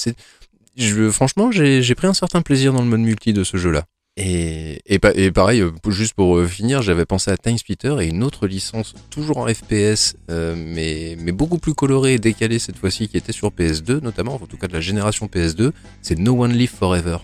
Je, 0.76 1.10
franchement, 1.10 1.50
j'ai 1.50 1.94
pris 1.94 2.06
un 2.06 2.14
certain 2.14 2.42
plaisir 2.42 2.72
dans 2.72 2.80
le 2.82 2.86
mode 2.88 3.00
multi 3.00 3.32
de 3.32 3.44
ce 3.44 3.56
jeu-là. 3.56 3.84
Et, 4.18 4.82
et, 4.84 4.98
pa- 4.98 5.14
et 5.14 5.30
pareil, 5.32 5.60
euh, 5.62 5.70
juste 5.88 6.12
pour 6.12 6.36
euh, 6.36 6.46
finir, 6.46 6.82
j'avais 6.82 7.06
pensé 7.06 7.30
à 7.30 7.38
Time 7.38 7.56
Splitter 7.56 7.96
et 8.02 8.06
une 8.08 8.22
autre 8.22 8.46
licence, 8.46 8.92
toujours 9.08 9.38
en 9.38 9.46
FPS, 9.46 10.16
euh, 10.30 10.54
mais, 10.54 11.16
mais 11.18 11.32
beaucoup 11.32 11.56
plus 11.56 11.72
colorée 11.72 12.14
et 12.14 12.18
décalée 12.18 12.58
cette 12.58 12.76
fois-ci, 12.76 13.08
qui 13.08 13.16
était 13.16 13.32
sur 13.32 13.48
PS2, 13.48 14.00
notamment, 14.02 14.34
en 14.34 14.46
tout 14.46 14.58
cas 14.58 14.68
de 14.68 14.74
la 14.74 14.82
génération 14.82 15.26
PS2, 15.34 15.72
c'est 16.02 16.18
No 16.18 16.42
One 16.42 16.52
Live 16.52 16.72
Forever. 16.78 17.16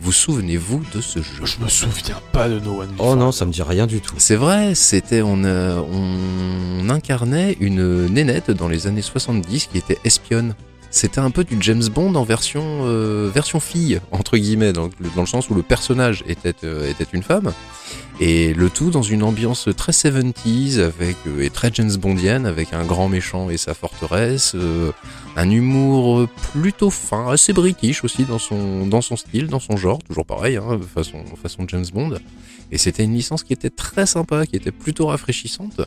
Vous 0.00 0.12
souvenez-vous 0.12 0.84
de 0.94 1.00
ce 1.00 1.18
jeu? 1.20 1.44
Je 1.44 1.58
me 1.58 1.68
souviens 1.68 2.20
pas 2.30 2.48
de 2.48 2.60
No 2.60 2.82
One 2.82 2.90
Lives 2.90 3.00
Oh 3.00 3.16
non, 3.16 3.32
ça 3.32 3.44
me 3.44 3.50
dit 3.50 3.62
rien 3.62 3.88
du 3.88 4.00
tout. 4.00 4.14
C'est 4.18 4.36
vrai, 4.36 4.76
c'était 4.76 5.22
on, 5.22 5.42
euh, 5.42 5.80
on 5.80 6.88
incarnait 6.90 7.56
une 7.58 8.06
nénette 8.06 8.52
dans 8.52 8.68
les 8.68 8.86
années 8.86 9.02
70 9.02 9.66
qui 9.66 9.78
était 9.78 9.98
espionne. 10.04 10.54
C'était 10.90 11.20
un 11.20 11.30
peu 11.30 11.44
du 11.44 11.56
James 11.60 11.86
Bond 11.88 12.14
en 12.14 12.24
version 12.24 12.62
euh, 12.82 13.30
version 13.32 13.60
fille 13.60 14.00
entre 14.10 14.38
guillemets 14.38 14.72
dans, 14.72 14.88
dans 15.14 15.20
le 15.20 15.26
sens 15.26 15.50
où 15.50 15.54
le 15.54 15.62
personnage 15.62 16.24
était 16.26 16.54
euh, 16.64 16.88
était 16.88 17.06
une 17.12 17.22
femme 17.22 17.52
et 18.20 18.54
le 18.54 18.70
tout 18.70 18.90
dans 18.90 19.02
une 19.02 19.22
ambiance 19.22 19.68
très 19.76 19.92
70s 19.92 20.80
avec 20.80 21.16
euh, 21.26 21.42
et 21.42 21.50
très 21.50 21.70
James 21.74 21.94
Bondienne 21.96 22.46
avec 22.46 22.72
un 22.72 22.84
grand 22.84 23.08
méchant 23.08 23.50
et 23.50 23.58
sa 23.58 23.74
forteresse, 23.74 24.56
un 25.36 25.50
humour 25.50 26.26
plutôt 26.52 26.90
fin, 26.90 27.30
assez 27.30 27.52
british 27.52 28.02
aussi 28.02 28.24
dans 28.24 28.38
son 28.38 28.86
dans 28.86 29.02
son 29.02 29.16
style, 29.16 29.48
dans 29.48 29.60
son 29.60 29.76
genre, 29.76 30.02
toujours 30.02 30.24
pareil 30.24 30.56
hein, 30.56 30.80
façon 30.94 31.22
façon 31.40 31.64
James 31.68 31.86
Bond. 31.92 32.18
Et 32.70 32.78
c'était 32.78 33.04
une 33.04 33.14
licence 33.14 33.44
qui 33.44 33.52
était 33.52 33.70
très 33.70 34.04
sympa, 34.04 34.46
qui 34.46 34.56
était 34.56 34.72
plutôt 34.72 35.06
rafraîchissante. 35.06 35.80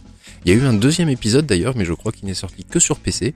Il 0.46 0.52
y 0.52 0.56
a 0.56 0.58
eu 0.58 0.66
un 0.66 0.74
deuxième 0.74 1.10
épisode 1.10 1.46
d'ailleurs, 1.46 1.76
mais 1.78 1.86
je 1.86 1.94
crois 1.94 2.12
qu'il 2.12 2.28
n'est 2.28 2.34
sorti 2.34 2.64
que 2.64 2.80
sur 2.80 2.98
PC. 2.98 3.36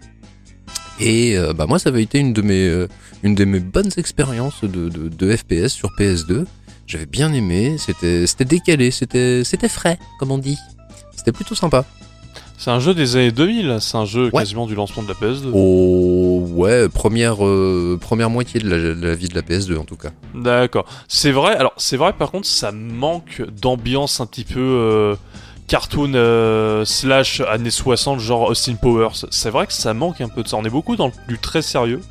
Et 1.00 1.38
euh, 1.38 1.54
bah 1.54 1.66
moi, 1.68 1.78
ça 1.80 1.90
avait 1.90 2.04
été 2.04 2.20
une 2.20 2.34
de 2.34 2.42
mes, 2.42 2.68
euh, 2.68 2.88
une 3.24 3.36
de 3.36 3.46
mes 3.46 3.60
bonnes 3.60 3.92
expériences 3.98 4.64
de, 4.64 4.90
de, 4.90 5.10
de 5.10 5.36
FPS 5.36 5.68
sur 5.74 5.90
PS2. 6.00 6.46
J'avais 6.88 7.06
bien 7.06 7.34
aimé, 7.34 7.78
c'était, 7.80 8.28
c'était 8.28 8.46
décalé, 8.46 8.92
c'était, 8.92 9.44
c'était 9.44 9.70
frais, 9.70 9.98
comme 10.20 10.32
on 10.32 10.38
dit. 10.38 10.58
C'était 11.16 11.32
plutôt 11.32 11.56
sympa. 11.56 11.84
C'est 12.58 12.70
un 12.72 12.80
jeu 12.80 12.94
des 12.94 13.18
années 13.18 13.32
2000, 13.34 13.78
c'est 13.82 13.98
un 13.98 14.06
jeu 14.06 14.26
Ouais. 14.26 14.42
quasiment 14.44 14.66
du 14.66 14.76
lancement 14.76 15.04
de 15.04 15.10
la 15.10 15.14
PS2. 15.16 15.50
Oh 15.54 16.46
ouais, 16.52 16.88
première, 16.88 17.46
euh, 17.46 17.98
première 18.00 18.30
moitié 18.30 18.62
de 18.62 18.70
la, 18.70 18.78
de 18.96 19.06
la 19.08 19.16
vie 19.16 19.28
de 19.28 19.36
la 19.36 19.42
PS2 19.42 19.78
en 19.78 19.84
tout 19.84 19.98
cas. 19.98 20.12
D'accord. 20.34 20.86
C'est 21.10 21.32
vrai, 21.32 21.56
alors 21.56 21.74
c'est 21.76 21.98
vrai 21.98 22.14
par 22.14 22.32
contre, 22.32 22.48
ça 22.48 22.72
manque 22.72 23.44
d'ambiance 23.62 24.22
un 24.22 24.26
petit 24.26 24.46
peu 24.46 25.18
cartoon 25.68 26.14
euh, 26.16 26.86
slash 26.86 27.42
années 27.42 27.72
60, 27.72 28.20
genre 28.20 28.50
Austin 28.50 28.76
Powers. 28.76 29.26
C'est 29.32 29.50
vrai 29.50 29.66
que 29.68 29.74
ça 29.74 29.94
manque 29.94 30.22
un 30.22 30.30
peu 30.30 30.44
de 30.44 30.48
ça. 30.48 30.58
On 30.58 30.64
est 30.66 30.70
beaucoup 30.70 30.96
dans 30.96 31.08
le- 31.08 31.14
du 31.28 31.38
très 31.40 31.62
sérieux. 31.62 32.02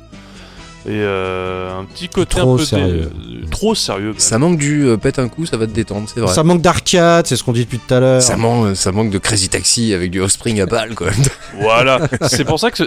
Et 0.87 0.91
euh, 0.91 1.79
un 1.79 1.83
petit 1.85 2.07
côté 2.09 2.37
Trop 2.41 2.53
un 2.53 2.57
peu 2.57 2.63
sérieux. 2.63 3.09
trop 3.49 3.73
sérieux. 3.73 4.09
même. 4.11 4.19
Ça 4.19 4.37
manque 4.37 4.59
du 4.59 4.85
euh, 4.85 4.97
pète 4.97 5.17
un 5.17 5.27
coup, 5.29 5.47
ça 5.47 5.57
va 5.57 5.65
te 5.65 5.71
détendre, 5.71 6.07
c'est 6.13 6.19
vrai. 6.19 6.31
Ça 6.31 6.43
manque 6.43 6.61
d'arcade, 6.61 7.25
c'est 7.25 7.35
ce 7.35 7.43
qu'on 7.43 7.53
dit 7.53 7.65
depuis 7.65 7.79
tout 7.79 7.91
à 7.91 7.99
l'heure. 7.99 8.21
Ça 8.21 8.37
manque, 8.37 8.75
ça 8.75 8.91
manque 8.91 9.09
de 9.09 9.17
Crazy 9.17 9.49
Taxi 9.49 9.95
avec 9.95 10.11
du 10.11 10.21
Offspring 10.21 10.61
à 10.61 10.67
balle 10.67 10.93
quoi. 10.93 11.07
Voilà. 11.59 12.01
c'est 12.27 12.45
pour 12.45 12.59
ça 12.59 12.69
que 12.69 12.83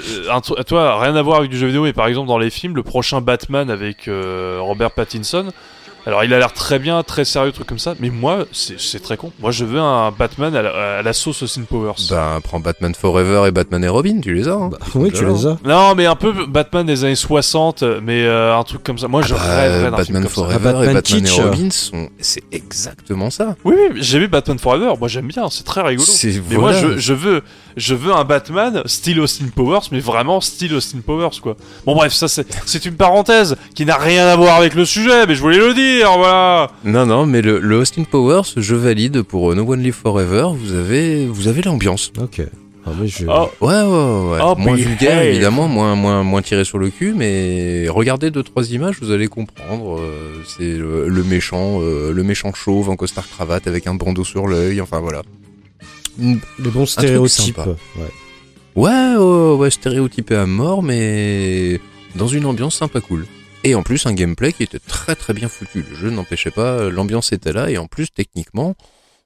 toi, 0.62 1.00
rien 1.00 1.16
à 1.16 1.22
voir 1.22 1.38
avec 1.38 1.50
du 1.50 1.58
jeu 1.58 1.66
vidéo, 1.66 1.82
mais 1.82 1.92
par 1.92 2.06
exemple 2.06 2.28
dans 2.28 2.38
les 2.38 2.50
films, 2.50 2.76
le 2.76 2.84
prochain 2.84 3.20
Batman 3.20 3.68
avec 3.68 4.06
euh, 4.06 4.58
Robert 4.60 4.92
Pattinson. 4.92 5.46
Alors 6.06 6.24
il 6.24 6.32
a 6.32 6.38
l'air 6.38 6.52
très 6.52 6.78
bien, 6.78 7.02
très 7.02 7.24
sérieux, 7.24 7.52
truc 7.52 7.66
comme 7.66 7.78
ça. 7.78 7.94
Mais 8.00 8.10
moi, 8.10 8.46
c'est 8.52 9.02
très 9.02 9.16
con. 9.16 9.32
Moi, 9.40 9.50
je 9.50 9.64
veux 9.64 9.80
un 9.80 10.10
Batman 10.10 10.54
à 10.56 10.62
la, 10.62 10.98
à 10.98 11.02
la 11.02 11.12
sauce 11.12 11.42
Austin 11.42 11.62
Powers. 11.68 11.94
Bah 12.10 12.38
prends 12.42 12.60
Batman 12.60 12.94
Forever 12.94 13.44
et 13.46 13.50
Batman 13.50 13.84
et 13.84 13.88
Robin, 13.88 14.20
tu 14.22 14.32
les 14.32 14.48
as. 14.48 14.52
Hein. 14.52 14.68
Bah, 14.70 14.78
oui, 14.94 15.12
tu 15.12 15.24
les 15.26 15.46
as. 15.46 15.58
Non, 15.64 15.94
mais 15.94 16.06
un 16.06 16.16
peu 16.16 16.46
Batman 16.46 16.86
des 16.86 17.04
années 17.04 17.14
60, 17.14 17.82
mais 18.02 18.24
euh, 18.24 18.56
un 18.56 18.62
truc 18.64 18.82
comme 18.82 18.98
ça. 18.98 19.08
Moi, 19.08 19.22
je 19.22 19.34
Bah, 19.34 19.40
rêverais 19.42 19.90
d'un 19.90 19.96
Batman 19.96 20.04
film 20.06 20.22
comme 20.22 20.28
ça. 20.28 20.34
Forever 20.34 20.56
Ah, 20.68 20.72
Batman 20.72 20.90
et 20.90 20.94
Batman 20.94 21.26
et 21.26 21.40
Robin 21.42 21.70
sont, 21.70 22.08
c'est 22.20 22.42
exactement 22.52 23.30
ça. 23.30 23.56
Oui, 23.64 23.74
oui, 23.78 23.98
j'ai 24.00 24.18
vu 24.18 24.28
Batman 24.28 24.58
Forever. 24.58 24.92
Moi, 24.98 25.08
j'aime 25.08 25.26
bien. 25.28 25.48
C'est 25.50 25.64
très 25.64 25.82
rigolo. 25.82 26.06
Mais 26.24 26.30
voilà. 26.56 26.80
moi, 26.80 26.90
je, 26.92 26.98
je 26.98 27.12
veux, 27.12 27.42
je 27.76 27.94
veux 27.94 28.14
un 28.14 28.24
Batman 28.24 28.82
style 28.86 29.20
Austin 29.20 29.46
Powers, 29.54 29.88
mais 29.92 30.00
vraiment 30.00 30.40
style 30.40 30.74
Austin 30.74 30.98
Powers, 31.04 31.40
quoi. 31.42 31.56
Bon, 31.84 31.94
bref, 31.94 32.12
ça, 32.12 32.28
c'est 32.28 32.46
c'est 32.64 32.84
une 32.86 32.96
parenthèse 32.96 33.56
qui 33.74 33.84
n'a 33.84 33.96
rien 33.96 34.26
à 34.26 34.36
voir 34.36 34.56
avec 34.56 34.74
le 34.74 34.84
sujet, 34.84 35.26
mais 35.26 35.34
je 35.34 35.40
voulais 35.40 35.58
le 35.58 35.74
dire, 35.74 35.87
voilà. 36.04 36.70
Non, 36.84 37.06
non, 37.06 37.26
mais 37.26 37.42
le, 37.42 37.58
le 37.58 37.76
Austin 37.76 38.04
Powers, 38.04 38.42
je 38.56 38.74
valide 38.74 39.22
pour 39.22 39.50
euh, 39.52 39.54
No 39.54 39.62
One 39.70 39.82
Live 39.82 39.94
Forever. 39.94 40.48
Vous 40.56 40.72
avez, 40.74 41.26
vous 41.26 41.48
avez 41.48 41.62
l'ambiance. 41.62 42.12
Ok. 42.20 42.42
Ah, 42.86 42.90
mais 42.98 43.06
je... 43.08 43.26
Oh, 43.28 43.50
Ouais, 43.60 43.74
ouais, 43.74 44.30
ouais. 44.32 44.38
Oh, 44.42 44.54
moins 44.56 44.74
vulgaire, 44.76 45.22
évidemment, 45.22 45.68
moins, 45.68 45.94
moins, 45.94 46.22
moins 46.22 46.40
tiré 46.42 46.64
sur 46.64 46.78
le 46.78 46.88
cul, 46.88 47.12
mais 47.14 47.86
regardez 47.88 48.30
deux, 48.30 48.42
trois 48.42 48.70
images, 48.72 48.96
vous 49.02 49.10
allez 49.10 49.26
comprendre. 49.28 49.98
euh, 49.98 50.42
c'est 50.46 50.72
le, 50.78 51.08
le 51.08 51.22
méchant, 51.24 51.80
euh, 51.82 52.12
le 52.12 52.22
méchant 52.22 52.52
chauve 52.54 52.88
en 52.88 52.96
costard 52.96 53.28
cravate 53.28 53.66
avec 53.66 53.86
un 53.86 53.94
bandeau 53.94 54.24
sur 54.24 54.46
l'œil. 54.46 54.80
Enfin 54.80 55.00
voilà. 55.00 55.22
Une- 56.18 56.40
Les 56.58 56.70
bons 56.70 56.86
stéréotypes. 56.86 57.56
sympa. 57.56 57.68
Ouais. 57.96 58.04
Ouais, 58.76 59.16
ouais, 59.16 59.54
ouais, 59.56 59.70
stéréotypé 59.70 60.36
à 60.36 60.46
mort, 60.46 60.82
mais 60.82 61.80
dans 62.14 62.28
une 62.28 62.46
ambiance 62.46 62.76
sympa 62.76 63.00
cool. 63.00 63.26
Et 63.64 63.74
en 63.74 63.82
plus, 63.82 64.06
un 64.06 64.12
gameplay 64.14 64.52
qui 64.52 64.62
était 64.62 64.78
très 64.78 65.14
très 65.16 65.34
bien 65.34 65.48
foutu. 65.48 65.84
Le 65.88 65.96
jeu 65.96 66.10
n'empêchait 66.10 66.50
pas, 66.52 66.72
euh, 66.78 66.90
l'ambiance 66.90 67.32
était 67.32 67.52
là, 67.52 67.70
et 67.70 67.76
en 67.78 67.86
plus, 67.86 68.08
techniquement, 68.12 68.76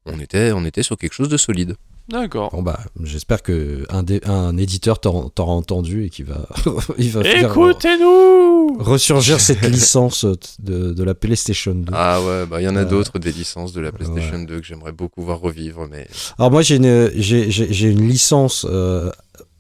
on 0.06 0.18
était, 0.18 0.52
on 0.52 0.64
était 0.64 0.82
sur 0.82 0.96
quelque 0.96 1.12
chose 1.12 1.28
de 1.28 1.36
solide. 1.36 1.76
D'accord. 2.08 2.50
Bon 2.52 2.62
bah, 2.62 2.80
j'espère 3.04 3.42
que 3.42 3.86
un, 3.88 4.02
dé- 4.02 4.20
un 4.24 4.56
éditeur 4.56 5.00
t'aura 5.00 5.52
entendu 5.52 6.04
et 6.04 6.10
qu'il 6.10 6.24
va, 6.24 6.48
il 6.98 7.10
va 7.12 7.22
faire 7.22 7.50
Écoutez-nous 7.52 8.76
ressurgir 8.80 9.38
cette 9.40 9.62
licence 9.62 10.24
de, 10.58 10.92
de 10.92 11.04
la 11.04 11.14
PlayStation 11.14 11.74
2. 11.76 11.92
Ah 11.94 12.20
ouais, 12.20 12.44
bah 12.46 12.60
il 12.60 12.64
y 12.64 12.68
en 12.68 12.74
a 12.74 12.80
Euh, 12.80 12.84
d'autres 12.86 13.20
des 13.20 13.30
licences 13.30 13.72
de 13.72 13.80
la 13.80 13.92
PlayStation 13.92 14.40
2 14.42 14.60
que 14.60 14.66
j'aimerais 14.66 14.90
beaucoup 14.90 15.22
voir 15.22 15.38
revivre, 15.38 15.86
mais 15.88 16.08
Alors 16.38 16.50
moi 16.50 16.62
j'ai 16.62 16.76
une 16.76 17.10
j'ai 17.14 17.50
j'ai 17.52 17.72
j'ai 17.72 17.88
une 17.90 18.06
licence 18.08 18.66
euh, 18.68 19.10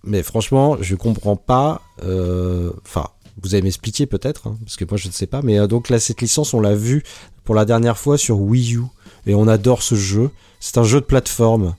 mais 0.02 0.24
franchement 0.24 0.76
je 0.80 0.96
comprends 0.96 1.36
pas 1.36 1.80
euh, 2.02 2.72
enfin 2.84 3.06
vous 3.42 3.54
allez 3.54 3.62
m'expliquer 3.62 4.06
peut-être 4.06 4.46
hein, 4.48 4.56
parce 4.64 4.76
que 4.76 4.84
moi 4.88 4.96
je 4.96 5.08
ne 5.08 5.12
sais 5.12 5.26
pas 5.26 5.40
mais 5.42 5.58
euh, 5.58 5.66
donc 5.66 5.88
là 5.88 5.98
cette 5.98 6.20
licence 6.20 6.54
on 6.54 6.60
l'a 6.60 6.74
vu 6.74 7.02
pour 7.44 7.54
la 7.54 7.64
dernière 7.64 7.98
fois 7.98 8.16
sur 8.18 8.40
Wii 8.40 8.76
U 8.76 8.82
et 9.26 9.34
on 9.34 9.48
adore 9.48 9.82
ce 9.82 9.94
jeu. 9.94 10.30
C'est 10.60 10.78
un 10.78 10.84
jeu 10.84 11.00
de 11.00 11.04
plateforme 11.06 11.74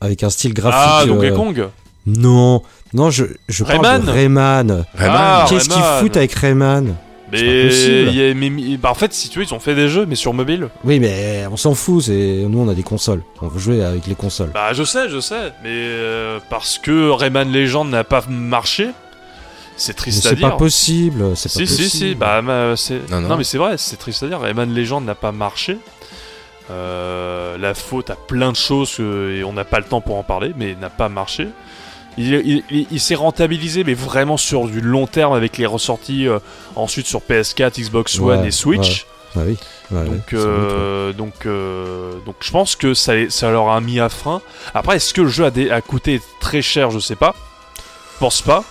avec 0.00 0.22
un 0.22 0.30
style 0.30 0.52
graphique 0.54 0.80
Ah, 0.84 1.04
Donkey 1.06 1.30
euh, 1.30 1.36
Kong? 1.36 1.68
non 2.06 2.62
non 2.92 3.10
je 3.10 3.24
je 3.48 3.64
parle 3.64 3.78
Rayman? 3.84 4.04
De 4.04 4.10
Rayman. 4.10 4.84
Ah, 4.98 5.46
qu'est-ce 5.48 5.68
qu'ils 5.68 5.82
foutent 6.00 6.16
avec 6.16 6.32
Rayman? 6.32 6.94
Mais, 7.32 7.40
y 8.12 8.30
a- 8.30 8.76
bah, 8.78 8.90
en 8.90 8.94
fait, 8.94 9.12
si 9.12 9.28
tu 9.28 9.40
veux, 9.40 9.44
ils 9.44 9.52
ont 9.52 9.58
fait 9.58 9.74
des 9.74 9.88
jeux, 9.88 10.06
mais 10.06 10.14
sur 10.14 10.32
mobile. 10.32 10.68
oui 10.84 11.00
mais 11.00 11.44
on 11.50 11.56
s'en 11.56 11.74
fout 11.74 12.04
c'est 12.04 12.44
nous 12.48 12.60
on 12.60 12.68
a 12.68 12.74
des 12.74 12.84
consoles. 12.84 13.22
On 13.42 13.48
veut 13.48 13.58
jouer 13.58 13.84
avec 13.84 14.06
les 14.06 14.14
consoles. 14.14 14.50
Bah, 14.54 14.72
je 14.72 14.84
sais, 14.84 15.08
je 15.08 15.18
sais, 15.18 15.52
mais 15.64 15.70
euh, 15.70 16.38
parce 16.50 16.78
que 16.78 17.10
Rayman 17.10 17.50
Legend 17.52 17.90
n'a 17.90 18.04
pas 18.04 18.24
marché, 18.28 18.90
c'est 19.76 19.92
mais 19.92 19.94
triste 19.96 20.26
à 20.26 20.30
c'est 20.30 20.36
dire. 20.36 20.50
pas 20.50 20.56
possible 20.56 21.36
c'est 21.36 21.52
pas 21.52 21.58
Si, 21.60 21.66
si, 21.66 21.82
possible 21.82 21.88
si, 22.10 22.14
bah, 22.14 22.42
c'est... 22.76 23.10
Non, 23.10 23.20
Non, 23.20 23.28
non. 23.28 23.36
mais 23.36 23.44
c'est 23.44 23.58
vrai, 23.58 23.76
c'est 23.78 23.96
triste 23.96 24.22
à 24.22 24.26
dire. 24.28 24.40
Rayman 24.40 24.72
Legend 24.74 25.04
n'a 25.04 25.14
pas 25.14 25.32
marché. 25.32 25.78
Euh, 26.70 27.56
la 27.58 27.74
faute 27.74 28.10
à 28.10 28.16
plein 28.16 28.50
de 28.50 28.56
choses 28.56 28.96
que- 28.96 29.36
et 29.38 29.44
on 29.44 29.52
n'a 29.52 29.64
pas 29.64 29.78
le 29.78 29.84
temps 29.84 30.00
pour 30.00 30.16
en 30.16 30.24
parler, 30.24 30.52
mais 30.56 30.74
n'a 30.74 30.90
pas 30.90 31.08
marché. 31.08 31.48
Il, 32.18 32.32
il- 32.34 32.64
il- 32.70 32.86
il 32.90 33.00
s'est 33.00 33.14
rentabilisé, 33.14 33.84
mais 33.84 33.94
vraiment 33.94 34.36
sur 34.36 34.66
du 34.66 34.80
long 34.80 35.06
terme 35.06 35.32
avec 35.34 35.58
les 35.58 35.66
ressorties 35.66 36.26
euh, 36.26 36.38
ensuite 36.74 37.06
sur 37.06 37.20
PS4, 37.20 37.78
Xbox 37.80 38.18
One 38.18 38.40
Ouais, 38.40 38.48
et 38.48 38.50
Switch. 38.50 39.06
Ah 39.36 39.40
oui 39.46 39.56
Ouais, 39.92 40.00
ouais, 40.00 40.04
Donc, 40.06 40.22
sans 40.30 40.36
doute, 40.36 40.44
ouais. 40.46 40.48
euh, 40.48 41.12
donc, 41.12 41.34
donc, 42.24 42.34
je 42.40 42.50
pense 42.50 42.74
que 42.74 42.94
ça, 42.94 43.12
ça 43.28 43.50
leur 43.50 43.68
a 43.68 43.80
mis 43.80 44.00
à 44.00 44.08
frein. 44.08 44.40
Après, 44.74 44.96
est-ce 44.96 45.14
que 45.14 45.20
le 45.20 45.28
jeu 45.28 45.44
a, 45.44 45.50
dé- 45.52 45.70
a 45.70 45.80
coûté 45.82 46.20
très 46.40 46.62
cher? 46.62 46.90
Je 46.90 46.98
sais 46.98 47.14
pas. 47.16 47.36
Je 48.14 48.18
pense 48.18 48.42
pas. 48.42 48.64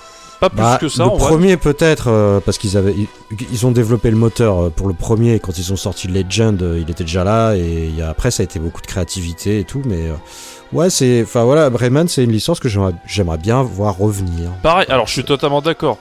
Pas 0.50 0.50
plus 0.50 0.58
Bah, 0.62 0.78
que 0.82 0.90
ça. 0.90 1.04
le 1.04 1.10
en 1.10 1.18
premier 1.18 1.58
peut-être 1.58 2.08
euh, 2.10 2.40
parce 2.40 2.58
qu'ils 2.58 2.78
avaient 2.78 2.94
ils, 2.94 3.08
ils 3.52 3.66
ont 3.66 3.72
développé 3.72 4.10
le 4.12 4.18
moteur 4.18 4.66
euh, 4.66 4.70
pour 4.70 4.88
le 4.88 4.94
premier 4.94 5.40
quand 5.40 5.58
ils 5.58 5.72
ont 5.74 5.76
sorti 5.78 6.08
Legend 6.08 6.62
euh, 6.62 6.80
il 6.82 6.90
était 6.90 7.04
déjà 7.04 7.24
là 7.24 7.56
et 7.56 7.86
il 7.90 7.96
y 7.96 8.02
a- 8.02 8.10
après 8.10 8.32
ça 8.32 8.42
a 8.42 8.46
été 8.46 8.60
beaucoup 8.60 8.82
de 8.82 8.88
créativité 8.88 9.60
et 9.60 9.64
tout 9.64 9.82
mais 9.86 10.10
ouais 10.74 10.90
c'est 10.90 11.22
enfin 11.24 11.44
voilà 11.44 11.70
Rayman 11.74 12.08
c'est 12.08 12.24
une 12.24 12.32
licence 12.32 12.60
que 12.60 12.70
j'aimerais 12.70 12.94
j'aimerais 13.06 13.38
bien 13.38 13.64
voir 13.64 13.98
revenir 13.98 14.52
Pareil, 14.64 14.86
alors 14.90 15.08
je 15.08 15.14
suis 15.14 15.24
totalement 15.24 15.62
d'accord. 15.62 15.98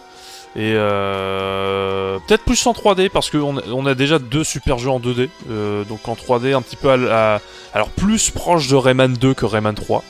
Et 0.56 0.72
euh, 0.74 2.18
peut-être 2.26 2.44
plus 2.44 2.64
en 2.66 2.72
3D 2.72 3.08
parce 3.10 3.28
qu'on 3.30 3.58
a, 3.58 3.62
on 3.72 3.86
a 3.86 3.94
déjà 3.94 4.18
deux 4.18 4.44
super 4.44 4.78
jeux 4.78 4.90
en 4.90 5.00
2D. 5.00 5.28
euh, 5.50 5.84
donc 5.84 6.06
en 6.08 6.14
3D 6.14 6.54
un 6.54 6.62
petit 6.62 6.76
peu 6.76 6.90
à- 6.90 7.40
alors 7.72 7.88
plus 7.88 8.30
proche 8.30 8.68
de 8.68 8.76
Rayman 8.76 9.12
2 9.14 9.34
que 9.34 9.46
Rayman 9.46 9.74
3. 9.74 10.04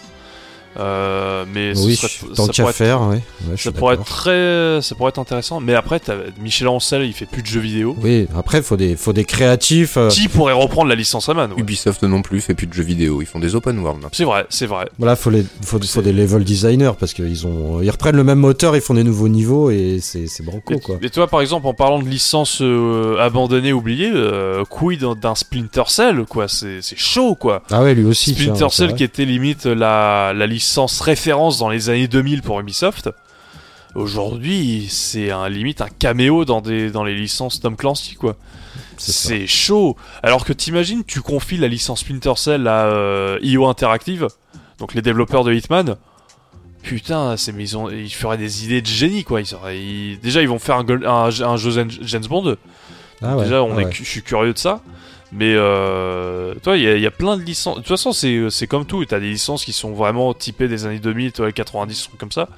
Euh, 0.78 1.44
mais 1.52 1.74
ce 1.74 1.84
oui 1.86 1.96
serait- 1.96 2.34
tant 2.34 2.46
ça 2.46 2.52
qu'à 2.52 2.62
pourrait 2.62 2.70
être- 2.70 2.76
faire 2.76 3.02
ouais, 3.02 3.22
Ouais, 3.48 3.56
ça 3.56 3.72
pourrait 3.72 3.94
être 3.94 4.04
très 4.04 4.80
ça 4.82 4.94
pourrait 4.94 5.10
être 5.10 5.18
intéressant. 5.18 5.60
Mais 5.60 5.74
après 5.74 6.00
Michel 6.40 6.68
Ancel 6.68 7.02
il 7.04 7.12
fait 7.12 7.26
plus 7.26 7.42
de 7.42 7.46
jeux 7.46 7.60
vidéo. 7.60 7.96
oui 8.02 8.26
après 8.36 8.60
faut 8.62 8.76
des 8.76 8.96
faut 8.96 9.12
des 9.12 9.24
créatifs 9.24 9.96
euh, 9.96 10.08
Qui 10.08 10.28
pourrait 10.28 10.52
reprendre 10.52 10.88
la 10.88 10.94
licence 10.96 11.26
Rayman 11.28 11.52
ouais. 11.52 11.60
Ubisoft 11.60 12.02
non 12.02 12.22
plus 12.22 12.40
fait 12.40 12.54
plus 12.54 12.66
de 12.66 12.72
jeux 12.72 12.82
vidéo, 12.82 13.22
ils 13.22 13.26
font 13.26 13.38
des 13.38 13.54
open 13.54 13.78
world. 13.78 13.98
maintenant. 13.98 14.08
C'est 14.12 14.24
vrai, 14.24 14.46
c'est 14.48 14.66
vrai. 14.66 14.86
voilà 14.98 15.14
faut 15.16 15.30
les 15.30 15.44
faut, 15.64 15.78
des 16.02 16.12
level 16.12 16.42
designers 16.44 16.92
parce 16.98 17.14
qu'ils 17.14 17.46
ont 17.46 17.80
ils 17.80 17.90
reprennent 17.90 18.16
le 18.16 18.24
même 18.24 18.38
moteur 18.40 18.74
ils 18.74 18.82
font 18.82 18.94
des 18.94 19.04
nouveaux 19.04 19.28
niveaux 19.28 19.70
et 19.70 19.98
c'est 20.00 20.26
c'est 20.26 20.42
banco 20.44 20.74
Et, 20.74 20.80
quoi 20.80 20.96
et 21.02 21.10
toi, 21.10 21.26
par 21.28 21.40
exemple, 21.40 21.66
en 21.66 21.74
parlant 21.74 22.00
de 22.02 22.08
licence 22.08 22.58
euh, 22.62 23.16
abandonnée, 23.20 23.72
oubliée, 23.72 24.10
euh, 24.12 24.64
quid 24.68 25.04
d'un- 25.20 25.34
Splinter 25.34 25.84
Cell, 25.86 26.24
quoi? 26.28 26.48
C'est 26.48 26.80
c'est 26.82 26.96
chaud, 26.98 27.34
quoi. 27.34 27.62
ah 27.70 27.82
ouais 27.82 27.94
lui 27.94 28.04
aussi 28.04 28.32
Splinter 28.34 28.66
Cell 28.70 28.94
qui 28.94 29.04
était 29.04 29.24
limite 29.24 29.66
la, 29.66 30.32
la 30.34 30.46
licence 30.46 30.63
référence 31.02 31.58
dans 31.58 31.68
les 31.68 31.90
années 31.90 32.08
2000 32.08 32.42
pour 32.42 32.58
Ubisoft. 32.60 33.10
Aujourd'hui, 33.94 34.88
c'est 34.90 35.30
un 35.30 35.48
limite 35.48 35.80
un 35.80 35.88
caméo 35.88 36.44
dans 36.44 36.60
des 36.60 36.90
dans 36.90 37.04
les 37.04 37.14
licences 37.14 37.60
Tom 37.60 37.76
Clancy 37.76 38.14
quoi. 38.16 38.36
C'est 38.96 39.46
chaud. 39.46 39.96
Alors 40.22 40.44
que 40.44 40.52
t'imagines, 40.52 41.04
tu 41.04 41.20
confies 41.20 41.58
la 41.58 41.68
licence 41.68 42.00
Splinter 42.00 42.32
Cell 42.36 42.66
à 42.66 42.86
euh, 42.86 43.38
IO 43.42 43.66
Interactive, 43.66 44.28
donc 44.78 44.94
les 44.94 45.02
développeurs 45.02 45.44
de 45.44 45.52
Hitman. 45.52 45.96
Putain, 46.82 47.36
mais 47.54 47.62
ils, 47.62 47.76
ont- 47.78 47.88
ils 47.88 48.12
feraient 48.12 48.36
des 48.36 48.64
idées 48.64 48.82
de 48.82 48.86
génie 48.86 49.24
quoi. 49.24 49.40
Ils 49.40 49.54
auraient- 49.54 49.78
ils- 49.80 50.18
déjà 50.20 50.42
ils 50.42 50.48
vont 50.48 50.58
faire 50.58 50.76
un, 50.76 50.86
un, 50.88 51.28
un 51.28 51.56
jeu 51.56 51.70
James 52.02 52.26
Bond. 52.28 52.56
Ah 53.22 53.36
ouais, 53.36 53.44
Déjà, 53.44 53.62
on 53.62 53.78
ah 53.78 53.82
est, 53.82 53.92
je 53.92 54.02
suis 54.04 54.22
curieux 54.22 54.52
de 54.52 54.58
ça. 54.58 54.80
Mais 55.32 55.54
euh, 55.56 56.54
toi, 56.62 56.76
il 56.76 56.82
y, 56.84 56.88
a- 56.88 56.94
il 56.96 57.02
y 57.02 57.06
a 57.06 57.10
plein 57.10 57.36
de 57.36 57.42
licences. 57.42 57.76
De 57.76 57.80
toute 57.80 57.88
façon, 57.88 58.12
c'est 58.12 58.48
c'est 58.50 58.66
comme 58.66 58.86
tout. 58.86 59.04
T'as 59.04 59.18
des 59.18 59.30
licences 59.30 59.64
qui 59.64 59.72
sont 59.72 59.92
vraiment 59.92 60.32
typées 60.34 60.68
des 60.68 60.86
années 60.86 60.98
2000, 61.00 61.32
toi, 61.32 61.46
les 61.46 61.52
90, 61.52 62.04
trucs 62.08 62.18
comme 62.18 62.30
ça. 62.32 62.48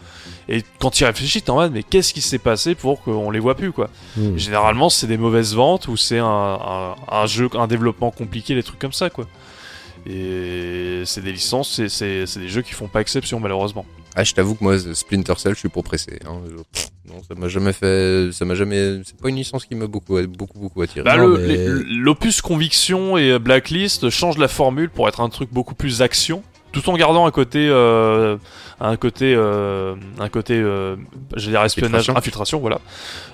Et 0.48 0.62
quand 0.78 0.90
tu 0.90 1.04
y 1.04 1.06
réfléchis, 1.06 1.40
t'es 1.42 1.50
en 1.50 1.54
mode, 1.56 1.72
mais 1.72 1.82
qu'est-ce 1.82 2.12
qui 2.12 2.20
s'est 2.20 2.38
passé 2.38 2.74
pour 2.74 3.00
qu'on 3.02 3.30
les 3.30 3.38
voit 3.40 3.54
plus, 3.56 3.72
quoi? 3.72 3.88
Hmm. 4.16 4.36
Généralement, 4.36 4.90
c'est 4.90 5.06
des 5.06 5.16
mauvaises 5.16 5.54
ventes 5.54 5.88
ou 5.88 5.96
c'est 5.96 6.18
un, 6.18 6.26
un, 6.26 6.94
un 7.10 7.26
jeu, 7.26 7.48
un 7.54 7.66
développement 7.66 8.10
compliqué, 8.10 8.54
des 8.54 8.62
trucs 8.62 8.78
comme 8.78 8.92
ça, 8.92 9.10
quoi. 9.10 9.26
Et 10.08 11.02
c'est 11.04 11.22
des 11.22 11.32
licences, 11.32 11.70
c'est- 11.74 11.88
c'est 11.88 12.26
c'est 12.26 12.40
des 12.40 12.48
jeux 12.48 12.62
qui 12.62 12.72
font 12.74 12.88
pas 12.88 13.00
exception, 13.00 13.40
malheureusement. 13.40 13.86
Ah, 14.18 14.24
je 14.24 14.32
t'avoue 14.32 14.54
que 14.54 14.64
moi, 14.64 14.76
Splinter 14.94 15.34
Cell, 15.36 15.54
je 15.54 15.58
suis 15.58 15.68
pour 15.68 15.84
pressé. 15.84 16.18
Hein. 16.26 16.40
Je- 16.48 16.56
pff, 16.56 16.88
Non, 17.08 17.22
ça 17.22 17.34
m'a 17.36 17.46
jamais 17.48 17.72
fait, 17.72 18.30
ça 18.32 18.44
m'a 18.44 18.54
jamais, 18.56 19.00
c'est 19.04 19.16
pas 19.16 19.28
une 19.28 19.36
licence 19.36 19.64
qui 19.64 19.74
m'a 19.76 19.86
beaucoup, 19.86 20.18
beaucoup, 20.26 20.58
beaucoup 20.58 20.82
attiré. 20.82 21.04
Bah, 21.04 21.16
mais- 21.18 21.66
L'opus 21.88 22.40
Conviction 22.40 23.16
et 23.16 23.38
Blacklist 23.38 24.10
changent 24.10 24.38
la 24.38 24.48
formule 24.48 24.90
pour 24.90 25.06
être 25.06 25.20
un 25.20 25.28
truc 25.28 25.50
beaucoup 25.52 25.74
plus 25.76 26.02
action, 26.02 26.42
tout 26.72 26.88
en 26.90 26.96
gardant 26.96 27.24
un 27.26 27.30
côté, 27.30 27.68
euh, 27.70 28.36
un 28.80 28.96
côté, 28.96 29.34
euh, 29.36 29.94
un 30.18 30.28
côté, 30.28 30.54
euh, 30.54 30.96
je 31.36 31.44
vais 31.46 31.52
dire 31.52 31.62
espionnage, 31.62 31.92
Infiltration. 32.10 32.16
infiltration, 32.16 32.58
voilà, 32.60 32.80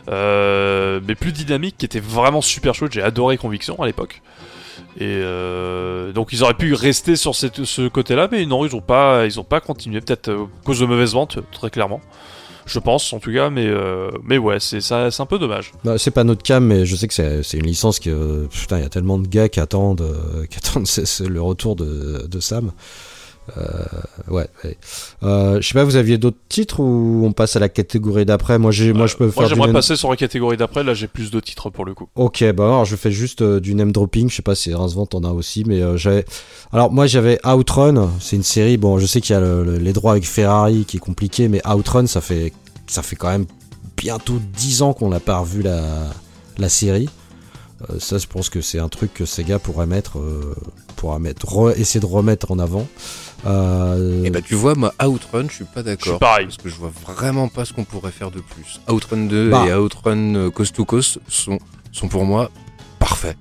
Euh, 0.08 1.00
mais 1.06 1.14
plus 1.14 1.32
dynamique, 1.32 1.76
qui 1.78 1.86
était 1.86 2.00
vraiment 2.00 2.40
super 2.40 2.74
chouette. 2.74 2.92
J'ai 2.92 3.02
adoré 3.02 3.36
Conviction 3.38 3.80
à 3.82 3.86
l'époque. 3.86 4.20
Et 4.98 5.04
euh, 5.04 6.12
donc 6.12 6.32
ils 6.32 6.42
auraient 6.42 6.54
pu 6.54 6.74
rester 6.74 7.16
sur 7.16 7.34
ce 7.34 7.88
côté-là, 7.88 8.28
mais 8.30 8.44
non, 8.44 8.66
ils 8.66 8.76
ont 8.76 8.82
pas, 8.82 9.26
pas 9.48 9.60
continué, 9.60 10.00
peut-être 10.00 10.28
euh, 10.28 10.44
à 10.44 10.64
cause 10.64 10.80
de 10.80 10.86
mauvaises 10.86 11.14
ventes, 11.14 11.38
très 11.50 11.70
clairement. 11.70 12.00
Je 12.66 12.78
pense 12.78 13.12
en 13.12 13.18
tout 13.18 13.32
cas, 13.32 13.50
mais 13.50 13.66
euh, 13.66 14.10
mais 14.24 14.38
ouais, 14.38 14.58
c'est 14.60 14.92
un 14.92 15.26
peu 15.26 15.38
dommage. 15.38 15.72
Bah, 15.84 15.98
c'est 15.98 16.10
pas 16.10 16.24
notre 16.24 16.42
cas, 16.42 16.60
mais 16.60 16.86
je 16.86 16.94
sais 16.96 17.08
que 17.08 17.42
c'est 17.42 17.58
une 17.58 17.66
licence 17.66 17.98
que 17.98 18.10
euh, 18.10 18.48
putain, 18.50 18.78
il 18.78 18.82
y 18.82 18.86
a 18.86 18.88
tellement 18.88 19.18
de 19.18 19.26
gars 19.26 19.48
qui 19.48 19.60
attendent, 19.60 20.02
euh, 20.02 20.46
le 21.28 21.42
retour 21.42 21.76
de 21.76 22.40
Sam. 22.40 22.72
Euh, 23.58 23.62
ouais. 24.28 24.46
ouais. 24.64 24.76
Euh, 25.24 25.60
je 25.60 25.66
sais 25.66 25.74
pas, 25.74 25.82
vous 25.84 25.96
aviez 25.96 26.16
d'autres 26.16 26.38
titres 26.48 26.80
ou 26.80 27.22
on 27.24 27.32
passe 27.32 27.56
à 27.56 27.60
la 27.60 27.68
catégorie 27.68 28.24
d'après? 28.24 28.58
Moi, 28.58 28.70
j'ai, 28.70 28.92
moi, 28.92 29.06
je 29.08 29.16
peux 29.16 29.24
Euh, 29.24 29.30
faire. 29.32 29.42
du 29.44 29.48
j'aimerais 29.50 29.72
passer 29.72 29.96
sur 29.96 30.10
la 30.10 30.16
catégorie 30.16 30.56
d'après. 30.56 30.84
Là, 30.84 30.94
j'ai 30.94 31.08
plus 31.08 31.30
de 31.30 31.40
titres 31.40 31.68
pour 31.70 31.84
le 31.84 31.94
coup. 31.94 32.08
Ok, 32.14 32.44
bah 32.52 32.64
alors 32.64 32.84
je 32.84 32.94
fais 32.96 33.10
juste 33.10 33.42
euh, 33.42 33.58
du 33.60 33.74
name 33.74 33.90
dropping. 33.92 34.30
Je 34.30 34.36
sais 34.36 34.42
pas 34.42 34.54
si 34.54 34.72
Rincevent 34.72 35.08
en 35.14 35.24
a 35.24 35.30
aussi, 35.30 35.64
mais 35.66 35.82
euh, 35.82 35.96
j'avais. 35.96 36.24
Alors 36.72 36.92
moi 36.92 37.06
j'avais 37.06 37.40
Outrun. 37.46 38.10
C'est 38.20 38.36
une 38.36 38.42
série. 38.44 38.76
Bon, 38.76 38.98
je 38.98 39.06
sais 39.06 39.20
qu'il 39.20 39.34
y 39.34 39.36
a 39.36 39.40
le- 39.40 39.64
le- 39.64 39.78
les 39.78 39.92
droits 39.92 40.12
avec 40.12 40.24
Ferrari 40.24 40.84
qui 40.86 40.98
est 40.98 41.00
compliqué, 41.00 41.48
mais 41.48 41.60
Outrun, 41.66 42.06
ça 42.06 42.20
fait 42.20 42.52
ça 42.86 43.02
fait 43.02 43.16
quand 43.16 43.28
même 43.30 43.46
bientôt 43.96 44.38
10 44.56 44.82
ans 44.82 44.92
qu'on 44.92 45.08
n'a 45.08 45.20
pas 45.20 45.38
revu 45.38 45.62
la 45.62 45.82
la 46.58 46.68
série. 46.68 47.08
Euh, 47.90 47.98
ça, 47.98 48.18
je 48.18 48.26
pense 48.26 48.48
que 48.48 48.60
c'est 48.60 48.78
un 48.78 48.88
truc 48.88 49.12
que 49.14 49.24
Sega 49.24 49.58
pourrait 49.58 49.86
mettre, 49.86 50.18
euh, 50.18 50.54
pourra 50.96 51.18
mettre, 51.18 51.46
re- 51.46 51.76
essayer 51.78 52.00
de 52.00 52.06
remettre 52.06 52.50
en 52.52 52.58
avant. 52.58 52.86
Euh, 53.46 54.22
Et 54.24 54.30
bah 54.30 54.40
tu 54.40 54.54
vois, 54.54 54.74
moi 54.76 54.94
Outrun, 55.04 55.48
je 55.48 55.54
suis 55.54 55.64
pas 55.64 55.80
Je 55.82 55.88
suis 55.88 55.96
d'accord. 55.96 56.18
pareil. 56.20 56.46
Parce 56.46 56.58
que 56.58 56.68
je 56.68 56.76
vois 56.76 56.92
vraiment 57.06 57.48
pas 57.48 57.64
ce 57.64 57.72
qu'on 57.72 57.84
pourrait 57.84 58.12
faire 58.12 58.30
de 58.30 58.40
plus. 58.40 58.80
Outrun 58.88 59.26
2 59.26 59.50
Bah. 59.50 59.66
et 59.68 59.74
Outrun 59.74 60.34
euh, 60.36 60.50
Coast 60.50 60.76
to 60.76 60.84
Coast 60.84 61.18
sont, 61.28 61.58
sont 61.90 62.08
pour 62.08 62.24
moi 62.24 62.50
parfaits. 63.00 63.36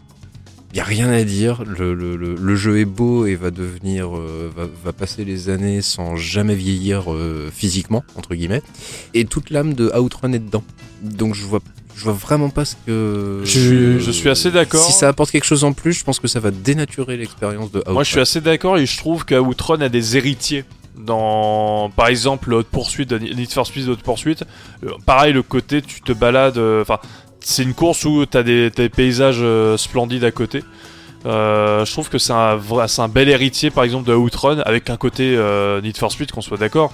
Y 0.73 0.79
a 0.79 0.83
rien 0.83 1.09
à 1.11 1.23
dire. 1.23 1.63
Le, 1.65 1.93
le, 1.93 2.15
le, 2.15 2.35
le 2.35 2.55
jeu 2.55 2.79
est 2.79 2.85
beau 2.85 3.25
et 3.25 3.35
va 3.35 3.51
devenir, 3.51 4.15
euh, 4.17 4.49
va, 4.55 4.63
va 4.85 4.93
passer 4.93 5.25
les 5.25 5.49
années 5.49 5.81
sans 5.81 6.15
jamais 6.15 6.55
vieillir 6.55 7.11
euh, 7.13 7.49
physiquement 7.53 8.03
entre 8.15 8.35
guillemets. 8.35 8.61
Et 9.13 9.25
toute 9.25 9.49
l'âme 9.49 9.73
de 9.73 9.91
Outrun 9.97 10.31
est 10.33 10.39
dedans. 10.39 10.63
Donc 11.01 11.35
je 11.35 11.43
vois, 11.43 11.59
je 11.95 12.03
vois 12.05 12.13
vraiment 12.13 12.49
pas 12.49 12.63
ce 12.65 12.75
que. 12.85 13.41
Je- 13.43 13.99
je 13.99 14.11
suis 14.11 14.29
assez 14.29 14.49
d'accord. 14.51 14.83
Si 14.85 14.93
ça 14.93 15.07
apporte 15.09 15.31
quelque 15.31 15.43
chose 15.45 15.63
en 15.63 15.73
plus, 15.73 15.93
je 15.93 16.03
pense 16.03 16.19
que 16.19 16.27
ça 16.27 16.39
va 16.39 16.51
dénaturer 16.51 17.17
l'expérience 17.17 17.71
de 17.71 17.79
Outrun. 17.79 17.93
Moi, 17.93 18.03
je 18.03 18.11
suis 18.11 18.19
assez 18.21 18.39
d'accord 18.39 18.77
et 18.77 18.85
je 18.85 18.97
trouve 18.97 19.25
que 19.25 19.35
Outrun 19.35 19.81
a 19.81 19.89
des 19.89 20.15
héritiers. 20.17 20.63
Dans, 20.97 21.89
par 21.95 22.07
exemple, 22.09 22.53
Haute 22.53 22.67
Poursuite, 22.67 23.09
de 23.09 23.17
Need 23.17 23.51
for 23.51 23.65
Speed 23.65 23.87
Haute 23.89 24.03
Poursuite. 24.03 24.43
Euh, 24.85 24.91
pareil, 25.05 25.33
le 25.33 25.41
côté, 25.41 25.81
tu 25.81 26.01
te 26.01 26.11
balades. 26.11 26.57
euh, 26.57 26.81
Enfin, 26.83 26.99
c'est 27.41 27.63
une 27.63 27.73
course 27.73 28.05
où 28.05 28.25
t'as 28.25 28.43
des, 28.43 28.69
des 28.69 28.89
paysages 28.89 29.39
euh, 29.41 29.77
splendides 29.77 30.23
à 30.23 30.31
côté. 30.31 30.63
Euh, 31.25 31.85
je 31.85 31.91
trouve 31.91 32.09
que 32.09 32.17
c'est 32.17 32.33
un, 32.33 32.55
vrai- 32.55 32.87
c'est 32.87 33.01
un 33.01 33.07
bel 33.07 33.29
héritier, 33.29 33.69
par 33.69 33.83
exemple, 33.83 34.07
de 34.07 34.13
Outrun, 34.13 34.59
avec 34.59 34.89
un 34.89 34.97
côté 34.97 35.35
euh, 35.35 35.79
Need 35.81 35.97
for 35.97 36.11
Speed, 36.11 36.31
qu'on 36.31 36.41
soit 36.41 36.57
d'accord. 36.57 36.91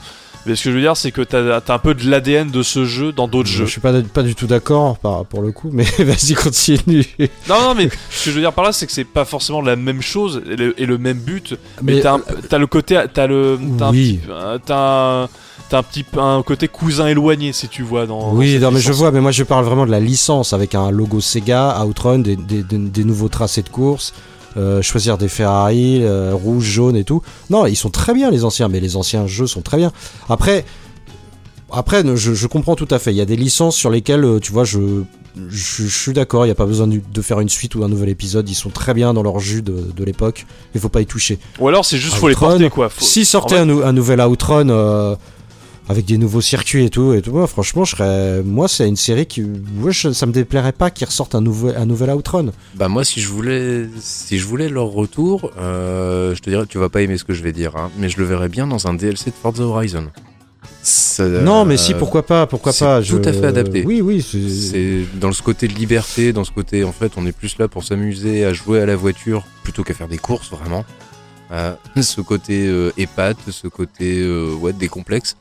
Mais 0.47 0.55
ce 0.55 0.63
que 0.63 0.71
je 0.71 0.75
veux 0.75 0.81
dire, 0.81 0.95
c'est 0.97 1.11
que 1.11 1.21
t'as 1.21 1.57
as 1.59 1.73
un 1.73 1.77
peu 1.79 1.93
de 1.93 2.09
l'ADN 2.09 2.49
de 2.49 2.63
ce 2.63 2.85
jeu 2.85 3.11
dans 3.11 3.27
d'autres 3.27 3.49
Je 3.49 3.57
jeux. 3.59 3.65
suis 3.67 3.81
pas, 3.81 3.93
pas 4.01 4.23
du 4.23 4.33
tout 4.35 4.47
d'accord 4.47 4.97
pour 5.29 5.41
le 5.41 5.51
coup, 5.51 5.69
mais 5.71 5.83
vas-y, 5.99 6.33
continue. 6.33 7.05
Non, 7.49 7.61
non, 7.61 7.75
mais 7.75 7.89
ce 8.09 8.25
que 8.25 8.29
je 8.31 8.35
veux 8.35 8.41
dire 8.41 8.53
par 8.53 8.63
là, 8.65 8.71
c'est 8.71 8.85
que 8.85 8.91
c'est 8.91 9.03
pas 9.03 9.25
forcément 9.25 9.61
la 9.61 9.75
même 9.75 10.01
chose 10.01 10.41
et 10.49 10.55
le, 10.55 10.81
et 10.81 10.85
le 10.85 10.97
même 10.97 11.17
but. 11.19 11.55
Mais, 11.81 11.95
Mais, 11.95 12.01
t'as 12.49 12.57
le 12.57 12.67
côté, 12.67 13.03
t'as 13.13 13.27
le, 13.27 13.59
Oui. 13.91 14.19
euh, 14.29 14.57
t'as 14.65 15.23
un, 15.23 15.29
t'as 15.69 15.79
un 15.79 15.83
petit, 15.83 16.05
un 16.17 16.41
côté 16.43 16.67
cousin 16.67 17.07
éloigné, 17.07 17.51
si 17.53 17.67
tu 17.67 17.83
vois 17.83 18.05
dans. 18.05 18.31
Oui, 18.33 18.57
non, 18.59 18.71
mais 18.71 18.79
je 18.79 18.91
vois, 18.93 19.11
mais 19.11 19.19
moi 19.21 19.31
je 19.31 19.43
parle 19.43 19.65
vraiment 19.65 19.85
de 19.85 19.91
la 19.91 19.99
licence 19.99 20.53
avec 20.53 20.75
un 20.75 20.91
logo 20.91 21.19
Sega, 21.21 21.83
Outrun, 21.85 22.19
des, 22.19 22.35
des, 22.35 22.63
des- 22.63 22.77
des 22.77 23.03
nouveaux 23.03 23.29
tracés 23.29 23.63
de 23.63 23.69
course, 23.69 24.13
euh, 24.57 24.81
choisir 24.81 25.17
des 25.17 25.27
Ferrari, 25.27 25.99
euh, 26.03 26.31
rouge, 26.33 26.63
jaune 26.65 26.95
et 26.95 27.03
tout. 27.03 27.21
Non, 27.49 27.65
ils 27.67 27.75
sont 27.75 27.89
très 27.89 28.13
bien 28.13 28.31
les 28.31 28.43
anciens, 28.43 28.67
mais 28.67 28.79
les 28.79 28.95
anciens 28.95 29.27
jeux 29.27 29.47
sont 29.47 29.61
très 29.61 29.77
bien. 29.77 29.91
Après, 30.29 30.65
après, 31.71 32.03
je, 32.15 32.33
je 32.33 32.47
comprends 32.47 32.75
tout 32.75 32.87
à 32.91 32.99
fait. 32.99 33.11
Il 33.11 33.17
y 33.17 33.21
a 33.21 33.25
des 33.25 33.35
licences 33.35 33.75
sur 33.75 33.89
lesquelles, 33.89 34.23
euh, 34.23 34.39
tu 34.39 34.51
vois, 34.53 34.63
je, 34.63 34.79
je, 35.49 35.83
je 35.83 35.87
suis 35.87 36.13
d'accord. 36.13 36.45
Il 36.45 36.47
n'y 36.47 36.51
a 36.53 36.55
pas 36.55 36.65
besoin 36.65 36.87
de, 36.87 37.01
de 37.13 37.21
faire 37.21 37.39
une 37.41 37.49
suite 37.49 37.75
ou 37.75 37.83
un 37.83 37.89
nouvel 37.89 38.09
épisode. 38.09 38.49
Ils 38.49 38.55
sont 38.55 38.69
très 38.69 38.93
bien 38.93 39.13
dans 39.13 39.21
leur 39.23 39.39
jus 39.39 39.61
de, 39.61 39.75
de 39.95 40.03
l'époque. 40.03 40.45
Il 40.73 40.79
faut 40.81 40.87
pas 40.89 41.01
y 41.01 41.05
toucher. 41.05 41.39
Ou 41.59 41.67
alors 41.67 41.83
c'est 41.85 41.97
juste 41.97 42.15
faut 42.15 42.29
les 42.29 42.35
Outrun, 42.35 42.49
porter 42.51 42.69
quoi. 42.69 42.89
Faut- 42.89 43.03
Si 43.03 43.25
sortait 43.25 43.57
un, 43.57 43.65
nou- 43.65 43.81
un 43.83 43.91
nouvel 43.93 44.21
Outrun 44.21 44.69
avec 45.89 46.05
des 46.05 46.17
nouveaux 46.17 46.41
circuits 46.41 46.83
et 46.85 46.89
tout, 46.89 47.13
et 47.13 47.21
tout 47.21 47.45
franchement, 47.47 47.85
je 47.85 47.95
serais, 47.95 48.43
moi, 48.43 48.67
c'est 48.67 48.87
une 48.87 48.95
série 48.97 49.25
qui, 49.25 49.41
ouais, 49.43 49.91
je- 49.91 50.11
ça 50.11 50.25
me 50.25 50.31
déplairait 50.31 50.73
pas 50.73 50.89
qu'ils 50.91 51.07
ressortent 51.07 51.35
un 51.35 51.41
nouvel, 51.41 51.75
un 51.77 51.85
nouvel 51.85 52.09
Outrun. 52.11 52.47
Bah 52.75 52.87
moi 52.89 53.03
si 53.03 53.21
je 53.21 53.29
voulais 53.29 53.87
si 53.99 54.37
je 54.37 54.45
voulais 54.45 54.69
leur 54.69 54.87
retour, 54.87 55.51
euh, 55.57 56.35
je 56.35 56.41
te 56.41 56.49
dirais 56.49 56.65
tu 56.67 56.77
vas 56.77 56.89
pas 56.89 57.01
aimer 57.01 57.17
ce 57.17 57.23
que 57.23 57.33
je 57.33 57.41
vais 57.43 57.51
dire, 57.53 57.75
hein, 57.77 57.89
mais 57.97 58.09
je 58.09 58.17
le 58.17 58.25
verrais 58.25 58.49
bien 58.49 58.67
dans 58.67 58.87
un 58.87 58.93
DLC 58.93 59.29
de 59.31 59.35
Forza 59.35 59.63
Horizon. 59.63 60.07
Ça- 60.83 61.27
non, 61.27 61.65
mais 61.65 61.75
si, 61.75 61.93
euh, 61.93 61.97
pourquoi 61.97 62.25
pas, 62.25 62.47
pourquoi 62.47 62.71
c'est 62.71 62.85
pas. 62.85 63.01
tout 63.01 63.21
à 63.25 63.33
fait 63.33 63.45
adapté. 63.45 63.83
Oui, 63.85 63.99
oui, 64.01 64.21
c'est. 64.21 64.49
C'est 64.49 64.99
dans 65.19 65.33
ce 65.33 65.41
côté 65.41 65.67
de 65.67 65.73
liberté, 65.73 66.31
dans 66.31 66.43
ce 66.45 66.51
côté 66.51 66.83
en 66.85 66.93
fait 66.93 67.11
on 67.17 67.25
est 67.25 67.31
plus 67.33 67.57
là 67.57 67.67
pour 67.67 67.83
s'amuser 67.83 68.45
à 68.45 68.53
jouer 68.53 68.79
à 68.81 68.85
la 68.85 68.95
voiture 68.95 69.45
plutôt 69.63 69.83
qu'à 69.83 69.93
faire 69.93 70.07
des 70.07 70.17
courses 70.17 70.49
vraiment. 70.51 70.85
Euh, 71.51 71.73
ce 72.01 72.21
côté 72.21 72.67
euh, 72.67 72.91
épate, 72.97 73.37
ce 73.51 73.67
côté 73.67 74.19
euh, 74.21 74.53
ouais 74.55 74.73
décomplexe. 74.73 75.37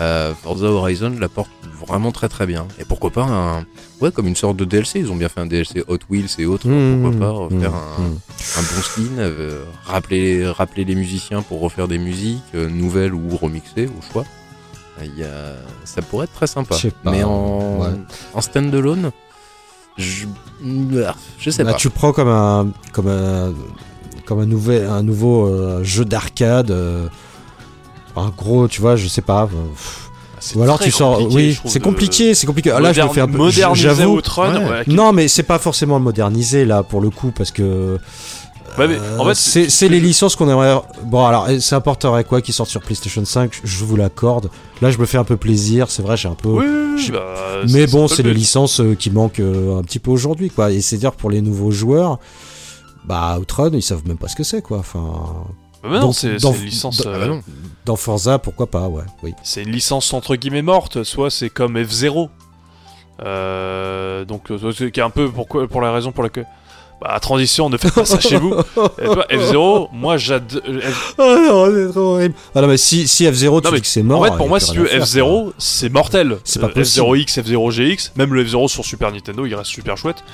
Euh, 0.00 0.34
Forza 0.34 0.66
Horizon 0.66 1.14
l'apporte 1.20 1.50
vraiment 1.80 2.10
très 2.10 2.28
très 2.28 2.46
bien. 2.46 2.66
Et 2.80 2.84
pourquoi 2.84 3.10
pas 3.10 3.22
un 3.22 3.64
ouais 4.00 4.10
comme 4.10 4.26
une 4.26 4.34
sorte 4.34 4.56
de 4.56 4.64
DLC. 4.64 4.98
Ils 4.98 5.12
ont 5.12 5.16
bien 5.16 5.28
fait 5.28 5.40
un 5.40 5.46
DLC 5.46 5.84
Hot 5.86 5.98
Wheels 6.10 6.26
et 6.38 6.46
autres. 6.46 6.66
Mmh, 6.68 7.00
pourquoi 7.02 7.20
pas 7.20 7.30
refaire 7.30 7.70
mmh, 7.70 7.74
un, 7.74 8.02
mmh. 8.02 8.18
un 8.58 8.62
bon 8.62 8.82
skin, 8.82 9.18
euh, 9.18 9.62
rappeler, 9.84 10.48
rappeler 10.48 10.84
les 10.84 10.96
musiciens 10.96 11.42
pour 11.42 11.60
refaire 11.60 11.86
des 11.86 11.98
musiques 11.98 12.42
euh, 12.56 12.68
nouvelles 12.68 13.14
ou 13.14 13.36
remixées 13.36 13.86
au 13.86 14.12
choix. 14.12 14.24
Euh, 15.00 15.04
Il 15.04 15.16
y 15.16 15.22
a, 15.22 15.54
ça 15.84 16.02
pourrait 16.02 16.24
être 16.24 16.34
très 16.34 16.48
sympa. 16.48 16.74
Pas, 17.04 17.10
Mais 17.12 17.22
en, 17.22 17.78
ouais. 17.80 17.88
en 18.34 18.40
stand-alone, 18.40 19.12
je, 19.96 20.26
je 21.38 21.50
sais 21.50 21.62
Bah, 21.62 21.70
pas. 21.72 21.78
tu 21.78 21.88
prends 21.90 22.12
comme 22.12 22.28
un, 22.28 22.68
comme 22.92 23.06
un, 23.08 23.52
comme 24.24 24.40
un 24.40 24.46
nouvel, 24.46 24.86
un 24.86 25.02
nouveau 25.02 25.46
euh, 25.46 25.82
jeu 25.84 26.04
d'arcade. 26.04 26.70
euh, 26.70 27.08
un 28.16 28.28
gros, 28.36 28.68
tu 28.68 28.80
vois, 28.80 28.96
je 28.96 29.08
sais 29.08 29.22
pas. 29.22 29.42
euh, 29.44 29.46
pff. 29.72 30.10
c'est 30.40 30.56
Ou 30.56 30.62
alors 30.62 30.78
tu 30.78 30.90
sors. 30.90 31.20
Oui, 31.32 31.58
c'est 31.64 31.80
compliqué, 31.80 32.34
c'est 32.34 32.46
compliqué. 32.46 32.70
Ah, 32.70 32.80
Là, 32.80 32.92
je 32.92 33.02
me 33.02 33.08
fais 33.08 33.20
un 33.20 33.26
peu. 33.26 33.38
moderniser 33.38 33.82
J'avoue. 33.82 34.16
Outrun. 34.16 34.56
Ouais. 34.56 34.70
ouais, 34.70 34.82
Non, 34.86 35.12
mais 35.12 35.28
c'est 35.28 35.42
pas 35.42 35.58
forcément 35.58 35.98
le 35.98 36.04
moderniser 36.04 36.64
là 36.64 36.82
pour 36.82 37.00
le 37.00 37.10
coup 37.10 37.32
parce 37.36 37.50
que. 37.50 37.98
Ouais, 38.78 38.88
mais 38.88 38.98
en 39.18 39.28
euh, 39.28 39.34
fait, 39.34 39.68
c'est 39.70 39.88
les 39.88 40.00
licences 40.00 40.34
qu'on 40.34 40.48
aimerait. 40.48 40.74
Bon, 41.04 41.24
alors, 41.26 41.48
ça 41.60 41.76
apporterait 41.76 42.24
quoi 42.24 42.40
qui 42.40 42.52
sortent 42.52 42.70
sur 42.70 42.80
PlayStation 42.80 43.24
5 43.24 43.60
Je 43.62 43.84
vous 43.84 43.94
l'accorde. 43.94 44.50
Là, 44.82 44.90
je 44.90 44.98
me 44.98 45.06
fais 45.06 45.16
un 45.18 45.22
peu 45.24 45.36
plaisir. 45.36 45.90
C'est 45.90 46.02
vrai, 46.02 46.16
j'ai 46.16 46.28
un 46.28 46.34
peu. 46.34 46.48
Oui, 46.48 46.64
oui, 46.96 47.10
bah, 47.12 47.34
Mais 47.68 47.86
bon, 47.86 48.08
c'est 48.08 48.24
le 48.24 48.30
les 48.30 48.34
licences 48.36 48.80
qui 48.98 49.10
manquent 49.10 49.40
un 49.40 49.82
petit 49.82 50.00
peu 50.00 50.10
aujourd'hui, 50.10 50.50
quoi. 50.50 50.72
Et 50.72 50.80
c'est 50.80 50.96
dire 50.96 51.12
pour 51.12 51.30
les 51.30 51.40
nouveaux 51.40 51.70
joueurs, 51.70 52.18
bah 53.04 53.36
Outrun, 53.40 53.70
ils 53.72 53.82
savent 53.82 54.06
même 54.06 54.18
pas 54.18 54.28
ce 54.28 54.36
que 54.36 54.42
c'est, 54.44 54.62
quoi. 54.62 54.78
Enfin, 54.78 55.44
Bah, 55.82 55.88
mais 55.92 56.00
non, 56.00 56.12
c'est 56.12 56.36
dans- 56.36 56.52
c'est 56.52 56.58
une 56.58 56.64
licence. 56.64 56.96
dans- 57.02 57.10
Ah 57.10 57.14
euh, 57.14 57.18
bah 57.18 57.26
non. 57.26 57.42
dans 57.84 57.96
Forza, 57.96 58.38
pourquoi 58.38 58.66
pas, 58.66 58.88
ouais, 58.88 59.02
oui. 59.22 59.34
c'est 59.42 59.62
une 59.62 59.70
licence 59.72 60.12
entre 60.14 60.36
guillemets 60.36 60.62
morte, 60.62 61.02
soit 61.04 61.30
c'est 61.30 61.50
comme 61.50 61.76
F0. 61.76 62.28
Euh, 63.22 64.24
donc, 64.24 64.50
euh, 64.50 64.72
c'est 64.76 64.90
qui 64.90 65.00
est 65.00 65.02
un 65.04 65.10
peu 65.10 65.28
pourquoi, 65.30 65.66
pour 65.68 65.80
la 65.80 65.92
raison 65.92 66.12
pour 66.12 66.24
laquelle. 66.24 66.46
Bah, 67.00 67.18
transition, 67.20 67.68
ne 67.68 67.76
faites 67.76 67.92
pas 67.92 68.04
ça 68.04 68.18
chez 68.20 68.36
vous. 68.38 68.54
Et 69.02 69.04
toi, 69.04 69.26
F0, 69.28 69.88
moi 69.92 70.16
j'adore. 70.16 70.62
Oh 71.18 71.36
non, 71.48 71.66
c'est 71.74 71.90
trop 71.90 72.00
horrible. 72.14 72.34
Ah 72.54 72.60
non, 72.62 72.68
mais 72.68 72.76
si, 72.76 73.06
si 73.08 73.24
F0, 73.26 73.60
tu 73.60 73.66
Non, 73.66 73.70
mais 73.72 73.76
dis 73.78 73.80
que 73.82 73.86
c'est 73.88 74.02
mort. 74.02 74.20
En 74.20 74.24
fait, 74.24 74.36
pour 74.36 74.48
moi, 74.48 74.58
si 74.60 74.70
tu 74.72 74.80
rien 74.80 74.84
veux, 74.98 75.02
à 75.02 75.06
faire, 75.06 75.24
F0, 75.26 75.52
c'est 75.58 75.88
mortel. 75.90 76.38
C'est 76.44 76.60
pas 76.60 76.66
Euh, 76.68 76.72
possible. 76.72 77.04
F0X, 77.06 77.42
F0GX, 77.42 78.12
même 78.16 78.32
le 78.32 78.44
F0 78.44 78.68
sur 78.68 78.84
Super 78.84 79.12
Nintendo, 79.12 79.44
il 79.44 79.54
reste 79.54 79.70
super 79.70 79.96
chouette. 79.98 80.24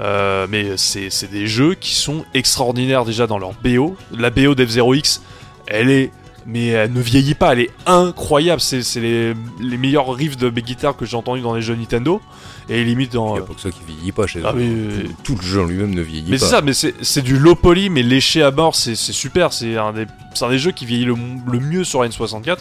Euh, 0.00 0.46
mais 0.50 0.76
c'est 0.76 1.30
des 1.30 1.46
jeux 1.46 1.74
qui 1.74 1.94
sont 1.94 2.24
extraordinaires 2.34 3.04
déjà 3.04 3.26
dans 3.26 3.38
leur 3.38 3.52
BO. 3.62 3.96
La 4.16 4.30
BO 4.30 4.54
d'F0X, 4.54 5.20
elle 5.66 5.90
est. 5.90 6.10
Mais 6.44 6.66
elle 6.68 6.92
ne 6.92 7.00
vieillit 7.00 7.34
pas, 7.36 7.52
elle 7.52 7.60
est 7.60 7.70
incroyable. 7.86 8.60
C'est 8.60 8.82
les, 8.96 9.32
les 9.60 9.76
meilleurs 9.78 10.12
riffs 10.12 10.36
de 10.36 10.50
guitare 10.50 10.96
que 10.96 11.04
j'ai 11.06 11.16
entendus 11.16 11.40
dans 11.40 11.54
les 11.54 11.62
jeux 11.62 11.76
Nintendo. 11.76 12.20
Et 12.68 12.82
limite 12.82 13.12
dans. 13.12 13.36
Il 13.36 13.38
n'y 13.38 13.44
a 13.44 13.46
pas 13.46 13.54
que 13.54 13.60
ça 13.60 13.70
qui 13.70 13.78
vieillit 13.86 14.10
pas 14.10 14.26
chez 14.26 14.40
eux. 14.40 14.44
Ah, 14.46 14.52
mais, 14.56 14.64
euh, 14.66 15.02
tout, 15.22 15.34
tout 15.34 15.40
le 15.40 15.46
jeu 15.46 15.60
en 15.62 15.66
lui-même 15.66 15.94
ne 15.94 16.02
vieillit 16.02 16.30
mais 16.32 16.38
pas. 16.38 16.44
c'est 16.46 16.50
ça, 16.50 16.60
mais 16.60 16.72
c'est 16.72 17.22
du 17.22 17.38
low 17.38 17.54
poly, 17.54 17.90
mais 17.90 18.02
léché 18.02 18.42
à 18.42 18.50
mort, 18.50 18.74
c'est 18.74 18.96
super. 18.96 19.52
C'est 19.52 19.76
un, 19.76 19.92
des- 19.92 20.06
un 20.40 20.48
des 20.50 20.58
jeux 20.58 20.72
qui 20.72 20.84
vieillit 20.84 21.04
le, 21.04 21.14
le 21.46 21.60
mieux 21.60 21.84
sur 21.84 22.02
N64. 22.02 22.56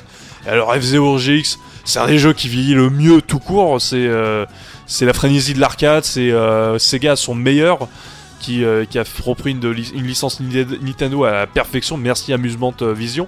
Et 0.46 0.50
alors 0.50 0.76
F0 0.76 1.18
GX, 1.18 1.58
c'est 1.84 2.00
un 2.00 2.06
des 2.08 2.20
jeux 2.20 2.34
qui 2.34 2.50
vieillit 2.50 2.76
le 2.76 2.92
mieux 2.92 3.20
tout 3.24 3.40
court. 3.40 3.82
C'est 3.82 3.96
euh, 4.06 4.46
c'est 4.92 5.06
la 5.06 5.14
frénésie 5.14 5.54
de 5.54 5.60
l'arcade. 5.62 6.04
C'est 6.04 6.32
euh, 6.32 6.78
Sega 6.78 7.16
son 7.16 7.34
meilleur. 7.34 7.88
Qui, 8.42 8.66
euh, 8.66 8.86
qui 8.86 8.98
a 8.98 9.04
repris 9.24 9.52
une, 9.52 9.70
licence 9.70 10.39
Nintendo 10.39 11.26
à 11.26 11.32
la 11.32 11.48
perfection. 11.48 11.96
Merci 11.96 12.34
Amusement 12.34 12.74
Vision. 12.82 13.28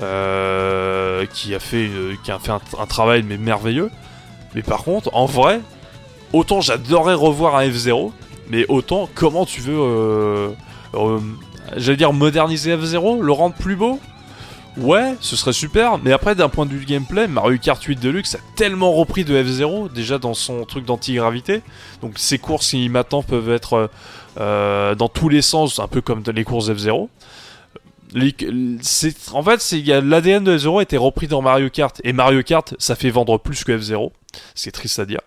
Euh, 0.00 1.26
qui 1.26 1.56
a 1.56 1.58
fait, 1.58 1.90
qui 2.22 2.30
a 2.30 2.38
fait 2.38 2.52
un, 2.52 2.86
travail 2.86 3.24
mais 3.24 3.36
merveilleux. 3.36 3.90
Mais 4.54 4.62
par 4.62 4.84
contre, 4.84 5.10
en 5.12 5.26
vrai, 5.26 5.60
autant 6.32 6.60
j'adorerais 6.60 7.14
revoir 7.14 7.56
un 7.56 7.66
F0, 7.66 8.12
mais 8.48 8.64
autant 8.68 9.10
comment 9.12 9.44
tu 9.44 9.60
veux, 9.60 10.54
j'allais 11.76 11.96
dire 11.96 12.12
moderniser 12.12 12.76
F0, 12.76 13.20
le 13.20 13.32
rendre 13.32 13.56
plus 13.56 13.74
beau? 13.74 13.98
Ouais, 14.78 15.14
ce 15.20 15.34
serait 15.34 15.52
super, 15.52 15.98
mais 15.98 16.12
après 16.12 16.34
d'un 16.36 16.48
point 16.48 16.64
de 16.64 16.70
vue 16.70 16.84
gameplay, 16.84 17.26
Mario 17.26 17.58
Kart 17.58 17.82
8 17.82 17.96
Deluxe 18.00 18.36
a 18.36 18.38
tellement 18.54 18.92
repris 18.92 19.24
de 19.24 19.34
F0, 19.42 19.92
déjà 19.92 20.18
dans 20.18 20.34
son 20.34 20.64
truc 20.64 20.84
d'antigravité, 20.84 21.62
donc 22.00 22.18
ses 22.18 22.38
courses 22.38 22.70
qui 22.70 22.88
maintenant 22.88 23.22
peuvent 23.24 23.50
être 23.50 23.72
euh, 23.74 23.86
euh, 24.38 24.94
dans 24.94 25.08
tous 25.08 25.28
les 25.28 25.42
sens, 25.42 25.80
un 25.80 25.88
peu 25.88 26.00
comme 26.00 26.22
les 26.32 26.44
courses 26.44 26.68
F0. 26.70 27.08
Les- 28.12 28.34
c'est- 28.80 29.32
en 29.32 29.42
fait, 29.42 29.60
l'ADN 30.02 30.44
de 30.44 30.56
F0 30.56 30.78
a 30.78 30.82
été 30.82 30.96
repris 30.96 31.26
dans 31.26 31.42
Mario 31.42 31.68
Kart, 31.70 32.00
et 32.04 32.12
Mario 32.12 32.42
Kart, 32.44 32.74
ça 32.78 32.94
fait 32.94 33.10
vendre 33.10 33.36
plus 33.38 33.64
que 33.64 33.72
F0, 33.76 34.12
c'est 34.54 34.70
triste 34.70 35.00
à 35.00 35.06
dire. 35.06 35.20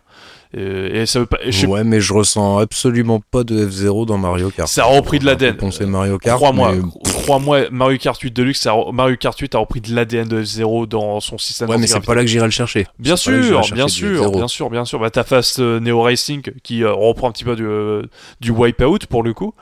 Et, 0.54 1.02
et 1.02 1.06
ça 1.06 1.20
veut 1.20 1.26
pas, 1.26 1.38
je 1.46 1.52
sais 1.52 1.66
Ouais, 1.66 1.84
mais 1.86 2.02
je 2.02 2.14
ressens 2.14 2.58
absolument 2.58 3.22
pas 3.32 3.44
de 3.46 3.66
F0 3.68 4.06
dans 4.06 4.18
Mario 4.18 4.50
Kart. 4.50 4.68
Ça 4.68 4.84
a 4.84 4.86
repris 4.88 5.20
de 5.20 5.26
l'ADN. 5.26 5.56
Mario 5.88 6.18
Kart. 6.18 6.36
Crois-moi, 6.38 6.74
mais- 6.76 7.12
crois-moi, 7.12 7.62
Mario 7.72 7.98
Kart 7.98 8.20
8 8.20 8.32
Deluxe, 8.36 8.60
ça 8.62 8.74
a- 8.74 8.92
Mario 8.92 9.16
Kart 9.16 9.38
8 9.40 9.56
a 9.56 9.60
repris 9.60 9.80
de 9.80 9.96
l'ADN 9.96 10.28
de 10.28 10.44
F0 10.44 10.88
dans 10.88 11.20
son 11.22 11.38
système 11.38 11.70
Ouais, 11.70 11.78
mais 11.78 11.88
c'est 11.88 12.00
pas 12.02 12.16
là 12.16 12.22
que 12.22 12.28
j'irai 12.28 12.46
le 12.46 12.52
chercher. 12.52 12.86
Bien 13.00 13.16
sûr, 13.16 13.42
chercher 13.44 13.74
bien 13.76 13.88
sûr, 13.88 14.26
F0. 14.26 14.36
bien 14.36 14.48
sûr, 14.48 14.70
bien 14.70 14.86
sûr. 14.86 15.00
Bah, 15.00 15.10
t'as 15.10 15.24
Fast 15.24 15.60
euh, 15.60 15.80
Neo 15.80 16.02
Racing 16.02 16.42
qui 16.64 16.84
euh, 16.84 16.92
reprend 16.92 17.30
un 17.30 17.32
petit 17.32 17.46
peu 17.46 17.56
du, 17.56 17.66
euh, 17.66 18.04
du 18.42 18.52
Wipeout 18.52 19.00
pour 19.10 19.24
le 19.24 19.34
coup. 19.34 19.54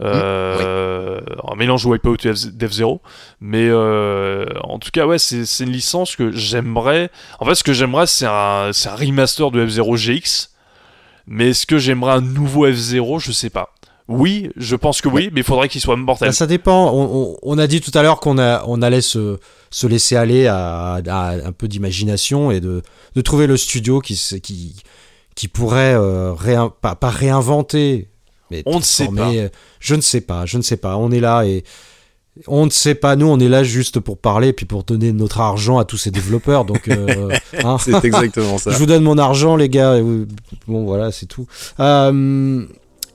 Euh, 0.00 1.20
Un 1.50 1.54
mélange 1.56 1.84
Wipeout 1.86 2.16
et 2.26 2.32
F- 2.32 2.50
d'F0. 2.56 3.00
Mais 3.40 3.68
euh, 3.68 4.46
en 4.64 4.78
tout 4.78 4.90
cas, 4.92 5.06
ouais, 5.06 5.18
c'est 5.18 5.44
une 5.60 5.70
licence 5.70 6.16
que 6.16 6.30
j'aimerais. 6.32 7.10
En 7.40 7.44
fait, 7.46 7.54
ce 7.54 7.64
que 7.64 7.72
j'aimerais, 7.72 8.06
c'est 8.06 8.26
un, 8.26 8.70
un 8.70 8.94
remaster 8.96 9.50
de 9.50 9.66
F0 9.66 9.96
GX. 9.96 10.48
Mais 11.26 11.50
est-ce 11.50 11.66
que 11.66 11.78
j'aimerais 11.78 12.12
un 12.14 12.20
nouveau 12.20 12.66
F0 12.68 13.20
Je 13.20 13.32
sais 13.32 13.50
pas. 13.50 13.70
Oui, 14.08 14.50
je 14.56 14.74
pense 14.74 15.00
que 15.00 15.08
oui, 15.08 15.30
mais 15.32 15.40
il 15.40 15.44
faudrait 15.44 15.68
qu'il 15.68 15.80
soit 15.80 15.94
mortel. 15.96 16.28
Bah, 16.28 16.32
ça 16.32 16.46
dépend. 16.46 16.90
On, 16.92 17.22
on- 17.22 17.36
on 17.42 17.58
a 17.58 17.66
dit 17.66 17.80
tout 17.80 17.96
à 17.96 18.02
l'heure 18.02 18.18
qu'on 18.18 18.38
a, 18.38 18.64
on 18.66 18.82
allait 18.82 19.00
se, 19.00 19.38
se 19.70 19.86
laisser 19.86 20.16
aller 20.16 20.48
à, 20.48 21.00
à 21.06 21.30
un 21.34 21.52
peu 21.52 21.68
d'imagination 21.68 22.50
et 22.50 22.60
de, 22.60 22.82
de 23.14 23.20
trouver 23.20 23.46
le 23.46 23.56
studio 23.56 24.00
qui, 24.00 24.16
se- 24.16 24.34
qui, 24.34 24.74
qui 25.36 25.46
pourrait 25.48 25.94
euh, 25.94 26.32
réin- 26.32 26.72
pas, 26.80 26.96
pas 26.96 27.10
réinventer, 27.10 28.08
mais 28.52 28.62
On 28.66 28.76
ne 28.78 28.82
sait 28.82 29.06
transformer, 29.06 29.40
euh, 29.40 29.48
Je 29.80 29.94
ne 29.96 30.00
sais 30.00 30.20
pas, 30.20 30.46
je 30.46 30.56
ne 30.58 30.62
sais 30.62 30.76
pas. 30.76 30.96
On 30.96 31.10
est 31.10 31.20
là 31.20 31.44
et 31.44 31.64
On 32.46 32.64
ne 32.64 32.70
sait 32.70 32.94
pas, 32.94 33.14
nous 33.16 33.26
on 33.26 33.38
est 33.40 33.48
là 33.48 33.62
juste 33.64 34.00
pour 34.00 34.16
parler 34.16 34.48
et 34.48 34.52
puis 34.54 34.64
pour 34.64 34.84
donner 34.84 35.12
notre 35.12 35.40
argent 35.40 35.78
à 35.78 35.84
tous 35.84 35.98
ces 35.98 36.10
développeurs. 36.10 36.64
Donc, 36.64 36.88
euh, 36.88 37.28
hein. 37.64 37.76
C'est 37.78 38.04
exactement 38.04 38.56
ça. 38.62 38.70
je 38.70 38.78
vous 38.78 38.86
donne 38.86 39.02
mon 39.02 39.18
argent, 39.18 39.56
les 39.56 39.68
gars. 39.68 39.96
et 39.98 40.02
vous- 40.02 40.26
Bon, 40.66 40.84
voilà, 40.84 41.10
c'est 41.12 41.26
tout. 41.26 41.46
Euh, 41.80 42.64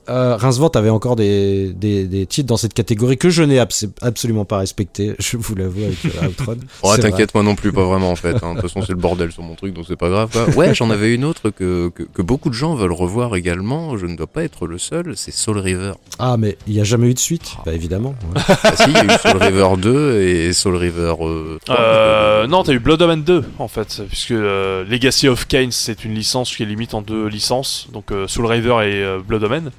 euh, 0.08 0.36
Rincevent 0.36 0.68
avait 0.74 0.90
encore 0.90 1.16
des, 1.16 1.72
des, 1.72 2.04
des 2.06 2.26
titres 2.26 2.46
dans 2.48 2.56
cette 2.56 2.74
catégorie 2.74 3.16
que 3.18 3.30
je 3.30 3.42
n'ai 3.42 3.58
abs- 3.58 3.86
absolument 4.02 4.44
pas 4.44 4.58
respecté. 4.58 5.14
Je 5.18 5.36
vous 5.36 5.54
l'avoue 5.54 5.84
avec 5.84 5.98
euh, 6.04 6.28
Outrun. 6.28 6.56
Oh, 6.82 6.96
t'inquiète, 6.96 7.34
moi 7.34 7.42
non 7.42 7.54
plus, 7.54 7.72
pas 7.72 7.84
vraiment 7.84 8.10
en 8.10 8.16
fait. 8.16 8.36
hein. 8.42 8.54
De 8.54 8.60
toute 8.60 8.70
façon, 8.70 8.82
c'est 8.82 8.92
le 8.92 8.98
bordel 8.98 9.32
sur 9.32 9.42
mon 9.42 9.54
truc, 9.54 9.74
donc 9.74 9.84
c'est 9.88 9.96
pas 9.96 10.08
grave. 10.08 10.30
quoi. 10.32 10.48
Ouais, 10.56 10.74
j'en 10.74 10.90
avais 10.90 11.14
une 11.14 11.24
autre 11.24 11.50
que, 11.50 11.88
que, 11.94 12.02
que 12.02 12.22
beaucoup 12.22 12.48
de 12.48 12.54
gens 12.54 12.74
veulent 12.74 12.92
revoir 12.92 13.36
également. 13.36 13.96
Je 13.96 14.06
ne 14.06 14.16
dois 14.16 14.26
pas 14.26 14.44
être 14.44 14.66
le 14.66 14.78
seul. 14.78 15.14
C'est 15.16 15.32
Soul 15.32 15.58
River. 15.58 15.92
Ah, 16.18 16.36
mais 16.38 16.56
il 16.66 16.74
n'y 16.74 16.80
a 16.80 16.84
jamais 16.84 17.08
eu 17.08 17.14
de 17.14 17.18
suite? 17.18 17.52
Bah, 17.66 17.72
évidemment. 17.74 18.14
ouais. 18.34 18.42
Ah 18.62 18.76
si, 18.76 18.84
il 18.88 18.92
y 18.92 18.96
a 18.96 19.04
eu 19.04 19.18
Soul 19.18 19.36
River 19.42 19.68
2 19.78 20.20
et 20.22 20.52
Soul 20.52 20.76
River 20.76 21.14
euh, 21.20 21.58
3. 21.64 21.76
Euh, 21.80 22.46
non, 22.46 22.62
t'as 22.62 22.72
eu 22.72 22.78
Blood 22.78 23.02
Omen 23.02 23.22
2 23.22 23.44
en 23.58 23.68
fait, 23.68 24.02
puisque 24.08 24.30
euh, 24.32 24.84
Legacy 24.84 25.28
of 25.28 25.46
Kain 25.48 25.68
c'est 25.70 26.04
une 26.04 26.14
licence 26.14 26.54
qui 26.54 26.62
est 26.62 26.66
limite 26.66 26.94
en 26.94 27.02
deux 27.02 27.26
licences, 27.28 27.88
donc 27.92 28.10
euh, 28.12 28.26
Soul 28.28 28.46
River 28.46 28.76
et 28.84 29.02
euh, 29.02 29.18
Blood 29.26 29.42
Omen. 29.44 29.70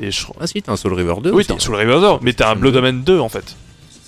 Et 0.00 0.10
je... 0.10 0.26
Ah 0.40 0.46
si, 0.46 0.60
t'as 0.62 0.72
un 0.72 0.76
Soul 0.76 0.94
River 0.94 1.14
2 1.22 1.30
Oui, 1.32 1.44
t'as 1.46 1.54
un 1.54 1.58
Soul 1.58 1.74
River 1.76 1.98
2, 2.00 2.06
mais 2.22 2.32
t'as 2.32 2.50
un 2.52 2.56
Blood 2.56 2.76
Omen 2.76 3.02
2 3.02 3.18
en 3.18 3.28
fait. 3.28 3.56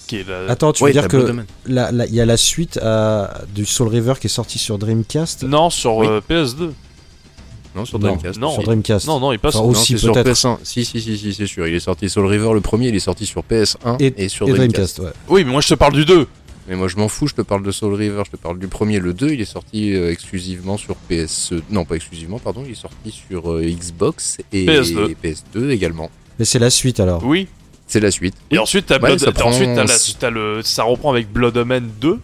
Qui 0.06 0.16
est 0.16 0.28
la- 0.28 0.50
Attends, 0.50 0.72
tu 0.72 0.82
Ouais, 0.84 0.90
veux 0.90 1.00
dire 1.00 1.08
que 1.08 1.34
il 1.66 2.14
y 2.14 2.20
a 2.20 2.26
la 2.26 2.36
suite 2.36 2.78
à- 2.82 3.42
du 3.54 3.66
Soul 3.66 3.88
River 3.88 4.14
qui 4.20 4.26
est 4.26 4.30
sorti 4.30 4.58
sur 4.58 4.78
Dreamcast? 4.78 5.42
Non, 5.44 5.68
sur 5.70 5.96
Oui. 5.96 6.06
euh, 6.08 6.20
PS2. 6.26 6.72
Non, 7.76 7.84
sur 7.84 7.98
Non, 7.98 8.08
Dreamcast. 8.08 8.40
non. 8.40 8.50
Sur 8.52 8.62
Dreamcast. 8.62 9.06
Non, 9.06 9.20
non, 9.20 9.32
il 9.32 9.38
passe. 9.38 9.56
Enfin, 9.56 9.68
aussi, 9.68 9.98
sur 9.98 10.12
peut-être. 10.14 10.26
PS1. 10.26 10.58
Si, 10.62 10.84
si, 10.84 11.00
si, 11.00 11.16
si, 11.18 11.34
c'est 11.34 11.46
sûr. 11.46 11.66
Il 11.68 11.74
est 11.74 11.80
sorti 11.80 12.08
Soul 12.08 12.26
River 12.26 12.52
le 12.54 12.60
premier, 12.62 12.88
il 12.88 12.94
est 12.96 13.00
sorti 13.00 13.26
sur 13.26 13.42
PS1 13.44 13.96
et, 14.00 14.14
Et- 14.24 14.28
sur 14.28 14.48
Et 14.48 14.52
Dreamcast. 14.52 14.96
Dreamcast, 14.96 14.98
ouais. 15.00 15.34
Oui, 15.34 15.44
mais 15.44 15.52
moi 15.52 15.60
je 15.60 15.68
te 15.68 15.74
parle 15.74 15.92
du 15.92 16.04
2. 16.06 16.26
Mais 16.68 16.76
moi 16.76 16.86
je 16.88 16.96
m'en 16.96 17.08
fous, 17.08 17.26
je 17.26 17.34
te 17.34 17.40
parle 17.42 17.62
de 17.62 17.70
Soul 17.70 17.94
River, 17.94 18.22
je 18.26 18.32
te 18.32 18.36
parle 18.36 18.58
du 18.58 18.68
premier, 18.68 18.98
le 19.00 19.14
2, 19.14 19.30
il 19.30 19.40
est 19.40 19.44
sorti 19.46 19.94
euh, 19.94 20.12
exclusivement 20.12 20.76
sur 20.76 20.96
PS... 20.96 21.52
Non, 21.70 21.84
pas 21.86 21.94
exclusivement, 21.96 22.38
pardon, 22.38 22.62
il 22.66 22.72
est 22.72 22.74
sorti 22.74 23.10
sur 23.10 23.50
euh, 23.52 23.62
Xbox 23.64 24.36
et 24.52 24.66
PS2. 24.66 25.14
PS2 25.24 25.70
également. 25.70 26.10
Mais 26.38 26.44
c'est 26.44 26.58
la 26.58 26.70
suite 26.70 27.00
alors. 27.00 27.24
Oui. 27.24 27.48
C'est 27.86 28.00
la 28.00 28.10
suite. 28.10 28.34
Et 28.50 28.58
ensuite, 28.58 28.84
t'as 28.86 28.98
Ouais, 29.00 29.16
Blood... 29.16 29.34
ensuite, 29.42 30.22
la- 30.22 30.30
le... 30.30 30.60
ça 30.62 30.82
reprend 30.82 31.10
avec 31.10 31.32
Blood 31.32 31.56
Omen 31.56 31.88
2, 32.02 32.18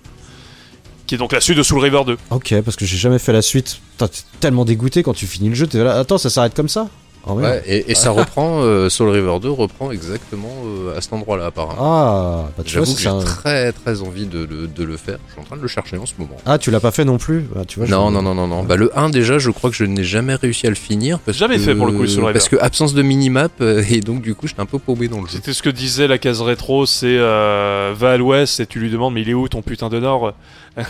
qui 1.06 1.14
est 1.14 1.18
donc 1.18 1.32
la 1.32 1.40
suite 1.40 1.56
de 1.56 1.62
Soul 1.62 1.78
River 1.80 2.02
2. 2.06 2.18
Ok, 2.30 2.54
parce 2.60 2.76
que 2.76 2.84
j'ai 2.84 2.98
jamais 2.98 3.18
fait 3.18 3.32
la 3.32 3.40
suite. 3.40 3.78
Putain, 3.92 4.08
T'es 4.08 4.20
tellement 4.40 4.66
dégoûté 4.66 5.02
quand 5.02 5.14
tu 5.14 5.26
finis 5.26 5.48
le 5.48 5.54
jeu. 5.54 5.66
T'es 5.66 5.82
là, 5.82 5.98
attends, 5.98 6.18
ça 6.18 6.28
s'arrête 6.28 6.52
comme 6.54 6.68
ça? 6.68 6.90
Oh. 7.26 7.34
Ouais, 7.34 7.62
et, 7.66 7.90
et 7.90 7.94
ça 7.94 8.10
reprend, 8.12 8.60
euh, 8.62 8.88
Soul 8.90 9.08
River 9.10 9.38
2 9.40 9.50
reprend 9.50 9.90
exactement 9.90 10.52
euh, 10.66 10.96
à 10.96 11.00
cet 11.00 11.12
endroit-là 11.14 11.46
apparemment. 11.46 11.76
Ah, 11.80 12.50
bah 12.56 12.62
tu 12.66 12.76
vois, 12.76 12.84
J'avoue 12.84 12.94
que 12.96 13.00
j'ai 13.02 13.08
un- 13.08 13.18
très 13.20 13.72
très 13.72 14.02
envie 14.02 14.26
de, 14.26 14.40
le- 14.44 14.66
de 14.66 14.84
le 14.84 14.96
faire. 14.96 15.18
Je 15.28 15.32
suis 15.32 15.40
en 15.40 15.44
train 15.44 15.56
de 15.56 15.62
le 15.62 15.68
chercher 15.68 15.96
en 15.96 16.06
ce 16.06 16.12
moment. 16.18 16.36
Ah, 16.44 16.58
tu 16.58 16.70
l'as 16.70 16.80
pas 16.80 16.90
fait 16.90 17.04
non 17.04 17.16
plus? 17.18 17.40
Bah, 17.54 17.62
tu 17.66 17.78
vois, 17.78 17.86
je- 17.86 17.90
Non, 17.92 18.10
non, 18.10 18.20
non, 18.22 18.34
non, 18.34 18.46
non. 18.46 18.62
Bah, 18.64 18.76
le 18.76 18.90
1, 18.98 19.08
déjà, 19.10 19.38
je 19.38 19.50
crois 19.50 19.70
que 19.70 19.76
je 19.76 19.84
n'ai 19.84 20.04
jamais 20.04 20.34
réussi 20.34 20.66
à 20.66 20.70
le 20.70 20.76
finir. 20.76 21.18
Parce 21.20 21.38
Jamais 21.38 21.56
que, 21.56 21.62
fait, 21.62 21.74
pour 21.74 21.86
le 21.86 21.92
coup, 21.92 22.02
le 22.02 22.08
Soul 22.08 22.24
River. 22.24 22.32
Parce 22.34 22.48
que 22.48 22.56
absence 22.56 22.94
de 22.94 23.02
minimap, 23.02 23.52
euh, 23.60 23.82
et 23.90 24.00
donc 24.00 24.20
du 24.22 24.34
coup, 24.34 24.46
j'étais 24.46 24.60
un 24.60 24.66
peu 24.66 24.78
paumé 24.78 25.08
dans 25.08 25.20
le 25.20 25.26
jeu. 25.26 25.32
C'était 25.36 25.52
ce 25.54 25.62
que 25.62 25.70
disait 25.70 26.06
la 26.06 26.18
case 26.18 26.40
rétro, 26.42 26.84
c'est 26.86 27.06
euh, 27.18 27.94
va 27.96 28.12
à 28.12 28.16
l'ouest 28.16 28.60
et 28.60 28.66
tu 28.66 28.78
lui 28.80 28.90
demandes 28.90 29.14
mais 29.14 29.22
il 29.22 29.30
est 29.30 29.34
où 29.34 29.48
ton 29.48 29.62
putain 29.62 29.88
de 29.88 29.98
nord? 30.00 30.34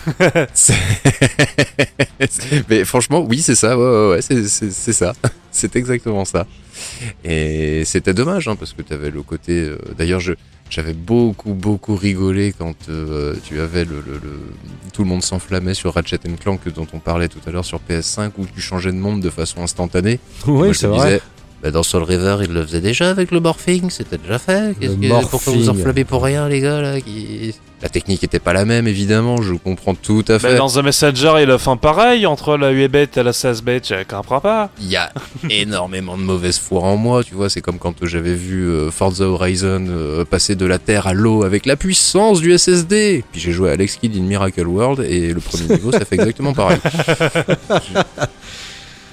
C'est- 0.54 0.74
Mais 2.68 2.84
franchement, 2.84 3.24
oui, 3.28 3.40
c'est 3.42 3.54
ça, 3.54 3.76
ouais, 3.78 3.84
ouais, 3.84 4.08
ouais, 4.16 4.20
c'est 4.22 4.92
ça. 4.92 5.12
C'est 5.56 5.76
exactement 5.76 6.24
ça. 6.24 6.46
Et 7.24 7.84
c'était 7.84 8.12
dommage, 8.12 8.48
hein, 8.48 8.56
parce 8.56 8.72
que 8.72 8.82
tu 8.82 8.92
avais 8.92 9.10
le 9.10 9.22
côté. 9.22 9.52
euh, 9.60 9.78
D'ailleurs, 9.96 10.18
je, 10.18 10.32
j'avais 10.68 10.92
beaucoup, 10.94 11.54
beaucoup 11.54 11.94
rigolé 11.94 12.52
quand 12.56 12.74
euh, 12.88 13.36
tu 13.44 13.60
avais 13.60 13.84
le, 13.84 13.96
le, 14.04 14.14
le- 14.14 14.40
Tout 14.92 15.02
le 15.04 15.08
monde 15.08 15.22
s'enflammait 15.22 15.74
sur 15.74 15.94
Ratchet 15.94 16.18
Clank 16.40 16.60
dont 16.74 16.88
on 16.92 16.98
parlait 16.98 17.28
tout 17.28 17.38
à 17.46 17.50
l'heure 17.52 17.64
sur 17.64 17.78
PS5, 17.88 18.32
où 18.38 18.46
tu 18.52 18.60
changeais 18.60 18.90
de 18.90 18.96
monde 18.96 19.20
de 19.20 19.30
façon 19.30 19.62
instantanée. 19.62 20.18
Oui, 20.68 20.74
c'est 20.74 20.86
vrai. 20.88 21.20
Bah, 21.64 21.70
dans 21.70 21.82
Soul 21.82 22.02
River, 22.02 22.36
il 22.42 22.52
le 22.52 22.62
faisait 22.62 22.82
déjà 22.82 23.08
avec 23.08 23.30
le 23.30 23.40
morphing, 23.40 23.88
c'était 23.88 24.18
déjà 24.18 24.38
fait. 24.38 24.76
Qu'est-ce 24.78 24.96
que, 24.96 25.30
pourquoi 25.30 25.54
vous 25.54 25.70
enflammez 25.70 26.04
pour 26.04 26.22
rien, 26.22 26.46
les 26.46 26.60
gars, 26.60 26.82
là 26.82 27.00
qui... 27.00 27.54
La 27.80 27.88
technique 27.88 28.22
était 28.22 28.38
pas 28.38 28.52
la 28.52 28.66
même, 28.66 28.86
évidemment, 28.86 29.40
je 29.40 29.54
comprends 29.54 29.94
tout 29.94 30.24
à 30.28 30.38
fait. 30.38 30.52
Bah, 30.52 30.58
Dans 30.58 30.68
The 30.68 30.84
Messenger, 30.84 31.36
il 31.42 31.50
a 31.50 31.56
fait 31.56 31.76
pareil 31.76 32.26
entre 32.26 32.58
la 32.58 32.68
8 32.68 32.88
bit 32.88 33.16
et 33.16 33.22
la 33.22 33.32
16 33.32 33.62
bit, 33.62 33.88
je 33.88 33.94
comprends 34.04 34.42
pas. 34.42 34.68
Il 34.78 34.90
y 34.90 34.96
a 34.96 35.10
énormément 35.48 36.18
de 36.18 36.22
mauvaise 36.22 36.58
foi 36.58 36.82
en 36.82 36.98
moi, 36.98 37.24
tu 37.24 37.34
vois, 37.34 37.48
c'est 37.48 37.62
comme 37.62 37.78
quand 37.78 37.94
j'avais 38.02 38.34
vu 38.34 38.68
euh, 38.68 38.90
Forza 38.90 39.24
Horizon 39.24 39.86
euh, 39.88 40.26
passer 40.26 40.56
de 40.56 40.66
la 40.66 40.78
terre 40.78 41.06
à 41.06 41.14
l'eau 41.14 41.44
avec 41.44 41.64
la 41.64 41.76
puissance 41.76 42.42
du 42.42 42.58
SSD. 42.58 43.24
Puis 43.32 43.40
j'ai 43.40 43.52
joué 43.52 43.70
à 43.70 43.72
Alex 43.72 43.96
Kidd 43.96 44.14
in 44.14 44.24
Miracle 44.24 44.66
World 44.66 45.00
et 45.00 45.32
le 45.32 45.40
premier 45.40 45.76
niveau, 45.76 45.92
ça 45.92 46.04
fait 46.04 46.16
exactement 46.16 46.52
pareil. 46.52 46.78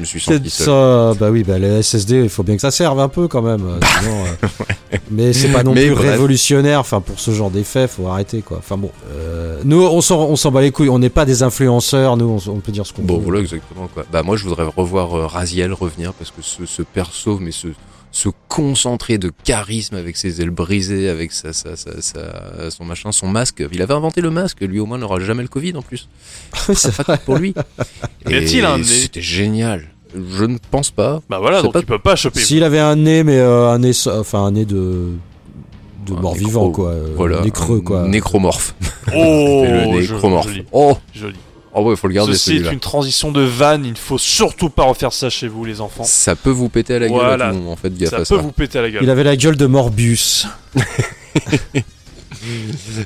Me 0.02 0.06
suis 0.06 0.20
C'est 0.20 0.36
senti 0.38 0.50
seul. 0.50 0.66
ça, 0.66 1.14
bah 1.20 1.30
oui, 1.32 1.44
bah 1.44 1.58
les 1.60 1.82
SSD, 1.82 2.24
il 2.24 2.30
faut 2.30 2.44
bien 2.44 2.56
que 2.56 2.62
ça 2.62 2.72
serve 2.72 3.00
un 3.00 3.08
peu 3.08 3.28
quand 3.28 3.42
même. 3.42 3.62
sinon, 4.00 4.24
euh, 4.94 4.98
Mais 5.12 5.32
c'est 5.34 5.50
pas 5.50 5.64
non 5.64 5.74
Mais 5.74 5.86
plus 5.88 5.96
bref. 5.96 6.12
révolutionnaire. 6.12 6.80
Enfin, 6.80 7.00
pour 7.02 7.20
ce 7.20 7.32
genre 7.32 7.50
d'effet, 7.52 7.88
faut 7.88 8.08
arrêter 8.08 8.42
quoi. 8.42 8.58
Enfin 8.58 8.78
bon, 8.78 8.92
euh, 9.14 9.60
nous, 9.64 9.82
on 9.82 10.02
s'en, 10.02 10.52
bat 10.52 10.62
les 10.62 10.72
couilles. 10.72 10.90
On 10.90 11.00
n'est 11.00 11.10
pas 11.10 11.26
des 11.26 11.44
influenceurs. 11.44 12.18
Nous, 12.18 12.26
on, 12.48 12.52
on 12.52 12.60
peut 12.60 12.72
dire 12.72 12.86
ce 12.86 12.94
qu'on 12.94 13.04
Bon, 13.04 13.18
veut. 13.18 13.24
voilà 13.24 13.40
exactement 13.40 13.88
quoi. 13.94 14.04
Bah 14.12 14.24
moi, 14.24 14.36
je 14.38 14.44
voudrais 14.46 14.66
revoir 14.66 15.16
euh, 15.16 15.28
Raziel 15.28 15.72
revenir 15.74 16.14
parce 16.14 16.32
que 16.32 16.42
ce, 16.42 16.66
ce 16.66 16.82
perso, 16.82 17.38
mais 17.40 17.52
ce 17.52 17.68
ce 18.12 18.30
concentré 18.50 19.18
de 19.18 19.32
charisme 19.44 19.96
avec 19.96 20.18
ses 20.18 20.42
ailes 20.42 20.50
brisées, 20.50 21.08
avec 21.10 21.32
sa, 21.32 21.54
sa, 21.54 21.76
sa, 21.78 22.02
sa- 22.02 22.70
son 22.70 22.84
machin, 22.86 23.12
son 23.12 23.28
masque. 23.28 23.64
Il 23.72 23.82
avait 23.82 23.94
inventé 23.94 24.20
le 24.22 24.30
masque, 24.32 24.62
lui 24.62 24.80
au 24.80 24.86
moins 24.86 24.98
n'aura 24.98 25.20
jamais 25.20 25.44
le 25.44 25.48
Covid 25.48 25.76
en 25.78 25.82
plus. 25.82 26.10
c'est 26.74 26.96
Pas 26.98 27.04
vrai. 27.04 27.20
pour 27.26 27.38
lui. 27.38 27.54
Y 28.30 28.36
a-t-il 28.36 28.66
un 28.66 28.78
nez 28.78 28.84
C'était 28.84 29.22
génial. 29.22 29.88
Je 30.14 30.44
ne 30.44 30.58
pense 30.72 30.92
pas. 30.92 31.22
Bah 31.30 31.40
voilà, 31.40 31.62
donc 31.62 31.72
pas- 31.74 31.80
il 31.80 31.86
peut 31.86 32.00
pas 32.00 32.16
choper. 32.18 32.42
S'il 32.42 32.64
avait 32.64 32.80
un 32.80 32.98
nez, 32.98 33.24
mais 33.24 33.38
euh, 33.38 33.70
un 33.70 33.80
nez, 33.80 33.92
enfin 34.08 34.44
un 34.46 34.52
nez 34.52 34.66
de 34.66 35.08
de 36.06 36.14
mort 36.14 36.34
nécro- 36.36 36.38
vivant 36.46 36.72
quoi. 36.72 36.90
euh, 36.90 37.14
Voilà. 37.16 37.42
nez 37.42 37.52
creux 37.52 37.80
quoi. 37.82 38.08
Nécromorphe. 38.08 38.76
Oh, 39.16 39.64
le 39.66 40.00
nécromorphe. 40.02 40.48
joli, 40.48 40.66
Oh, 40.72 40.98
joli. 41.14 41.36
Oh 41.74 41.84
ouais, 41.84 41.96
faut 41.96 42.08
le 42.08 42.14
garder 42.14 42.34
Ceci 42.34 42.58
est 42.58 42.72
une 42.72 42.80
transition 42.80 43.32
de 43.32 43.42
vanne, 43.42 43.86
il 43.86 43.92
ne 43.92 43.98
faut 43.98 44.18
surtout 44.18 44.70
pas 44.70 44.84
refaire 44.84 45.14
ça 45.14 45.30
chez 45.30 45.48
vous 45.48 45.64
les 45.66 45.82
enfants. 45.82 46.04
Ça 46.04 46.36
peut 46.36 46.50
vous 46.50 46.70
péter 46.70 46.96
à 46.96 47.00
la 47.00 47.08
gueule 47.10 47.20
à 47.20 47.24
Voilà. 47.24 47.50
tout 47.50 47.56
moment, 47.58 47.72
en 47.74 47.76
fait, 47.76 47.94
gaffe 47.98 48.10
Ça 48.10 48.16
à 48.18 48.20
peut 48.20 48.26
ça. 48.26 48.38
vous 48.38 48.52
péter 48.52 48.80
à 48.80 48.82
la 48.84 48.90
gueule. 48.92 49.04
Il 49.04 49.10
avait 49.10 49.24
la 49.24 49.36
gueule 49.36 49.56
de 49.58 49.66
Morbius. 49.66 50.48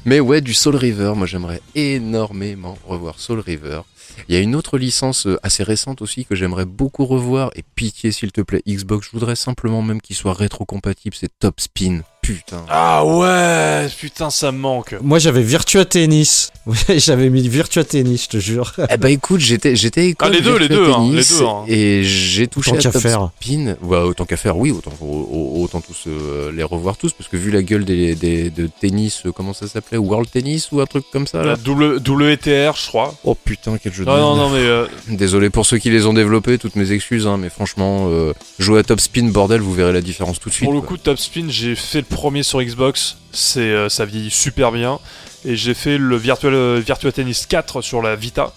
Mais 0.05 0.20
ouais, 0.20 0.41
du 0.41 0.53
Soul 0.53 0.76
River, 0.78 1.13
moi 1.16 1.28
j'aimerais 1.28 1.61
énormément 1.76 2.78
revoir 2.88 3.20
Soul 3.20 3.39
River. 3.41 3.82
Il 4.30 4.36
y 4.36 4.38
a 4.38 4.41
une 4.41 4.55
autre 4.55 4.78
licence 4.78 5.28
euh, 5.28 5.38
assez 5.43 5.61
récente 5.63 6.01
aussi 6.01 6.24
que 6.26 6.36
j'aimerais 6.36 6.63
beaucoup 6.63 7.05
revoir, 7.05 7.51
et 7.55 7.63
pitié 7.76 8.13
s'il 8.13 8.32
te 8.32 8.39
plaît 8.39 8.61
Xbox, 8.66 9.07
je 9.07 9.11
voudrais 9.11 9.36
simplement 9.36 9.82
même 9.82 9.99
qu'il 9.99 10.16
soit 10.16 10.34
rétro-compatible, 10.34 11.16
c'est 11.20 11.32
Top 11.39 11.59
Spin. 11.59 11.99
Putain. 12.26 12.65
Ah 12.69 13.05
ouais, 13.05 13.88
putain 13.99 14.30
ça 14.30 14.51
me 14.51 14.57
manque. 14.57 14.95
Moi 15.01 15.19
j'avais 15.19 15.43
Virtua 15.43 15.86
Tennis. 15.86 16.51
J'avais 16.97 17.30
mis 17.30 17.47
Virtua 17.47 17.84
Tennis, 17.84 18.23
je 18.23 18.30
te 18.30 18.38
jure. 18.38 18.73
Eh 18.89 18.97
bah 18.97 19.11
écoute, 19.11 19.39
j'étais 19.39 19.76
j'étais 19.76 20.15
Ah, 20.19 20.30
les 20.30 20.41
deux, 20.41 20.57
les 20.57 20.67
deux, 20.67 20.91
hein, 20.91 21.07
les 21.11 21.21
deux, 21.23 21.43
hein. 21.45 21.63
et 21.67 22.03
j'ai 22.03 22.47
touché 22.47 22.71
Autant 22.71 22.80
à 22.80 22.82
qu'à 22.84 22.91
Top 22.91 23.01
faire. 23.03 23.30
Spin. 23.39 23.76
Ouais, 23.84 23.99
autant 23.99 24.26
qu'à 24.26 24.36
faire, 24.38 24.57
oui, 24.57 24.71
autant 24.71 24.91
au- 24.99 25.61
autant 25.63 25.80
tous 25.82 26.05
euh, 26.07 26.51
les 26.51 26.63
revoir 26.63 26.97
tous 26.97 27.11
parce 27.11 27.30
que 27.30 27.38
vu 27.38 27.51
la 27.51 27.61
gueule 27.61 27.86
des, 27.86 28.15
des 28.15 28.49
de 28.49 28.65
tennis, 28.67 29.21
euh, 29.28 29.32
comment 29.32 29.53
ça 29.53 29.67
s'appelait, 29.67 29.99
World 29.99 30.28
Tennis 30.32 30.69
ou 30.71 30.82
un 30.82 30.88
truc 30.88 31.05
comme 31.13 31.28
ça 31.28 31.43
là. 31.43 31.55
Double, 31.55 31.97
WTR, 31.97 32.76
je 32.76 32.88
crois. 32.88 33.13
Oh 33.23 33.36
putain, 33.36 33.78
quel 33.78 33.93
jeu 33.93 34.03
de 34.03 34.09
Non, 34.09 34.17
non, 34.17 34.36
non, 34.36 34.49
mais 34.49 34.63
euh, 34.63 34.88
Désolé 35.09 35.51
pour 35.51 35.67
ceux 35.67 35.78
qui 35.78 35.91
les 35.91 36.07
ont 36.07 36.13
développés, 36.13 36.57
toutes 36.57 36.76
mes 36.78 36.91
excuses, 36.91 37.28
hein, 37.28 37.38
mais 37.38 37.49
franchement, 37.49 38.07
euh, 38.09 38.34
jouer 38.57 38.80
à 38.80 38.84
Top 38.84 38.99
Spin, 39.01 39.28
bordel, 39.30 39.61
vous 39.61 39.73
verrez 39.73 39.93
la 39.93 40.01
différence 40.01 40.39
tout 40.39 40.49
de 40.49 40.53
suite. 40.55 40.65
pour 40.65 40.73
le 40.73 40.80
quoi. 40.80 40.89
coup, 40.89 40.97
Top 40.97 41.19
Spin, 41.19 41.45
j'ai 41.49 41.76
fait 41.76 41.99
le 41.99 42.05
premier 42.16 42.41
sur 42.43 42.61
Xbox. 42.63 43.18
C'est, 43.32 43.59
euh, 43.59 43.89
ça 43.89 44.05
vieillit 44.05 44.32
super 44.32 44.72
bien. 44.72 44.99
Et 45.45 45.55
j'ai 45.55 45.74
fait 45.76 45.97
le 45.99 46.16
Virtua, 46.18 46.80
Virtua 46.80 47.11
Tennis 47.11 47.45
4 47.45 47.82
sur 47.82 48.01
la 48.01 48.16
Vita. 48.16 48.51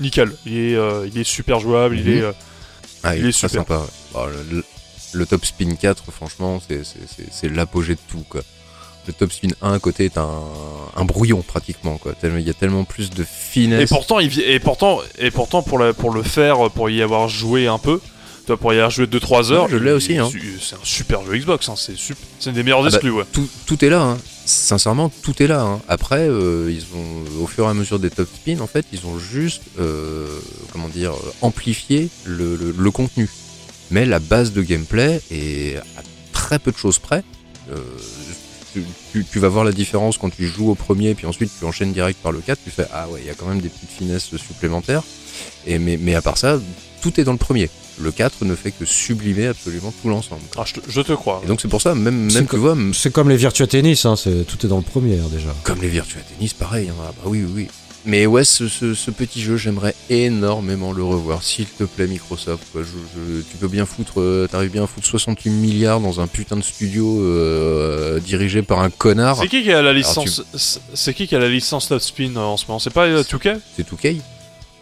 Nickel. 0.00 0.32
Il 0.46 0.56
est, 0.56 0.74
euh, 0.74 1.06
il 1.12 1.18
est 1.20 1.24
super 1.24 1.60
jouable. 1.60 1.98
Il 1.98 2.04
Mhm. 2.08 2.16
est, 2.18 2.22
euh, 2.22 2.32
Ah, 3.02 3.14
il 3.16 3.22
il 3.22 3.28
est 3.28 3.32
super. 3.32 3.50
sympa. 3.50 3.78
ouais. 3.78 3.84
Bon, 4.12 4.26
le, 4.26 4.56
le- 4.56 4.64
le 5.12 5.26
Top 5.26 5.44
Spin 5.44 5.74
4, 5.76 6.10
franchement, 6.12 6.60
c'est- 6.66 7.48
l'apogée 7.48 7.94
de 7.94 8.00
tout, 8.08 8.24
quoi. 8.28 8.42
Le 9.06 9.12
Top 9.12 9.32
Spin 9.32 9.50
1 9.62 9.72
à 9.74 9.78
côté 9.78 10.06
est 10.06 10.18
un, 10.18 10.42
un 10.96 11.04
brouillon 11.04 11.40
pratiquement, 11.42 11.96
quoi. 11.96 12.14
Il 12.22 12.40
y 12.40 12.50
a 12.50 12.54
tellement 12.54 12.84
plus 12.84 13.10
de 13.10 13.22
Et 13.22 13.26
finesse. 13.26 13.88
pourtant, 13.88 14.18
il, 14.18 14.28
vi- 14.28 14.42
et 14.42 14.58
pourtant, 14.58 15.00
et 15.18 15.30
pourtant 15.30 15.62
pour, 15.62 15.78
la, 15.78 15.92
pour 15.94 16.10
le 16.12 16.22
faire, 16.22 16.70
pour 16.70 16.90
y 16.90 17.00
avoir 17.02 17.28
joué 17.28 17.66
un 17.68 17.78
peu, 17.78 18.00
toi, 18.46 18.56
pour 18.56 18.72
y 18.72 18.76
avoir 18.76 18.90
joué 18.90 19.06
2-3 19.06 19.50
heures, 19.52 19.68
je 19.68 19.76
l'ai 19.76 19.92
aussi, 19.92 20.16
hein. 20.18 20.28
C'est 20.60 20.76
un 20.76 20.78
super 20.84 21.24
jeu 21.24 21.36
Xbox, 21.36 21.68
hein, 21.68 21.74
c'est 21.76 21.96
sup- 21.96 22.16
une 22.46 22.52
des 22.52 22.62
meilleurs 22.62 22.80
Ah 22.80 22.82
bah, 22.84 22.88
exclus, 22.88 23.10
ouais. 23.10 23.24
tout, 23.32 23.48
tout 23.66 23.84
est 23.84 23.88
là, 23.88 24.00
hein. 24.02 24.18
sincèrement, 24.44 25.10
tout 25.22 25.42
est 25.42 25.46
là. 25.46 25.62
hein. 25.62 25.80
Après, 25.88 26.28
euh, 26.28 26.70
ils 26.72 26.84
ont, 26.96 27.42
au 27.42 27.46
fur 27.46 27.64
et 27.66 27.68
à 27.68 27.74
mesure 27.74 27.98
des 27.98 28.10
top 28.10 28.28
spin, 28.34 28.60
en 28.60 28.66
fait, 28.66 28.86
ils 28.92 29.04
ont 29.06 29.18
juste, 29.18 29.62
euh, 29.80 30.26
comment 30.72 30.88
dire, 30.88 31.12
euh, 31.12 31.32
amplifié 31.42 32.08
le, 32.24 32.54
le- 32.56 32.74
le 32.76 32.90
contenu. 32.90 33.28
Mais 33.90 34.04
la 34.06 34.18
base 34.20 34.52
de 34.52 34.62
gameplay 34.62 35.20
est 35.30 35.76
à 35.76 36.02
très 36.32 36.58
peu 36.58 36.70
de 36.72 36.76
choses 36.76 36.98
près. 36.98 37.22
Euh, 37.72 37.76
tu, 38.72 38.82
tu- 39.12 39.24
tu 39.24 39.38
vas 39.40 39.48
voir 39.48 39.64
la 39.64 39.72
différence 39.72 40.18
quand 40.18 40.30
tu 40.30 40.46
joues 40.46 40.70
au 40.70 40.74
premier, 40.74 41.14
puis 41.14 41.26
ensuite 41.26 41.50
tu 41.58 41.64
enchaînes 41.64 41.92
direct 41.92 42.20
par 42.22 42.30
le 42.32 42.38
4, 42.40 42.58
tu 42.64 42.70
fais 42.70 42.86
ah 42.92 43.08
ouais, 43.08 43.20
il 43.22 43.26
y 43.26 43.30
a 43.30 43.34
quand 43.34 43.46
même 43.46 43.60
des 43.60 43.68
petites 43.70 43.90
finesses 43.90 44.28
supplémentaires. 44.36 45.02
Et 45.66 45.78
mais, 45.78 45.96
mais 46.00 46.14
à 46.14 46.22
part 46.22 46.36
ça, 46.38 46.58
tout 47.00 47.20
est 47.20 47.24
dans 47.24 47.32
le 47.32 47.38
premier. 47.38 47.70
Le 47.98 48.10
4 48.10 48.44
ne 48.44 48.54
fait 48.54 48.72
que 48.72 48.84
sublimer 48.84 49.46
absolument 49.46 49.92
tout 50.02 50.08
l'ensemble. 50.10 50.42
Ah, 50.58 50.64
je, 50.66 50.74
te, 50.74 50.80
je 50.86 51.00
te 51.00 51.12
crois. 51.14 51.40
Et 51.44 51.46
donc 51.46 51.60
c'est 51.62 51.68
pour 51.68 51.80
ça, 51.80 51.94
même, 51.94 52.30
même 52.32 52.46
tu 52.46 52.56
vois, 52.56 52.76
C'est 52.92 53.10
comme 53.10 53.30
les 53.30 53.36
Virtua 53.38 53.66
Tennis, 53.66 54.04
hein, 54.04 54.14
tout 54.46 54.66
est 54.66 54.68
dans 54.68 54.76
le 54.76 54.82
premier 54.82 55.18
hein, 55.18 55.28
déjà. 55.32 55.54
comme 55.62 55.80
les 55.80 55.88
Virtua 55.88 56.20
Tennis, 56.20 56.52
pareil. 56.52 56.88
hein. 56.90 56.94
Ah 57.08 57.12
bah 57.16 57.22
oui, 57.26 57.42
oui, 57.46 57.52
oui. 57.54 57.68
Mais 58.08 58.24
ouais, 58.26 58.44
ce, 58.44 58.68
ce- 58.68 58.94
ce 58.94 59.10
petit 59.10 59.40
jeu, 59.42 59.56
j'aimerais 59.56 59.94
énormément 60.10 60.92
le 60.92 61.02
revoir. 61.02 61.42
S'il 61.42 61.64
te 61.66 61.82
plaît, 61.84 62.06
Microsoft, 62.06 62.62
quoi. 62.70 62.82
Je- 62.82 62.86
je- 62.88 63.40
tu 63.50 63.56
peux 63.56 63.66
bien 63.66 63.84
foutre, 63.84 64.20
euh, 64.20 64.46
t'arrives 64.46 64.70
bien 64.70 64.84
à 64.84 64.86
foutre 64.86 65.06
68 65.06 65.50
milliards 65.50 65.98
dans 66.00 66.20
un 66.20 66.26
putain 66.28 66.56
de 66.56 66.62
studio 66.62 67.20
euh, 67.22 68.20
dirigé 68.20 68.62
par 68.62 68.80
un 68.80 68.90
connard. 68.90 69.38
C'est 69.40 69.48
qui 69.48 69.62
qui 69.62 69.72
a 69.72 69.82
la 69.82 69.92
licence 69.92 70.42
c'est- 70.54 70.80
C'est 70.94 71.14
qui 71.14 71.26
qui 71.26 71.34
a 71.34 71.38
la 71.40 71.48
licence 71.48 71.88
Top 71.88 72.00
Spin 72.00 72.36
euh, 72.36 72.40
en 72.40 72.56
ce 72.56 72.64
moment? 72.68 72.78
C'est 72.78 72.90
pas 72.90 73.06
euh, 73.06 73.22
2K 73.24 73.58
C'est 73.76 73.84
tout 73.84 73.96
K 73.96 74.16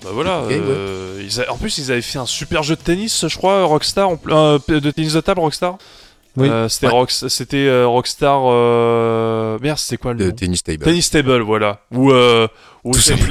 Bah 0.04 0.10
voilà. 0.12 0.42
Ouais. 0.42 0.60
euh, 0.60 1.20
ils 1.24 1.40
a- 1.40 1.50
En 1.52 1.56
plus, 1.56 1.78
ils 1.78 1.90
avaient 1.90 2.02
fait 2.02 2.18
un 2.18 2.26
super 2.26 2.62
jeu 2.62 2.76
de 2.76 2.80
tennis, 2.82 3.26
je 3.26 3.36
crois, 3.36 3.64
Rockstar, 3.64 4.10
euh, 4.28 4.58
de 4.68 4.90
tennis 4.90 5.14
de 5.14 5.20
table, 5.20 5.40
Rockstar. 5.40 5.78
Oui. 6.36 6.48
Euh, 6.48 6.68
c'était 6.68 6.86
Ouais. 6.88 6.92
Rox- 6.92 7.28
c'était 7.28 7.66
euh, 7.68 7.86
Rockstar. 7.86 8.40
euh, 8.46 9.58
Merde, 9.62 9.78
c'était 9.78 9.96
quoi 9.98 10.14
le 10.14 10.26
nom 10.26 10.30
Tennis 10.32 10.62
Table. 10.64 10.84
Tennis 10.84 11.08
Table, 11.10 11.40
voilà. 11.42 11.80
Où, 11.92 12.10
euh, 12.10 12.48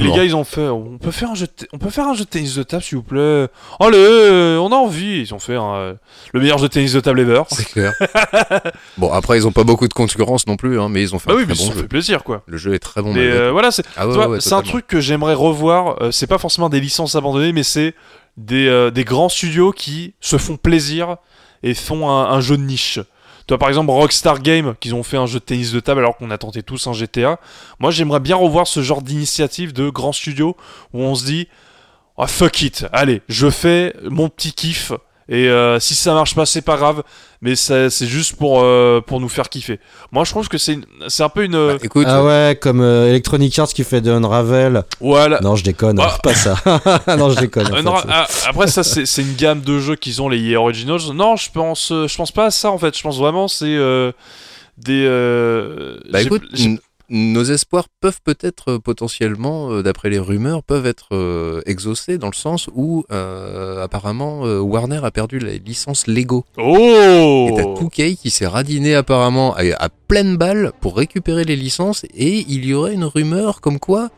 les 0.00 0.10
gars, 0.10 0.24
ils 0.24 0.34
ont 0.34 0.42
fait. 0.44 0.66
On 0.68 0.98
peut 0.98 1.10
faire 1.10 1.30
un 1.30 1.34
jeu, 1.34 1.46
de, 1.46 1.66
on 1.72 1.78
peut 1.78 1.90
faire 1.90 2.06
un 2.08 2.14
jeu 2.14 2.24
de 2.24 2.28
tennis 2.30 2.54
de 2.56 2.62
table, 2.62 2.82
s'il 2.82 2.96
vous 2.96 3.02
plaît. 3.04 3.46
Allez, 3.78 4.56
on 4.58 4.72
a 4.72 4.74
envie. 4.76 5.20
Ils 5.20 5.34
ont 5.34 5.38
fait 5.38 5.54
un, 5.54 5.74
euh, 5.74 5.94
le 6.32 6.40
meilleur 6.40 6.58
jeu 6.58 6.68
de 6.68 6.72
tennis 6.72 6.92
de 6.94 7.00
table 7.00 7.20
ever. 7.20 7.42
C'est 7.50 7.66
clair. 7.68 7.92
bon, 8.98 9.12
après, 9.12 9.36
ils 9.38 9.46
ont 9.46 9.52
pas 9.52 9.64
beaucoup 9.64 9.86
de 9.88 9.92
concurrence 9.94 10.46
non 10.46 10.56
plus, 10.56 10.80
hein, 10.80 10.88
mais 10.88 11.02
ils 11.02 11.14
ont 11.14 11.18
fait 11.18 11.28
Bah 11.28 11.34
un 11.34 11.36
oui, 11.36 11.42
très 11.44 11.52
mais 11.52 11.58
ça 11.58 11.66
bon 11.66 11.72
fait 11.72 11.80
jeu. 11.80 11.88
plaisir, 11.88 12.24
quoi. 12.24 12.42
Le 12.46 12.56
jeu 12.56 12.74
est 12.74 12.78
très 12.78 13.02
bon. 13.02 13.14
Euh, 13.16 13.50
voilà, 13.52 13.70
c'est 13.70 13.84
Ah 13.96 14.08
ouais, 14.08 14.26
ouais, 14.26 14.52
un 14.52 14.62
truc 14.62 14.86
que 14.86 15.00
j'aimerais 15.00 15.34
revoir. 15.34 16.02
euh, 16.02 16.10
c'est 16.10 16.26
pas 16.26 16.38
forcément 16.38 16.68
des 16.68 16.80
licences 16.80 17.14
abandonnées, 17.14 17.52
mais 17.52 17.62
c'est 17.62 17.94
des, 18.36 18.66
euh, 18.66 18.90
des 18.90 19.04
grands 19.04 19.28
studios 19.28 19.70
qui 19.72 20.14
se 20.20 20.36
font 20.38 20.56
plaisir 20.56 21.16
et 21.64 21.74
font 21.74 22.08
un, 22.08 22.40
jeu 22.40 22.56
de 22.56 22.62
niche. 22.62 23.00
Toi, 23.46 23.58
par 23.58 23.68
exemple, 23.68 23.90
Rockstar 23.90 24.40
Game, 24.40 24.74
qui 24.78 24.92
ont 24.92 25.02
fait 25.02 25.16
un 25.16 25.26
jeu 25.26 25.40
de 25.40 25.44
tennis 25.44 25.72
de 25.72 25.80
table 25.80 26.00
alors 26.00 26.16
qu'on 26.16 26.30
a 26.30 26.38
tenté 26.38 26.62
tous 26.62 26.86
un 26.86 26.92
GTA. 26.92 27.40
Moi, 27.78 27.90
j'aimerais 27.90 28.20
bien 28.20 28.36
revoir 28.36 28.66
ce 28.66 28.82
genre 28.82 29.02
d'initiative 29.02 29.72
de 29.72 29.88
grands 29.88 30.12
studios 30.12 30.56
où 30.92 31.00
on 31.00 31.14
se 31.14 31.24
dit 31.24 31.48
Ah, 32.18 32.26
fuck 32.26 32.62
it, 32.62 32.86
allez, 32.92 33.22
je 33.28 33.50
fais 33.50 33.94
mon 34.04 34.28
petit 34.28 34.52
kiff. 34.52 34.92
Et 35.28 35.48
euh, 35.48 35.80
si 35.80 35.94
ça 35.94 36.12
marche 36.12 36.34
pas, 36.34 36.44
c'est 36.44 36.60
pas 36.60 36.76
grave, 36.76 37.02
mais 37.40 37.56
ça- 37.56 37.88
c'est 37.88 38.06
juste 38.06 38.36
pour, 38.36 38.60
euh, 38.62 39.00
pour 39.00 39.20
nous 39.20 39.28
faire 39.30 39.48
kiffer. 39.48 39.80
Moi, 40.12 40.24
je 40.24 40.30
trouve 40.30 40.48
que 40.48 40.58
c'est 40.58 40.74
une- 40.74 40.84
c'est 41.08 41.22
un 41.22 41.30
peu 41.30 41.44
une. 41.44 41.52
Bah, 41.52 41.76
écoute, 41.82 42.06
Ah 42.08 42.22
ouais, 42.22 42.58
comme 42.60 42.82
euh, 42.82 43.08
Electronic 43.08 43.58
Arts 43.58 43.68
qui 43.68 43.84
fait 43.84 44.02
de 44.02 44.10
Unravel. 44.10 44.82
Voilà, 45.00 45.40
Non, 45.40 45.56
je 45.56 45.64
déconne, 45.64 45.98
Ah. 46.00 46.18
pas 46.22 46.34
ça. 46.34 46.56
non, 47.16 47.30
je 47.30 47.40
déconne. 47.40 47.68
en 47.86 47.96
fait, 47.96 48.06
ah, 48.10 48.26
après 48.48 48.66
ça 48.66 48.82
c'est 48.84 49.06
c'est 49.06 49.22
une 49.22 49.34
gamme 49.34 49.62
de 49.62 49.78
jeux 49.78 49.96
qu'ils 49.96 50.20
ont 50.20 50.28
les 50.28 50.38
EA 50.50 50.60
Originals. 50.60 51.00
Non, 51.14 51.36
je 51.36 51.50
pense 51.50 51.90
euh, 51.90 52.06
je 52.06 52.16
pense 52.16 52.30
pas 52.30 52.46
à 52.46 52.50
ça 52.50 52.70
en 52.70 52.76
fait. 52.78 52.94
Je 52.96 53.02
pense 53.02 53.16
vraiment 53.18 53.48
c'est 53.48 53.64
euh, 53.66 54.12
des 54.76 55.04
euh, 55.06 55.98
Bah 56.10 56.20
écoute, 56.20 56.42
nos 57.14 57.44
espoirs 57.44 57.86
peuvent 58.00 58.20
peut-être 58.22 58.72
euh, 58.72 58.78
potentiellement, 58.78 59.70
euh, 59.70 59.82
d'après 59.82 60.10
les 60.10 60.18
rumeurs, 60.18 60.64
peuvent 60.64 60.86
être 60.86 61.08
euh, 61.12 61.62
exaucés 61.64 62.18
dans 62.18 62.26
le 62.26 62.34
sens 62.34 62.68
où 62.74 63.04
apparemment 63.08 64.40
Warner 64.42 65.00
a 65.04 65.10
perdu 65.10 65.38
la 65.38 65.52
licence 65.52 66.06
Lego. 66.06 66.44
Oh 66.58 67.48
Et 67.48 67.54
t'as 67.56 67.62
2K 67.62 68.16
qui 68.16 68.30
s'est 68.30 68.46
radiné 68.46 68.94
apparemment 68.94 69.54
à, 69.54 69.62
à 69.78 69.88
pleine 69.88 70.36
balle 70.36 70.72
pour 70.80 70.96
récupérer 70.96 71.44
les 71.44 71.56
licences 71.56 72.04
et 72.14 72.44
il 72.48 72.64
y 72.64 72.74
aurait 72.74 72.94
une 72.94 73.04
rumeur 73.04 73.60
comme 73.60 73.78
quoi 73.78 74.10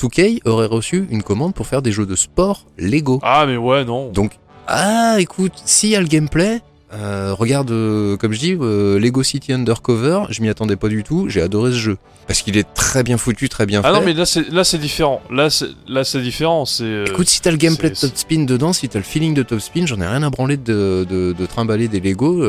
2K 0.00 0.40
aurait 0.44 0.66
reçu 0.66 1.06
une 1.10 1.22
commande 1.22 1.54
pour 1.54 1.66
faire 1.66 1.82
des 1.82 1.92
jeux 1.92 2.06
de 2.06 2.14
sport 2.16 2.66
Lego. 2.78 3.18
Ah 3.22 3.44
mais 3.46 3.56
ouais 3.56 3.84
non. 3.84 4.10
Donc, 4.10 4.32
ah, 4.66 5.16
écoute, 5.18 5.52
s'il 5.64 5.90
y 5.90 5.96
a 5.96 6.00
le 6.00 6.06
gameplay, 6.06 6.60
euh, 6.94 7.34
regarde, 7.34 7.70
euh, 7.70 8.16
comme 8.16 8.32
je 8.32 8.38
dis, 8.38 8.56
euh, 8.60 8.98
Lego 8.98 9.22
City 9.22 9.52
Undercover, 9.52 10.22
je 10.30 10.40
m'y 10.42 10.48
attendais 10.48 10.76
pas 10.76 10.88
du 10.88 11.02
tout, 11.02 11.28
j'ai 11.28 11.42
adoré 11.42 11.72
ce 11.72 11.76
jeu. 11.76 11.98
Parce 12.26 12.40
qu'il 12.40 12.56
est 12.56 12.72
très 12.72 13.02
bien 13.02 13.18
foutu, 13.18 13.50
très 13.50 13.66
bien 13.66 13.82
ah 13.84 13.88
fait. 13.92 13.98
non 14.00 14.02
mais 14.02 14.14
là 14.14 14.24
c'est 14.24 14.48
là 14.50 14.64
c'est 14.64 14.78
différent. 14.78 15.20
Là 15.30 15.50
c'est 15.50 15.66
là 15.88 16.04
c'est 16.04 16.22
différent. 16.22 16.64
C'est 16.64 17.04
Écoute, 17.06 17.28
si 17.28 17.42
t'as 17.42 17.50
le 17.50 17.58
gameplay 17.58 17.90
de 17.90 17.94
Top 17.94 18.12
Spin 18.16 18.44
dedans, 18.44 18.72
si 18.72 18.88
t'as 18.88 18.98
le 18.98 19.04
feeling 19.04 19.34
de 19.34 19.42
Top 19.42 19.60
Spin, 19.60 19.84
j'en 19.84 20.00
ai 20.00 20.06
rien 20.06 20.22
à 20.22 20.30
branler 20.30 20.56
de, 20.56 21.06
de, 21.06 21.34
de 21.38 21.46
trimballer 21.46 21.86
des 21.88 22.00
Lego. 22.00 22.42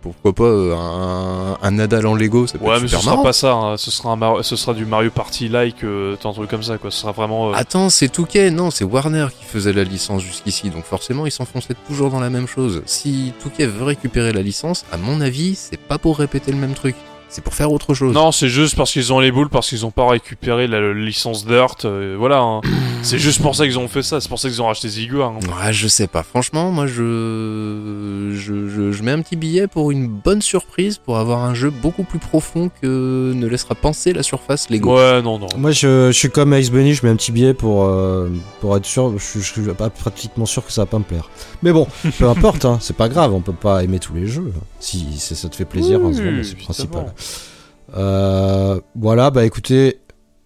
pourquoi 0.00 0.32
pas 0.32 0.48
un, 0.48 1.58
un 1.60 1.70
Nadal 1.70 2.06
en 2.06 2.14
Lego, 2.14 2.46
ça 2.46 2.56
peut 2.58 2.64
ouais 2.64 2.76
être 2.76 2.82
mais 2.82 2.88
ce 2.88 2.96
super 2.96 3.02
sera 3.04 3.12
marrant. 3.12 3.24
pas 3.24 3.32
ça. 3.34 3.52
hein. 3.52 3.76
Ce 3.76 3.90
sera 3.90 4.10
un 4.12 4.16
Mar- 4.16 4.42
ce 4.44 4.56
sera 4.56 4.72
du 4.74 4.86
Mario 4.86 5.10
Party 5.10 5.48
like 5.48 5.84
euh, 5.84 6.16
un 6.24 6.32
truc 6.32 6.48
comme 6.50 6.62
ça 6.62 6.78
quoi. 6.78 6.90
Ce 6.90 7.00
sera 7.00 7.12
vraiment. 7.12 7.52
Attends, 7.52 7.90
c'est 7.90 8.08
Touquet, 8.08 8.50
non, 8.50 8.70
c'est 8.70 8.84
Warner 8.84 9.26
qui 9.38 9.44
faisait 9.44 9.72
la 9.74 9.84
licence 9.84 10.22
jusqu'ici, 10.22 10.70
donc 10.70 10.84
forcément 10.84 11.26
ils 11.26 11.30
s'enfonçaient 11.32 11.76
toujours 11.86 12.10
dans 12.10 12.20
la 12.20 12.30
même 12.30 12.46
chose. 12.46 12.82
Si 12.86 13.32
Veut 13.58 13.84
récupérer 13.84 14.32
la 14.32 14.42
licence, 14.42 14.84
à 14.92 14.96
mon 14.96 15.20
avis, 15.20 15.56
c'est 15.56 15.80
pas 15.80 15.98
pour 15.98 16.18
répéter 16.18 16.52
le 16.52 16.58
même 16.58 16.74
truc, 16.74 16.94
c'est 17.28 17.42
pour 17.44 17.54
faire 17.54 17.70
autre 17.72 17.94
chose. 17.94 18.14
Non, 18.14 18.32
c'est 18.32 18.48
juste 18.48 18.76
parce 18.76 18.92
qu'ils 18.92 19.12
ont 19.12 19.20
les 19.20 19.30
boules, 19.30 19.48
parce 19.48 19.68
qu'ils 19.68 19.84
ont 19.86 19.90
pas 19.90 20.08
récupéré 20.08 20.66
la, 20.66 20.80
la 20.80 20.92
licence 20.94 21.44
Dirt. 21.46 21.84
euh, 21.84 22.16
voilà. 22.18 22.38
hein. 22.40 22.60
c'est 23.02 23.18
juste 23.18 23.42
pour 23.42 23.54
ça 23.54 23.64
qu'ils 23.66 23.78
ont 23.78 23.88
fait 23.88 24.02
ça. 24.02 24.20
C'est 24.20 24.28
pour 24.28 24.38
ça 24.38 24.48
qu'ils 24.48 24.62
ont 24.62 24.66
racheté 24.66 24.88
Zigua. 24.88 25.26
hein. 25.26 25.38
Ouais, 25.66 25.72
je 25.72 25.88
sais 25.88 26.06
pas. 26.06 26.22
Franchement, 26.22 26.70
moi, 26.70 26.86
je... 26.86 28.32
Je, 28.34 28.68
je, 28.68 28.92
je 28.92 29.02
mets 29.02 29.10
un 29.12 29.20
petit 29.22 29.36
billet 29.36 29.66
pour 29.66 29.90
une 29.90 30.06
bonne 30.08 30.42
surprise, 30.42 30.98
pour 30.98 31.18
avoir 31.18 31.44
un 31.44 31.54
jeu 31.54 31.70
beaucoup 31.70 32.04
plus 32.04 32.18
profond 32.18 32.70
que 32.80 33.32
ne 33.34 33.46
laissera 33.46 33.74
penser 33.74 34.12
la 34.12 34.22
surface 34.22 34.70
Lego. 34.70 34.96
Ouais, 34.96 35.22
non, 35.22 35.38
non. 35.38 35.46
Moi, 35.56 35.70
je, 35.72 36.06
je 36.10 36.16
suis 36.18 36.30
comme 36.30 36.52
Ace 36.54 36.70
Bunny, 36.70 36.94
je 36.94 37.04
mets 37.04 37.12
un 37.12 37.16
petit 37.16 37.32
billet 37.32 37.54
pour, 37.54 37.84
euh, 37.84 38.28
pour 38.60 38.76
être 38.76 38.86
sûr. 38.86 39.12
Je, 39.18 39.40
je 39.40 39.52
suis 39.52 39.62
pas 39.74 39.90
pratiquement 39.90 40.46
sûr 40.46 40.64
que 40.64 40.72
ça 40.72 40.82
va 40.82 40.86
pas 40.86 40.98
me 40.98 41.04
plaire. 41.04 41.28
Mais 41.62 41.72
bon, 41.72 41.86
peu 42.18 42.28
importe, 42.28 42.64
hein, 42.64 42.78
c'est 42.80 42.96
pas 42.96 43.08
grave, 43.08 43.32
on 43.34 43.40
peut 43.40 43.52
pas 43.52 43.82
aimer 43.84 43.98
tous 43.98 44.14
les 44.14 44.26
jeux. 44.26 44.52
Si 44.80 45.06
ça 45.18 45.48
te 45.48 45.56
fait 45.56 45.64
plaisir, 45.64 46.00
Oui, 46.00 46.08
hein, 46.08 46.12
c'est 46.14 46.22
bon, 46.30 46.42
c'est 46.44 46.58
principal. 46.58 47.14
Euh, 47.96 48.80
voilà, 48.94 49.30
bah 49.30 49.44
écoutez, 49.44 50.00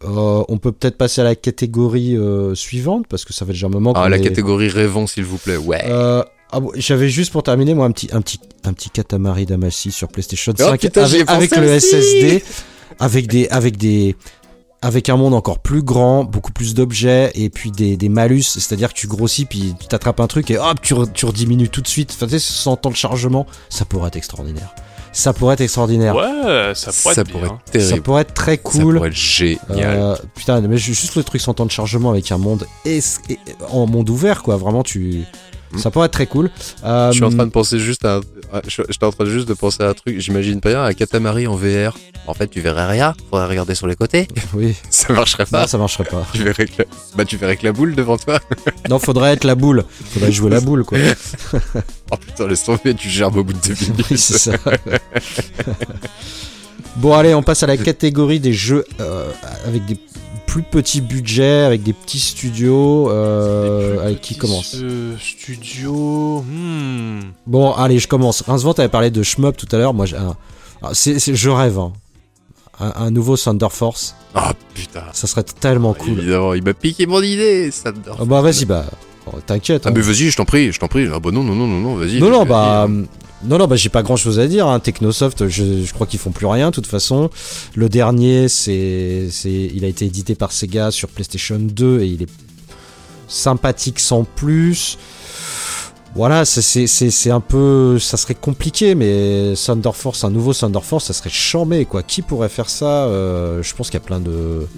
euh, 0.05 0.45
on 0.49 0.59
peut 0.59 0.73
peut-être 0.73 0.97
passer 0.97 1.21
à 1.21 1.25
la 1.25 1.35
catégorie 1.35 2.17
euh, 2.17 2.55
suivante 2.55 3.07
parce 3.09 3.25
que 3.25 3.33
ça 3.33 3.45
fait 3.47 3.53
déjà 3.53 3.67
un 3.67 3.71
moment. 3.71 3.93
Ah, 3.97 4.09
la 4.09 4.19
est- 4.19 4.21
catégorie 4.23 4.69
rêvons, 4.69 5.07
s'il 5.07 5.25
vous 5.25 5.39
plaît. 5.39 5.57
Ouais. 5.57 5.83
Euh, 5.87 6.23
ah 6.53 6.61
bon, 6.61 6.71
J'avais 6.77 7.09
juste 7.09 7.33
pour 7.33 7.43
terminer 7.43 7.75
moi 7.75 7.87
un 7.87 7.91
petit 7.93 8.09
un 8.13 8.21
petit 8.21 8.39
un 8.65 8.73
petit 8.73 8.91
Katamari 8.91 9.47
Damacy 9.47 9.91
sur 9.91 10.09
PlayStation 10.09 10.53
5 10.57 10.71
Oh, 10.73 10.77
putain, 10.79 11.07
j'y 11.07 11.17
ai 11.19 11.29
avec, 11.29 11.57
le. 11.57 11.79
SSD 11.81 12.43
avec 13.01 13.27
des 13.27 13.49
avec 13.49 13.77
des 13.77 14.15
avec 14.85 15.09
un 15.09 15.17
monde 15.17 15.33
encore 15.35 15.61
plus 15.61 15.83
grand, 15.83 16.25
beaucoup 16.25 16.51
plus 16.53 16.75
d'objets 16.75 17.31
et 17.37 17.51
puis 17.51 17.71
des, 17.71 17.97
des 17.97 18.09
malus, 18.09 18.43
c'est-à-dire 18.43 18.93
que 18.93 18.99
tu 18.99 19.07
grossis 19.07 19.45
puis 19.45 19.75
tu 19.81 19.87
t'attrapes 19.87 20.19
un 20.19 20.27
truc 20.27 20.51
et 20.51 20.59
hop 20.59 20.81
tu, 20.83 20.95
re- 20.95 21.11
tu 21.13 21.25
rediminues 21.25 21.69
tout 21.69 21.83
de 21.83 21.87
suite. 21.87 22.11
Enfin, 22.13 22.27
tu 22.27 22.33
sais, 22.33 22.39
sans 22.41 22.75
temps 22.77 22.91
de 22.91 22.97
chargement, 22.97 23.47
ça 23.69 23.85
pourrait 23.85 24.09
être 24.09 24.17
extraordinaire. 24.17 24.75
Ça 25.13 25.33
pourrait 25.33 25.55
être 25.55 25.61
extraordinaire. 25.61 26.15
Ouais, 26.17 26.73
ça 26.75 26.91
pourrait 26.93 27.15
ça 27.15 27.21
être 27.21 27.31
pourrait 27.31 27.47
être 27.47 27.65
terrible. 27.71 27.91
Ça 27.97 28.01
pourrait 28.03 28.23
être 28.23 28.35
très 28.35 28.53
Ça 28.57 28.63
cool. 28.63 28.95
pourrait 28.97 29.09
être 29.09 29.15
génial. 29.15 29.59
Euh, 29.71 30.17
putain, 30.35 30.61
mais 30.63 30.77
ju- 30.79 30.95
juste 30.95 31.17
le 31.17 31.23
truc 31.25 31.41
sans 31.41 31.53
temps 31.55 31.67
de 31.67 31.71
chargement 31.71 32.11
avec 32.11 32.33
un 32.33 32.39
monde 32.39 32.67
es- 32.87 32.99
et- 33.29 33.39
en 33.71 33.87
monde 33.87 34.09
ouvert, 34.11 34.43
quoi. 34.43 34.57
Vraiment, 34.57 34.83
tu. 34.83 35.25
Hmm. 35.73 35.79
Ça 35.79 35.91
pourrait 35.91 36.07
être 36.07 36.13
très 36.13 36.27
cool. 36.27 36.51
Euh, 36.85 37.11
Je 37.11 37.17
suis 37.17 37.25
en 37.25 37.31
train 37.31 37.47
de 37.47 37.51
penser 37.51 37.79
juste 37.79 38.05
à. 38.05 38.17
un- 38.53 38.61
je- 38.69 38.83
J'étais 38.89 39.05
en 39.07 39.13
train 39.13 39.25
juste 39.25 39.49
de 39.49 39.55
penser 39.55 39.83
à 39.83 39.89
un 39.89 39.95
truc. 39.95 40.19
J'imagine 40.21 40.61
pas 40.61 40.69
bien, 40.71 40.85
un 40.85 40.93
Katamari 40.93 41.47
en 41.47 41.57
VR. 41.57 41.97
En 42.27 42.35
fait, 42.35 42.47
tu 42.49 42.61
verrais 42.61 42.87
rien. 42.87 43.15
Faudrait 43.31 43.47
regarder 43.49 43.75
sur 43.75 43.87
les 43.87 43.97
côtés. 43.97 44.29
Oui, 44.55 44.75
Ça 44.91 45.13
marcherait 45.13 45.47
pas. 45.47 45.63
non, 45.63 45.67
ça 45.67 45.79
marcherait 45.79 46.05
pas. 46.05 46.27
Tu 46.35 46.45
verrais 46.45 46.67
que 46.67 46.73
la... 46.81 46.85
bah 47.17 47.25
tu 47.25 47.37
verrais 47.37 47.57
que 47.57 47.65
la 47.65 47.73
boule 47.73 47.95
devant 47.95 48.17
toi. 48.19 48.39
Non, 48.91 48.99
faudrait 48.99 49.33
être 49.33 49.45
la 49.45 49.55
boule. 49.55 49.85
Faudrait 50.13 50.33
jouer 50.33 50.51
la 50.51 50.61
boule, 50.61 50.85
quoi. 50.85 50.99
Oh 52.11 52.17
putain, 52.17 52.47
laisse 52.49 52.65
tomber, 52.65 52.95
tu 52.95 53.09
gerbes 53.09 53.37
au 53.37 53.45
bout 53.45 53.53
de 53.55 53.59
deux 53.61 53.75
minutes. 53.81 54.07
Oui, 54.11 54.19
c'est 54.19 54.39
ça. 54.39 54.53
Bon, 56.97 57.15
allez, 57.15 57.35
on 57.35 57.43
passe 57.43 57.63
à 57.63 57.67
la 57.67 57.77
catégorie 57.77 58.41
des 58.41 58.53
jeux 58.53 58.85
euh, 59.01 59.31
avec 59.67 59.85
des 59.87 59.97
plus 60.47 60.63
petits 60.63 61.01
budgets, 61.01 61.63
avec 61.63 61.83
des 61.83 61.93
petits 61.95 62.19
studios. 62.21 63.11
Euh, 63.11 64.05
avec 64.05 64.21
qui 64.21 64.37
commence 64.37 64.77
Euh, 64.81 65.15
Studio. 65.19 66.43
Hmm. 66.43 67.21
Bon, 67.47 67.73
allez, 67.73 67.99
je 67.99 68.09
commence. 68.09 68.43
Rincevent 68.43 68.73
avait 68.73 68.89
parlé 68.89 69.11
de 69.11 69.23
shmup 69.23 69.57
tout 69.57 69.69
à 69.73 69.79
l'heure. 69.79 69.95
Moi, 69.95 70.07
j'ai 70.07 70.17
un- 70.17 70.37
ah, 70.83 70.91
je 70.93 71.49
rêve. 71.51 71.79
hein. 71.79 71.93
Un, 72.81 72.93
un 73.07 73.11
nouveau 73.11 73.37
Thunder 73.37 73.69
Force, 73.71 74.15
Ah 74.35 74.55
putain. 74.75 75.05
ça 75.13 75.27
serait 75.27 75.43
tellement 75.45 75.93
cool. 75.95 76.19
Évidemment, 76.19 76.55
il 76.55 76.65
m'a 76.65 76.73
piqué 76.75 77.07
mon 77.07 77.23
idée. 77.23 77.71
Ça 77.71 77.93
me 77.93 77.99
donne- 77.99 78.15
Ah 78.19 78.25
bah 78.25 78.41
vas-y, 78.41 78.65
bah 78.65 78.87
oh, 78.91 78.97
t'inquiète. 79.41 79.83
Ah 79.85 79.89
hein. 79.89 79.93
mais 79.95 80.01
vas-y, 80.03 80.31
je 80.31 80.37
t'en 80.37 80.45
prie, 80.45 80.73
je 80.73 80.79
t'en 80.79 80.89
prie. 80.89 81.07
Ah 81.13 81.19
bah 81.21 81.31
non, 81.33 81.43
non, 81.43 81.55
non, 81.55 81.67
non, 81.67 81.81
non, 81.81 81.95
vas-y. 81.97 82.21
non, 82.21 82.31
non, 82.31 82.45
bah. 82.45 82.87
vas-y. 82.89 83.07
Non, 83.45 83.59
non, 83.59 83.67
bah 83.67 83.75
j'ai 83.75 83.89
pas 83.89 84.05
grand 84.05 84.15
chose 84.17 84.39
à 84.39 84.47
dire. 84.47 84.69
Hein. 84.69 84.79
Technosoft, 84.79 85.49
je, 85.49 85.83
je 85.85 85.93
crois 85.93 86.07
qu'ils 86.07 86.21
font 86.21 86.31
plus 86.31 86.47
rien, 86.47 86.71
de 86.71 86.75
toute 86.75 86.87
façon. 86.87 87.29
Le 87.75 87.89
dernier, 87.89 88.49
c'est, 88.49 89.27
c'est, 89.33 89.51
il 89.75 89.85
a 89.85 89.89
été 89.89 90.05
édité 90.05 90.37
par 90.37 90.53
Sega 90.53 90.93
sur 90.93 91.09
PlayStation 91.09 91.59
2 91.59 92.03
et 92.03 92.07
il 92.07 92.23
est 92.23 92.29
sympathique 93.27 93.99
sans 93.99 94.23
plus. 94.23 94.97
voilà, 96.15 96.45
c'est- 96.45 96.87
c'est 96.87 97.31
un 97.33 97.41
peu. 97.41 97.99
Ça 97.99 98.17
serait 98.17 98.35
compliqué, 98.37 98.95
mais 98.95 99.55
Thunder 99.57 99.91
Force, 99.93 100.23
un 100.23 100.31
nouveau 100.31 100.55
Thunder 100.55 100.79
Force, 100.83 101.07
ça 101.07 101.13
serait 101.13 101.31
chambé, 101.31 101.85
quoi. 101.85 102.05
Qui 102.05 102.23
pourrait 102.23 102.49
faire 102.49 102.71
ça? 102.71 103.07
Euh, 103.07 103.61
Je 103.63 103.75
pense 103.75 103.89
qu'il 103.91 103.99
y 103.99 104.03
a 104.03 104.07
plein 104.07 104.21
de 104.21 104.69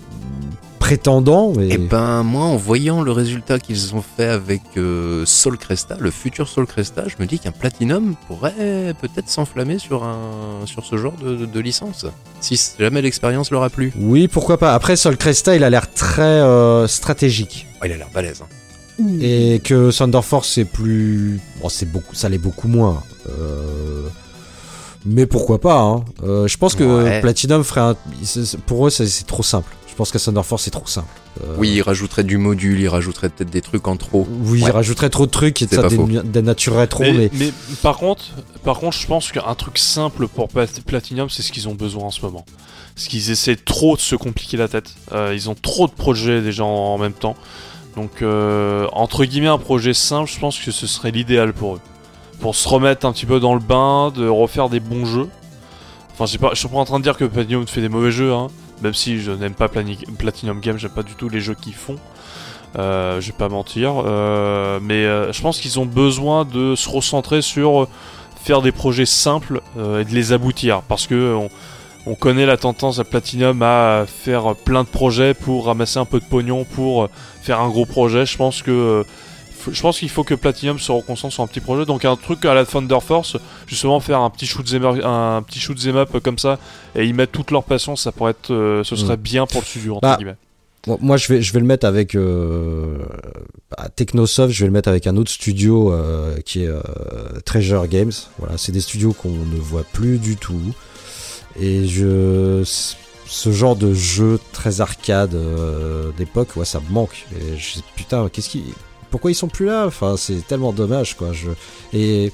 prétendants. 0.88 1.54
Et 1.60 1.78
ben 1.78 2.22
moi, 2.22 2.44
en 2.44 2.56
voyant 2.56 3.00
le 3.00 3.10
résultat 3.10 3.58
qu'ils 3.58 3.94
ont 3.94 4.02
fait 4.02 4.26
avec 4.26 4.60
euh, 4.76 5.24
Soul 5.24 5.56
Cresta, 5.56 5.96
le 5.98 6.10
futur 6.10 6.46
Soul 6.46 6.66
Cresta, 6.66 7.04
je 7.08 7.14
me 7.18 7.26
dis 7.26 7.38
qu'un 7.38 7.52
Platinum 7.52 8.14
pourrait 8.28 8.94
peut-être 9.00 9.30
s'enflammer 9.30 9.78
sur 9.78 10.04
un 10.04 10.66
sur 10.66 10.84
ce 10.84 10.98
genre 10.98 11.14
de, 11.24 11.36
de- 11.36 11.46
de 11.46 11.60
licence. 11.60 12.04
Si 12.40 12.60
jamais 12.78 13.00
l'expérience 13.00 13.50
leur 13.50 13.62
a 13.62 13.70
plu. 13.70 13.94
Oui, 13.98 14.28
pourquoi 14.28 14.58
pas. 14.58 14.74
Après, 14.74 14.94
Sol 14.96 15.16
Cresta, 15.16 15.56
il 15.56 15.64
a 15.64 15.70
l'air 15.70 15.90
très 15.90 16.20
euh, 16.22 16.86
stratégique. 16.86 17.66
Oh, 17.80 17.86
il 17.86 17.92
a 17.92 17.96
l'air 17.96 18.08
balèze. 18.12 18.42
hein. 18.42 19.04
Et 19.22 19.60
que 19.64 19.90
Thunder 19.90 20.20
Force, 20.22 20.50
c'est 20.54 20.66
plus. 20.66 21.40
Bon, 21.62 21.70
c'est 21.70 21.90
beaucoup, 21.90 22.14
ça 22.14 22.28
l'est 22.28 22.36
beaucoup 22.38 22.68
moins. 22.68 23.02
Euh, 23.30 24.02
Mais 25.06 25.24
pourquoi 25.26 25.60
pas, 25.60 25.80
hein. 25.80 26.04
Euh, 26.22 26.46
Je 26.46 26.56
pense 26.58 26.74
que 26.74 26.84
Ouais. 26.84 27.20
Platinum 27.22 27.64
ferait 27.64 27.80
un. 27.80 27.96
Pour 28.66 28.86
eux, 28.86 28.90
c'est 28.90 29.26
trop 29.26 29.42
simple. 29.42 29.72
Je 29.94 29.98
pense 29.98 30.10
que 30.10 30.18
Thunder 30.18 30.42
Force, 30.42 30.64
c'est 30.64 30.72
trop 30.72 30.88
simple. 30.88 31.06
Euh, 31.44 31.54
Oui, 31.56 31.70
il 31.72 31.80
rajouterait 31.80 32.24
du 32.24 32.36
module, 32.36 32.80
il 32.80 32.88
rajouterait 32.88 33.28
peut-être 33.28 33.50
des 33.50 33.60
trucs 33.62 33.86
en 33.86 33.96
trop. 33.96 34.26
Oui, 34.28 34.60
Ouais. 34.60 34.68
il 34.68 34.72
rajouterait 34.72 35.08
trop 35.08 35.24
de 35.24 35.30
trucs 35.30 35.62
et 35.62 35.68
ça 35.68 35.86
dénaturerait 36.24 36.88
trop, 36.88 37.04
mais, 37.04 37.12
mais. 37.12 37.30
mais 37.32 37.52
par 37.80 37.98
contre, 37.98 38.24
par 38.64 38.80
contre, 38.80 38.96
je 38.96 39.06
pense 39.06 39.30
qu'un 39.30 39.54
truc 39.54 39.78
simple 39.78 40.26
pour 40.26 40.48
Plat- 40.48 40.66
Platinum, 40.84 41.30
c'est 41.30 41.42
ce 41.42 41.52
qu'ils 41.52 41.68
ont 41.68 41.74
besoin 41.74 42.04
en 42.06 42.10
ce 42.10 42.22
moment. 42.22 42.44
Parce 42.96 43.06
qu'ils 43.06 43.30
essaient 43.30 43.54
trop 43.54 43.94
de 43.94 44.00
se 44.00 44.16
compliquer 44.16 44.56
la 44.56 44.66
tête. 44.66 44.90
Euh, 45.12 45.32
ils 45.32 45.48
ont 45.48 45.54
trop 45.54 45.86
de 45.86 45.92
projets 45.92 46.42
déjà 46.42 46.64
en, 46.64 46.68
en 46.68 46.98
même 46.98 47.12
temps. 47.12 47.36
Donc, 47.94 48.20
euh, 48.22 48.88
entre 48.92 49.24
guillemets, 49.24 49.46
un 49.46 49.58
projet 49.58 49.94
simple, 49.94 50.28
je 50.28 50.40
pense 50.40 50.58
que 50.58 50.72
ce 50.72 50.88
serait 50.88 51.12
l'idéal 51.12 51.52
pour 51.52 51.76
eux. 51.76 51.80
Pour 52.40 52.56
se 52.56 52.68
remettre 52.68 53.06
un 53.06 53.12
petit 53.12 53.26
peu 53.26 53.38
dans 53.38 53.54
le 53.54 53.60
bain, 53.60 54.10
de 54.10 54.26
refaire 54.26 54.68
des 54.68 54.80
bons 54.80 55.06
jeux. 55.06 55.28
Enfin, 56.12 56.26
j'ai 56.26 56.38
pas, 56.38 56.50
je 56.52 56.58
suis 56.58 56.66
pas 56.68 56.78
en 56.78 56.84
train 56.84 56.98
de 56.98 57.04
dire 57.04 57.16
que 57.16 57.24
Platinum 57.24 57.64
fait 57.68 57.80
des 57.80 57.88
mauvais 57.88 58.10
jeux, 58.10 58.32
hein. 58.32 58.48
Même 58.82 58.94
si 58.94 59.20
je 59.20 59.30
n'aime 59.30 59.54
pas 59.54 59.68
Platinum 59.68 60.60
Games, 60.60 60.78
j'aime 60.78 60.90
pas 60.90 61.02
du 61.02 61.14
tout 61.14 61.28
les 61.28 61.40
jeux 61.40 61.54
qu'ils 61.54 61.74
font. 61.74 61.96
Euh, 62.76 63.20
je 63.20 63.28
vais 63.28 63.38
pas 63.38 63.48
mentir. 63.48 64.02
Euh, 64.04 64.78
mais 64.82 65.04
euh, 65.04 65.32
je 65.32 65.40
pense 65.40 65.60
qu'ils 65.60 65.78
ont 65.78 65.86
besoin 65.86 66.44
de 66.44 66.74
se 66.74 66.88
recentrer 66.88 67.42
sur 67.42 67.88
faire 68.42 68.60
des 68.60 68.72
projets 68.72 69.06
simples 69.06 69.62
et 69.76 70.04
de 70.04 70.14
les 70.14 70.32
aboutir. 70.32 70.82
Parce 70.82 71.06
que 71.06 71.34
on, 71.34 71.48
on 72.06 72.14
connaît 72.14 72.44
la 72.44 72.58
tendance 72.58 72.98
à 72.98 73.04
Platinum 73.04 73.62
à 73.62 74.04
faire 74.06 74.54
plein 74.54 74.84
de 74.84 74.88
projets 74.88 75.32
pour 75.32 75.66
ramasser 75.66 75.98
un 75.98 76.04
peu 76.04 76.20
de 76.20 76.26
pognon, 76.26 76.64
pour 76.64 77.08
faire 77.40 77.60
un 77.60 77.68
gros 77.68 77.86
projet. 77.86 78.26
Je 78.26 78.36
pense 78.36 78.60
que 78.60 79.06
je 79.70 79.80
pense 79.80 79.98
qu'il 79.98 80.08
faut 80.08 80.24
que 80.24 80.34
Platinum 80.34 80.78
se 80.78 80.92
reconcentre 80.92 81.34
sur 81.34 81.42
un 81.42 81.46
petit 81.46 81.60
projet. 81.60 81.84
Donc 81.86 82.04
un 82.04 82.16
truc 82.16 82.44
à 82.44 82.54
la 82.54 82.64
Thunder 82.64 82.98
Force, 83.00 83.36
justement 83.66 84.00
faire 84.00 84.20
un 84.20 84.30
petit 84.30 84.46
shoot 84.46 84.66
up- 84.74 85.00
un 85.04 85.42
petit 85.42 85.60
shoot 85.60 85.78
up 85.86 86.18
comme 86.22 86.38
ça 86.38 86.58
et 86.94 87.04
y 87.04 87.12
mettre 87.12 87.32
toute 87.32 87.50
leur 87.50 87.64
passion, 87.64 87.96
ça 87.96 88.12
pourrait 88.12 88.32
être, 88.32 88.52
euh, 88.52 88.84
ce 88.84 88.96
serait 88.96 89.16
bien 89.16 89.46
pour 89.46 89.60
le 89.60 89.66
studio 89.66 89.96
entre 89.96 90.02
Bah, 90.02 90.16
guillemets. 90.16 90.36
Moi, 91.00 91.16
je 91.16 91.32
vais, 91.32 91.40
je 91.40 91.50
vais 91.54 91.60
le 91.60 91.64
mettre 91.66 91.86
avec 91.86 92.14
euh, 92.14 92.98
bah, 93.70 93.88
Technosoft. 93.96 94.52
Je 94.52 94.60
vais 94.60 94.66
le 94.66 94.72
mettre 94.72 94.90
avec 94.90 95.06
un 95.06 95.16
autre 95.16 95.30
studio 95.30 95.90
euh, 95.90 96.36
qui 96.44 96.64
est 96.64 96.68
euh, 96.68 96.82
Treasure 97.46 97.86
Games. 97.88 98.12
Voilà, 98.38 98.58
c'est 98.58 98.70
des 98.70 98.82
studios 98.82 99.14
qu'on 99.14 99.30
ne 99.30 99.56
voit 99.58 99.84
plus 99.94 100.18
du 100.18 100.36
tout. 100.36 100.60
Et 101.58 101.86
je, 101.86 102.62
ce 103.26 103.50
genre 103.50 103.76
de 103.76 103.94
jeu 103.94 104.38
très 104.52 104.82
arcade 104.82 105.34
d'époque, 106.18 106.48
ouais, 106.56 106.66
ça 106.66 106.80
me 106.80 106.92
manque. 106.92 107.24
Et 107.34 107.56
je, 107.56 107.78
putain, 107.96 108.28
qu'est-ce 108.30 108.50
qui, 108.50 108.64
pourquoi 109.14 109.30
ils 109.30 109.36
sont 109.36 109.46
plus 109.46 109.66
là? 109.66 109.86
Enfin, 109.86 110.16
c'est 110.16 110.44
tellement 110.44 110.72
dommage, 110.72 111.16
quoi. 111.16 111.30
Et 111.92 112.32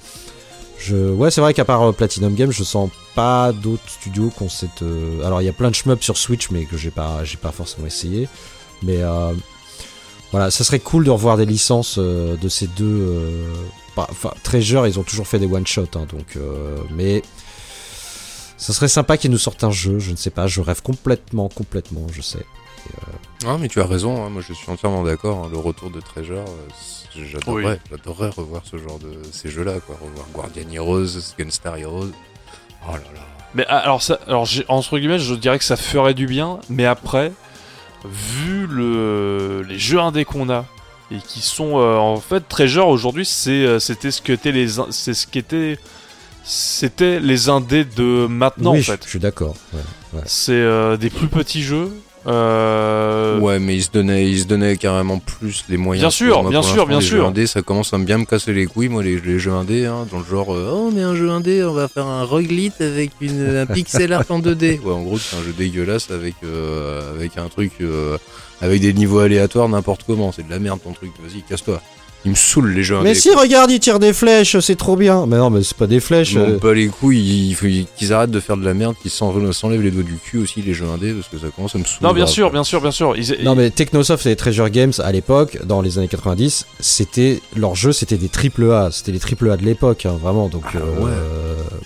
je, 0.79 0.97
ouais, 1.13 1.31
c'est 1.31 1.43
vrai 1.43 1.53
qu'à 1.53 1.67
part 1.67 1.83
euh, 1.83 1.93
Platinum 1.93 2.35
Games, 2.35 2.51
je 2.51 2.65
sens 2.65 2.89
pas 3.15 3.53
d'autres 3.53 3.87
studios 3.87 4.31
qui 4.35 4.45
ont 4.45 4.49
cette. 4.49 4.81
euh, 4.81 5.23
Alors, 5.23 5.43
il 5.43 5.45
y 5.45 5.49
a 5.51 5.53
plein 5.53 5.69
de 5.69 5.75
shmups 5.75 6.03
sur 6.03 6.17
Switch, 6.17 6.49
mais 6.51 6.65
que 6.65 6.79
j'ai 6.79 6.91
pas, 6.91 7.21
pas 7.43 7.53
forcément 7.53 7.87
essayé. 7.87 8.31
Mais 8.83 9.03
euh, 9.03 9.35
voilà, 10.31 10.51
ça 10.51 10.65
serait 10.65 10.79
cool 10.79 11.05
de 11.05 11.11
revoir 11.11 11.37
des 11.37 11.45
licences 11.45 11.99
de 11.99 12.49
ces 12.49 12.67
deux. 12.67 13.15
Enfin, 13.99 14.33
Treasure, 14.43 14.87
ils 14.87 14.99
ont 14.99 15.03
toujours 15.03 15.27
fait 15.27 15.39
des 15.39 15.45
one 15.45 15.67
shot, 15.67 15.85
hein, 15.97 16.07
mais 16.97 17.23
ça 18.57 18.73
serait 18.73 18.89
sympa 18.89 19.19
qu'ils 19.19 19.33
nous 19.33 19.37
sortent 19.37 19.65
un 19.65 19.71
jeu. 19.71 19.99
Je 19.99 20.13
ne 20.13 20.17
sais 20.17 20.31
pas, 20.31 20.47
je 20.47 20.63
rêve 20.63 20.81
complètement, 20.81 21.51
complètement, 21.51 22.07
je 22.11 22.23
sais. 22.23 22.47
Ah, 23.47 23.57
mais 23.59 23.69
tu 23.69 23.81
as 23.81 23.87
raison, 23.87 24.25
hein, 24.25 24.29
moi 24.29 24.43
je 24.47 24.53
suis 24.53 24.71
entièrement 24.71 25.03
d'accord. 25.03 25.45
hein, 25.45 25.49
le 25.51 25.57
retour 25.59 25.91
de 25.91 26.01
Treasure, 26.01 26.45
euh, 26.47 27.23
j'adorerais, 27.25 27.81
j'adorerais 27.91 28.29
revoir 28.29 28.63
ce 28.71 28.77
genre 28.77 28.99
de 28.99 29.13
ces 29.33 29.49
jeux-là, 29.49 29.81
quoi. 29.87 29.97
Revoir 30.03 30.27
Guardian 30.35 30.71
Heroes, 30.71 31.35
Gunstar 31.39 31.77
Heroes. 31.79 32.11
Oh 32.87 32.93
là 32.93 32.99
là. 33.15 33.21
Mais 33.55 33.65
ah, 33.69 33.79
alors, 33.79 34.03
ça, 34.03 34.19
alors 34.27 34.45
j'ai- 34.45 34.65
entre 34.69 34.99
guillemets, 34.99 35.19
je 35.19 35.35
dirais 35.35 35.59
que 35.59 35.65
ça 35.65 35.77
ferait 35.77 36.13
du 36.15 36.27
bien, 36.27 36.61
mais 36.69 36.85
après, 36.85 37.33
vu 38.05 38.67
le, 38.67 39.63
les 39.69 39.79
jeux 39.79 40.01
indés 40.01 40.25
qu'on 40.27 40.51
a 40.51 40.67
et 41.11 41.19
qui 41.19 41.41
sont 41.41 41.79
euh, 41.79 41.97
en 41.97 42.17
fait 42.21 42.47
Treasure 42.49 42.89
aujourd'hui, 42.89 43.25
c'est 43.27 43.51
euh, 43.65 43.79
c'était 43.81 44.11
ce 44.11 44.21
que 44.23 44.33
étaient 44.33 44.53
les 44.53 44.79
in- 44.79 44.87
c'est 44.91 45.15
ce 45.15 45.27
qu'étaient 45.27 45.79
c'était 46.45 47.21
les 47.21 47.49
indés 47.49 47.85
de 47.85 48.27
maintenant 48.29 48.73
oui, 48.73 48.79
en 48.79 48.83
je- 48.83 48.93
fait. 48.93 49.05
je 49.05 49.09
suis 49.09 49.19
d'accord. 49.19 49.55
ouais. 49.73 50.23
C'est 50.27 50.53
euh, 50.53 50.97
des 50.97 51.11
plus 51.11 51.29
petits 51.29 51.63
jeux. 51.63 51.91
Euh, 52.27 53.39
Ouais, 53.39 53.59
mais 53.59 53.77
ils 53.77 53.83
se 53.83 53.91
donnaient, 53.91 54.29
ils 54.29 54.41
se 54.41 54.45
donnaient 54.47 54.77
carrément 54.77 55.19
plus 55.19 55.65
les 55.69 55.77
moyens. 55.77 56.03
Bien 56.05 56.11
sûr, 56.11 56.43
Moi, 56.43 56.51
bien 56.51 56.63
sûr, 56.63 56.87
bien 56.87 56.99
les 56.99 57.05
sûr. 57.05 57.19
Jeux 57.19 57.25
indés, 57.25 57.47
ça 57.47 57.63
commence 57.63 57.93
à 57.95 57.99
bien 57.99 58.19
me 58.19 58.25
casser 58.25 58.53
les 58.53 58.67
couilles, 58.67 58.89
moi, 58.89 59.03
les, 59.03 59.21
les 59.21 59.39
jeux 59.39 59.53
indés, 59.53 59.87
hein, 59.87 60.07
dans 60.11 60.19
le 60.19 60.25
genre, 60.25 60.55
euh, 60.55 60.71
oh, 60.73 60.91
mais 60.95 61.03
un 61.03 61.15
jeu 61.15 61.31
indé, 61.31 61.65
on 61.65 61.73
va 61.73 61.89
faire 61.89 62.07
un 62.07 62.25
roguelite 62.25 62.81
avec 62.81 63.13
une, 63.21 63.57
un 63.57 63.67
pixel 63.67 64.13
art 64.13 64.25
en 64.29 64.41
2D. 64.41 64.81
Ouais, 64.85 64.93
en 64.93 65.03
gros, 65.03 65.19
c'est 65.19 65.37
un 65.37 65.43
jeu 65.43 65.53
dégueulasse 65.57 66.11
avec, 66.11 66.35
euh, 66.45 67.15
avec 67.15 67.37
un 67.39 67.49
truc, 67.49 67.73
euh, 67.81 68.17
avec 68.61 68.81
des 68.81 68.93
niveaux 68.93 69.19
aléatoires, 69.21 69.69
n'importe 69.69 70.05
comment. 70.07 70.33
C'est 70.33 70.47
de 70.47 70.51
la 70.51 70.59
merde 70.59 70.81
ton 70.83 70.93
truc. 70.93 71.11
Vas-y, 71.23 71.43
casse-toi. 71.43 71.81
Il 72.27 72.33
me 72.33 72.37
saoule 72.37 72.73
les 72.75 72.83
jeux 72.83 72.97
indés. 72.97 73.05
Mais 73.09 73.15
si, 73.15 73.31
regarde, 73.35 73.71
ils 73.71 73.81
tirent 73.81 73.99
des 73.99 74.13
flèches, 74.13 74.59
c'est 74.61 74.77
trop 74.77 74.95
bien. 74.95 75.25
Mais 75.27 75.39
non, 75.39 75.49
mais 75.49 75.63
c'est 75.63 75.77
pas 75.77 75.87
des 75.87 76.01
flèches. 76.01 76.35
M'en 76.35 76.43
euh, 76.43 76.59
bats 76.59 76.75
les 76.75 76.89
couilles, 76.89 77.49
il 77.49 77.55
faut 77.55 77.67
qu'ils 77.97 78.13
arrêtent 78.13 78.31
de 78.31 78.41
faire 78.41 78.59
de 78.59 78.65
la 78.65 78.75
merde, 78.75 78.95
qu'ils 79.01 79.11
s'en- 79.11 79.53
s'enlèvent 79.53 79.81
les 79.81 79.91
doigts 79.91 80.03
du 80.03 80.17
cul 80.17 80.37
aussi, 80.39 80.61
les 80.61 80.75
jeux 80.75 80.85
indés, 80.87 81.15
parce 81.15 81.29
que 81.29 81.39
ça 81.39 81.47
commence 81.57 81.75
à 81.75 81.79
me 81.79 81.85
saouler. 81.85 82.07
Non, 82.07 82.13
bien 82.13 82.27
sûr, 82.27 82.51
bien 82.51 82.63
sûr, 82.63 82.83
bien 82.83 82.91
sûr. 82.91 83.17
Ils- 83.17 83.43
Non 83.43 83.55
mais 83.55 83.71
Technosoft 83.71 84.27
et 84.27 84.37
Treasure 84.37 84.69
Games 84.69 84.93
à 85.03 85.13
l'époque, 85.13 85.59
dans 85.65 85.81
les 85.81 85.97
années 85.97 86.09
90, 86.09 86.67
c'était 86.79 87.41
leur 87.57 87.75
jeu, 87.75 87.93
c'était 87.93 88.19
des 88.19 88.29
triple 88.29 88.71
A, 88.71 88.91
c'était 88.93 89.13
les 89.13 89.19
triple 89.19 89.51
A 89.51 89.57
de 89.57 89.65
l'époque, 89.65 90.05
hein, 90.05 90.19
vraiment. 90.21 90.49
Donc 90.49 90.65
Ah, 90.75 90.77
euh, 90.77 91.01
ouais. 91.01 91.13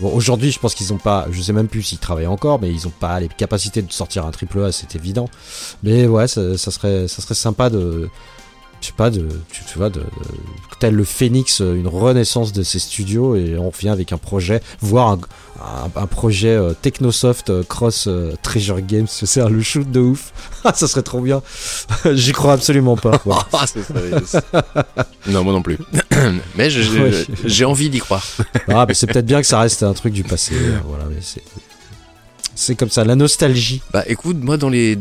bon, 0.01 0.11
aujourd'hui, 0.13 0.51
je 0.51 0.59
pense 0.59 0.75
qu'ils 0.75 0.93
ont 0.93 0.99
pas, 0.99 1.27
je 1.31 1.41
sais 1.41 1.53
même 1.53 1.69
plus 1.69 1.83
s'ils 1.85 1.99
travaillent 1.99 2.27
encore, 2.27 2.61
mais 2.61 2.71
ils 2.73 2.89
ont 2.89 2.93
pas 2.99 3.21
les 3.21 3.29
capacités 3.29 3.83
de 3.83 3.93
sortir 3.93 4.27
un 4.27 4.33
triple 4.33 4.65
A, 4.65 4.73
c'est 4.73 4.97
évident. 4.97 5.29
Mais 5.85 6.07
ouais, 6.09 6.27
ça, 6.27 6.59
ça 6.59 6.73
serait, 6.73 7.07
ça 7.07 7.23
serait 7.23 7.35
sympa 7.35 7.71
de, 7.71 8.09
je 8.85 8.89
sais 8.89 8.95
pas, 8.97 9.09
de, 9.09 9.27
tu, 9.51 9.65
tu 9.65 9.79
vois, 9.79 9.89
de, 9.89 10.01
de- 10.01 10.05
tel 10.79 10.95
le 10.95 11.05
Phoenix, 11.05 11.61
une 11.61 11.89
renaissance 11.89 12.53
de 12.53 12.63
ces 12.63 12.79
studios 12.79 13.35
et 13.35 13.57
on 13.57 13.71
revient 13.71 13.89
avec 13.89 14.13
un 14.13 14.19
projet, 14.19 14.61
voire 14.83 15.13
un, 15.13 15.19
un, 15.63 16.03
un 16.03 16.07
projet 16.07 16.49
euh, 16.55 16.75
Technosoft 16.75 17.49
euh, 17.49 17.63
cross 17.63 18.07
euh, 18.09 18.35
Treasure 18.43 18.81
Games, 18.83 19.07
c'est 19.09 19.41
un 19.41 19.49
le 19.49 19.63
shoot 19.63 19.91
de 19.91 20.01
ouf. 20.01 20.33
Ça 20.75 20.87
serait 20.87 21.03
trop 21.03 21.21
bien. 21.21 21.43
J'y 22.13 22.33
crois 22.33 22.53
absolument 22.53 22.97
pas. 22.97 23.23
Ah, 23.53 23.65
non, 25.29 25.45
moi 25.45 25.53
non 25.53 25.63
plus. 25.63 25.79
mais 26.57 26.69
Ouais. 26.75 27.25
j'ai 27.45 27.65
envie 27.65 27.89
d'y 27.89 27.99
croire. 28.01 28.27
Ah, 28.69 28.85
mais 28.87 28.95
c'est 28.95 29.07
peut-être 29.07 29.27
bien 29.27 29.41
que 29.41 29.47
ça 29.47 29.61
reste 29.61 29.83
un 29.83 29.93
truc 29.95 30.13
du 30.13 30.25
passé. 30.25 30.55
euh, 30.55 30.79
Voilà, 30.87 31.05
mais 31.09 31.19
c'est. 31.23 31.43
C'est 32.55 32.75
comme 32.77 32.91
ça, 32.91 33.05
la 33.05 33.17
nostalgie. 33.17 33.83
Bah 33.93 34.05
écoute, 34.07 34.37
moi 34.41 34.57
dans 34.57 34.69
les 34.69 34.99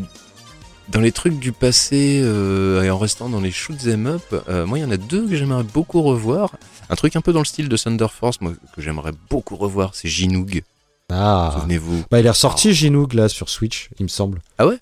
dans 0.90 1.00
les 1.00 1.12
trucs 1.12 1.40
du 1.40 1.52
passé 1.52 2.22
euh, 2.24 2.84
et 2.84 2.90
en 2.90 2.98
restant 2.98 3.30
dans 3.30 3.40
les 3.42 3.52
shoots 3.52 3.88
'em 3.88 4.06
up, 4.08 4.22
euh, 4.50 4.66
moi 4.66 4.78
il 4.80 4.82
y 4.82 4.86
en 4.86 4.92
a 4.92 4.98
deux 4.98 5.28
que 5.28 5.36
j'aimerais 5.36 5.64
beaucoup 5.64 6.02
revoir. 6.02 6.52
Un 6.90 6.96
truc 6.96 7.16
un 7.16 7.22
peu 7.22 7.34
dans 7.34 7.40
le 7.40 7.46
style 7.46 7.70
de 7.70 7.78
Thunder 7.78 8.08
Force, 8.10 8.42
moi 8.42 8.54
que 8.76 8.82
j'aimerais 8.82 9.14
beaucoup 9.30 9.56
revoir, 9.56 9.96
c'est 9.96 10.10
Ginoog. 10.10 10.64
Ah. 11.10 11.56
Souvenez-vous. 11.56 12.04
Bah, 12.10 12.20
il 12.20 12.26
est 12.26 12.30
ressorti 12.30 12.74
Ginoog 12.74 13.14
là 13.14 13.30
sur 13.30 13.50
Switch, 13.50 13.90
il 14.00 14.04
me 14.04 14.08
semble. 14.10 14.42
Ah 14.58 14.68
ouais? 14.68 14.80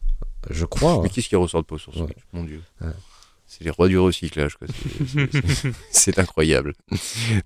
Je 0.50 0.66
crois. 0.66 1.02
Mais 1.04 1.10
qu'est-ce 1.10 1.30
qui 1.30 1.36
ressort 1.36 1.62
de 1.62 1.68
pas 1.68 1.78
sur 1.78 1.94
Switch? 1.94 2.08
Ouais. 2.08 2.16
Mon 2.34 2.44
dieu. 2.44 2.62
Ouais. 2.82 2.88
C'est 3.54 3.66
les 3.66 3.70
rois 3.70 3.90
du 3.90 4.00
recyclage. 4.00 4.58
C'est- 5.92 6.18
incroyable. 6.20 6.74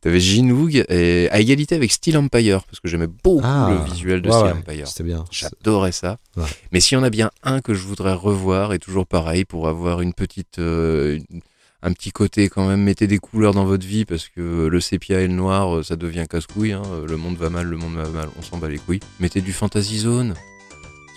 T'avais 0.01 0.19
Ginoog 0.19 0.85
et 0.87 1.27
à 1.31 1.39
égalité 1.39 1.73
avec 1.75 1.91
Steel 1.91 2.15
Empire, 2.17 2.63
parce 2.65 2.79
que 2.79 2.87
j'aimais 2.87 3.07
beaucoup 3.07 3.41
Ah. 3.43 3.69
le 3.71 3.91
visuel 3.91 4.21
de 4.21 4.29
Ouais, 4.29 4.35
Steel 4.37 4.51
Empire. 4.53 4.87
C'était 4.87 5.03
bien. 5.03 5.25
J'adorais 5.31 5.91
ça. 5.91 6.19
Ouais. 6.37 6.43
Mais 6.71 6.79
s'il 6.79 6.95
y 6.97 7.01
en 7.01 7.03
a 7.03 7.09
bien 7.09 7.31
un 7.41 7.59
que 7.59 7.73
je 7.73 7.81
voudrais 7.81 8.13
revoir, 8.13 8.73
et 8.73 8.77
toujours 8.79 9.07
pareil, 9.07 9.45
pour 9.45 9.67
avoir 9.67 10.01
une 10.01 10.13
petite, 10.13 10.59
euh, 10.59 11.17
une- 11.31 11.41
un 11.81 11.91
petit 11.93 12.11
côté 12.11 12.49
quand 12.49 12.67
même, 12.67 12.81
mettez 12.81 13.07
des 13.07 13.17
couleurs 13.17 13.53
dans 13.55 13.65
votre 13.65 13.85
vie, 13.87 14.05
parce 14.05 14.27
que 14.29 14.67
le 14.67 14.79
sépia 14.81 15.21
et 15.21 15.27
le 15.27 15.33
noir, 15.33 15.77
euh, 15.77 15.83
ça 15.83 15.95
devient 15.95 16.25
casse-couille. 16.29 16.73
hein. 16.73 16.83
Le 17.07 17.17
monde 17.17 17.37
va 17.37 17.49
mal, 17.49 17.65
le 17.65 17.77
monde 17.77 17.95
va 17.95 18.07
mal, 18.09 18.29
on 18.37 18.43
s'en 18.43 18.57
bat 18.57 18.69
les 18.69 18.77
couilles. 18.79 18.99
Mettez 19.19 19.41
du 19.41 19.53
Fantasy 19.53 19.99
Zone. 19.99 20.35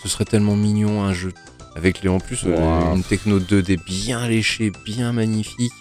Ce 0.02 0.08
serait 0.08 0.24
tellement 0.24 0.56
mignon 0.56 1.02
un 1.02 1.12
jeu. 1.12 1.32
Avec 1.78 2.02
les, 2.02 2.08
en 2.10 2.18
plus 2.20 2.40
euh, 2.44 2.56
Wow. 2.56 2.96
une 2.96 3.02
techno 3.04 3.38
2D 3.40 3.78
bien 3.84 4.26
léchée, 4.28 4.70
bien 4.84 5.12
magnifique. 5.12 5.72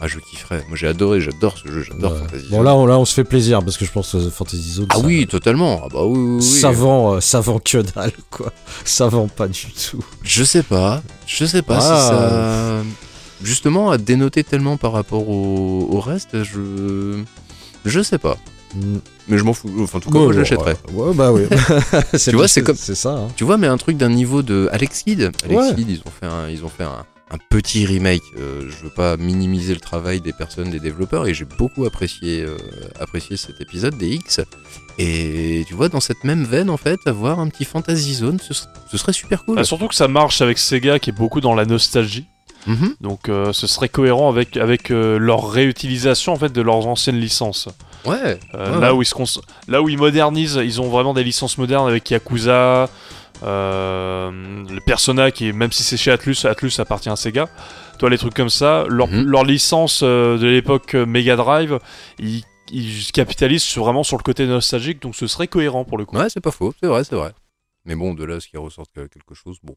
Ah, 0.00 0.08
je 0.08 0.18
kifferais. 0.18 0.62
Moi, 0.68 0.76
j'ai 0.76 0.88
adoré, 0.88 1.22
j'adore 1.22 1.56
ce 1.56 1.68
jeu, 1.72 1.82
j'adore 1.82 2.12
Ouais. 2.12 2.18
Fantasy 2.18 2.46
Bon 2.50 2.56
Zone. 2.58 2.64
là 2.66 2.74
on, 2.74 2.84
là 2.84 2.98
on 2.98 3.06
se 3.06 3.14
fait 3.14 3.24
plaisir 3.24 3.60
parce 3.64 3.78
que 3.78 3.86
je 3.86 3.90
pense 3.92 4.12
que 4.12 4.28
Fantasy 4.28 4.72
Zone. 4.72 4.86
Ah 4.90 4.96
ça- 4.96 5.00
oui, 5.00 5.26
totalement. 5.26 5.80
Ah 5.84 5.88
bah 5.90 6.04
oui, 6.04 6.18
oui, 6.18 6.36
oui. 6.36 6.42
Ça 6.42 6.70
vend, 6.70 7.14
euh, 7.14 7.20
ça 7.20 7.40
vend 7.40 7.58
que 7.60 7.78
dalle 7.78 8.12
quoi. 8.30 8.52
Ça 8.84 9.08
vend 9.08 9.26
pas 9.28 9.48
du 9.48 9.66
tout. 9.72 10.04
Je 10.22 10.44
sais 10.44 10.62
pas. 10.62 11.02
Je 11.26 11.46
sais 11.46 11.62
pas 11.62 11.78
Ah. 11.80 11.80
si 11.80 12.08
ça. 12.08 12.82
Justement, 13.42 13.90
à 13.90 13.96
dénoter 13.98 14.44
tellement 14.44 14.76
par 14.76 14.92
rapport 14.92 15.28
au, 15.28 15.88
au 15.90 16.00
reste, 16.00 16.42
je. 16.42 17.22
Je 17.86 18.00
sais 18.02 18.18
pas. 18.18 18.36
Mm. 18.74 18.96
Mais 19.28 19.38
je 19.38 19.42
m'en 19.44 19.52
fous. 19.54 19.70
Enfin, 19.80 19.98
en 19.98 20.00
tout 20.00 20.10
cas, 20.10 20.18
moi, 20.18 20.28
je 20.28 20.32
ouais, 20.32 20.38
l'achèterais. 20.38 20.76
Ouais, 20.92 21.14
bah 21.14 21.32
oui. 21.32 21.42
Tu 22.18 22.30
vois, 22.36 22.48
c'est 22.48 22.62
comme- 22.62 22.76
C'est 22.76 22.94
ça. 22.94 23.10
hein. 23.10 23.28
Tu 23.36 23.44
vois, 23.44 23.56
mais 23.56 23.66
un 23.66 23.76
truc 23.78 23.96
d'un 23.96 24.08
niveau 24.10 24.42
de 24.42 24.68
Alex 24.72 25.02
Kidd. 25.02 25.30
Alex 25.44 25.60
Ouais. 25.70 25.74
Kidd, 25.74 25.88
ils 25.90 26.00
ont 26.00 26.10
fait 26.20 26.26
un, 26.26 26.48
ils 26.48 26.64
ont 26.64 26.68
fait 26.68 26.84
un, 26.84 27.04
un 27.30 27.38
petit 27.50 27.86
remake. 27.86 28.22
Euh, 28.38 28.62
je 28.68 28.84
veux 28.84 28.90
pas 28.90 29.16
minimiser 29.16 29.74
le 29.74 29.80
travail 29.80 30.20
des 30.20 30.32
personnes, 30.32 30.70
des 30.70 30.78
développeurs, 30.80 31.26
et 31.26 31.34
j'ai 31.34 31.44
beaucoup 31.44 31.84
apprécié, 31.86 32.42
euh, 32.42 32.56
apprécié 33.00 33.36
cet 33.36 33.60
épisode 33.60 33.96
des 33.98 34.10
X. 34.10 34.40
Et 34.98 35.64
tu 35.66 35.74
vois, 35.74 35.88
dans 35.88 36.00
cette 36.00 36.22
même 36.24 36.44
veine, 36.44 36.70
en 36.70 36.76
fait, 36.76 36.98
avoir 37.06 37.40
un 37.40 37.48
petit 37.48 37.64
Fantasy 37.64 38.14
Zone, 38.14 38.38
ce, 38.40 38.54
ser- 38.54 38.66
ce 38.90 38.96
serait 38.96 39.12
super 39.12 39.44
cool. 39.44 39.58
Ah, 39.58 39.64
surtout 39.64 39.88
que 39.88 39.94
ça 39.94 40.08
marche 40.08 40.40
avec 40.40 40.58
Sega 40.58 40.98
qui 40.98 41.10
est 41.10 41.12
beaucoup 41.12 41.40
dans 41.40 41.54
la 41.54 41.64
nostalgie. 41.64 42.26
Mhm. 42.66 42.94
Donc 43.00 43.28
euh, 43.28 43.52
ce 43.52 43.66
serait 43.66 43.88
cohérent 43.88 44.28
avec, 44.28 44.56
avec 44.56 44.90
euh, 44.90 45.18
leur 45.18 45.48
réutilisation 45.50 46.32
en 46.32 46.36
fait 46.36 46.52
de 46.52 46.60
leurs 46.62 46.86
anciennes 46.86 47.18
licences. 47.20 47.68
Ouais. 48.04 48.38
Euh, 48.54 48.74
Ouais, 48.74 48.80
là, 48.80 48.92
ouais. 48.92 48.98
où 48.98 49.02
ils 49.02 49.06
se 49.06 49.14
cons- 49.14 49.40
là 49.68 49.82
où 49.82 49.88
ils 49.88 49.98
modernisent, 49.98 50.60
ils 50.62 50.80
ont 50.80 50.88
vraiment 50.88 51.14
des 51.14 51.24
licences 51.24 51.58
modernes 51.58 51.88
avec 51.88 52.10
Yakuza, 52.10 52.88
le 53.42 54.78
Persona 54.80 55.30
qui, 55.30 55.48
est- 55.48 55.52
même 55.52 55.72
si 55.72 55.82
c'est 55.82 55.96
chez 55.96 56.10
Atlus, 56.10 56.36
Atlus 56.44 56.72
appartient 56.78 57.08
à 57.08 57.16
Sega. 57.16 57.48
Toi, 57.98 58.10
les 58.10 58.18
trucs 58.18 58.34
comme 58.34 58.50
ça, 58.50 58.84
leur, 58.88 59.08
Mhm. 59.08 59.24
leur 59.26 59.44
licence 59.44 60.02
de 60.02 60.46
l'époque 60.46 60.94
Mega 60.94 61.36
Drive, 61.36 61.78
ils, 62.18 62.42
ils 62.70 63.10
capitalisent 63.12 63.76
vraiment 63.76 64.02
sur 64.02 64.16
le 64.18 64.22
côté 64.22 64.46
nostalgique, 64.46 65.00
donc 65.02 65.14
ce 65.16 65.26
serait 65.26 65.48
cohérent 65.48 65.84
pour 65.84 65.98
le 65.98 66.04
coup. 66.04 66.16
Ouais, 66.16 66.28
c'est 66.28 66.40
pas 66.40 66.50
faux, 66.50 66.74
c'est 66.80 66.88
vrai, 66.88 67.04
c'est 67.04 67.16
vrai. 67.16 67.32
Mais 67.84 67.94
bon, 67.94 68.14
de 68.14 68.24
là, 68.24 68.40
ce 68.40 68.48
qui 68.48 68.56
ressort 68.56 68.86
que- 68.94 69.06
quelque 69.06 69.34
chose, 69.34 69.58
bon, 69.62 69.76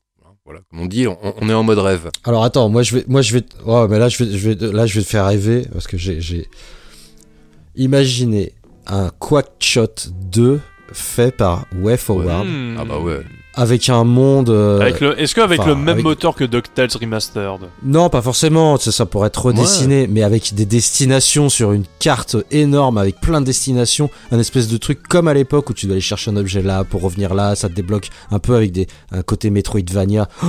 voilà, 0.49 0.63
comme 0.71 0.79
on 0.79 0.87
dit, 0.87 1.05
on, 1.05 1.15
on 1.39 1.47
est 1.47 1.53
en 1.53 1.61
mode 1.61 1.77
rêve. 1.77 2.09
Alors 2.23 2.43
attends, 2.43 2.69
moi 2.69 2.81
je 2.81 2.95
vais, 2.95 3.05
moi 3.07 3.21
je 3.21 3.35
vais, 3.35 3.43
oh, 3.67 3.85
mais 3.87 3.99
là 3.99 4.09
je 4.09 4.23
vais, 4.23 4.35
je 4.35 4.49
vais, 4.49 4.71
là 4.71 4.87
je 4.87 4.95
vais 4.95 5.03
te 5.05 5.07
faire 5.07 5.27
rêver 5.27 5.67
parce 5.71 5.85
que 5.85 5.95
j'ai, 5.95 6.49
imaginé 7.75 8.53
un 8.87 9.11
Quackshot 9.19 10.09
2 10.31 10.59
fait 10.91 11.37
par 11.37 11.67
WayForward 11.75 12.47
Hmm. 12.47 12.77
Ah 12.79 12.83
bah 12.83 12.97
ouais. 12.97 13.21
Avec 13.59 13.89
un 13.89 14.03
monde. 14.05 14.49
euh, 14.49 14.79
Avec 14.79 15.01
le, 15.01 15.19
est-ce 15.19 15.35
qu'avec 15.35 15.63
le 15.65 15.75
même 15.75 15.89
avec- 15.89 16.03
moteur 16.03 16.33
que 16.35 16.43
DuckTales 16.45 16.89
Remastered? 16.99 17.59
Non, 17.83 18.09
pas 18.09 18.21
forcément. 18.21 18.77
Ça, 18.77 18.91
ça 18.91 19.05
pourrait 19.05 19.27
être 19.27 19.45
redessiné, 19.45 20.07
mais 20.07 20.23
avec 20.23 20.53
des 20.55 20.65
destinations 20.65 21.49
sur 21.49 21.71
une 21.73 21.83
carte 21.99 22.37
énorme, 22.51 22.97
avec 22.97 23.19
plein 23.19 23.41
de 23.41 23.45
destinations, 23.45 24.09
un 24.31 24.39
espèce 24.39 24.67
de 24.67 24.77
truc 24.77 25.05
comme 25.07 25.27
à 25.27 25.33
l'époque 25.33 25.69
où 25.69 25.73
tu 25.73 25.85
dois 25.85 25.93
aller 25.93 26.01
chercher 26.01 26.31
un 26.31 26.37
objet 26.37 26.61
là 26.61 26.83
pour 26.83 27.01
revenir 27.01 27.33
là, 27.33 27.55
ça 27.55 27.67
te 27.69 27.73
débloque 27.73 28.09
un 28.31 28.39
peu 28.39 28.55
avec 28.55 28.71
des 28.71 28.87
un 29.11 29.21
côté 29.23 29.49
Metroidvania. 29.49 30.27
Oh, 30.43 30.47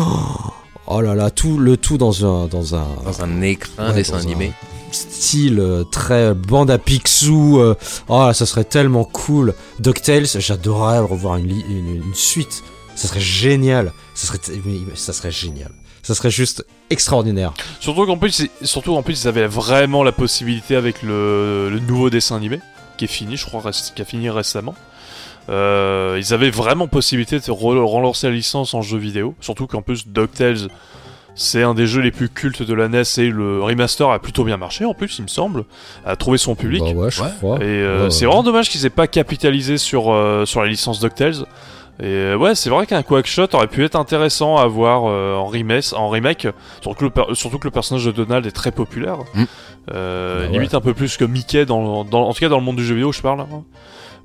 oh 0.87 1.01
là 1.01 1.15
là, 1.15 1.31
tout 1.31 1.59
le 1.59 1.77
tout 1.77 1.99
dans 1.99 2.25
un 2.25 2.47
dans 2.47 2.75
un 2.77 2.87
Dans 3.05 3.23
un 3.23 3.43
écran 3.43 3.89
Ouais, 3.89 3.95
dessin 3.95 4.13
dans 4.13 4.19
un- 4.19 4.23
animé. 4.23 4.53
style 4.93 5.59
euh, 5.61 5.85
très 5.85 6.35
bande 6.35 6.71
à 6.71 6.79
Picsou. 6.79 7.59
euh, 7.61 7.75
oh, 8.09 8.31
ça 8.33 8.47
serait 8.47 8.65
tellement 8.65 9.05
cool. 9.05 9.55
DuckTales, 9.81 10.27
j'adorerais 10.39 10.99
revoir 11.01 11.37
une, 11.37 11.47
li- 11.49 11.65
une, 11.69 11.97
une 11.97 12.15
suite. 12.15 12.63
Ça 13.01 13.09
serait 13.09 13.21
génial. 13.21 13.93
Ça 14.15 14.27
serait, 14.27 14.39
ça 14.95 15.13
serait 15.15 15.31
génial. 15.31 15.71
Ça 16.03 16.15
serait 16.15 16.31
juste 16.31 16.65
extraordinaire. 16.91 17.53
Surtout 17.79 18.05
qu'en 18.07 18.19
plus, 18.19 18.41
ils- 18.61 18.67
surtout 18.67 18.95
qu'en 18.95 19.03
plus, 19.03 19.23
ils 19.25 19.29
avaient 19.29 19.47
vraiment 19.47 20.03
la 20.03 20.13
possibilité 20.13 20.77
avec 20.77 21.03
le, 21.03 21.71
le 21.71 21.79
nouveau 21.81 22.11
dessin 22.11 22.37
animé 22.37 22.61
qui 22.99 23.05
est 23.05 23.09
fini, 23.09 23.37
je 23.39 23.47
crois, 23.47 23.63
qui 23.73 24.03
a 24.03 24.05
fini 24.05 24.29
récemment. 24.29 24.75
Euh, 25.49 26.17
ils 26.19 26.35
avaient 26.35 26.51
vraiment 26.51 26.89
possibilité 26.89 27.37
de 27.39 27.45
re- 27.45 27.83
relancer 27.85 28.29
la 28.29 28.35
licence 28.35 28.75
en 28.75 28.83
jeu 28.83 28.99
vidéo. 28.99 29.35
Surtout 29.41 29.67
qu'en 29.67 29.83
plus, 29.83 30.07
DuckTales, 30.07 30.69
c'est 31.35 31.63
un 31.63 31.73
des 31.75 31.87
jeux 31.87 32.03
les 32.03 32.11
plus 32.11 32.29
cultes 32.29 32.63
de 32.63 32.75
la 32.75 32.89
NES 32.89 33.03
et 33.19 33.29
le 33.31 33.63
remaster 33.63 34.11
a 34.11 34.19
plutôt 34.19 34.45
bien 34.45 34.59
marché 34.59 34.85
en 34.85 34.93
plus, 34.95 35.19
il 35.19 35.23
me 35.23 35.29
semble, 35.29 35.65
a 36.05 36.17
trouvé 36.17 36.37
son 36.39 36.55
public. 36.55 36.83
Bah 36.83 36.91
ouais, 36.93 37.11
je 37.11 37.23
Ouais. 37.23 37.29
crois. 37.39 37.57
Et 37.59 37.63
euh, 37.65 37.97
Ouais, 37.99 38.05
ouais. 38.05 38.11
c'est 38.11 38.27
vraiment 38.27 38.43
dommage 38.43 38.69
qu'ils 38.69 38.85
aient 38.85 38.91
pas 38.91 39.07
capitalisé 39.07 39.79
sur, 39.79 40.13
euh, 40.13 40.45
sur 40.45 40.61
la 40.63 40.69
licence 40.69 41.01
DuckTales. 41.01 41.47
Et 41.99 42.07
euh, 42.07 42.37
ouais, 42.37 42.55
c'est 42.55 42.71
vrai 42.71 42.87
qu'un 42.87 43.03
Quackshot 43.03 43.49
aurait 43.55 43.67
pu 43.67 43.85
être 43.85 43.97
intéressant 43.97 44.57
à 44.57 44.67
voir 44.67 45.03
euh, 45.07 45.35
en, 45.35 45.47
remake, 45.47 45.87
en 45.95 46.09
remake, 46.09 46.47
surtout 46.81 46.99
que, 46.99 47.05
le 47.05 47.11
per- 47.11 47.35
surtout 47.35 47.59
que 47.59 47.67
le 47.67 47.71
personnage 47.73 48.05
de 48.07 48.13
Donald 48.13 48.47
est 48.47 48.53
très 48.53 48.71
populaire. 48.73 49.19
Mm. 49.35 49.45
Euh, 49.93 50.41
Bah 50.41 50.47
ouais. 50.47 50.53
limite 50.53 50.75
un 50.75 50.81
peu 50.81 50.95
plus 50.95 51.17
que 51.17 51.25
Mickey, 51.25 51.67
dans, 51.67 52.05
dans, 52.05 52.29
en 52.29 52.33
tout 52.33 52.41
cas 52.41 52.49
dans 52.49 52.59
le 52.59 52.65
monde 52.65 52.77
du 52.77 52.85
jeu 52.85 52.95
vidéo, 52.95 53.13
je 53.13 53.21
parle. 53.21 53.41
hein. 53.41 53.65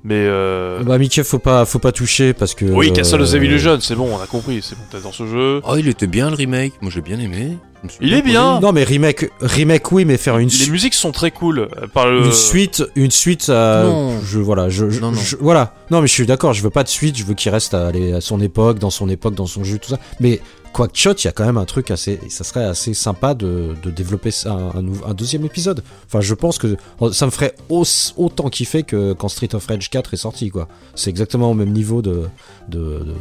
Mais 0.08 0.14
euh, 0.24 0.84
Bah 0.84 0.98
Mickey 0.98 1.24
faut 1.24 1.40
pas 1.40 1.64
faut 1.64 1.80
pas 1.80 1.90
toucher 1.90 2.32
parce 2.32 2.54
que 2.54 2.64
oui, 2.64 2.92
Castle 2.92 3.20
of 3.22 3.30
the 3.30 3.34
euh, 3.34 3.44
Illusion, 3.44 3.78
c'est 3.80 3.96
bon, 3.96 4.08
on 4.16 4.22
a 4.22 4.26
compris, 4.28 4.60
c'est 4.62 4.76
bon, 4.76 4.82
t'es 4.88 5.00
dans 5.00 5.10
ce 5.10 5.26
jeu. 5.26 5.60
Oh, 5.68 5.74
il 5.76 5.88
était 5.88 6.06
bien 6.06 6.30
le 6.30 6.36
remake, 6.36 6.74
moi 6.80 6.92
j'ai 6.94 7.00
bien 7.00 7.18
aimé. 7.18 7.58
Il 8.00 8.14
est 8.14 8.22
bien. 8.22 8.60
Non 8.60 8.72
mais 8.72 8.84
remake 8.84 9.30
remake 9.40 9.90
oui 9.92 10.04
mais 10.04 10.16
faire 10.16 10.38
une 10.38 10.48
Les 10.48 10.54
su- 10.54 10.70
musiques 10.70 10.94
sont 10.94 11.12
très 11.12 11.30
cool. 11.32 11.58
euh, 11.60 11.86
Par 11.92 12.06
le... 12.08 12.24
une 12.24 12.32
suite 12.32 12.82
une 12.96 13.10
suite 13.10 13.48
Non. 13.48 14.14
je 14.24 14.38
voilà 14.38 14.68
je, 14.68 14.90
je- 14.90 15.00
Non, 15.00 15.10
non. 15.12 15.18
je- 15.20 15.36
voilà 15.40 15.74
non 15.90 16.00
mais 16.00 16.06
je 16.08 16.12
suis 16.12 16.26
d'accord 16.26 16.52
je 16.52 16.62
veux 16.62 16.70
pas 16.70 16.82
de 16.84 16.88
suite 16.88 17.16
je 17.16 17.24
veux 17.24 17.34
qu'il 17.34 17.50
reste 17.52 17.74
à, 17.74 17.86
aller 17.88 18.12
à 18.12 18.20
son 18.20 18.40
époque 18.40 18.78
dans 18.80 18.90
son 18.90 19.08
époque 19.08 19.34
dans 19.34 19.46
son 19.46 19.62
jeu 19.62 19.78
tout 19.78 19.90
ça 19.90 19.98
mais 20.20 20.40
Quackshot 20.76 21.14
il 21.14 21.24
y 21.24 21.28
a 21.28 21.32
quand 21.32 21.46
même 21.46 21.56
un 21.56 21.64
truc 21.64 21.90
assez 21.90 22.20
ça 22.28 22.44
serait 22.44 22.64
assez 22.64 22.92
sympa 22.92 23.32
de, 23.32 23.74
de 23.82 23.90
développer 23.90 24.30
ça, 24.30 24.52
un, 24.52 24.78
un 24.78 24.82
nou- 24.82 25.00
un 25.06 25.14
deuxième 25.14 25.44
épisode 25.46 25.82
enfin 26.06 26.20
je 26.20 26.34
pense 26.34 26.58
que 26.58 26.76
ça 27.12 27.24
me 27.24 27.30
ferait 27.30 27.54
au- 27.70 27.84
autant 28.18 28.50
kiffer 28.50 28.82
que 28.82 29.14
quand 29.14 29.28
Street 29.28 29.54
of 29.54 29.66
Rage 29.66 29.88
4 29.88 30.12
est 30.12 30.18
sorti 30.18 30.50
quoi 30.50 30.68
c'est 30.94 31.08
exactement 31.08 31.50
au 31.50 31.54
même 31.54 31.70
niveau 31.72 32.02
de 32.02 32.24
de, 32.68 32.78
de, 32.78 33.14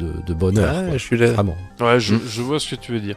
de, 0.00 0.06
de- 0.06 0.22
de 0.26 0.34
bonheur 0.34 0.74
Ouais, 0.76 0.88
quoi. 0.88 0.92
je 0.98 1.02
suis 1.04 1.16
là. 1.18 1.32
vraiment 1.32 1.56
Ouais, 1.80 2.00
je, 2.00 2.14
Mm. 2.16 2.20
je 2.28 2.42
vois 2.42 2.58
ce 2.58 2.70
que 2.70 2.80
tu 2.80 2.90
veux 2.92 3.00
dire. 3.00 3.16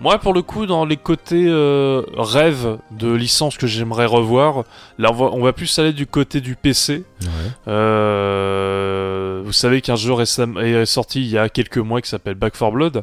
Moi, 0.00 0.18
pour 0.18 0.32
le 0.32 0.40
coup, 0.40 0.64
dans 0.64 0.86
les 0.86 0.96
côtés 0.96 1.44
euh, 1.46 2.02
rêves 2.16 2.78
de 2.90 3.12
licence 3.12 3.58
que 3.58 3.66
j'aimerais 3.66 4.06
revoir, 4.06 4.64
là, 4.98 5.10
on 5.12 5.14
va, 5.14 5.24
on 5.26 5.42
va 5.42 5.52
plus 5.52 5.78
aller 5.78 5.92
du 5.92 6.06
côté 6.06 6.40
du 6.40 6.56
PC. 6.56 7.04
ouais. 7.20 7.28
Euh, 7.68 9.42
vous 9.44 9.52
savez 9.52 9.80
qu'un 9.80 9.96
jeu 9.96 10.14
est 10.20 10.84
sorti 10.86 11.20
il 11.20 11.28
y 11.28 11.36
a 11.38 11.48
quelques 11.48 11.78
mois 11.78 12.00
qui 12.00 12.08
s'appelle 12.08 12.34
Back 12.34 12.58
4 12.58 12.70
Blood. 12.72 13.02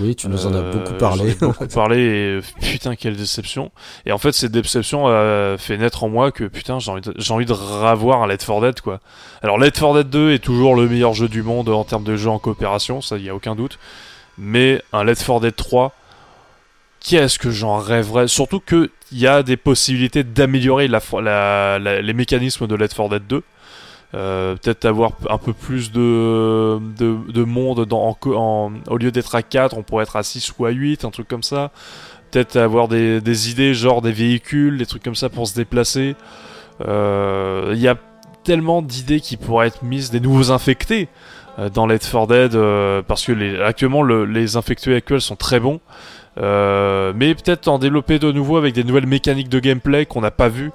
oui 0.00 0.14
tu 0.14 0.28
nous 0.28 0.46
en 0.46 0.54
as 0.54 0.58
Euh, 0.58 0.72
beaucoup 0.72 0.94
parlé 0.94 1.30
ai 1.30 1.34
beaucoup 1.34 1.66
parlé 1.74 1.98
et 1.98 2.40
putain, 2.60 2.94
quelle 2.96 3.16
déception. 3.16 3.72
Et 4.04 4.12
en 4.12 4.18
fait, 4.18 4.32
cette 4.32 4.52
déception 4.52 5.08
a 5.08 5.56
fait 5.58 5.76
naître 5.78 6.04
en 6.04 6.08
moi 6.08 6.30
que 6.32 6.44
putain, 6.44 6.78
j'ai 6.78 6.90
envie 6.90 7.00
de, 7.00 7.14
j'ai 7.16 7.32
envie 7.32 7.46
de 7.46 7.52
revoir 7.52 8.22
un 8.22 8.26
Left 8.26 8.46
4 8.46 8.60
Dead 8.60 8.80
quoi. 8.80 9.00
Alors, 9.42 9.58
Left 9.58 9.78
4 9.78 9.94
Dead 9.94 10.10
2 10.10 10.32
est 10.32 10.38
toujours 10.38 10.76
le 10.76 10.88
meilleur 10.88 11.12
jeu 11.14 11.28
du 11.28 11.42
monde 11.42 11.68
en 11.70 11.84
termes 11.84 12.04
de 12.04 12.16
jeu 12.16 12.30
en 12.30 12.38
coopération, 12.38 13.00
ça 13.00 13.16
y 13.18 13.28
a 13.28 13.34
aucun 13.34 13.54
doute. 13.56 13.78
Mais 14.38 14.82
un 14.92 15.02
Left 15.02 15.24
4 15.26 15.40
Dead 15.40 15.56
3, 15.56 15.92
qu'est-ce 17.06 17.38
que 17.38 17.50
j'en 17.50 17.78
rêverais? 17.78 18.28
Surtout 18.28 18.60
qu'il 18.60 18.88
y 19.12 19.26
a 19.26 19.42
des 19.42 19.56
possibilités 19.56 20.24
d'améliorer 20.24 20.88
les 20.88 22.12
mécanismes 22.12 22.66
de 22.66 22.74
Left 22.74 22.96
4 22.96 23.08
Dead 23.10 23.26
2. 23.26 23.42
Euh, 24.14 24.54
peut-être 24.56 24.84
avoir 24.84 25.12
un 25.28 25.36
peu 25.36 25.52
plus 25.52 25.90
de, 25.90 26.78
de, 26.96 27.16
de 27.32 27.44
monde 27.44 27.86
au 27.92 28.96
lieu 28.96 29.10
d'être 29.10 29.34
à 29.34 29.42
4 29.42 29.76
on 29.76 29.82
pourrait 29.82 30.04
être 30.04 30.14
à 30.14 30.22
6 30.22 30.52
ou 30.58 30.64
à 30.64 30.70
8 30.70 31.04
un 31.04 31.10
truc 31.10 31.26
comme 31.28 31.42
ça. 31.42 31.70
Peut-être 32.30 32.56
avoir 32.56 32.86
des, 32.88 33.50
idées 33.50 33.74
genre 33.74 34.02
des 34.02 34.12
véhicules 34.12 34.78
des 34.78 34.86
trucs 34.86 35.02
comme 35.02 35.16
ça 35.16 35.28
pour 35.28 35.46
se 35.48 35.54
déplacer. 35.54 36.14
Euh, 36.86 37.72
il 37.74 37.80
y 37.80 37.88
a 37.88 37.96
tellement 38.44 38.80
d'idées 38.80 39.20
qui 39.20 39.36
pourraient 39.36 39.66
être 39.66 39.82
mises 39.82 40.10
des 40.10 40.20
nouveaux 40.20 40.52
infectés 40.52 41.08
euh, 41.58 41.68
dans 41.68 41.86
Left 41.86 42.10
4 42.10 42.26
Dead 42.28 43.02
parce 43.06 43.24
que 43.26 43.60
actuellement 43.62 44.02
le- 44.02 44.24
les 44.24 44.56
infectés 44.56 44.94
actuels 44.94 45.20
sont 45.20 45.36
très 45.36 45.58
bons 45.58 45.80
Euh, 46.38 47.12
mais 47.16 47.34
peut-être 47.34 47.68
en 47.68 47.78
développer 47.78 48.18
de 48.18 48.30
nouveau 48.30 48.56
avec 48.56 48.74
des 48.74 48.84
nouvelles 48.84 49.06
mécaniques 49.06 49.48
de 49.48 49.58
gameplay 49.58 50.04
qu'on 50.04 50.20
n'a 50.20 50.30
pas 50.30 50.48
vues 50.48 50.70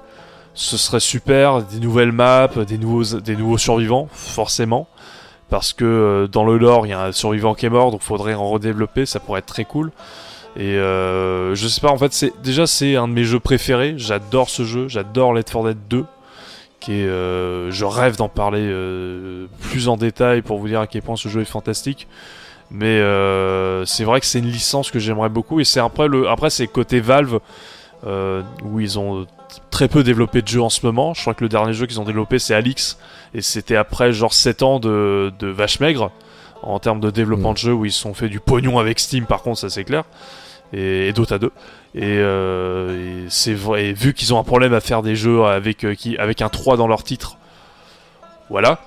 ce 0.54 0.76
serait 0.76 1.00
super, 1.00 1.62
des 1.62 1.80
nouvelles 1.80 2.12
maps, 2.12 2.48
des 2.66 2.78
nouveaux, 2.78 3.58
survivants, 3.58 4.08
forcément. 4.12 4.88
Parce 5.48 5.72
que 5.72 5.84
euh, 5.84 6.26
dans 6.28 6.44
le 6.44 6.56
lore, 6.56 6.86
il 6.86 6.90
y 6.90 6.92
a 6.92 7.04
un 7.04 7.12
survivant 7.12 7.54
qui 7.54 7.66
est 7.66 7.70
mort, 7.70 7.90
donc 7.90 8.00
faudrait 8.00 8.34
en 8.34 8.48
redévelopper, 8.48 9.06
ça 9.06 9.20
pourrait 9.20 9.40
être 9.40 9.46
très 9.46 9.64
cool. 9.64 9.92
Et 10.56 10.76
euh, 10.76 11.54
je 11.54 11.68
sais 11.68 11.80
pas, 11.80 11.90
en 11.90 11.98
fait, 11.98 12.12
c'est 12.12 12.32
déjà 12.42 12.66
c'est 12.66 12.96
un 12.96 13.08
de 13.08 13.12
mes 13.12 13.24
jeux 13.24 13.40
préférés. 13.40 13.94
J'adore 13.96 14.50
ce 14.50 14.64
jeu, 14.64 14.88
j'adore 14.88 15.34
Let 15.34 15.44
4 15.44 15.64
Dead 15.64 15.78
2. 15.88 16.04
Qui 16.80 16.94
est, 16.94 17.06
euh, 17.06 17.70
je 17.70 17.84
rêve 17.84 18.16
d'en 18.16 18.28
parler 18.28 18.68
plus 19.60 19.88
en 19.88 19.96
détail 19.96 20.42
pour 20.42 20.58
vous 20.58 20.68
dire 20.68 20.80
à 20.80 20.86
quel 20.86 21.02
point 21.02 21.16
ce 21.16 21.28
jeu 21.28 21.40
est 21.40 21.46
fantastique. 21.46 22.08
Mais 22.72 22.86
euh, 23.00 23.84
c'est 23.84 24.04
vrai 24.04 24.20
que 24.20 24.26
c'est 24.26 24.38
une 24.38 24.50
licence 24.50 24.90
que 24.90 24.98
j'aimerais 24.98 25.28
beaucoup. 25.28 25.60
Et 25.60 25.64
c'est 25.64 25.80
après 25.80 26.08
le, 26.08 26.28
après 26.28 26.48
c'est 26.50 26.66
côté 26.66 27.00
Valve 27.00 27.38
euh, 28.06 28.42
où 28.64 28.80
ils 28.80 28.98
ont 28.98 29.26
très 29.70 29.88
peu 29.88 30.02
développé 30.02 30.40
de 30.42 30.48
jeux 30.48 30.62
en 30.62 30.70
ce 30.70 30.84
moment. 30.86 31.12
Je 31.14 31.20
crois 31.20 31.34
que 31.34 31.44
le 31.44 31.48
dernier 31.50 31.74
jeu 31.74 31.86
qu'ils 31.86 32.00
ont 32.00 32.04
développé 32.04 32.38
c'est 32.38 32.54
Alix 32.54 32.98
et 33.34 33.42
c'était 33.42 33.76
après 33.76 34.12
genre 34.12 34.32
7 34.32 34.62
ans 34.62 34.80
de, 34.80 35.32
de 35.38 35.48
vache 35.48 35.80
maigre 35.80 36.10
en 36.62 36.78
termes 36.78 37.00
de 37.00 37.10
développement 37.10 37.50
Mm. 37.50 37.54
de 37.54 37.58
jeu 37.58 37.72
où 37.72 37.84
ils 37.84 37.92
se 37.92 38.00
sont 38.00 38.14
fait 38.14 38.28
du 38.28 38.40
pognon 38.40 38.78
avec 38.78 39.00
Steam 39.00 39.26
par 39.26 39.42
contre 39.42 39.58
ça 39.58 39.68
c'est 39.68 39.84
clair 39.84 40.04
et, 40.72 41.08
et 41.08 41.12
Dota 41.12 41.38
2 41.38 41.48
Et, 41.94 42.00
euh, 42.02 43.24
et 43.24 43.26
c'est 43.28 43.52
vrai, 43.52 43.86
et 43.86 43.92
vu 43.92 44.14
qu'ils 44.14 44.32
ont 44.32 44.38
un 44.38 44.44
problème 44.44 44.72
à 44.72 44.80
faire 44.80 45.02
des 45.02 45.14
jeux 45.16 45.44
avec, 45.44 45.84
euh, 45.84 45.94
qui, 45.94 46.16
avec 46.16 46.40
un 46.40 46.48
3 46.48 46.78
dans 46.78 46.86
leur 46.86 47.02
titre, 47.04 47.36
voilà. 48.48 48.80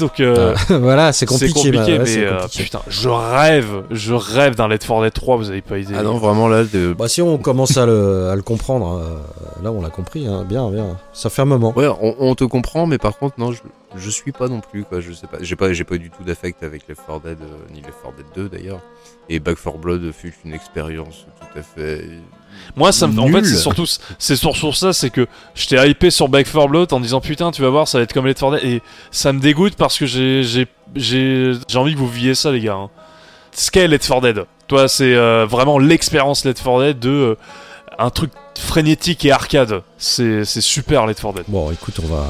Donc, 0.00 0.20
euh, 0.20 0.54
voilà, 0.68 1.12
c'est 1.12 1.26
compliqué. 1.26 1.48
c'est 1.48 1.70
compliqué, 1.72 1.78
bah, 1.78 1.84
ouais, 1.86 1.98
mais 2.04 2.24
euh, 2.24 2.40
compliqué. 2.42 2.64
putain, 2.64 2.80
je 2.88 3.08
rêve, 3.08 3.84
je 3.90 4.14
rêve 4.14 4.54
d'un 4.54 4.68
Let's 4.68 4.86
4 4.86 5.02
Dead 5.02 5.12
3, 5.12 5.36
vous 5.36 5.50
avez 5.50 5.62
pas 5.62 5.78
idée. 5.78 5.94
Ah 5.96 6.02
non, 6.02 6.18
vraiment 6.18 6.48
là, 6.48 6.64
de... 6.64 6.92
Bah, 6.92 7.08
si 7.08 7.22
on 7.22 7.38
commence 7.38 7.76
à 7.76 7.86
le, 7.86 8.28
à 8.28 8.36
le 8.36 8.42
comprendre, 8.42 8.98
euh, 9.00 9.62
là 9.62 9.72
on 9.72 9.80
l'a 9.80 9.90
compris, 9.90 10.26
hein, 10.26 10.44
bien, 10.46 10.70
bien. 10.70 10.98
Ça 11.12 11.30
fait 11.30 11.42
un 11.42 11.46
moment. 11.46 11.72
Ouais, 11.76 11.88
on, 12.00 12.14
on 12.18 12.34
te 12.34 12.44
comprend, 12.44 12.86
mais 12.86 12.98
par 12.98 13.16
contre, 13.18 13.38
non, 13.38 13.52
je, 13.52 13.60
je 13.96 14.10
suis 14.10 14.32
pas 14.32 14.48
non 14.48 14.60
plus, 14.60 14.84
quoi. 14.84 15.00
Je 15.00 15.12
sais 15.12 15.26
pas, 15.26 15.38
j'ai 15.40 15.56
pas, 15.56 15.72
j'ai 15.72 15.84
pas 15.84 15.96
du 15.96 16.10
tout 16.10 16.24
d'affect 16.24 16.62
avec 16.62 16.82
les 16.88 16.94
4 16.94 17.20
Dead, 17.22 17.38
euh, 17.40 17.72
ni 17.72 17.76
les 17.76 17.82
4 17.82 17.94
Dead 18.16 18.26
2 18.34 18.48
d'ailleurs. 18.48 18.80
Et 19.28 19.38
Back 19.40 19.56
4 19.62 19.78
Blood 19.78 20.12
fut 20.12 20.34
une 20.44 20.52
expérience 20.52 21.26
tout 21.40 21.58
à 21.58 21.62
fait. 21.62 22.04
Moi, 22.76 22.92
ça 22.92 23.06
me, 23.06 23.18
en 23.20 23.26
fait, 23.26 23.44
c'est 23.44 23.56
surtout, 23.56 23.84
c'est 24.18 24.36
sur, 24.36 24.56
sur 24.56 24.76
ça, 24.76 24.92
c'est 24.92 25.10
que 25.10 25.26
j'étais 25.54 25.90
hypé 25.90 26.10
sur 26.10 26.28
Back 26.28 26.50
4 26.50 26.68
Blood 26.68 26.92
en 26.92 27.00
disant 27.00 27.20
putain, 27.20 27.50
tu 27.50 27.60
vas 27.62 27.68
voir, 27.70 27.86
ça 27.88 27.98
va 27.98 28.04
être 28.04 28.12
comme 28.12 28.26
Let's 28.26 28.40
4 28.40 28.52
Dead, 28.60 28.64
et 28.64 28.82
ça 29.10 29.32
me 29.32 29.40
dégoûte 29.40 29.74
parce 29.76 29.98
que 29.98 30.06
j'ai, 30.06 30.66
envie 31.74 31.94
que 31.94 31.98
vous 31.98 32.08
viviez 32.08 32.34
ça, 32.34 32.50
les 32.50 32.60
gars. 32.60 32.74
Hein. 32.74 32.90
Ce 33.54 33.70
qu'est 33.70 33.86
Let's 33.88 34.08
4 34.08 34.20
Dead. 34.22 34.44
Toi, 34.68 34.88
c'est 34.88 35.14
euh, 35.14 35.44
vraiment 35.46 35.78
l'expérience 35.78 36.44
Let's 36.44 36.62
4 36.62 36.80
Dead 36.82 36.98
de 36.98 37.10
euh, 37.10 37.34
un 37.98 38.08
truc 38.10 38.30
frénétique 38.58 39.24
et 39.26 39.32
arcade. 39.32 39.82
C'est, 39.98 40.44
super 40.44 41.06
Let's 41.06 41.20
4 41.20 41.34
Dead. 41.34 41.44
Bon, 41.48 41.70
écoute, 41.70 42.00
on 42.02 42.06
va, 42.06 42.26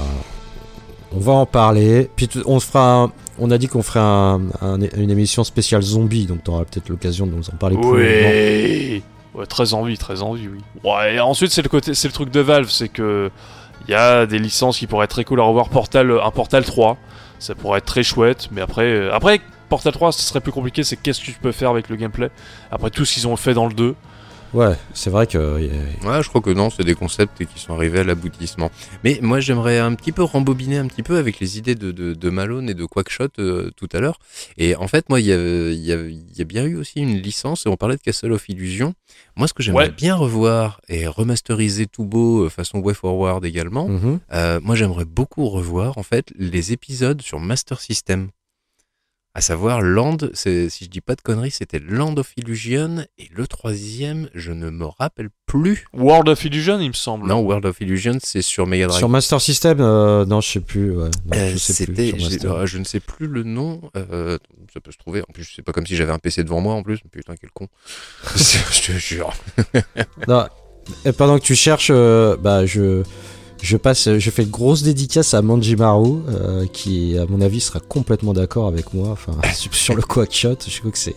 on 1.14 1.20
va 1.20 1.32
en 1.32 1.46
parler. 1.46 2.10
Puis 2.16 2.26
tu- 2.26 2.42
on 2.46 2.58
se 2.58 2.66
fera, 2.66 3.02
un- 3.04 3.12
on 3.38 3.50
a 3.52 3.58
dit 3.58 3.68
qu'on 3.68 3.82
ferait 3.82 4.00
un- 4.00 4.40
un- 4.60 4.80
une 4.96 5.10
émission 5.10 5.44
spéciale 5.44 5.82
zombie, 5.82 6.26
donc 6.26 6.42
t'auras 6.42 6.64
peut-être 6.64 6.88
l'occasion 6.88 7.26
de 7.26 7.32
nous 7.32 7.48
en 7.48 7.56
parler 7.56 7.76
plus. 7.76 7.86
Oui. 7.88 9.02
Ouais, 9.34 9.46
très 9.46 9.72
envie, 9.74 9.96
très 9.96 10.22
envie, 10.22 10.48
oui. 10.48 10.58
Ouais, 10.84 11.14
et 11.14 11.20
ensuite 11.20 11.52
c'est 11.52 11.62
le 11.62 11.68
côté, 11.68 11.94
c'est 11.94 12.08
le 12.08 12.12
truc 12.12 12.30
de 12.30 12.40
Valve, 12.40 12.68
c'est 12.68 12.88
que 12.88 13.30
il 13.88 13.90
y 13.90 13.94
a 13.94 14.26
des 14.26 14.38
licences 14.38 14.78
qui 14.78 14.86
pourraient 14.86 15.04
être 15.04 15.10
très 15.10 15.24
cool 15.24 15.40
à 15.40 15.44
revoir. 15.44 15.68
Portal, 15.68 16.12
un 16.22 16.30
Portal 16.30 16.64
3, 16.64 16.96
ça 17.38 17.54
pourrait 17.54 17.78
être 17.78 17.86
très 17.86 18.02
chouette, 18.02 18.48
mais 18.52 18.60
après, 18.60 18.84
euh, 18.84 19.14
après 19.14 19.40
Portal 19.68 19.92
3, 19.92 20.12
ce 20.12 20.22
serait 20.22 20.40
plus 20.40 20.52
compliqué. 20.52 20.84
C'est 20.84 20.96
qu'est-ce 20.96 21.20
que 21.20 21.24
tu 21.24 21.32
peux 21.32 21.52
faire 21.52 21.70
avec 21.70 21.88
le 21.88 21.96
gameplay 21.96 22.30
après 22.70 22.90
tout 22.90 23.04
ce 23.04 23.14
qu'ils 23.14 23.26
ont 23.26 23.36
fait 23.36 23.54
dans 23.54 23.66
le 23.66 23.74
2. 23.74 23.94
Ouais, 24.54 24.74
c'est 24.92 25.08
vrai 25.08 25.26
que 25.26 25.38
euh, 25.38 25.58
Ouais, 26.04 26.22
je 26.22 26.28
crois 26.28 26.42
que 26.42 26.50
non, 26.50 26.68
c'est 26.68 26.84
des 26.84 26.94
concepts 26.94 27.46
qui 27.46 27.58
sont 27.58 27.72
arrivés 27.74 28.00
à 28.00 28.04
l'aboutissement. 28.04 28.70
Mais 29.02 29.18
moi, 29.22 29.40
j'aimerais 29.40 29.78
un 29.78 29.94
petit 29.94 30.12
peu 30.12 30.22
rembobiner 30.22 30.76
un 30.76 30.86
petit 30.88 31.02
peu 31.02 31.16
avec 31.16 31.40
les 31.40 31.56
idées 31.56 31.74
de, 31.74 31.90
de, 31.90 32.12
de 32.12 32.30
Malone 32.30 32.68
et 32.68 32.74
de 32.74 32.84
Quackshot 32.84 33.28
euh, 33.38 33.70
tout 33.76 33.88
à 33.94 34.00
l'heure. 34.00 34.18
Et 34.58 34.76
en 34.76 34.88
fait, 34.88 35.08
moi, 35.08 35.20
il 35.20 35.26
y 35.26 35.32
a, 35.32 35.36
il 35.70 35.78
y, 35.80 36.38
y 36.38 36.42
a 36.42 36.44
bien 36.44 36.64
eu 36.64 36.76
aussi 36.76 37.00
une 37.00 37.16
licence, 37.16 37.64
on 37.64 37.76
parlait 37.76 37.96
de 37.96 38.02
Castle 38.02 38.32
of 38.32 38.46
Illusion. 38.50 38.92
Moi, 39.36 39.48
ce 39.48 39.54
que 39.54 39.62
j'aimerais 39.62 39.84
Ouais. 39.86 39.90
bien 39.90 40.16
revoir 40.16 40.82
et 40.88 41.06
remasteriser 41.06 41.86
tout 41.86 42.04
beau, 42.04 42.44
euh, 42.44 42.48
façon 42.50 42.78
Way 42.80 42.92
Forward 42.94 43.42
également, 43.46 43.88
Mhm. 43.88 44.20
euh, 44.34 44.60
moi, 44.62 44.76
j'aimerais 44.76 45.06
beaucoup 45.06 45.48
revoir, 45.48 45.96
en 45.96 46.02
fait, 46.02 46.26
les 46.38 46.72
épisodes 46.74 47.22
sur 47.22 47.40
Master 47.40 47.80
System. 47.80 48.28
À 49.34 49.40
savoir, 49.40 49.80
Land, 49.80 50.18
si 50.34 50.68
je 50.82 50.88
dis 50.90 51.00
pas 51.00 51.14
de 51.14 51.22
conneries, 51.22 51.50
c'était 51.50 51.78
Land 51.78 52.16
of 52.18 52.32
Illusion, 52.36 53.06
et 53.16 53.30
le 53.32 53.46
troisième, 53.46 54.28
je 54.34 54.52
ne 54.52 54.68
me 54.68 54.84
rappelle 54.84 55.30
plus. 55.46 55.86
World 55.94 56.28
of 56.28 56.44
Illusion, 56.44 56.78
il 56.80 56.88
me 56.88 56.92
semble. 56.92 57.26
Non, 57.28 57.40
World 57.40 57.64
of 57.64 57.80
Illusion, 57.80 58.18
c'est 58.22 58.42
sur 58.42 58.66
Mega 58.66 58.88
Drive. 58.88 58.98
sur 58.98 59.08
Master 59.08 59.40
System, 59.40 59.78
euh, 59.80 60.26
non, 60.26 60.42
je 60.42 60.50
sais 60.50 60.60
plus. 60.60 60.90
Ouais, 60.90 61.08
non, 61.24 61.32
Euh, 61.38 61.50
je 61.50 61.56
sais 61.56 61.86
plus. 61.86 62.12
Euh, 62.44 62.66
je 62.66 62.76
ne 62.76 62.84
sais 62.84 63.00
plus 63.00 63.26
le 63.26 63.42
nom. 63.42 63.80
euh, 63.96 64.36
ça 64.70 64.80
peut 64.80 64.92
se 64.92 64.98
trouver. 64.98 65.22
En 65.22 65.32
plus, 65.32 65.50
c'est 65.56 65.62
pas 65.62 65.72
comme 65.72 65.86
si 65.86 65.96
j'avais 65.96 66.12
un 66.12 66.18
PC 66.18 66.44
devant 66.44 66.60
moi 66.60 66.74
en 66.74 66.82
plus. 66.82 66.98
Putain, 67.10 67.34
quel 67.40 67.50
con. 67.52 67.68
je 68.36 68.86
te 68.86 68.98
jure. 68.98 69.32
Non, 70.28 70.46
et 71.06 71.12
pendant 71.12 71.38
que 71.38 71.44
tu 71.44 71.54
cherches, 71.56 71.88
euh, 71.90 72.36
bah 72.36 72.66
je 72.66 73.02
je 73.62 73.76
passe, 73.76 74.18
je 74.18 74.30
fais 74.30 74.42
une 74.42 74.50
grosse 74.50 74.82
dédicace 74.82 75.34
à 75.34 75.42
Manjimaru, 75.42 76.18
euh, 76.28 76.66
qui 76.72 77.16
à 77.18 77.26
mon 77.26 77.40
avis 77.40 77.60
sera 77.60 77.80
complètement 77.80 78.32
d'accord 78.32 78.66
avec 78.66 78.92
moi. 78.92 79.08
Enfin, 79.10 79.32
sur- 79.70 79.94
le 79.94 80.02
Quackshot, 80.02 80.56
je 80.68 80.78
crois 80.80 80.90
que 80.90 80.98
c'est 80.98 81.14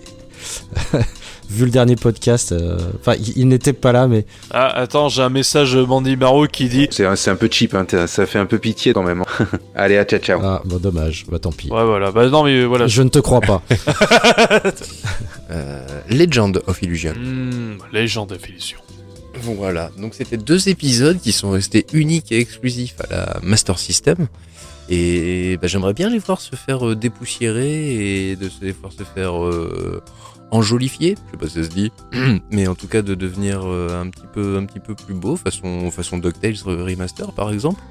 vu 1.49 1.65
le 1.65 1.71
dernier 1.71 1.95
podcast. 1.95 2.51
euh, 2.51 2.77
Enfin, 2.99 3.15
il, 3.19 3.33
il 3.37 3.47
n'était 3.47 3.73
pas 3.73 3.91
là, 3.91 4.07
mais 4.07 4.25
Ah, 4.51 4.67
attends, 4.67 5.09
j'ai 5.09 5.23
un 5.23 5.29
message 5.29 5.73
de 5.73 5.83
Mandy 5.83 6.15
Barrow 6.15 6.45
qui 6.47 6.69
dit. 6.69 6.87
C'est 6.91 7.05
un, 7.05 7.35
peu 7.35 7.47
cheap, 7.51 7.73
hein, 7.73 7.85
ça 8.07 8.25
fait 8.27 8.37
un 8.39 8.45
peu 8.45 8.59
pitié 8.59 8.93
quand 8.93 9.01
même. 9.03 9.21
hein. 9.39 9.45
Allez, 9.75 9.97
à 9.97 10.05
ciao 10.05 10.19
ciao. 10.19 10.39
ah, 10.43 10.61
bon, 10.65 10.77
dommage. 10.77 11.25
Bah 11.29 11.39
tant 11.39 11.51
pis. 11.51 11.71
Ouais, 11.71 11.83
voilà. 11.83 12.11
Bah 12.11 12.27
non, 12.29 12.43
mais 12.43 12.63
voilà. 12.65 12.85
Je 12.87 13.01
ne 13.01 13.09
te 13.09 13.19
crois 13.19 13.41
pas. 13.41 13.61
Euh, 15.51 15.85
Legend 16.09 16.61
of 16.67 16.81
Illusion. 16.81 17.13
Hmm, 17.13 17.77
légende 17.93 18.31
of 18.31 18.49
Illusion. 18.49 18.77
Voilà. 19.41 19.91
Donc, 19.97 20.13
c'était 20.13 20.37
deux 20.37 20.69
épisodes 20.69 21.19
qui 21.19 21.31
sont 21.31 21.51
restés 21.51 21.85
uniques 21.93 22.31
et 22.31 22.39
exclusifs 22.39 22.95
à 23.01 23.07
la 23.09 23.39
Master 23.43 23.77
System. 23.79 24.27
Et 24.89 25.57
bah, 25.57 25.67
j'aimerais 25.67 25.93
bien 25.93 26.09
les 26.09 26.19
voir 26.19 26.41
se 26.41 26.55
faire 26.55 26.87
euh, 26.87 26.95
dépoussiérer 26.95 28.31
et 28.31 28.35
de 28.35 28.49
se 28.49 29.03
faire 29.15 29.43
euh, 29.43 30.03
enjolifier. 30.51 31.15
Je 31.25 31.31
sais 31.31 31.37
pas 31.37 31.47
si 31.47 31.53
ça 31.55 31.63
se 31.63 31.69
dit, 31.69 31.91
mais 32.51 32.67
en 32.67 32.75
tout 32.75 32.87
cas 32.87 33.01
de 33.01 33.15
devenir 33.15 33.61
euh, 33.65 34.01
un 34.01 34.09
petit 34.09 34.79
peu 34.79 34.95
plus 34.95 35.15
beau, 35.15 35.35
façon 35.35 35.89
façon 35.89 36.17
DuckTales 36.17 36.55
remaster 36.65 37.31
par 37.33 37.51
exemple. 37.51 37.81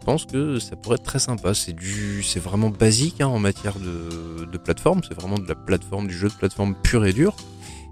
Je 0.00 0.04
pense 0.04 0.26
que 0.26 0.58
ça 0.58 0.76
pourrait 0.76 0.96
être 0.96 1.04
très 1.04 1.18
sympa. 1.18 1.54
C'est 1.54 1.72
du, 1.72 2.22
c'est 2.22 2.40
vraiment 2.40 2.68
basique 2.68 3.22
hein, 3.22 3.28
en 3.28 3.38
matière 3.38 3.78
de, 3.78 4.44
de 4.44 4.58
plateforme. 4.58 5.00
C'est 5.08 5.18
vraiment 5.18 5.38
de 5.38 5.48
la 5.48 5.54
plateforme, 5.54 6.08
du 6.08 6.14
jeu 6.14 6.28
de 6.28 6.34
plateforme 6.34 6.74
pur 6.74 7.06
et 7.06 7.14
dur. 7.14 7.34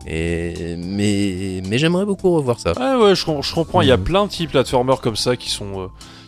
Et 0.07 0.77
mais 0.77 1.62
mais 1.69 1.79
j'aimerais 1.79 2.05
beaucoup 2.05 2.31
revoir 2.35 2.59
ça. 2.59 2.73
Ouais, 2.73 3.03
ouais, 3.05 3.15
je, 3.15 3.24
je 3.41 3.55
comprends. 3.55 3.83
Il 3.83 3.89
y 3.89 3.93
a 3.93 3.97
Mhm. 3.97 4.03
plein 4.05 4.24
de 4.24 4.29
petits 4.29 4.47
platformers 4.47 5.01
comme 5.01 5.16
ça 5.16 5.37
qui 5.37 5.49
sont, 5.51 5.83
euh, 5.83 5.87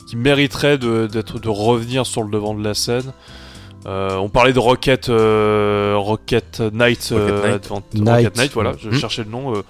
qui 0.08 0.16
mériteraient 0.16 0.78
de, 0.78 1.06
d'être, 1.06 1.38
de 1.40 1.48
revenir 1.48 2.06
sur 2.06 2.22
le 2.22 2.30
devant 2.30 2.54
de 2.54 2.62
la 2.62 2.74
scène. 2.74 3.12
Euh, 3.86 4.16
on 4.16 4.28
parlait 4.30 4.52
de 4.54 4.58
Rocket, 4.58 5.08
euh, 5.08 5.94
Rocket 5.96 6.60
Knight, 6.72 7.10
euh, 7.12 7.16
Rocket 7.18 7.42
Knight. 7.44 7.54
Advent- 7.66 7.82
Knight. 7.94 8.16
Rocket 8.26 8.36
Knight, 8.36 8.52
voilà, 8.54 8.72
je 8.78 8.88
Mhm. 8.88 8.94
cherchais 8.94 9.24
le 9.24 9.30
nom, 9.30 9.54
euh, 9.56 9.62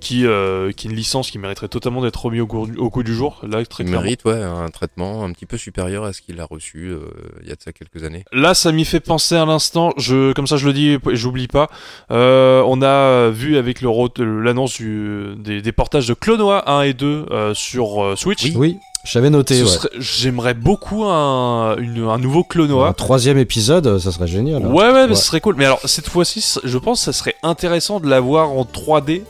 qui, 0.00 0.26
euh, 0.26 0.72
qui 0.72 0.86
est 0.86 0.90
une 0.90 0.96
licence 0.96 1.30
qui 1.30 1.38
mériterait 1.38 1.68
totalement 1.68 2.02
d'être 2.02 2.24
remis 2.24 2.40
au, 2.40 2.46
goût- 2.46 2.76
au 2.78 2.90
coup 2.90 3.02
du 3.02 3.14
jour. 3.14 3.40
Là, 3.42 3.64
très 3.64 3.84
Il 3.84 3.88
clairement. 3.88 4.02
mérite 4.02 4.24
ouais, 4.24 4.42
un 4.42 4.68
traitement 4.68 5.24
un 5.24 5.32
petit 5.32 5.46
peu 5.46 5.56
supérieur 5.56 6.04
à 6.04 6.12
ce 6.12 6.20
qu'il 6.20 6.40
a 6.40 6.44
reçu 6.44 6.88
euh, 6.90 7.00
il 7.42 7.48
y 7.48 7.52
a 7.52 7.54
de 7.54 7.60
ça 7.62 7.72
quelques 7.72 8.04
années. 8.04 8.24
Là, 8.32 8.54
ça 8.54 8.72
m'y 8.72 8.84
fait 8.84 9.00
penser 9.00 9.34
à 9.36 9.44
l'instant. 9.44 9.92
Je, 9.96 10.32
comme 10.32 10.46
ça, 10.46 10.56
je 10.56 10.66
le 10.66 10.72
dis 10.72 10.90
et 10.90 10.98
j'oublie 11.12 11.48
pas. 11.48 11.68
Euh, 12.10 12.62
on 12.66 12.82
a 12.82 13.30
vu 13.30 13.56
avec 13.56 13.80
le 13.80 14.42
l'annonce 14.42 14.80
des, 14.80 15.62
des 15.62 15.72
portages 15.72 16.06
de 16.08 16.14
Clonoa 16.14 16.70
1 16.70 16.82
et 16.82 16.92
2 16.94 17.26
euh, 17.30 17.54
sur 17.54 18.02
euh, 18.04 18.16
Switch. 18.16 18.44
Oui. 18.44 18.52
Oui, 18.56 18.76
j'avais 19.04 19.30
noté. 19.30 19.62
Ouais. 19.62 19.68
J'aimerais 19.98 20.54
beaucoup 20.54 21.04
un, 21.04 21.76
une- 21.78 22.04
un 22.08 22.18
nouveau 22.18 22.44
Clonoa. 22.44 22.88
Un 22.88 22.92
troisième 22.92 23.38
épisode, 23.38 23.98
ça 23.98 24.12
serait 24.12 24.26
génial. 24.26 24.64
hein. 24.64 24.68
Ouais, 24.68 24.86
ouais, 24.90 25.04
mais 25.04 25.10
Ouais. 25.10 25.14
ce 25.14 25.24
serait 25.24 25.40
cool. 25.40 25.54
Mais 25.56 25.64
alors, 25.64 25.80
cette 25.84 26.08
fois-ci, 26.08 26.58
je 26.64 26.78
pense 26.78 26.98
que 27.00 27.04
ça 27.04 27.12
serait 27.12 27.36
intéressant 27.42 28.00
de 28.00 28.08
l'avoir 28.08 28.50
en 28.50 28.64
3D. 28.64 29.22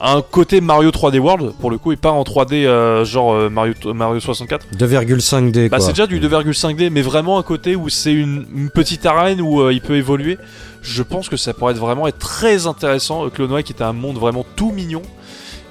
Un 0.00 0.22
côté 0.22 0.60
Mario 0.60 0.90
3D 0.90 1.18
World, 1.18 1.52
pour 1.60 1.70
le 1.70 1.78
coup, 1.78 1.92
et 1.92 1.96
pas 1.96 2.10
en 2.10 2.22
3D 2.22 2.64
euh, 2.64 3.04
genre 3.04 3.32
euh, 3.32 3.48
Mario, 3.48 3.74
Mario 3.94 4.20
64. 4.20 4.66
2,5D. 4.76 5.68
Bah, 5.68 5.80
c'est 5.80 5.92
déjà 5.92 6.06
du 6.06 6.20
2,5D, 6.20 6.90
mais 6.90 7.02
vraiment 7.02 7.38
un 7.38 7.42
côté 7.42 7.76
où 7.76 7.88
c'est 7.88 8.12
une, 8.12 8.46
une 8.54 8.70
petite 8.70 9.06
arène 9.06 9.40
où 9.40 9.60
euh, 9.60 9.72
il 9.72 9.80
peut 9.80 9.96
évoluer. 9.96 10.38
Je 10.82 11.02
pense 11.02 11.28
que 11.28 11.36
ça 11.36 11.54
pourrait 11.54 11.72
être 11.72 11.80
vraiment 11.80 12.06
être 12.06 12.18
très 12.18 12.66
intéressant. 12.66 13.28
Clonoa 13.30 13.62
qui 13.62 13.72
était 13.72 13.84
un 13.84 13.92
monde 13.92 14.18
vraiment 14.18 14.44
tout 14.56 14.70
mignon. 14.70 15.02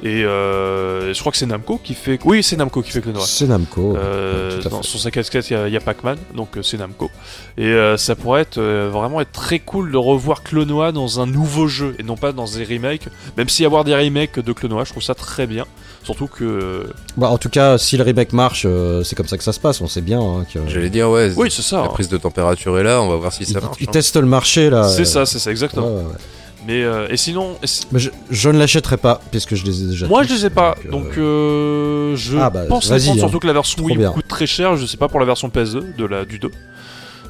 Et 0.03 0.25
euh, 0.25 1.13
je 1.13 1.19
crois 1.21 1.31
que 1.31 1.37
c'est 1.37 1.45
Namco 1.45 1.79
qui 1.81 1.93
fait. 1.93 2.19
Oui, 2.25 2.43
c'est 2.43 2.57
Namco 2.57 2.81
qui 2.81 2.91
fait 2.91 2.99
Clonoa. 2.99 3.23
C'est 3.25 3.47
Namco. 3.47 3.95
Euh, 3.95 4.61
dans, 4.63 4.83
sur 4.83 4.99
sa 4.99 5.11
casquette, 5.11 5.49
il 5.49 5.53
y 5.53 5.55
a- 5.55 5.77
a, 5.77 5.79
Pac-Man, 5.79 6.17
donc 6.35 6.57
euh, 6.57 6.61
c'est 6.61 6.77
Namco. 6.77 7.09
Et 7.57 7.67
euh, 7.67 7.95
ça 7.95 8.15
pourrait 8.15 8.41
être 8.41 8.57
euh, 8.57 8.89
vraiment 8.91 9.21
être 9.21 9.31
très 9.31 9.59
cool 9.59 9.93
de 9.93 9.97
revoir 9.97 10.43
Clonoa 10.43 10.91
dans 10.91 11.21
un 11.21 11.25
nouveau 11.25 11.67
jeu 11.67 11.95
et 11.99 12.03
non 12.03 12.17
pas 12.17 12.33
dans 12.33 12.43
des 12.45 12.65
remakes. 12.65 13.07
Même 13.37 13.47
si 13.47 13.63
avoir 13.63 13.85
des 13.85 13.95
remakes 13.95 14.39
de 14.39 14.51
Clonoa, 14.51 14.83
je 14.83 14.91
trouve 14.91 15.03
ça 15.03 15.15
très 15.15 15.47
bien. 15.47 15.65
Surtout 16.03 16.27
que. 16.27 16.85
Bah, 17.15 17.29
en 17.29 17.37
tout 17.37 17.49
cas, 17.49 17.77
si 17.77 17.95
le 17.95 18.03
remake 18.03 18.33
marche, 18.33 18.65
euh, 18.65 19.03
c'est 19.03 19.15
comme 19.15 19.27
ça 19.27 19.37
que 19.37 19.43
ça 19.43 19.53
se 19.53 19.59
passe. 19.61 19.79
On 19.79 19.87
sait 19.87 20.01
bien 20.01 20.19
hein, 20.19 20.45
que. 20.53 20.59
J'allais 20.67 20.89
dire 20.89 21.09
ouais. 21.09 21.31
Oui, 21.37 21.49
c'est 21.49 21.61
ça. 21.61 21.77
La 21.77 21.83
hein. 21.83 21.87
prise 21.87 22.09
de 22.09 22.17
température 22.17 22.77
est 22.77 22.83
là, 22.83 23.01
on 23.01 23.07
va 23.07 23.15
voir 23.15 23.31
si 23.31 23.45
ça 23.45 23.61
marche. 23.61 23.77
ils 23.79 23.87
hein. 23.87 23.91
testent 23.93 24.17
le 24.17 24.27
marché 24.27 24.69
là. 24.69 24.89
C'est 24.89 25.03
euh, 25.03 25.05
ça, 25.05 25.25
c'est 25.25 25.39
ça, 25.39 25.49
exactement. 25.49 25.87
ouais, 25.87 25.93
ouais, 25.93 26.07
ouais. 26.07 26.17
Mais 26.65 26.81
euh, 26.83 27.07
et 27.09 27.17
sinon, 27.17 27.57
Mais 27.91 27.99
je, 27.99 28.09
je 28.29 28.49
ne 28.49 28.57
l'achèterai 28.57 28.97
pas 28.97 29.19
puisque 29.31 29.55
je 29.55 29.65
les 29.65 29.83
ai 29.83 29.87
déjà. 29.87 30.07
moi 30.07 30.21
tous, 30.23 30.29
je 30.29 30.33
les 30.35 30.45
ai 30.45 30.49
pas, 30.49 30.75
euh, 30.85 30.91
donc 30.91 31.17
euh, 31.17 32.15
je 32.15 32.37
Ah, 32.37 32.49
bah, 32.49 32.63
pense 32.69 32.87
prendre, 32.87 33.01
hein. 33.11 33.15
surtout 33.17 33.39
que 33.39 33.47
la 33.47 33.53
version 33.53 33.83
Wii 33.83 33.97
coûte 34.13 34.27
très 34.27 34.47
cher. 34.47 34.77
Je 34.77 34.85
sais 34.85 34.97
pas 34.97 35.07
pour 35.09 35.19
la 35.19 35.25
version 35.25 35.49
PS2 35.49 35.95
de 35.97 36.05
la 36.05 36.23
du 36.25 36.39
2. 36.39 36.49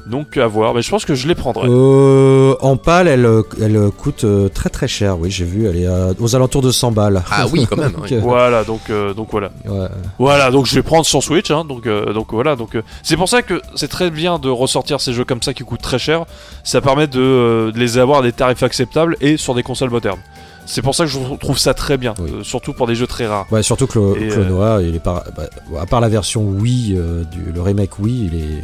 Donc 0.06 0.36
à 0.36 0.46
voir. 0.46 0.74
Mais 0.74 0.82
je 0.82 0.90
pense 0.90 1.04
que 1.04 1.14
je 1.14 1.26
les 1.26 1.34
prendrai. 1.34 1.66
Euh, 1.68 2.54
en 2.60 2.76
pâle, 2.76 3.08
elle, 3.08 3.24
euh, 3.24 3.42
elle 3.60 3.76
euh, 3.76 3.90
coûte 3.90 4.24
euh, 4.24 4.48
très 4.48 4.68
très 4.68 4.86
cher. 4.86 5.18
Oui, 5.18 5.30
j'ai 5.30 5.44
vu. 5.46 5.66
Elle 5.66 5.76
est 5.76 5.86
euh, 5.86 6.12
aux 6.20 6.36
alentours 6.36 6.60
de 6.62 6.70
100 6.70 6.92
balles. 6.92 7.22
Ah 7.30 7.46
oui, 7.52 7.66
quand 7.68 7.76
même. 7.76 7.92
Donc, 7.96 8.02
ouais. 8.04 8.12
euh, 8.14 8.20
Voilà, 8.20 8.64
donc 8.64 8.80
euh, 8.90 9.14
donc 9.14 9.28
voilà. 9.30 9.50
ouais. 9.66 9.88
Voilà, 10.18 10.50
donc 10.50 10.66
je 10.66 10.74
vais 10.74 10.82
prendre 10.82 11.06
sur 11.06 11.22
Switch, 11.22 11.50
hein, 11.50 11.64
donc, 11.64 11.86
euh, 11.86 12.12
donc 12.12 12.32
voilà, 12.32 12.54
donc 12.56 12.76
euh, 12.76 12.82
c'est 13.02 13.16
pour 13.16 13.28
ça 13.28 13.40
que 13.42 13.62
c'est 13.76 13.88
très 13.88 14.10
bien 14.10 14.38
de 14.38 14.48
ressortir 14.50 15.00
ces 15.00 15.12
jeux 15.14 15.24
comme 15.24 15.42
ça 15.42 15.54
qui 15.54 15.62
coûtent 15.62 15.80
très 15.82 15.98
cher. 15.98 16.24
Ça 16.64 16.80
permet 16.82 17.06
de, 17.06 17.20
euh, 17.20 17.72
de 17.72 17.78
les 17.78 17.96
avoir 17.98 18.18
à 18.18 18.22
des 18.22 18.32
tarifs 18.32 18.62
acceptables 18.62 19.16
et 19.22 19.36
sur 19.38 19.54
des 19.54 19.62
consoles 19.62 19.90
modernes. 19.90 20.20
C'est 20.66 20.80
pour 20.82 20.94
ça 20.94 21.04
que 21.04 21.10
je 21.10 21.18
trouve 21.40 21.58
ça 21.58 21.74
très 21.74 21.96
bien, 21.98 22.14
Oui. 22.18 22.30
euh, 22.40 22.42
surtout 22.42 22.72
pour 22.72 22.86
des 22.86 22.94
jeux 22.94 23.06
très 23.06 23.26
rares. 23.26 23.46
Ouais, 23.50 23.62
surtout 23.62 23.86
que 23.86 23.98
le 23.98 24.22
Et, 24.22 24.28
Clonoa, 24.28 24.80
il 24.82 24.94
est 24.94 24.98
pas, 25.02 25.24
bah, 25.36 25.44
à 25.80 25.84
part 25.86 26.00
la 26.00 26.08
version 26.08 26.42
Wii, 26.42 26.94
euh, 26.96 27.22
du, 27.24 27.52
le 27.52 27.60
remake 27.60 27.98
Wii, 27.98 28.30
il 28.32 28.38
est, 28.40 28.62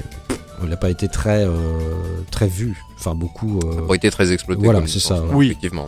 il 0.62 0.68
n'a 0.70 0.76
pas 0.76 0.90
été 0.90 1.08
très, 1.08 1.44
euh, 1.44 1.50
très 2.30 2.48
vu. 2.48 2.76
Enfin, 2.98 3.14
beaucoup. 3.14 3.60
euh, 3.64 3.86
Pas 3.86 3.94
été 3.94 4.10
très 4.10 4.32
exploité. 4.32 4.62
Voilà, 4.64 4.82
c'est 4.86 5.00
ça, 5.00 5.20
ouais. 5.22 5.28
Oui. 5.32 5.46
Effectivement. 5.48 5.86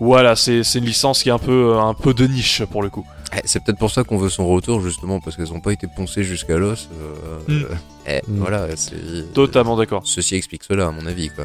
Voilà, 0.00 0.34
c'est 0.34 0.64
c'est 0.64 0.80
une 0.80 0.86
licence 0.86 1.22
qui 1.22 1.28
est 1.28 1.32
un 1.32 1.38
peu, 1.38 1.76
un 1.78 1.94
peu 1.94 2.14
de 2.14 2.26
niche 2.26 2.64
pour 2.64 2.82
le 2.82 2.90
coup. 2.90 3.06
Eh, 3.36 3.40
C'est 3.44 3.62
peut-être 3.62 3.78
pour 3.78 3.90
ça 3.92 4.02
qu'on 4.04 4.18
veut 4.18 4.28
son 4.28 4.46
retour, 4.46 4.80
justement, 4.80 5.20
parce 5.20 5.36
qu'elles 5.36 5.52
ont 5.52 5.60
pas 5.60 5.72
été 5.72 5.86
poncées 5.86 6.24
jusqu'à 6.24 6.56
l'os. 6.58 6.88
euh, 6.92 7.38
Mm. 7.60 7.62
euh, 7.62 7.74
eh, 8.08 8.20
Mm. 8.28 8.38
Voilà, 8.40 8.66
c'est. 8.76 9.32
Totalement 9.32 9.76
d'accord. 9.76 10.02
Ceci 10.04 10.34
explique 10.34 10.64
cela, 10.64 10.88
à 10.88 10.90
mon 10.90 11.06
avis, 11.06 11.30
quoi. 11.30 11.44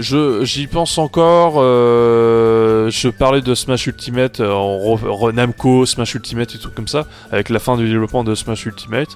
J'y 0.00 0.66
pense 0.66 0.98
encore. 0.98 1.54
euh, 1.58 2.90
je 2.90 3.08
parlais 3.08 3.40
de 3.42 3.54
Smash 3.54 3.86
Ultimate 3.86 4.40
euh, 4.40 4.52
en 4.52 5.32
Namco, 5.32 5.86
Smash 5.86 6.14
Ultimate 6.16 6.52
et 6.54 6.58
tout 6.58 6.70
comme 6.74 6.88
ça, 6.88 7.06
avec 7.30 7.48
la 7.48 7.60
fin 7.60 7.76
du 7.76 7.88
développement 7.88 8.24
de 8.24 8.34
Smash 8.34 8.66
Ultimate. 8.66 9.10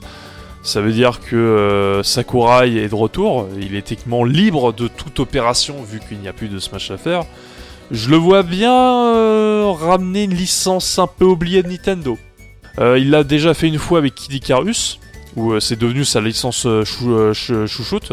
Ça 0.62 0.80
veut 0.80 0.92
dire 0.92 1.20
que 1.20 1.36
euh, 1.36 2.02
Sakurai 2.02 2.76
est 2.76 2.88
de 2.88 2.94
retour. 2.94 3.48
Il 3.60 3.74
est 3.74 3.82
techniquement 3.82 4.24
libre 4.24 4.72
de 4.72 4.88
toute 4.88 5.18
opération 5.20 5.76
vu 5.82 6.00
qu'il 6.06 6.18
n'y 6.18 6.28
a 6.28 6.32
plus 6.32 6.48
de 6.48 6.58
Smash 6.58 6.90
à 6.90 6.96
faire. 6.98 7.24
Je 7.90 8.10
le 8.10 8.16
vois 8.16 8.42
bien 8.42 8.74
euh, 8.74 9.70
ramener 9.70 10.24
une 10.24 10.34
licence 10.34 10.98
un 10.98 11.06
peu 11.06 11.24
oubliée 11.24 11.62
de 11.62 11.68
Nintendo. 11.68 12.18
Euh, 12.78 12.98
il 12.98 13.10
l'a 13.10 13.24
déjà 13.24 13.54
fait 13.54 13.68
une 13.68 13.78
fois 13.78 13.98
avec 13.98 14.14
Kid 14.14 14.32
Icarus, 14.34 14.98
où 15.36 15.58
c'est 15.58 15.78
devenu 15.78 16.04
sa 16.04 16.20
licence 16.20 16.66
chou- 16.84 17.32
ch- 17.32 17.66
chouchoute. 17.66 18.12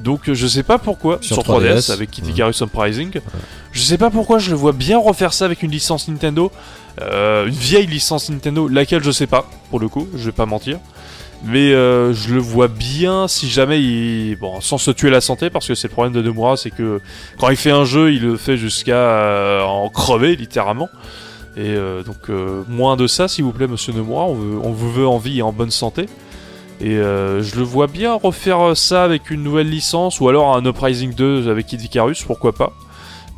Donc 0.00 0.30
je 0.32 0.46
sais 0.46 0.62
pas 0.64 0.78
pourquoi 0.78 1.18
Sur 1.20 1.36
sur 1.36 1.44
3DS, 1.44 1.86
3DS, 1.88 1.92
avec 1.92 2.10
Kid 2.10 2.24
ouais. 2.26 2.32
Icarus 2.32 2.60
Uprising. 2.60 3.12
Je 3.72 3.80
sais 3.80 3.96
pas 3.96 4.10
pourquoi 4.10 4.38
je 4.38 4.50
le 4.50 4.56
vois 4.56 4.72
bien 4.72 4.98
refaire 4.98 5.32
ça 5.32 5.44
avec 5.44 5.62
une 5.62 5.70
licence 5.70 6.08
Nintendo, 6.08 6.50
une 7.00 7.48
vieille 7.48 7.86
licence 7.86 8.28
Nintendo, 8.28 8.66
laquelle 8.68 9.02
je 9.04 9.10
sais 9.10 9.26
pas 9.26 9.48
pour 9.70 9.78
le 9.80 9.88
coup, 9.88 10.08
je 10.16 10.24
vais 10.26 10.32
pas 10.32 10.46
mentir. 10.46 10.78
Mais 11.44 11.72
euh, 11.72 12.12
je 12.12 12.34
le 12.34 12.40
vois 12.40 12.68
bien 12.68 13.28
si 13.28 13.48
jamais 13.48 13.80
il. 13.80 14.36
Bon, 14.36 14.60
sans 14.60 14.78
se 14.78 14.90
tuer 14.90 15.10
la 15.10 15.20
santé, 15.20 15.50
parce 15.50 15.68
que 15.68 15.74
c'est 15.74 15.88
le 15.88 15.92
problème 15.92 16.12
de 16.12 16.22
Nomura, 16.22 16.56
c'est 16.56 16.70
que 16.70 17.00
quand 17.38 17.50
il 17.50 17.56
fait 17.56 17.70
un 17.70 17.84
jeu, 17.84 18.12
il 18.12 18.22
le 18.22 18.36
fait 18.36 18.56
jusqu'à 18.56 18.96
euh, 18.96 19.62
en 19.62 19.88
crever, 19.88 20.34
littéralement. 20.34 20.88
Et 21.56 21.70
euh, 21.70 22.02
donc, 22.02 22.28
euh, 22.28 22.62
moins 22.68 22.96
de 22.96 23.06
ça, 23.06 23.28
s'il 23.28 23.44
vous 23.44 23.52
plaît, 23.52 23.66
monsieur 23.66 23.92
Nomura, 23.94 24.24
on, 24.26 24.34
vous 24.34 24.92
veut 24.92 25.08
en 25.08 25.16
vie 25.16 25.38
et 25.38 25.42
en 25.42 25.52
bonne 25.52 25.70
santé. 25.70 26.06
Et 26.82 26.98
euh, 26.98 27.42
je 27.42 27.56
le 27.56 27.62
vois 27.62 27.86
bien 27.86 28.12
refaire 28.12 28.76
ça 28.76 29.04
avec 29.04 29.30
une 29.30 29.42
nouvelle 29.42 29.70
licence, 29.70 30.20
ou 30.20 30.28
alors 30.28 30.54
un 30.54 30.64
Uprising 30.66 31.14
2 31.14 31.48
avec 31.48 31.66
Kid 31.66 31.80
Icarus, 31.80 32.22
pourquoi 32.24 32.52
pas. 32.52 32.74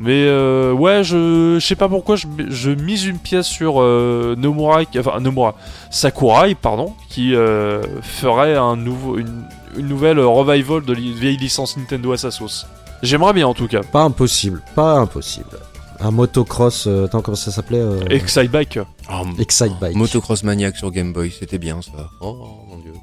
Mais 0.01 0.23
euh, 0.27 0.71
ouais, 0.71 1.03
je, 1.03 1.57
je 1.59 1.65
sais 1.65 1.75
pas 1.75 1.89
pourquoi 1.89 2.15
je, 2.15 2.25
je 2.47 2.71
mise 2.71 3.05
une 3.05 3.17
pièce 3.17 3.47
sur 3.47 3.81
euh, 3.81 4.33
Nomura, 4.37 4.81
enfin 4.97 5.19
Nomura, 5.19 5.55
Sakurai, 5.91 6.55
pardon, 6.55 6.93
qui 7.09 7.35
euh, 7.35 7.81
ferait 8.01 8.55
un 8.55 8.77
nouveau, 8.77 9.17
une, 9.17 9.43
une 9.77 9.87
nouvelle 9.87 10.19
revival 10.19 10.85
de 10.85 10.93
li- 10.93 11.11
vieille 11.13 11.35
licence 11.37 11.75
Nintendo 11.75 12.13
à 12.13 12.17
sa 12.17 12.31
sauce. 12.31 12.65
J'aimerais 13.03 13.33
bien 13.33 13.47
en 13.47 13.53
tout 13.53 13.67
cas. 13.67 13.81
Pas 13.81 14.03
impossible, 14.03 14.61
pas 14.73 14.93
impossible. 14.99 15.59
Un 15.99 16.11
motocross, 16.11 16.87
euh, 16.87 17.05
attends, 17.05 17.21
comment 17.21 17.35
ça 17.35 17.51
s'appelait 17.51 17.81
euh, 17.81 17.99
Excite 18.09 18.51
Bike. 18.51 18.79
Oh, 19.11 19.25
Excite 19.37 19.77
Bike. 19.81 19.97
Motocross 19.97 20.43
Maniac 20.43 20.77
sur 20.77 20.91
Game 20.91 21.11
Boy, 21.11 21.29
c'était 21.37 21.57
bien 21.57 21.81
ça. 21.81 22.09
Oh 22.21 22.37
mon 22.69 22.77
dieu. 22.77 22.93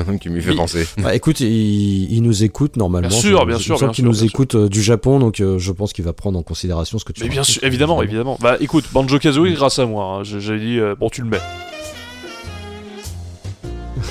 Maintenant 0.00 0.16
que 0.16 0.22
tu 0.22 0.30
m'y 0.30 0.40
fais 0.40 0.50
Oui. 0.50 0.56
penser. 0.56 0.86
Bah, 0.98 1.14
écoute, 1.14 1.40
il, 1.40 2.10
il 2.12 2.22
nous 2.22 2.42
écoute 2.44 2.76
normalement. 2.76 3.08
Bien 3.08 3.18
sûr, 3.18 3.44
bien 3.46 3.58
sûr, 3.58 3.74
sens 3.76 3.80
bien 3.80 3.88
qu'il 3.92 4.04
sûr, 4.04 4.12
nous 4.12 4.18
bien 4.18 4.26
écoute 4.26 4.54
euh, 4.54 4.68
du 4.68 4.82
Japon, 4.82 5.18
donc 5.20 5.40
euh, 5.40 5.58
je 5.58 5.72
pense 5.72 5.92
qu'il 5.92 6.04
va 6.04 6.12
prendre 6.12 6.38
en 6.38 6.42
considération 6.42 6.98
ce 6.98 7.04
que 7.04 7.12
tu 7.12 7.22
Mais 7.22 7.28
bien 7.28 7.44
sûr, 7.44 7.62
évidemment, 7.64 8.02
évidemment. 8.02 8.38
Bah 8.40 8.56
écoute, 8.60 8.86
Banjo 8.92 9.18
Kazooie 9.18 9.52
grâce 9.52 9.78
à 9.78 9.84
moi. 9.86 10.20
hein. 10.20 10.22
J'avais 10.24 10.58
dit, 10.60 10.78
euh, 10.78 10.94
bon, 10.98 11.10
tu 11.10 11.20
le 11.22 11.28
mets. 11.28 11.40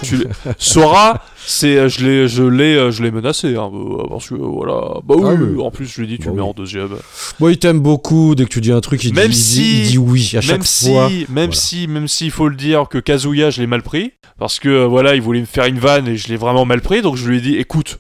tu 0.04 0.18
le- 0.18 0.30
Sora, 0.58 1.22
c'est, 1.52 1.78
euh, 1.78 1.90
je 1.90 2.06
l'ai, 2.06 2.28
je 2.28 2.44
l'ai, 2.44 2.76
euh, 2.76 2.92
je 2.92 3.02
l'ai 3.02 3.12
menacé, 3.12 3.56
hein, 3.56 3.72
euh, 3.74 4.04
parce 4.10 4.30
que 4.30 4.36
voilà. 4.36 5.00
Bah 5.04 5.16
oui, 5.18 5.24
Ah 5.26 5.34
oui. 5.34 5.62
en 5.62 5.72
plus 5.72 5.86
je 5.88 6.02
lui 6.02 6.04
ai 6.06 6.08
dit, 6.12 6.18
tu 6.18 6.26
Bah 6.26 6.30
le 6.32 6.36
mets 6.38 6.42
oui. 6.44 6.50
en 6.50 6.54
deuxième. 6.54 6.90
Bon, 7.40 7.50
il 7.50 7.58
t'aime 7.58 7.80
beaucoup. 7.80 8.36
Dès 8.36 8.44
que 8.46 8.50
tu 8.50 8.62
dis 8.62 8.72
un 8.72 8.82
truc, 8.82 9.04
il, 9.04 9.14
Même 9.14 9.30
dit, 9.30 9.38
il 9.38 9.42
si- 9.42 9.82
il 9.82 9.88
dit 9.90 9.98
oui 9.98 10.32
à 10.38 10.42
chaque 10.42 10.52
même 10.60 10.64
fois. 10.64 11.10
si, 11.10 11.26
même 11.30 11.46
Voilà. 11.48 11.52
si, 11.54 11.88
même 11.88 12.08
s'il 12.08 12.32
faut 12.32 12.48
le 12.50 12.56
dire 12.56 12.88
que 12.90 12.98
Kazuya, 13.00 13.50
je 13.50 13.62
l'ai 13.62 13.68
mal 13.68 13.82
pris, 13.82 14.12
parce 14.38 14.60
que 14.60 14.86
voilà, 14.86 15.16
il 15.16 15.22
voulait 15.22 15.42
me 15.42 15.46
faire 15.46 15.66
une 15.66 15.80
vanne 15.80 16.08
et 16.08 16.16
je 16.18 16.28
l'ai 16.28 16.38
vraiment 16.38 16.66
mal 16.66 16.82
pris, 16.82 17.02
donc 17.02 17.16
je 17.16 17.28
lui 17.28 17.38
ai 17.38 17.42
dit, 17.42 17.56
écoute, 17.56 18.00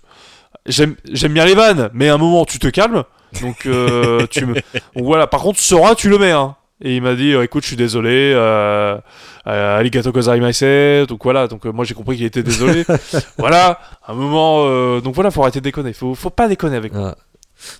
j'aime, 0.65 0.95
j'aime 1.11 1.33
bien 1.33 1.45
les 1.45 1.55
vannes, 1.55 1.89
mais 1.93 2.09
à 2.09 2.13
un 2.13 2.17
moment 2.17 2.45
tu 2.45 2.59
te 2.59 2.67
calmes, 2.67 3.03
donc 3.41 3.65
euh, 3.65 4.25
tu 4.29 4.45
me, 4.45 4.53
donc 4.95 5.03
voilà. 5.03 5.27
Par 5.27 5.41
contre, 5.41 5.59
Sora, 5.59 5.95
tu 5.95 6.07
le 6.09 6.17
mets, 6.19 6.31
hein. 6.31 6.55
Et 6.81 6.95
il 6.95 7.01
m'a 7.01 7.15
dit, 7.15 7.33
euh, 7.33 7.43
écoute, 7.43 7.63
je 7.63 7.67
suis 7.67 7.75
désolé, 7.75 8.31
euh, 8.33 8.97
euh, 9.47 9.77
arigato 9.77 10.11
gozaimasu, 10.11 11.05
donc 11.07 11.23
voilà, 11.23 11.47
donc 11.47 11.65
euh, 11.65 11.71
moi 11.71 11.83
j'ai 11.83 11.93
compris 11.93 12.17
qu'il 12.17 12.25
était 12.25 12.43
désolé. 12.43 12.85
voilà, 13.37 13.79
un 14.07 14.13
moment, 14.13 14.63
euh, 14.65 15.01
donc 15.01 15.15
voilà, 15.15 15.31
faut 15.31 15.41
arrêter 15.41 15.59
de 15.59 15.63
déconner, 15.63 15.91
faut, 15.91 16.15
faut 16.15 16.29
pas 16.29 16.47
déconner 16.47 16.77
avec. 16.77 16.93
Ah. 16.95 17.15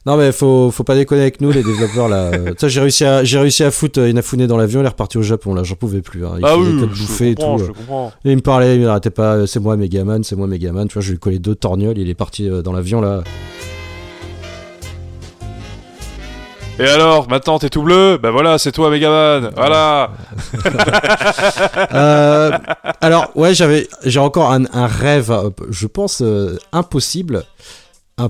Non 0.05 0.17
mais 0.17 0.33
faut, 0.33 0.71
faut 0.71 0.83
pas 0.83 0.95
déconner 0.95 1.21
avec 1.21 1.39
nous 1.39 1.51
les 1.51 1.63
développeurs 1.63 2.09
là. 2.09 2.31
Tu 2.45 2.53
sais, 2.57 2.69
j'ai 2.69 2.81
réussi 2.81 3.05
à 3.05 3.23
j'ai 3.23 3.39
réussi 3.39 3.63
à 3.63 3.71
foutre 3.71 3.99
Inafune 3.99 4.45
dans 4.45 4.57
l'avion, 4.57 4.81
il 4.81 4.85
est 4.85 4.89
reparti 4.89 5.17
au 5.17 5.21
Japon 5.21 5.53
là, 5.53 5.63
j'en 5.63 5.75
pouvais 5.75 6.01
plus. 6.01 6.25
Hein. 6.25 6.33
Il 6.37 6.45
ah 6.45 6.57
oui, 6.57 6.73
bouffer 6.85 7.31
et 7.31 7.35
tout. 7.35 7.57
je 7.59 7.71
comprends. 7.71 8.11
Et 8.25 8.31
il 8.31 8.35
me 8.35 8.41
parlait, 8.41 8.77
il 8.77 8.85
arrêtait 8.85 9.09
pas, 9.09 9.47
c'est 9.47 9.61
moi 9.61 9.77
Megaman, 9.77 10.23
c'est 10.23 10.35
moi 10.35 10.47
Megaman. 10.47 10.87
Tu 10.89 10.95
vois, 10.95 11.01
je 11.01 11.09
lui 11.09 11.15
ai 11.15 11.19
collé 11.19 11.39
deux 11.39 11.55
torgnoles, 11.55 11.97
il 11.97 12.09
est 12.09 12.15
parti 12.15 12.49
dans 12.49 12.73
l'avion 12.73 12.99
là. 12.99 13.23
Et 16.79 16.87
alors, 16.87 17.29
maintenant 17.29 17.59
t'es 17.59 17.69
tout 17.69 17.81
bleu 17.83 18.17
Bah 18.21 18.31
voilà, 18.31 18.57
c'est 18.57 18.71
toi 18.71 18.89
Megaman, 18.89 19.51
voilà 19.55 20.11
Euh, 21.93 22.51
alors 23.01 23.31
ouais, 23.35 23.53
j'avais 23.53 23.87
j'ai 24.05 24.19
encore 24.19 24.51
un, 24.51 24.65
un 24.73 24.87
rêve, 24.87 25.33
je 25.69 25.87
pense 25.87 26.21
euh, 26.21 26.57
impossible, 26.71 27.43
un 28.17 28.29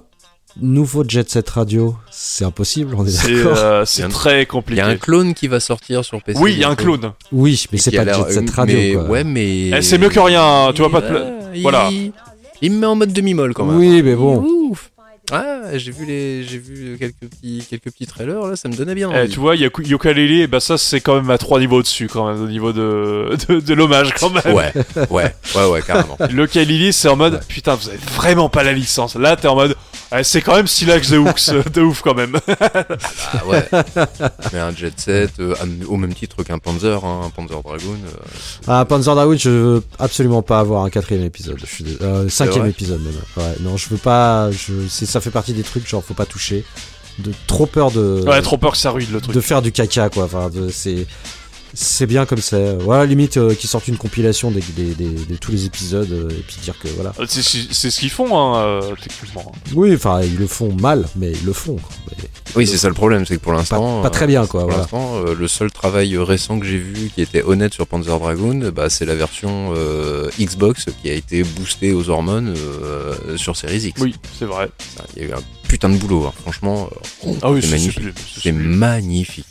nouveau 0.62 1.04
Jet 1.08 1.30
Set 1.30 1.50
Radio, 1.50 1.96
c'est 2.12 2.46
impossible, 2.46 2.96
on 2.98 3.06
est 3.06 3.10
C'est 3.10 3.34
d'accord. 3.44 3.58
euh, 3.58 3.80
Il 3.82 3.84
y 3.84 3.88
c'est 3.88 4.04
a 4.04 4.06
un- 4.06 4.10
très 4.10 4.40
Il 4.40 4.44
y 4.44 4.48
compliqué. 4.48 4.82
a 4.82 4.88
un 4.88 4.98
clone 4.98 5.34
qui 5.34 5.48
va 5.48 5.60
sortir 5.60 6.04
sur 6.04 6.22
PC. 6.22 6.40
oui, 6.42 6.54
il 6.54 6.60
y 6.60 6.64
a 6.64 6.70
un 6.70 6.76
clone. 6.76 7.12
Oui, 7.32 7.66
mais 7.72 7.78
Et 7.78 7.82
c'est 7.82 7.92
pas 7.92 8.04
l'air- 8.04 8.28
Jet 8.28 8.34
Set 8.34 8.50
Radio 8.50 8.78
mais, 8.78 8.94
quoi. 8.94 9.04
Ouais, 9.04 9.24
mais. 9.24 9.70
Eh, 9.70 9.82
c'est 9.82 9.98
mieux 9.98 10.10
que 10.10 10.20
rien, 10.20 10.44
hein, 10.44 10.72
tu 10.74 10.82
vas 10.82 10.90
pas 10.90 11.02
te 11.02 11.08
pla- 11.10 11.26
Il- 11.54 11.62
Voilà. 11.62 11.90
Il 12.62 12.72
me 12.74 12.80
met 12.80 12.88
en 12.88 12.96
mode 12.96 13.14
demi-molle 13.14 13.54
quand 13.54 13.66
même. 13.66 13.78
Oui, 13.78 14.02
mais 14.04 14.16
bon. 14.16 14.44
Ouf. 14.70 14.92
Ah, 15.32 15.78
j'ai 15.78 15.92
vu 15.92 16.06
les, 16.06 16.44
j'ai 16.44 16.58
vu 16.58 16.98
quelques 16.98 17.14
petits, 17.20 17.64
quelques 17.70 17.92
petits 17.92 18.08
trailers 18.08 18.48
là, 18.48 18.56
ça 18.56 18.68
me 18.68 18.76
donnait 18.76 18.96
bien. 18.96 19.12
Eh, 19.14 19.28
tu 19.28 19.40
vois, 19.40 19.56
y 19.56 19.64
a 19.64 19.68
Yooka-Laylee, 19.68 20.42
et 20.42 20.48
bah 20.48 20.60
ça 20.60 20.78
c'est 20.78 21.02
quand 21.02 21.16
même 21.16 21.30
à 21.30 21.38
trois 21.38 21.60
niveaux 21.60 21.82
dessus 21.82 22.08
quand 22.08 22.28
même, 22.28 22.42
au 22.44 22.48
niveau 22.48 22.74
de, 22.74 23.38
de, 23.48 23.60
de 23.60 23.74
l'hommage 23.74 24.14
quand 24.20 24.30
même. 24.32 24.54
Ouais, 24.54 24.74
ouais, 25.10 25.34
ouais, 25.56 25.66
ouais, 25.70 25.82
carrément. 25.82 26.18
Le 26.20 26.46
Lily 26.64 26.94
c'est 26.94 27.08
en 27.10 27.16
mode, 27.16 27.42
putain, 27.48 27.76
vous 27.76 27.90
avez 27.90 28.00
vraiment 28.16 28.50
pas 28.50 28.64
la 28.64 28.74
licence. 28.74 29.16
Là, 29.16 29.36
t'es 29.36 29.48
en 29.48 29.56
mode, 29.56 29.72
eh, 29.72 29.89
c'est 30.24 30.42
quand 30.42 30.56
même 30.56 30.68
Silax 30.68 31.10
de 31.12 31.18
ouf, 31.18 31.50
de 31.74 31.82
ouf 31.82 32.02
quand 32.02 32.14
même. 32.16 32.36
Ah 32.48 33.46
ouais. 33.48 33.68
Mais 34.54 34.60
un 34.60 34.74
jet 34.76 35.00
set, 35.00 35.32
euh, 35.40 35.54
au 35.88 35.98
même 35.98 36.14
titre 36.14 36.44
qu'un 36.44 36.58
Panzer, 36.58 37.04
hein, 37.06 37.22
un 37.26 37.30
Panzer 37.30 37.62
Dragoon. 37.62 37.98
euh, 38.06 38.18
Ah, 38.68 38.86
Panzer 38.86 39.14
Dragoon, 39.16 39.38
je 39.38 39.50
veux 39.50 39.84
absolument 40.00 40.42
pas 40.42 40.60
avoir 40.60 40.84
un 40.84 40.90
quatrième 40.90 41.24
épisode. 41.24 41.58
Je 41.60 41.66
suis 41.66 41.84
dés- 41.84 41.98
euh, 42.02 42.28
cinquième 42.30 42.66
épisode 42.66 43.02
même. 43.04 43.14
Ouais, 43.38 43.56
non, 43.62 43.78
je 43.78 43.90
veux 43.90 43.98
pas. 43.98 44.50
Je, 44.52 44.88
ça 44.88 45.22
fait 45.22 45.32
partie 45.32 45.54
des 45.54 45.64
trucs 45.64 45.88
genre 45.88 46.04
faut 46.04 46.14
pas 46.14 46.26
toucher. 46.26 46.64
De 47.20 47.32
trop 47.48 47.66
peur 47.66 47.92
de. 47.92 48.24
ouais, 48.26 48.42
trop 48.42 48.58
peur 48.58 48.72
que 48.72 48.78
ça 48.78 48.92
ruine 48.92 49.10
le 49.12 49.20
truc. 49.20 49.36
de 49.36 49.42
faire 49.42 49.62
du 49.62 49.72
caca 49.74 50.10
quoi. 50.10 50.24
Enfin, 50.24 50.50
de- 50.50 50.70
c'est 50.70 51.06
c'est 51.74 52.06
bien 52.08 52.26
comme 52.26 52.42
ça. 52.42 52.76
Voilà, 52.80 53.06
limite 53.06 53.38
euh, 53.38 53.54
qu'ils 53.54 53.70
sortent 53.70 53.88
une 53.88 53.98
compilation 53.98 54.52
des, 54.52 54.62
des- 54.76 54.96
des- 54.96 55.26
de 55.26 55.36
tous 55.36 55.52
les 55.52 55.66
épisodes 55.66 56.12
euh, 56.12 56.30
et 56.30 56.44
puis 56.48 56.58
dire 56.64 56.78
que 56.80 56.88
voilà. 56.90 57.14
Euh, 57.20 57.26
C'est 57.28 57.42
ce 57.92 58.00
qu'ils 58.00 58.10
font, 58.10 58.38
hein, 58.38 58.58
euh, 58.60 58.82
techniquement. 59.02 59.52
Oui, 59.76 59.94
enfin 59.94 60.22
ils 60.22 60.36
le 60.38 60.48
font 60.48 60.74
mal, 60.74 61.08
mais 61.16 61.32
ils 61.32 61.46
le 61.46 61.54
font. 61.54 61.78
Mais 62.08 62.18
Oui, 62.56 62.66
c'est 62.68 62.78
ça 62.78 62.88
le 62.88 62.94
problème, 62.94 63.26
c'est 63.26 63.36
que 63.38 63.42
pour 63.42 63.54
l'instant. 63.54 64.02
pas 64.02 64.10
très 64.10 64.28
bien 64.28 64.46
quoi. 64.48 64.62
Pour 64.62 64.70
Voilà. 64.70 64.82
l'instant, 64.84 65.22
euh, 65.26 65.36
le 65.36 65.48
seul 65.48 65.72
travail 65.72 66.18
récent 66.18 66.60
que 66.60 66.66
j'ai 66.66 66.78
vu 66.80 67.12
qui 67.14 67.22
était 67.22 67.44
honnête 67.44 67.74
sur 67.74 67.86
Panzer 67.88 68.18
Dragoon, 68.20 68.72
bah, 68.76 68.90
c'est 68.90 69.06
la 69.06 69.16
version 69.16 69.74
euh, 69.76 70.30
Xbox 70.40 70.86
qui 71.02 71.10
a 71.10 71.14
été 71.14 71.44
boostée 71.44 71.94
aux 71.94 72.10
hormones 72.10 72.54
euh, 72.58 73.38
sur 73.38 73.56
Series 73.56 73.88
X. 73.88 74.02
Oui, 74.02 74.16
c'est 74.38 74.46
vrai. 74.46 74.70
Il 75.16 75.22
y 75.24 75.26
a 75.26 75.30
eu 75.30 75.34
un 75.34 75.42
putain 75.68 75.90
de 75.90 75.98
boulot, 75.98 76.26
hein. 76.26 76.34
franchement, 76.42 76.90
euh, 77.26 77.34
Ah 77.44 77.52
oui, 77.52 77.62
C'est 77.62 77.70
magnifique. 77.72 78.04
c'est 78.42 78.52
magnifique. 78.52 79.46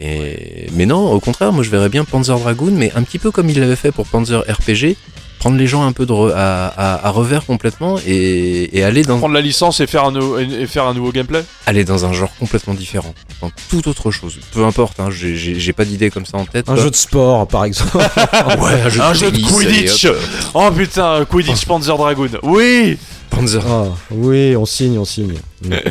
Et... 0.00 0.66
Mais 0.72 0.86
non, 0.86 1.12
au 1.12 1.20
contraire, 1.20 1.52
moi 1.52 1.62
je 1.62 1.70
verrais 1.70 1.88
bien 1.90 2.04
Panzer 2.04 2.38
Dragoon, 2.38 2.72
mais 2.72 2.90
un 2.94 3.02
petit 3.02 3.18
peu 3.18 3.30
comme 3.30 3.48
il 3.50 3.60
l'avait 3.60 3.76
fait 3.76 3.92
pour 3.92 4.06
Panzer 4.06 4.40
RPG, 4.48 4.96
prendre 5.38 5.56
les 5.56 5.66
gens 5.66 5.84
un 5.86 5.92
peu 5.92 6.04
de 6.06 6.12
re- 6.12 6.32
à, 6.34 6.66
à- 6.68 7.06
à 7.06 7.10
revers 7.10 7.44
complètement 7.46 7.96
et, 8.06 8.76
et 8.78 8.82
aller, 8.84 9.02
dans, 9.02 9.18
Prendre 9.18 9.32
la 9.34 9.40
licence 9.40 9.80
et 9.80 9.86
faire 9.86 10.04
un, 10.04 10.12
nou- 10.12 10.38
et 10.38 10.66
faire 10.66 10.86
un 10.86 10.92
nouveau 10.94 11.12
gameplay 11.12 11.42
aller 11.66 11.84
dans 11.84 12.04
un 12.04 12.12
genre 12.12 12.30
complètement 12.38 12.74
différent, 12.74 13.14
dans 13.40 13.50
toute 13.70 13.86
autre 13.86 14.10
chose. 14.10 14.38
Peu 14.52 14.64
importe, 14.66 15.00
hein, 15.00 15.08
j'ai- 15.10 15.72
pas 15.72 15.84
d'idée 15.84 16.10
comme 16.10 16.26
ça 16.26 16.36
en 16.36 16.44
tête. 16.44 16.68
Un 16.68 16.74
quoi. 16.74 16.82
jeu 16.82 16.90
de 16.90 16.96
sport 16.96 17.46
par 17.46 17.64
exemple. 17.64 17.96
Ouais, 18.60 18.82
un 18.84 18.88
jeu 18.90 19.00
Un 19.02 19.10
de 19.12 19.16
jeu 19.16 19.30
de 19.30 19.38
Quidditch. 19.38 20.06
Oh 20.54 20.70
putain, 20.76 21.24
Quidditch 21.24 21.64
Panzer 21.66 21.96
Dragoon. 21.96 22.28
Oui 22.42 22.98
Panzer. 23.30 23.62
Ah, 23.66 23.84
oui, 24.10 24.54
on 24.56 24.66
signe, 24.66 24.98
on 24.98 25.04
signe. 25.04 25.34
Mais, 25.64 25.82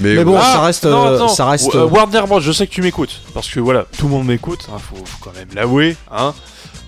Mais 0.00 0.24
bon, 0.24 0.40
ça 0.40 0.60
reste, 0.62 0.84
non, 0.84 1.06
euh, 1.06 1.28
ça 1.28 1.46
reste. 1.48 1.74
Euh, 1.74 1.86
Warner 1.86 2.22
Bros, 2.26 2.40
je 2.40 2.52
sais 2.52 2.66
que 2.66 2.72
tu 2.72 2.82
m'écoutes. 2.82 3.20
Parce 3.32 3.48
que 3.48 3.60
voilà, 3.60 3.86
tout 3.98 4.06
le 4.06 4.10
monde 4.12 4.26
m'écoute. 4.26 4.68
hein, 4.72 4.78
faut, 4.78 4.96
faut 5.04 5.18
quand 5.20 5.32
même 5.34 5.48
l'avouer. 5.54 5.96
Hein. 6.12 6.34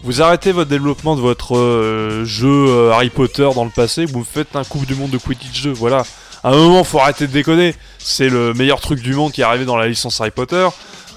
Vous 0.04 0.22
arrêtez 0.22 0.52
votre 0.52 0.70
développement 0.70 1.16
de 1.16 1.20
votre 1.20 1.56
euh, 1.56 2.24
jeu 2.24 2.46
euh, 2.68 2.92
Harry 2.92 3.10
Potter 3.10 3.48
dans 3.54 3.64
le 3.64 3.70
passé. 3.70 4.04
Vous 4.04 4.20
me 4.20 4.24
faites 4.24 4.54
un 4.54 4.62
Coupe 4.64 4.86
du 4.86 4.94
Monde 4.94 5.10
de 5.10 5.18
Quidditch 5.18 5.62
2. 5.64 5.72
Voilà. 5.72 6.04
À 6.44 6.50
un 6.50 6.56
moment, 6.56 6.84
faut 6.84 7.00
arrêter 7.00 7.26
de 7.26 7.32
déconner. 7.32 7.74
C'est 7.98 8.28
le 8.28 8.54
meilleur 8.54 8.80
truc 8.80 9.00
du 9.02 9.14
monde 9.14 9.32
qui 9.32 9.40
est 9.40 9.44
arrivé 9.44 9.64
dans 9.64 9.76
la 9.76 9.88
licence 9.88 10.20
Harry 10.20 10.30
Potter. 10.30 10.68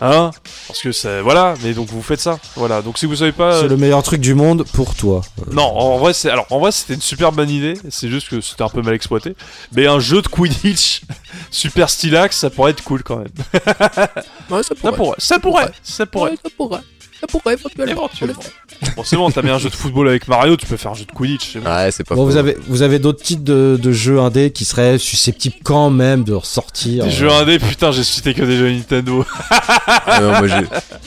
Hein 0.01 0.31
Parce 0.67 0.81
que 0.81 0.91
c'est. 0.91 1.21
Voilà. 1.21 1.53
Mais 1.63 1.73
donc 1.73 1.87
vous 1.89 2.01
faites 2.01 2.19
ça. 2.19 2.39
Voilà. 2.55 2.81
Donc 2.81 2.97
si 2.97 3.05
vous 3.05 3.17
savez 3.17 3.31
pas. 3.31 3.61
C'est 3.61 3.67
le 3.67 3.77
meilleur 3.77 4.01
truc 4.03 4.21
du 4.21 4.33
monde 4.33 4.63
pour 4.73 4.95
toi. 4.95 5.21
Euh, 5.39 5.53
Non, 5.53 5.63
en 5.63 5.97
vrai, 5.97 6.13
c'est 6.13 6.29
alors 6.29 6.45
en 6.49 6.59
vrai 6.59 6.71
c'était 6.71 6.93
une 6.93 7.01
super 7.01 7.31
bonne 7.31 7.49
idée. 7.49 7.73
C'est 7.89 8.09
juste 8.09 8.29
que 8.29 8.41
c'était 8.41 8.63
un 8.63 8.69
peu 8.69 8.81
mal 8.81 8.93
exploité. 8.93 9.35
Mais 9.73 9.87
un 9.87 9.99
jeu 9.99 10.21
de 10.21 10.27
Quidditch 10.27 11.01
super 11.51 11.89
stylax, 11.89 12.37
ça 12.37 12.49
pourrait 12.49 12.71
être 12.71 12.83
cool 12.83 13.03
quand 13.03 13.17
même. 13.17 13.27
Ouais, 14.49 14.63
ça 14.63 14.75
Ça 14.81 14.91
pourrait, 14.91 15.15
ça 15.17 15.39
pourrait, 15.39 15.71
ça 15.83 16.05
pourrait. 16.05 16.31
Ouais, 16.31 16.37
ça 16.43 16.49
pourrait. 16.55 16.79
Ça 17.21 17.27
pourrait 17.27 17.53
éventuellement. 17.53 17.91
Éventuellement. 17.91 18.39
Bon, 18.95 19.29
t'as 19.31 19.41
mis 19.41 19.49
un 19.49 19.57
jeu 19.57 19.69
de 19.69 19.75
football 19.75 20.07
avec 20.09 20.27
Mario, 20.27 20.55
tu 20.55 20.65
peux 20.65 20.77
faire 20.77 20.91
un 20.91 20.95
jeu 20.95 21.05
de 21.05 21.11
Quidditch. 21.11 21.57
bon. 21.57 21.69
Ouais, 21.69 21.91
c'est 21.91 22.03
pas 22.05 22.15
Bon, 22.15 22.21
faux. 22.21 22.31
vous 22.31 22.37
avez, 22.37 22.57
vous 22.67 22.81
avez 22.81 22.99
d'autres 22.99 23.21
titres 23.21 23.43
de, 23.43 23.77
de 23.81 23.91
jeux 23.91 24.19
indés 24.19 24.51
qui 24.51 24.63
seraient 24.65 24.97
susceptibles 24.97 25.55
quand 25.63 25.89
même 25.89 26.23
de 26.23 26.33
ressortir. 26.33 27.03
Des 27.03 27.09
euh, 27.09 27.13
jeux 27.13 27.29
indés, 27.31 27.59
putain, 27.59 27.91
j'ai 27.91 28.03
cité 28.03 28.33
que 28.33 28.43
des 28.43 28.57
jeux 28.57 28.71
Nintendo. 28.71 29.25
Ah 30.11 30.21
non, 30.21 30.31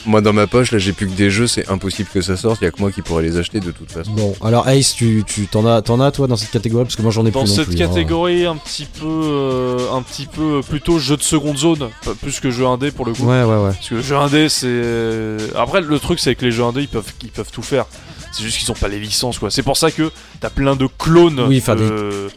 moi, 0.05 0.21
dans 0.21 0.33
ma 0.33 0.47
poche, 0.47 0.71
là, 0.71 0.77
j'ai 0.77 0.91
plus 0.93 1.07
que 1.07 1.13
des 1.13 1.29
jeux, 1.29 1.47
c'est 1.47 1.69
impossible 1.69 2.09
que 2.13 2.21
ça 2.21 2.35
sorte. 2.37 2.59
Il 2.61 2.65
y 2.65 2.67
a 2.67 2.71
que 2.71 2.79
moi 2.79 2.91
qui 2.91 3.01
pourrais 3.01 3.23
les 3.23 3.37
acheter 3.37 3.59
de 3.59 3.71
toute 3.71 3.91
façon. 3.91 4.11
Bon, 4.11 4.33
alors 4.43 4.67
Ace, 4.67 4.93
tu, 4.95 5.23
tu 5.25 5.47
t'en 5.47 5.65
as, 5.65 5.81
t'en 5.81 5.99
as 5.99 6.11
toi 6.11 6.27
dans 6.27 6.35
cette 6.35 6.51
catégorie 6.51 6.83
parce 6.85 6.95
que 6.95 7.01
moi 7.01 7.11
j'en 7.11 7.25
ai 7.25 7.31
Dans 7.31 7.41
plus 7.41 7.49
non 7.49 7.55
cette 7.55 7.67
plus, 7.67 7.81
hein. 7.81 7.87
catégorie, 7.87 8.45
un 8.45 8.55
petit 8.55 8.85
peu, 8.85 9.05
euh, 9.07 9.91
un 9.93 10.01
petit 10.01 10.25
peu 10.25 10.61
plutôt 10.67 10.99
jeu 10.99 11.17
de 11.17 11.21
seconde 11.23 11.57
zone, 11.57 11.89
plus 12.21 12.39
que 12.39 12.51
jeu 12.51 12.65
indé 12.65 12.91
pour 12.91 13.05
le 13.05 13.13
coup. 13.13 13.23
Ouais, 13.23 13.43
ouais, 13.43 13.55
ouais. 13.57 13.71
Parce 13.73 13.89
que 13.89 14.01
jeu 14.01 14.15
indé, 14.17 14.49
c'est. 14.49 15.37
Après, 15.57 15.81
le 15.81 15.99
truc, 16.03 16.19
c'est 16.19 16.35
que 16.35 16.45
les 16.45 16.51
jeux 16.51 16.63
indés, 16.63 16.81
ils 16.81 16.87
peuvent, 16.87 17.11
ils 17.23 17.31
peuvent 17.31 17.51
tout 17.51 17.63
faire. 17.63 17.85
C'est 18.31 18.43
juste 18.43 18.57
qu'ils 18.59 18.71
ont 18.71 18.75
pas 18.75 18.87
les 18.87 18.99
licences, 18.99 19.39
quoi. 19.39 19.49
C'est 19.51 19.63
pour 19.63 19.77
ça 19.77 19.89
que 19.91 20.11
t'as 20.39 20.49
plein 20.49 20.75
de 20.75 20.87
clones. 20.99 21.39
Oui, 21.47 21.57
enfin, 21.59 21.75
de- 21.75 22.29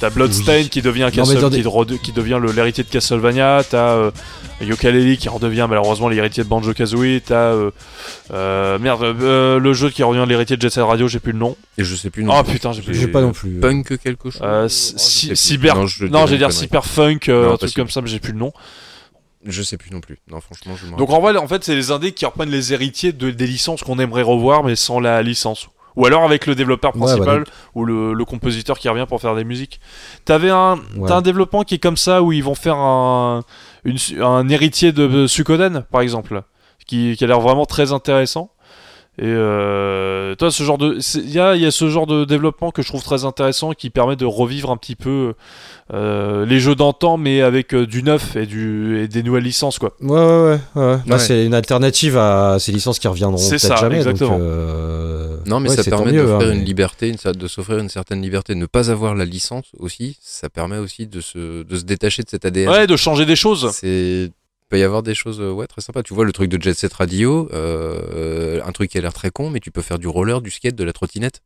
T'as 0.00 0.10
Bloodstain 0.10 0.62
Oui. 0.62 0.68
qui 0.68 0.82
devient, 0.82 1.08
Castle- 1.12 1.48
des- 1.48 1.98
qui, 2.02 2.10
devient 2.12 2.38
le- 2.42 2.50
l'héritier 2.50 2.82
de 2.82 2.88
Castlevania. 2.88 3.62
T'as 3.68 3.90
euh, 3.90 4.10
Yooka-Laylee 4.60 5.16
qui 5.16 5.28
redevient 5.28 5.66
malheureusement 5.68 6.08
l'héritier 6.08 6.42
de 6.42 6.48
Banjo-Kazooie. 6.48 7.20
T'as. 7.24 7.34
Euh, 7.36 7.70
euh, 8.32 8.80
merde, 8.80 9.02
euh, 9.04 9.60
le 9.60 9.72
jeu 9.72 9.90
qui 9.90 10.02
revient 10.02 10.24
l'héritier 10.28 10.56
de 10.56 10.62
Jet 10.62 10.70
Set 10.70 10.82
Radio, 10.82 11.06
j'ai 11.06 11.20
plus 11.20 11.30
le 11.30 11.38
nom. 11.38 11.56
Et 11.78 11.84
je 11.84 11.94
sais 11.94 12.10
plus 12.10 12.24
non 12.24 12.32
Ah 12.34 12.42
plus. 12.42 12.54
putain, 12.54 12.72
j'ai 12.72 12.82
plus 12.82 12.94
J'ai 12.96 13.06
pas 13.06 13.20
non 13.20 13.30
plus. 13.30 13.60
Punk 13.60 13.96
quelque 14.02 14.30
chose. 14.30 14.40
Euh, 14.42 14.64
Oh, 14.64 14.68
cyber. 15.34 15.76
Non, 15.76 15.86
je 15.86 16.06
Non, 16.06 16.24
dire. 16.24 16.50
Cyberpunk, 16.52 17.28
euh, 17.28 17.46
Non, 17.46 17.52
un 17.54 17.56
truc 17.58 17.72
comme 17.74 17.90
ça, 17.90 18.00
mais 18.00 18.08
j'ai 18.08 18.18
plus 18.18 18.32
le 18.32 18.38
nom. 18.40 18.52
Je 19.44 19.62
sais 19.62 19.76
plus 19.76 19.90
non 19.90 20.00
plus. 20.00 20.18
Non, 20.30 20.40
franchement, 20.40 20.74
je 20.76 20.86
Donc 20.96 21.10
en 21.10 21.20
vrai, 21.20 21.36
en 21.36 21.48
fait, 21.48 21.64
c'est 21.64 21.74
les 21.74 21.90
indés 21.90 22.12
qui 22.12 22.24
reprennent 22.26 22.50
les 22.50 22.72
héritiers 22.72 23.12
de, 23.12 23.30
des 23.30 23.46
licences 23.46 23.82
qu'on 23.82 23.98
aimerait 23.98 24.22
revoir, 24.22 24.62
mais 24.62 24.76
sans 24.76 25.00
la 25.00 25.22
licence. 25.22 25.68
Ou 25.96 26.06
alors 26.06 26.22
avec 26.24 26.46
le 26.46 26.54
développeur 26.54 26.94
Ouais, 26.94 27.00
principal 27.02 27.26
bah 27.26 27.36
donc- 27.38 27.46
ou 27.74 27.84
le, 27.84 28.14
le 28.14 28.24
compositeur 28.24 28.78
qui 28.78 28.88
revient 28.88 29.04
pour 29.06 29.20
faire 29.20 29.34
des 29.34 29.44
musiques. 29.44 29.78
T'avais 30.24 30.48
un, 30.50 30.76
Ouais. 30.96 31.08
t'as 31.08 31.16
un 31.16 31.22
développement 31.22 31.64
qui 31.64 31.74
est 31.74 31.78
comme 31.78 31.98
ça 31.98 32.22
où 32.22 32.32
ils 32.32 32.42
vont 32.42 32.54
faire 32.54 32.76
un, 32.76 33.42
une 33.84 33.98
un 34.22 34.48
héritier 34.48 34.92
de 34.92 35.26
Suikoden, 35.26 35.84
par 35.90 36.00
exemple, 36.00 36.42
qui, 36.86 37.14
qui 37.16 37.24
a 37.24 37.26
l'air 37.26 37.40
vraiment 37.40 37.66
très 37.66 37.92
intéressant. 37.92 38.50
Et 39.18 39.24
euh, 39.26 40.34
toi, 40.36 40.50
ce 40.50 40.62
genre 40.62 40.78
de, 40.78 40.96
il 41.16 41.30
y 41.30 41.38
a, 41.38 41.54
il 41.54 41.60
y 41.60 41.66
a 41.66 41.70
ce 41.70 41.90
genre 41.90 42.06
de 42.06 42.24
développement 42.24 42.70
que 42.70 42.80
je 42.80 42.88
trouve 42.88 43.02
très 43.02 43.26
intéressant 43.26 43.72
qui 43.72 43.90
permet 43.90 44.16
de 44.16 44.24
revivre 44.24 44.70
un 44.70 44.78
petit 44.78 44.96
peu 44.96 45.34
euh, 45.92 46.46
les 46.46 46.58
jeux 46.60 46.74
d'antan, 46.74 47.18
mais 47.18 47.42
avec 47.42 47.74
euh, 47.74 47.86
du 47.86 48.02
neuf 48.02 48.36
et 48.36 48.46
du 48.46 49.00
et 49.02 49.08
des 49.08 49.22
nouvelles 49.22 49.44
licences, 49.44 49.78
quoi. 49.78 49.92
Ouais, 50.00 50.08
ouais, 50.10 50.16
ouais. 50.16 50.82
ouais. 50.82 50.96
Bah, 51.06 51.16
Ouais. 51.16 51.18
c'est 51.18 51.44
une 51.44 51.52
alternative 51.52 52.16
à 52.16 52.56
ces 52.58 52.72
licences 52.72 52.98
qui 52.98 53.06
reviendront 53.06 53.36
C'est 53.36 53.50
peut-être 53.50 53.60
ça, 53.60 53.76
jamais. 53.76 53.96
exactement. 53.96 54.30
Donc, 54.38 54.40
euh, 54.40 55.36
Non, 55.46 55.60
mais 55.60 55.68
ouais, 55.68 55.76
ça 55.76 55.84
permet 55.84 56.12
mieux, 56.12 56.22
d'offrir 56.24 56.48
hein, 56.48 56.52
une 56.52 56.58
mais- 56.60 56.64
liberté, 56.64 57.08
une 57.08 57.32
de 57.32 57.46
s'offrir 57.48 57.78
une 57.78 57.90
certaine 57.90 58.22
liberté, 58.22 58.54
de 58.54 58.58
ne 58.60 58.66
pas 58.66 58.90
avoir 58.90 59.14
la 59.14 59.26
licence 59.26 59.66
aussi. 59.78 60.16
Ça 60.22 60.48
permet 60.48 60.78
aussi 60.78 61.06
de 61.06 61.20
se, 61.20 61.62
de 61.64 61.76
se 61.76 61.84
détacher 61.84 62.22
de 62.22 62.30
cet 62.30 62.46
ADN. 62.46 62.70
Ouais, 62.70 62.86
de 62.86 62.96
changer 62.96 63.26
des 63.26 63.36
choses. 63.36 63.70
C'est 63.72 64.30
peut 64.72 64.78
y 64.78 64.82
avoir 64.84 65.02
des 65.02 65.14
choses 65.14 65.40
euh, 65.40 65.52
ouais 65.52 65.66
très 65.66 65.80
sympas. 65.82 66.02
Tu 66.02 66.14
vois 66.14 66.24
le 66.24 66.32
truc 66.32 66.48
de 66.50 66.60
Jet 66.60 66.72
Set 66.74 66.92
Radio, 66.94 67.48
euh, 67.52 68.60
un 68.64 68.72
truc 68.72 68.90
qui 68.90 68.98
a 68.98 69.00
l'air 69.02 69.12
très 69.12 69.30
con, 69.30 69.50
mais 69.50 69.60
tu 69.60 69.70
peux 69.70 69.82
faire 69.82 69.98
du 69.98 70.08
roller, 70.08 70.40
du 70.40 70.50
skate, 70.50 70.74
de 70.74 70.84
la 70.84 70.92
trottinette. 70.92 71.42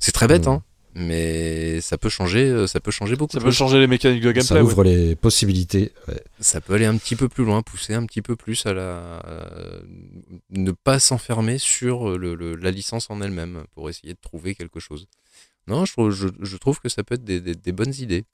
C'est 0.00 0.12
très 0.12 0.26
bête, 0.26 0.46
Mm. 0.46 0.50
hein. 0.50 0.62
Mais 0.94 1.80
ça 1.80 1.96
peut 1.98 2.08
changer, 2.08 2.48
euh, 2.48 2.66
ça 2.66 2.80
peut 2.80 2.90
changer 2.90 3.14
beaucoup. 3.14 3.32
Ça 3.34 3.40
peut 3.40 3.52
changer 3.52 3.78
les 3.78 3.86
mécaniques 3.86 4.22
de 4.22 4.28
Ça 4.40 4.54
gameplay. 4.56 4.60
ouvre 4.62 4.82
les 4.82 5.14
possibilités. 5.14 5.92
ouais. 6.08 6.20
Ça 6.40 6.60
peut 6.60 6.74
aller 6.74 6.86
un 6.86 6.96
petit 6.96 7.14
peu 7.14 7.28
plus 7.28 7.44
loin, 7.44 7.62
pousser 7.62 7.94
un 7.94 8.04
petit 8.04 8.22
peu 8.22 8.34
plus 8.34 8.66
à 8.66 8.72
la, 8.72 9.22
euh, 9.26 9.80
ne 10.50 10.72
pas 10.72 10.98
s'enfermer 10.98 11.58
sur 11.58 12.18
le, 12.18 12.34
le- 12.34 12.56
la 12.56 12.70
licence 12.72 13.08
en 13.10 13.20
elle-même 13.20 13.62
pour 13.74 13.88
essayer 13.88 14.14
de 14.14 14.18
trouver 14.20 14.56
quelque 14.56 14.80
chose. 14.80 15.06
Non, 15.68 15.84
je 15.84 15.92
trouve, 15.92 16.10
je, 16.10 16.26
je 16.40 16.56
trouve 16.56 16.80
que 16.80 16.88
ça 16.88 17.04
peut 17.04 17.14
être 17.14 17.24
des, 17.24 17.40
des- 17.40 17.54
des 17.54 17.72
bonnes 17.72 17.94
idées. 17.98 18.24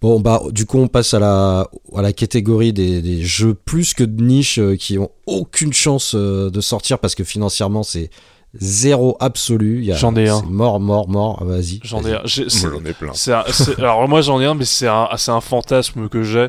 Bon, 0.00 0.20
bah, 0.20 0.40
du 0.50 0.64
coup, 0.66 0.78
on 0.78 0.88
passe 0.88 1.14
à 1.14 1.18
la, 1.18 1.68
à 1.96 2.02
la 2.02 2.12
catégorie 2.12 2.72
des, 2.72 3.02
des 3.02 3.22
jeux 3.22 3.54
plus 3.54 3.94
que 3.94 4.04
de 4.04 4.22
niche 4.22 4.58
euh, 4.58 4.76
qui 4.76 4.98
ont 4.98 5.10
aucune 5.26 5.72
chance 5.72 6.12
euh, 6.14 6.50
de 6.50 6.60
sortir 6.60 6.98
parce 6.98 7.14
que 7.14 7.24
financièrement, 7.24 7.82
c'est 7.82 8.10
zéro 8.54 9.16
absolu. 9.20 9.84
J'en 9.96 10.14
ai 10.16 10.28
un. 10.28 10.40
C'est 10.40 10.46
mort, 10.46 10.80
mort, 10.80 11.08
mort. 11.08 11.38
Ah, 11.42 11.44
Vas-y. 11.44 11.80
J'en 11.82 12.02
ai, 12.04 12.14
un. 12.14 12.22
J'en 12.24 12.84
ai 12.84 12.92
plein. 12.92 13.12
un- 13.32 13.44
alors 13.78 14.08
moi 14.08 14.20
j'en 14.22 14.40
ai 14.40 14.46
un, 14.46 14.54
mais 14.54 14.64
c'est 14.64 14.88
un, 14.88 15.08
c'est 15.16 15.30
un 15.32 15.40
fantasme 15.40 16.08
que 16.08 16.22
j'ai. 16.22 16.48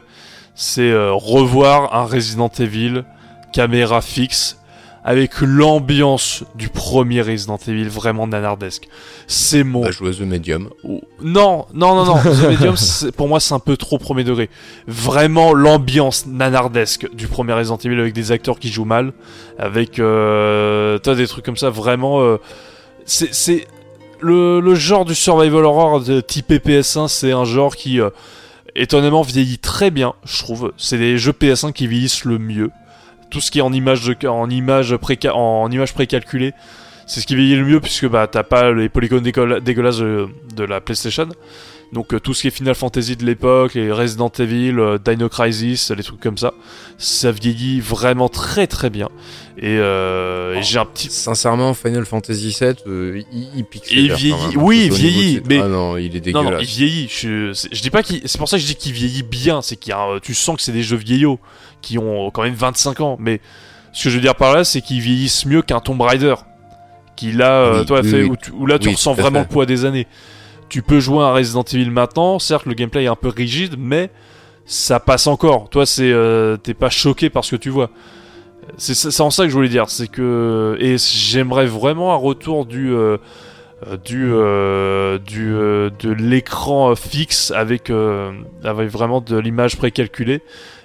C'est 0.55 0.91
euh, 0.91 1.13
revoir 1.13 1.93
un 1.95 2.05
Resident 2.05 2.51
Evil 2.59 3.03
caméra 3.53 4.01
fixe 4.01 4.58
avec 5.03 5.41
l'ambiance 5.41 6.43
du 6.55 6.69
premier 6.69 7.21
Resident 7.21 7.57
Evil 7.67 7.87
vraiment 7.87 8.27
nanardesque. 8.27 8.87
C'est 9.27 9.63
mon 9.63 9.81
Bah, 9.81 9.91
jouer 9.91 10.11
The 10.11 10.21
Medium. 10.21 10.69
Non, 11.21 11.65
non, 11.73 11.95
non, 11.95 12.05
non. 12.05 12.17
The 12.23 12.49
Medium, 12.49 12.75
pour 13.15 13.27
moi, 13.27 13.39
c'est 13.39 13.53
un 13.53 13.59
peu 13.59 13.77
trop 13.77 13.97
premier 13.97 14.23
degré. 14.23 14.49
Vraiment 14.87 15.53
l'ambiance 15.53 16.25
nanardesque 16.25 17.07
du 17.13 17.27
premier 17.27 17.53
Resident 17.53 17.77
Evil 17.77 17.99
avec 17.99 18.13
des 18.13 18.31
acteurs 18.31 18.59
qui 18.59 18.69
jouent 18.69 18.85
mal, 18.85 19.13
avec 19.57 19.99
euh, 19.99 20.99
des 20.99 21.27
trucs 21.27 21.45
comme 21.45 21.57
ça. 21.57 21.69
Vraiment, 21.69 22.21
euh, 22.21 22.37
c'est 23.05 23.33
c'est 23.33 23.67
le, 24.21 24.59
le 24.59 24.75
genre 24.75 25.05
du 25.05 25.15
survival 25.15 25.65
horror 25.65 26.01
de 26.01 26.21
type 26.21 26.51
PS1. 26.51 27.07
C'est 27.07 27.31
un 27.31 27.45
genre 27.45 27.75
qui 27.75 28.01
euh, 28.01 28.09
étonnamment 28.75 29.21
vieillit 29.21 29.59
très 29.59 29.91
bien, 29.91 30.13
je 30.25 30.39
trouve. 30.39 30.73
C'est 30.77 30.97
des 30.97 31.17
jeux 31.17 31.31
PS1 31.31 31.73
qui 31.73 31.87
vieillissent 31.87 32.25
le 32.25 32.37
mieux. 32.37 32.71
Tout 33.29 33.41
ce 33.41 33.51
qui 33.51 33.59
est 33.59 33.61
en 33.63 33.73
image 33.73 34.03
de, 34.05 34.27
en 34.27 34.49
image 34.49 34.93
préca- 34.95 35.31
en 35.33 35.69
image 35.71 35.93
précalculée, 35.93 36.53
c'est 37.07 37.21
ce 37.21 37.27
qui 37.27 37.35
vieillit 37.35 37.55
le 37.55 37.65
mieux 37.65 37.79
puisque 37.79 38.07
bah 38.07 38.27
t'as 38.27 38.43
pas 38.43 38.71
les 38.71 38.89
polygones 38.89 39.23
dégueula- 39.23 39.59
dégueulasses 39.59 39.97
de, 39.99 40.27
de 40.55 40.63
la 40.63 40.81
PlayStation. 40.81 41.27
Donc 41.91 42.13
euh, 42.13 42.19
tout 42.19 42.35
ce 42.35 42.41
qui 42.43 42.47
est 42.47 42.51
Final 42.51 42.75
Fantasy 42.75 43.15
de 43.15 43.25
l'époque, 43.25 43.73
les 43.73 43.91
Resident 43.91 44.31
Evil, 44.37 44.75
euh, 44.77 44.99
Dino 45.03 45.27
Crisis, 45.27 45.89
les 45.89 46.03
trucs 46.03 46.19
comme 46.19 46.37
ça, 46.37 46.53
ça 46.99 47.31
vieillit 47.31 47.79
vraiment 47.79 48.29
très 48.29 48.67
très 48.67 48.91
bien. 48.91 49.09
Et, 49.57 49.77
euh, 49.79 50.53
et 50.53 50.61
j'ai 50.61 50.77
un 50.77 50.85
petit 50.85 51.09
Sincèrement, 51.09 51.73
Final 51.73 52.05
Fantasy 52.05 52.55
VII, 52.61 52.75
il, 53.33 53.47
il 53.57 53.65
pique. 53.65 53.85
Il 53.91 54.13
vieillit- 54.13 54.29
quand 54.29 54.47
même. 54.49 54.57
oui, 54.63 54.81
il 54.83 54.89
de 54.91 54.95
vieillit, 54.95 55.41
mais- 55.49 55.61
Ah 55.63 55.67
non, 55.67 55.97
il 55.97 56.15
est 56.15 56.27
Non, 56.31 56.43
non, 56.43 56.49
il 56.51 56.57
dégueulasse. 56.57 56.69
vieillit. 56.77 57.07
Je, 57.09 57.79
dis 57.81 57.89
pas 57.89 58.03
qu'il. 58.03 58.21
C'est 58.25 58.37
pour 58.37 58.47
ça 58.47 58.57
que 58.57 58.61
je 58.61 58.67
dis 58.67 58.75
qu'il 58.75 58.93
vieillit 58.93 59.23
bien. 59.23 59.63
C'est 59.63 59.75
qu'il 59.75 59.95
tu 60.21 60.35
sens 60.35 60.57
que 60.57 60.61
c'est 60.61 60.71
des 60.71 60.83
jeux 60.83 60.95
vieillots 60.97 61.39
qui 61.81 61.97
ont 61.97 62.29
quand 62.31 62.43
même 62.43 62.53
25 62.53 63.01
ans. 63.01 63.17
Mais 63.19 63.41
ce 63.93 64.05
que 64.05 64.09
je 64.09 64.15
veux 64.15 64.21
dire 64.21 64.35
par 64.35 64.53
là, 64.53 64.63
c'est 64.63 64.81
qu'ils 64.81 65.01
vieillissent 65.01 65.45
mieux 65.45 65.61
qu'un 65.61 65.79
Tomb 65.79 66.01
Raider. 66.01 66.35
Qui 67.15 67.31
là, 67.33 67.51
euh, 67.61 67.79
Oui, 67.79 67.85
toi, 67.85 67.99
oui, 68.03 68.09
fait, 68.09 68.21
oui. 68.23 68.29
Où, 68.29 68.35
tu- 68.37 68.51
où 68.51 68.65
là, 68.65 68.79
tu 68.79 68.87
ressens 68.89 69.13
vraiment 69.13 69.39
le 69.41 69.45
poids 69.47 69.65
des 69.65 69.83
années. 69.85 70.07
Tu 70.69 70.81
peux 70.81 70.99
jouer 70.99 71.23
à 71.23 71.33
Resident 71.33 71.63
Evil 71.63 71.89
maintenant. 71.89 72.39
Certes, 72.39 72.65
le 72.65 72.73
gameplay 72.73 73.03
est 73.03 73.07
un 73.07 73.15
peu 73.15 73.27
rigide, 73.29 73.75
mais 73.77 74.09
ça 74.65 74.99
passe 74.99 75.27
encore. 75.27 75.69
Toi, 75.69 75.85
c'est, 75.85 76.11
euh, 76.11 76.57
t'es 76.57 76.73
pas 76.75 76.89
choqué 76.89 77.29
par 77.29 77.43
ce 77.43 77.51
que 77.51 77.61
tu 77.61 77.69
vois. 77.69 77.89
C'est 78.77 79.19
en 79.21 79.31
ça 79.31 79.43
que 79.43 79.49
je 79.49 79.55
voulais 79.55 79.67
dire. 79.67 79.89
C'est 79.89 80.07
que 80.07 80.77
et 80.79 80.97
j'aimerais 80.99 81.65
vraiment 81.65 82.13
un 82.13 82.17
retour 82.17 82.65
du 82.67 82.93
euh, 82.93 83.17
du 84.05 84.29
euh, 84.31 85.17
du 85.17 85.47
de 85.49 86.13
l'écran 86.13 86.95
fixe 86.95 87.49
avec 87.51 87.91
avec 88.63 88.89
vraiment 88.89 89.21
de 89.21 89.37
l'image 89.37 89.75
précalculée 89.75 90.41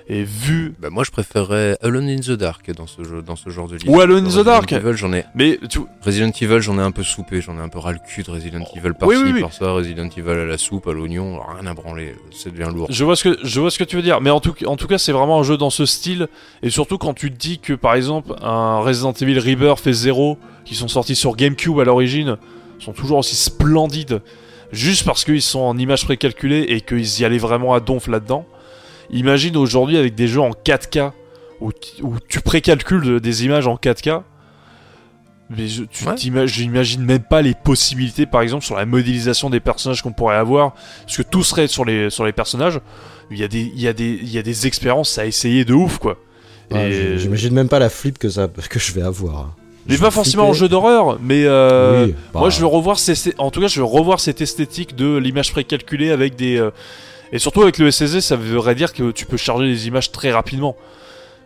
et 0.07 0.23
vu 0.23 0.75
Bah, 0.81 0.91
moi, 0.91 1.03
je 1.05 1.11
préférerais 1.11 1.79
Alone 1.81 2.09
in 2.11 2.17
the 2.21 2.33
Dark 2.33 2.71
dans 2.73 2.87
ce 2.87 3.03
jeu, 3.05 3.23
dans 3.23 3.37
ce 3.37 3.49
genre 3.49 3.69
de 3.69 3.77
livre. 3.77 3.91
Ou 3.91 4.01
Alone 4.01 4.27
in 4.27 4.29
the 4.43 4.45
Dark. 4.45 4.71
Evil, 4.73 4.93
j'en 4.97 5.13
ai 5.13 5.25
mais 5.35 5.59
tu 5.71 5.79
Resident 6.03 6.31
Evil, 6.41 6.61
j'en 6.61 6.79
ai 6.79 6.83
un 6.83 6.91
peu 6.91 7.03
soupé, 7.03 7.41
j'en 7.41 7.57
ai 7.57 7.61
un 7.61 7.69
peu 7.71 7.79
ras 7.79 7.93
le 7.93 7.99
cul 8.07 8.23
de 8.23 8.31
Resident 8.31 8.65
Evil 8.77 8.93
par 8.99 9.09
Oui, 9.09 9.17
ci, 9.17 9.23
oui, 9.25 9.31
oui. 9.35 9.41
par 9.41 9.53
ça, 9.53 9.71
Resident 9.73 10.09
Evil 10.15 10.29
à 10.31 10.45
la 10.45 10.59
soupe, 10.59 10.87
à 10.89 10.93
l'oignon, 10.93 11.41
rien 11.59 11.67
à 11.67 11.73
branler, 11.75 12.15
ça 12.33 12.51
devient 12.51 12.69
lourd. 12.75 12.87
je 12.91 13.05
vois 13.05 13.17
ce 13.17 13.25
que 13.31 13.39
je 13.43 13.61
vois 13.61 13.71
ce 13.71 13.79
que 13.79 13.85
tu 13.85 13.97
veux 13.97 14.03
dire 14.03 14.21
mais 14.21 14.31
en 14.31 14.41
tout 14.41 14.55
en 14.67 14.77
tout 14.77 14.87
cas 14.87 14.99
c'est 14.99 15.13
vraiment 15.13 15.41
un 15.41 15.43
jeu 15.43 15.57
dans 15.57 15.71
ce 15.71 15.87
style 15.87 16.29
et 16.63 16.69
surtout 16.71 16.99
quand 16.99 17.15
tu 17.15 17.31
te 17.33 17.37
dis 17.37 17.59
que 17.59 17.73
par 17.73 17.95
exemple 17.95 18.35
un 18.43 18.81
Resident 18.81 19.13
Evil 19.13 19.39
Rebirth 19.39 19.87
et 19.87 19.93
Zero 19.93 20.39
qui 20.65 20.75
sont 20.75 20.89
sortis 20.89 21.15
sur 21.17 21.35
GameCube 21.37 21.79
à 21.81 21.85
l'origine 21.85 22.37
sont 22.79 22.93
toujours 22.93 23.19
aussi 23.19 23.37
splendides 23.37 24.21
juste 24.73 25.05
parce 25.07 25.25
qu'ils 25.25 25.43
sont 25.43 25.61
en 25.61 25.79
images 25.79 26.05
précalculées 26.05 26.67
et 26.69 26.81
qu'ils 26.83 27.21
y 27.21 27.25
allaient 27.25 27.39
vraiment 27.39 27.73
à 27.75 27.81
donf 27.81 28.09
là-dedans. 28.09 28.45
Imagine 29.15 29.57
aujourd'hui 29.57 29.97
avec 29.97 30.15
des 30.15 30.29
jeux 30.29 30.41
en 30.41 30.51
4K 30.51 31.13
où, 31.61 31.71
tu 32.29 32.41
précalcules 32.41 33.21
des 33.21 33.45
images 33.47 33.67
en 33.67 33.77
4K. 33.77 34.23
Mais 35.51 35.69
je, 35.69 35.85
tu 35.85 36.05
Ouais. 36.07 36.15
j'imagine 36.47 37.03
même 37.05 37.23
pas 37.23 37.41
les 37.43 37.55
possibilités, 37.55 38.27
par 38.27 38.41
exemple, 38.43 38.65
sur 38.65 38.77
la 38.77 38.87
modélisation 38.87 39.51
des 39.51 39.61
personnages 39.61 40.03
qu'on 40.03 40.13
pourrait 40.13 40.37
avoir, 40.37 40.75
parce 41.05 41.17
que 41.17 41.23
tout 41.23 41.43
serait 41.43 41.69
sur 41.69 41.85
les, 41.85 42.11
sur 42.11 42.25
les 42.25 42.33
personnages. 42.33 42.81
Il 43.31 43.39
y, 43.39 43.45
a 43.45 43.49
des, 43.49 43.61
il, 43.75 43.81
y 43.81 43.89
a 43.89 43.93
des, 43.93 44.19
il 44.21 44.31
y 44.31 44.39
a 44.39 44.43
des 44.43 44.67
expériences 44.67 45.17
à 45.19 45.27
essayer 45.27 45.65
de 45.65 45.73
ouf, 45.75 45.99
quoi. 45.99 46.19
Ouais, 46.71 46.91
Et- 46.91 47.19
J'imagine 47.19 47.55
même 47.55 47.69
pas 47.69 47.79
la 47.79 47.89
flip 47.91 48.19
que, 48.19 48.29
ça, 48.29 48.49
que 48.71 48.79
je 48.79 48.93
vais 48.93 49.03
avoir. 49.03 49.55
Mais 49.87 49.97
Je 49.97 50.01
pas 50.01 50.11
forcément 50.11 50.49
en 50.49 50.55
jeu 50.55 50.67
d'horreur, 50.69 51.19
mais 51.23 51.45
euh, 51.45 52.07
Oui, 52.07 52.15
bah, 52.33 52.41
moi 52.41 52.49
je 52.51 52.59
veux 52.61 52.67
revoir 52.67 52.99
ces, 52.99 53.35
en 53.37 53.51
tout 53.51 53.61
cas 53.61 53.69
je 53.69 53.81
veux 53.81 53.85
revoir 53.87 54.19
cette 54.19 54.41
esthétique 54.41 54.97
de 54.97 55.19
l'image 55.19 55.53
précalculée 55.53 56.11
avec 56.11 56.37
des 56.37 56.57
euh, 56.57 56.71
et 57.35 57.41
surtout 57.41 57.63
avec 57.63 57.79
le 57.79 57.91
SSD 57.91 58.21
ça 58.21 58.37
voudrait 58.37 58.77
dire 58.77 58.93
que 58.93 59.11
tu 59.11 59.27
peux 59.27 59.37
charger 59.37 59.67
les 59.67 59.89
images 59.89 60.13
très 60.13 60.31
rapidement. 60.31 60.77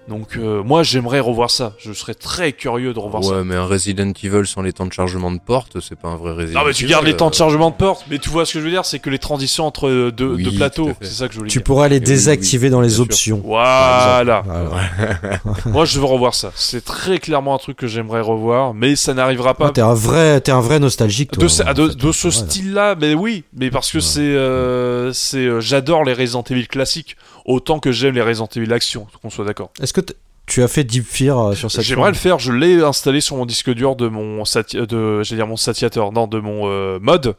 Donc 0.09 0.37
euh, 0.37 0.63
moi 0.63 0.83
j'aimerais 0.83 1.21
revoir 1.21 1.51
ça. 1.51 1.75
Je 1.79 1.93
serais 1.93 2.15
très 2.15 2.53
curieux 2.53 2.95
de 2.95 2.99
revoir 2.99 3.23
Ouais, 3.23 3.29
ça. 3.39 3.45
mais 3.45 3.55
un 3.57 3.65
Resident 3.67 4.13
Evil 4.23 4.47
sans 4.47 4.63
les 4.63 4.73
temps 4.73 4.87
de 4.87 4.93
chargement 4.93 5.31
de 5.31 5.39
porte, 5.39 5.81
c'est 5.81 5.99
pas 5.99 6.09
un 6.09 6.17
vrai 6.17 6.33
Resident 6.33 6.61
Non 6.61 6.67
mais 6.67 6.73
tu 6.73 6.85
Evil, 6.85 6.91
gardes 6.93 7.05
les 7.05 7.13
euh, 7.13 7.17
temps 7.17 7.31
de 7.31 7.35
chargement 7.35 7.71
de 7.71 7.75
porte, 7.77 8.05
mais 8.11 8.19
tu 8.19 8.31
vois 8.31 8.47
ce 8.47 8.55
que 8.55 8.61
je 8.61 8.65
veux 8.65 8.71
dire, 8.71 8.85
c'est 8.85 8.99
que 8.99 9.11
les 9.11 9.19
transitions 9.19 9.67
entre 9.67 9.89
euh, 9.89 10.11
deux, 10.11 10.35
Oui, 10.35 10.43
deux 10.45 10.51
tout 10.51 10.57
plateaux, 10.57 10.91
c'est 11.03 11.09
ça 11.09 11.29
que 11.29 11.35
je 11.35 11.39
voulais 11.39 11.51
Tu 11.51 11.59
dire. 11.59 11.65
pourras 11.65 11.89
les 11.89 11.97
oui, 11.97 12.01
oui, 12.03 12.07
désactiver 12.07 12.71
dans 12.71 12.81
les 12.81 13.01
options. 13.01 13.43
Voilà. 13.45 14.15
Voilà. 14.25 14.43
Moi 15.67 15.85
je 15.85 15.99
veux 15.99 16.07
revoir 16.07 16.35
ça. 16.35 16.53
C'est 16.55 16.85
très 16.85 17.19
clairement 17.19 17.55
un 17.55 17.59
truc 17.59 17.77
que 17.77 17.87
j'aimerais 17.87 18.21
revoir, 18.21 18.75
mais 18.75 18.97
ça 18.97 19.15
n'arrivera 19.15 19.55
pas 19.55 19.67
Ah, 19.69 19.71
t'es 19.73 19.81
un 19.81 19.95
vrai, 19.95 20.41
t'es 20.41 20.53
un 20.53 20.61
vrai 20.61 20.79
nostalgique. 20.81 21.33
Toi, 21.33 21.43
de, 21.45 21.49
ce- 21.49 21.63
en 21.63 21.67
ah, 21.69 21.75
de, 21.75 21.89
fait. 21.89 21.97
de 21.97 22.13
ce 22.13 22.29
Ouais. 22.29 22.33
style-là, 22.33 22.95
mais 23.01 23.15
oui, 23.15 23.45
mais 23.57 23.71
parce 23.71 23.91
que 23.93 23.99
Ouais. 23.99 24.03
c'est, 24.03 24.21
euh, 24.21 25.13
c'est, 25.13 25.39
euh, 25.39 25.61
j'adore 25.61 26.05
les 26.05 26.13
Resident 26.13 26.43
Evil 26.51 26.67
classiques 26.69 27.17
autant 27.49 27.81
que 27.81 27.91
j'aime 27.93 28.15
les 28.15 28.23
Resident 28.23 28.49
Evil 28.55 28.73
action, 28.73 29.07
qu'on 29.23 29.31
soit 29.31 29.45
d'accord. 29.45 29.71
Est-ce 29.83 29.93
que 29.93 30.01
tu 30.47 30.63
as 30.63 30.69
fait 30.69 30.85
Deep 30.85 31.05
Fear 31.07 31.39
euh, 31.39 31.55
sur 31.55 31.71
cette 31.71 31.83
J'aimerais 31.85 32.11
le 32.11 32.17
faire, 32.17 32.39
je 32.39 32.53
l'ai 32.53 32.83
installé 32.83 33.21
sur 33.21 33.37
mon 33.37 33.45
disque 33.47 33.71
dur 33.75 33.97
de 33.97 34.09
mon 34.09 34.45
sati- 34.45 34.77
de, 34.87 35.23
j'allais 35.23 35.39
dire 35.41 35.47
mon 35.47 35.57
satiateur, 35.57 36.13
non, 36.13 36.27
de 36.27 36.39
mon 36.41 36.69
euh, 36.71 36.99
mod, 37.01 37.35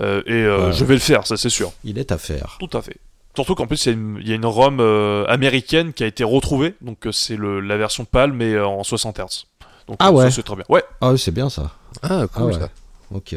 euh, 0.00 0.22
et 0.26 0.32
euh, 0.32 0.66
Ouais. 0.68 0.72
je 0.72 0.84
vais 0.84 0.94
le 0.94 1.00
faire, 1.00 1.26
ça 1.26 1.36
c'est 1.36 1.48
sûr, 1.50 1.72
Il 1.84 1.98
est 1.98 2.10
à 2.12 2.18
faire. 2.18 2.56
tout 2.58 2.76
à 2.76 2.82
fait. 2.82 2.96
Surtout 3.36 3.54
qu'en 3.56 3.66
plus 3.66 3.84
il 3.86 3.88
y 3.88 3.90
a 3.90 3.94
une, 3.94 4.18
il 4.20 4.28
y 4.28 4.32
a 4.32 4.34
une 4.36 4.46
ROM 4.46 4.78
euh, 4.80 5.24
américaine 5.26 5.92
qui 5.92 6.04
a 6.04 6.06
été 6.06 6.22
retrouvée, 6.24 6.74
donc 6.80 7.06
c'est 7.12 7.36
le, 7.36 7.60
la 7.60 7.76
version 7.76 8.04
PAL 8.04 8.32
mais 8.32 8.52
euh, 8.54 8.66
en 8.66 8.82
60 8.84 9.18
Hz. 9.18 9.46
Donc 9.88 9.96
Ah 9.98 10.06
ça, 10.06 10.12
ouais. 10.12 10.30
c'est 10.30 10.42
très 10.44 10.54
bien. 10.56 10.64
Ouais. 10.68 10.82
Ah 11.00 11.10
oui, 11.12 11.18
c'est 11.18 11.32
bien 11.32 11.50
ça. 11.50 11.70
Ah, 12.02 12.26
cool 12.32 12.42
Ah 12.42 12.44
ouais. 12.46 12.52
ça. 12.54 12.68
Ok. 13.12 13.34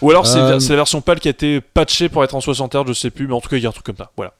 Ou 0.00 0.10
alors 0.10 0.26
c'est 0.26 0.38
Euh, 0.38 0.58
c'est 0.60 0.70
la 0.70 0.76
version 0.76 1.00
PAL 1.00 1.18
qui 1.20 1.26
a 1.28 1.32
été 1.32 1.60
patchée 1.60 2.08
pour 2.08 2.22
être 2.24 2.34
en 2.36 2.40
60 2.40 2.74
Hz, 2.76 2.84
je 2.86 2.92
sais 2.92 3.10
plus, 3.10 3.26
mais 3.26 3.34
en 3.34 3.40
tout 3.40 3.48
cas 3.48 3.56
il 3.56 3.62
y 3.62 3.66
a 3.66 3.68
un 3.68 3.72
truc 3.72 3.84
comme 3.86 3.96
ça. 3.96 4.10
Voilà. 4.16 4.32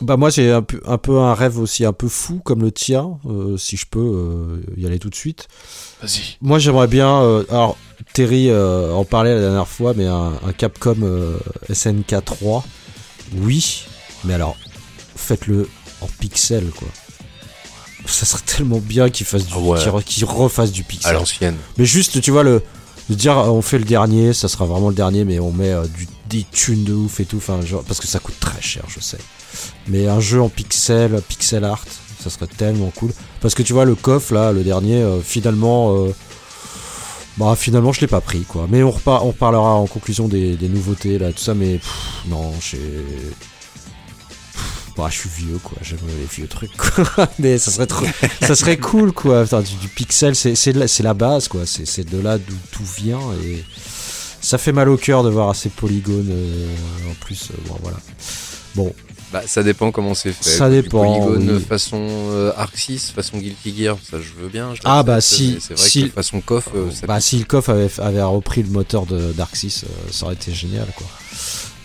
Bah 0.00 0.16
moi 0.16 0.30
j'ai 0.30 0.52
un 0.52 0.62
peu, 0.62 0.80
un 0.86 0.96
peu 0.98 1.18
un 1.18 1.34
rêve 1.34 1.58
aussi 1.58 1.84
un 1.84 1.92
peu 1.92 2.06
fou 2.08 2.40
comme 2.44 2.60
le 2.62 2.70
tien, 2.70 3.18
euh, 3.26 3.56
si 3.56 3.76
je 3.76 3.84
peux 3.90 3.98
euh, 3.98 4.60
y 4.76 4.86
aller 4.86 4.98
tout 5.00 5.10
de 5.10 5.14
suite. 5.16 5.48
Vas-y. 6.00 6.36
Moi 6.40 6.60
j'aimerais 6.60 6.86
bien, 6.86 7.20
euh, 7.22 7.44
alors 7.50 7.76
Terry 8.12 8.48
en 8.54 9.04
parlait 9.04 9.34
la 9.34 9.40
dernière 9.40 9.66
fois, 9.66 9.94
mais 9.96 10.06
un, 10.06 10.34
un 10.46 10.52
Capcom 10.56 10.96
SNK 11.72 12.24
3, 12.24 12.64
oui, 13.38 13.84
mais 14.24 14.34
alors 14.34 14.56
faites-le 15.16 15.68
en 16.00 16.06
pixel 16.20 16.70
quoi. 16.76 16.88
Ça 18.06 18.24
serait 18.24 18.42
tellement 18.46 18.78
bien 18.78 19.10
qu'il 19.10 19.26
fasse 19.26 19.46
du, 19.46 19.54
ouais. 19.54 19.78
qu'il 19.80 19.88
re- 19.90 20.04
qu'il 20.04 20.24
refasse 20.24 20.70
du 20.72 20.82
À 20.82 20.84
pixel. 20.84 21.14
l'ancienne. 21.14 21.56
Mais 21.76 21.84
juste, 21.84 22.20
tu 22.22 22.30
vois, 22.30 22.42
le, 22.44 22.62
de 23.10 23.14
dire 23.16 23.36
on 23.36 23.60
fait 23.62 23.78
le 23.78 23.84
dernier, 23.84 24.32
ça 24.32 24.46
sera 24.48 24.64
vraiment 24.64 24.88
le 24.90 24.94
dernier, 24.94 25.24
mais 25.24 25.40
on 25.40 25.50
met 25.52 25.74
du, 25.96 26.06
des 26.28 26.44
thunes 26.50 26.84
de 26.84 26.92
ouf 26.92 27.20
et 27.20 27.24
tout, 27.24 27.38
enfin, 27.38 27.60
genre, 27.62 27.82
parce 27.84 28.00
que 28.00 28.06
ça 28.06 28.18
coûte 28.18 28.38
très 28.40 28.60
cher, 28.60 28.84
je 28.88 29.00
sais. 29.00 29.18
Mais 29.88 30.08
un 30.08 30.20
jeu 30.20 30.40
en 30.40 30.48
pixel, 30.48 31.20
pixel 31.26 31.64
art, 31.64 31.84
ça 32.22 32.30
serait 32.30 32.46
tellement 32.46 32.90
cool. 32.90 33.12
Parce 33.40 33.54
que 33.54 33.62
tu 33.62 33.72
vois, 33.72 33.84
le 33.84 33.94
coffre 33.94 34.34
là, 34.34 34.52
le 34.52 34.62
dernier, 34.62 35.02
euh, 35.02 35.20
finalement, 35.20 35.94
euh, 35.96 36.14
bah 37.36 37.54
finalement, 37.56 37.92
je 37.92 38.00
l'ai 38.00 38.06
pas 38.06 38.20
pris 38.20 38.42
quoi. 38.42 38.66
Mais 38.68 38.82
on, 38.82 38.94
on 39.06 39.28
reparlera 39.28 39.74
en 39.74 39.86
conclusion 39.86 40.28
des, 40.28 40.56
nouveautés 40.62 41.18
là, 41.18 41.32
tout 41.32 41.42
ça, 41.42 41.54
mais 41.54 41.80
non, 42.28 42.52
j'ai. 42.60 43.04
Bah, 44.96 45.06
je 45.10 45.18
suis 45.18 45.28
vieux 45.28 45.60
quoi, 45.62 45.78
j'aime 45.80 46.00
les 46.08 46.26
vieux 46.26 46.48
trucs 46.48 46.76
quoi. 46.76 47.28
mais 47.38 47.56
ça 47.58 47.70
serait 47.70 47.86
trop, 47.86 48.04
ça 48.40 48.56
serait 48.56 48.78
cool 48.78 49.12
quoi. 49.12 49.44
Du, 49.44 49.88
pixel, 49.88 50.34
c'est 50.34 50.72
la, 50.72 50.86
la 51.00 51.14
base 51.14 51.46
quoi. 51.46 51.62
C'est 51.66 52.04
de 52.04 52.18
là 52.18 52.36
d'où 52.36 52.56
tout 52.72 52.84
vient 52.84 53.20
et 53.44 53.64
ça 54.40 54.58
fait 54.58 54.72
mal 54.72 54.88
au 54.88 54.96
cœur 54.96 55.22
de 55.24 55.30
voir 55.30 55.54
ces 55.56 55.68
polygones 55.68 56.30
euh, 56.30 57.10
en 57.10 57.14
plus. 57.24 57.50
euh, 57.50 57.54
bon 57.68 57.76
voilà. 57.82 57.98
Bon, 58.74 58.94
Bah, 59.32 59.42
ça 59.46 59.62
dépend 59.62 59.90
comment 59.90 60.14
c'est 60.14 60.32
fait. 60.32 60.48
Ça 60.50 60.70
dépend, 60.70 61.20
Polygone 61.20 61.56
oui. 61.56 61.62
façon 61.62 61.98
euh, 62.00 62.52
Arc 62.56 62.76
6, 62.76 63.10
façon 63.10 63.38
Guilty 63.38 63.74
Gear, 63.76 63.96
ça 64.08 64.18
je 64.20 64.40
veux 64.40 64.48
bien. 64.48 64.74
je 64.74 64.80
Ah, 64.84 65.02
bah, 65.02 65.20
si- 65.20 65.58
C'est 65.60 65.74
vrai 65.74 65.88
si- 65.88 66.04
que 66.04 66.10
façon 66.14 66.40
KOF, 66.40 66.68
euh, 66.74 66.90
bah 67.06 67.20
si 67.20 67.38
le 67.38 67.44
coff 67.44 67.68
avait, 67.68 67.90
avait 67.98 68.22
repris 68.22 68.62
le 68.62 68.70
moteur 68.70 69.04
6, 69.56 69.84
euh, 69.84 69.88
ça 70.12 70.26
aurait 70.26 70.34
été 70.34 70.52
génial 70.52 70.86
quoi. 70.96 71.06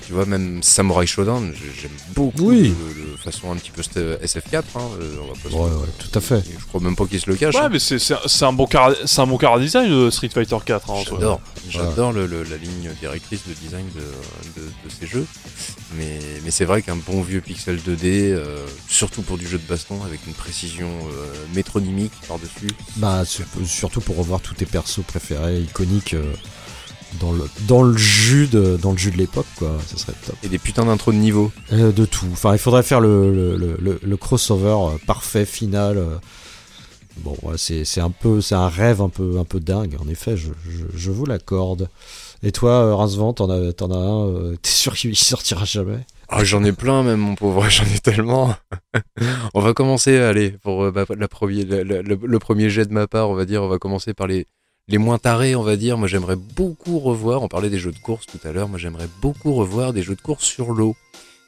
Tu 0.06 0.14
vois, 0.14 0.26
même 0.26 0.62
Samurai 0.64 1.08
Shodown, 1.08 1.54
j'ai- 1.56 1.82
j'aime 1.82 1.92
beaucoup 2.14 2.50
Oui. 2.50 2.74
le, 2.96 3.12
le 3.12 3.18
façon 3.18 3.52
un 3.52 3.56
petit 3.56 3.72
peu 3.72 3.82
st- 3.82 4.20
SF4. 4.22 4.64
Hein, 4.76 4.80
euh, 5.00 5.16
on 5.24 5.28
va 5.28 5.34
pas 5.42 5.50
se- 5.50 5.56
Ouais, 5.56 5.62
ouais, 5.82 5.88
tout 5.98 6.18
à 6.18 6.22
fait. 6.22 6.44
Je 6.60 6.66
crois 6.66 6.82
même 6.82 6.96
pas 6.96 7.06
qu'il 7.06 7.20
se 7.22 7.30
le 7.30 7.36
cache. 7.38 7.56
Ouais, 7.56 7.62
hein. 7.62 7.70
mais 7.72 7.80
c'est 7.80 8.44
un- 8.44 8.54
bon 8.54 8.66
car 8.68 8.92
c'est 9.06 9.22
un 9.22 9.28
bon 9.28 9.38
car 9.38 9.58
design 9.60 9.92
euh, 9.92 10.12
Street 10.12 10.30
Fighter 10.30 10.58
4 10.66 10.90
hein, 10.90 10.94
en 10.94 11.04
soi. 11.04 11.18
J'adore, 11.20 11.42
j'adore 11.70 12.14
la 12.14 12.58
ligne 12.58 12.90
directrice 13.00 13.42
de 13.48 13.54
design 13.54 13.86
de, 13.96 14.62
de- 14.62 14.68
de 14.68 14.90
ces 15.00 15.08
jeux. 15.08 15.26
Mais, 15.98 16.20
mais 16.44 16.52
c'est 16.52 16.66
vrai 16.66 16.82
qu'un 16.82 16.96
bon 16.98 17.22
vieux 17.22 17.40
pixel 17.42 17.78
2D, 17.78 18.32
euh, 18.32 18.66
surtout 18.90 19.22
pour 19.22 19.38
du 19.38 19.48
jeu 19.48 19.58
de 19.58 19.68
baston, 19.68 20.02
avec 20.04 20.20
une 20.28 20.34
précision 20.34 20.90
euh, 20.90 21.26
métronymique 21.56 22.12
par-dessus. 22.28 22.72
Bah 22.98 23.24
sur- 23.26 23.46
surtout 23.66 24.02
pour 24.02 24.18
revoir 24.18 24.42
tous 24.42 24.56
tes 24.56 24.66
persos 24.66 25.04
préférés, 25.08 25.60
iconiques 25.62 26.16
euh, 26.16 26.34
dans 27.20 27.32
le 27.32 27.44
dans 27.68 27.84
le 27.84 27.98
jus 27.98 28.48
de 28.48 28.78
dans 28.82 28.92
le 28.92 28.98
jus 28.98 29.12
de 29.12 29.18
l'époque 29.18 29.46
quoi. 29.58 29.72
Ça 29.88 29.98
serait 29.98 30.14
top. 30.26 30.36
Et 30.44 30.48
des 30.50 30.58
putains 30.60 30.86
d'intro 30.86 31.12
de 31.12 31.18
niveau. 31.18 31.52
Euh, 31.72 31.92
de 31.92 32.06
tout. 32.06 32.28
Enfin, 32.32 32.54
il 32.54 32.60
faudrait 32.60 32.84
faire 32.84 33.00
le, 33.02 33.58
le, 33.58 34.00
le, 34.02 34.18
crossover 34.18 34.94
euh, 34.94 34.98
parfait 35.06 35.46
final. 35.46 35.98
euh. 35.98 36.16
Bon, 37.18 37.36
ouais, 37.44 37.56
c'est 37.58 38.02
un 38.02 38.10
peu, 38.10 38.42
c'est 38.42 38.56
un 38.56 38.68
rêve 38.70 39.00
un 39.02 39.10
peu, 39.10 39.38
un 39.38 39.44
peu 39.44 39.60
dingue. 39.60 39.96
En 40.04 40.08
effet, 40.10 40.36
je, 40.36 40.50
je, 40.68 40.86
je 40.96 41.12
vous 41.12 41.26
l'accorde. 41.26 41.88
Et 42.42 42.52
toi, 42.52 42.96
Rincevent, 42.96 43.34
t'en 43.34 43.50
as, 43.52 43.72
t'en 43.74 43.92
as 43.92 43.96
un. 43.98 44.56
T'es 44.62 44.70
sûr 44.72 44.96
qu'il 44.96 45.16
sortira 45.16 45.64
jamais? 45.64 46.00
Ah, 46.30 46.44
j'en 46.44 46.64
ai 46.64 46.72
plein 46.72 47.04
même, 47.04 47.20
mon 47.20 47.36
pauvre, 47.36 47.64
j'en 47.70 47.84
ai 47.84 48.00
tellement. 48.00 48.56
on 49.54 49.62
va 49.62 49.74
commencer, 49.74 50.18
allez, 50.18 50.52
pour 50.64 50.92
bah, 50.92 51.06
la 51.16 51.28
premier, 51.28 51.64
le- 51.66 52.02
le 52.02 52.40
premier 52.40 52.72
jet 52.72 52.86
de 52.88 52.94
ma 52.94 53.06
part, 53.08 53.30
on 53.30 53.36
va 53.36 53.46
dire, 53.46 53.62
on 53.62 53.68
va 53.68 53.78
commencer 53.78 54.16
par 54.16 54.26
les, 54.26 54.48
les 54.88 54.98
moins 54.98 55.18
tarés, 55.18 55.56
on 55.56 55.64
va 55.64 55.76
dire. 55.76 55.98
Moi, 55.98 56.08
j'aimerais 56.08 56.36
beaucoup 56.36 57.00
revoir, 57.00 57.42
on 57.44 57.48
parlait 57.48 57.70
des 57.70 57.80
jeux 57.80 57.92
de 57.92 58.00
course 58.00 58.26
tout 58.26 58.40
à 58.48 58.52
l'heure, 58.52 58.68
moi, 58.68 58.80
j'aimerais 58.80 59.08
beaucoup 59.22 59.54
revoir 59.54 59.94
des 59.94 60.04
jeux 60.04 60.16
de 60.16 60.22
course 60.22 60.44
sur 60.44 60.74
l'eau. 60.74 60.96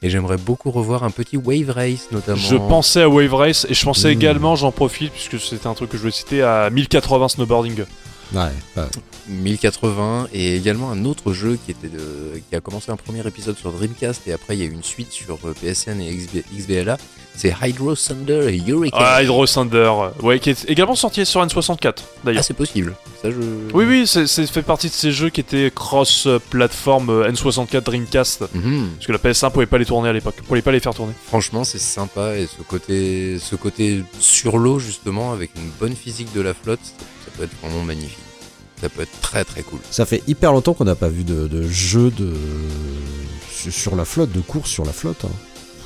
Et 0.02 0.10
j'aimerais 0.10 0.38
beaucoup 0.38 0.72
revoir 0.72 1.04
un 1.04 1.10
petit 1.10 1.38
Wave 1.38 1.70
Race, 1.70 2.10
notamment. 2.12 2.38
Je 2.38 2.58
pensais 2.58 3.02
à 3.02 3.10
Wave 3.10 3.34
Race 3.34 3.66
et 3.70 3.74
je 3.74 3.84
pensais 3.86 4.10
Mmh. 4.10 4.18
également, 4.18 4.56
j'en 4.56 4.72
profite 4.72 5.12
puisque 5.12 5.40
c'était 5.40 5.68
un 5.68 5.74
truc 5.74 5.90
que 5.90 5.98
je 5.98 6.02
voulais 6.02 6.12
citer, 6.12 6.44
à 6.44 6.70
1080 6.70 7.30
snowboarding. 7.30 7.86
Ouais. 8.34 8.50
ouais. 8.78 8.84
1080 9.28 10.28
et 10.34 10.56
également 10.56 10.92
un 10.92 11.04
autre 11.06 11.34
jeu 11.34 11.58
qui 11.66 11.72
était 11.72 11.88
de- 11.88 12.40
qui 12.50 12.56
a 12.56 12.62
commencé 12.62 12.92
un 12.92 12.96
premier 12.96 13.26
épisode 13.28 13.58
sur 13.58 13.72
Dreamcast 13.72 14.28
et 14.28 14.34
après 14.34 14.56
il 14.56 14.60
y 14.60 14.64
a 14.64 14.66
eu 14.66 14.72
une 14.72 14.84
suite 14.84 15.12
sur 15.12 15.38
euh, 15.46 15.54
PSN 15.60 16.00
et 16.02 16.14
XB 16.16 16.44
XBLA. 16.56 16.98
C'est 17.36 17.54
Hydro 17.62 17.96
Thunder 17.96 18.48
et 18.54 18.58
Hurricane. 18.66 19.02
Ah, 19.04 19.22
Hydro 19.22 19.46
Thunder, 19.46 19.92
ouais, 20.24 20.40
qui 20.40 20.52
est 20.52 20.70
également 20.70 20.96
sorti 20.96 21.26
sur 21.26 21.46
N64 21.46 21.94
Ah, 21.98 22.02
d'ailleurs. 22.24 22.44
c'est 22.46 22.54
possible. 22.54 22.96
Ça 23.22 23.30
je. 23.30 23.38
oui, 23.74 23.84
oui, 23.86 24.08
c'est 24.08 24.48
fait 24.48 24.62
partie 24.62 24.88
de 24.88 24.94
ces 24.94 25.12
jeux 25.12 25.30
qui 25.30 25.42
étaient 25.42 25.70
cross-platform 25.74 27.10
euh, 27.10 27.30
N64 27.32 27.82
Dreamcast. 27.82 28.46
Mhm. 28.54 28.90
Parce 28.96 29.08
que 29.08 29.12
la 29.12 29.18
PS1 29.18 29.52
pouvait 29.52 29.66
pas 29.66 29.78
les 29.78 29.86
tourner 29.86 30.10
à 30.10 30.14
l'époque, 30.14 30.36
pouvait 30.48 30.62
pas 30.62 30.72
les 30.72 30.80
faire 30.80 30.94
tourner. 30.94 31.14
Franchement, 31.28 31.64
c'est 31.64 31.78
sympa 31.80 32.36
et 32.38 32.48
ce 32.48 32.62
côté, 32.64 33.38
ce 33.40 33.56
côté 33.56 34.04
sur 34.20 34.58
l'eau 34.58 34.80
justement 34.80 35.34
avec 35.34 35.52
une 35.56 35.70
bonne 35.80 35.96
physique 35.96 36.32
de 36.34 36.42
la 36.42 36.54
flotte, 36.54 36.80
peut 37.38 37.44
être 37.44 37.56
vraiment 37.62 37.84
magnifique. 37.84 38.18
Ça 38.82 38.90
peut 38.90 39.04
être 39.04 39.22
très 39.22 39.44
très 39.46 39.64
cool. 39.64 39.80
Ça 39.90 40.06
fait 40.06 40.22
hyper 40.28 40.52
longtemps 40.52 40.74
qu'on 40.74 40.84
n'a 40.86 40.96
pas 40.96 41.08
vu 41.08 41.24
de, 41.24 41.48
de 41.48 41.68
jeu 41.68 42.12
de 42.12 42.34
sur- 43.72 43.96
la 43.96 44.06
flotte, 44.06 44.32
de 44.32 44.42
course 44.42 44.70
sur 44.70 44.86
la 44.86 44.92
flotte. 44.94 45.26
hein. 45.26 45.32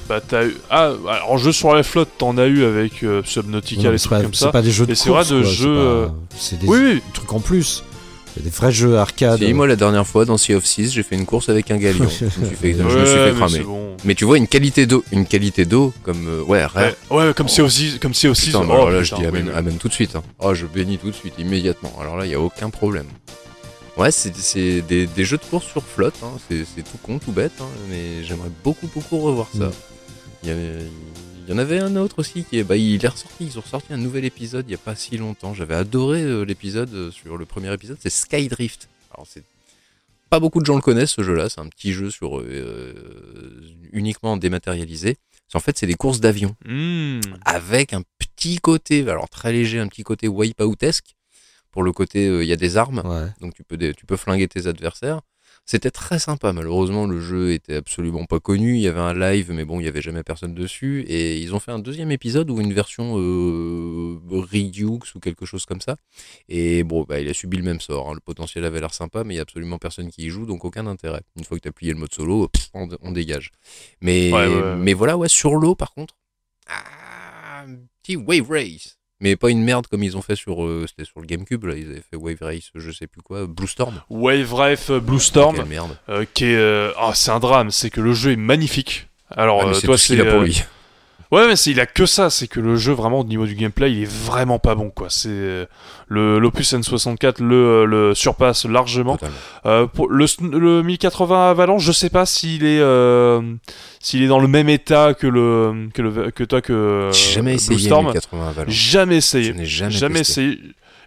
Bah, 0.08 0.20
t'as 0.28 0.46
eu. 0.46 0.58
Ah, 0.72 0.94
alors, 1.08 1.38
jeu 1.38 1.52
sur 1.52 1.74
la 1.76 1.84
flotte, 1.84 2.10
t'en 2.18 2.36
as 2.40 2.48
eu 2.48 2.64
avec 2.64 3.04
euh, 3.04 3.22
Subnautica, 3.24 3.84
Non, 3.84 3.92
les 3.92 3.98
c'est 4.00 4.06
trucs 4.08 4.18
pas, 4.18 4.24
comme 4.24 4.34
c'est 4.34 4.46
ça. 4.46 4.52
pas 4.52 4.64
des 4.64 4.72
jeux 4.72 4.88
de 4.88 4.92
Et 4.94 4.96
c'est 4.96 5.10
vrai, 5.10 5.20
course. 5.20 5.30
de 5.30 5.42
quoi, 5.42 5.52
jeux, 5.52 5.56
c'est 5.56 5.68
euh, 5.68 6.06
pas- 6.08 6.14
C'est 6.38 6.60
des 6.60 6.68
Oui, 6.68 6.80
oui, 6.84 7.02
trucs 7.14 7.32
en 7.32 7.40
plus. 7.40 7.84
Des 8.40 8.50
vrais 8.50 8.72
jeux 8.72 8.98
arcade. 8.98 9.40
Si, 9.40 9.54
moi 9.54 9.68
la 9.68 9.76
dernière 9.76 10.08
fois 10.08 10.24
dans 10.26 10.38
Sea 10.38 10.54
of 10.56 10.64
Thieves, 10.64 10.90
j'ai 10.92 11.04
fait 11.04 11.16
une 11.16 11.26
course 11.26 11.50
avec 11.50 11.72
un 11.72 11.78
galion. 11.78 12.08
je 12.20 12.26
me 12.26 12.46
suis 12.46 12.56
fait, 12.56 12.74
je 12.74 12.84
me 12.84 12.90
suis 12.90 12.98
Ouais, 13.00 13.06
fait 13.06 13.32
mais 13.32 13.38
cramer. 13.38 13.60
bon. 13.60 13.98
Mais 14.06 14.16
tu 14.16 14.24
vois 14.26 14.38
une 14.38 14.48
qualité 14.48 14.86
d'eau, 14.86 15.04
une 15.12 15.26
qualité 15.26 15.66
d'eau 15.66 15.94
comme 16.04 16.28
euh, 16.28 16.42
ouais, 16.44 16.64
rare. 16.66 16.92
Ouais, 17.12 17.28
ouais, 17.28 17.34
comme 17.34 17.50
c'est 17.50 17.62
aussi, 17.62 18.00
comme 18.00 18.14
c'est 18.14 18.28
aussi. 18.30 18.48
Putain, 18.48 18.60
oh, 18.68 18.72
alors 18.72 18.90
là, 18.92 19.04
je 19.04 19.14
dis 19.16 19.22
oui, 19.22 19.28
amène, 19.28 19.48
oui. 19.50 19.54
amène 19.56 19.76
tout 19.78 19.90
de 19.90 19.94
suite. 19.94 20.16
hein. 20.16 20.24
Oh, 20.40 20.54
je 20.54 20.66
bénis 20.66 20.98
tout 20.98 21.10
de 21.12 21.16
suite, 21.16 21.34
immédiatement. 21.38 21.94
Alors 22.00 22.16
là, 22.18 22.26
il 22.26 22.32
y 22.32 22.36
a 22.36 22.40
aucun 22.40 22.70
problème. 22.70 23.08
Ouais, 23.98 24.12
c'est 24.12 24.32
des, 24.88 25.06
des 25.08 25.26
jeux 25.26 25.38
de 25.38 25.44
course 25.44 25.66
sur 25.68 25.84
flotte, 25.84 26.16
hein. 26.24 26.32
c'est 26.50 26.64
c'est 26.64 26.84
tout 26.84 26.98
con, 27.04 27.20
tout 27.20 27.34
bête, 27.34 27.52
hein, 27.60 27.66
mais 27.90 28.24
j'aimerais 28.24 28.50
beaucoup, 28.64 28.88
beaucoup 28.94 29.18
revoir 29.20 29.48
ça. 29.52 29.66
Mm. 29.66 29.72
Il, 30.44 30.50
y 30.50 30.52
avait- 30.54 30.86
il 31.50 31.54
y 31.54 31.56
en 31.56 31.58
avait 31.58 31.80
un 31.80 31.96
autre 31.96 32.20
aussi 32.20 32.44
qui 32.44 32.60
est, 32.60 32.64
bah, 32.64 32.78
il 32.78 33.04
est 33.04 33.08
ressorti, 33.08 33.46
ils 33.46 33.58
ont 33.58 33.62
ressorti 33.62 33.92
un 33.92 33.98
nouvel 33.98 34.24
épisode 34.24 34.66
il 34.68 34.72
y 34.72 34.76
a 34.76 34.78
pas 34.78 34.96
si 34.96 35.18
longtemps. 35.18 35.56
J'avais 35.56 35.74
adoré 35.74 36.22
euh, 36.22 36.44
l'épisode 36.44 36.94
euh, 36.94 37.10
sur 37.12 37.38
le 37.38 37.46
premier 37.48 37.74
épisode, 37.74 37.98
c'est 38.00 38.12
Skydrift. 38.12 38.88
Alors 39.14 39.26
c'est 39.28 39.44
pas 40.30 40.40
beaucoup 40.40 40.60
de 40.62 40.66
gens 40.68 40.76
le 40.76 40.82
connaissent 40.82 41.14
ce 41.14 41.24
jeu-là, 41.24 41.50
c'est 41.50 41.60
un 41.60 41.68
petit 41.68 41.92
jeu 41.92 42.12
sur 42.12 42.40
euh, 42.40 43.62
uniquement 43.92 44.38
dématérialisé. 44.38 45.18
C'est- 45.48 45.56
En 45.58 45.60
fait, 45.60 45.76
c'est 45.78 45.88
des 45.88 45.96
courses 45.96 46.20
d'avion 46.20 46.56
Hmm. 46.68 47.20
avec 47.46 47.94
un 47.94 48.04
petit 48.20 48.58
côté, 48.60 49.02
alors 49.10 49.28
très 49.28 49.52
léger, 49.52 49.80
un 49.80 49.88
petit 49.88 50.04
côté 50.04 50.28
wipeoutesque. 50.28 51.16
Pour 51.72 51.82
le 51.82 51.92
côté, 51.92 52.28
euh, 52.28 52.44
il 52.44 52.48
y 52.48 52.54
a 52.54 52.56
des 52.58 52.78
armes, 52.78 53.02
Ouais. 53.04 53.28
donc 53.42 53.54
tu 53.56 53.64
peux, 53.64 53.78
dé- 53.78 53.94
tu 53.96 54.06
peux 54.06 54.18
flinguer 54.18 54.48
tes 54.48 54.68
adversaires. 54.68 55.22
C'était 55.66 55.92
très 55.92 56.18
sympa. 56.18 56.52
Malheureusement, 56.52 57.06
le 57.06 57.22
jeu 57.22 57.52
était 57.52 57.76
absolument 57.76 58.26
pas 58.26 58.40
connu. 58.40 58.76
Il 58.76 58.82
y 58.82 58.88
avait 58.88 59.00
un 59.00 59.14
live, 59.14 59.52
mais 59.52 59.66
bon, 59.66 59.80
il 59.80 59.86
y 59.86 59.88
avait 59.88 60.02
jamais 60.02 60.24
personne 60.24 60.56
dessus. 60.56 61.04
Et 61.08 61.38
ils 61.40 61.54
ont 61.54 61.60
fait 61.60 61.72
un 61.72 61.78
deuxième 61.78 62.10
épisode 62.12 62.50
ou 62.50 62.60
une 62.60 62.74
version 62.74 63.18
euh, 63.20 64.18
Redux 64.30 65.00
ou 65.16 65.20
quelque 65.20 65.46
chose 65.46 65.66
comme 65.68 65.80
ça. 65.82 65.96
Et 66.48 66.84
bon, 66.84 67.04
bah, 67.04 67.20
il 67.20 67.30
a 67.30 67.34
subi 67.36 67.58
le 67.58 67.64
même 67.64 67.80
sort. 67.82 68.10
hein. 68.10 68.14
Le 68.16 68.20
potentiel 68.20 68.66
avait 68.66 68.80
l'air 68.80 68.94
sympa, 68.96 69.24
mais 69.24 69.36
il 69.36 69.38
y 69.38 69.40
a 69.40 69.44
absolument 69.44 69.78
personne 69.78 70.10
qui 70.10 70.24
y 70.24 70.30
joue, 70.30 70.46
donc 70.48 70.66
aucun 70.66 70.88
intérêt. 70.88 71.22
Une 71.38 71.44
fois 71.44 71.58
que 71.58 71.62
tu 71.64 71.70
as 71.70 71.72
plié 71.72 71.94
le 71.94 72.00
mode 72.00 72.14
solo, 72.14 72.48
pff, 72.48 72.70
on, 72.74 72.88
on 73.02 73.12
dégage. 73.12 73.52
Mais, 74.02 74.32
Ouais, 74.34 74.48
ouais, 74.48 74.62
ouais. 74.62 74.76
mais 74.78 74.94
voilà, 74.94 75.18
ouais, 75.18 75.30
sur 75.30 75.54
l'eau, 75.56 75.76
par 75.76 75.94
contre, 75.94 76.16
ah, 76.68 77.66
petit 78.04 78.16
Wave 78.16 78.50
Race. 78.50 78.99
Mais 79.22 79.36
pas 79.36 79.50
une 79.50 79.64
merde 79.64 79.86
comme 79.88 80.02
ils 80.04 80.16
ont 80.16 80.22
fait 80.22 80.36
sur, 80.36 80.64
euh, 80.64 80.86
c'était 80.88 81.04
sur 81.04 81.20
le 81.20 81.26
GameCube, 81.26 81.66
là, 81.66 81.76
ils 81.76 81.90
avaient 81.90 82.04
fait 82.10 82.16
Wave 82.16 82.38
Race, 82.40 82.72
je 82.74 82.92
sais 82.92 83.06
plus 83.06 83.22
quoi, 83.22 83.48
Blue 83.48 83.68
Storm. 83.68 84.02
Wave 84.10 84.54
Ref 84.54 84.90
euh, 84.90 85.00
Blue 85.02 85.20
Storm, 85.20 85.62
merde. 85.68 85.98
euh, 86.08 86.26
qui 86.34 86.46
est, 86.46 86.56
euh, 86.56 86.94
ah, 86.98 87.12
c'est 87.14 87.32
un 87.32 87.40
drame. 87.40 87.70
C'est 87.70 87.90
que 87.90 88.00
le 88.00 88.14
jeu 88.14 88.32
est 88.32 88.38
magnifique. 88.38 89.08
Alors, 89.30 89.76
c'est 89.76 89.86
toi, 89.86 89.96
tout 89.96 90.02
ce 90.02 90.08
qu'il 90.08 90.22
a 90.22 90.24
c'est, 90.24 90.30
pour 90.32 90.40
lui. 90.42 90.64
Ouais, 91.32 91.48
mais 91.48 91.54
il 91.54 91.80
a 91.80 91.86
que 91.86 92.08
ça, 92.08 92.32
c'est 92.32 92.48
que 92.48 92.60
le 92.60 92.76
jeu 92.76 92.92
vraiment 92.92 93.20
au 93.20 93.24
niveau 93.24 93.46
du 93.46 93.54
gameplay, 93.54 93.92
il 93.92 94.02
est 94.02 94.12
vraiment 94.12 94.58
pas 94.58 94.74
bon 94.74 94.90
quoi. 94.90 95.08
C'est 95.12 95.30
euh, 95.30 95.66
le 96.08 96.40
l'Opus 96.40 96.74
N64 96.74 97.44
le, 97.44 97.86
le 97.86 98.16
surpasse 98.16 98.66
largement. 98.66 99.16
Euh, 99.68 99.86
pour 99.86 100.10
le, 100.10 100.26
le 100.42 100.82
1080 100.82 101.52
Avalanche, 101.52 101.84
je 101.84 101.92
sais 101.92 102.10
pas 102.10 102.26
s'il 102.26 102.66
est 102.66 102.80
euh, 102.80 103.42
s'il 104.00 104.24
est 104.24 104.28
dans 104.28 104.40
le 104.40 104.48
même 104.48 104.70
état 104.70 105.14
que 105.14 105.28
le 105.28 105.90
que 105.94 106.02
le 106.02 106.32
que 106.32 106.44
toi 106.44 106.62
que 106.62 106.74
euh, 106.74 107.12
jamais 107.12 107.54
essayé 107.56 107.78
Storm. 107.80 108.06
1080 108.06 108.52
Valorant. 108.52 108.72
Jamais 108.72 109.18
essayé. 109.18 109.54
Je 109.56 109.64
jamais, 109.66 109.92
Jamais 109.92 110.20
essayé. 110.22 110.60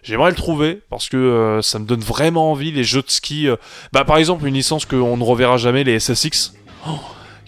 J'aimerais 0.03 0.29
le 0.29 0.35
trouver 0.37 0.79
parce 0.89 1.09
que 1.09 1.17
euh, 1.17 1.61
ça 1.61 1.79
me 1.79 1.85
donne 1.85 2.01
vraiment 2.01 2.51
envie 2.51 2.71
les 2.71 2.85
jeux 2.85 3.01
de 3.01 3.11
ski. 3.11 3.47
Bah 3.91 4.05
par 4.05 4.15
exemple 4.17 4.47
une 4.47 4.53
licence 4.53 4.85
qu'on 4.85 5.17
ne 5.17 5.23
reverra 5.23 5.57
jamais 5.57 5.83
les 5.83 5.99
SSX. 5.99 6.53
Oh, 6.87 6.91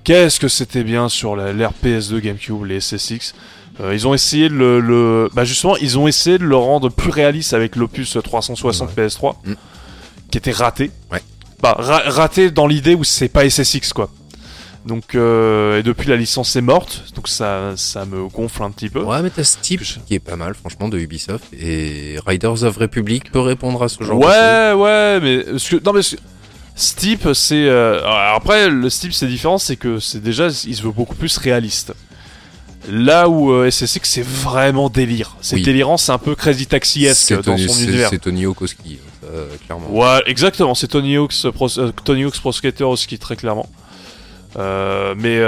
Qu'est-ce 0.05 0.39
que 0.39 0.47
c'était 0.47 0.83
bien 0.85 1.09
sur 1.09 1.35
l'ère 1.35 1.71
PS2 1.83 2.19
GameCube 2.19 2.63
les 2.63 2.79
SSX. 2.79 3.33
Euh, 3.81 3.93
ils 3.93 4.07
ont 4.07 4.13
essayé 4.13 4.47
de 4.47 4.53
le, 4.53 4.79
le- 4.79 5.29
bah 5.33 5.43
justement 5.43 5.75
ils 5.75 5.99
ont 5.99 6.07
essayé 6.07 6.37
de 6.37 6.45
le 6.45 6.55
rendre 6.55 6.87
plus 6.89 7.09
réaliste 7.09 7.53
avec 7.53 7.75
l'Opus 7.75 8.17
360 8.23 8.95
PS3 8.95 9.35
Mm. 9.45 9.53
qui 10.31 10.37
était 10.37 10.51
raté. 10.51 10.91
Ouais. 11.11 11.21
Bah 11.61 11.75
ra- 11.77 12.03
raté 12.05 12.51
dans 12.51 12.67
l'idée 12.67 12.95
où 12.95 13.03
c'est 13.03 13.27
pas 13.27 13.43
SSX 13.49 13.91
quoi. 13.93 14.09
Donc 14.85 15.15
euh, 15.15 15.79
et 15.79 15.83
depuis 15.83 16.07
la 16.07 16.15
licence 16.15 16.55
est 16.55 16.61
morte 16.61 17.05
donc 17.15 17.27
ça 17.27 17.73
ça 17.75 18.05
me 18.05 18.27
gonfle 18.29 18.61
un 18.63 18.69
petit 18.71 18.87
peu. 18.89 19.01
Ouais, 19.01 19.21
mais 19.23 19.31
t'as 19.31 19.43
Steep 19.43 19.83
Je- 19.83 19.99
qui 20.05 20.13
est 20.13 20.19
pas 20.19 20.35
mal, 20.37 20.53
franchement, 20.53 20.87
de 20.87 20.97
Ubisoft. 20.99 21.43
Et 21.59 22.17
Riders 22.25 22.63
of 22.63 22.77
Republic 22.77 23.31
peut 23.31 23.39
répondre 23.41 23.81
à 23.83 23.89
ce 23.89 24.01
genre 24.03 24.19
de 24.19 24.23
choses. 24.23 24.31
Ouais, 24.31 24.73
ouais, 24.73 25.19
mais 25.21 25.43
que- 25.59 25.83
non 25.83 25.91
mais 25.91 26.01
Steep 26.75 27.29
c'est 27.33 27.67
euh, 27.69 28.01
après 28.35 28.69
le 28.69 28.89
Steep 28.89 29.13
c'est 29.13 29.27
différent, 29.27 29.57
c'est 29.57 29.77
que 29.77 29.99
c'est 29.99 30.21
déjà 30.21 30.47
il 30.47 30.75
se 30.75 30.81
veut 30.83 30.91
beaucoup 30.91 31.15
plus 31.15 31.37
réaliste. 31.37 31.93
Là 32.89 33.29
où 33.29 33.51
euh, 33.51 33.71
SSX 33.71 34.01
c'est 34.03 34.21
vraiment 34.25 34.89
délire, 34.89 35.37
c'est 35.41 35.55
Oui. 35.55 35.63
délirant, 35.63 35.97
c'est 35.97 36.11
un 36.11 36.17
peu 36.19 36.35
Crazy 36.35 36.67
Taxi-esque 36.67 37.41
dans 37.43 37.57
son 37.57 37.79
univers. 37.83 38.09
c'est 38.09 38.19
Tony 38.19 38.45
Hawk 38.45 38.61
au 38.61 38.67
ski, 38.67 38.99
euh, 39.23 39.47
clairement. 39.65 39.89
Ouais, 39.89 40.21
exactement, 40.27 40.75
c'est 40.75 40.87
Tony 40.89 41.15
Hawk's 41.17 41.47
Pro, 41.53 41.67
euh, 41.79 41.91
Tony 42.03 42.25
Hawk's 42.25 42.39
Pro 42.39 42.51
Skater 42.51 42.83
au 42.83 42.95
ski 42.95 43.17
très 43.17 43.35
clairement. 43.35 43.67
Mais 44.57 45.39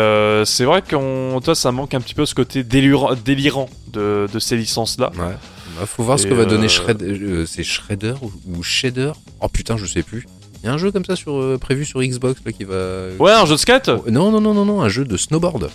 c'est 0.45 0.63
vrai 0.65 0.81
qu'on 0.81 1.39
toi 1.43 1.55
ça 1.55 1.71
manque 1.71 1.93
un 1.93 2.01
petit 2.01 2.15
peu 2.15 2.25
ce 2.25 2.33
côté 2.35 2.63
délirant, 2.63 3.13
délirant 3.15 3.69
de, 3.93 4.27
de 4.33 4.39
ces 4.39 4.55
licences 4.57 4.97
là. 4.97 5.11
Ouais. 5.15 5.35
Bah, 5.79 5.85
faut 5.85 6.03
voir 6.03 6.17
ce 6.17 6.25
que 6.25 6.33
va 6.33 6.45
donner 6.45 6.69
Shred... 6.69 7.03
euh, 7.03 7.45
c'est 7.45 7.63
Shredder 7.63 8.15
ou, 8.23 8.31
ou 8.47 8.63
Shader? 8.63 9.11
Oh 9.41 9.47
putain, 9.47 9.77
je 9.77 9.85
sais 9.85 10.01
plus. 10.01 10.25
Il 10.67 10.71
y 10.71 10.73
a 10.73 10.73
un 10.73 10.77
jeu 10.79 10.91
comme 10.91 11.05
ça 11.05 11.15
sur, 11.15 11.33
euh, 11.33 11.57
prévu 11.57 11.85
sur 11.85 12.01
Xbox 12.01 12.41
là, 12.45 12.51
qui 12.51 12.65
va. 12.65 13.07
Ouais, 13.19 13.31
un 13.31 13.45
jeu 13.45 13.53
de 13.53 13.57
skate? 13.57 13.87
Non, 14.11 14.31
non, 14.31 14.41
non, 14.41 14.53
non, 14.53 14.65
non, 14.65 14.81
un 14.81 14.89
jeu 14.89 15.05
de 15.05 15.15
snowboard. 15.15 15.69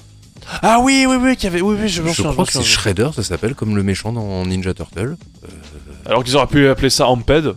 Ah 0.60 0.80
oui, 0.82 1.06
oui, 1.08 1.16
oui, 1.18 1.34
qu'il 1.34 1.44
y 1.44 1.46
avait, 1.46 1.62
oui, 1.62 1.78
oui, 1.80 1.88
je, 1.88 2.02
Je 2.02 2.22
crois 2.22 2.44
que 2.44 2.52
c'est. 2.52 2.62
Shredder, 2.62 3.08
ça 3.14 3.22
s'appelle 3.22 3.54
comme 3.54 3.74
le 3.74 3.82
méchant 3.82 4.12
dans 4.12 4.44
Ninja 4.44 4.74
Turtle. 4.74 5.16
Alors 6.04 6.22
qu'ils 6.22 6.36
auraient 6.36 6.46
pu 6.46 6.68
appeler 6.68 6.90
ça 6.90 7.06
Amped. 7.06 7.54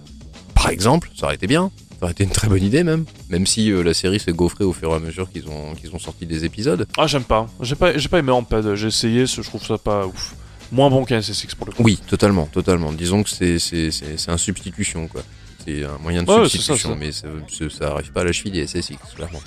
Par 0.54 0.70
exemple, 0.70 1.10
ça 1.14 1.26
aurait 1.26 1.36
été 1.36 1.46
bien. 1.46 1.72
Ça 2.00 2.04
aurait 2.04 2.14
été 2.14 2.24
une 2.24 2.30
très 2.30 2.48
bonne 2.48 2.64
idée 2.64 2.86
même. 2.86 3.04
Même 3.30 3.46
si 3.46 3.70
euh, 3.70 3.84
la 3.84 3.94
série 3.94 4.22
s'est 4.22 4.32
gaufrée 4.32 4.64
au 4.64 4.72
fur 4.72 4.92
et 4.92 4.96
à 4.96 5.00
mesure 5.00 5.30
qu'ils 5.30 5.50
ont, 5.50 5.76
qu'ils 5.76 5.94
ont 5.94 6.00
sorti 6.00 6.26
des 6.26 6.46
épisodes. 6.46 6.88
Ah, 6.98 7.06
j'aime 7.06 7.26
pas. 7.26 7.48
J'ai 7.60 7.76
pas, 7.76 7.98
j'ai 7.98 8.08
pas 8.08 8.20
aimé 8.20 8.32
Amped. 8.32 8.76
J'ai 8.76 8.88
essayé, 8.88 9.26
je 9.26 9.42
trouve 9.42 9.62
ça 9.62 9.78
pas 9.78 10.06
ouf. 10.08 10.36
Moins 10.72 10.90
bon 10.90 11.04
qu'un 11.04 11.22
SSX 11.22 11.54
pour 11.56 11.68
le 11.68 11.74
coup. 11.74 11.84
Oui, 11.84 12.00
totalement, 12.08 12.46
totalement. 12.46 12.94
Disons 12.94 13.24
que 13.24 13.30
c'est, 13.30 13.60
c'est, 13.60 13.92
c'est, 13.92 14.18
c'est 14.18 14.32
un 14.32 14.38
substitution, 14.38 15.10
quoi. 15.10 15.22
C'est 15.66 15.84
un 15.84 15.98
moyen 15.98 16.24
de 16.24 16.30
Ouais, 16.30 16.48
substitution, 16.50 16.90
ça. 16.92 16.96
mais 17.00 17.12
ça, 17.12 17.28
ça, 17.50 17.66
ça 17.70 17.92
arrive 17.94 18.12
pas 18.12 18.22
à 18.22 18.26
la 18.26 18.32
cheville 18.32 18.52
des 18.52 18.68
SSX, 18.68 18.98
clairement. 19.16 19.42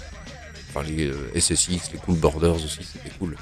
Enfin, 0.70 0.82
les 0.86 1.07
euh, 1.07 1.31
SSX, 1.39 1.90
les 1.93 1.99
Cool 1.99 2.16
Borders 2.16 2.57
aussi, 2.57 2.81
c'était 2.93 3.15
cool. 3.19 3.36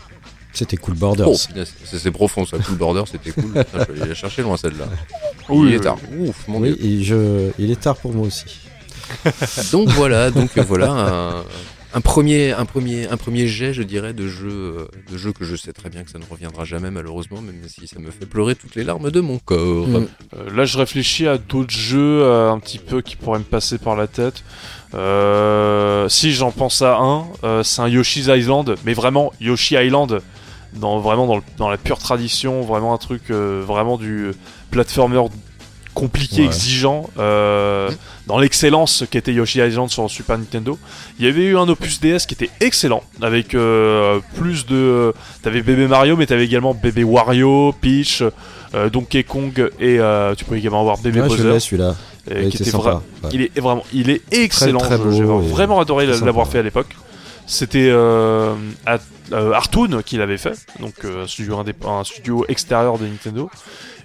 C'était 0.53 0.77
Cool 0.78 0.94
Borders. 0.94 1.28
Oh, 1.28 1.36
c'est, 1.85 2.11
profond, 2.11 2.47
ça. 2.47 2.57
Cool 2.59 2.77
Borders, 2.77 3.07
c'était 3.09 3.31
cool. 3.31 3.53
Putain, 3.53 3.65
je 3.89 3.93
vais 3.93 4.01
aller 4.01 4.09
la 4.11 4.15
chercher 4.15 4.43
loin, 4.43 4.57
celle-là. 4.57 4.86
Oui, 5.48 5.69
Il 5.69 5.74
est 5.74 5.77
oui, 5.78 5.82
tard. 5.82 5.98
Ouf, 6.19 6.48
mon 6.48 6.61
oui, 6.61 6.74
dieu. 6.74 6.86
et 6.86 7.05
je... 7.05 7.51
il 7.59 7.70
est 7.70 7.81
tard 7.81 7.97
pour 7.97 8.15
moi 8.15 8.27
aussi. 8.27 8.44
Donc 9.73 9.89
voilà, 9.90 10.31
donc 10.31 10.57
euh, 10.57 10.62
voilà 10.66 10.90
un, 10.90 11.44
un 11.95 12.01
premier, 12.01 12.53
un 12.53 12.65
premier, 12.67 13.09
un 13.09 13.17
premier 13.17 13.47
jet, 13.47 13.73
je 13.73 13.83
dirais, 13.83 14.13
de 14.13 14.29
jeu, 14.29 14.49
euh, 14.51 14.89
de 15.11 15.17
jeu 15.17 15.33
que 15.33 15.45
je 15.45 15.57
sais 15.57 15.73
très 15.73 15.89
bien 15.89 16.03
que 16.05 16.11
ça 16.11 16.19
ne 16.19 16.25
reviendra 16.29 16.65
jamais 16.65 16.91
malheureusement, 16.91 17.41
même 17.41 17.61
si 17.69 17.87
ça 17.87 17.99
me 17.99 18.11
fait 18.11 18.27
pleurer 18.27 18.55
toutes 18.55 18.75
les 18.75 18.85
larmes 18.85 19.11
de 19.11 19.21
mon 19.21 19.39
corps. 19.39 19.89
Mm. 19.89 20.07
Euh, 20.37 20.55
là, 20.55 20.65
je 20.65 20.77
réfléchis 20.79 21.27
à 21.27 21.39
d'autres 21.39 21.71
jeux 21.71 22.23
euh, 22.23 22.51
un 22.51 22.59
petit 22.59 22.79
peu 22.79 23.01
qui 23.01 23.17
pourraient 23.17 23.39
me 23.39 23.45
passer 23.45 23.79
par 23.79 23.97
la 23.97 24.07
tête. 24.07 24.43
Euh, 24.95 26.09
si 26.09 26.33
j'en 26.33 26.51
pense 26.51 26.83
à 26.83 26.97
un, 26.99 27.25
euh, 27.45 27.63
c'est 27.63 27.83
un 27.83 27.89
Yoshi's 27.89 28.27
Island, 28.27 28.77
mais 28.85 28.93
vraiment 28.95 29.33
Yoshi 29.41 29.75
Island, 29.77 30.21
dans 30.75 30.99
vraiment 31.01 31.27
dans, 31.27 31.37
le- 31.37 31.43
dans 31.59 31.71
la 31.71 31.79
pure 31.79 31.99
tradition, 31.99 32.61
vraiment 32.63 32.93
un 32.95 32.99
truc 32.99 33.23
euh, 33.31 33.63
vraiment 33.67 33.97
du 33.97 34.33
platformer 34.71 35.23
compliqué, 35.97 36.43
Ouais. 36.43 36.47
exigeant, 36.48 37.09
euh, 37.18 37.90
dans 38.28 38.39
l'excellence 38.39 39.05
qu'était 39.10 39.32
Yoshi 39.32 39.59
Island 39.60 39.89
sur 39.90 40.09
Super 40.10 40.36
Nintendo. 40.39 40.78
Il 41.18 41.24
y 41.24 41.28
avait 41.28 41.43
eu 41.44 41.56
un 41.56 41.66
opus 41.68 41.98
DS 42.01 42.27
qui 42.28 42.35
était 42.35 42.51
excellent, 42.60 43.02
avec 43.23 43.55
euh, 43.55 44.20
plus 44.36 44.66
de... 44.66 45.12
T'avais 45.43 45.62
bébé 45.62 45.89
Mario, 45.89 46.16
mais 46.16 46.27
t'avais 46.27 46.44
également 46.44 46.74
bébé 46.74 47.02
Wario, 47.02 47.74
Peach, 47.81 48.23
euh, 48.74 48.90
Donkey 48.90 49.23
Kong 49.24 49.70
et 49.81 49.98
tu 50.36 50.44
peux 50.44 50.56
également 50.56 50.81
avoir 50.82 50.98
bébé 50.98 51.23
Ouais, 51.23 51.28
Bowser, 51.28 51.59
celui-là. 51.60 51.94
Il 52.28 52.35
qui 52.35 52.56
était 52.56 52.56
était 52.64 52.70
sympa. 52.70 52.90
vra- 52.90 52.94
ouais. 53.24 53.31
il 53.32 53.43
est 53.43 53.59
vraiment, 53.60 53.85
il 53.93 54.10
est 54.10 54.20
excellent. 54.32 54.81
très. 54.81 54.98
J'ai 55.12 55.23
vraiment 55.24 55.81
adoré 55.81 56.06
l'avoir 56.06 56.47
fait 56.48 56.59
à 56.59 56.62
l'époque. 56.62 56.94
C'était 57.48 57.89
euh, 57.89 58.52
Artoon 59.32 60.02
qui 60.05 60.16
l'avait 60.16 60.36
fait, 60.36 60.55
donc 60.81 60.94
un 61.05 61.27
studio, 61.28 61.62
indép- 61.62 61.89
un 61.89 62.02
studio 62.05 62.44
extérieur 62.48 62.98
de 62.98 63.06
Nintendo. 63.06 63.48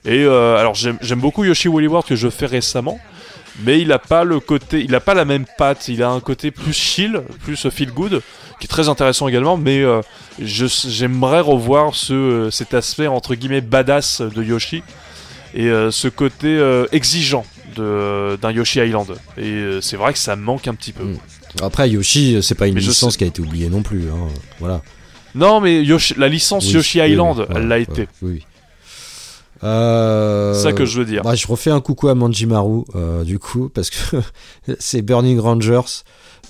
Et 0.05 0.23
euh, 0.23 0.57
alors 0.57 0.73
j'aime 0.73 1.19
beaucoup 1.19 1.43
Yoshi 1.43 1.67
Woolly 1.67 1.87
World 1.87 2.07
que 2.07 2.15
je 2.15 2.29
fais 2.29 2.47
récemment, 2.47 2.99
mais 3.63 3.79
il 3.79 3.91
a 3.91 3.99
pas 3.99 4.23
le 4.23 4.39
côté, 4.39 4.83
il 4.83 4.95
a 4.95 4.99
pas 4.99 5.13
la 5.13 5.25
même 5.25 5.45
patte. 5.57 5.87
Il 5.87 6.01
a 6.01 6.09
un 6.09 6.19
côté 6.19 6.51
plus 6.51 6.73
chill, 6.73 7.21
plus 7.43 7.69
feel 7.69 7.91
good, 7.91 8.21
qui 8.59 8.65
est 8.65 8.67
très 8.67 8.89
intéressant 8.89 9.27
également. 9.27 9.57
Mais 9.57 9.81
euh, 9.81 10.01
j'aimerais 10.39 11.41
revoir 11.41 11.95
ce 11.95 12.13
euh, 12.13 12.51
cet 12.51 12.73
aspect 12.73 13.07
entre 13.07 13.35
guillemets 13.35 13.61
badass 13.61 14.21
de 14.21 14.43
Yoshi 14.43 14.83
et 15.53 15.67
euh, 15.67 15.91
ce 15.91 16.07
côté 16.07 16.59
exigeant 16.91 17.45
d'un 17.75 18.51
Yoshi 18.51 18.79
Island. 18.79 19.15
Et 19.37 19.79
c'est 19.81 19.97
vrai 19.97 20.13
que 20.13 20.19
ça 20.19 20.35
me 20.35 20.43
manque 20.43 20.67
un 20.67 20.73
petit 20.73 20.93
peu. 20.93 21.03
Mm. 21.03 21.17
Après, 21.61 21.89
Yoshi, 21.89 22.39
c'est 22.41 22.55
pas 22.55 22.67
une 22.67 22.75
Mais 22.75 22.81
licence 22.81 23.17
qui 23.17 23.25
a 23.25 23.27
été 23.27 23.41
oubliée 23.41 23.69
non 23.69 23.81
plus. 23.81 24.03
hein. 24.09 24.27
Voilà. 24.59 24.81
Non, 25.35 25.61
mais 25.61 25.83
Yoshi, 25.83 26.15
la 26.17 26.27
licence 26.27 26.65
Oui, 26.67 26.73
Yoshi 26.73 26.99
Island, 26.99 27.39
oui, 27.39 27.55
elle 27.55 27.67
l'a 27.67 27.79
été. 27.79 28.07
Oui. 28.21 28.43
Euh, 29.63 30.53
C'est 30.53 30.63
ça 30.63 30.73
que 30.73 30.85
je 30.85 30.99
veux 30.99 31.05
dire. 31.05 31.21
bah, 31.23 31.35
je 31.35 31.45
refais 31.47 31.69
un 31.71 31.81
coucou 31.81 32.07
à 32.09 32.15
Manjimaru, 32.15 32.83
euh, 32.95 33.23
du 33.23 33.39
coup, 33.39 33.69
parce 33.73 33.89
que 33.89 34.17
c'est 34.79 35.01
Burning 35.01 35.39
Rangers. 35.39 35.81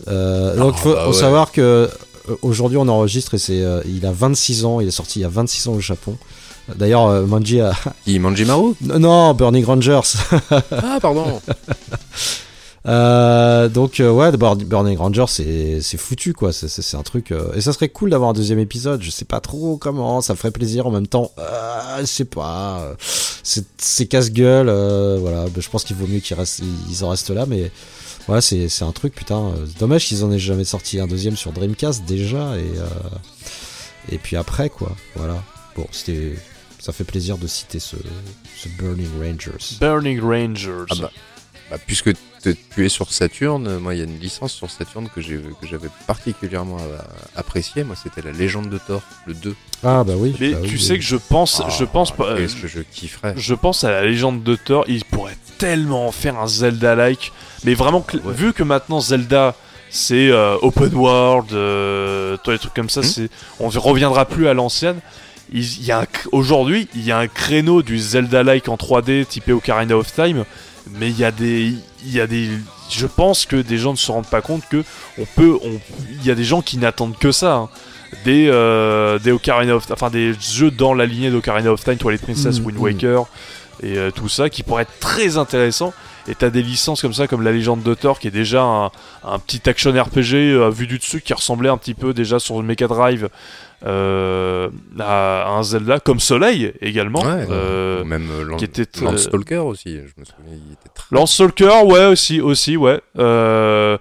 Euh, 0.08 0.56
donc, 0.56 0.74
Ah, 0.76 0.78
il 0.78 0.82
faut, 0.84 0.94
bah 0.94 1.02
faut 1.06 1.12
ouais. 1.12 1.18
savoir 1.20 1.52
que 1.52 1.62
euh, 1.62 2.36
aujourd'hui, 2.42 2.78
on 2.78 2.88
enregistre 2.88 3.34
et 3.34 3.38
c'est, 3.38 3.62
euh, 3.62 3.82
il 3.86 4.06
a 4.06 4.12
26 4.12 4.66
ans. 4.66 4.80
Il 4.80 4.88
est 4.88 4.92
sorti 4.92 5.20
il 5.20 5.24
y 5.24 5.26
a 5.26 5.30
26 5.30 5.68
ans 5.68 5.74
au 5.74 5.80
Japon. 5.82 6.18
D'ailleurs, 6.76 7.08
euh, 7.08 7.26
Manji 7.26 7.60
a. 7.60 7.74
Qui 8.06 8.18
Manjimaru? 8.20 8.74
Non, 8.82 9.34
Burning 9.34 9.66
Rangers. 9.66 10.00
Ah, 10.72 11.00
pardon. 11.02 11.42
Euh, 12.88 13.70
donc 13.70 14.00
euh, 14.00 14.10
ouais, 14.12 14.32
Burn- 14.38 14.64
Burning 14.64 14.98
Ranger, 14.98 15.26
c'est 15.28 15.82
c'est 15.82 15.98
foutu 15.98 16.34
quoi. 16.34 16.52
C'est- 16.52 16.96
un 16.98 17.04
truc. 17.04 17.32
euh, 17.32 17.54
et 17.54 17.62
ça 17.62 17.74
serait 17.74 17.90
cool 17.90 18.10
d'avoir 18.10 18.32
un 18.32 18.34
deuxième 18.34 18.58
épisode. 18.60 19.02
Je 19.04 19.12
sais 19.12 19.26
pas 19.26 19.40
trop 19.40 19.78
comment. 19.78 20.22
Ça 20.22 20.34
me 20.34 20.38
ferait 20.38 20.50
plaisir 20.52 20.88
en 20.88 20.92
même 20.92 21.06
temps. 21.08 21.32
Euh, 21.38 22.00
je 22.00 22.06
sais 22.06 22.26
pas. 22.26 22.96
C'est 23.00 23.66
c'est 23.78 24.08
casse-gueule. 24.08 24.68
euh, 24.70 25.18
voilà. 25.22 25.46
Ben, 25.46 25.62
Je 25.62 25.70
pense 25.70 25.84
qu'il 25.84 25.96
vaut 25.96 26.08
mieux 26.08 26.20
qu'ils 26.20 26.36
restent, 26.38 26.62
ils 26.90 27.04
en 27.04 27.10
restent 27.10 27.30
là. 27.30 27.46
Mais 27.46 27.72
ouais, 28.28 28.42
c'est 28.42 28.68
c'est 28.68 28.84
un 28.84 28.92
truc 28.92 29.14
putain. 29.14 29.40
euh, 29.50 29.66
Dommage 29.80 30.06
qu'ils 30.06 30.24
en 30.24 30.32
aient 30.32 30.40
jamais 30.40 30.64
sorti 30.66 31.00
un 31.00 31.08
deuxième 31.08 31.38
sur 31.38 31.52
Dreamcast 31.52 32.06
déjà. 32.06 32.58
Et 32.58 32.62
euh, 32.80 32.86
et 34.12 34.18
puis 34.18 34.36
après 34.38 34.70
quoi. 34.70 34.92
Voilà. 35.16 35.44
Bon, 35.76 35.86
c'était. 35.92 36.34
Ça 36.80 36.92
fait 36.94 37.04
plaisir 37.04 37.38
de 37.38 37.46
citer 37.46 37.78
ce, 37.80 37.96
ce 38.58 38.68
Burning 38.80 39.08
Rangers. 39.22 39.78
Burning 39.80 40.20
Rangers. 40.20 40.86
Ah 40.90 40.96
bah, 41.00 41.12
bah, 41.70 41.78
puisque 41.86 42.12
tu 42.42 42.86
es 42.86 42.90
sur 42.90 43.12
Saturn, 43.12 43.68
euh, 43.68 43.80
moi 43.80 43.94
il 43.94 43.98
y 44.00 44.02
a 44.02 44.06
une 44.06 44.20
licence 44.20 44.54
sur 44.54 44.70
Saturn 44.70 45.08
que 45.14 45.22
j'ai 45.22 45.38
que 45.62 45.68
j'avais 45.68 45.90
particulièrement 46.08 46.78
euh, 46.80 46.98
appréciée. 47.36 47.84
Moi 47.84 47.96
c'était 48.02 48.22
la 48.22 48.32
Légende 48.32 48.70
de 48.70 48.78
Thor, 48.78 49.02
le 49.26 49.34
2. 49.34 49.56
Ah 49.84 50.04
bah 50.04 50.14
oui. 50.18 50.36
Mais 50.40 50.52
bah 50.54 50.60
tu 50.64 50.74
oui. 50.76 50.82
sais 50.82 50.98
que 50.98 51.04
je 51.04 51.16
pense, 51.18 51.62
je 51.78 51.84
pense 51.86 52.12
pas. 52.12 52.36
Qu'est-ce 52.38 52.56
que 52.56 52.68
je 52.68 52.80
kifferais. 52.82 53.34
Je 53.38 53.54
pense 53.54 53.84
à 53.84 53.92
la 53.92 54.04
légende 54.06 54.44
de 54.44 54.56
Thor, 54.56 54.86
il 54.88 55.04
pourrait 55.06 55.38
tellement 55.58 56.08
en 56.08 56.12
faire 56.12 56.40
un 56.40 56.48
Zelda-like. 56.48 57.32
Mais 57.64 57.74
vraiment, 57.74 58.06
Ouais. 58.14 58.34
vu 58.34 58.54
que 58.54 58.64
maintenant 58.64 59.00
Zelda 59.00 59.56
c'est 59.90 60.30
euh, 60.32 60.56
open 60.62 60.94
world, 60.96 61.52
euh, 61.54 62.38
toi, 62.44 62.54
les 62.54 62.60
trucs 62.60 62.74
comme 62.74 62.90
ça, 62.90 63.04
c'est, 63.04 63.30
on 63.60 63.70
ne 63.70 63.78
reviendra 63.78 64.26
plus 64.26 64.48
à 64.48 64.54
l'ancienne. 64.54 65.00
Il 65.52 65.60
il 65.64 65.84
y 65.86 65.92
a 65.92 66.00
un 66.00 66.04
cr- 66.04 66.30
aujourd'hui, 66.32 66.88
il 66.96 67.04
y 67.04 67.12
a 67.12 67.18
un 67.20 67.28
créneau 67.28 67.82
du 67.82 68.00
Zelda-like 68.00 68.70
en 68.70 68.78
3D 68.78 69.26
typé 69.26 69.52
Ocarina 69.52 69.98
of 69.98 70.14
Time, 70.14 70.46
mais 70.98 71.10
il 71.10 71.20
y 71.20 71.26
a 71.26 71.32
des, 71.32 71.74
il 72.06 72.14
y 72.14 72.20
a 72.22 72.28
des, 72.28 72.50
je 72.90 73.06
pense 73.08 73.46
que 73.46 73.56
des 73.58 73.78
gens 73.78 73.92
ne 73.92 73.98
se 73.98 74.12
rendent 74.12 74.30
pas 74.30 74.42
compte 74.42 74.64
que 74.70 74.84
on 75.18 75.26
peut, 75.36 75.58
on, 75.64 75.80
il 76.20 76.26
y 76.26 76.32
a 76.32 76.36
des 76.36 76.44
gens 76.44 76.62
qui 76.62 76.78
n'attendent 76.78 77.18
que 77.18 77.32
ça. 77.32 77.56
hein. 77.56 77.70
Des, 78.26 78.50
euh, 78.50 79.20
des 79.20 79.32
Ocarina 79.32 79.74
of 79.74 79.90
enfin 79.90 80.10
des 80.10 80.34
jeux 80.34 80.70
dans 80.70 80.94
la 80.94 81.06
lignée 81.06 81.32
d'Ocarina 81.32 81.72
of 81.72 81.82
Time, 81.82 81.96
Twilight 81.96 82.22
Princess, 82.22 82.60
Mhm, 82.60 82.66
Wind 82.66 82.78
mhm. 82.78 82.84
Waker 82.84 83.26
et 83.84 83.98
euh, 83.98 84.12
tout 84.12 84.28
ça 84.28 84.50
qui 84.50 84.64
pourrait 84.64 84.84
être 84.84 85.00
très 85.00 85.38
intéressant. 85.38 85.94
Et 86.28 86.36
t'as 86.36 86.50
des 86.50 86.62
licences 86.62 87.02
comme 87.02 87.14
ça, 87.14 87.26
comme 87.28 87.42
la 87.42 87.52
légende 87.54 87.82
de 87.84 87.94
Thor, 87.96 88.20
qui 88.20 88.28
est 88.28 88.32
déjà 88.32 88.62
un, 88.64 88.92
un 89.24 89.40
petit 89.40 89.68
action 89.70 89.92
RPG 89.92 90.34
euh, 90.36 90.70
vu 90.70 90.86
du 90.88 91.00
dessus, 91.00 91.22
qui 91.22 91.34
ressemblait 91.34 91.70
un 91.70 91.78
petit 91.78 91.94
peu 91.94 92.14
déjà 92.14 92.38
sur 92.38 92.62
le 92.62 92.68
Mega 92.68 92.88
Drive 92.88 93.30
euh, 93.86 94.70
à, 95.00 95.44
à 95.44 95.50
un 95.52 95.64
Zelda, 95.64 96.00
comme 96.00 96.20
Soleil 96.20 96.74
également. 96.82 97.22
Ouais, 97.22 97.48
euh, 97.50 98.04
même 98.04 98.28
euh, 98.32 98.56
qui 98.58 98.66
était, 98.66 98.86
Lance 99.02 99.24
Stalker 99.24 99.58
aussi. 99.58 99.96
Je 99.96 100.20
me 100.20 100.26
souviens, 100.26 100.54
il 100.68 100.74
était 100.74 100.90
très. 100.94 101.08
Lance 101.16 101.34
Stalker, 101.34 101.84
ouais, 101.86 102.06
aussi, 102.06 102.42
aussi, 102.42 102.78
ouais. 102.78 103.02
Euh, 103.18 103.98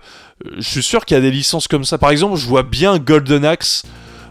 je 0.56 0.62
suis 0.68 0.82
sûr 0.82 1.04
qu'il 1.04 1.16
y 1.16 1.18
a 1.18 1.22
des 1.22 1.30
licences 1.30 1.68
comme 1.68 1.84
ça. 1.84 1.98
Par 1.98 2.10
exemple, 2.10 2.36
je 2.36 2.46
vois 2.46 2.62
bien 2.62 2.98
Golden 2.98 3.44
Axe 3.44 3.82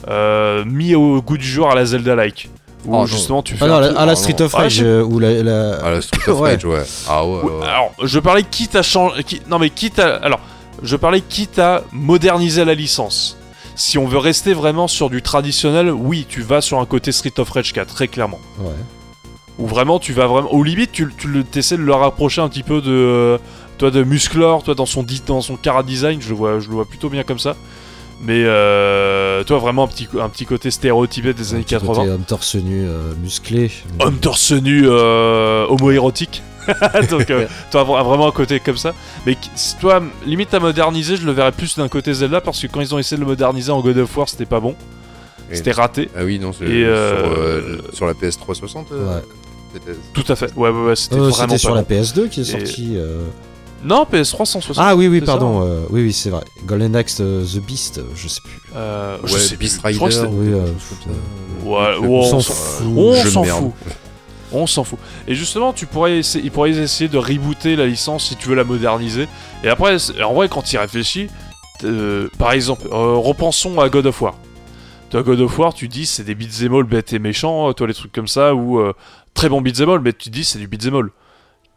euh, 0.08 0.64
mis 0.66 0.96
au 0.96 1.22
goût 1.22 1.38
du 1.38 1.48
jour 1.48 1.70
à 1.72 1.76
la 1.76 1.86
Zelda-like. 1.86 2.50
Où 2.86 2.96
Oh 2.96 3.06
justement 3.06 3.44
tu 3.44 3.56
fais 3.58 3.66
Ah 3.66 3.68
non, 3.68 3.76
un 3.76 3.82
la- 3.82 4.00
à 4.00 4.06
la 4.06 4.14
Ah, 4.14 4.16
Street 4.16 4.42
of 4.42 4.56
Ah, 4.56 4.60
Rage 4.60 4.76
je- 4.76 4.86
euh, 4.86 5.04
ou 5.04 5.20
la, 5.20 5.44
la- 5.44 5.80
Ah, 5.84 5.92
la 5.92 6.02
Street 6.02 6.32
of 6.32 6.40
Ouais. 6.40 6.52
Rage, 6.52 6.64
ouais. 6.66 6.84
Ah 7.10 7.26
ouais, 7.26 7.32
Ouais, 7.34 7.44
ouais, 7.44 7.52
ouais. 7.60 7.68
Alors, 7.68 7.92
je 8.02 8.20
parlais 8.20 8.44
quitte 8.44 8.76
à 8.78 8.82
changer. 8.84 9.22
Non, 9.50 9.60
mais 9.60 9.70
quitte 9.70 10.00
à. 10.00 10.16
Alors, 10.18 10.40
je 10.82 10.96
parlais 10.96 11.20
quitte 11.20 11.60
à 11.60 11.84
moderniser 11.92 12.64
la 12.64 12.74
licence. 12.76 13.38
Si 13.80 13.98
on 13.98 14.06
veut 14.06 14.18
rester 14.18 14.54
vraiment 14.54 14.90
sur 14.90 15.10
du 15.10 15.22
traditionnel, 15.22 15.90
oui, 15.90 16.26
tu 16.28 16.42
vas 16.42 16.60
sur 16.60 16.80
un 16.80 16.86
côté 16.86 17.14
Street 17.14 17.32
of 17.38 17.50
Rage 17.50 17.72
4, 17.72 17.94
très 17.94 18.10
clairement. 18.10 18.40
Ouais. 18.60 18.74
Ou 19.58 19.68
vraiment, 19.68 20.00
tu 20.00 20.12
vas 20.12 20.28
vraiment. 20.28 20.52
Au 20.54 20.64
limite, 20.64 20.92
tu, 20.92 21.10
essaies 21.56 21.78
de 21.78 21.84
le 21.84 21.94
rapprocher 21.94 22.42
un 22.42 22.50
petit 22.50 22.64
peu 22.64 22.82
de. 22.82 22.92
euh, 22.92 23.38
toi, 23.78 23.90
de 23.90 24.04
Musclor, 24.04 24.64
toi, 24.64 24.76
dans 24.76 24.86
son, 24.86 25.06
dans 25.26 25.40
son 25.40 25.56
cara 25.56 25.84
design, 25.84 26.22
je 26.22 26.28
le, 26.30 26.36
vois, 26.36 26.60
je 26.60 26.68
le 26.68 26.74
vois 26.74 26.84
plutôt 26.84 27.10
bien 27.10 27.24
comme 27.24 27.40
ça. 27.40 27.56
Mais 28.22 28.44
euh, 28.46 29.46
toi, 29.46 29.60
vraiment 29.60 29.86
un 29.86 29.88
petit, 29.88 30.10
un 30.20 30.28
petit 30.28 30.46
côté 30.46 30.72
stéréotypé 30.72 31.34
des 31.34 31.54
années 31.54 31.62
Un 31.62 31.64
petit 31.64 31.76
80. 31.76 31.94
côté 31.94 32.10
homme 32.10 32.24
torse 32.24 32.56
nu 32.56 32.86
euh, 32.86 33.14
musclé. 33.24 33.72
Homme 34.00 34.18
torse 34.18 34.52
nu 34.52 34.84
euh, 34.86 35.66
homo-érotique. 35.70 36.44
Donc, 37.10 37.30
euh, 37.30 37.48
toi, 37.72 37.84
vra- 37.84 38.04
vraiment 38.04 38.28
un 38.28 38.32
côté 38.32 38.60
comme 38.60 38.78
ça. 38.78 38.94
Mais 39.26 39.38
toi, 39.80 40.02
limite 40.26 40.54
à 40.54 40.60
moderniser, 40.60 41.16
je 41.18 41.26
le 41.26 41.32
verrais 41.32 41.52
plus 41.52 41.76
d'un 41.78 41.88
côté 41.88 42.14
Zelda 42.14 42.42
parce 42.42 42.60
que 42.62 42.68
quand 42.68 42.82
ils 42.82 42.94
ont 42.94 43.00
essayé 43.00 43.18
de 43.18 43.22
le 43.22 43.28
moderniser 43.28 43.72
en 43.72 43.82
God 43.82 43.98
of 43.98 44.16
War, 44.18 44.28
c'était 44.30 44.46
pas 44.46 44.60
bon. 44.60 44.76
C'était 45.52 45.72
raté. 45.72 46.10
Ah 46.16 46.24
oui, 46.24 46.38
non, 46.38 46.52
c'est 46.54 46.66
Et, 46.66 46.84
sur, 46.84 46.90
euh, 46.90 47.62
euh, 47.62 47.78
sur 47.94 48.06
la 48.06 48.14
PS360. 48.14 48.86
euh, 48.92 49.16
Ouais. 49.16 49.82
Tout 50.14 50.24
à 50.28 50.36
fait. 50.36 50.52
Ouais, 50.56 50.70
ouais, 50.70 50.86
ouais, 50.88 50.96
c'était 50.96 51.16
Euh, 51.16 51.30
vraiment 51.30 51.34
C'était 51.34 51.48
pas 51.54 51.58
sur 51.58 51.70
bon. 51.70 51.76
la 51.76 51.84
PS2 51.84 52.28
qui 52.30 52.42
est 52.42 52.44
Et- 52.44 52.46
sorti. 52.66 52.94
euh. 52.98 53.24
Non, 53.84 54.04
PS3 54.12 54.46
160. 54.46 54.76
Ah 54.78 54.96
oui, 54.96 55.08
oui, 55.08 55.22
pardon. 55.22 55.62
euh, 55.64 55.84
oui, 55.90 56.02
oui, 56.04 56.12
c'est 56.14 56.30
vrai. 56.30 56.44
Golden 56.66 56.96
Axe 56.96 57.18
euh, 57.22 57.46
The 57.46 57.60
Beast, 57.66 57.98
euh, 58.00 58.04
je 58.16 58.28
sais 58.28 58.42
plus. 58.44 58.60
Euh, 58.76 59.18
je 59.24 59.34
Ouais, 59.34 59.40
sais 59.40 59.56
Beast 59.56 59.82
plus. 59.82 59.92
Je 59.94 59.98
crois 59.98 60.10
que 60.10 60.16
Rider. 60.16 60.28
Oui, 60.34 60.54
euh, 60.54 60.66
Ouais, 61.64 61.94
Je- 61.96 62.00
ouais, 62.02 62.08
on 62.08 62.24
s'en 62.24 62.40
fout. 62.42 62.86
On 62.96 63.14
je 63.24 63.30
s'en 63.30 63.44
fout. 63.44 63.72
On 64.52 64.66
s'en 64.68 64.84
fout. 64.84 65.00
Et 65.28 65.36
justement, 65.36 65.74
tu 65.74 65.86
pourrais 65.86 66.18
essayer, 66.20 66.44
ils 66.44 66.52
pourraient 66.52 66.72
essayer 66.72 67.08
de 67.08 67.18
rebooter 67.18 67.76
la 67.76 67.86
licence 67.86 68.26
si 68.26 68.36
tu 68.36 68.50
veux 68.50 68.56
la 68.56 68.64
moderniser. 68.64 69.28
Et 69.64 69.70
après, 69.70 69.96
en 70.24 70.34
vrai, 70.34 70.50
quand 70.50 70.62
tu 70.64 70.76
y 70.76 70.78
réfléchis, 70.78 71.28
euh, 71.84 72.28
par 72.38 72.52
exemple, 72.52 72.88
euh, 72.92 73.16
repensons 73.16 73.80
à 73.80 73.90
God 73.90 74.06
of 74.08 74.22
War. 74.22 74.36
Toi, 75.10 75.24
God 75.24 75.40
of 75.42 75.58
War, 75.58 75.74
tu 75.74 75.88
dis 75.88 76.06
c'est 76.06 76.24
des 76.24 76.36
beat'em 76.36 76.74
all 76.76 76.84
bêtes 76.84 77.14
et 77.14 77.20
méchants, 77.20 77.72
toi 77.74 77.88
les 77.88 77.94
trucs 77.94 78.12
comme 78.12 78.28
ça, 78.28 78.54
ou 78.54 78.80
euh, 78.80 78.94
très 79.34 79.50
bon 79.50 79.62
beat'em 79.62 79.90
all, 79.90 80.00
mais 80.02 80.14
tu 80.14 80.30
dis 80.30 80.44
c'est 80.44 80.60
du 80.60 80.68
beat'em 80.68 80.96
all. 80.96 81.10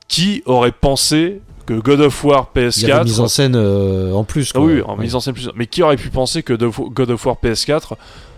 Qui 0.09 0.43
aurait 0.47 0.73
pensé 0.73 1.41
que 1.65 1.75
God 1.75 2.01
of 2.01 2.25
War 2.25 2.51
Il 2.57 2.61
y 2.61 2.65
avait 2.65 2.71
PS4 2.71 2.97
une 2.99 3.05
mise 3.05 3.21
en 3.21 3.29
scène 3.29 3.57
en 3.57 4.25
plus. 4.25 4.51
ah 4.55 4.59
Quoi. 4.59 4.67
oui, 4.67 4.83
en 4.83 4.97
Ouais. 4.97 5.03
mise 5.05 5.15
en 5.15 5.21
scène 5.21 5.33
plus. 5.35 5.49
Mais 5.55 5.67
qui 5.67 5.83
aurait 5.83 5.97
pu 5.97 6.11
penser 6.11 6.43
que 6.43 6.53
God 6.55 7.11
of 7.11 7.25
War 7.27 7.37
PS4 7.43 7.93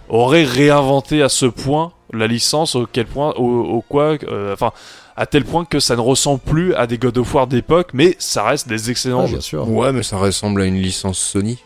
aurait 0.09 0.45
réinventé 0.45 1.23
à 1.23 1.29
ce 1.29 1.47
point 1.47 1.93
la 2.19 2.27
licence, 2.27 2.75
au 2.77 2.87
quel 2.91 3.07
point, 3.07 3.33
au, 3.37 3.45
au 3.63 3.81
quoi, 3.81 4.17
euh, 4.29 4.53
enfin, 4.53 4.73
à 5.17 5.27
tel 5.27 5.45
point 5.45 5.65
que 5.65 5.79
ça 5.81 5.95
ne 5.97 6.01
ressemble 6.01 6.41
plus 6.41 6.75
à 6.75 6.87
des 6.87 6.99
God 6.99 7.19
of 7.19 7.35
War 7.35 7.47
d'époque, 7.47 7.91
mais 7.95 8.17
ça 8.19 8.43
reste 8.45 8.69
des 8.69 8.91
excellents 8.91 9.23
Ah, 9.23 9.27
jeux. 9.27 9.33
bien 9.33 9.41
sûr. 9.41 9.69
Ouais, 9.69 9.93
mais 9.93 10.03
ça 10.03 10.17
ressemble 10.17 10.63
à 10.63 10.65
une 10.67 10.81
licence 10.81 11.19
Sony. 11.19 11.59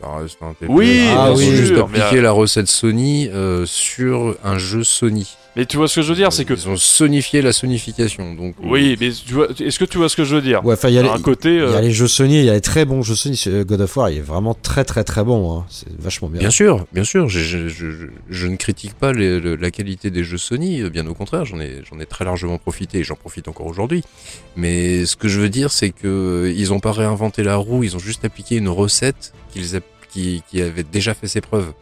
Ça 0.00 0.16
reste 0.16 0.38
un 0.42 0.52
TPS. 0.54 0.66
Oui, 0.68 1.04
Ah 1.08 1.28
Ils 1.28 1.32
ont 1.32 1.36
oui, 1.36 1.56
juste 1.56 1.72
mais, 1.72 1.78
appliqué 1.80 2.18
euh, 2.18 2.22
la 2.22 2.32
recette 2.32 2.66
Sony 2.68 3.28
euh, 3.32 3.64
sur 3.66 4.36
un 4.44 4.58
jeu 4.58 4.82
Sony. 4.84 5.36
Mais 5.56 5.66
tu 5.66 5.76
vois 5.76 5.86
ce 5.86 5.94
que 5.94 6.02
je 6.02 6.08
veux 6.08 6.16
dire, 6.16 6.32
c'est 6.32 6.44
que 6.44 6.52
Ils 6.54 6.68
ont 6.68 6.76
sonifié 6.76 7.40
la 7.40 7.52
sonification. 7.52 8.34
Donc, 8.34 8.56
euh, 8.58 8.66
oui, 8.66 8.96
mais 9.00 9.10
tu 9.12 9.34
vois, 9.34 9.46
est-ce 9.60 9.78
que 9.78 9.84
tu 9.84 9.98
vois 9.98 10.08
ce 10.08 10.16
que 10.16 10.24
je 10.24 10.34
veux 10.34 10.42
dire? 10.42 10.64
Ouais, 10.66 10.74
enfin, 10.74 10.88
il 10.88 10.94
y 10.94 10.98
a 10.98 11.02
les- 11.02 11.08
Un 11.08 11.20
côté, 11.20 11.54
Il 11.54 11.60
y 11.70 11.74
a 11.76 11.80
les 11.80 11.92
jeux 11.92 12.08
Sony, 12.08 12.40
il 12.40 12.44
y 12.44 12.50
a 12.50 12.54
les 12.54 12.60
très 12.60 12.84
bons 12.84 13.02
jeux 13.02 13.14
Sony. 13.14 13.40
God 13.64 13.80
of 13.82 13.96
War, 13.96 14.10
il 14.10 14.18
est 14.18 14.20
vraiment 14.20 14.54
très 14.54 14.84
très 14.84 15.04
très 15.04 15.22
bon. 15.22 15.56
hein. 15.60 15.64
C'est 15.70 15.86
vachement 15.96 16.28
bien. 16.28 16.40
Bien 16.40 16.50
sûr, 16.50 16.84
bien 16.92 17.04
sûr, 17.04 17.28
je, 17.28 17.38
je, 17.38 17.68
je, 17.68 17.90
je- 17.92 18.06
je 18.30 18.46
ne 18.48 18.56
critique 18.56 18.94
pas 18.94 19.12
les- 19.12 19.38
le- 19.38 19.54
la 19.54 19.70
qualité 19.70 20.10
des 20.10 20.24
jeux 20.24 20.38
Sony, 20.38 20.82
bien 20.90 21.06
au 21.06 21.14
contraire, 21.14 21.44
j'en 21.44 21.60
ai, 21.60 21.82
j'en 21.88 22.00
ai 22.00 22.06
très 22.06 22.24
largement 22.24 22.58
profité 22.58 22.98
et 22.98 23.04
j'en 23.04 23.14
profite 23.14 23.46
encore 23.46 23.66
aujourd'hui. 23.66 24.02
Mais 24.56 25.06
ce 25.06 25.14
que 25.14 25.28
je 25.28 25.38
veux 25.38 25.48
dire, 25.50 25.70
c'est 25.70 25.90
que 25.90 26.52
ils 26.54 26.72
ont 26.72 26.80
pas 26.80 26.90
réinventé 26.92 27.44
la 27.44 27.54
roue, 27.54 27.84
ils 27.84 27.94
ont 27.94 28.00
juste 28.00 28.24
appliqué 28.24 28.56
une 28.56 28.68
recette 28.68 29.32
qu'ils 29.54 29.80
qui, 30.12 30.42
qui 30.50 30.60
avait 30.62 30.82
déjà 30.84 31.14
fait 31.14 31.26
ses 31.26 31.40
preuves. 31.40 31.72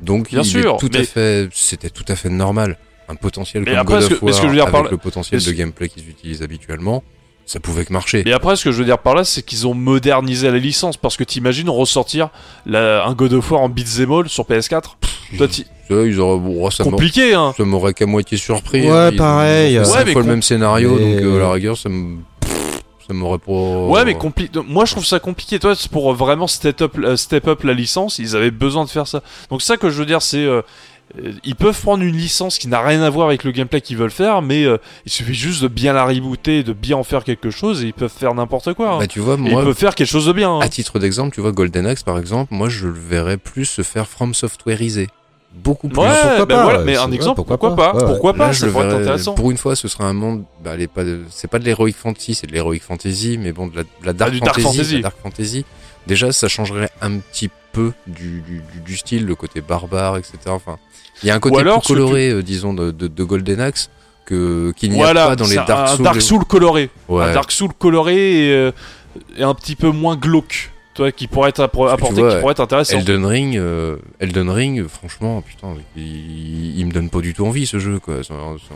Donc, 0.00 0.28
Bien 0.30 0.42
il 0.42 0.44
sûr, 0.46 0.74
est 0.74 0.78
tout 0.78 0.90
mais- 0.92 1.00
à 1.00 1.04
fait, 1.04 1.48
c'était 1.52 1.90
tout 1.90 2.04
à 2.08 2.16
fait 2.16 2.28
normal. 2.28 2.78
Un 3.08 3.14
potentiel 3.14 3.62
Mais 3.64 3.70
comme 3.72 3.78
après, 3.80 3.94
God 3.94 4.02
ce 4.02 4.08
que- 4.08 4.14
of 4.14 4.22
mais 4.22 4.32
ce 4.32 4.36
War, 4.36 4.42
que 4.42 4.46
je 4.48 4.50
veux 4.52 4.56
dire 4.58 4.66
avec 4.66 4.84
là- 4.84 4.90
le 4.90 4.96
potentiel 4.96 5.42
de 5.42 5.52
gameplay 5.52 5.88
qu'ils 5.88 6.08
utilisent 6.08 6.42
habituellement, 6.42 7.02
ça 7.46 7.60
pouvait 7.60 7.84
que 7.84 7.92
marcher. 7.92 8.24
Et 8.26 8.32
après, 8.32 8.56
ce 8.56 8.64
que 8.64 8.72
je 8.72 8.78
veux 8.78 8.84
dire 8.84 8.98
par 8.98 9.14
là, 9.14 9.22
c'est 9.24 9.42
qu'ils 9.42 9.66
ont 9.68 9.74
modernisé 9.74 10.50
la 10.50 10.58
licence. 10.58 10.96
Parce 10.96 11.16
que 11.16 11.22
t'imagines 11.22 11.70
ressortir 11.70 12.30
la- 12.66 13.04
un 13.06 13.12
God 13.14 13.32
of 13.34 13.48
War 13.50 13.60
en 13.60 13.68
beat'em 13.68 14.10
all 14.12 14.28
sur 14.28 14.44
PS4 14.44 14.98
Toi, 15.38 15.46
t'y- 15.48 15.66
Ça, 15.88 15.94
ils 16.04 16.18
auraient, 16.18 16.40
bon, 16.40 16.68
ça 16.70 16.82
m'aurait- 16.82 16.90
compliqué, 16.92 17.34
hein 17.34 17.54
ça 17.56 17.64
m'aurait 17.64 17.94
qu'à 17.94 18.06
moitié 18.06 18.36
surpris. 18.38 18.82
Ouais, 18.90 18.90
hein. 18.90 19.12
Pareil, 19.16 19.76
cinq 19.84 19.92
Ouais, 19.94 20.04
mais 20.04 20.12
fois 20.12 20.22
le 20.22 20.28
même 20.28 20.42
scénario, 20.42 20.96
mais- 20.98 21.14
donc 21.14 21.22
euh, 21.24 21.36
à 21.36 21.38
la 21.40 21.52
rigueur, 21.52 21.76
ça 21.78 21.88
me, 21.88 22.16
ça 23.06 23.14
m'aurait 23.14 23.38
pas. 23.38 23.52
Ouais, 23.52 24.04
mais 24.04 24.14
compli- 24.14 24.50
moi 24.66 24.84
je 24.84 24.92
trouve 24.92 25.04
ça 25.06 25.18
compliqué. 25.20 25.58
Toi, 25.58 25.74
c'est 25.76 25.90
pour 25.90 26.12
vraiment 26.14 26.46
step 26.46 26.80
up, 26.82 26.92
euh, 26.98 27.16
step 27.16 27.46
up 27.48 27.62
la 27.64 27.72
licence, 27.74 28.18
ils 28.18 28.34
avaient 28.36 28.50
besoin 28.50 28.84
de 28.84 28.90
faire 28.90 29.06
ça. 29.06 29.22
Donc, 29.50 29.62
ça 29.62 29.76
que 29.76 29.90
je 29.90 29.98
veux 29.98 30.06
dire, 30.06 30.22
c'est. 30.22 30.44
euh, 30.44 30.62
euh, 31.22 31.30
ils 31.44 31.54
peuvent 31.54 31.80
prendre 31.80 32.02
une 32.02 32.16
licence 32.16 32.58
qui 32.58 32.66
n'a 32.66 32.80
rien 32.80 33.00
à 33.02 33.08
voir 33.10 33.28
avec 33.28 33.44
le 33.44 33.52
gameplay 33.52 33.80
qu'ils 33.80 33.96
veulent 33.96 34.10
faire, 34.10 34.42
mais 34.42 34.64
euh, 34.64 34.76
il 35.04 35.12
suffit 35.12 35.34
juste 35.34 35.62
de 35.62 35.68
bien 35.68 35.92
la 35.92 36.04
rebooter, 36.04 36.64
de 36.64 36.72
bien 36.72 36.96
en 36.96 37.04
faire 37.04 37.22
quelque 37.22 37.50
chose, 37.50 37.84
et 37.84 37.86
ils 37.86 37.92
peuvent 37.94 38.12
faire 38.12 38.34
n'importe 38.34 38.74
quoi. 38.74 38.94
hein. 38.94 38.98
Bah, 38.98 39.06
tu 39.06 39.20
vois, 39.20 39.34
Et 39.34 39.36
moi, 39.38 39.62
ils 39.62 39.64
peuvent 39.66 39.76
faire 39.76 39.94
quelque 39.94 40.08
chose 40.10 40.26
de 40.26 40.32
bien. 40.32 40.50
hein. 40.56 40.60
à 40.60 40.68
titre 40.68 40.98
d'exemple, 40.98 41.32
tu 41.32 41.40
vois, 41.40 41.52
Golden 41.52 41.86
Axe, 41.86 42.02
par 42.02 42.18
exemple, 42.18 42.52
moi, 42.52 42.68
je 42.68 42.86
le 42.88 42.92
verrais 42.92 43.36
plus 43.36 43.66
se 43.66 43.82
faire 43.82 44.08
from 44.08 44.34
softwareisé. 44.34 45.06
Beaucoup 45.56 45.88
plus. 45.88 45.98
Ouais, 46.00 46.06
pourquoi 46.22 46.46
bah 46.46 46.54
pas, 46.56 46.62
voilà, 46.64 46.78
mais 46.84 46.94
c'est- 46.94 47.00
un 47.00 47.10
exemple, 47.12 47.36
pourquoi 47.36 47.58
pourquoi, 47.58 47.76
pas, 47.76 47.92
pas, 47.92 47.96
ouais, 47.96 48.02
ouais. 48.04 48.08
Pourquoi 48.10 48.34
pas, 48.34 48.46
Là, 48.48 48.52
ça 48.52 48.66
pourrait 48.68 48.86
être 48.86 48.94
intéressant. 49.00 49.34
Pour 49.34 49.50
une 49.50 49.56
fois, 49.56 49.74
ce 49.74 49.88
serait 49.88 50.04
un 50.04 50.12
monde, 50.12 50.44
bah, 50.62 50.72
allez, 50.72 50.86
pas 50.86 51.02
de- 51.02 51.22
c'est 51.30 51.48
pas 51.48 51.58
de 51.58 51.64
l'heroic 51.64 51.92
fantasy, 51.96 52.34
c'est 52.34 52.46
de 52.46 52.52
l'heroic 52.52 52.78
fantasy, 52.80 53.38
mais 53.40 53.52
bon, 53.52 53.66
de 53.66 53.76
la, 53.76 53.82
de 53.82 53.88
la 54.04 54.12
dark, 54.12 54.30
du 54.32 54.40
dark 54.40 54.60
fantasy, 54.60 54.76
fantasy. 54.76 54.94
la 54.96 55.00
dark 55.02 55.16
fantasy. 55.22 55.64
Déjà, 56.06 56.30
ça 56.30 56.46
changerait 56.48 56.90
un 57.00 57.18
petit 57.18 57.50
peu 57.72 57.92
du, 58.06 58.42
du, 58.42 58.62
du- 58.72 58.80
du 58.84 58.96
style, 58.96 59.24
le 59.26 59.34
côté 59.34 59.60
barbare, 59.60 60.18
etc. 60.18 60.34
Enfin, 60.48 60.78
il 61.22 61.26
y 61.26 61.30
a 61.30 61.34
un 61.34 61.40
côté 61.40 61.58
alors, 61.58 61.80
plus 61.80 61.94
coloré, 61.94 62.30
euh, 62.30 62.42
disons, 62.42 62.74
de, 62.74 62.90
de, 62.92 63.08
de 63.08 63.24
Golden 63.24 63.60
Axe 63.60 63.90
que 64.24 64.72
qu'il 64.76 64.90
n'y 64.90 64.96
a 64.96 65.04
Voilà, 65.04 65.26
pas 65.28 65.36
dans 65.36 65.44
les 65.46 65.50
c'est 65.54 65.58
un- 65.58 65.64
Dark 65.64 65.88
un 65.88 65.96
Souls. 65.96 66.04
Dark 66.04 66.20
Soul 66.22 66.44
coloré. 66.44 66.90
Ouais. 67.08 67.24
Un 67.24 67.32
Dark 67.32 67.50
Soul 67.50 67.72
coloré 67.78 68.46
et, 68.48 68.52
euh, 68.52 68.72
est 69.38 69.42
un 69.42 69.54
petit 69.54 69.74
peu 69.76 69.88
moins 69.90 70.16
glauque. 70.16 70.70
Toi, 70.96 71.12
qui 71.12 71.26
pourrait 71.28 71.50
être 71.50 71.60
apporté, 71.60 71.94
vois, 72.20 72.34
qui 72.34 72.40
pourrait 72.40 72.52
être 72.52 72.60
intéressant. 72.60 72.98
Elden 72.98 73.24
Ring, 73.26 73.56
euh, 73.58 73.96
Elden 74.18 74.48
Ring, 74.50 74.86
franchement, 74.88 75.42
putain, 75.42 75.74
il, 75.96 76.78
il 76.78 76.86
me 76.86 76.90
donne 76.92 77.10
pas 77.10 77.20
du 77.20 77.34
tout 77.34 77.44
envie 77.46 77.66
ce 77.66 77.78
jeu, 77.78 77.98
quoi. 78.00 78.20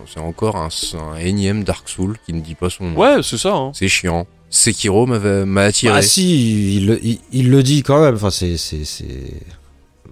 C'est 0.06 0.20
encore 0.20 0.56
un, 0.56 0.68
un 0.98 1.16
énième 1.16 1.64
Dark 1.64 1.88
Soul 1.88 2.16
qui 2.26 2.32
ne 2.34 2.40
dit 2.40 2.54
pas 2.54 2.68
son 2.70 2.84
nom. 2.90 2.98
Ouais, 2.98 3.22
c'est 3.22 3.38
ça. 3.38 3.54
Hein. 3.54 3.72
C'est 3.74 3.88
chiant. 3.88 4.26
Sekiro 4.50 5.06
m'avait- 5.06 5.44
m'a 5.46 5.62
attiré. 5.62 5.96
Ah 5.96 6.02
si, 6.02 6.76
il, 6.76 6.86
le- 6.88 7.04
il, 7.04 7.18
il 7.32 7.50
le 7.50 7.62
dit 7.62 7.82
quand 7.82 8.02
même. 8.02 8.16
Enfin, 8.16 8.30
c'est, 8.30 8.56
c'est, 8.56 8.84
c'est. 8.84 9.32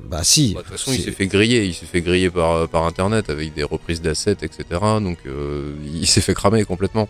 Bah 0.09 0.21
si. 0.23 0.55
Bah, 0.55 0.61
De 0.61 0.65
toute 0.65 0.77
façon, 0.79 0.93
il 0.95 1.01
s'est 1.03 1.11
fait 1.13 1.27
griller. 1.27 1.65
Il 1.67 1.75
s'est 1.75 1.85
fait 1.87 2.01
griller 2.01 2.31
par, 2.31 2.69
par 2.69 2.85
internet 2.85 3.29
avec 3.31 3.53
des 3.53 3.65
reprises 3.65 4.01
d'assets, 4.01 4.37
etc. 4.41 4.65
Donc, 5.03 5.19
euh, 5.27 5.75
il 5.93 6.07
s'est 6.07 6.21
fait 6.21 6.35
cramer 6.35 6.65
complètement. 6.65 7.09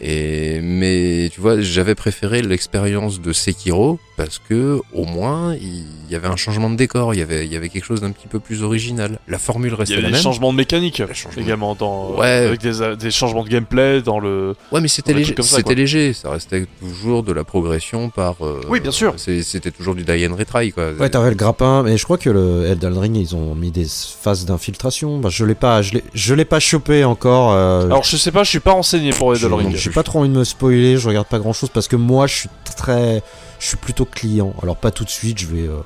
Et 0.00 0.60
mais 0.60 1.30
tu 1.32 1.40
vois, 1.40 1.60
j'avais 1.60 1.94
préféré 1.94 2.42
l'expérience 2.42 3.20
de 3.20 3.32
Sekiro 3.32 3.98
parce 4.16 4.38
que 4.38 4.80
au 4.92 5.04
moins 5.04 5.54
il 5.54 5.84
y 6.10 6.14
avait 6.16 6.26
un 6.28 6.36
changement 6.36 6.70
de 6.70 6.76
décor, 6.76 7.14
il 7.14 7.18
y 7.20 7.22
avait 7.22 7.46
il 7.46 7.52
y 7.52 7.56
avait 7.56 7.68
quelque 7.68 7.84
chose 7.84 8.00
d'un 8.00 8.10
petit 8.10 8.26
peu 8.26 8.40
plus 8.40 8.62
original. 8.62 9.18
La 9.28 9.38
formule 9.38 9.70
Il 9.70 9.74
y 9.74 9.76
restait 9.78 9.94
a 9.94 10.00
la 10.00 10.08
des 10.08 10.12
même. 10.14 10.22
changements 10.22 10.52
de 10.52 10.56
mécanique 10.56 11.02
également, 11.36 11.74
dans, 11.74 12.16
Ouais. 12.16 12.46
avec 12.46 12.60
des, 12.60 12.96
des 12.98 13.10
changements 13.10 13.44
de 13.44 13.48
gameplay 13.48 14.02
dans 14.02 14.18
le. 14.18 14.54
Ouais, 14.72 14.80
mais 14.80 14.88
c'était 14.88 15.12
Des 15.14 15.20
léger. 15.20 15.34
C'était 15.40 15.74
léger. 15.74 16.12
Ça 16.12 16.30
restait 16.30 16.66
toujours 16.80 17.22
de 17.22 17.32
la 17.32 17.44
progression 17.44 18.10
par. 18.10 18.36
euh, 18.42 18.60
Oui, 18.68 18.80
bien 18.80 18.90
sûr. 18.90 19.14
C'était 19.16 19.70
toujours 19.70 19.94
du 19.94 20.04
die 20.04 20.26
and 20.26 20.34
retry 20.36 20.72
quoi. 20.72 20.90
Ouais, 20.92 21.08
t'avais 21.10 21.30
le 21.30 21.36
grappin, 21.36 21.82
mais 21.84 21.96
je 21.96 22.04
crois 22.04 22.18
que 22.18 22.30
le 22.30 22.66
Elden 22.66 22.98
Ring, 22.98 23.16
ils 23.16 23.34
ont 23.36 23.54
mis 23.54 23.70
des 23.70 23.86
phases 23.88 24.44
d'infiltration. 24.44 25.18
Bah, 25.18 25.28
je 25.30 25.44
l'ai 25.44 25.54
pas, 25.54 25.80
je 25.82 25.94
l'ai, 25.94 26.04
je 26.14 26.34
l'ai 26.34 26.44
pas 26.44 26.60
chopé 26.60 27.04
encore. 27.04 27.52
euh, 27.52 27.84
Alors, 27.86 28.02
je 28.04 28.16
sais 28.16 28.30
pas, 28.32 28.42
je 28.44 28.50
suis 28.50 28.60
pas 28.60 28.72
renseigné 28.72 29.10
pour 29.10 29.34
Elden 29.34 29.52
Ring. 29.54 29.76
J'ai 29.82 29.90
pas 29.90 30.02
trop 30.02 30.20
envie 30.20 30.28
de 30.28 30.34
me 30.34 30.44
spoiler, 30.44 30.96
je 30.96 31.08
regarde 31.08 31.26
pas 31.26 31.38
grand 31.38 31.52
chose 31.52 31.70
parce 31.70 31.88
que 31.88 31.96
moi, 31.96 32.26
je 32.26 32.34
suis 32.34 32.48
très, 32.76 33.22
je 33.58 33.66
suis 33.66 33.76
plutôt 33.76 34.04
client. 34.04 34.54
Alors 34.62 34.76
pas 34.76 34.90
tout 34.90 35.04
de 35.04 35.10
suite, 35.10 35.38
je 35.38 35.46
vais, 35.46 35.68
euh, 35.68 35.78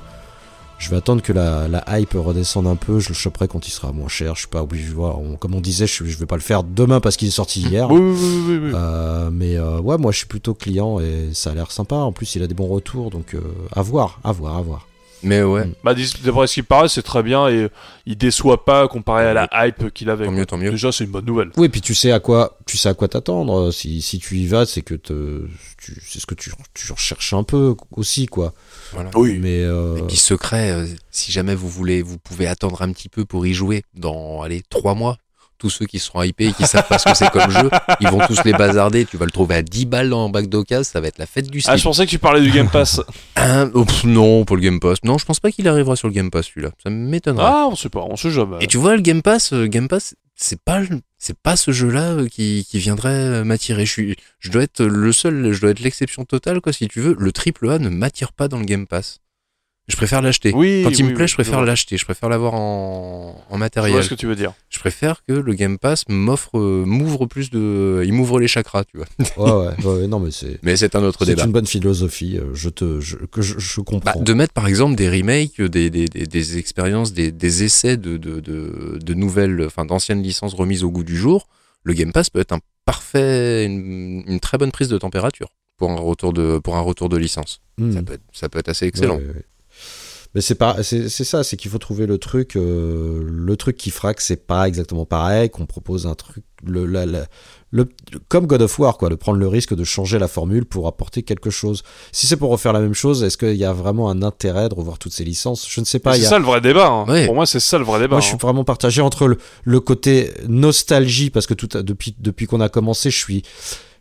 je 0.79 0.89
vais 0.89 0.97
attendre 0.97 1.21
que 1.21 1.33
la, 1.33 1.67
la 1.67 1.83
hype 1.99 2.13
redescende 2.13 2.67
un 2.67 2.75
peu. 2.75 2.99
Je 2.99 3.09
le 3.09 3.13
choperai 3.15 3.47
quand 3.47 3.67
il 3.67 3.71
sera 3.71 3.91
moins 3.91 4.07
cher. 4.07 4.35
Je 4.35 4.39
suis 4.41 4.47
pas 4.47 4.61
obligé. 4.61 4.89
Voilà, 4.89 5.15
on- 5.17 5.35
comme 5.35 5.55
on 5.55 5.61
disait, 5.61 5.87
je, 5.87 6.05
je 6.05 6.17
vais 6.17 6.25
pas 6.25 6.35
le 6.35 6.41
faire 6.41 6.63
demain 6.63 6.99
parce 6.99 7.17
qu'il 7.17 7.27
est 7.27 7.31
sorti 7.31 7.61
hier. 7.69 7.89
Oui, 7.91 7.99
oui, 7.99 8.15
oui, 8.15 8.43
oui, 8.47 8.59
oui. 8.65 8.71
Euh, 8.75 9.29
mais 9.31 9.57
euh, 9.57 9.79
ouais, 9.79 9.97
moi 9.97 10.11
je 10.11 10.17
suis 10.19 10.27
plutôt 10.27 10.53
client 10.53 10.99
et 10.99 11.29
ça 11.33 11.51
a 11.51 11.53
l'air 11.55 11.71
sympa. 11.71 11.95
En 11.95 12.11
plus, 12.11 12.35
il 12.35 12.43
a 12.43 12.47
des 12.47 12.53
bons 12.53 12.67
retours, 12.67 13.09
donc 13.09 13.35
à 13.75 13.81
voir, 13.81 14.19
à 14.23 14.31
voir, 14.31 14.57
à 14.57 14.61
voir. 14.61 14.87
Mais 15.23 15.41
ouais. 15.43 15.65
Mm. 15.65 15.73
Bah, 15.83 15.93
dis- 15.93 16.13
d'après 16.23 16.47
ce 16.47 16.53
qu'il 16.55 16.63
paraît, 16.63 16.89
c'est 16.89 17.01
très 17.01 17.23
bien 17.23 17.47
et 17.47 17.69
il 18.05 18.17
déçoit 18.17 18.65
pas 18.65 18.87
comparé 18.87 19.25
à 19.25 19.33
la 19.33 19.49
hype 19.67 19.91
qu'il 19.91 20.09
avait. 20.09 20.25
Tant 20.25 20.31
mieux, 20.31 20.45
tant 20.45 20.57
mieux. 20.57 20.71
Déjà, 20.71 20.91
c'est 20.91 21.05
une 21.05 21.11
bonne 21.11 21.25
nouvelle. 21.25 21.49
Oui, 21.57 21.69
puis 21.69 21.81
tu 21.81 21.95
sais 21.95 22.11
à 22.11 22.19
quoi, 22.19 22.57
tu 22.65 22.77
sais 22.77 22.89
à 22.89 22.93
quoi 22.93 23.07
t'attendre. 23.07 23.71
Si, 23.71 24.01
si 24.01 24.19
tu 24.19 24.37
y 24.37 24.47
vas, 24.47 24.65
c'est 24.65 24.81
que 24.83 24.93
te, 24.95 25.47
tu, 25.81 25.99
c'est 26.05 26.19
ce 26.19 26.25
que 26.25 26.35
tu, 26.35 26.51
tu 26.73 26.91
recherches 26.91 27.33
un 27.33 27.43
peu 27.43 27.75
aussi, 27.91 28.27
quoi. 28.27 28.53
Voilà. 28.93 29.09
Oui. 29.15 29.39
Mais 29.41 29.63
euh, 29.63 29.97
Et 29.97 30.01
puis 30.03 30.17
secret, 30.17 30.71
euh, 30.71 30.85
si 31.11 31.31
jamais 31.31 31.55
vous 31.55 31.69
voulez, 31.69 32.01
vous 32.01 32.17
pouvez 32.19 32.47
attendre 32.47 32.81
un 32.81 32.91
petit 32.91 33.09
peu 33.09 33.25
pour 33.25 33.45
y 33.47 33.53
jouer 33.53 33.83
dans, 33.95 34.41
allez, 34.43 34.61
trois 34.69 34.93
mois. 34.93 35.17
Tous 35.59 35.69
ceux 35.69 35.85
qui 35.85 35.97
seront 35.99 36.21
hypés 36.21 36.47
et 36.49 36.53
qui 36.53 36.65
savent 36.67 36.87
pas 36.87 36.99
ce 36.99 37.05
que 37.05 37.15
c'est 37.17 37.29
comme 37.31 37.49
jeu, 37.51 37.69
ils 37.99 38.07
vont 38.09 38.19
tous 38.27 38.43
les 38.45 38.51
bazarder. 38.53 39.05
Tu 39.05 39.17
vas 39.17 39.25
le 39.25 39.31
trouver 39.31 39.55
à 39.55 39.61
10 39.63 39.85
balles 39.85 40.09
dans 40.09 40.27
le 40.27 40.31
bac 40.31 40.47
d'occasion, 40.47 40.83
ça 40.83 41.01
va 41.01 41.07
être 41.07 41.17
la 41.17 41.25
fête 41.25 41.49
du 41.49 41.59
Ah, 41.65 41.71
slip. 41.71 41.77
je 41.79 41.83
pensais 41.83 42.05
que 42.05 42.11
tu 42.11 42.19
parlais 42.19 42.41
du 42.41 42.51
Game 42.51 42.69
Pass. 42.69 43.01
Hein 43.35 43.71
Oh, 43.73 43.85
pff, 43.85 44.03
non, 44.03 44.45
pour 44.45 44.55
le 44.55 44.61
Game 44.61 44.79
Pass. 44.79 44.97
Non, 45.03 45.17
je 45.17 45.25
pense 45.25 45.39
pas 45.39 45.51
qu'il 45.51 45.67
arrivera 45.67 45.95
sur 45.95 46.07
le 46.07 46.13
Game 46.13 46.29
Pass 46.29 46.47
celui-là. 46.47 46.69
Ça 46.83 46.89
m'étonnerait. 46.89 47.45
ah, 47.47 47.67
on 47.71 47.75
sait 47.75 47.89
pas, 47.89 48.01
on 48.01 48.15
sait 48.15 48.31
jamais. 48.31 48.57
Et 48.61 48.67
tu 48.67 48.77
vois, 48.77 48.95
le 48.95 49.01
Game 49.01 49.21
Pass, 49.21 49.53
euh, 49.53 49.65
Game 49.67 49.87
Pass, 49.87 50.15
c'est 50.35 50.61
pas, 50.61 50.79
le- 50.79 51.01
c'est 51.17 51.37
pas 51.37 51.55
ce 51.55 51.71
jeu-là 51.71 52.11
euh, 52.13 52.27
qui, 52.27 52.65
qui 52.69 52.77
viendrait 52.79 53.09
euh, 53.09 53.43
m'attirer. 53.43 53.85
Je 53.85 53.91
suis, 53.91 54.15
je 54.39 54.51
dois 54.51 54.63
être 54.63 54.83
le 54.83 55.11
seul, 55.11 55.51
je 55.53 55.61
dois 55.61 55.71
être 55.71 55.79
l'exception 55.79 56.25
totale, 56.25 56.61
quoi, 56.61 56.73
si 56.73 56.87
tu 56.87 57.01
veux. 57.01 57.15
Le 57.17 57.31
triple 57.31 57.69
A 57.71 57.79
ne 57.79 57.89
m'attire 57.89 58.33
pas 58.33 58.47
dans 58.47 58.59
le 58.59 58.65
Game 58.65 58.85
Pass. 58.85 59.19
Je 59.89 59.95
préfère 59.95 60.21
l'acheter. 60.21 60.51
Oui, 60.53 60.81
Quand 60.83 60.89
il 60.91 60.97
oui, 61.05 61.09
me 61.11 61.13
plaît, 61.15 61.23
oui, 61.23 61.27
je 61.29 61.33
préfère 61.35 61.61
l'acheter. 61.61 61.95
Je 61.97 62.03
préfère 62.03 62.27
l'avoir 62.27 62.55
en, 62.55 63.41
en 63.49 63.53
Je 63.53 63.57
matériel. 63.57 63.93
vois 63.93 64.03
ce 64.03 64.09
que 64.09 64.15
tu 64.15 64.27
veux 64.27 64.35
dire. 64.35 64.51
Je 64.69 64.79
préfère 64.79 65.23
que 65.25 65.31
le 65.31 65.53
Game 65.53 65.77
Pass 65.77 66.03
m'offre, 66.09 66.57
euh, 66.59 66.83
m'ouvre 66.85 67.25
plus 67.25 67.49
de, 67.51 68.03
il 68.05 68.11
m'ouvre 68.11 68.37
les 68.41 68.49
chakras, 68.49 68.83
tu 68.83 68.97
vois. 68.97 69.05
ouais, 69.37 69.75
ouais, 69.85 69.93
ouais, 70.01 70.07
non, 70.07 70.19
mais 70.19 70.31
c'est, 70.31 70.59
Mais 70.61 70.75
c'est 70.75 70.93
un 70.95 71.03
autre 71.03 71.19
c'est 71.23 71.31
débat. 71.31 71.45
une 71.45 71.53
bonne 71.53 71.65
philosophie. 71.67 72.37
euh, 72.37 72.53
Je 72.53 72.67
te, 72.67 72.99
je, 72.99 73.15
que 73.15 73.41
je, 73.41 73.59
je 73.59 73.79
Bah, 73.79 73.83
comprends. 73.85 74.21
de 74.21 74.33
mettre 74.33 74.51
par 74.53 74.67
exemple 74.67 74.95
des 74.95 75.09
remakes, 75.09 75.61
des, 75.61 75.89
des, 75.89 76.05
des, 76.07 76.25
des 76.25 76.57
expériences, 76.57 77.13
des, 77.13 77.31
des 77.31 77.63
essais 77.63 77.95
de, 77.95 78.17
de, 78.17 78.41
de, 78.41 78.99
de 79.01 79.13
nouvelles, 79.13 79.63
enfin 79.65 79.85
d'anciennes 79.85 80.21
licences 80.21 80.53
remises 80.53 80.83
au 80.83 80.91
goût 80.91 81.05
du 81.05 81.15
jour, 81.15 81.47
le 81.83 81.93
Game 81.93 82.11
Pass 82.11 82.29
peut 82.29 82.39
être 82.41 82.51
un 82.51 82.59
parfait, 82.83 83.63
une, 83.65 84.23
une 84.27 84.39
très 84.41 84.57
bonne 84.57 84.71
prise 84.73 84.89
de 84.89 84.97
température 84.97 85.47
pour 85.77 85.91
un 85.91 85.95
retour 85.95 86.33
de, 86.33 86.57
pour 86.59 86.75
un 86.75 86.81
retour 86.81 87.07
de 87.07 87.15
licence. 87.15 87.61
Hmm. 87.77 87.93
Ça, 87.93 88.01
peut 88.03 88.13
être, 88.15 88.23
ça 88.33 88.49
peut 88.49 88.59
être 88.59 88.67
assez 88.69 88.85
excellent. 88.85 89.15
Ouais, 89.17 89.21
ouais, 89.23 89.27
ouais. 89.35 89.45
Mais 90.35 90.41
c'est 90.41 90.55
pas, 90.55 90.83
c'est 90.83 91.09
c'est 91.09 91.23
ça, 91.23 91.43
c'est 91.43 91.57
qu'il 91.57 91.71
faut 91.71 91.77
trouver 91.77 92.05
le 92.05 92.17
truc, 92.17 92.55
euh, 92.55 93.21
le 93.27 93.55
truc 93.57 93.77
qui 93.77 93.89
fera 93.89 94.13
que 94.13 94.21
c'est 94.21 94.45
pas 94.45 94.67
exactement 94.67 95.05
pareil, 95.05 95.49
qu'on 95.49 95.65
propose 95.65 96.05
un 96.05 96.15
truc, 96.15 96.43
le, 96.63 96.85
la- 96.85 97.05
la- 97.05 97.25
le, 97.71 97.87
comme 98.29 98.45
God 98.47 98.61
of 98.61 98.77
War, 98.79 98.97
quoi, 98.97 99.09
de 99.09 99.15
prendre 99.15 99.37
le 99.39 99.47
risque 99.47 99.73
de 99.75 99.83
changer 99.83 100.19
la 100.19 100.27
formule 100.27 100.65
pour 100.65 100.87
apporter 100.87 101.23
quelque 101.23 101.49
chose. 101.49 101.83
Si 102.11 102.27
c'est 102.27 102.37
pour 102.37 102.49
refaire 102.49 102.71
la 102.73 102.79
même 102.79 102.93
chose, 102.93 103.23
est-ce 103.23 103.37
qu'il 103.37 103.55
y 103.55 103.65
a 103.65 103.73
vraiment 103.73 104.09
un 104.09 104.21
intérêt 104.21 104.69
de 104.69 104.75
revoir 104.75 104.99
toutes 104.99 105.11
ces 105.13 105.23
licences? 105.25 105.65
Je 105.69 105.79
ne 105.81 105.85
sais 105.85 105.99
pas. 105.99 106.15
c'est 106.15 106.25
a- 106.25 106.29
ça 106.29 106.39
le 106.39 106.45
vrai 106.45 106.61
débat. 106.61 106.87
hein. 106.87 107.05
Ouais. 107.07 107.25
Pour 107.25 107.35
moi, 107.35 107.45
c'est 107.45 107.59
ça 107.59 107.77
le 107.77 107.83
vrai 107.85 107.99
débat. 107.99 108.15
Moi, 108.15 108.21
je 108.21 108.25
hein. 108.27 108.29
suis 108.29 108.37
vraiment 108.37 108.63
partagé 108.63 109.01
entre 109.01 109.27
le, 109.27 109.37
le 109.63 109.79
côté 109.79 110.31
nostalgie, 110.47 111.29
parce 111.29 111.47
que 111.47 111.53
tout 111.53 111.69
a- 111.73 111.81
depuis, 111.83 112.15
depuis 112.19 112.47
qu'on 112.47 112.61
a 112.61 112.69
commencé, 112.69 113.11
je 113.11 113.17
suis, 113.17 113.43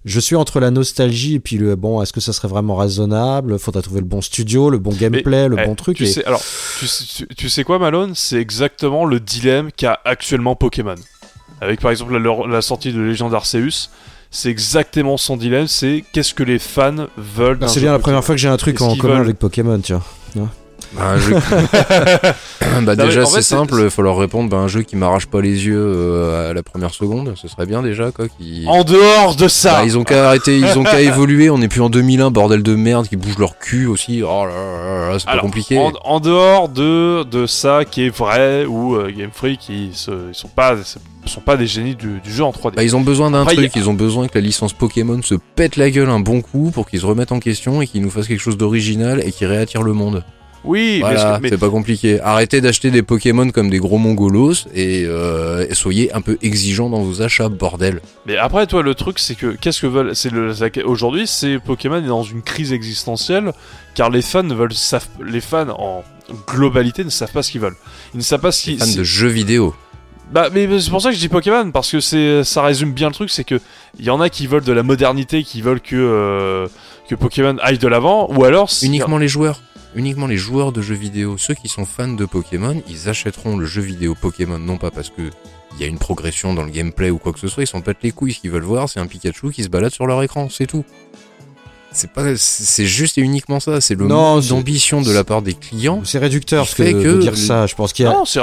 je 0.06 0.20
suis 0.20 0.36
entre 0.36 0.60
la 0.60 0.70
nostalgie 0.70 1.34
et 1.34 1.40
puis 1.40 1.58
le 1.58 1.76
bon, 1.76 2.00
est-ce 2.00 2.12
que 2.14 2.20
ça 2.20 2.32
serait 2.32 2.48
vraiment 2.48 2.76
raisonnable? 2.76 3.58
Faudra 3.58 3.82
trouver 3.82 4.00
le 4.00 4.06
bon 4.06 4.20
studio, 4.22 4.70
le 4.70 4.78
bon 4.78 4.92
gameplay, 4.92 5.48
le 5.48 5.56
Eh, 5.60 5.66
bon 5.66 5.74
truc. 5.74 5.96
Tu 5.98 6.04
et- 6.04 6.06
sais, 6.06 6.24
alors, 6.24 6.40
tu 6.78 6.86
sais, 6.86 7.04
tu- 7.04 7.34
tu 7.34 7.48
sais 7.50 7.64
quoi, 7.64 7.78
Malone? 7.78 8.12
C'est 8.14 8.40
exactement 8.40 9.04
le 9.04 9.20
dilemme 9.20 9.70
qu'a 9.76 10.00
actuellement 10.04 10.54
Pokémon. 10.56 10.94
Avec 11.60 11.80
par 11.80 11.90
exemple 11.90 12.16
la, 12.16 12.46
la 12.46 12.62
sortie 12.62 12.92
de 12.92 13.00
Légende 13.00 13.34
Arceus, 13.34 13.90
c'est 14.30 14.48
exactement 14.50 15.16
son 15.16 15.36
dilemme. 15.36 15.66
C'est 15.66 16.04
qu'est-ce 16.12 16.34
que 16.34 16.42
les 16.42 16.58
fans 16.58 17.06
veulent. 17.16 17.56
Bah, 17.58 17.68
c'est 17.68 17.80
bien 17.80 17.92
la 17.92 17.98
première 17.98 18.22
fois 18.24 18.34
que 18.34 18.40
j'ai 18.40 18.48
un 18.48 18.56
truc 18.56 18.80
en 18.80 18.94
commun 18.96 19.14
veulent- 19.14 19.22
avec 19.24 19.38
Pokémon, 19.38 19.78
tiens. 19.80 20.02
Bah, 20.94 21.02
un 21.10 21.18
jeu- 21.18 21.34
bah, 22.60 22.80
mais 22.82 22.96
déjà, 22.96 23.22
en 23.22 23.26
fait, 23.26 23.36
c'est 23.36 23.42
simple, 23.42 23.80
il 23.84 23.90
faut 23.90 24.02
leur 24.02 24.16
répondre 24.18 24.48
bah, 24.50 24.58
un 24.58 24.68
jeu 24.68 24.82
qui 24.82 24.96
m'arrache 24.96 25.26
pas 25.26 25.40
les 25.40 25.66
yeux 25.66 25.76
euh, 25.78 26.50
à 26.50 26.54
la 26.54 26.62
première 26.62 26.92
seconde, 26.94 27.34
ce 27.36 27.48
serait 27.48 27.66
bien 27.66 27.82
déjà, 27.82 28.10
quoi. 28.12 28.26
Qui... 28.28 28.64
En 28.66 28.84
dehors 28.84 29.36
de 29.36 29.48
ça, 29.48 29.72
Bah, 29.80 29.84
ils 29.84 29.98
ont 29.98 30.04
qu'à 30.04 30.28
arrêter, 30.28 30.58
ils 30.58 30.78
ont 30.78 30.84
qu'à 30.84 31.00
évoluer. 31.02 31.50
On 31.50 31.58
n'est 31.58 31.68
plus 31.68 31.80
en 31.82 31.90
2001, 31.90 32.30
bordel 32.30 32.62
de 32.62 32.74
merde, 32.74 33.08
qui 33.08 33.16
bouge 33.16 33.38
leur 33.38 33.58
cul 33.58 33.86
aussi. 33.86 34.22
Oh 34.22 34.44
là 34.46 34.52
là 34.54 35.10
là, 35.12 35.18
c'est 35.18 35.26
pas 35.26 35.38
compliqué. 35.38 35.78
en, 35.78 35.92
en 36.04 36.20
dehors 36.20 36.68
de, 36.68 37.24
de 37.24 37.46
ça 37.46 37.84
qui 37.84 38.06
est 38.06 38.16
vrai 38.16 38.64
ou 38.66 38.94
euh, 38.96 39.10
Game 39.16 39.30
Freak, 39.32 39.68
ils, 39.68 39.94
se- 39.94 40.28
ils 40.30 40.34
sont 40.34 40.48
pas 40.48 40.74
ils 41.24 41.30
sont 41.30 41.40
pas 41.40 41.56
des 41.56 41.66
génies 41.66 41.96
du, 41.96 42.20
du 42.20 42.32
jeu 42.32 42.44
en 42.44 42.50
3D. 42.52 42.76
Bah, 42.76 42.84
ils 42.84 42.94
ont 42.94 43.00
besoin 43.00 43.32
d'un 43.32 43.44
truc, 43.44 43.70
il 43.74 43.82
ils 43.82 43.90
ont 43.90 43.94
besoin 43.94 44.28
que 44.28 44.34
la 44.36 44.40
licence 44.40 44.72
Pokémon 44.72 45.20
se 45.22 45.34
pète 45.56 45.76
la 45.76 45.90
gueule 45.90 46.08
un 46.08 46.20
bon 46.20 46.40
coup 46.40 46.70
pour 46.72 46.88
qu'ils 46.88 47.00
se 47.00 47.06
remettent 47.06 47.32
en 47.32 47.40
question 47.40 47.82
et 47.82 47.86
qu'ils 47.88 48.00
nous 48.02 48.10
fassent 48.10 48.28
quelque 48.28 48.40
chose 48.42 48.56
d'original 48.56 49.20
et 49.26 49.32
qui 49.32 49.44
réattire 49.44 49.82
le 49.82 49.92
monde. 49.92 50.22
Oui, 50.66 50.94
mais 50.97 51.01
Voilà, 51.01 51.40
c'est 51.43 51.59
pas 51.59 51.70
compliqué. 51.70 52.20
Arrêtez 52.20 52.60
d'acheter 52.60 52.90
des 52.90 53.02
Pokémon 53.02 53.51
comme 53.51 53.70
des 53.70 53.78
gros 53.78 53.98
mongolos 53.98 54.66
et, 54.74 55.05
euh, 55.06 55.66
soyez 55.72 56.12
un 56.12 56.20
peu 56.20 56.36
exigeants 56.43 56.90
dans 56.90 57.02
vos 57.02 57.22
achats, 57.22 57.48
bordel. 57.48 58.01
mais 58.26 58.36
après, 58.36 58.66
toi, 58.66 58.82
le 58.82 58.94
truc, 58.94 59.18
c'est 59.18 59.36
que 59.36 59.55
qu'est-ce 59.55 59.80
que 59.80 59.86
veulent. 59.86 60.14
C'est 60.14 60.30
le 60.30 60.52
aujourd'hui, 60.84 61.26
c'est 61.26 61.59
Pokémon 61.59 61.98
est 61.98 62.09
dans 62.09 62.22
une 62.22 62.43
crise 62.43 62.72
existentielle 62.72 63.52
car 63.94 64.10
les 64.10 64.22
fans 64.22 64.47
veulent 64.47 64.74
savent, 64.74 65.09
les 65.24 65.40
fans 65.40 65.68
en 65.70 66.05
globalité 66.47 67.05
ne 67.05 67.10
savent 67.10 67.32
pas 67.32 67.43
ce 67.43 67.52
qu'ils 67.52 67.60
veulent. 67.60 67.76
Ils 68.14 68.18
ne 68.18 68.22
savent 68.22 68.40
pas 68.40 68.52
ce 68.52 68.62
qu'ils. 68.62 68.78
fans 68.78 68.94
de 68.94 69.05
jeux 69.05 69.28
vidéo. 69.28 69.74
Bah, 70.32 70.48
mais 70.52 70.66
c'est 70.80 70.90
pour 70.90 71.01
ça 71.01 71.10
que 71.10 71.14
je 71.14 71.20
dis 71.20 71.28
Pokémon 71.28 71.70
parce 71.70 71.93
que 71.93 72.01
c'est 72.01 72.43
ça 72.43 72.62
résume 72.62 72.93
bien 72.93 73.09
le 73.09 73.14
truc, 73.14 73.30
c'est 73.30 73.44
que 73.44 73.60
il 73.98 74.05
y 74.05 74.10
en 74.10 74.20
a 74.20 74.28
qui 74.28 74.48
veulent 74.48 74.64
de 74.64 74.72
la 74.72 74.82
modernité, 74.82 75.44
qui 75.44 75.62
veulent 75.62 75.80
que 75.80 75.94
euh, 75.94 76.66
que 77.09 77.14
Pokémon 77.14 77.56
aille 77.62 77.78
de 77.78 77.86
l'avant, 77.86 78.28
ou 78.32 78.44
alors 78.44 78.68
Uniquement 78.82 79.18
les 79.18 79.28
joueurs. 79.28 79.60
Uniquement 79.97 80.27
les 80.27 80.36
joueurs 80.36 80.73
de 80.73 80.82
jeux 80.82 80.94
vidéo. 80.94 81.36
Ceux 81.39 81.55
qui 81.55 81.68
sont 81.68 81.86
fans 81.86 82.06
de 82.09 82.24
Pokémon, 82.27 82.81
ils 82.89 83.09
achèteront 83.09 83.56
le 83.56 83.64
jeu 83.66 83.81
vidéo 83.82 84.14
Pokémon 84.20 84.59
non 84.59 84.77
pas 84.77 84.90
parce 84.90 85.09
que 85.09 85.23
il 85.74 85.81
y 85.81 85.85
a 85.85 85.86
une 85.89 85.98
progression 85.98 86.55
dans 86.55 86.62
le 86.62 86.70
gameplay 86.70 87.10
ou 87.10 87.18
quoi 87.18 87.32
que 87.32 87.39
ce 87.40 87.48
soit, 87.48 87.62
ils 87.64 87.66
s'en 87.66 87.81
pètent 87.81 88.02
les 88.02 88.12
couilles. 88.12 88.32
Ce 88.35 88.40
qu'ils 88.40 88.51
veulent 88.51 88.62
voir, 88.62 88.89
c'est 88.89 89.01
un 89.01 89.06
Pikachu 89.06 89.51
qui 89.51 89.62
se 89.62 89.68
balade 89.68 89.93
sur 89.93 90.06
leur 90.06 90.23
écran, 90.23 90.48
c'est 90.51 90.66
tout. 90.66 90.85
C'est 91.93 92.10
pas, 92.12 92.36
c'est 92.36 92.85
juste 92.85 93.16
et 93.16 93.23
uniquement 93.23 93.59
ça. 93.59 93.81
C'est 93.81 93.94
le 93.94 94.06
Non, 94.06 94.40
d'ambition 94.40 95.01
de 95.01 95.10
la 95.10 95.24
part 95.24 95.40
des 95.40 95.55
clients. 95.55 96.02
C'est 96.05 96.18
réducteur 96.18 96.68
ce 96.68 96.77
que 96.77 96.82
que 96.82 97.14
de 97.14 97.20
dire 97.20 97.31
le- 97.31 97.36
ça. 97.39 97.66
Je 97.66 97.74
pense 97.74 97.94
qu'il 97.94 98.05
y 98.05 98.09
a. 98.09 98.12
Non, 98.12 98.27
c'est 98.27 98.40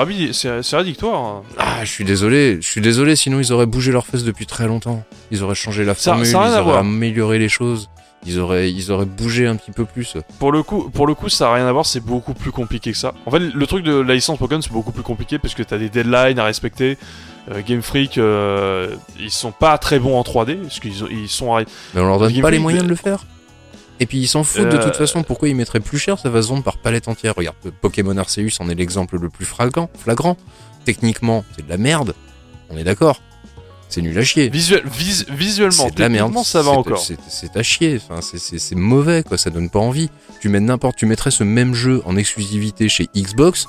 rédictoire. 0.76 1.44
Ah, 1.58 1.86
je 1.86 1.90
suis 1.92 2.04
désolé, 2.04 2.58
je 2.62 2.68
suis 2.68 2.82
désolé. 2.82 3.16
Sinon, 3.16 3.40
ils 3.40 3.54
auraient 3.54 3.68
bougé 3.68 3.92
leurs 3.92 4.08
fesses 4.08 4.24
depuis 4.24 4.48
très 4.48 4.66
longtemps. 4.66 5.04
Ils 5.30 5.44
auraient 5.44 5.54
changé 5.54 5.86
la 5.86 5.94
formule, 5.94 6.26
ça 6.26 6.50
ils 6.52 6.60
auraient 6.60 6.80
amélioré 6.80 7.38
les 7.38 7.50
choses. 7.50 7.90
Ils 8.26 8.40
auraient, 8.40 8.72
ils 8.72 8.91
auraient 8.91 9.06
bougé 9.06 9.48
un 9.48 9.56
petit 9.56 9.72
peu 9.72 9.86
plus. 9.86 10.16
Pour 10.40 10.52
le 10.52 10.64
coup, 10.64 10.90
pour 10.90 11.08
le 11.08 11.14
coup, 11.14 11.28
ça 11.30 11.50
a 11.50 11.54
rien 11.56 11.68
à 11.68 11.72
voir, 11.72 11.86
c'est 11.86 12.00
beaucoup 12.00 12.34
plus 12.34 12.52
compliqué 12.52 12.91
que 12.91 12.98
ça. 12.98 13.14
En 13.26 13.32
fait, 13.32 13.40
le 13.40 13.68
truc 13.68 13.84
de 13.84 13.94
la 14.00 14.14
licence 14.14 14.38
Pokémon, 14.40 14.62
c'est 14.62 14.72
beaucoup 14.72 14.91
plus 14.94 15.04
compliqué 15.04 15.40
parce 15.40 15.54
que 15.56 15.64
t'as 15.64 15.78
des 15.78 15.90
deadlines 15.90 16.40
à 16.40 16.45
respecter. 16.45 16.98
Euh, 17.52 17.62
Game 17.68 17.82
Freak, 17.82 18.18
euh, 18.18 18.95
ils 19.20 19.30
sont 19.32 19.52
pas 19.52 19.78
très 19.78 20.00
bons 20.00 20.18
en 20.18 20.22
3D 20.24 20.56
parce 20.62 20.80
qu'ils 20.80 20.94
ils 21.12 21.28
sont 21.28 21.58
Mais 21.94 22.00
on 22.02 22.06
leur 22.08 22.20
donne 22.20 22.32
Game 22.32 22.41
pas 22.41 22.52
les 22.52 22.60
moyens 22.60 22.84
euh, 22.84 22.86
de 22.86 22.90
le 22.91 22.95
faire. 22.95 23.26
Et 24.00 24.06
puis 24.06 24.18
ils 24.20 24.28
s'en 24.28 24.44
foutent 24.44 24.70
de 24.70 24.78
Euh, 24.78 24.84
toute 24.84 24.95
façon. 24.95 25.24
Pourquoi 25.24 25.50
ils 25.50 25.56
mettraient 25.56 25.82
plus 25.82 25.98
cher 26.00 26.18
Ça 26.18 26.30
va 26.30 26.41
se 26.41 26.48
vendre 26.48 26.64
par 26.64 26.78
palette 26.78 27.10
entière? 27.10 27.36
Regarde, 27.36 27.58
Pokémon 27.82 28.16
Arceus 28.18 28.50
en 28.60 28.70
est 28.70 28.76
l'exemple 28.76 29.18
le 29.20 29.30
plus 29.30 29.45
flagrant. 29.45 29.90
flagrant. 30.00 30.38
Techniquement, 30.86 31.44
c'est 31.56 31.66
de 31.66 31.70
la 31.70 31.78
merde. 31.78 32.14
On 32.70 32.78
est 32.78 32.84
d'accord. 32.86 33.22
C'est 33.89 34.01
nul 34.01 34.18
à 34.18 34.23
chier. 34.23 34.49
Visuel, 34.49 34.81
vis- 34.88 35.26
visuellement, 35.30 35.85
C'est 35.88 35.95
de 35.95 35.99
la 36.01 36.10
merde. 36.10 36.34
ça 36.43 36.61
va 36.64 36.72
C'est- 36.72 36.77
encore. 36.77 37.05
c'est- 37.30 37.55
à 37.57 37.61
chier. 37.64 37.99
Enfin, 38.10 38.22
c'est- 38.22 38.76
mauvais, 38.76 39.22
quoi. 39.23 39.38
Ça 39.38 39.49
donne 39.51 39.69
pas 39.69 39.80
envie. 39.80 40.10
Tu 40.41 40.49
mets 40.49 40.60
n'importe, 40.60 40.95
tu 40.97 41.05
mettrais 41.05 41.30
ce 41.31 41.43
même 41.43 41.76
jeu 41.76 42.01
en 42.05 42.18
exclusivité 42.18 42.89
chez 42.89 43.07
Xbox, 43.15 43.68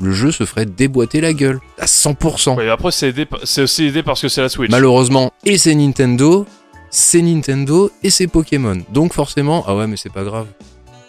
le 0.00 0.12
jeu 0.12 0.32
se 0.32 0.44
ferait 0.46 0.66
déboîter 0.66 1.20
la 1.20 1.32
gueule 1.34 1.60
à 1.78 1.86
100%. 1.86 2.56
Ouais, 2.56 2.68
après, 2.70 2.90
c'est 2.90 3.62
aussi 3.62 3.84
aidé 3.84 4.02
parce 4.02 4.22
que 4.22 4.28
c'est 4.28 4.40
la 4.40 4.48
Switch. 4.48 4.70
Malheureusement, 4.70 5.32
et 5.44 5.58
c'est 5.58 5.74
Nintendo, 5.74 6.46
c'est 6.90 7.20
Nintendo 7.22 7.90
et 8.02 8.08
c'est 8.10 8.26
Pokémon. 8.28 8.78
Donc 8.92 9.12
forcément, 9.12 9.62
ah 9.66 9.76
ouais, 9.76 9.86
mais 9.86 9.96
c'est 9.96 10.12
pas 10.12 10.24
grave. 10.24 10.46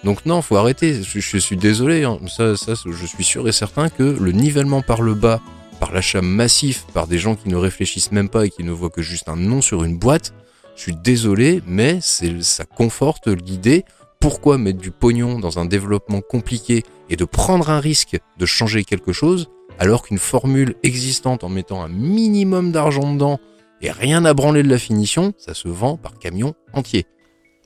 Donc 0.04 0.26
non, 0.26 0.42
faut 0.42 0.58
arrêter. 0.58 1.02
Je, 1.04 1.20
je 1.20 1.38
suis 1.38 1.58
désolé. 1.58 2.04
hein. 2.04 2.20
Ça, 2.28 2.56
ça, 2.58 2.74
je 2.86 3.06
suis 3.06 3.24
sûr 3.24 3.48
et 3.48 3.52
certain 3.52 3.90
que 3.90 4.04
le 4.04 4.32
nivellement 4.32 4.82
par 4.82 5.02
le 5.02 5.14
bas, 5.16 5.42
par 5.80 5.92
l'achat 5.94 6.22
massif, 6.22 6.86
par 6.94 7.08
des 7.08 7.18
gens 7.18 7.36
qui 7.36 7.50
ne 7.50 7.56
réfléchissent 7.56 8.12
même 8.12 8.30
pas 8.30 8.46
et 8.46 8.50
qui 8.50 8.64
ne 8.64 8.72
voient 8.72 8.90
que 8.90 9.02
juste 9.02 9.30
un 9.30 9.36
nom 9.36 9.62
sur 9.62 9.84
une 9.84 9.98
boîte, 9.98 10.34
je 10.76 10.82
suis 10.84 10.96
désolé, 10.96 11.62
mais 11.66 12.00
ça 12.02 12.66
conforte 12.66 13.28
l'idée. 13.28 13.84
Pourquoi 14.20 14.58
mettre 14.58 14.80
du 14.80 14.92
pognon 14.92 15.40
dans 15.40 15.60
un 15.60 15.66
développement 15.66 16.22
compliqué 16.22 16.84
et 17.10 17.16
de 17.16 17.26
prendre 17.26 17.70
un 17.70 17.80
risque 17.80 18.20
de 18.38 18.46
changer 18.46 18.84
quelque 18.84 19.14
chose 19.14 19.50
alors 19.80 20.04
qu'une 20.04 20.18
formule 20.18 20.76
existante 20.84 21.44
en 21.44 21.50
mettant 21.50 21.84
un 21.84 21.88
minimum 21.88 22.72
d'argent 22.72 23.14
dedans 23.14 23.40
et 23.82 23.92
rien 23.92 24.26
à 24.26 24.34
branler 24.34 24.64
de 24.64 24.70
la 24.70 24.80
finition, 24.80 25.34
ça 25.38 25.54
se 25.54 25.68
vend 25.68 25.98
par 25.98 26.18
camion 26.18 26.56
entier. 26.74 27.06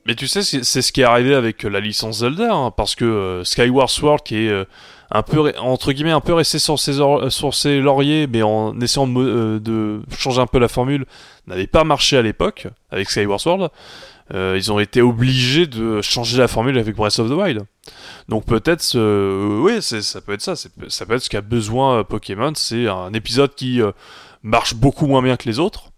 Mais 0.05 0.15
tu 0.15 0.27
sais, 0.27 0.41
c'est 0.41 0.81
ce 0.81 0.91
qui 0.91 1.01
est 1.01 1.05
arrivé 1.05 1.35
avec 1.35 1.63
euh, 1.63 1.69
la 1.69 1.79
licence 1.79 2.19
Zelda, 2.19 2.53
hein, 2.53 2.71
parce 2.71 2.95
que 2.95 3.05
euh, 3.05 3.43
Skyward 3.43 3.89
Sword, 3.89 4.23
qui 4.23 4.45
est 4.45 4.49
euh, 4.49 4.65
un 5.11 5.23
peu, 5.23 5.53
entre 5.59 5.91
guillemets, 5.91 6.11
un 6.11 6.21
peu 6.21 6.33
resté 6.33 6.57
sur 6.57 6.79
ses, 6.79 6.99
euh, 6.99 7.29
sur 7.29 7.53
ses 7.53 7.79
lauriers, 7.79 8.27
mais 8.27 8.41
en 8.41 8.79
essayant 8.79 9.07
de, 9.07 9.19
euh, 9.19 9.59
de 9.59 10.01
changer 10.17 10.41
un 10.41 10.47
peu 10.47 10.57
la 10.57 10.69
formule, 10.69 11.05
n'avait 11.47 11.67
pas 11.67 11.83
marché 11.83 12.17
à 12.17 12.21
l'époque 12.21 12.67
avec 12.89 13.09
Skyward 13.09 13.39
Sword. 13.39 13.69
Euh, 14.33 14.55
ils 14.57 14.71
ont 14.71 14.79
été 14.79 15.01
obligés 15.01 15.67
de 15.67 16.01
changer 16.01 16.37
la 16.37 16.47
formule 16.47 16.77
avec 16.77 16.95
Breath 16.95 17.19
of 17.19 17.29
the 17.29 17.33
Wild. 17.33 17.65
Donc 18.29 18.45
peut-être, 18.45 18.97
oui, 19.59 19.81
ça 19.81 20.21
peut 20.21 20.33
être 20.33 20.41
ça. 20.41 20.55
Ça 20.55 21.05
peut 21.05 21.15
être 21.15 21.23
ce 21.23 21.29
qu'a 21.29 21.41
besoin 21.41 22.05
Pokémon. 22.05 22.53
C'est 22.55 22.87
un 22.87 23.11
épisode 23.11 23.53
qui 23.55 23.81
marche 24.41 24.73
beaucoup 24.73 25.05
moins 25.05 25.21
bien 25.21 25.35
que 25.35 25.49
les 25.49 25.59
autres. 25.59 25.90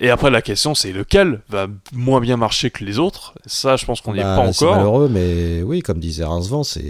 Et 0.00 0.10
après 0.10 0.30
la 0.30 0.42
question 0.42 0.74
c'est 0.74 0.92
lequel 0.92 1.40
va 1.48 1.66
moins 1.92 2.20
bien 2.20 2.36
marcher 2.36 2.70
que 2.70 2.84
les 2.84 2.98
autres? 2.98 3.34
Ça 3.46 3.76
je 3.76 3.84
pense 3.84 4.00
qu'on 4.00 4.12
n'y 4.14 4.20
est 4.20 4.22
Bah, 4.22 4.36
pas 4.36 4.52
c'est 4.52 4.64
encore. 4.64 4.76
malheureux, 4.76 5.08
mais 5.10 5.62
oui, 5.62 5.80
comme 5.80 5.98
disait 5.98 6.24
Rincevent, 6.24 6.62
c'est. 6.64 6.82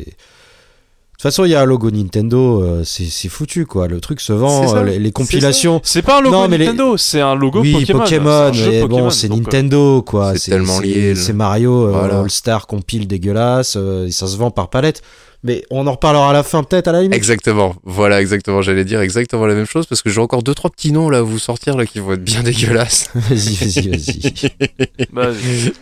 De 1.18 1.22
toute 1.22 1.32
façon, 1.32 1.44
il 1.46 1.50
y 1.50 1.54
a 1.56 1.60
un 1.62 1.64
logo 1.64 1.90
Nintendo, 1.90 2.62
euh, 2.62 2.84
c'est 2.84 3.06
c'est 3.06 3.28
foutu 3.28 3.66
quoi. 3.66 3.88
Le 3.88 4.00
truc 4.00 4.20
se 4.20 4.32
C'est 4.32 4.38
vend, 4.38 4.68
ça, 4.68 4.76
euh, 4.76 4.84
les, 4.84 4.98
les 5.00 5.10
compilations. 5.10 5.80
C'est 5.82 6.02
pas 6.02 6.18
un 6.18 6.20
logo 6.20 6.36
Non, 6.36 6.46
mais 6.48 6.58
les- 6.58 6.66
Nintendo, 6.66 6.96
c'est 6.96 7.20
un 7.20 7.34
logo 7.34 7.60
oui, 7.60 7.72
Pokémon. 7.72 8.04
C'est 8.06 8.20
mais 8.20 8.80
Pokémon, 8.82 8.98
bon, 9.04 9.10
c'est 9.10 9.26
euh, 9.28 9.34
Nintendo 9.34 10.02
quoi. 10.02 10.36
c'est 10.36 10.52
tellement 10.52 10.78
lié, 10.78 11.16
C'est 11.16 11.22
c'est 11.22 11.32
Mario 11.32 11.88
euh, 11.88 11.90
Voilà. 11.90 12.20
All 12.20 12.30
Star 12.30 12.68
compile 12.68 13.08
dégueulasse, 13.08 13.74
euh, 13.76 14.06
et 14.06 14.12
ça 14.12 14.28
se 14.28 14.36
vend 14.36 14.52
par 14.52 14.70
palette. 14.70 15.02
Mais 15.44 15.62
on 15.70 15.86
en 15.86 15.92
reparlera 15.92 16.30
à 16.30 16.32
la 16.32 16.42
fin 16.42 16.64
peut-être 16.64 16.88
à 16.88 16.92
la 16.92 17.00
limite. 17.02 17.14
Exactement, 17.16 17.74
voilà, 17.84 18.20
exactement. 18.20 18.60
J'allais 18.60 18.84
dire 18.84 19.00
exactement 19.00 19.46
la 19.46 19.54
même 19.54 19.66
chose 19.66 19.86
parce 19.86 20.02
que 20.02 20.10
j'ai 20.10 20.20
encore 20.20 20.42
deux 20.42 20.54
trois 20.54 20.68
petits 20.70 20.90
noms 20.90 21.08
là 21.10 21.18
à 21.18 21.22
vous 21.22 21.38
sortir 21.38 21.76
là 21.76 21.86
qui 21.86 22.00
vont 22.00 22.12
être 22.14 22.24
bien 22.24 22.42
dégueulasses. 22.44 23.10
Vas-y, 23.14 23.54
vas-y, 23.54 23.88
vas-y. 23.88 24.52
bah, 25.12 25.28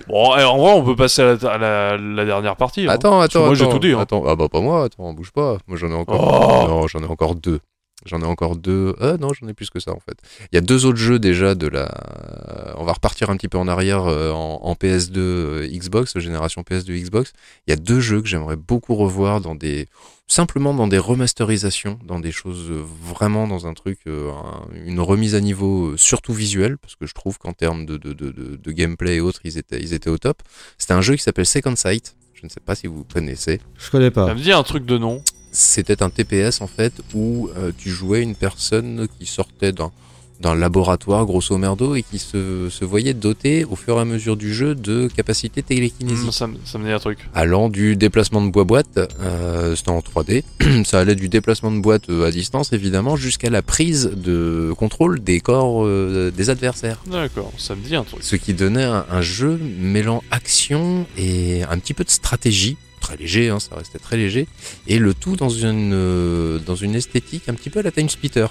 bon, 0.08 0.36
et 0.36 0.44
en 0.44 0.58
vrai, 0.58 0.72
on 0.72 0.82
peut 0.84 0.96
passer 0.96 1.22
à 1.22 1.34
la, 1.40 1.50
à 1.52 1.58
la- 1.58 1.96
la 1.96 2.24
dernière 2.26 2.56
partie. 2.56 2.82
hein. 2.86 2.90
Attends, 2.90 3.20
attends, 3.20 3.46
moi, 3.46 3.54
j'ai 3.54 3.68
tout 3.68 3.78
dit, 3.78 3.92
hein. 3.92 4.00
Attends, 4.00 4.24
ah 4.26 4.36
bah 4.36 4.48
pas 4.50 4.60
moi, 4.60 4.84
attends, 4.84 5.12
bouge 5.14 5.30
pas. 5.32 5.56
Moi 5.66 5.78
j'en 5.78 5.88
ai 5.90 5.94
encore. 5.94 6.64
Oh. 6.66 6.68
Non, 6.68 6.86
j'en 6.86 7.00
ai 7.00 7.06
encore 7.06 7.34
deux. 7.34 7.60
J'en 8.06 8.20
ai 8.22 8.24
encore 8.24 8.56
deux. 8.56 8.94
Ah 9.00 9.16
non, 9.20 9.32
j'en 9.34 9.46
ai 9.48 9.52
plus 9.54 9.68
que 9.68 9.80
ça 9.80 9.92
en 9.92 10.00
fait. 10.00 10.16
Il 10.52 10.54
y 10.54 10.58
a 10.58 10.62
deux 10.62 10.86
autres 10.86 10.98
jeux 10.98 11.18
déjà 11.18 11.54
de 11.54 11.66
la. 11.66 12.74
On 12.78 12.84
va 12.84 12.92
repartir 12.94 13.28
un 13.30 13.36
petit 13.36 13.48
peu 13.48 13.58
en 13.58 13.68
arrière 13.68 14.04
euh, 14.06 14.30
en, 14.30 14.60
en 14.62 14.72
PS2 14.74 15.12
euh, 15.18 15.68
Xbox, 15.68 16.18
génération 16.18 16.62
PS2 16.62 16.92
Xbox. 17.02 17.32
Il 17.66 17.70
y 17.70 17.72
a 17.74 17.76
deux 17.76 18.00
jeux 18.00 18.22
que 18.22 18.28
j'aimerais 18.28 18.56
beaucoup 18.56 18.94
revoir 18.94 19.40
dans 19.40 19.54
des 19.54 19.88
simplement 20.28 20.74
dans 20.74 20.88
des 20.88 20.98
remasterisations, 20.98 21.98
dans 22.04 22.18
des 22.18 22.32
choses 22.32 22.68
vraiment 23.02 23.46
dans 23.46 23.66
un 23.66 23.74
truc, 23.74 24.00
euh, 24.08 24.30
un- 24.32 24.66
une 24.86 24.98
remise 25.00 25.34
à 25.36 25.40
niveau 25.40 25.96
surtout 25.96 26.32
visuelle, 26.32 26.78
parce 26.78 26.96
que 26.96 27.06
je 27.06 27.14
trouve 27.14 27.38
qu'en 27.38 27.52
termes 27.52 27.86
de, 27.86 27.96
de, 27.96 28.12
de, 28.12 28.30
de, 28.30 28.56
de 28.56 28.72
gameplay 28.72 29.16
et 29.16 29.20
autres, 29.20 29.40
ils 29.44 29.56
étaient, 29.58 29.80
ils 29.80 29.94
étaient 29.94 30.10
au 30.10 30.18
top. 30.18 30.42
C'était 30.78 30.94
un 30.94 31.00
jeu 31.02 31.14
qui 31.14 31.22
s'appelle 31.22 31.46
Second 31.46 31.76
Sight. 31.76 32.16
Je 32.34 32.44
ne 32.44 32.50
sais 32.50 32.60
pas 32.60 32.74
si 32.74 32.86
vous 32.86 33.04
connaissez 33.04 33.60
Je 33.78 33.90
connais 33.90 34.10
pas. 34.10 34.26
Ça 34.26 34.34
me 34.34 34.40
dit 34.40 34.52
un 34.52 34.62
truc 34.62 34.84
de 34.84 34.98
nom. 34.98 35.22
C'était 35.58 36.02
un 36.02 36.10
TPS 36.10 36.60
en 36.60 36.66
fait 36.66 36.92
où 37.14 37.48
euh, 37.56 37.72
tu 37.78 37.88
jouais 37.90 38.22
une 38.22 38.34
personne 38.34 39.08
qui 39.18 39.24
sortait 39.26 39.72
d'un 39.72 39.90
d'un 40.38 40.54
laboratoire 40.54 41.24
grosso 41.24 41.56
merdo 41.56 41.94
et 41.94 42.02
qui 42.02 42.18
se, 42.18 42.68
se 42.68 42.84
voyait 42.84 43.14
doté 43.14 43.64
au 43.64 43.74
fur 43.74 43.96
et 43.96 44.00
à 44.02 44.04
mesure 44.04 44.36
du 44.36 44.52
jeu 44.52 44.74
de 44.74 45.08
capacités 45.08 45.62
télékinésiques 45.62 46.26
Hmm, 46.28 46.30
ça, 46.30 46.46
me- 46.46 46.58
ça 46.62 46.76
me 46.78 46.84
dit 46.84 46.90
un 46.92 46.98
truc. 46.98 47.20
allant 47.34 47.70
du 47.70 47.96
déplacement 47.96 48.42
de 48.44 48.50
boîte 48.50 48.98
euh, 49.18 49.74
c'était 49.74 49.88
en 49.92 50.00
3D 50.00 50.42
ça 50.84 50.98
allait 51.00 51.14
du 51.14 51.30
déplacement 51.30 51.72
de 51.72 51.80
boîte 51.80 52.10
euh, 52.10 52.26
à 52.26 52.30
distance 52.30 52.74
évidemment 52.74 53.16
jusqu'à 53.16 53.48
la 53.48 53.62
prise 53.62 54.10
de 54.14 54.74
contrôle 54.76 55.20
des 55.20 55.40
corps 55.40 55.86
euh, 55.86 56.30
des 56.36 56.50
adversaires 56.50 56.98
D'accord, 57.10 57.50
ça 57.56 57.74
me 57.74 57.80
dit 57.80 57.96
un 57.96 58.04
truc. 58.04 58.22
ce 58.22 58.36
qui 58.36 58.52
donnait 58.52 58.84
un, 58.84 59.06
un 59.10 59.22
jeu 59.22 59.58
mêlant 59.80 60.22
action 60.30 61.06
et 61.16 61.62
un 61.62 61.78
petit 61.78 61.94
peu 61.94 62.04
de 62.04 62.10
stratégie 62.10 62.76
très 63.00 63.16
léger 63.16 63.48
hein, 63.48 63.60
ça 63.60 63.76
restait 63.76 63.98
très 63.98 64.16
léger. 64.16 64.46
Et 64.86 64.98
le 64.98 65.14
tout 65.14 65.36
dans 65.36 65.48
une 65.48 65.92
euh, 65.92 66.58
dans 66.58 66.76
une 66.76 66.94
esthétique 66.94 67.48
un 67.48 67.54
petit 67.54 67.70
peu 67.70 67.80
à 67.80 67.82
la 67.82 67.90
Time 67.90 68.08
Splitter 68.08 68.46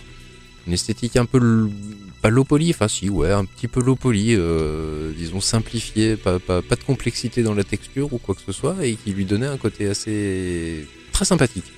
une 0.67 0.73
esthétique 0.73 1.15
un 1.15 1.26
peu 1.26 1.69
pas 2.22 2.30
low 2.30 2.43
poly 2.43 2.72
enfin 2.72 2.88
si 2.88 3.09
ouais 3.09 3.31
un 3.31 3.45
petit 3.45 3.67
peu 3.67 3.81
low 3.81 3.95
poly 3.95 4.35
euh, 4.35 5.11
disons 5.15 5.41
simplifié 5.41 6.15
pas, 6.15 6.39
pas, 6.39 6.61
pas 6.61 6.76
de 6.76 6.84
complexité 6.84 7.43
dans 7.43 7.53
la 7.53 7.63
texture 7.63 8.11
ou 8.13 8.17
quoi 8.17 8.34
que 8.34 8.41
ce 8.41 8.51
soit 8.51 8.76
et 8.81 8.95
qui 8.95 9.11
lui 9.11 9.26
donnait 9.26 9.45
un 9.47 9.57
côté 9.57 9.88
assez 9.88 10.88
très 11.11 11.26
sympathique 11.26 11.72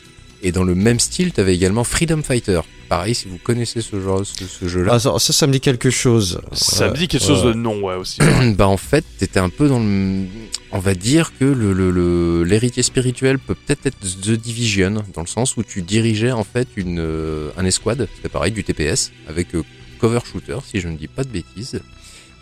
et 0.44 0.52
dans 0.52 0.64
le 0.64 0.76
même 0.76 1.00
style 1.00 1.34
tu 1.34 1.40
avais 1.42 1.56
également 1.56 1.84
Freedom 1.84 2.22
Fighter 2.24 2.62
pareil 2.90 3.14
si 3.16 3.28
vous 3.28 3.38
connaissez 3.38 3.82
ce 3.82 4.00
genre 4.00 4.26
ce, 4.26 4.46
ce 4.46 4.68
jeu 4.68 4.82
là 4.84 4.94
Ah, 4.96 5.00
ça, 5.00 5.20
ça, 5.20 5.48
me 5.48 5.52
dit 5.52 5.60
quelque 5.60 5.90
chose. 5.90 6.40
Ça 6.54 6.90
me 6.90 6.96
dit 6.96 7.08
quelque 7.08 7.26
chose 7.26 7.44
ouais. 7.46 7.54
de 7.54 7.58
non, 7.58 7.82
ouais, 7.82 7.96
aussi. 7.96 8.20
bah 8.58 8.68
en 8.68 8.78
fait, 8.78 9.04
t'étais 9.18 9.40
un 9.40 9.50
peu 9.50 9.68
dans 9.68 9.80
le... 9.80 10.24
On 10.72 10.80
va 10.80 10.94
dire 10.96 11.34
que 11.38 11.44
le, 11.46 11.74
le, 11.74 11.92
le- 11.92 12.44
l'héritier 12.44 12.84
spirituel 12.84 13.40
peut 13.40 13.56
peut-être 13.56 13.86
être 13.88 14.00
The 14.00 14.32
Division, 14.32 15.04
dans 15.14 15.22
le 15.22 15.28
sens 15.28 15.58
où 15.58 15.64
tu 15.64 15.82
dirigeais 15.82 16.32
en 16.32 16.44
fait 16.46 16.68
une, 16.78 17.00
euh, 17.00 17.50
un 17.58 17.66
escouade, 17.66 18.08
c'était 18.16 18.30
pareil, 18.30 18.52
du 18.54 18.64
TPS, 18.64 19.12
avec 19.28 19.54
euh, 19.56 19.64
cover 20.00 20.20
shooter, 20.32 20.58
si 20.66 20.80
je 20.80 20.88
ne 20.88 20.96
dis 20.98 21.08
pas 21.08 21.24
de 21.24 21.30
bêtises. 21.30 21.82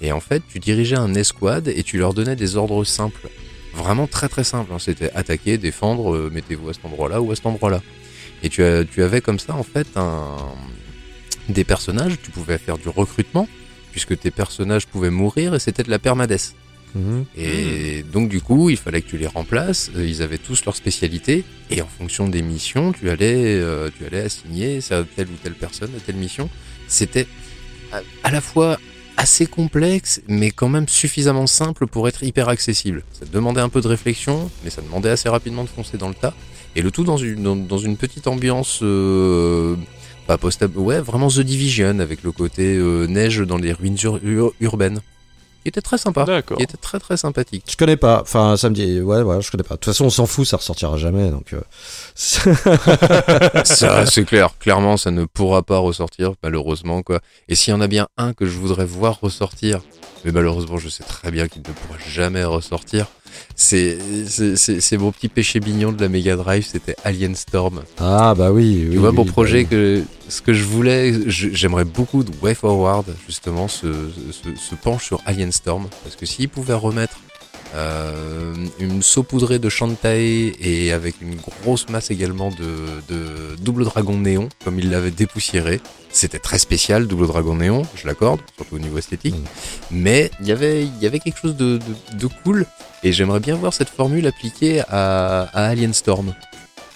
Et 0.02 0.12
en 0.12 0.20
fait, 0.20 0.44
tu 0.52 0.60
dirigeais 0.60 0.98
un 0.98 1.14
escouade 1.16 1.70
et 1.70 1.82
tu 1.84 1.98
leur 1.98 2.14
donnais 2.14 2.36
des 2.36 2.56
ordres 2.58 2.84
simples. 2.84 3.30
Vraiment 3.76 4.08
très 4.08 4.30
très 4.30 4.44
simples. 4.44 4.72
hein. 4.74 4.80
C'était 4.80 5.12
attaquer, 5.14 5.58
défendre, 5.58 6.14
euh, 6.16 6.30
mettez-vous 6.34 6.70
à 6.70 6.74
cet 6.74 6.86
endroit-là 6.86 7.22
ou 7.22 7.32
à 7.32 7.36
cet 7.36 7.46
endroit-là. 7.46 7.82
Et 8.44 8.50
tu, 8.50 8.64
as, 8.64 8.84
tu 8.86 9.04
avais 9.04 9.22
comme 9.22 9.40
ça 9.40 9.54
en 9.56 9.64
fait 9.64 9.88
un... 9.96 10.36
des 11.50 11.64
personnages, 11.64 12.14
tu 12.24 12.32
pouvais 12.32 12.58
faire 12.58 12.78
du 12.78 12.90
recrutement, 12.90 13.48
puisque 13.92 14.18
tes 14.20 14.32
personnages 14.32 14.88
pouvaient 14.88 15.10
mourir 15.10 15.54
et 15.56 15.60
c'était 15.60 15.84
de 15.84 15.90
la 15.90 16.00
permadesse. 16.00 16.56
Mhm. 16.96 17.26
Et 17.36 18.04
donc 18.04 18.30
du 18.30 18.40
coup, 18.40 18.70
il 18.70 18.78
fallait 18.78 19.02
que 19.02 19.10
tu 19.10 19.18
les 19.18 19.28
remplaces. 19.28 19.92
Euh, 19.98 20.06
Ils 20.08 20.22
avaient 20.22 20.38
tous 20.38 20.64
leur 20.66 20.76
spécialité 20.76 21.44
et 21.70 21.82
en 21.82 21.88
fonction 21.88 22.28
des 22.30 22.42
missions, 22.42 22.94
tu 22.94 23.10
allais, 23.10 23.60
euh, 23.60 23.90
tu 23.98 24.06
allais 24.06 24.22
assigner 24.22 24.80
ça 24.80 25.00
à 25.00 25.04
telle 25.04 25.28
ou 25.28 25.36
telle 25.44 25.56
personne 25.56 25.92
à 25.98 26.00
telle 26.00 26.16
mission. 26.16 26.50
C'était 26.88 27.28
à, 27.92 28.00
à 28.24 28.32
la 28.32 28.40
fois 28.40 28.78
assez 29.18 29.46
complexe, 29.46 30.22
mais 30.28 30.52
quand 30.52 30.70
même 30.70 30.88
suffisamment 30.88 31.48
simple 31.48 31.88
pour 31.88 32.08
être 32.08 32.24
hyper 32.24 32.50
accessible. 32.50 33.04
Ça 33.18 33.26
demandait 33.32 33.62
un 33.62 33.70
peu 33.70 33.82
de 33.82 33.88
réflexion, 33.88 34.50
mais 34.64 34.70
ça 34.70 34.82
demandait 34.82 35.10
assez 35.10 35.30
rapidement 35.30 35.64
de 35.64 35.70
foncer 35.70 35.98
dans 35.98 36.10
le 36.10 36.14
tas. 36.16 36.34
Et 36.76 36.82
le 36.82 36.92
tout 36.92 37.04
dans 37.04 37.18
une, 37.18 37.66
dans, 37.68 37.78
une 37.78 37.96
petite 37.96 38.28
ambiance, 38.28 38.80
euh, 38.82 39.76
pas 40.28 40.38
post 40.38 40.66
ouais, 40.76 41.00
vraiment 41.00 41.30
The 41.30 41.40
Division, 41.40 42.00
avec 42.00 42.24
le 42.24 42.32
côté 42.32 42.76
euh, 42.76 43.08
neige 43.08 43.40
dans 43.40 43.58
les 43.58 43.72
ruines 43.72 43.98
ur- 44.04 44.20
ur- 44.24 44.54
urbaines, 44.60 45.00
qui 45.66 45.70
était 45.70 45.82
très 45.82 45.98
sympa 45.98 46.26
D'accord. 46.26 46.58
qui 46.58 46.64
était 46.64 46.78
très 46.78 47.00
très 47.00 47.18
sympathique. 47.18 47.64
Je 47.68 47.76
connais 47.76 47.98
pas. 47.98 48.22
Enfin, 48.22 48.56
ça 48.56 48.70
me 48.70 48.76
dit. 48.76 49.02
Ouais, 49.02 49.24
ouais, 49.24 49.42
je 49.42 49.50
connais 49.50 49.64
pas. 49.64 49.74
De 49.74 49.80
toute 49.80 49.86
façon, 49.92 50.06
on 50.06 50.10
s'en 50.12 50.28
fout, 50.28 50.46
ça 50.46 50.58
ressortira 50.58 50.96
jamais. 50.98 51.32
Donc. 51.32 51.54
euh, 51.54 51.62
Ça, 53.66 54.06
c'est 54.06 54.26
clair. 54.26 54.52
Clairement, 54.60 54.96
ça 54.96 55.10
ne 55.10 55.26
pourra 55.26 55.64
pas 55.64 55.80
ressortir, 55.80 56.34
malheureusement, 56.44 57.02
quoi. 57.02 57.20
Et 57.50 57.56
s'il 57.56 57.72
y 57.72 57.74
en 57.76 57.82
a 57.82 57.88
bien 57.88 58.08
un 58.16 58.34
que 58.34 58.46
je 58.46 58.60
voudrais 58.60 58.86
voir 58.86 59.20
ressortir, 59.22 59.82
mais 60.24 60.32
malheureusement, 60.32 60.78
je 60.78 60.88
sais 60.88 61.04
très 61.04 61.32
bien 61.32 61.48
qu'il 61.48 61.64
ne 61.64 61.74
pourra 61.74 61.98
jamais 62.08 62.44
ressortir, 62.44 63.08
c'est, 63.56 63.98
c'est, 64.28 64.98
mon 64.98 65.12
petit 65.12 65.30
péché 65.30 65.60
mignon 65.60 65.92
de 65.92 66.02
la 66.02 66.10
Mega 66.10 66.36
Drive, 66.36 66.66
c'était 66.66 66.96
Alien 67.04 67.36
Storm. 67.36 67.82
Ah, 68.00 68.34
bah 68.36 68.52
oui. 68.52 68.86
oui 68.86 68.92
tu 68.92 68.98
vois, 68.98 69.12
oui, 69.12 69.16
mon 69.16 69.26
bah 69.26 69.32
projet, 69.32 69.60
oui. 69.60 69.68
que, 69.68 70.04
ce 70.28 70.42
que 70.42 70.54
je 70.54 70.64
voulais, 70.64 71.14
j'aimerais 71.28 71.86
beaucoup 71.86 72.24
de 72.24 72.32
Way 72.42 72.56
Forward, 72.56 73.06
justement, 73.26 73.68
se, 73.68 73.88
se, 74.32 74.56
se 74.56 74.76
penche 74.76 75.06
sur 75.06 75.22
Alien 75.26 75.52
Storm. 75.52 75.88
Parce 76.04 76.16
que 76.16 76.26
s'ils 76.26 76.50
pouvaient 76.50 76.74
remettre 76.74 77.18
euh, 77.76 78.54
une 78.80 79.02
saupoudrée 79.02 79.60
de 79.60 79.70
Shantae 79.70 80.54
et 80.60 80.92
avec 80.94 81.16
une 81.22 81.36
grosse 81.36 81.90
masse 81.90 82.10
également 82.10 82.50
de, 82.50 83.14
de 83.14 83.56
double 83.62 83.84
dragon 83.84 84.18
néon, 84.18 84.50
comme 84.64 84.80
il 84.80 84.90
l'avait 84.90 85.12
dépoussiéré. 85.12 85.82
C'était 86.10 86.40
très 86.40 86.58
spécial, 86.58 87.08
double 87.08 87.28
dragon 87.28 87.56
néon, 87.56 87.84
je 87.96 88.08
l'accorde, 88.08 88.40
surtout 88.56 88.76
au 88.76 88.80
niveau 88.80 88.98
esthétique. 88.98 89.36
Mais 89.92 90.32
il 90.40 90.48
y 90.48 90.52
avait, 90.54 90.84
il 90.84 90.98
y 91.02 91.06
avait 91.06 91.20
quelque 91.20 91.40
chose 91.40 91.58
de, 91.58 91.78
de, 91.78 92.18
de 92.18 92.28
cool 92.44 92.66
et 93.04 93.12
j'aimerais 93.12 93.42
bien 93.42 93.56
voir 93.56 93.74
cette 93.74 93.90
formule 93.90 94.26
appliquée 94.26 94.82
à, 94.88 95.42
à 95.54 95.66
Alien 95.68 95.94
Storm. 95.94 96.34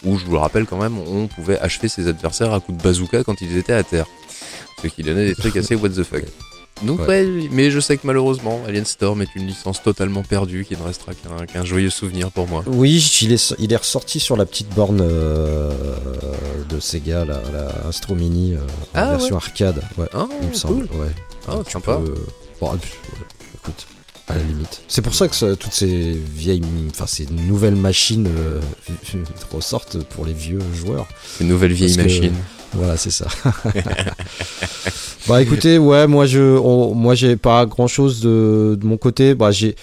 Où, 0.06 0.18
je 0.18 0.26
vous 0.26 0.31
le 0.31 0.39
rappelle 0.39 0.65
quand 0.65 0.77
même, 0.77 0.97
on 0.97 1.27
pouvait 1.27 1.60
achever 1.60 1.89
ses 1.89 2.07
adversaires 2.07 2.53
à 2.53 2.61
coups 2.61 2.77
de 2.77 2.84
bazooka 2.84 3.23
quand 3.26 3.41
ils 3.41 3.57
étaient 3.57 3.73
à 3.73 3.84
terre. 3.84 4.06
Ce 4.81 4.88
qui 4.88 5.03
donnait 5.03 5.27
des 5.27 5.35
trucs 5.35 5.56
assez 5.57 5.76
what 5.76 5.89
the 5.89 6.03
fuck. 6.03 6.23
Donc 6.84 7.06
ouais. 7.07 7.47
mais 7.51 7.72
je 7.72 7.80
sais 7.80 7.97
que 7.97 8.07
malheureusement, 8.07 8.61
Alien 8.68 8.85
Storm 8.85 9.22
est 9.22 9.35
une 9.35 9.45
licence 9.47 9.84
totalement 9.84 10.23
perdue 10.23 10.64
qui 10.65 10.77
ne 10.77 10.81
restera 10.84 11.11
qu'un 11.14 11.65
joyeux 11.65 11.89
souvenir 11.89 12.31
pour 12.31 12.47
moi. 12.47 12.64
Oui, 12.68 12.97
il 13.22 13.34
est, 13.34 13.53
il 13.60 13.73
est 13.73 13.77
ressorti 13.77 14.19
sur 14.22 14.38
la 14.38 14.45
petite 14.45 14.69
borne 14.73 14.99
euh, 15.01 15.72
de 16.69 16.80
Sega, 16.80 17.26
la, 17.26 17.41
la 17.51 17.88
Astro 17.89 18.15
Mini, 18.15 18.53
euh, 18.53 18.60
en 18.60 18.65
Ah, 18.93 19.10
version 19.11 19.35
arcade. 19.35 19.81
Ouais, 19.97 20.07
Ah, 20.14 20.27
il 20.41 20.47
me 20.49 20.53
semble. 20.53 20.84
Ouais. 20.93 21.11
Ah, 21.49 21.57
sympa. 21.68 21.91
euh, 21.93 22.15
bon, 22.61 22.72
écoute, 23.56 23.88
à 24.30 24.35
la 24.35 24.43
limite. 24.43 24.81
C'est 24.88 25.01
pour 25.01 25.14
ça 25.15 25.27
que 25.27 25.35
ça- 25.35 25.56
toutes 25.57 25.73
ces 25.73 26.11
vieilles, 26.14 26.61
enfin 26.91 27.07
ces 27.07 27.26
nouvelles 27.26 27.76
machines 27.76 28.30
ressortent 29.51 30.03
pour 30.06 30.26
les 30.26 30.34
vieux 30.34 30.60
joueurs. 30.76 31.07
Une 31.41 31.47
nouvelle 31.49 31.73
vieille 31.73 31.95
Parce 31.95 32.07
que- 32.07 32.14
machine. 32.19 32.34
Voilà, 32.74 32.98
c'est 32.98 33.12
ça. 33.12 33.28
bah 35.28 35.41
écoutez, 35.41 35.78
ouais, 35.78 36.08
moi 36.08 36.26
je, 36.26 36.40
on- 36.58 36.94
moi 36.94 37.16
j'ai 37.16 37.36
pas 37.36 37.66
grand 37.66 37.88
chose 37.88 38.22
de, 38.22 38.78
de 38.80 38.86
mon 38.86 38.98
côté. 38.98 39.36
Bah 39.36 39.52
j'ai, 39.52 39.76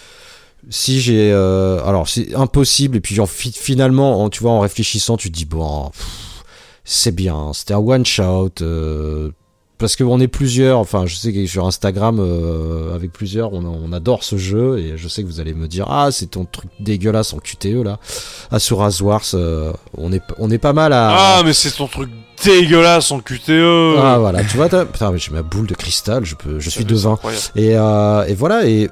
si 0.70 1.00
j'ai, 1.00 1.30
euh, 1.32 1.82
alors 1.84 2.08
c'est 2.08 2.34
impossible. 2.34 2.96
Et 2.96 3.00
puis 3.00 3.18
en, 3.20 3.26
fi- 3.26 3.52
finalement, 3.52 4.22
en, 4.22 4.30
tu 4.30 4.40
vois, 4.42 4.52
en 4.52 4.60
réfléchissant, 4.60 5.16
tu 5.16 5.30
te 5.30 5.36
dis 5.36 5.44
bon, 5.44 5.90
c'est 6.84 7.14
bien. 7.14 7.52
C'était 7.52 7.74
un 7.74 7.78
one 7.78 8.06
shot. 8.06 8.50
euh, 8.62 9.30
parce 9.78 9.94
qu'on 9.96 10.20
est 10.20 10.28
plusieurs, 10.28 10.78
enfin 10.78 11.04
je 11.06 11.16
sais 11.16 11.32
que 11.32 11.46
sur 11.46 11.66
Instagram 11.66 12.18
euh, 12.20 12.94
avec 12.94 13.12
plusieurs, 13.12 13.52
on, 13.52 13.64
on 13.64 13.92
adore 13.92 14.24
ce 14.24 14.36
jeu 14.36 14.78
et 14.78 14.96
je 14.96 15.08
sais 15.08 15.22
que 15.22 15.26
vous 15.28 15.40
allez 15.40 15.52
me 15.54 15.68
dire 15.68 15.86
ah 15.88 16.08
c'est 16.10 16.26
ton 16.30 16.44
truc 16.46 16.70
dégueulasse 16.80 17.34
en 17.34 17.38
QTE 17.38 17.82
là, 17.84 17.98
Asura's 18.50 19.00
Wars, 19.00 19.22
euh, 19.34 19.72
on 19.98 20.12
est 20.12 20.22
on 20.38 20.50
est 20.50 20.58
pas 20.58 20.72
mal 20.72 20.92
à 20.92 21.38
Ah, 21.38 21.42
mais 21.44 21.52
c'est 21.52 21.70
ton 21.72 21.88
truc 21.88 22.08
dégueulasse 22.44 23.10
en 23.10 23.20
QTE. 23.20 23.96
ah 23.98 24.16
voilà, 24.18 24.44
tu 24.44 24.56
vois, 24.56 24.68
putain, 24.68 25.10
mais 25.12 25.18
j'ai 25.18 25.30
ma 25.32 25.42
boule 25.42 25.66
de 25.66 25.74
cristal, 25.74 26.24
je 26.24 26.34
peux, 26.34 26.58
je 26.60 26.70
suis 26.70 26.84
devin. 26.84 27.18
Et, 27.54 27.76
euh, 27.76 28.24
et 28.26 28.34
voilà, 28.34 28.66
et 28.66 28.90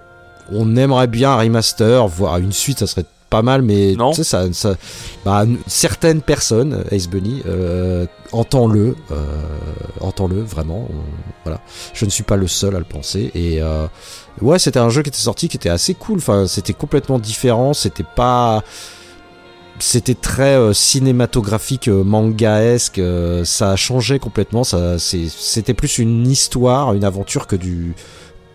on 0.53 0.77
aimerait 0.77 1.07
bien 1.07 1.31
un 1.33 1.37
remaster, 1.39 2.07
voire 2.09 2.39
une 2.39 2.53
suite, 2.53 2.79
ça 2.81 2.87
serait 2.87 3.05
pas 3.35 3.43
mal, 3.43 3.63
mais 3.63 3.95
Non. 3.97 4.13
ça, 4.13 4.53
ça, 4.53 4.77
bah, 5.25 5.45
certaines 5.67 6.23
personnes, 6.23 6.85
Ace 6.93 7.09
Bunny, 7.09 7.43
euh, 7.47 8.07
entends-le, 8.33 8.95
euh, 9.11 9.25
entends-le 10.01 10.41
vraiment. 10.41 10.87
on- 10.89 11.23
voilà, 11.45 11.61
je 11.95 12.05
ne 12.05 12.11
suis 12.11 12.23
pas 12.23 12.37
le 12.37 12.47
seul 12.47 12.77
à 12.77 12.79
le 12.79 12.85
penser. 12.85 13.33
Et 13.35 13.61
euh, 13.61 13.87
ouais, 14.41 14.59
c'était 14.59 14.79
un 14.79 14.89
jeu 14.89 15.03
qui 15.03 15.09
était 15.09 15.19
sorti, 15.19 15.49
qui 15.49 15.57
était 15.57 15.69
assez 15.69 15.95
cool. 15.95 16.19
Enfin, 16.19 16.47
c'était 16.47 16.73
complètement 16.75 17.19
différent. 17.19 17.75
C'était 17.75 18.07
pas 18.17 18.63
c'était 19.81 20.15
très 20.15 20.55
euh, 20.57 20.73
cinématographique, 20.73 21.89
euh, 21.89 22.05
mangaesque. 22.05 22.99
euh, 23.01 23.45
ça 23.45 23.73
a 23.73 23.77
changé 23.77 24.19
complètement. 24.21 24.63
Ça, 24.65 24.99
c'était 25.01 25.75
plus 25.75 25.99
une 25.99 26.27
histoire, 26.29 26.95
une 26.95 27.05
aventure 27.05 27.47
que 27.49 27.57
du 27.57 27.95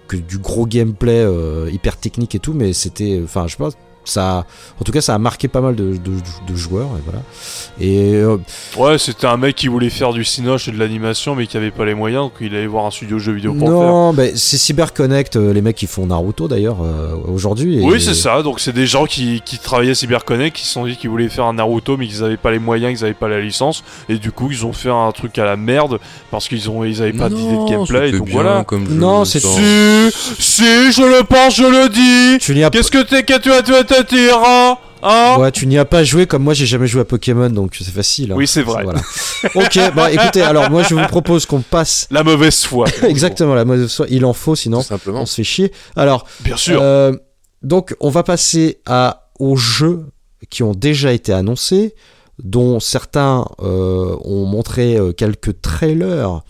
que 0.08 0.18
du 0.18 0.40
gros 0.40 0.66
gameplay 0.66 1.20
euh, 1.22 1.70
hyper 1.72 1.96
technique 1.98 2.34
et 2.34 2.40
tout. 2.40 2.54
Mais 2.54 2.74
c'était, 2.74 3.20
enfin, 3.24 3.46
je 3.48 3.52
sais 3.52 3.64
pas. 3.64 3.70
Ça, 4.10 4.46
en 4.80 4.84
tout 4.84 4.92
cas, 4.92 5.02
ça 5.02 5.16
a 5.16 5.18
marqué 5.18 5.48
pas 5.48 5.62
mal 5.62 5.76
de, 5.76 5.94
de, 5.94 6.12
de 6.48 6.56
joueurs 6.56 6.90
et 6.98 7.02
voilà. 7.06 7.22
Et 7.80 8.16
euh, 8.16 8.38
Ouais, 8.78 8.98
c'était 8.98 9.28
un 9.28 9.38
mec 9.38 9.56
qui 9.56 9.68
voulait 9.68 9.90
faire 9.90 10.14
du 10.14 10.24
cinoche 10.24 10.68
et 10.68 10.72
de 10.72 10.78
l'animation, 10.80 11.36
mais 11.36 11.48
qui 11.48 11.58
avait 11.58 11.72
pas 11.72 11.86
les 11.86 11.94
moyens, 11.94 12.24
donc 12.24 12.34
il 12.42 12.56
allait 12.56 12.68
voir 12.68 12.86
un 12.86 12.92
studio 12.92 13.20
jeux 13.20 13.34
vidéo 13.34 13.54
pour 13.54 13.70
non, 13.88 14.14
mais 14.14 14.34
c'est 14.36 14.58
CyberConnect, 14.58 15.36
euh, 15.36 15.54
les 15.54 15.62
mecs 15.62 15.76
qui 15.76 15.88
font 15.88 16.06
Naruto 16.08 16.48
d'ailleurs 16.48 16.78
euh, 16.84 17.14
aujourd'hui. 17.28 17.80
et- 17.80 17.82
Oui, 17.86 18.02
c'est 18.02 18.14
ça. 18.14 18.42
Donc, 18.44 18.60
c'est 18.60 18.74
des 18.74 18.88
gens 18.88 19.06
qui, 19.06 19.42
qui 19.46 19.58
travaillaient 19.60 19.92
à 19.92 19.96
CyberConnect 19.96 20.56
qui 20.56 20.66
se 20.66 20.74
sont 20.74 20.86
dit 20.86 20.96
qu'ils 20.98 21.10
voulaient 21.10 21.30
faire 21.30 21.46
un 21.46 21.54
Naruto, 21.54 21.98
mais 21.98 22.08
qu'ils 22.08 22.24
avaient 22.24 22.38
pas 22.38 22.52
les 22.52 22.60
moyens, 22.60 22.96
qu'ils 22.98 23.06
avaient 23.06 23.14
pas 23.14 23.28
la 23.28 23.40
licence. 23.42 23.84
Et 24.10 24.18
du 24.18 24.32
coup, 24.32 24.50
ils 24.52 24.66
ont 24.66 24.74
fait 24.74 24.90
un 24.90 25.12
truc 25.12 25.38
à 25.38 25.46
la 25.46 25.56
merde 25.56 26.00
parce 26.32 26.48
qu'ils 26.48 26.70
ont, 26.70 26.84
ils 26.84 27.02
avaient 27.02 27.14
pas 27.14 27.30
d'idée 27.30 27.52
de 27.52 27.70
gameplay. 27.70 28.10
Et 28.10 28.12
donc 28.20 28.28
voilà. 28.34 28.64
Non, 28.96 29.26
c'est- 29.26 29.40
Si, 30.10 30.34
si, 30.40 30.92
je 30.92 31.02
le 31.02 31.24
pense, 31.24 31.56
je 31.56 31.64
le 31.64 31.90
dis. 31.90 32.40
Qu'est-ce 32.72 32.92
que 32.92 33.04
t'es, 33.04 33.24
que 33.24 33.40
tu 33.40 33.52
as, 33.52 33.62
tu 33.62 33.74
as, 33.74 33.99
as, 34.04 34.78
hein 35.04 35.38
Ouais, 35.40 35.52
tu 35.52 35.66
n'y 35.68 35.78
as 35.78 35.86
pas 35.86 36.04
joué 36.04 36.26
comme 36.28 36.44
moi, 36.44 36.54
j'ai 36.54 36.66
jamais 36.66 36.88
joué 36.88 37.02
à 37.02 37.06
Pokémon, 37.06 37.50
donc 37.50 37.76
c'est 37.78 37.86
facile. 37.92 38.32
hein. 38.32 38.36
Oui, 38.38 38.48
c'est 38.48 38.62
vrai. 38.62 38.84
Voilà. 38.84 39.00
ok, 39.56 39.80
bon, 39.96 40.06
écoutez, 40.08 40.42
alors 40.42 40.70
moi 40.70 40.84
je 40.84 40.96
vous 40.96 41.08
propose 41.08 41.46
qu'on 41.46 41.62
passe 41.62 42.08
La 42.12 42.24
mauvaise 42.24 42.64
foi. 42.64 42.88
exactement 43.04 43.56
la 43.56 43.66
mode 43.66 43.88
soit 43.88 44.08
il 44.10 44.26
en 44.26 44.34
faut, 44.34 44.56
sinon 44.56 44.82
simplement. 44.82 45.22
on 45.22 45.26
se 45.26 45.36
fait 45.36 45.44
chier. 45.44 45.72
Alors, 45.96 46.26
Bien 46.42 46.58
sûr. 46.58 46.80
euh, 46.82 47.14
donc 47.64 47.96
on 48.00 48.10
va 48.10 48.24
passer 48.24 48.80
à 48.86 49.30
aux 49.40 49.56
jeux 49.56 50.06
qui 50.50 50.64
ont 50.64 50.74
déjà 50.74 51.14
été 51.14 51.32
annoncés, 51.32 51.96
dont 52.44 52.80
certains 52.80 53.46
euh, 53.62 54.16
ont 54.26 54.46
montré 54.46 54.96
euh, 54.98 55.12
quelques 55.14 55.62
trailers. 55.62 56.42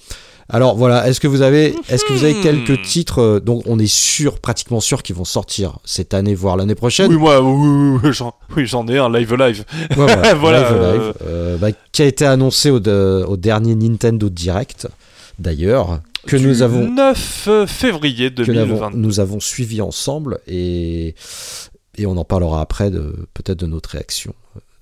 Alors 0.51 0.75
voilà, 0.75 1.07
est-ce 1.07 1.19
que 1.19 1.27
vous 1.27 1.41
avez, 1.43 1.75
est-ce 1.89 2.03
que 2.05 2.11
vous 2.13 2.23
avez 2.23 2.33
Mhm. 2.33 2.41
quelques 2.41 2.81
titres 2.81 3.19
euh, 3.21 3.39
dont 3.39 3.61
on 3.67 3.77
est 3.77 3.91
sûr, 3.91 4.39
pratiquement 4.39 4.79
sûr, 4.79 5.03
qu'ils 5.03 5.15
vont 5.15 5.23
sortir 5.25 5.77
cette 5.85 6.13
année, 6.15 6.33
voire 6.33 6.57
l'année 6.57 6.73
prochaine? 6.75 7.11
Oui, 7.11 7.17
moi, 7.17 7.39
oui, 7.41 7.53
oui, 7.53 7.99
oui, 8.03 8.13
j'en, 8.13 8.33
oui, 8.55 8.65
j'en 8.65 8.87
ai 8.87 8.97
un 8.97 9.11
live 9.11 9.35
live. 9.35 9.63
Ouais, 9.91 9.95
voilà, 9.95 10.33
Voilà, 10.33 10.59
live, 10.61 10.77
euh, 10.81 10.93
live, 10.93 11.13
euh, 11.27 11.57
bah, 11.57 11.67
qui 11.91 12.01
a 12.01 12.05
été 12.05 12.25
annoncé 12.25 12.71
au, 12.71 12.79
de- 12.79 13.23
au 13.27 13.37
dernier 13.37 13.75
Nintendo 13.75 14.27
Direct, 14.29 14.87
d'ailleurs, 15.37 16.01
que 16.25 16.35
Du 16.35 16.47
nous 16.47 16.61
avons 16.63 16.89
9 16.89 17.49
février 17.67 18.33
que 18.33 18.41
nous 18.51 18.57
avons, 18.59 18.89
2020. 18.89 19.39
suivi 19.41 19.81
ensemble 19.81 20.39
et 20.47 21.15
et 21.97 22.05
on 22.05 22.15
en 22.17 22.23
parlera 22.23 22.61
après 22.61 22.91
de 22.91 23.13
peut-être 23.33 23.59
de 23.59 23.65
notre 23.65 23.89
réaction 23.91 24.33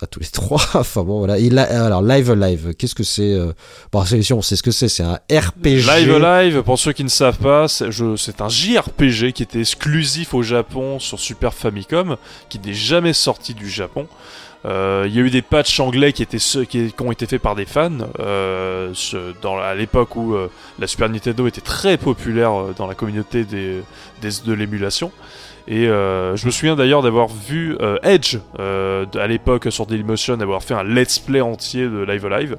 à 0.02 0.08
tous 0.08 0.20
les 0.20 0.28
trois. 0.28 0.62
enfin 0.74 1.04
bon 1.04 1.20
voilà. 1.20 1.36
Alors 1.70 2.02
live 2.02 2.34
live, 2.34 2.74
qu'est-ce 2.78 2.96
que 2.96 3.04
c'est 3.04 3.34
euh, 3.34 3.54
Bon, 3.92 4.04
c'est 4.06 4.32
on 4.32 4.42
sait 4.42 4.56
ce 4.56 4.64
que 4.64 4.72
c'est, 4.72 4.90
c'est 4.90 5.04
un 5.04 5.20
RPG. 5.32 5.86
Live 5.88 6.18
Live, 6.18 6.64
pour 6.64 6.80
ceux 6.80 6.94
qui 6.94 7.04
ne 7.04 7.10
savent 7.10 7.38
pas, 7.38 7.68
c'est 7.68 8.42
un 8.42 8.50
JRPG 8.50 9.32
qui 9.34 9.44
était 9.44 9.60
exclusif 9.60 10.34
au 10.34 10.44
Japon 10.44 11.00
sur 11.00 11.20
Super 11.20 11.54
Famicom, 11.54 12.18
qui 12.50 12.60
n'est 12.60 12.74
jamais 12.74 13.14
sorti 13.14 13.54
du 13.54 13.70
Japon. 13.70 14.08
Euh, 14.66 15.06
Il 15.08 15.16
y 15.16 15.20
a 15.20 15.22
eu 15.22 15.30
des 15.30 15.42
patchs 15.42 15.80
anglais 15.80 16.14
qui, 16.14 16.24
étaient 16.24 16.40
ceux 16.40 16.66
qui, 16.66 16.92
ont 17.00 17.12
été 17.12 17.26
faits 17.26 17.42
par 17.42 17.56
des 17.56 17.66
fans 17.66 17.92
euh, 18.20 18.94
à 19.44 19.76
l'époque 19.76 20.16
où 20.16 20.34
euh, 20.34 20.50
la 20.80 20.88
Super 20.88 21.10
Nintendo 21.10 21.48
était 21.48 21.62
très 21.62 21.98
populaire 21.98 22.52
dans 22.76 22.88
la 22.88 22.96
communauté 22.96 23.46
de 23.46 24.54
l'émulation. 24.54 25.12
Et 25.68 25.88
euh, 25.88 26.36
je 26.38 26.46
me 26.46 26.52
souviens 26.52 26.76
d'ailleurs 26.76 27.02
d'avoir 27.02 27.28
vu 27.28 27.76
euh, 27.82 27.98
Edge 28.04 28.38
euh, 28.60 29.06
à 29.16 29.28
l'époque 29.28 29.68
sur 29.70 29.86
Dailymotion, 29.86 30.38
d'avoir 30.38 30.64
fait 30.64 30.74
un 30.74 30.84
let's 30.84 31.20
play 31.20 31.42
entier 31.42 31.84
de 31.84 32.06
Live 32.08 32.28
Live. 32.28 32.58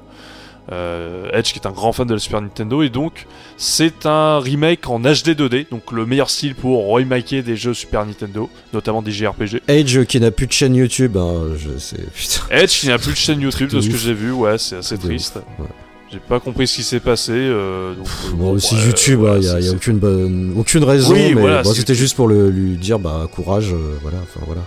Euh, 0.71 1.31
Edge 1.33 1.51
qui 1.51 1.57
est 1.57 1.65
un 1.65 1.71
grand 1.71 1.93
fan 1.93 2.05
de 2.05 2.13
la 2.13 2.19
Super 2.19 2.41
Nintendo 2.41 2.83
et 2.83 2.89
donc 2.89 3.25
c'est 3.57 4.05
un 4.05 4.37
remake 4.37 4.87
en 4.87 4.99
HD 4.99 5.29
2D, 5.29 5.67
donc 5.71 5.91
le 5.91 6.05
meilleur 6.05 6.29
style 6.29 6.53
pour 6.53 6.85
remaker 6.89 7.41
des 7.41 7.55
jeux 7.55 7.73
Super 7.73 8.05
Nintendo, 8.05 8.47
notamment 8.71 9.01
des 9.01 9.11
JRPG. 9.11 9.63
Age 9.67 10.03
qui 10.03 10.19
n'a 10.19 10.29
plus 10.29 10.45
de 10.45 10.51
chaîne 10.51 10.75
YouTube, 10.75 11.17
hein, 11.17 11.55
je 11.57 11.75
sais. 11.79 11.97
Putain. 12.13 12.43
Edge 12.51 12.81
qui 12.81 12.87
n'a 12.87 12.99
plus 12.99 13.13
de 13.13 13.17
chaîne 13.17 13.41
YouTube 13.41 13.71
de 13.71 13.81
ce 13.81 13.89
que 13.89 13.97
j'ai 13.97 14.13
vu, 14.13 14.31
ouais, 14.31 14.59
c'est 14.59 14.75
assez 14.75 14.99
triste. 14.99 15.39
ouais. 15.57 15.65
J'ai 16.11 16.19
pas 16.19 16.39
compris 16.39 16.67
ce 16.67 16.77
qui 16.77 16.83
s'est 16.83 16.99
passé. 16.99 17.33
euh, 17.35 17.93
donc, 17.93 18.07
euh, 18.07 18.31
Bon, 18.33 18.53
ouais, 18.55 18.59
YouTube, 18.83 19.19
il 19.19 19.25
voilà, 19.27 19.39
n'y 19.39 19.47
a, 19.47 19.59
y 19.59 19.67
a 19.67 19.71
aucune, 19.71 19.99
bonne, 19.99 20.53
aucune 20.57 20.83
raison, 20.83 21.13
Oui, 21.13 21.35
mais 21.35 21.41
voilà, 21.41 21.61
bon, 21.61 21.71
c'est 21.71 21.81
c'était 21.81 21.93
juste 21.95 22.15
pour 22.15 22.27
le, 22.27 22.49
lui 22.49 22.77
dire 22.77 22.97
bah 22.97 23.27
courage, 23.31 23.71
euh, 23.73 23.95
voilà, 24.01 24.17
enfin 24.23 24.39
voilà. 24.47 24.61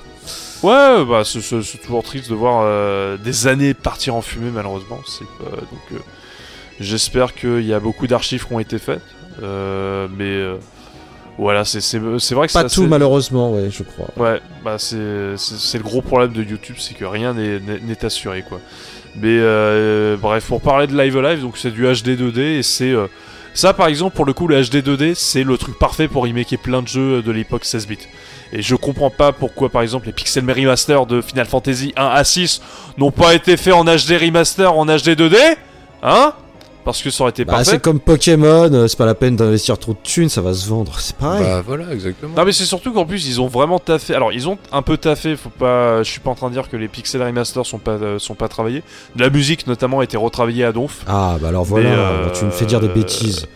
Ouais, 0.62 1.05
bah 1.05 1.23
c'est 1.24 1.40
toujours 1.82 2.05
triste 2.05 2.31
de 2.31 2.36
voir 2.36 2.62
euh, 2.64 3.16
des 3.16 3.48
années 3.48 3.74
partir 3.74 4.14
en 4.14 4.23
fumée 4.23 4.51
malheureusement. 4.55 5.01
C'est 5.09 5.24
donc 5.24 6.01
j'espère 6.78 7.35
qu'il 7.35 7.66
y 7.66 7.74
a 7.74 7.81
beaucoup 7.81 8.06
d'archives 8.06 8.47
qui 8.47 8.52
ont 8.52 8.60
été 8.60 8.78
faites, 8.78 9.02
mais 9.40 10.40
voilà, 11.39 11.64
c'est 11.64 11.98
vrai 11.98 12.47
que 12.47 12.52
Pas 12.52 12.60
tout 12.62 12.66
assez- 12.66 12.86
malheureusement, 12.86 13.52
ouais, 13.52 13.69
je 13.73 13.82
crois. 13.82 14.09
Ouais, 14.16 14.40
bah 14.64 14.77
c'est 14.78 14.94
le 14.98 15.82
gros 15.82 16.02
problème 16.02 16.32
de 16.32 16.44
YouTube, 16.44 16.77
c'est 16.78 16.94
que 16.94 17.05
rien 17.05 17.35
n'est 17.35 18.05
assuré 18.05 18.44
quoi. 18.48 18.60
Mais 19.17 19.39
euh, 19.41 20.17
bref, 20.17 20.47
pour 20.47 20.61
parler 20.61 20.87
de 20.87 20.97
Live 20.97 21.19
Live, 21.21 21.43
donc 21.43 21.59
c'est 21.59 21.71
du 21.71 21.83
HD 21.83 22.19
2D 22.19 22.39
et 22.41 22.63
c'est 22.63 22.91
euh, 22.91 23.09
ça 23.53 23.75
par 23.75 23.89
exemple 23.89 24.17
pour 24.17 24.25
le 24.25 24.33
coup 24.33 24.49
le 24.49 24.59
HD 24.63 24.77
2D 24.77 25.15
c'est 25.15 25.45
le 25.45 25.59
truc 25.59 25.79
parfait 25.79 26.09
pour 26.09 26.23
remaker 26.23 26.59
plein 26.59 26.81
de 26.81 26.89
jeux 26.89 27.23
de 27.23 27.31
l'époque 27.31 27.65
16 27.65 27.87
bits. 27.87 27.99
Et 28.53 28.63
je 28.63 28.75
comprends 28.75 29.11
pas 29.11 29.33
pourquoi 29.33 29.69
par 29.69 29.83
exemple 29.83 30.07
les 30.07 30.13
Pixel 30.13 30.51
Remaster 30.51 31.05
de 31.07 31.21
Final 31.21 31.47
Fantasy 31.47 31.93
1 31.97 32.07
à 32.07 32.25
6 32.25 32.63
n'ont 32.97 33.11
pas 33.11 33.35
été 33.35 33.57
faits 33.57 33.75
en 33.75 33.85
HD 33.85 34.19
Remaster 34.21 34.75
en 34.75 34.87
HD 34.87 35.11
2D, 35.11 35.37
hein? 36.03 36.33
Parce 36.85 37.03
que 37.03 37.11
ça 37.11 37.23
aurait 37.25 37.31
été 37.31 37.45
Bah, 37.45 37.53
parfait. 37.55 37.71
c'est 37.73 37.83
comme 37.83 38.01
Pokémon, 38.01 38.73
euh, 38.73 38.87
c'est 38.89 38.97
pas 38.99 39.07
la 39.07 39.15
peine 39.15 39.37
d'investir 39.37 39.79
trop 39.79 39.93
de 39.93 39.99
thunes, 40.03 40.29
ça 40.29 40.41
va 40.41 40.53
se 40.55 40.69
vendre. 40.69 40.99
C'est 41.01 41.17
pareil. 41.17 41.43
Bah 41.45 41.63
voilà, 41.67 41.93
exactement. 41.93 42.35
Non 42.37 42.45
mais 42.45 42.53
c'est 42.53 42.65
surtout 42.65 42.93
qu'en 42.93 43.05
plus 43.07 43.27
ils 43.27 43.41
ont 43.41 43.49
vraiment 43.49 43.79
taffé. 43.79 44.15
Alors 44.15 44.33
ils 44.33 44.49
ont 44.49 44.59
un 44.73 44.83
peu 44.83 44.97
taffé. 44.97 45.37
Faut 45.37 45.51
pas. 45.51 46.03
Je 46.03 46.11
suis 46.11 46.21
pas 46.21 46.31
en 46.31 46.35
train 46.35 46.49
de 46.49 46.53
dire 46.55 46.69
que 46.69 46.77
les 46.77 46.89
pixel 46.89 47.23
remaster 47.23 47.65
sont 47.67 47.79
pas 47.79 47.93
euh, 47.93 48.19
sont 48.19 48.35
pas 48.35 48.49
travaillés. 48.49 48.83
La 49.17 49.31
musique 49.31 49.67
notamment 49.67 50.01
a 50.01 50.05
été 50.05 50.17
retravaillée 50.17 50.65
à 50.65 50.73
donf. 50.73 51.05
Ah, 51.07 51.37
bah 51.41 51.49
alors 51.49 51.65
voilà, 51.65 51.89
euh, 51.91 52.29
tu 52.35 52.45
me 52.45 52.51
fais 52.51 52.67
dire 52.67 52.81
des 52.81 52.89
bêtises. 52.89 53.47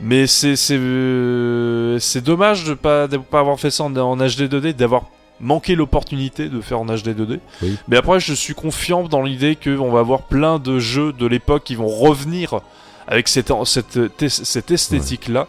Mais 0.00 0.26
c'est 0.26 0.56
c'est 0.56 0.76
euh, 0.78 1.98
c'est 2.00 2.22
dommage 2.24 2.64
de 2.64 2.74
pas 2.74 3.06
de 3.06 3.16
pas 3.18 3.40
avoir 3.40 3.58
fait 3.60 3.70
ça 3.70 3.84
en, 3.84 3.96
en 3.96 4.16
HD 4.16 4.48
2D, 4.50 4.72
d'avoir 4.74 5.02
manqué 5.42 5.74
l'opportunité 5.74 6.48
de 6.48 6.60
faire 6.60 6.80
en 6.80 6.86
HD 6.86 7.08
2D. 7.08 7.40
Oui. 7.62 7.76
Mais 7.88 7.96
après 7.98 8.20
je 8.20 8.32
suis 8.32 8.54
confiant 8.54 9.02
dans 9.02 9.22
l'idée 9.22 9.56
qu'on 9.56 9.90
va 9.90 10.00
avoir 10.00 10.22
plein 10.22 10.58
de 10.58 10.78
jeux 10.78 11.12
de 11.12 11.26
l'époque 11.26 11.64
qui 11.64 11.74
vont 11.74 11.88
revenir 11.88 12.60
avec 13.08 13.28
cette 13.28 13.52
cette 13.66 14.28
cette 14.28 14.70
esthétique 14.70 15.28
là. 15.28 15.48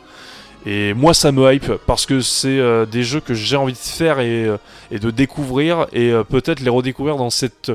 Et 0.66 0.94
moi 0.94 1.14
ça 1.14 1.32
me 1.32 1.54
hype 1.54 1.72
parce 1.86 2.06
que 2.06 2.22
c'est 2.22 2.58
euh, 2.60 2.86
des 2.86 3.04
jeux 3.04 3.20
que 3.20 3.34
j'ai 3.34 3.56
envie 3.58 3.74
de 3.74 3.78
faire 3.78 4.20
et, 4.20 4.46
euh, 4.46 4.58
et 4.92 4.98
de 5.00 5.12
découvrir 5.12 5.88
et 5.94 6.10
euh, 6.12 6.24
peut-être 6.24 6.62
les 6.62 6.70
redécouvrir 6.70 7.18
dans 7.18 7.30
cette 7.30 7.72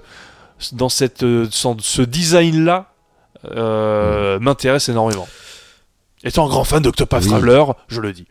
dans 0.72 0.88
cette 0.88 1.24
sans- 1.50 1.80
ce 1.80 2.02
design 2.02 2.64
là 2.64 2.86
m'intéresse 4.40 4.88
énormément. 4.88 5.28
Étant 6.24 6.46
un 6.46 6.48
grand 6.48 6.64
fan 6.64 6.82
d'Octopath 6.82 7.22
Oui. 7.22 7.28
Traveler, 7.28 7.64
je 7.88 8.00
le 8.00 8.12
dis. 8.12 8.26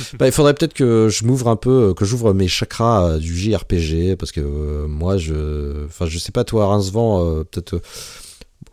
Bah, 0.18 0.26
il 0.26 0.32
faudrait 0.32 0.54
peut-être 0.54 0.74
que 0.74 1.08
je 1.10 1.24
m'ouvre 1.24 1.48
un 1.48 1.56
peu, 1.56 1.90
euh, 1.90 1.94
que 1.94 2.04
j'ouvre 2.04 2.32
mes 2.34 2.48
chakras 2.48 3.12
euh, 3.12 3.18
du 3.18 3.36
JRPG, 3.36 4.16
parce 4.16 4.32
que 4.32 4.40
euh, 4.40 4.86
moi, 4.88 5.16
je, 5.18 5.84
enfin, 5.86 6.06
je 6.06 6.18
sais 6.18 6.32
pas 6.32 6.44
toi, 6.44 6.66
Rincevent, 6.68 7.44
peut-être. 7.44 7.80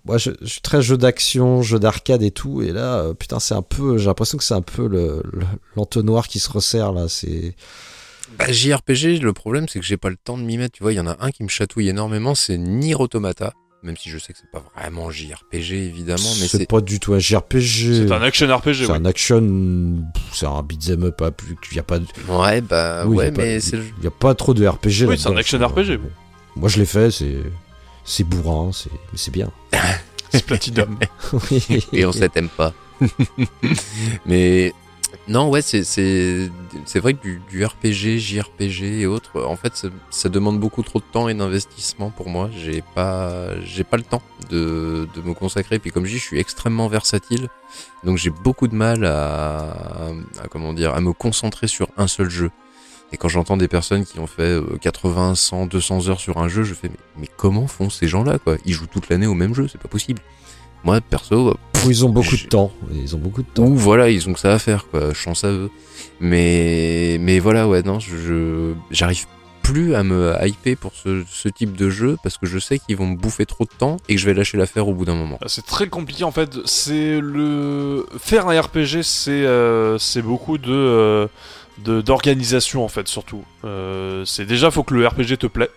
moi, 0.05 0.17
je, 0.17 0.31
suis 0.43 0.61
très 0.61 0.81
jeu 0.81 0.97
d'action, 0.97 1.61
jeu 1.61 1.79
d'arcade 1.79 2.23
et 2.23 2.31
tout, 2.31 2.61
et 2.61 2.71
là, 2.71 3.13
putain, 3.13 3.39
c'est 3.39 3.53
un 3.55 3.61
peu, 3.61 3.97
j'ai 3.97 4.05
l'impression 4.07 4.37
que 4.37 4.43
c'est 4.43 4.53
un 4.53 4.61
peu 4.61 4.87
le- 4.87 5.21
le- 5.31 5.45
l'entonnoir 5.75 6.27
qui 6.27 6.39
se 6.39 6.49
resserre 6.49 6.91
là. 6.93 7.07
C'est 7.07 7.55
Bah, 8.37 8.51
JRPG, 8.51 9.19
le 9.21 9.33
problème, 9.33 9.67
c'est 9.67 9.79
que 9.79 9.85
j'ai 9.85 9.97
pas 9.97 10.09
le 10.09 10.17
temps 10.17 10.37
de 10.37 10.43
m'y 10.43 10.57
mettre. 10.57 10.75
Tu 10.77 10.83
vois, 10.83 10.93
il 10.93 10.97
y 10.97 10.99
en 10.99 11.07
a 11.07 11.17
un 11.19 11.31
qui 11.31 11.43
me 11.43 11.49
chatouille 11.49 11.89
énormément, 11.89 12.35
c'est 12.35 12.57
Nier 12.57 12.95
Automata. 12.95 13.53
Même 13.81 13.95
si 13.95 14.09
je 14.09 14.17
sais 14.17 14.33
que 14.33 14.39
c'est 14.39 14.51
pas 14.51 14.61
vraiment 14.75 15.09
JRPG, 15.09 15.71
évidemment, 15.71 16.17
mais 16.41 16.47
c'est 16.47 16.57
c'est. 16.57 16.65
pas 16.69 16.81
du 16.81 16.99
tout 16.99 17.13
un 17.13 17.19
JRPG. 17.19 18.07
C'est 18.07 18.11
un 18.11 18.21
action 18.21 18.53
RPG, 18.53 18.73
C'est 18.73 18.85
ouais. 18.87 18.97
un 18.97 19.05
action, 19.05 20.03
c'est 20.33 20.45
un 20.47 20.61
beat'em 20.63 21.05
up, 21.05 21.15
pas 21.17 21.31
plus. 21.31 21.55
Y 21.71 21.79
a 21.79 21.83
pas, 21.83 21.99
de- 21.99 22.05
Ouais, 22.27 22.59
bah, 22.59 23.05
oui, 23.07 23.15
ouais, 23.15 23.31
mais 23.31 23.61
c'est 23.61 23.77
le 23.77 23.83
il 23.99 24.03
y 24.03 24.07
a 24.07 24.11
pas 24.11 24.35
trop 24.35 24.53
de 24.53 24.67
RPG. 24.67 25.05
Oui, 25.07 25.17
c'est 25.17 25.29
un 25.29 25.37
action. 25.37 25.57
RPG. 25.65 25.95
Bon. 25.97 26.09
Moi, 26.57 26.67
je 26.67 26.77
l'ai 26.79 26.85
fait, 26.85 27.09
c'est, 27.09 27.37
c'est 28.03 28.25
bourrin, 28.25 28.71
c'est, 28.73 28.91
mais 28.91 29.17
c'est 29.17 29.31
bien. 29.31 29.49
C'est 30.31 30.45
Platinum. 30.45 30.99
et 31.93 32.05
on 32.05 32.11
s'aime 32.11 32.49
pas. 32.55 32.71
Mais 34.27 34.73
non, 35.29 35.47
ouais, 35.49 35.61
c'est 35.61 35.83
c'est 35.83 36.49
c'est 36.85 36.99
vrai 36.99 37.13
que 37.13 37.21
du, 37.21 37.39
du 37.51 37.63
RPG, 37.63 38.17
JRPG 38.17 39.01
et 39.01 39.05
autres, 39.05 39.43
en 39.43 39.55
fait, 39.55 39.87
ça, 40.09 40.27
demande 40.27 40.59
beaucoup 40.59 40.81
trop 40.81 40.97
de 40.97 41.05
temps 41.05 41.29
et 41.29 41.35
d'investissement 41.35 42.09
pour 42.09 42.29
moi. 42.29 42.49
J'ai 42.51 42.81
pas 42.95 43.59
j'ai 43.61 43.83
pas 43.83 43.97
le 43.97 44.03
temps 44.03 44.23
de 44.49 45.07
de 45.13 45.21
me 45.21 45.35
consacrer. 45.35 45.77
Puis 45.77 45.91
comme 45.91 46.05
je 46.05 46.13
dis, 46.13 46.17
je 46.17 46.23
suis 46.23 46.39
extrêmement 46.39 46.87
versatile, 46.87 47.47
donc 48.03 48.17
j'ai 48.17 48.31
beaucoup 48.31 48.67
de 48.67 48.73
mal 48.73 49.05
à, 49.05 50.09
à 50.43 50.47
comment 50.49 50.73
dire 50.73 50.95
à 50.95 50.99
me 50.99 51.13
concentrer 51.13 51.67
sur 51.67 51.89
un 51.95 52.07
seul 52.07 52.31
jeu. 52.31 52.49
Et 53.11 53.17
quand 53.17 53.27
j'entends 53.27 53.57
des 53.57 53.67
personnes 53.67 54.05
qui 54.05 54.19
ont 54.19 54.27
fait 54.27 54.41
euh, 54.41 54.77
80, 54.81 55.35
100, 55.35 55.67
200 55.67 56.09
heures 56.09 56.19
sur 56.19 56.37
un 56.39 56.47
jeu, 56.47 56.63
je 56.63 56.73
fais 56.73 56.89
mais, 56.89 56.97
mais 57.21 57.29
comment 57.37 57.67
font 57.67 57.91
ces 57.91 58.07
gens-là 58.07 58.39
quoi? 58.39 58.57
Ils 58.65 58.73
jouent 58.73 58.87
toute 58.87 59.09
l'année 59.09 59.27
au 59.27 59.35
même 59.35 59.53
jeu, 59.53 59.67
c'est 59.67 59.81
pas 59.81 59.87
possible. 59.87 60.21
Moi 60.83 61.01
perso, 61.01 61.55
Ou 61.85 61.89
ils 61.89 62.05
ont 62.05 62.09
beaucoup 62.09 62.35
Je- 62.35 62.43
de 62.45 62.49
temps. 62.49 62.71
Ils 62.93 63.15
ont 63.15 63.19
beaucoup 63.19 63.41
de 63.43 63.47
temps. 63.47 63.63
ou 63.63 63.75
voilà, 63.75 64.09
ils 64.09 64.27
ont 64.29 64.33
que 64.33 64.39
ça 64.39 64.53
à 64.53 64.59
faire, 64.59 64.87
quoi. 64.87 65.13
Chance 65.13 65.43
à 65.43 65.49
eux. 65.49 65.69
Mais, 66.19 67.17
mais 67.19 67.39
voilà, 67.39 67.67
ouais, 67.67 67.81
non, 67.83 67.99
je, 67.99 68.73
j'arrive 68.91 69.25
plus 69.63 69.93
à 69.95 70.03
me 70.03 70.33
hyper 70.45 70.77
pour 70.77 70.93
ce, 70.93 71.23
ce 71.29 71.47
type 71.47 71.75
de 71.77 71.89
jeu 71.89 72.17
parce 72.23 72.37
que 72.37 72.45
je 72.47 72.57
sais 72.59 72.79
qu'ils 72.79 72.97
vont 72.97 73.05
me 73.07 73.15
bouffer 73.15 73.45
trop 73.45 73.65
de 73.65 73.69
temps 73.77 73.97
et 74.09 74.15
que 74.15 74.21
je 74.21 74.25
vais 74.25 74.33
lâcher 74.33 74.57
l'affaire 74.57 74.87
au 74.87 74.93
bout 74.93 75.05
d'un 75.05 75.15
moment. 75.15 75.37
C'est 75.47 75.65
très 75.65 75.87
compliqué 75.87 76.23
en 76.23 76.31
fait. 76.31 76.57
C'est 76.65 77.19
le 77.21 78.05
faire 78.17 78.47
un 78.47 78.59
RPG, 78.59 79.03
c'est 79.03 79.31
euh, 79.31 79.97
c'est 79.99 80.21
beaucoup 80.23 80.57
de 80.57 80.71
euh, 80.73 81.27
de- 81.85 82.01
d'organisation 82.01 82.83
en 82.83 82.87
fait 82.87 83.07
surtout. 83.07 83.43
Euh, 83.63 84.25
c'est 84.25 84.45
déjà 84.45 84.71
faut 84.71 84.83
que 84.83 84.93
le 84.95 85.05
RPG 85.07 85.37
te 85.37 85.47
plaît 85.47 85.69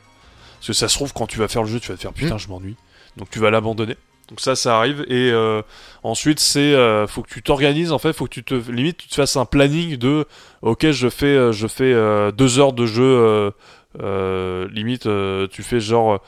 parce 0.58 0.68
que 0.68 0.72
ça 0.72 0.88
se 0.88 0.94
trouve 0.94 1.12
quand 1.12 1.26
tu 1.26 1.38
vas 1.38 1.48
faire 1.48 1.62
le 1.62 1.68
jeu, 1.68 1.78
tu 1.78 1.88
vas 1.90 1.96
te 1.96 2.00
faire 2.02 2.12
putain 2.12 2.38
je 2.38 2.48
m'ennuie. 2.48 2.76
Donc 3.18 3.28
tu 3.30 3.40
vas 3.40 3.50
l'abandonner. 3.50 3.96
Donc 4.32 4.40
ça 4.40 4.56
ça 4.56 4.78
arrive 4.78 5.04
et 5.09 5.30
euh, 5.30 5.60
ensuite 6.02 6.40
c'est 6.40 6.72
euh, 6.72 7.06
faut 7.06 7.20
que 7.20 7.28
tu 7.28 7.42
t'organises 7.42 7.92
en 7.92 7.98
fait, 7.98 8.14
faut 8.14 8.24
que 8.24 8.30
tu 8.30 8.42
te 8.42 8.54
limite 8.70 8.96
tu 8.96 9.06
te 9.09 9.14
fasses 9.14 9.36
un 9.36 9.44
planning 9.44 9.98
de 9.98 10.24
ok 10.62 10.90
je 10.90 11.10
fais 11.10 11.26
euh, 11.26 11.52
je 11.52 11.66
fais 11.66 11.92
euh, 11.92 12.30
deux 12.32 12.59
heures 12.59 12.72
de 12.72 12.86
jeu 12.86 13.52
limite 14.72 15.06
tu 15.50 15.62
fais 15.62 15.80
genre 15.80 16.20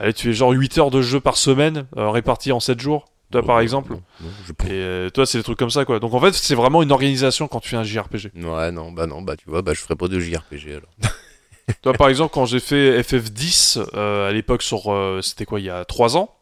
Allez, 0.00 0.12
tu 0.12 0.28
fais 0.28 0.32
genre 0.32 0.52
8 0.52 0.78
heures 0.78 0.92
de 0.92 1.02
jeu 1.02 1.18
par 1.18 1.36
semaine, 1.36 1.88
réparties 1.96 2.52
en 2.52 2.60
7 2.60 2.78
jours, 2.78 3.06
toi 3.32 3.42
par 3.42 3.58
exemple. 3.58 3.94
non, 3.94 4.02
non, 4.20 4.28
je- 4.46 4.72
Et 5.06 5.10
toi, 5.10 5.26
c'est 5.26 5.38
des 5.38 5.42
trucs 5.42 5.58
comme 5.58 5.70
ça, 5.70 5.84
quoi. 5.84 5.98
Donc 5.98 6.14
en 6.14 6.20
fait, 6.20 6.34
c'est 6.34 6.54
vraiment 6.54 6.84
une 6.84 6.92
organisation 6.92 7.48
quand 7.48 7.58
tu 7.58 7.70
fais 7.70 7.76
un 7.78 7.82
JRPG. 7.82 8.30
Ouais, 8.36 8.70
non, 8.70 8.92
bah 8.92 9.08
non, 9.08 9.22
bah 9.22 9.34
tu 9.36 9.50
vois, 9.50 9.60
bah 9.62 9.72
je 9.74 9.80
ferai 9.80 9.96
pas 9.96 10.06
de 10.06 10.20
JRPG 10.20 10.68
alors. 10.76 10.94
toi, 11.82 11.94
par 11.94 12.08
exemple, 12.10 12.32
quand 12.32 12.44
j'ai 12.46 12.60
fait 12.60 13.00
FF10 13.02 13.80
euh, 13.94 14.28
à 14.28 14.32
l'époque 14.32 14.62
sur. 14.62 14.84
c'était 15.20 15.44
quoi, 15.46 15.58
il 15.58 15.66
y 15.66 15.70
a 15.70 15.84
3 15.84 16.16
ans 16.16 16.32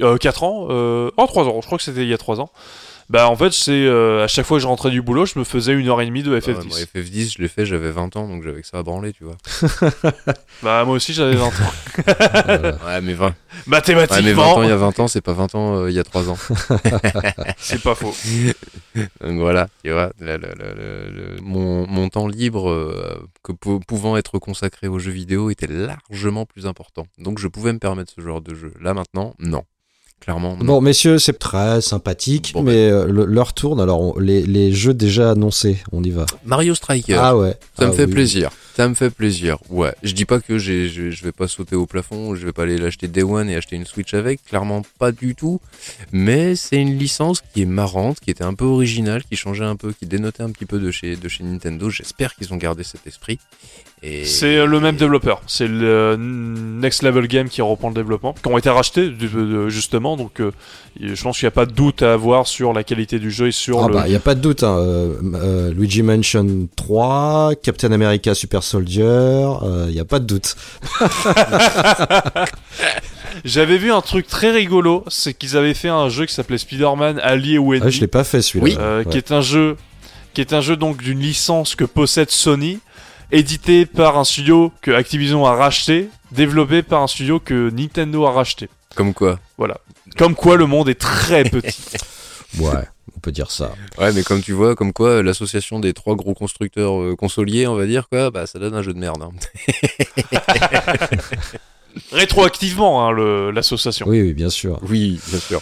euh, 0.00 0.16
4 0.18 0.42
ans 0.44 0.66
euh, 0.70 1.10
Oh, 1.16 1.26
3 1.26 1.44
ans, 1.48 1.58
je 1.60 1.66
crois 1.66 1.78
que 1.78 1.84
c'était 1.84 2.02
il 2.02 2.08
y 2.08 2.14
a 2.14 2.18
3 2.18 2.40
ans. 2.40 2.50
Bah 3.08 3.28
en 3.30 3.36
fait, 3.36 3.52
c'est 3.52 3.70
euh, 3.86 4.24
à 4.24 4.26
chaque 4.26 4.44
fois 4.46 4.56
que 4.58 4.62
je 4.62 4.66
rentrais 4.66 4.90
du 4.90 5.00
boulot, 5.00 5.26
je 5.26 5.38
me 5.38 5.44
faisais 5.44 5.72
une 5.72 5.86
heure 5.88 6.00
et 6.00 6.06
demie 6.06 6.24
de 6.24 6.32
Ouais, 6.32 6.40
FF10. 6.40 6.66
moi, 6.66 6.76
FF10, 6.76 7.34
je 7.36 7.42
l'ai 7.42 7.46
fait, 7.46 7.64
j'avais 7.64 7.92
20 7.92 8.16
ans, 8.16 8.26
donc 8.26 8.42
j'avais 8.42 8.62
que 8.62 8.66
ça 8.66 8.78
à 8.78 8.82
branler, 8.82 9.12
tu 9.12 9.22
vois. 9.22 9.36
Bah 10.62 10.84
moi 10.84 10.96
aussi, 10.96 11.12
j'avais 11.12 11.36
20 11.36 11.46
ans. 11.46 11.50
Voilà. 12.04 12.78
Ouais, 12.86 13.00
mais 13.02 13.14
20, 13.14 13.26
ouais, 13.28 13.32
Mathématiquement, 13.68 14.22
mais 14.24 14.32
20 14.32 14.42
ans 14.42 14.62
il 14.64 14.68
y 14.68 14.72
a 14.72 14.76
20 14.76 14.98
ans, 15.00 15.06
c'est 15.08 15.20
pas 15.20 15.34
20 15.34 15.54
ans 15.54 15.76
euh, 15.76 15.90
il 15.90 15.94
y 15.94 16.00
a 16.00 16.04
3 16.04 16.30
ans. 16.30 16.36
c'est 17.58 17.80
pas 17.80 17.94
faux. 17.94 18.12
Donc 19.20 19.38
voilà, 19.38 19.68
tu 19.84 19.92
vois, 19.92 20.10
le- 20.18 20.36
le- 20.36 20.54
le- 20.58 21.36
mon, 21.42 21.86
mon 21.86 22.08
temps 22.08 22.26
libre 22.26 22.68
euh, 22.70 23.24
que 23.44 23.52
pou- 23.52 23.78
pouvant 23.86 24.16
être 24.16 24.38
consacré 24.40 24.88
aux 24.88 24.98
jeux 24.98 25.12
vidéo 25.12 25.50
était 25.50 25.68
largement 25.68 26.44
plus 26.44 26.66
important. 26.66 27.06
Donc 27.18 27.38
je 27.38 27.46
pouvais 27.48 27.72
me 27.72 27.78
permettre 27.78 28.12
ce 28.14 28.20
genre 28.20 28.40
de 28.40 28.52
jeu. 28.54 28.72
Là 28.80 28.94
maintenant, 28.94 29.34
non. 29.38 29.62
Clairement. 30.26 30.56
Bon, 30.56 30.80
messieurs, 30.80 31.20
c'est 31.20 31.38
très 31.38 31.80
sympathique, 31.80 32.50
Bon, 32.52 32.62
mais 32.64 32.90
euh, 32.90 33.06
le- 33.06 33.26
l'heure 33.26 33.52
tourne. 33.52 33.80
Alors, 33.80 34.00
on- 34.00 34.18
les, 34.18 34.42
les 34.42 34.72
jeux 34.72 34.92
déjà 34.92 35.30
annoncés, 35.30 35.78
on 35.92 36.02
y 36.02 36.10
va. 36.10 36.26
Mario 36.44 36.74
Striker, 36.74 37.14
Ah 37.16 37.36
ouais. 37.36 37.54
ça 37.78 37.86
me 37.86 37.92
Ah 37.92 37.94
fait 37.94 38.06
oui. 38.06 38.10
plaisir. 38.12 38.50
Ça 38.76 38.88
me 38.88 38.94
fait 38.94 39.08
plaisir. 39.10 39.56
Ouais, 39.70 39.94
je 40.02 40.12
dis 40.12 40.24
pas 40.24 40.40
que 40.40 40.58
j'ai, 40.58 40.88
je, 40.88 41.10
je 41.10 41.24
vais 41.24 41.30
pas 41.32 41.46
sauter 41.48 41.76
au 41.76 41.86
plafond, 41.86 42.34
je 42.34 42.44
vais 42.44 42.52
pas 42.52 42.64
aller 42.64 42.76
l'acheter 42.76 43.06
Day 43.08 43.22
One 43.22 43.48
et 43.48 43.54
acheter 43.56 43.76
une 43.76 43.86
Switch 43.86 44.12
avec, 44.14 44.44
clairement 44.44 44.82
pas 44.98 45.12
du 45.12 45.34
tout. 45.36 45.60
Mais 46.12 46.56
c'est 46.56 46.76
une 46.76 46.98
licence 46.98 47.40
qui 47.54 47.62
est 47.62 47.66
marrante, 47.66 48.18
qui 48.20 48.30
était 48.30 48.44
un 48.44 48.52
peu 48.54 48.64
originale, 48.66 49.22
qui 49.24 49.36
changeait 49.36 49.64
un 49.64 49.76
peu, 49.76 49.92
qui 49.92 50.06
dénotait 50.06 50.42
un 50.42 50.50
petit 50.50 50.66
peu 50.66 50.78
de 50.80 50.90
chez, 50.90 51.14
de 51.16 51.28
chez 51.28 51.44
Nintendo. 51.44 51.88
J'espère 51.88 52.34
qu'ils 52.34 52.52
ont 52.52 52.56
gardé 52.58 52.82
cet 52.82 53.06
esprit. 53.06 53.38
Et 54.02 54.24
C'est 54.26 54.58
euh, 54.58 54.66
le 54.66 54.78
même 54.78 54.96
développeur. 54.96 55.40
C'est 55.46 55.66
le 55.66 55.86
euh, 55.88 56.16
Next 56.18 57.02
Level 57.02 57.26
Game 57.28 57.48
qui 57.48 57.62
reprend 57.62 57.88
le 57.88 57.94
développement, 57.94 58.34
qui 58.34 58.46
ont 58.48 58.58
été 58.58 58.68
rachetés 58.68 59.08
de- 59.08 59.68
justement. 59.68 60.16
Donc, 60.18 60.40
euh, 60.40 60.52
je 61.00 61.20
pense 61.22 61.38
qu'il 61.38 61.46
n'y 61.46 61.48
a 61.48 61.52
pas 61.52 61.64
de 61.66 61.72
doute 61.72 62.02
à 62.02 62.12
avoir 62.12 62.46
sur 62.46 62.72
la 62.74 62.84
qualité 62.84 63.18
du 63.18 63.30
jeu 63.30 63.48
et 63.48 63.52
sur 63.52 63.82
Ah 63.82 63.88
le. 63.88 63.94
bah, 63.94 64.02
il 64.06 64.10
n'y 64.10 64.16
a 64.16 64.20
pas 64.20 64.34
de 64.34 64.40
doute. 64.40 64.62
Hein. 64.62 64.76
euh, 64.78 65.14
euh, 65.34 65.72
Luigi 65.72 66.02
Mansion 66.02 66.68
3, 66.76 67.52
Captain 67.62 67.90
America 67.90 68.34
Super 68.34 68.62
Soldier, 68.62 69.48
il 69.88 69.94
n'y 69.94 70.00
a 70.00 70.04
pas 70.04 70.18
de 70.18 70.26
doute. 70.26 70.56
J'avais 73.44 73.78
vu 73.78 73.92
un 73.92 74.00
truc 74.00 74.26
très 74.26 74.50
rigolo, 74.50 75.04
c'est 75.08 75.34
qu'ils 75.34 75.56
avaient 75.56 75.74
fait 75.74 75.88
un 75.88 76.08
jeu 76.08 76.26
qui 76.26 76.34
s'appelait 76.34 76.58
Spider-Man 76.58 77.18
Allié 77.22 77.58
ou 77.58 77.72
Ah, 77.74 77.88
je 77.88 78.00
l'ai 78.00 78.06
pas 78.06 78.24
fait 78.24 78.42
celui-là. 78.42 78.64
Oui. 78.64 78.76
euh, 78.78 78.98
Ouais. 79.04 79.10
qui 79.10 79.18
est 79.18 79.30
un 79.32 79.40
jeu, 79.40 79.76
qui 80.34 80.40
est 80.40 80.52
un 80.52 80.60
jeu 80.60 80.76
donc 80.76 81.02
d'une 81.02 81.20
licence 81.20 81.74
que 81.74 81.84
possède 81.84 82.30
Sony, 82.30 82.78
édité 83.32 83.86
par 83.86 84.18
un 84.18 84.24
studio 84.24 84.72
que 84.82 84.90
Activision 84.90 85.46
a 85.46 85.54
racheté, 85.54 86.08
développé 86.32 86.82
par 86.82 87.02
un 87.02 87.06
studio 87.06 87.40
que 87.40 87.70
Nintendo 87.70 88.26
a 88.26 88.32
racheté. 88.32 88.68
comme 88.94 89.12
quoi. 89.14 89.38
Comme 90.16 90.34
quoi 90.34 90.56
le 90.56 90.66
monde 90.66 90.88
est 90.88 91.00
très 91.00 91.44
petit. 91.50 91.82
Ouais, 92.58 92.88
on 93.16 93.20
peut 93.20 93.32
dire 93.32 93.50
ça. 93.50 93.74
Ouais, 93.98 94.12
mais 94.12 94.22
comme 94.22 94.40
tu 94.40 94.52
vois, 94.52 94.74
comme 94.74 94.92
quoi 94.92 95.22
l'association 95.22 95.80
des 95.80 95.92
trois 95.92 96.14
gros 96.16 96.32
constructeurs 96.34 97.00
euh, 97.00 97.16
consoliers, 97.16 97.66
on 97.66 97.74
va 97.74 97.86
dire 97.86 98.08
quoi, 98.08 98.30
bah 98.30 98.46
ça 98.46 98.58
donne 98.58 98.74
un 98.74 98.82
jeu 98.82 98.94
de 98.94 98.98
merde. 98.98 99.22
hein. 99.22 99.30
Rétroactivement, 102.12 103.08
hein, 103.08 103.50
l'association. 103.52 104.06
Oui, 104.08 104.20
oui, 104.22 104.32
bien 104.34 104.50
sûr. 104.50 104.78
Oui, 104.88 105.18
bien 105.28 105.38
sûr. 105.40 105.60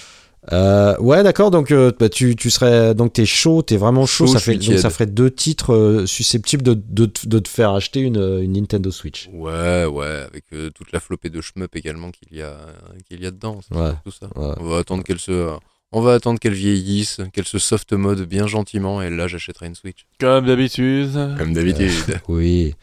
Euh, 0.52 0.96
ouais, 0.98 1.22
d'accord. 1.22 1.50
Donc, 1.50 1.70
euh, 1.70 1.90
bah, 1.98 2.08
tu, 2.08 2.36
tu 2.36 2.50
serais, 2.50 2.94
donc 2.94 3.14
t'es 3.14 3.24
chaud, 3.24 3.62
t'es 3.62 3.76
vraiment 3.76 4.04
chaud. 4.06 4.26
Chaud, 4.26 4.32
ça 4.34 4.40
fait, 4.40 4.56
donc 4.56 4.78
ça 4.78 4.90
ferait 4.90 5.06
deux 5.06 5.30
titres 5.30 5.72
euh, 5.74 6.06
susceptibles 6.06 6.62
de, 6.62 6.74
de, 6.74 7.06
te- 7.06 7.26
de 7.26 7.38
te 7.38 7.48
faire 7.48 7.70
acheter 7.70 8.00
une, 8.00 8.40
une 8.42 8.52
Nintendo 8.52 8.90
Switch. 8.90 9.30
Ouais, 9.32 9.86
ouais, 9.86 10.24
avec 10.26 10.44
euh, 10.52 10.70
toute 10.74 10.92
la 10.92 11.00
flopée 11.00 11.30
de 11.30 11.40
shmup 11.40 11.74
également 11.76 12.10
qu'il 12.10 12.36
y 12.36 12.42
a, 12.42 12.56
qu'il 13.08 13.22
y 13.22 13.26
a 13.26 13.30
dedans. 13.30 13.60
Ouais. 13.70 13.92
Tout 14.04 14.10
ça. 14.12 14.26
Ouais. 14.36 14.54
On 14.58 14.64
va 14.64 14.78
attendre 14.78 15.02
qu'elle 15.02 15.18
se, 15.18 15.48
On 15.92 16.00
va 16.00 16.14
attendre 16.14 16.40
qu'elle 16.40 16.54
vieillisse, 16.54 17.20
qu'elle 17.32 17.44
se 17.46 17.58
soft 17.58 17.92
mode 17.92 18.22
bien 18.22 18.46
gentiment, 18.48 19.00
et 19.00 19.10
là 19.10 19.28
j'achèterai 19.28 19.66
une 19.66 19.76
Switch. 19.76 20.06
Comme 20.18 20.44
d'habitude. 20.46 21.12
Comme 21.38 21.52
d'habitude. 21.54 22.20
Oui. 22.28 22.74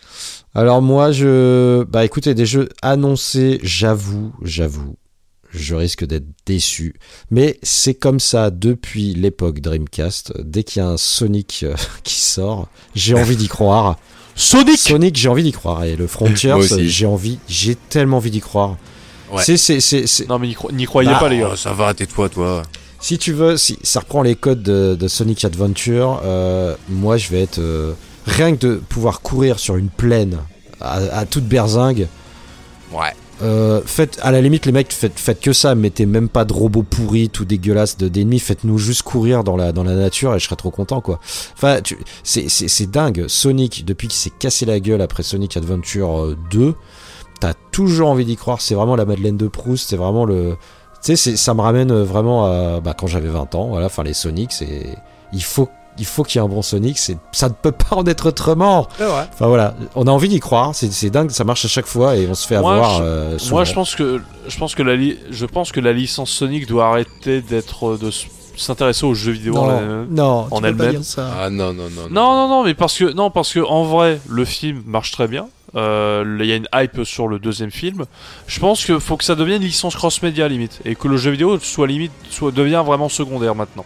Alors 0.55 0.81
moi, 0.81 1.11
je... 1.11 1.83
Bah 1.83 2.05
écoutez, 2.05 2.33
des 2.33 2.45
jeux 2.45 2.69
annoncés, 2.81 3.59
j'avoue, 3.63 4.33
j'avoue, 4.41 4.95
je 5.51 5.75
risque 5.75 6.05
d'être 6.05 6.25
déçu. 6.45 6.95
Mais 7.29 7.59
c'est 7.63 7.93
comme 7.93 8.19
ça 8.19 8.49
depuis 8.49 9.13
l'époque 9.13 9.59
Dreamcast. 9.59 10.33
Dès 10.41 10.63
qu'il 10.63 10.81
y 10.81 10.85
a 10.85 10.89
un 10.89 10.97
Sonic 10.97 11.61
euh, 11.63 11.75
qui 12.03 12.15
sort, 12.15 12.67
j'ai 12.95 13.13
envie 13.15 13.35
d'y 13.35 13.47
croire. 13.47 13.97
Sonic 14.35 14.77
Sonic, 14.77 15.15
j'ai 15.17 15.29
envie 15.29 15.43
d'y 15.43 15.51
croire. 15.51 15.83
Et 15.83 15.95
le 15.95 16.07
aussi. 16.55 16.89
j'ai 16.89 17.05
envie, 17.05 17.37
j'ai 17.47 17.75
tellement 17.75 18.17
envie 18.17 18.31
d'y 18.31 18.39
croire. 18.41 18.77
Ouais. 19.31 19.43
C'est, 19.43 19.57
c'est, 19.57 19.79
c'est, 19.79 20.07
c'est- 20.07 20.27
Non 20.27 20.39
mais 20.39 20.47
n'y 20.47 20.55
cro- 20.55 20.71
n'y 20.73 20.85
croyez 20.85 21.09
Bah, 21.09 21.19
pas 21.19 21.29
les 21.29 21.39
gars. 21.39 21.49
Oh, 21.53 21.55
ça 21.55 21.73
va, 21.73 21.93
tais-toi, 21.93 22.29
toi. 22.29 22.63
Si 22.99 23.17
tu 23.17 23.33
veux, 23.33 23.57
si 23.57 23.77
ça 23.81 24.01
reprend 24.01 24.21
les 24.21 24.35
codes 24.35 24.61
de, 24.61 24.95
de 24.99 25.07
Sonic 25.07 25.43
Adventure, 25.45 26.21
euh, 26.23 26.75
moi 26.89 27.17
je 27.17 27.29
vais 27.29 27.41
être 27.41 27.59
euh, 27.59 27.93
rien 28.25 28.55
que 28.55 28.65
de 28.67 28.75
pouvoir 28.75 29.21
courir 29.21 29.57
sur 29.57 29.75
une 29.77 29.89
plaine 29.89 30.37
à, 30.79 30.95
à 31.19 31.25
toute 31.25 31.45
berzingue. 31.45 32.07
Ouais. 32.91 33.11
Euh, 33.41 33.81
faites 33.85 34.19
à 34.21 34.31
la 34.31 34.41
limite 34.41 34.65
les 34.65 34.71
mecs 34.71 34.93
faites, 34.93 35.17
faites 35.17 35.39
que 35.39 35.53
ça, 35.53 35.73
mettez 35.73 36.05
même 36.05 36.29
pas 36.29 36.45
de 36.45 36.53
robots 36.53 36.83
pourris, 36.83 37.29
tout 37.29 37.45
dégueulasse 37.45 37.97
de 37.97 38.07
d'ennemis, 38.07 38.39
faites-nous 38.39 38.77
juste 38.77 39.03
courir 39.03 39.43
dans 39.43 39.57
la 39.57 39.71
dans 39.71 39.83
la 39.83 39.95
nature 39.95 40.35
et 40.35 40.39
je 40.39 40.45
serais 40.45 40.55
trop 40.55 40.71
content 40.71 41.01
quoi. 41.01 41.19
Enfin, 41.53 41.79
c'est 42.23 42.91
dingue. 42.91 43.25
Sonic 43.27 43.85
depuis 43.85 44.07
qu'il 44.07 44.17
s'est 44.17 44.31
cassé 44.37 44.65
la 44.65 44.79
gueule 44.79 45.01
après 45.01 45.23
Sonic 45.23 45.57
Adventure 45.57 46.21
euh, 46.21 46.37
2, 46.51 46.75
t'as 47.39 47.53
toujours 47.71 48.09
envie 48.09 48.25
d'y 48.25 48.35
croire. 48.35 48.61
C'est 48.61 48.75
vraiment 48.75 48.95
la 48.95 49.05
Madeleine 49.05 49.37
de 49.37 49.47
Proust. 49.47 49.89
C'est 49.89 49.97
vraiment 49.97 50.25
le 50.25 50.55
tu 51.03 51.17
sais, 51.17 51.35
ça 51.35 51.55
me 51.55 51.61
ramène 51.61 51.89
euh, 51.91 52.03
vraiment 52.03 52.45
à 52.45 52.79
bah, 52.79 52.93
quand 52.95 53.07
j'avais 53.07 53.29
20 53.29 53.55
ans. 53.55 53.69
Voilà, 53.69 53.87
enfin 53.87 54.03
les 54.03 54.13
Sonic, 54.13 54.51
c'est 54.51 54.95
il 55.33 55.43
faut 55.43 55.67
il 55.97 56.05
faut 56.05 56.23
qu'il 56.23 56.39
y 56.39 56.41
ait 56.41 56.45
un 56.45 56.49
bon 56.49 56.61
Sonic. 56.61 56.97
C'est 56.97 57.17
ça 57.31 57.49
ne 57.49 57.53
peut 57.53 57.71
pas 57.89 57.95
en 57.95 58.05
être 58.05 58.27
autrement. 58.29 58.87
C'est 58.97 59.05
vrai. 59.05 59.27
Enfin 59.33 59.47
voilà, 59.47 59.75
on 59.95 60.07
a 60.07 60.11
envie 60.11 60.29
d'y 60.29 60.39
croire. 60.39 60.71
C'est 60.73 60.91
c'est 60.91 61.09
dingue, 61.09 61.31
ça 61.31 61.43
marche 61.43 61.65
à 61.65 61.67
chaque 61.67 61.85
fois 61.87 62.15
et 62.15 62.27
on 62.27 62.33
se 62.35 62.47
fait 62.47 62.59
Moi, 62.59 62.73
avoir. 62.73 62.97
je- 62.97 63.03
euh, 63.03 63.37
Moi 63.49 63.63
je 63.63 63.73
pense 63.73 63.95
que 63.95 64.21
je 64.47 64.57
pense 64.57 64.75
que 64.75 64.83
la 64.83 64.95
li- 64.95 65.17
je 65.29 65.45
pense 65.45 65.71
que 65.71 65.79
la 65.79 65.93
licence 65.93 66.29
Sonic 66.31 66.67
doit 66.67 66.87
arrêter 66.87 67.41
d'être 67.41 67.97
de 67.97 68.09
s'intéresser 68.57 69.05
aux 69.05 69.13
jeux 69.13 69.31
vidéo 69.31 69.55
en 69.57 69.65
non, 69.67 69.77
elle-même. 69.79 70.07
non, 70.11 70.23
en 70.25 70.43
tu 70.43 70.49
peux 70.49 70.61
pas 70.61 70.67
elle-même. 70.67 70.91
dire 70.91 71.03
ça. 71.05 71.29
Ah 71.39 71.49
non, 71.49 71.73
non, 71.73 71.89
non. 71.89 72.09
Non 72.09 72.33
non 72.33 72.47
non 72.49 72.63
mais 72.63 72.73
parce 72.73 72.97
que 72.97 73.11
non 73.13 73.29
parce 73.31 73.53
que 73.53 73.59
en 73.59 73.83
vrai 73.85 74.19
le 74.29 74.45
film 74.45 74.83
marche 74.85 75.11
très 75.11 75.27
bien. 75.27 75.47
Euh, 75.73 76.37
Il 76.41 76.45
y 76.45 76.51
a 76.51 76.57
une 76.57 76.67
hype 76.75 77.05
sur 77.05 77.29
le 77.29 77.39
deuxième 77.39 77.71
film. 77.71 78.03
Je 78.45 78.59
pense 78.59 78.83
qu'il 78.85 78.99
faut 78.99 79.15
que 79.15 79.23
ça 79.23 79.35
devienne 79.35 79.61
une 79.61 79.67
licence 79.69 79.95
cross-média 79.95 80.45
limite 80.49 80.81
et 80.83 80.95
que 80.95 81.07
le 81.07 81.15
jeu 81.15 81.31
vidéo 81.31 81.59
soit 81.59 81.87
limite 81.87 82.11
soit 82.29 82.51
devient 82.51 82.83
vraiment 82.85 83.07
secondaire 83.07 83.55
maintenant. 83.55 83.85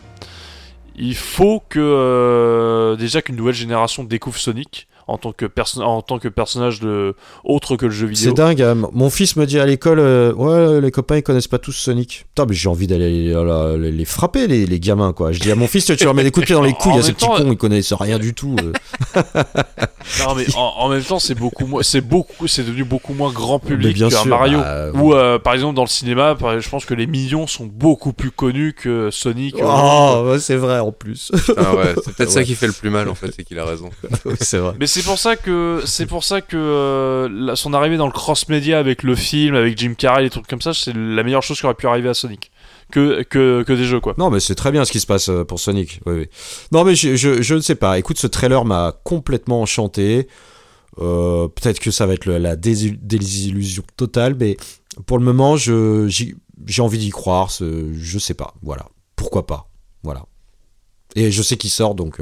Il 0.98 1.16
faut 1.16 1.62
que 1.68 1.80
euh, 1.80 2.96
déjà 2.96 3.22
qu'une 3.22 3.36
nouvelle 3.36 3.54
génération 3.56 4.04
découvre 4.04 4.38
Sonic 4.38 4.88
en 5.08 5.18
tant 5.18 5.32
que 5.32 5.46
perso- 5.46 5.82
en 5.82 6.02
tant 6.02 6.18
que 6.20 6.28
personnage 6.28 6.80
de 6.80 7.16
autre 7.44 7.76
que 7.78 7.86
le 7.86 7.92
jeu 7.92 8.08
vidéo. 8.08 8.30
C'est 8.32 8.36
dingue. 8.36 8.62
hein. 8.62 8.76
Mon 8.92 9.10
fils 9.10 9.36
me 9.36 9.46
dit 9.46 9.60
à 9.60 9.66
l'école, 9.66 10.00
euh, 10.00 10.34
ouais, 10.34 10.82
les 10.82 10.92
copains 10.92 11.18
ils 11.18 11.24
connaissent 11.24 11.48
pas 11.48 11.60
tous 11.60 11.74
Sonic. 11.74 12.26
Putain, 12.30 12.46
mais 12.50 12.56
j'ai 12.56 12.70
envie 12.70 12.88
d'aller 12.88 13.32
euh, 13.34 13.78
les, 13.78 13.92
les 13.92 14.06
frapper 14.06 14.48
les, 14.48 14.66
les 14.66 14.80
gamins 14.80 15.14
quoi. 15.14 15.32
Je 15.32 15.40
dis 15.40 15.52
à 15.52 15.56
mon 15.56 15.68
fils, 15.68 15.86
tu 15.86 16.04
leur 16.04 16.14
mets 16.14 16.24
des 16.24 16.32
coups 16.32 16.44
de 16.44 16.46
pied 16.48 16.56
dans 16.56 16.62
les 16.64 16.74
couilles. 16.80 16.98
À 16.98 17.04
ces 17.04 17.14
petits 17.14 17.28
cons, 17.28 17.52
ils 17.52 17.58
connaissent 17.58 17.94
rien 17.94 18.18
du 18.20 18.34
tout. 18.34 18.56
euh. 18.64 19.22
Non 20.20 20.36
mais 20.36 20.46
en, 20.56 20.62
en 20.78 20.90
même 20.90 21.02
temps 21.04 21.18
c'est 21.18 21.34
beaucoup 21.34 21.66
moins 21.66 21.82
c'est 21.82 22.00
beaucoup 22.02 22.48
c'est 22.48 22.64
devenu 22.64 22.84
beaucoup 22.84 23.16
moins 23.16 23.32
grand 23.32 23.58
public 23.58 23.96
bien 23.96 24.08
qu'un 24.10 24.18
sûr, 24.22 24.28
Mario 24.28 24.60
bah, 24.60 24.92
ou 24.94 25.14
euh, 25.16 25.40
par 25.40 25.56
exemple 25.56 25.76
dans 25.76 25.82
le 25.84 25.88
cinéma 25.90 26.38
je 26.60 26.70
pense 26.70 26.86
que 26.86 26.94
les 26.94 27.08
millions 27.08 27.48
sont 27.48 27.66
beaucoup 27.66 28.14
plus 28.14 28.30
connus 28.30 28.74
que 28.74 29.10
Sonic 29.12 29.56
euh, 29.60 29.66
Oh, 29.66 30.26
ouais, 30.30 30.40
c'est 30.40 30.58
vrai 30.58 30.78
en 30.80 30.92
plus. 30.92 31.32
Ah 31.58 31.74
ouais, 31.76 31.96
c'est 32.04 32.14
peut-être 32.16 32.30
ça 32.32 32.44
qui 32.44 32.54
fait 32.54 32.68
le 32.68 32.74
plus 32.74 32.92
mal 32.92 33.10
en 33.10 33.16
fait, 33.16 33.32
c'est 33.36 33.44
qu'il 33.44 33.58
a 33.58 33.66
raison. 33.66 33.90
c'est 34.40 34.60
vrai. 34.60 34.74
mais 34.80 34.86
c'est 34.96 35.04
pour 35.04 35.20
ça 35.20 35.36
que 35.36 35.82
c'est 35.86 36.06
pour 36.06 36.24
ça 36.24 36.40
que 36.40 36.56
euh, 36.56 37.56
son 37.56 37.74
arrivée 37.74 37.98
dans 37.98 38.06
le 38.06 38.14
cross 38.14 38.48
média 38.48 38.80
avec 38.80 39.04
le 39.04 39.14
film 39.14 39.54
avec 39.54 39.78
Jim 39.78 39.94
Carrey 39.98 40.24
les 40.24 40.30
trucs 40.30 40.48
comme 40.48 40.62
ça 40.62 40.74
c'est 40.74 40.96
la 40.96 41.22
meilleure 41.22 41.44
chose 41.44 41.60
qui 41.60 41.66
aurait 41.66 41.76
pu 41.76 41.86
arriver 41.86 42.08
à 42.08 42.14
Sonic 42.14 42.50
que 42.92 43.24
que, 43.24 43.74
des 43.74 43.84
jeux 43.84 44.00
quoi 44.00 44.14
Non, 44.18 44.30
mais 44.30 44.40
c'est 44.40 44.56
très 44.56 44.72
bien 44.72 44.86
ce 44.86 44.94
qui 44.94 45.02
se 45.02 45.06
passe 45.06 45.28
euh, 45.28 45.44
pour 45.44 45.60
Sonic. 45.60 46.00
Non, 46.72 46.86
mais 46.86 46.96
je, 46.96 47.16
je, 47.16 47.54
ne 47.54 47.60
sais 47.60 47.76
pas. 47.76 47.98
Écoute, 47.98 48.20
ce 48.20 48.28
trailer 48.28 48.64
m'a 48.64 48.94
complètement 49.04 49.62
enchanté. 49.64 50.28
Euh, 51.00 51.48
Peut-être 51.48 51.80
que 51.80 51.90
ça 51.90 52.06
va 52.06 52.14
être 52.14 52.28
la 52.28 52.56
désil- 52.56 53.00
désillusion 53.02 53.84
totale, 53.98 54.36
mais 54.40 54.56
pour 55.08 55.18
le 55.18 55.26
moment, 55.26 55.58
j'ai 55.58 56.82
envie 56.82 57.00
d'y 57.00 57.10
croire. 57.10 57.50
Je 57.50 58.20
sais 58.20 58.36
pas. 58.36 58.54
Voilà. 58.62 58.86
Pourquoi 59.16 59.48
pas 59.48 59.68
Voilà. 60.04 60.24
Et 61.16 61.32
je 61.32 61.42
sais 61.42 61.58
qu'il 61.58 61.72
sort, 61.72 61.96
donc 61.96 62.20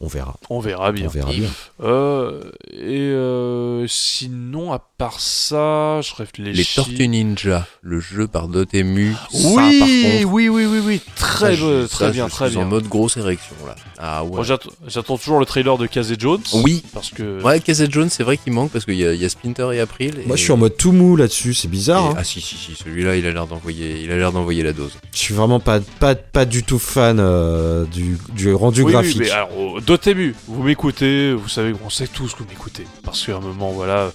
on 0.00 0.06
verra. 0.06 0.36
on 0.50 0.60
verra 0.60 0.92
bien 0.92 1.06
On 1.06 1.10
verra 1.10 1.30
bien. 1.32 1.48
Euh, 1.82 2.40
et 2.72 3.10
euh, 3.12 3.86
sinon 3.88 4.72
à 4.72 4.78
part 4.98 5.20
ça 5.20 6.00
je 6.02 6.14
réfléchis 6.14 6.52
Les 6.56 6.64
Tortues 6.64 7.08
Ninja, 7.08 7.66
le 7.82 8.00
jeu 8.00 8.26
par 8.26 8.48
Dotemu. 8.48 9.14
ça, 9.32 9.48
oui, 9.48 9.78
par 9.78 9.88
contre, 9.88 10.32
oui, 10.32 10.48
oui, 10.48 10.66
oui, 10.66 10.80
oui, 10.84 11.00
très, 11.16 11.56
ça, 11.56 11.62
be- 11.62 11.82
je- 11.82 11.86
très 11.86 12.04
ça, 12.06 12.10
bien, 12.10 12.26
je 12.28 12.32
très 12.32 12.46
suis 12.48 12.56
bien. 12.56 12.66
en 12.66 12.68
mode 12.68 12.86
grosse 12.88 13.16
érection 13.16 13.54
là. 13.66 13.74
Ah 13.98 14.24
ouais. 14.24 14.42
J'attends 14.86 15.18
toujours 15.18 15.40
le 15.40 15.46
trailer 15.46 15.76
de 15.78 15.86
Casey 15.86 16.14
Jones. 16.18 16.40
Oui. 16.54 16.84
Parce 16.94 17.10
que. 17.10 17.42
Ouais, 17.42 17.58
Cassette 17.58 17.92
Jones, 17.92 18.08
c'est 18.10 18.22
vrai 18.22 18.36
qu'il 18.36 18.52
manque 18.52 18.70
parce 18.70 18.84
qu'il 18.84 18.94
y, 18.94 19.04
a- 19.04 19.12
il 19.12 19.20
y 19.20 19.24
a 19.24 19.28
Splinter 19.28 19.70
et 19.74 19.80
April. 19.80 20.14
Moi, 20.26 20.36
je 20.36 20.42
suis 20.42 20.52
en 20.52 20.56
mode 20.56 20.76
tout 20.76 20.92
mou 20.92 21.16
là-dessus. 21.16 21.52
C'est 21.54 21.66
bizarre. 21.68 22.04
et- 22.04 22.08
hein. 22.10 22.14
Ah 22.18 22.24
si 22.24 22.40
si 22.40 22.56
si, 22.56 22.74
celui-là, 22.76 23.16
il 23.16 23.26
a 23.26 23.32
l'air 23.32 23.46
d'envoyer, 23.48 24.00
il 24.02 24.12
a 24.12 24.16
l'air 24.16 24.30
d'envoyer 24.30 24.62
la 24.62 24.72
dose. 24.72 24.92
Je 25.12 25.18
suis 25.18 25.34
vraiment 25.34 25.58
pas, 25.58 25.80
pas, 25.80 26.14
pas 26.14 26.44
du 26.44 26.62
tout 26.62 26.78
fan 26.78 27.18
euh, 27.18 27.84
du, 27.86 28.18
du 28.34 28.54
rendu 28.54 28.82
Oui, 28.82 28.86
oui, 28.86 28.92
graphique. 28.92 29.18
mais 29.18 29.30
alors, 29.30 29.50
Dotemu, 29.88 30.34
vous 30.46 30.62
m'écoutez, 30.62 31.32
vous 31.32 31.48
savez, 31.48 31.74
on 31.82 31.88
sait 31.88 32.08
tous 32.08 32.34
que 32.34 32.40
vous 32.40 32.48
m'écoutez. 32.50 32.86
Parce 33.02 33.24
qu'à 33.24 33.36
un 33.36 33.40
moment, 33.40 33.70
voilà, 33.70 34.12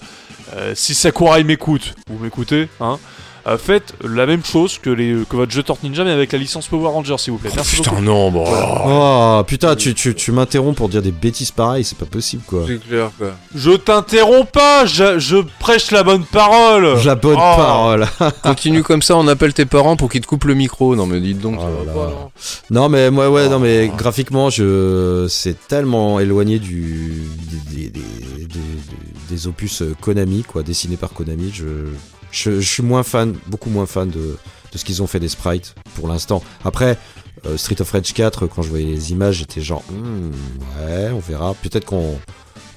euh, 0.52 0.72
si 0.76 0.94
Sakurai 0.94 1.42
m'écoute, 1.42 1.96
vous 2.08 2.22
m'écoutez, 2.22 2.68
hein, 2.78 3.00
euh, 3.46 3.58
faites 3.58 3.94
la 4.02 4.26
même 4.26 4.44
chose 4.44 4.78
que, 4.78 4.90
les, 4.90 5.16
que 5.28 5.36
votre 5.36 5.52
jeu 5.52 5.62
Tortue 5.62 5.86
Ninja, 5.86 6.04
mais 6.04 6.10
avec 6.12 6.32
la 6.32 6.38
licence 6.38 6.66
Power 6.68 6.88
Ranger, 6.88 7.16
s'il 7.18 7.32
vous 7.32 7.38
plaît. 7.38 7.50
Merci 7.54 7.76
beaucoup. 7.82 8.00
non, 8.00 8.30
bon. 8.30 8.44
Oh 8.86 9.42
putain, 9.46 9.76
tu, 9.76 9.94
tu, 9.94 10.14
tu 10.14 10.32
m'interromps 10.32 10.76
pour 10.76 10.88
dire 10.88 11.02
des 11.02 11.12
bêtises 11.12 11.50
pareilles, 11.50 11.84
c'est 11.84 11.98
pas 11.98 12.06
possible 12.06 12.42
quoi. 12.46 12.64
C'est 12.66 12.80
clair 12.86 13.10
quoi. 13.18 13.32
Je 13.54 13.70
t'interromps 13.72 14.50
pas, 14.50 14.86
je, 14.86 15.18
je 15.18 15.36
prêche 15.58 15.90
la 15.90 16.02
bonne 16.02 16.24
parole. 16.24 16.96
La 17.04 17.14
bonne 17.14 17.34
Oh. 17.36 17.56
parole. 17.56 18.06
Continue 18.42 18.82
comme 18.82 19.02
ça, 19.02 19.16
on 19.16 19.28
appelle 19.28 19.52
tes 19.54 19.66
parents 19.66 19.96
pour 19.96 20.08
qu'ils 20.10 20.20
te 20.20 20.26
coupent 20.26 20.44
le 20.44 20.54
micro. 20.54 20.94
Non 20.96 21.06
mais 21.06 21.20
dites 21.20 21.40
donc. 21.40 21.58
Oh 21.60 21.62
là 21.64 21.84
là. 21.86 21.92
pas, 21.92 22.10
non 22.10 22.30
Non 22.82 22.88
mais 22.88 23.10
moi 23.10 23.30
ouais, 23.30 23.48
non 23.48 23.58
mais 23.58 23.90
Oh. 23.92 23.96
graphiquement 23.96 24.50
je 24.50 25.26
c'est 25.28 25.66
tellement 25.68 26.20
éloigné 26.20 26.58
du 26.58 27.22
des, 27.70 27.84
des, 27.84 27.90
des, 27.90 28.00
des- 28.00 28.60
des 29.30 29.46
opus 29.46 29.82
Konami 30.00 30.42
quoi, 30.44 30.62
dessinés 30.62 30.96
par 30.96 31.10
Konami. 31.12 31.50
Je, 31.52 31.64
je, 32.34 32.60
suis 32.60 32.82
moins 32.82 33.02
fan, 33.02 33.34
beaucoup 33.46 33.70
moins 33.70 33.86
fan 33.86 34.10
de, 34.10 34.36
ce 34.74 34.84
qu'ils 34.84 35.02
ont 35.02 35.06
fait 35.06 35.20
des 35.20 35.28
sprites 35.28 35.74
pour 35.94 36.08
l'instant. 36.08 36.42
Après 36.64 36.98
euh, 37.46 37.56
Street 37.56 37.80
of 37.80 37.90
Rage 37.90 38.12
4, 38.12 38.46
quand 38.46 38.62
je 38.62 38.68
voyais 38.70 38.86
les 38.86 39.12
images, 39.12 39.36
j'étais 39.36 39.60
genre 39.60 39.82
Hmm, 39.90 40.30
ouais, 40.86 41.10
on 41.12 41.20
verra. 41.20 41.54
Peut-être 41.54 41.84
qu'en 41.86 42.18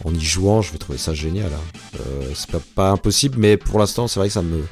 en 0.06 0.14
y 0.14 0.20
jouant, 0.24 0.62
je 0.62 0.72
vais 0.72 0.78
trouver 0.78 1.00
ça 1.00 1.14
génial. 1.14 1.52
hein. 1.54 1.80
Euh, 2.00 2.32
c'est 2.36 2.52
pas, 2.76 2.92
impossible, 2.92 3.38
mais 3.40 3.58
pour 3.58 3.80
l'instant, 3.80 4.08
c'est 4.08 4.20
vrai 4.20 4.28
que 4.28 4.34
ça 4.34 4.42
me 4.44 4.64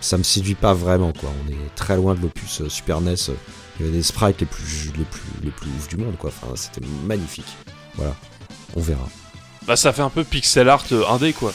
ça 0.00 0.18
me 0.18 0.22
séduit 0.24 0.54
pas 0.56 0.74
vraiment 0.74 1.12
quoi. 1.12 1.30
On 1.44 1.50
est 1.50 1.74
très 1.76 1.96
loin 1.96 2.14
de 2.14 2.20
l'opus 2.22 2.60
euh, 2.62 2.68
Super 2.68 3.00
NES. 3.00 3.10
euh, 3.28 3.34
Il 3.78 3.86
y 3.86 3.88
avait 3.88 3.96
des 3.98 4.02
sprites 4.02 4.40
les 4.40 4.46
plus 4.46 4.90
les 5.44 5.50
plus 5.50 5.70
ouf 5.78 5.88
du 5.88 5.96
monde 5.96 6.16
quoi. 6.18 6.30
Enfin, 6.30 6.52
c'était 6.56 6.84
magnifique. 7.06 7.46
Voilà, 7.96 8.14
on 8.74 8.80
verra. 8.80 9.06
Bah, 9.66 9.76
ça 9.76 9.92
fait 9.92 10.02
un 10.02 10.10
peu 10.10 10.24
pixel 10.24 10.68
art 10.68 10.84
indé, 11.10 11.32
quoi. 11.32 11.52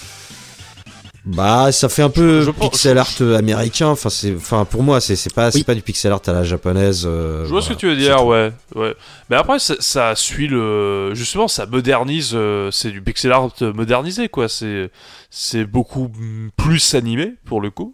Bah, 1.29 1.73
ça 1.73 1.89
fait 1.89 2.03
un 2.03 2.09
peu 2.09 2.41
Je 2.41 2.51
pixel 2.51 2.97
art 2.97 3.09
américain. 3.37 3.87
Enfin, 3.89 4.09
c'est 4.09 4.33
enfin 4.35 4.63
pour 4.63 4.81
moi, 4.81 5.01
c'est 5.01 5.17
c'est 5.17 5.33
pas 5.33 5.51
c'est 5.51 5.57
Oui. 5.59 5.63
pas 5.65 5.75
du 5.75 5.81
pixel 5.81 6.11
art 6.13 6.21
à 6.25 6.31
la 6.31 6.43
japonaise. 6.45 7.03
euh, 7.05 7.43
Je 7.43 7.49
vois 7.49 7.61
ce 7.61 7.69
que 7.69 7.73
tu 7.73 7.85
veux 7.87 7.97
dire, 7.97 8.25
ouais, 8.25 8.53
ouais. 8.75 8.95
Mais 9.29 9.35
après, 9.35 9.59
ça, 9.59 9.75
ça 9.79 10.15
suit 10.15 10.47
le, 10.47 11.13
justement, 11.15 11.47
ça 11.49 11.65
modernise. 11.65 12.31
euh, 12.33 12.71
c'est 12.71 12.91
du 12.91 13.01
pixel 13.01 13.31
art 13.33 13.49
modernisé, 13.61 14.29
quoi. 14.29 14.47
C'est, 14.47 14.89
c'est 15.29 15.65
beaucoup 15.65 16.09
plus 16.55 16.95
animé 16.95 17.33
pour 17.45 17.59
le 17.59 17.71
coup. 17.71 17.93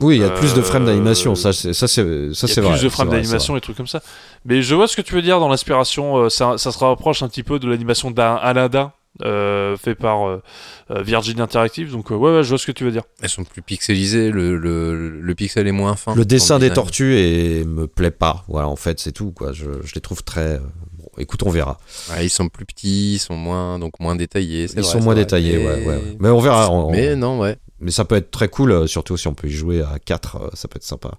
Oui, 0.00 0.16
il 0.16 0.22
y 0.22 0.24
a 0.24 0.30
plus 0.30 0.54
de 0.54 0.62
frames 0.62 0.82
Euh, 0.84 0.86
d'animation. 0.86 1.34
Ça, 1.34 1.52
c'est 1.52 1.72
ça, 1.74 1.86
c'est 1.86 2.02
ça, 2.02 2.02
Il 2.02 2.28
y 2.28 2.30
a 2.30 2.34
c'est 2.34 2.60
plus 2.62 2.62
vrai. 2.70 2.82
de 2.82 2.88
frames 2.88 3.08
vrai, 3.08 3.18
d'animation 3.18 3.56
et 3.56 3.60
trucs 3.60 3.76
comme 3.76 3.86
ça. 3.86 4.02
Mais 4.44 4.62
je 4.62 4.74
vois 4.74 4.88
ce 4.88 4.96
que 4.96 5.02
tu 5.02 5.14
veux 5.14 5.22
dire 5.22 5.38
dans 5.38 5.48
l'inspiration. 5.48 6.16
euh, 6.16 6.28
ça, 6.30 6.56
ça 6.58 6.72
se 6.72 6.78
rapproche 6.78 7.22
un 7.22 7.28
petit 7.28 7.42
peu 7.42 7.58
de 7.58 7.68
l'animation 7.68 8.10
d'Aladdin. 8.10 8.92
Euh, 9.22 9.76
fait 9.76 9.94
par 9.94 10.26
euh, 10.26 10.42
euh, 10.90 11.02
Virgin 11.04 11.40
Interactive 11.40 11.92
donc 11.92 12.10
euh, 12.10 12.16
ouais, 12.16 12.32
ouais 12.34 12.42
je 12.42 12.48
vois 12.48 12.58
ce 12.58 12.66
que 12.66 12.72
tu 12.72 12.82
veux 12.82 12.90
dire 12.90 13.04
Elles 13.22 13.28
sont 13.28 13.44
plus 13.44 13.62
pixelisées, 13.62 14.32
le, 14.32 14.56
le, 14.56 15.08
le 15.20 15.34
pixel 15.36 15.68
est 15.68 15.72
moins 15.72 15.94
fin. 15.94 16.16
Le 16.16 16.24
dessin 16.24 16.58
des 16.58 16.70
tortues 16.70 17.16
et 17.16 17.64
me 17.64 17.86
plaît 17.86 18.10
pas. 18.10 18.44
Voilà, 18.48 18.66
en 18.66 18.74
fait, 18.74 18.98
c'est 18.98 19.12
tout 19.12 19.30
quoi. 19.30 19.52
Je, 19.52 19.66
je 19.84 19.94
les 19.94 20.00
trouve 20.00 20.24
très. 20.24 20.58
Bon, 20.98 21.06
écoute, 21.18 21.44
on 21.44 21.50
verra. 21.50 21.78
Ouais, 22.10 22.26
ils 22.26 22.30
sont 22.30 22.48
plus 22.48 22.64
petits, 22.66 23.14
ils 23.14 23.18
sont 23.20 23.36
moins, 23.36 23.78
donc 23.78 24.00
moins 24.00 24.16
détaillés. 24.16 24.64
Ils 24.64 24.80
vrai, 24.80 24.82
sont 24.82 24.98
moins 25.00 25.14
vrai. 25.14 25.22
détaillés, 25.24 25.58
Mais- 25.58 25.64
ouais, 25.64 25.74
ouais, 25.74 25.86
ouais. 25.86 26.16
Mais 26.18 26.28
on 26.30 26.40
verra. 26.40 26.70
on- 26.72 26.90
Mais 26.90 27.14
non, 27.14 27.38
ouais. 27.38 27.56
Mais 27.78 27.92
ça 27.92 28.04
peut 28.04 28.16
être 28.16 28.32
très 28.32 28.48
cool, 28.48 28.88
surtout 28.88 29.16
si 29.16 29.28
on 29.28 29.34
peut 29.34 29.46
y 29.46 29.52
jouer 29.52 29.82
à 29.82 30.00
4, 30.04 30.50
ça 30.54 30.66
peut 30.66 30.76
être 30.78 30.82
sympa. 30.82 31.12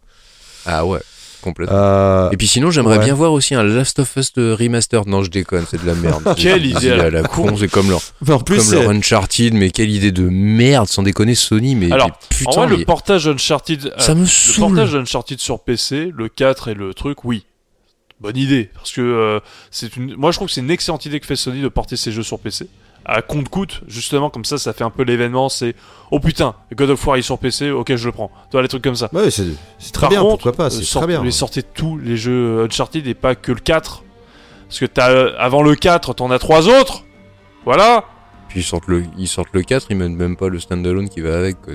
Ah 0.65 0.85
ouais. 0.85 0.99
Complètement. 1.45 1.76
Euh, 1.77 2.30
Et 2.31 2.38
puis 2.38 2.47
sinon, 2.47 2.72
j'aimerais 2.72 2.97
ouais. 2.97 3.05
bien 3.05 3.13
voir 3.13 3.31
aussi 3.31 3.55
un 3.55 3.63
Last 3.63 3.99
of 3.99 4.13
Us 4.17 4.34
de 4.34 4.51
remaster. 4.51 5.07
Non, 5.07 5.23
je 5.23 5.30
déconne, 5.30 5.63
c'est 5.69 5.81
de 5.81 5.88
la 5.88 5.93
merde. 5.95 6.22
Quelle 6.38 6.65
idée 6.65 6.80
c'est 6.81 6.91
à 6.91 7.09
la 7.09 7.23
con, 7.23 7.55
c'est 7.55 7.69
comme 7.69 7.89
leur, 7.89 8.01
mais 8.27 8.34
en 8.34 8.39
plus, 8.39 8.57
comme 8.57 8.65
c'est- 8.65 8.81
leur 8.81 8.89
Uncharted, 8.89 9.53
mais 9.53 9.69
quelle 9.69 9.89
idée 9.91 10.11
de 10.11 10.27
merde, 10.27 10.88
sans 10.89 11.03
déconner 11.03 11.35
Sony, 11.35 11.76
mais, 11.76 11.91
Alors, 11.91 12.07
mais 12.07 12.13
putain, 12.38 12.51
en 12.63 12.67
vrai, 12.67 12.77
le 12.77 12.84
portage 12.84 13.27
Uncharted, 13.30 13.85
euh, 13.85 13.99
ça 13.99 14.13
me 14.15 14.22
le 14.22 14.26
saoule. 14.26 14.67
portage 14.67 14.95
Uncharted 14.95 15.39
sur 15.39 15.59
PC, 15.61 16.11
le 16.13 16.27
4 16.27 16.67
et 16.67 16.73
le 16.73 16.93
truc, 16.93 17.23
oui. 17.23 17.45
Bonne 18.22 18.38
idée, 18.38 18.69
parce 18.73 18.91
que 18.93 19.01
euh, 19.01 19.39
c'est 19.72 19.95
une. 19.97 20.15
Moi, 20.15 20.31
je 20.31 20.38
trouve 20.38 20.47
que 20.47 20.53
c'est 20.53 20.61
une 20.61 20.72
excellente 20.72 21.05
idée 21.05 21.19
que 21.19 21.26
fait 21.26 21.35
Sony 21.35 21.61
de 21.61 21.67
porter 21.67 21.95
ses 21.97 22.11
jeux 22.11 22.23
sur 22.23 22.39
PC. 22.39 22.67
À 23.07 23.22
compte 23.22 23.49
coûte, 23.49 23.82
justement, 23.88 24.32
comme 24.32 24.45
ça, 24.45 24.57
ça 24.57 24.73
fait 24.73 24.84
un 24.84 24.90
peu 24.90 25.03
l'événement. 25.03 25.48
C'est 25.48 25.76
oh 26.10 26.19
putain, 26.19 26.56
God 26.76 26.90
of 26.90 27.06
War 27.06 27.18
est 27.18 27.22
sur 27.22 27.38
PC, 27.38 27.69
ok, 27.69 27.95
je 27.95 28.06
le 28.07 28.11
prends. 28.11 28.30
Tu 28.49 28.53
vois, 28.53 28.64
les 28.64 28.68
trucs 28.68 28.84
comme 28.84 28.95
ça. 28.95 29.10
ouais, 29.14 29.30
c'est 29.30 29.45
très 29.94 30.02
Par 30.02 30.10
bien, 30.10 30.22
contre, 30.22 30.32
pourquoi 30.44 30.53
pas, 30.53 30.65
euh, 30.65 30.69
c'est 30.72 30.84
sort- 30.84 31.03
très 31.03 31.07
bien. 31.14 31.23
les 31.23 31.30
sortez 31.32 31.61
tous 31.61 31.98
les 31.99 32.18
jeux 32.18 32.64
Uncharted 32.65 33.06
et 33.06 33.14
pas 33.14 33.36
que 33.36 33.52
le 33.52 33.60
4. 33.60 34.03
Parce 34.68 34.80
que 34.80 34.86
t'as, 34.88 35.11
euh, 35.11 35.34
avant 35.38 35.61
le 35.61 35.76
4, 35.76 36.15
t'en 36.15 36.32
as 36.32 36.40
trois 36.40 36.68
autres. 36.68 37.03
Voilà. 37.64 38.06
Puis 38.49 38.61
ils 38.61 38.64
sortent 38.64 38.88
le, 38.88 39.03
ils 39.18 39.27
sortent 39.27 39.49
le 39.53 39.61
4, 39.61 39.88
ils 39.91 39.98
mettent 39.98 40.11
même 40.11 40.36
pas 40.38 40.48
le 40.49 40.60
standalone 40.60 41.07
qui 41.10 41.22
va 41.22 41.38
avec. 41.38 41.61
Quoi. 41.61 41.73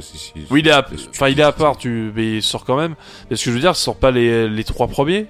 Oui, 0.51 0.61
il 0.61 0.69
est 0.69 0.73
à, 0.73 0.85
enfin, 1.11 1.29
il 1.29 1.39
est 1.39 1.43
à 1.45 1.53
part, 1.53 1.77
tu, 1.77 2.11
mais 2.17 2.39
il 2.39 2.43
sort 2.43 2.65
quand 2.65 2.77
même. 2.77 2.95
Mais 3.31 3.37
ce 3.37 3.45
que 3.45 3.51
je 3.51 3.55
veux 3.55 3.61
dire, 3.61 3.73
il 3.73 3.77
sort 3.77 3.97
pas 3.97 4.11
les, 4.11 4.49
les 4.49 4.65
trois 4.65 4.89
premiers. 4.89 5.27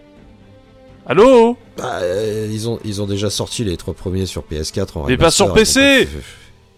Allô 1.10 1.56
Bah, 1.76 1.98
euh, 2.02 2.48
ils, 2.52 2.68
ont, 2.68 2.78
ils 2.84 3.02
ont 3.02 3.06
déjà 3.06 3.30
sorti 3.30 3.64
les 3.64 3.76
trois 3.76 3.94
premiers 3.94 4.26
sur 4.26 4.44
PS4 4.48 4.86
en 4.96 5.06
Mais 5.08 5.16
pas 5.16 5.32
sur 5.32 5.52
PC. 5.52 6.06
pas- 6.06 6.10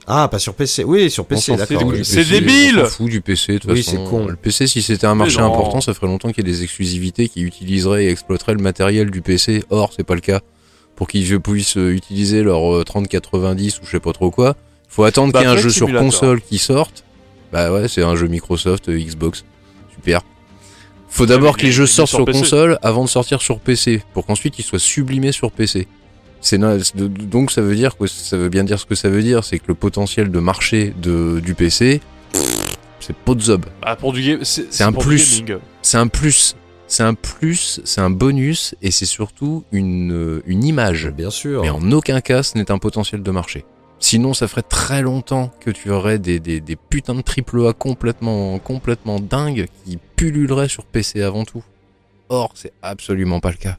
Ah, 0.07 0.29
pas 0.29 0.39
sur 0.39 0.55
PC. 0.55 0.85
Oui, 0.85 1.11
sur 1.11 1.27
PC, 1.27 1.55
d'accord. 1.55 1.93
C'est 2.03 2.25
débile 2.25 2.81
On 2.83 2.87
fout 2.87 3.11
du 3.11 3.21
PC, 3.21 3.53
de 3.53 3.59
toute 3.59 3.71
Oui, 3.71 3.83
façon. 3.83 4.05
c'est 4.07 4.11
con. 4.11 4.27
Le 4.27 4.37
PC, 4.37 4.67
si 4.67 4.81
c'était 4.81 5.07
un 5.07 5.15
marché 5.15 5.39
important, 5.39 5.83
ça 5.83 5.93
ferait 5.93 6.07
longtemps 6.07 6.33
qu'il 6.33 6.47
y 6.47 6.49
ait 6.49 6.53
des 6.53 6.63
exclusivités 6.63 7.29
qui 7.29 7.43
utiliseraient 7.43 8.07
et 8.07 8.09
exploiteraient 8.09 8.55
le 8.55 8.63
matériel 8.63 9.11
du 9.11 9.21
PC. 9.21 9.65
Or, 9.69 9.93
c'est 9.95 10.03
pas 10.03 10.15
le 10.15 10.23
cas. 10.23 10.41
Pour 10.97 11.09
qu'ils 11.09 11.39
puissent 11.39 11.77
euh, 11.77 11.91
utiliser 11.93 12.43
leur 12.43 12.75
euh, 12.75 12.85
3090 12.85 13.81
ou 13.81 13.85
je 13.85 13.91
sais 13.91 14.01
pas 14.01 14.13
trop 14.15 14.31
quoi, 14.31 14.57
faut 14.89 15.05
attendre 15.05 15.35
Bah, 15.35 15.41
qu'il 15.41 15.51
y 15.51 15.53
ait 15.53 15.57
un 15.59 15.61
jeu 15.61 15.69
sur 15.69 15.93
console 15.93 16.41
qui 16.41 16.57
sorte. 16.57 17.05
Bah 17.53 17.71
ouais, 17.71 17.87
c'est 17.87 18.03
un 18.03 18.17
jeu 18.17 18.29
Microsoft, 18.29 18.89
euh, 18.89 18.99
Xbox. 18.99 19.45
Super. 19.95 20.23
Faut 21.13 21.27
d'abord 21.27 21.59
que 21.59 21.67
les 21.67 21.73
jeux 21.73 21.87
sortent 21.87 22.09
sur 22.09 22.25
PC. 22.25 22.39
console 22.39 22.79
avant 22.81 23.05
de 23.05 23.09
sortir 23.09 23.43
sur 23.43 23.61
PC, 23.61 24.03
pour 24.15 24.25
qu'ensuite 24.25 24.59
ils 24.59 24.63
soient 24.63 24.79
sublimés 24.79 25.31
sur 25.31 25.53
PC. 25.53 25.87
C'est 26.41 26.59
donc 26.59 27.51
ça 27.51 27.61
veut 27.61 27.77
dire 27.77 27.99
que 27.99 28.07
ça 28.07 28.39
veut 28.39 28.49
bien 28.49 28.65
dire 28.65 28.81
ce 28.81 28.87
que 28.87 28.95
ça 28.95 29.11
veut 29.11 29.23
dire, 29.23 29.45
c'est 29.45 29.59
que 29.59 29.67
le 29.69 29.75
potentiel 29.75 30.31
de 30.31 30.39
marché 30.41 30.95
de, 31.03 31.39
du 31.41 31.55
PC, 31.55 32.01
c'est 32.99 33.15
pot 33.15 33.35
de 33.35 33.43
zob. 33.43 33.67
Bah, 33.83 33.95
pour 33.95 34.15
du 34.15 34.23
game, 34.23 34.39
c'est, 34.43 34.81
un 34.81 34.91
plus. 34.91 35.45
C'est 35.83 35.99
un 35.99 36.07
plus, 36.07 36.57
c'est 36.87 37.03
un 37.03 37.13
plus, 37.13 37.83
c'est 37.85 38.01
un 38.01 38.11
bonus 38.11 38.75
et 38.81 38.91
c'est 38.91 39.05
surtout 39.05 39.65
une, 39.71 40.13
euh, 40.13 40.43
une 40.47 40.65
image. 40.65 41.09
Bien 41.09 41.31
sûr. 41.31 41.61
Mais 41.61 41.71
en 41.71 41.93
aucun 41.93 42.23
cas 42.23 42.43
ce 42.43 42.57
n'est 42.57 42.71
un 42.71 42.79
potentiel 42.79 43.23
de 43.23 43.31
marché. 43.31 43.67
Sinon 44.03 44.35
ça 44.35 44.49
ferait 44.49 44.63
très 44.63 45.01
longtemps 45.01 45.53
que 45.61 45.71
tu 45.71 45.91
aurais 45.91 46.19
des, 46.19 46.41
des, 46.41 46.61
des 46.61 46.77
putains 46.77 47.15
de 47.15 47.21
triple 47.23 47.67
A 47.69 47.73
complètement, 47.73 48.59
complètement 48.59 49.21
dingues 49.21 49.69
qui 49.87 49.97
pulluleraient 50.17 50.69
sur 50.69 50.85
PC 50.85 51.23
avant 51.23 51.45
tout. 51.45 51.63
Or 52.29 52.53
c'est 52.57 52.73
absolument 52.83 53.39
pas 53.41 53.51
le 53.53 53.57
cas. 53.57 53.79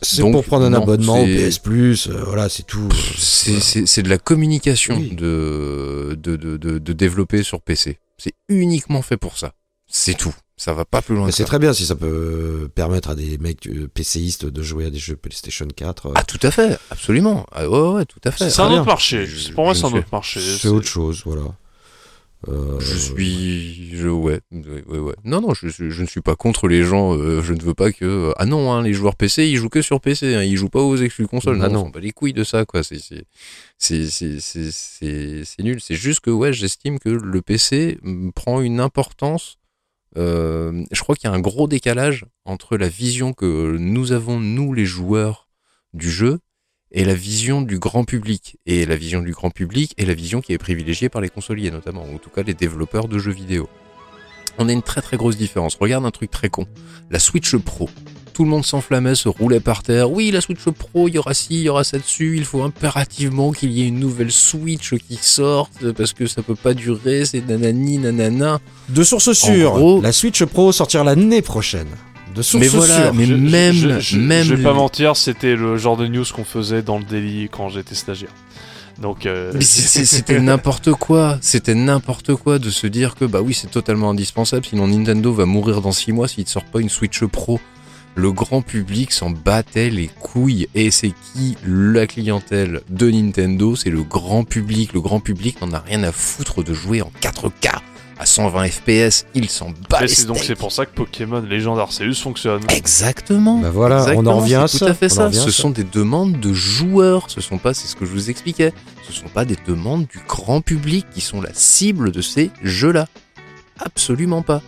C'est 0.00 0.22
pour 0.22 0.44
prendre 0.44 0.64
un 0.66 0.70
non, 0.70 0.82
abonnement 0.82 1.20
au 1.20 1.24
PS 1.26 1.58
Plus, 1.58 2.06
euh, 2.06 2.22
voilà, 2.24 2.48
c'est 2.48 2.62
tout. 2.62 2.88
C'est 3.18 3.50
Voilà. 3.50 3.64
c'est- 3.64 3.86
c'est 3.86 4.02
de 4.04 4.08
la 4.08 4.18
communication 4.18 4.96
Oui. 4.96 5.10
de, 5.16 6.16
de, 6.16 6.36
de, 6.36 6.56
de 6.56 6.92
développer 6.92 7.42
sur 7.42 7.60
PC. 7.60 7.98
C'est 8.16 8.34
uniquement 8.48 9.02
fait 9.02 9.16
pour 9.16 9.36
ça. 9.38 9.54
C'est 9.88 10.16
tout. 10.16 10.34
Ça 10.60 10.74
va 10.74 10.84
pas 10.84 11.00
plus 11.02 11.14
loin 11.14 11.30
c'est 11.30 11.44
très 11.44 11.58
bien 11.60 11.72
si 11.72 11.86
ça 11.86 11.94
peut 11.94 12.68
permettre 12.74 13.10
à 13.10 13.14
des 13.14 13.38
mecs 13.38 13.66
euh, 13.68 13.86
PCistes 13.88 14.44
de 14.44 14.62
jouer 14.62 14.86
à 14.86 14.90
des 14.90 14.98
jeux 14.98 15.14
PlayStation 15.16 15.66
4. 15.74 16.06
euh, 16.06 16.12
Ah 16.16 16.24
tout 16.24 16.40
à 16.42 16.50
fait, 16.50 16.76
absolument. 16.90 17.46
Ah, 17.52 17.68
ouais, 17.68 17.88
ouais, 17.94 18.04
tout 18.04 18.18
à 18.24 18.30
fait. 18.32 18.50
C'est 18.50 18.60
un 18.60 18.70
autre 18.72 18.84
marché. 18.86 19.24
Je- 19.24 19.52
pour 19.52 19.64
moi, 19.64 19.74
c'est 19.74 19.84
un 19.86 19.92
autre 19.92 20.08
marché. 20.12 20.40
c'est 20.40 20.68
autre 20.68 20.88
chose, 20.88 21.22
voilà. 21.24 21.42
Euh, 22.46 22.78
Je 22.78 22.94
suis, 22.96 23.96
je 23.96 24.06
ouais, 24.08 24.40
ouais, 24.52 24.84
ouais, 24.86 24.98
ouais. 24.98 25.14
Non, 25.24 25.40
non, 25.40 25.54
je, 25.54 25.66
je, 25.68 25.90
je 25.90 26.02
ne 26.02 26.06
suis 26.06 26.20
pas 26.20 26.36
contre 26.36 26.68
les 26.68 26.84
gens. 26.84 27.16
euh, 27.16 27.42
je 27.42 27.52
ne 27.52 27.60
veux 27.60 27.74
pas 27.74 27.90
que 27.90 28.32
ah 28.36 28.46
non, 28.46 28.72
hein, 28.72 28.82
les 28.82 28.92
joueurs 28.94 29.16
PC, 29.16 29.48
ils 29.48 29.56
jouent 29.56 29.68
que 29.68 29.82
sur 29.82 30.00
PC. 30.00 30.34
Hein, 30.36 30.44
ils 30.44 30.56
jouent 30.56 30.68
pas 30.68 30.80
aux 30.80 30.96
exclus 30.96 31.26
consoles. 31.26 31.56
Non, 31.56 31.66
Non, 31.68 31.84
non. 31.86 31.90
pas 31.90 31.98
les 31.98 32.12
couilles 32.12 32.32
de 32.32 32.44
ça, 32.44 32.64
quoi. 32.64 32.84
C'est, 32.84 33.00
c'est, 33.00 33.26
c'est, 33.76 34.06
c'est, 34.08 34.38
c'est, 34.40 34.70
c'est, 34.70 35.42
c'est 35.44 35.62
nul. 35.64 35.80
C'est 35.80 35.96
juste 35.96 36.20
que 36.20 36.30
ouais, 36.30 36.52
j'estime 36.52 37.00
que 37.00 37.08
le 37.08 37.42
PC 37.42 37.98
mm, 38.02 38.30
prend 38.30 38.60
une 38.60 38.78
importance. 38.78 39.57
Euh, 40.16 40.84
je 40.90 41.00
crois 41.02 41.14
qu'il 41.14 41.28
y 41.28 41.32
a 41.32 41.36
un 41.36 41.40
gros 41.40 41.68
décalage 41.68 42.24
entre 42.44 42.76
la 42.76 42.88
vision 42.88 43.32
que 43.32 43.76
nous 43.78 44.12
avons 44.12 44.40
nous 44.40 44.72
les 44.72 44.86
joueurs 44.86 45.48
du 45.92 46.10
jeu 46.10 46.38
et 46.90 47.04
la 47.04 47.14
vision 47.14 47.60
du 47.62 47.78
grand 47.78 48.04
public. 48.04 48.58
Et 48.66 48.86
la 48.86 48.96
vision 48.96 49.20
du 49.20 49.32
grand 49.32 49.50
public 49.50 49.94
est 49.98 50.06
la 50.06 50.14
vision 50.14 50.40
qui 50.40 50.52
est 50.52 50.58
privilégiée 50.58 51.08
par 51.08 51.20
les 51.20 51.28
consoliers 51.28 51.70
notamment, 51.70 52.04
ou 52.04 52.14
en 52.14 52.18
tout 52.18 52.30
cas 52.30 52.42
les 52.42 52.54
développeurs 52.54 53.08
de 53.08 53.18
jeux 53.18 53.32
vidéo. 53.32 53.68
On 54.58 54.68
a 54.68 54.72
une 54.72 54.82
très 54.82 55.02
très 55.02 55.16
grosse 55.16 55.36
différence. 55.36 55.76
Regarde 55.76 56.04
un 56.04 56.10
truc 56.10 56.30
très 56.30 56.48
con. 56.48 56.66
La 57.10 57.18
Switch 57.18 57.56
Pro. 57.56 57.88
Tout 58.38 58.44
le 58.44 58.50
monde 58.50 58.64
s'enflammait, 58.64 59.16
se 59.16 59.28
roulait 59.28 59.58
par 59.58 59.82
terre. 59.82 60.12
Oui, 60.12 60.30
la 60.30 60.40
Switch 60.40 60.60
Pro, 60.62 61.08
il 61.08 61.14
y 61.16 61.18
aura 61.18 61.34
ci, 61.34 61.54
il 61.54 61.62
y 61.62 61.68
aura 61.68 61.82
ça 61.82 61.98
dessus. 61.98 62.36
Il 62.36 62.44
faut 62.44 62.62
impérativement 62.62 63.50
qu'il 63.50 63.72
y 63.72 63.82
ait 63.82 63.88
une 63.88 63.98
nouvelle 63.98 64.30
Switch 64.30 64.94
qui 64.94 65.18
sorte 65.20 65.90
parce 65.96 66.12
que 66.12 66.28
ça 66.28 66.42
peut 66.44 66.54
pas 66.54 66.72
durer. 66.72 67.24
C'est 67.24 67.44
nanani 67.44 67.98
nanana. 67.98 68.60
De 68.90 69.02
sources 69.02 69.32
sûres, 69.32 69.72
gros- 69.72 70.00
la 70.00 70.12
Switch 70.12 70.44
Pro 70.44 70.70
sortira 70.70 71.02
l'année 71.02 71.42
prochaine. 71.42 71.88
De 72.36 72.42
sources 72.42 72.60
Mais 72.62 72.68
voilà, 72.68 73.02
sûres. 73.06 73.14
mais 73.14 73.26
Je- 73.26 73.34
même, 73.34 73.74
je, 73.74 73.98
je- 73.98 74.18
même. 74.20 74.44
Je 74.46 74.54
vais 74.54 74.62
pas 74.62 74.72
mentir, 74.72 75.16
c'était 75.16 75.56
le 75.56 75.76
genre 75.76 75.96
de 75.96 76.06
news 76.06 76.24
qu'on 76.32 76.44
faisait 76.44 76.82
dans 76.82 76.98
le 76.98 77.04
daily 77.04 77.48
quand 77.50 77.68
j'étais 77.70 77.96
stagiaire. 77.96 78.30
Donc, 79.02 79.26
euh, 79.26 79.52
c'était 79.60 80.38
n'importe 80.38 80.92
quoi. 80.92 81.38
C'était 81.40 81.74
n'importe 81.74 82.36
quoi 82.36 82.60
de 82.60 82.70
se 82.70 82.86
dire 82.86 83.16
que 83.16 83.24
bah 83.24 83.40
oui 83.42 83.52
c'est 83.52 83.70
totalement 83.70 84.10
indispensable. 84.10 84.64
Sinon 84.64 84.86
Nintendo 84.86 85.32
va 85.32 85.44
mourir 85.44 85.80
dans 85.80 85.90
6 85.90 86.12
mois 86.12 86.28
s'il 86.28 86.44
ne 86.44 86.48
sort 86.48 86.64
pas 86.64 86.78
une 86.80 86.88
Switch 86.88 87.24
Pro. 87.24 87.58
Le 88.14 88.32
grand 88.32 88.62
public 88.62 89.12
s'en 89.12 89.30
battait 89.30 89.90
les 89.90 90.08
couilles. 90.08 90.68
Et 90.74 90.90
c'est 90.90 91.12
qui 91.32 91.56
la 91.66 92.06
clientèle 92.06 92.80
de 92.88 93.10
Nintendo? 93.10 93.76
C'est 93.76 93.90
le 93.90 94.02
grand 94.02 94.44
public. 94.44 94.92
Le 94.92 95.00
grand 95.00 95.20
public 95.20 95.60
n'en 95.62 95.72
a 95.72 95.78
rien 95.78 96.02
à 96.02 96.12
foutre 96.12 96.64
de 96.64 96.74
jouer 96.74 97.02
en 97.02 97.12
4K 97.20 97.70
à 98.18 98.26
120 98.26 98.68
FPS. 98.68 99.26
Il 99.34 99.48
s'en 99.48 99.72
bat 99.88 100.00
c'est 100.08 100.26
donc 100.26 100.38
c'est 100.38 100.56
pour 100.56 100.72
ça 100.72 100.86
que 100.86 100.90
Pokémon 100.92 101.40
Legend 101.40 101.78
Arceus 101.78 102.14
fonctionne. 102.14 102.62
Exactement. 102.68 103.58
Bah 103.60 103.70
voilà, 103.70 104.06
on 104.16 104.26
en 104.26 104.38
revient 104.40 104.56
à 104.56 104.68
ça. 104.68 104.78
Tout 104.78 104.84
à 104.86 104.94
fait 104.94 105.06
on 105.12 105.12
en 105.12 105.16
ça. 105.16 105.26
à 105.26 105.32
Ce 105.32 105.50
ça. 105.52 105.62
sont 105.62 105.70
des 105.70 105.84
demandes 105.84 106.40
de 106.40 106.52
joueurs. 106.52 107.30
Ce 107.30 107.40
sont 107.40 107.58
pas, 107.58 107.74
c'est 107.74 107.86
ce 107.86 107.94
que 107.94 108.04
je 108.04 108.10
vous 108.10 108.30
expliquais. 108.30 108.72
Ce 109.06 109.12
sont 109.12 109.28
pas 109.28 109.44
des 109.44 109.56
demandes 109.66 110.06
du 110.08 110.18
grand 110.26 110.60
public 110.60 111.06
qui 111.14 111.20
sont 111.20 111.40
la 111.40 111.54
cible 111.54 112.10
de 112.10 112.20
ces 112.20 112.50
jeux-là. 112.64 113.06
Absolument 113.78 114.42
pas. 114.42 114.60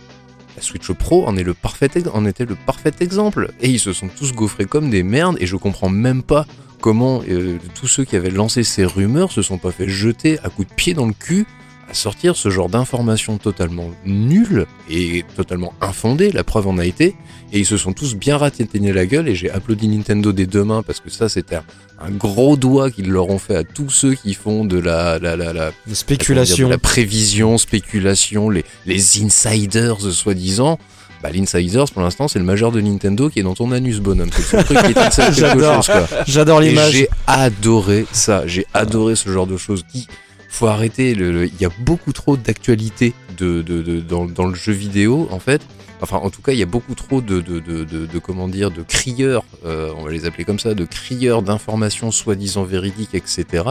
La 0.55 0.61
Switch 0.61 0.91
Pro 0.91 1.27
en 1.27 1.37
était 1.37 2.45
le 2.45 2.55
parfait 2.55 2.91
exemple. 2.99 3.51
Et 3.61 3.69
ils 3.69 3.79
se 3.79 3.93
sont 3.93 4.07
tous 4.07 4.33
gaufrés 4.33 4.65
comme 4.65 4.89
des 4.89 5.03
merdes. 5.03 5.37
Et 5.39 5.47
je 5.47 5.55
comprends 5.55 5.89
même 5.89 6.23
pas 6.23 6.45
comment 6.81 7.21
euh, 7.29 7.57
tous 7.75 7.87
ceux 7.87 8.03
qui 8.03 8.15
avaient 8.15 8.31
lancé 8.31 8.63
ces 8.63 8.85
rumeurs 8.85 9.31
se 9.31 9.41
sont 9.41 9.57
pas 9.57 9.71
fait 9.71 9.87
jeter 9.87 10.39
à 10.39 10.49
coups 10.49 10.67
de 10.67 10.73
pied 10.73 10.93
dans 10.93 11.05
le 11.05 11.13
cul 11.13 11.45
à 11.91 11.93
sortir 11.93 12.37
ce 12.37 12.49
genre 12.49 12.69
d'informations 12.69 13.37
totalement 13.37 13.89
nulles 14.05 14.65
et 14.89 15.25
totalement 15.35 15.73
infondées. 15.81 16.31
La 16.31 16.45
preuve 16.45 16.67
en 16.67 16.77
a 16.77 16.85
été. 16.85 17.15
Et 17.51 17.59
ils 17.59 17.65
se 17.65 17.75
sont 17.75 17.91
tous 17.91 18.15
bien 18.15 18.37
ratétinés 18.37 18.93
la 18.93 19.05
gueule 19.05 19.27
et 19.27 19.35
j'ai 19.35 19.51
applaudi 19.51 19.89
Nintendo 19.89 20.31
des 20.31 20.45
deux 20.45 20.63
mains 20.63 20.83
parce 20.83 21.01
que 21.01 21.09
ça 21.09 21.27
c'était 21.27 21.55
un, 21.55 21.63
un 21.99 22.09
gros 22.11 22.55
doigt 22.55 22.89
qu'ils 22.91 23.09
leur 23.11 23.29
ont 23.29 23.39
fait 23.39 23.57
à 23.57 23.65
tous 23.65 23.89
ceux 23.89 24.13
qui 24.15 24.33
font 24.35 24.63
de 24.63 24.79
la, 24.79 25.19
la, 25.19 25.35
la, 25.35 25.51
la, 25.51 25.71
Des 25.85 25.93
spéculations. 25.95 26.69
la 26.69 26.77
spéculation, 26.77 27.57
spéculation, 27.57 28.49
les, 28.49 28.63
les 28.85 29.21
insiders 29.21 29.99
soi-disant. 29.99 30.79
Bah, 31.21 31.29
l'insiders 31.31 31.85
pour 31.91 32.01
l'instant 32.01 32.29
c'est 32.29 32.39
le 32.39 32.45
majeur 32.45 32.71
de 32.71 32.79
Nintendo 32.79 33.29
qui 33.29 33.39
est 33.41 33.43
dans 33.43 33.53
ton 33.53 33.73
anus 33.73 33.99
bonhomme. 33.99 34.29
C'est 34.31 34.57
le 34.57 34.63
truc 34.63 34.77
qui 34.79 34.91
est 34.93 35.31
J'adore. 35.37 35.85
J'adore 36.25 36.61
l'image. 36.61 36.93
j'ai 36.93 37.09
adoré 37.27 38.05
ça. 38.13 38.47
J'ai 38.47 38.65
adoré 38.73 39.17
ce 39.17 39.29
genre 39.29 39.45
de 39.45 39.57
choses. 39.57 39.83
Qui 39.91 40.07
faut 40.51 40.67
arrêter. 40.67 41.11
Il 41.11 41.51
y 41.59 41.65
a 41.65 41.71
beaucoup 41.79 42.13
trop 42.13 42.37
d'actualité 42.37 43.13
de, 43.37 43.61
de, 43.61 43.81
de- 43.81 43.99
dans, 44.01 44.45
le 44.45 44.55
jeu 44.55 44.73
vidéo 44.73 45.27
en 45.31 45.39
fait. 45.39 45.61
Enfin, 46.01 46.17
en 46.17 46.29
tout 46.29 46.41
cas, 46.41 46.51
il 46.51 46.57
y 46.59 46.63
a 46.63 46.67
beaucoup 46.67 46.95
trop 46.95 47.21
de, 47.21 47.39
de- 47.39 48.19
comment 48.19 48.47
dire, 48.47 48.71
de 48.71 48.81
crieurs, 48.81 49.43
euh, 49.65 49.93
on 49.97 50.03
va 50.03 50.11
les 50.11 50.25
appeler 50.25 50.45
comme 50.45 50.59
ça, 50.59 50.73
de 50.73 50.85
crieurs 50.85 51.41
d'informations 51.43 52.11
soi-disant 52.11 52.63
véridiques, 52.63 53.13
etc. 53.13 53.63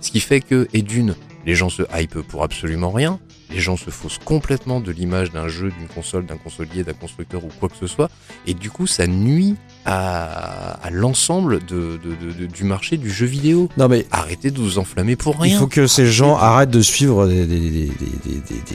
Ce 0.00 0.10
qui 0.10 0.20
fait 0.20 0.40
que, 0.40 0.68
et 0.72 0.82
d'une, 0.82 1.16
les 1.44 1.54
gens 1.54 1.68
se 1.70 1.82
hype 1.94 2.20
pour 2.22 2.44
absolument 2.44 2.90
rien. 2.90 3.18
Les 3.50 3.60
gens 3.60 3.76
se 3.76 3.90
faussent 3.90 4.20
complètement 4.24 4.80
de 4.80 4.90
l'image 4.92 5.30
d'un 5.32 5.48
jeu, 5.48 5.70
d'une 5.78 5.88
console, 5.88 6.24
d'un 6.24 6.38
consolier, 6.38 6.84
d'un 6.84 6.94
constructeur 6.94 7.44
ou 7.44 7.48
quoi 7.60 7.68
que 7.68 7.76
ce 7.76 7.86
soit. 7.86 8.10
Et 8.46 8.54
du 8.54 8.70
coup, 8.70 8.86
ça 8.86 9.06
nuit 9.06 9.56
à, 9.84 10.74
à 10.86 10.90
l'ensemble 10.90 11.58
de, 11.66 11.98
de- 12.02 12.14
de- 12.14 12.40
de- 12.40 12.46
du 12.46 12.64
marché 12.64 12.96
du 12.96 13.10
jeu 13.10 13.26
vidéo. 13.26 13.68
Non 13.76 13.88
mais 13.88 14.06
Arrêtez 14.12 14.50
de 14.50 14.58
vous 14.58 14.78
enflammer 14.78 15.16
pour 15.16 15.34
il 15.40 15.50
rien. 15.50 15.58
faut 15.58 15.66
que 15.66 15.86
ces 15.86 16.06
gens 16.06 16.36
arrêtent 16.36 16.70
de 16.70 16.82
suivre 16.82 17.26
des, 17.26 17.90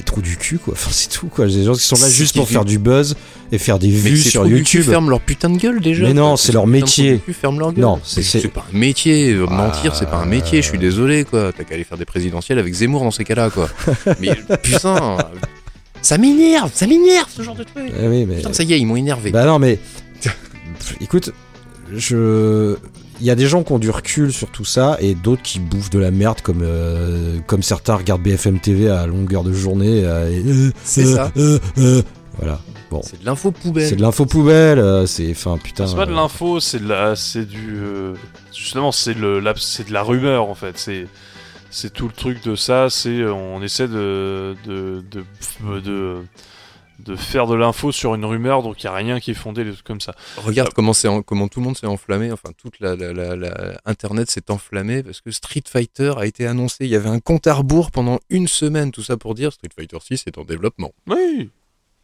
trous 0.06 0.22
du 0.22 0.38
cul 0.38 0.58
quoi. 0.58 0.74
Enfin 0.74 0.90
c'est 0.92 1.10
tout 1.10 1.27
quoi. 1.27 1.48
Des 1.48 1.64
gens 1.64 1.74
qui 1.74 1.84
sont 1.84 1.95
là 2.02 2.10
juste 2.10 2.36
pour 2.36 2.48
faire 2.48 2.66
du 2.66 2.77
buzz 2.80 3.16
et 3.52 3.58
faire 3.58 3.80
des 3.80 3.90
vues 3.90 4.18
sur 4.18 4.42
trous 4.42 4.50
du 4.50 4.64
cul 4.64 4.77
YouTube. 4.77 4.92
ferment 4.92 5.10
leur 5.10 5.22
putain 5.22 5.50
de 5.50 5.58
gueule 5.58 5.80
déjà. 5.80 6.03
Mais 6.03 6.14
non, 6.14 6.36
c'est 6.36 6.48
Ces 6.48 6.53
leur 6.53 6.68
métier. 6.68 7.08
trous 7.11 7.18
du 7.19 7.24
cul 7.24 7.34
ferment 7.34 7.60
leur 7.60 7.72
gueule. 7.74 7.82
Non, 7.84 8.00
c'est- 8.03 8.48
pas 8.50 8.66
un 8.74 8.77
métier. 8.77 9.32
euh, 9.34 9.45
Mentir, 9.48 9.95
c'est 9.95 10.10
pas 10.10 10.18
un 10.18 10.26
métier. 10.26 10.61
Je 10.61 10.68
suis 10.68 10.77
Euh. 10.77 10.82
désolé 10.82 11.24
quoi. 11.24 11.52
T'as 11.56 11.64
qu'à 11.64 11.76
aller 11.76 11.84
faire 11.84 11.98
des 11.98 12.06
présidentielles 12.06 12.60
avec 12.60 12.74
Zemmour 12.74 13.03
dans 13.03 13.11
ces 13.11 13.24
cas-là 13.24 13.50
quoi. 13.50 13.69
Mais 14.19 14.36
putain, 14.61 15.18
ça 16.02 16.18
m'énerve, 16.18 16.72
ça 16.74 16.88
m'énerve 16.88 17.27
ce 17.30 17.42
genre 17.42 17.56
de 17.56 17.64
truc. 17.64 17.92
Eh 18.00 18.08
oui, 18.08 18.26
mais 18.26 18.36
Putain, 18.38 18.53
ça 18.53 18.64
y 18.64 18.74
est, 18.74 18.80
ils 18.80 18.86
m'ont 18.86 18.95
énervé. 18.95 19.32
Bah 19.32 19.45
non, 19.45 19.60
mais 19.60 19.80
écoute, 21.02 21.32
je. 21.94 22.76
Il 23.20 23.26
y 23.26 23.32
a 23.32 23.36
des 23.36 23.48
gens 23.48 23.64
qui 23.64 23.72
ont 23.72 23.80
du 23.80 23.90
recul 23.90 24.32
sur 24.32 24.48
tout 24.50 24.64
ça 24.66 24.96
et 25.00 25.16
d'autres 25.16 25.42
qui 25.42 25.60
bouffent 25.60 25.90
de 25.90 25.98
la 25.98 26.12
merde 26.12 26.42
comme 26.42 26.62
euh, 26.62 27.40
comme 27.48 27.64
certains 27.64 27.96
regardent 27.96 28.22
BFM 28.22 28.60
TV 28.60 28.90
à 28.92 29.08
longueur 29.08 29.44
de 29.44 29.52
journée. 29.52 30.06
euh, 30.06 30.30
et, 30.30 30.44
euh, 30.46 30.72
C'est 30.84 31.04
euh, 31.08 31.16
ça. 31.16 31.32
euh, 31.38 31.58
euh. 31.80 32.02
voilà. 32.38 32.60
Bon, 32.92 33.02
C'est 33.04 33.20
de 33.20 33.26
l'info 33.26 33.50
poubelle. 33.52 33.88
c'est 33.90 33.96
de 33.96 34.02
l'info 34.04 34.28
poubelle. 34.28 34.78
euh, 34.78 35.08
C'est 35.08 35.32
enfin 35.32 35.58
putain. 35.58 35.88
C'est 35.88 35.96
pas 35.96 36.06
de 36.06 36.14
l'info, 36.14 36.60
c'est 36.60 36.80
de 36.80 36.88
la, 36.88 37.16
c'est 37.16 37.46
du, 37.46 37.80
euh, 37.80 38.14
justement, 38.56 38.92
c'est 38.92 39.16
le, 39.16 39.40
la- 39.40 39.56
c'est 39.58 39.88
de 39.88 39.94
la 39.94 40.04
rumeur 40.04 40.48
en 40.48 40.54
fait. 40.56 40.78
C'est, 40.78 41.08
c'est 41.72 41.92
tout 41.92 42.06
le 42.06 42.14
truc 42.14 42.44
de 42.46 42.56
ça. 42.56 42.88
C'est, 42.92 43.26
on 43.26 43.64
essaie 43.64 43.88
de, 43.88 44.56
de, 44.68 45.04
de, 45.12 45.80
de, 45.80 46.18
de 47.08 47.16
faire 47.16 47.48
de 47.48 47.56
l'info 47.56 47.92
sur 47.92 48.14
une 48.16 48.26
rumeur, 48.26 48.61
donc 48.64 48.82
il 48.84 48.86
y 48.86 48.88
a 48.90 48.94
rien 48.94 49.19
qui 49.19 49.32
est 49.32 49.34
fondé, 49.34 49.64
des 49.64 49.72
trucs 49.74 49.86
comme 49.86 50.02
ça. 50.02 50.14
Regarde 50.38 50.74
comment, 50.74 50.94
c'est 50.94 51.08
en- 51.08 51.22
comment 51.22 51.48
tout 51.48 51.60
le 51.60 51.66
monde 51.66 51.77
s'est 51.77 51.88
enflammé, 51.88 52.32
enfin 52.32 52.50
toute 52.58 52.80
la, 52.80 52.95
la- 52.95 53.14
la- 53.14 53.36
la- 53.36 53.82
Internet 53.86 54.30
s'est 54.30 54.52
enflammé 54.52 55.03
parce 55.03 55.22
que 55.22 55.32
Street 55.32 55.64
Fighter 55.68 56.14
a 56.18 56.26
été 56.26 56.45
annoncé. 56.45 56.86
Il 56.86 56.90
y 56.92 56.95
avait 56.95 57.10
un 57.10 57.19
compte 57.19 57.48
à 57.48 57.53
rebours 57.53 57.92
pendant 57.92 58.19
une 58.30 58.48
semaine, 58.48 58.92
tout 58.92 59.03
ça 59.03 59.18
pour 59.18 59.34
dire 59.36 59.52
Street 59.53 59.69
Fighter 59.76 59.98
6 60.02 60.24
est 60.27 60.38
en 60.38 60.44
développement. 60.45 60.92
Oui. 61.08 61.50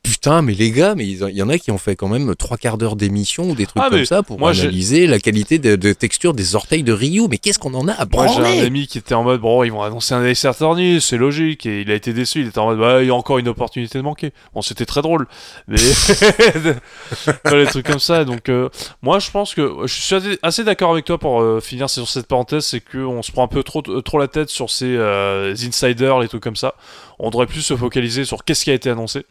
Putain, 0.03 0.41
mais 0.41 0.53
les 0.53 0.71
gars, 0.71 0.95
mais 0.95 1.07
il 1.07 1.17
y 1.17 1.41
en 1.41 1.47
a 1.47 1.57
qui 1.57 1.71
ont 1.71 1.77
fait 1.77 1.95
quand 1.95 2.09
même 2.09 2.35
trois 2.35 2.57
quarts 2.57 2.77
d'heure 2.77 2.97
d'émission 2.97 3.49
ou 3.49 3.55
des 3.55 3.65
trucs 3.65 3.81
Ah, 3.81 3.89
comme 3.89 4.03
ça 4.03 4.21
pour 4.21 4.37
moi, 4.37 4.51
analyser 4.51 5.07
la 5.07 5.17
qualité 5.17 5.59
de, 5.59 5.77
de 5.77 5.93
texture 5.93 6.33
des 6.33 6.55
orteils 6.55 6.83
de 6.83 6.91
Ryu. 6.91 7.27
Mais 7.29 7.37
qu'est-ce 7.37 7.57
qu'on 7.57 7.73
en 7.73 7.87
a 7.87 7.93
à 7.93 8.05
Moi 8.11 8.27
j'ai 8.27 8.41
un 8.61 8.65
ami 8.65 8.85
qui 8.85 8.97
était 8.97 9.13
en 9.15 9.23
mode 9.23 9.39
bon 9.39 9.63
ils 9.63 9.71
vont 9.71 9.81
annoncer 9.81 10.13
un 10.13 10.23
Ace 10.25 10.43
Attorney, 10.43 10.99
c'est 10.99 11.15
logique 11.17 11.65
et 11.65 11.81
il 11.81 11.89
a 11.91 11.93
été 11.95 12.11
déçu, 12.11 12.41
il 12.41 12.47
était 12.47 12.59
en 12.59 12.65
mode 12.65 12.79
bah 12.79 13.01
il 13.01 13.07
y 13.07 13.11
a 13.11 13.15
encore 13.15 13.37
une 13.37 13.47
opportunité 13.47 13.97
de 13.97 14.03
manquer. 14.03 14.31
Bon 14.53 14.61
c'était 14.61 14.85
très 14.85 15.01
drôle 15.01 15.25
mais 15.69 15.77
les 17.53 17.65
trucs 17.67 17.85
comme 17.85 17.99
ça 17.99 18.25
donc 18.25 18.49
euh, 18.49 18.67
moi 19.01 19.19
je 19.19 19.31
pense 19.31 19.53
que 19.53 19.71
je 19.85 19.93
suis 19.93 20.15
assez- 20.41 20.63
d'accord 20.65 20.91
avec 20.91 21.05
toi 21.05 21.17
pour 21.17 21.41
euh, 21.41 21.61
finir 21.61 21.89
sur 21.89 22.09
cette 22.09 22.27
parenthèse 22.27 22.65
c'est 22.65 22.81
que 22.81 22.97
on 22.97 23.21
se 23.21 23.31
prend 23.31 23.43
un 23.45 23.47
peu 23.47 23.63
trop 23.63 23.81
trop 23.81 24.19
la 24.19 24.27
tête 24.27 24.49
sur 24.49 24.69
ces 24.69 24.95
euh, 24.97 25.53
insiders 25.53 26.19
les 26.19 26.27
trucs 26.27 26.43
comme 26.43 26.57
ça. 26.57 26.75
On 27.19 27.29
devrait 27.29 27.45
plus 27.45 27.61
se 27.61 27.75
focaliser 27.77 28.25
sur 28.25 28.43
qu'est-ce 28.43 28.65
qui 28.65 28.71
a 28.71 28.73
été 28.73 28.89
annoncé. 28.89 29.25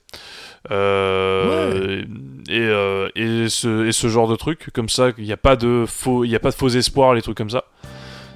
Euh, 0.71 2.03
et, 2.49 2.59
euh, 2.61 3.09
et, 3.17 3.49
ce, 3.49 3.87
et 3.87 3.93
ce 3.93 4.09
genre 4.09 4.29
de 4.29 4.37
trucs 4.37 4.71
comme 4.73 4.89
ça 4.89 5.11
il 5.19 5.25
n'y 5.25 5.33
a 5.33 5.37
pas 5.37 5.57
de 5.57 5.85
faux 5.89 6.25
il 6.25 6.31
y 6.31 6.37
a 6.37 6.41
pas 6.41 6.51
de 6.51 6.55
faux 6.55 6.69
espoirs 6.69 7.15
les 7.15 7.23
trucs 7.23 7.37
comme 7.37 7.51
ça 7.51 7.65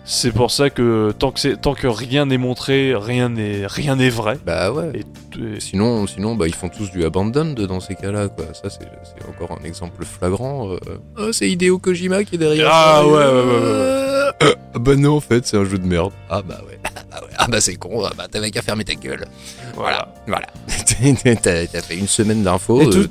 c'est 0.04 0.32
pour 0.32 0.50
ça 0.52 0.70
que 0.70 1.12
tant 1.18 1.32
que 1.32 1.54
tant 1.56 1.74
que 1.74 1.86
rien 1.88 2.26
n'est 2.26 2.38
montré 2.38 2.94
rien 2.96 3.28
n'est 3.28 3.66
rien 3.66 3.96
n'est 3.96 4.08
vrai 4.08 4.38
Bah 4.46 4.70
ouais. 4.72 4.92
et, 4.94 5.00
et- 5.00 5.60
Sinon, 5.60 6.06
sinon 6.06 6.34
bah, 6.36 6.46
ils 6.46 6.54
font 6.54 6.68
tous 6.68 6.90
du 6.92 7.04
abandon 7.04 7.44
dans 7.54 7.80
ces 7.80 7.94
cas-là. 7.96 8.28
Quoi. 8.28 8.46
Ça, 8.54 8.70
c'est 8.70 8.88
c'est 9.04 9.28
encore 9.28 9.58
un 9.60 9.64
exemple 9.64 10.04
flagrant. 10.04 10.70
euh. 10.72 10.78
Ah, 11.18 11.28
c'est 11.32 11.50
Hideo 11.50 11.78
Kojima 11.78 12.22
qui 12.24 12.36
est 12.36 12.38
derrière. 12.38 12.68
Ah, 12.72 13.04
ouais, 13.06 13.12
ouais, 13.12 13.18
ouais, 13.18 13.24
ouais, 13.24 13.52
Euh, 13.62 14.32
ah 14.74 14.78
bah 14.78 14.94
non, 14.96 15.16
en 15.16 15.20
fait, 15.20 15.44
c'est 15.46 15.56
un 15.58 15.64
jeu 15.64 15.76
de 15.78 15.86
merde. 15.86 16.12
Ah 16.30 16.40
bah 16.40 16.60
ouais. 16.66 16.78
Ah, 17.12 17.22
ouais. 17.22 17.28
Ah 17.38 17.46
bah 17.48 17.60
c'est 17.60 17.74
con. 17.76 18.02
Ah 18.06 18.12
bah 18.16 18.28
t'avais 18.30 18.50
qu'à 18.50 18.62
fermer 18.62 18.84
ta 18.84 18.94
gueule. 18.94 19.26
voilà 19.74 20.14
Voilà. 20.26 20.46
T'as 21.42 21.82
fait 21.82 21.96
une 21.96 22.08
semaine 22.08 22.42
d'infos. 22.42 22.80
Et 22.80 22.86
euh, 22.86 23.06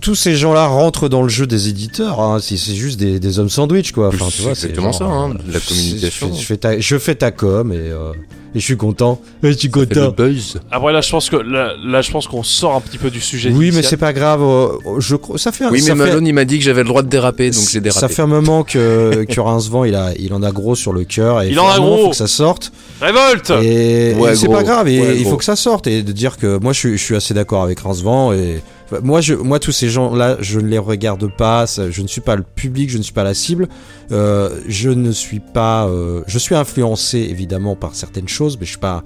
tous 0.00 0.14
ces 0.14 0.36
gens-là 0.36 0.66
rentrent 0.66 1.08
dans 1.08 1.22
le 1.22 1.28
jeu 1.28 1.46
des 1.46 1.68
éditeurs. 1.68 2.20
hein. 2.20 2.38
C'est 2.40 2.56
juste 2.56 2.98
des, 2.98 3.20
des 3.20 3.38
hommes 3.38 3.48
sandwich, 3.50 3.92
quoi. 3.92 4.08
Enfin, 4.08 4.26
tu 4.26 4.42
C'est 4.42 4.48
exactement 4.48 4.92
genre, 4.92 4.98
ça, 4.98 5.04
hein, 5.04 5.30
euh, 5.32 5.52
la 5.52 5.60
communication. 5.60 6.32
Je, 6.34 6.40
je 6.40 6.46
fais 6.46 6.56
ta, 6.56 6.80
je 6.80 6.98
fais 6.98 7.14
ta 7.14 7.30
com 7.30 7.72
et, 7.72 7.76
euh, 7.76 8.12
et 8.56 8.58
je 8.58 8.64
suis 8.64 8.76
content. 8.76 9.20
Et 9.42 9.52
je 9.52 9.58
suis 9.58 9.70
fait 9.70 9.80
le 9.80 9.86
content. 9.86 10.14
buzz. 10.16 10.58
après 10.72 10.92
là 10.92 11.00
je 11.02 11.10
pense 11.10 11.28
que 11.30 11.36
là, 11.36 11.74
là, 11.84 12.00
je 12.00 12.10
pense 12.10 12.26
qu'on 12.26 12.42
sort 12.42 12.74
un 12.74 12.80
petit 12.80 12.96
peu 12.98 13.10
du 13.10 13.20
sujet 13.20 13.50
Oui, 13.50 13.56
mais 13.58 13.64
initial. 13.66 13.84
c'est 13.84 13.96
pas 13.98 14.12
grave. 14.14 14.42
euh, 14.42 14.68
Je, 14.98 15.14
crois- 15.14 15.36
ça 15.38 15.52
fait, 15.52 15.64
un- 15.64 15.68
Oui, 15.70 15.74
mais 15.74 15.80
ça 15.88 15.92
fait, 15.92 15.98
Malone, 15.98 16.26
il 16.26 16.32
m'a 16.32 16.44
dit 16.46 16.58
que 16.58 16.64
j'avais 16.64 16.82
le 16.82 16.88
droit 16.88 17.02
de 17.02 17.08
déraper, 17.08 17.50
donc 17.50 17.62
j'ai 17.70 17.80
dérapé. 17.80 18.00
ça 18.00 18.08
fait 18.08 18.22
un 18.22 18.26
moment 18.26 18.64
que, 18.64 19.24
que 19.28 19.40
Rincevent, 19.40 19.84
il, 19.84 19.94
a, 19.94 20.12
il 20.18 20.32
en 20.32 20.42
a 20.42 20.50
gros 20.50 20.74
sur 20.74 20.92
le 20.94 21.04
cœur. 21.04 21.42
et 21.42 21.50
Il 21.50 21.60
en 21.60 21.68
a 21.68 21.76
gros. 21.78 22.04
faut 22.04 22.10
que 22.10 22.16
ça 22.16 22.26
sorte. 22.26 22.72
révolte 23.00 23.50
Et, 23.62 24.14
Ouais, 24.18 24.32
et 24.32 24.36
c'est 24.36 24.48
pas 24.48 24.62
grave, 24.62 24.88
et 24.88 25.00
Ouais, 25.00 25.16
il 25.18 25.24
faut 25.26 25.36
que 25.36 25.44
ça 25.44 25.56
sorte. 25.56 25.86
Et 25.86 26.02
de 26.02 26.12
dire 26.12 26.38
que 26.38 26.58
moi, 26.58 26.72
je, 26.72 26.78
suis- 26.78 26.96
je 26.98 27.02
suis 27.04 27.14
assez 27.16 27.34
d'accord 27.34 27.62
avec 27.62 27.78
Rincevent. 27.80 28.32
Et 28.32 28.62
moi, 29.02 29.20
je, 29.20 29.34
moi, 29.34 29.58
tous 29.58 29.72
ces 29.72 29.88
gens-là, 29.88 30.36
je 30.40 30.60
ne 30.60 30.66
les 30.68 30.78
regarde 30.78 31.28
pas. 31.36 31.66
je 31.66 32.02
ne 32.02 32.06
suis 32.06 32.20
pas 32.20 32.36
le 32.36 32.42
public, 32.42 32.88
je 32.90 32.98
ne 32.98 33.02
suis 33.02 33.12
pas 33.12 33.24
la 33.24 33.34
cible. 33.34 33.68
Euh, 34.12 34.60
je 34.68 34.90
ne 34.90 35.10
suis 35.12 35.40
pas. 35.40 35.86
euh, 35.86 36.22
je 36.26 36.38
suis 36.38 36.54
influencé 36.54 37.18
évidemment 37.18 37.74
par 37.76 37.94
certaines 37.94 38.28
choses, 38.28 38.56
mais 38.58 38.64
je 38.66 38.70
suis 38.70 38.78
pas 38.80 39.02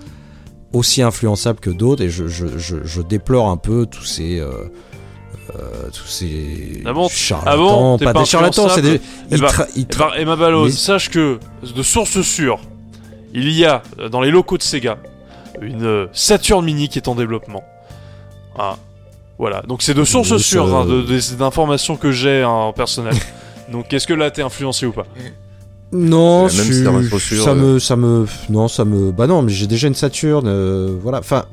aussi 0.73 1.03
influençable 1.03 1.61
que 1.61 1.71
d'autres. 1.71 2.03
Et 2.03 2.11
je, 2.11 2.27
je, 2.29 2.59
je, 2.59 2.77
je 2.85 3.03
déplore 3.03 3.49
un 3.49 3.57
peu 3.57 3.87
tous 3.87 4.05
ces. 4.05 4.39
euh, 4.39 4.51
euh, 5.57 5.89
tous 5.93 6.07
ces 6.07 6.83
Ah 6.87 6.93
bon? 6.93 7.09
Charlatans, 7.09 7.53
Ah 7.53 7.57
bon? 7.57 7.99
pas, 7.99 8.13
pas 8.13 8.21
des 8.21 8.27
charlatans, 8.27 8.69
c'est 8.69 8.83
des. 8.83 9.01
Ils 9.31 9.37
Eh 9.37 9.37
tra- 9.37 9.67
ben, 9.99 10.11
Emma 10.19 10.37
Balloz, 10.37 10.67
Mais- 10.67 10.77
sache 10.77 11.09
que 11.11 11.39
de 11.75 11.83
source 11.83 12.21
sûre, 12.23 12.61
il 13.35 13.51
y 13.51 13.65
a 13.65 13.83
euh, 13.99 14.09
dans 14.09 14.21
les 14.21 14.31
locaux 14.31 14.59
de 14.59 14.63
Sega 14.63 14.99
une 15.63 15.85
euh, 15.85 16.07
Saturn 16.13 16.65
Mini 16.65 16.89
qui 16.89 16.99
est 16.99 17.09
en 17.09 17.15
développement. 17.15 17.65
Ah, 18.59 18.77
voilà, 19.41 19.63
donc 19.63 19.83
c'est 19.83 19.95
de 19.95 20.05
source 20.05 20.31
Oui, 20.31 20.39
sûre, 20.41 20.69
ça- 20.69 20.75
hein, 20.77 20.85
de- 20.85 21.03
des 21.03 21.37
d'informations 21.37 21.97
que 21.97 22.13
j'ai 22.13 22.43
hein, 22.43 22.49
en 22.49 22.73
personnel. 22.73 23.15
donc 23.73 23.93
est-ce 23.93 24.07
que 24.07 24.13
là 24.15 24.31
t'es 24.31 24.43
influencé 24.43 24.87
ou 24.87 24.93
pas? 24.93 25.07
Non, 25.93 26.47
je 26.49 26.59
même 26.59 26.67
suis- 27.11 27.39
ça 27.43 27.51
euh. 27.51 27.55
me, 27.55 27.79
ça 27.81 27.97
me, 27.97 28.27
non, 28.49 28.69
ça 28.69 28.85
me, 28.85 29.11
bah 29.11 29.27
non, 29.27 29.43
mais 29.43 29.51
j'ai 29.53 29.67
déjà 29.67 29.89
une 29.89 29.95
Saturn, 29.95 30.47
euh, 30.47 30.97
voilà. 31.03 31.19
Enfin, 31.19 31.47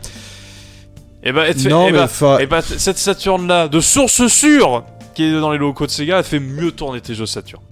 Eh 1.23 1.31
ben, 1.31 1.43
elle 1.47 1.55
te 1.55 1.61
fait- 1.61 1.69
non, 1.69 1.87
eh 1.87 1.91
mais 1.91 1.97
ben, 1.97 2.03
enfin, 2.03 2.37
eh 2.39 2.45
ben, 2.45 2.61
t- 2.61 2.77
cette 2.77 2.97
Saturn 2.99 3.47
là, 3.47 3.67
de 3.67 3.79
source 3.79 4.27
sûre, 4.27 4.83
qui 5.15 5.23
est 5.23 5.31
dans 5.39 5.51
les 5.51 5.57
locaux 5.57 5.87
de 5.87 5.91
Sega, 5.91 6.19
elle 6.19 6.23
fait 6.23 6.39
mieux 6.39 6.71
tourner 6.71 7.01
tes 7.01 7.15
jeux 7.15 7.25
Saturn. 7.25 7.63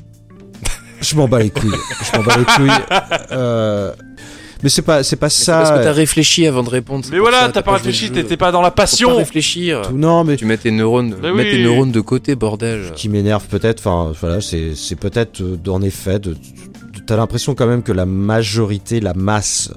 je 1.01 1.15
m'en 1.15 1.27
bats 1.27 1.39
les 1.39 1.51
couilles, 1.51 1.69
je 2.11 2.17
m'en 2.17 2.23
bats 2.23 2.37
les 2.37 2.45
couilles. 2.45 2.71
Euh, 3.31 3.93
mais 4.63 4.69
c'est 4.69 4.81
pas, 4.81 5.03
c'est 5.03 5.15
pas 5.15 5.27
Mais 5.27 5.29
c'est 5.29 5.51
parce 5.51 5.69
que 5.71 5.75
ça. 5.77 5.83
t'as 5.83 5.91
réfléchi 5.91 6.47
avant 6.47 6.63
de 6.63 6.69
répondre. 6.69 7.05
Mais 7.11 7.19
voilà, 7.19 7.41
ça, 7.41 7.49
t'as 7.53 7.61
pas 7.61 7.73
réfléchi, 7.73 8.11
t'étais 8.11 8.37
pas 8.37 8.51
dans 8.51 8.61
la 8.61 8.69
Faut 8.69 8.75
pas 8.75 8.83
passion. 8.83 9.15
réfléchir. 9.17 9.81
tout- 9.83 9.95
Non, 9.97 10.23
mais 10.23 10.35
Tu 10.37 10.45
mets 10.45 10.57
tes 10.57 10.71
neurones, 10.71 11.15
Bah 11.21 11.33
mets 11.33 11.43
tes 11.49 11.61
neurones 11.63 11.91
de 11.91 12.01
côté, 12.01 12.35
bordel. 12.35 12.91
qui 12.95 13.09
m'énerve 13.09 13.45
peut-être. 13.47 13.79
Enfin, 13.79 14.13
voilà, 14.19 14.41
c'est, 14.41 14.75
c'est 14.75 14.95
peut-être 14.95 15.41
euh, 15.41 15.57
en 15.69 15.81
effet. 15.81 16.19
T'as 17.05 17.17
l'impression 17.17 17.53
quand 17.55 17.67
même 17.67 17.83
que 17.83 17.91
la 17.91 18.05
majorité, 18.05 18.99
la 18.99 19.13
masse, 19.13 19.69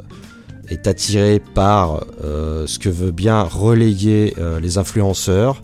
est 0.70 0.86
attirée 0.86 1.40
par 1.54 2.04
euh, 2.24 2.66
ce 2.66 2.78
que 2.78 2.88
veut 2.88 3.10
bien 3.10 3.42
relayer 3.42 4.34
euh, 4.38 4.60
les 4.60 4.78
influenceurs, 4.78 5.62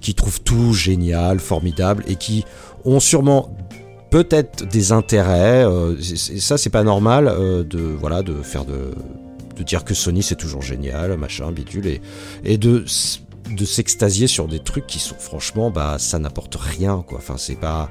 qui 0.00 0.14
trouvent 0.14 0.40
tout 0.42 0.72
génial, 0.74 1.40
formidable, 1.40 2.04
et 2.08 2.16
qui 2.16 2.44
ont 2.84 3.00
sûrement 3.00 3.56
peut-être 4.14 4.64
des 4.68 4.92
intérêts. 4.92 5.64
euh, 5.64 5.96
ça, 6.38 6.56
c'est 6.56 6.70
pas 6.70 6.84
normal 6.84 7.26
euh, 7.26 7.64
de 7.64 7.80
voilà 7.80 8.22
de 8.22 8.34
faire 8.42 8.64
de 8.64 8.92
de 9.56 9.62
dire 9.64 9.82
que 9.82 9.92
Sony 9.92 10.22
c'est 10.22 10.36
toujours 10.36 10.62
génial, 10.62 11.16
machin, 11.16 11.50
bidule, 11.50 12.00
et, 12.44 12.56
de 12.56 12.84
de 13.50 13.64
s'extasier 13.64 14.28
sur 14.28 14.46
des 14.46 14.60
trucs 14.60 14.86
qui 14.86 15.00
sont 15.00 15.16
franchement 15.18 15.72
bah 15.72 15.96
ça 15.98 16.20
n'apporte 16.20 16.54
rien 16.54 17.04
quoi. 17.04 17.18
Enfin 17.18 17.34
c'est 17.38 17.56
pas 17.56 17.90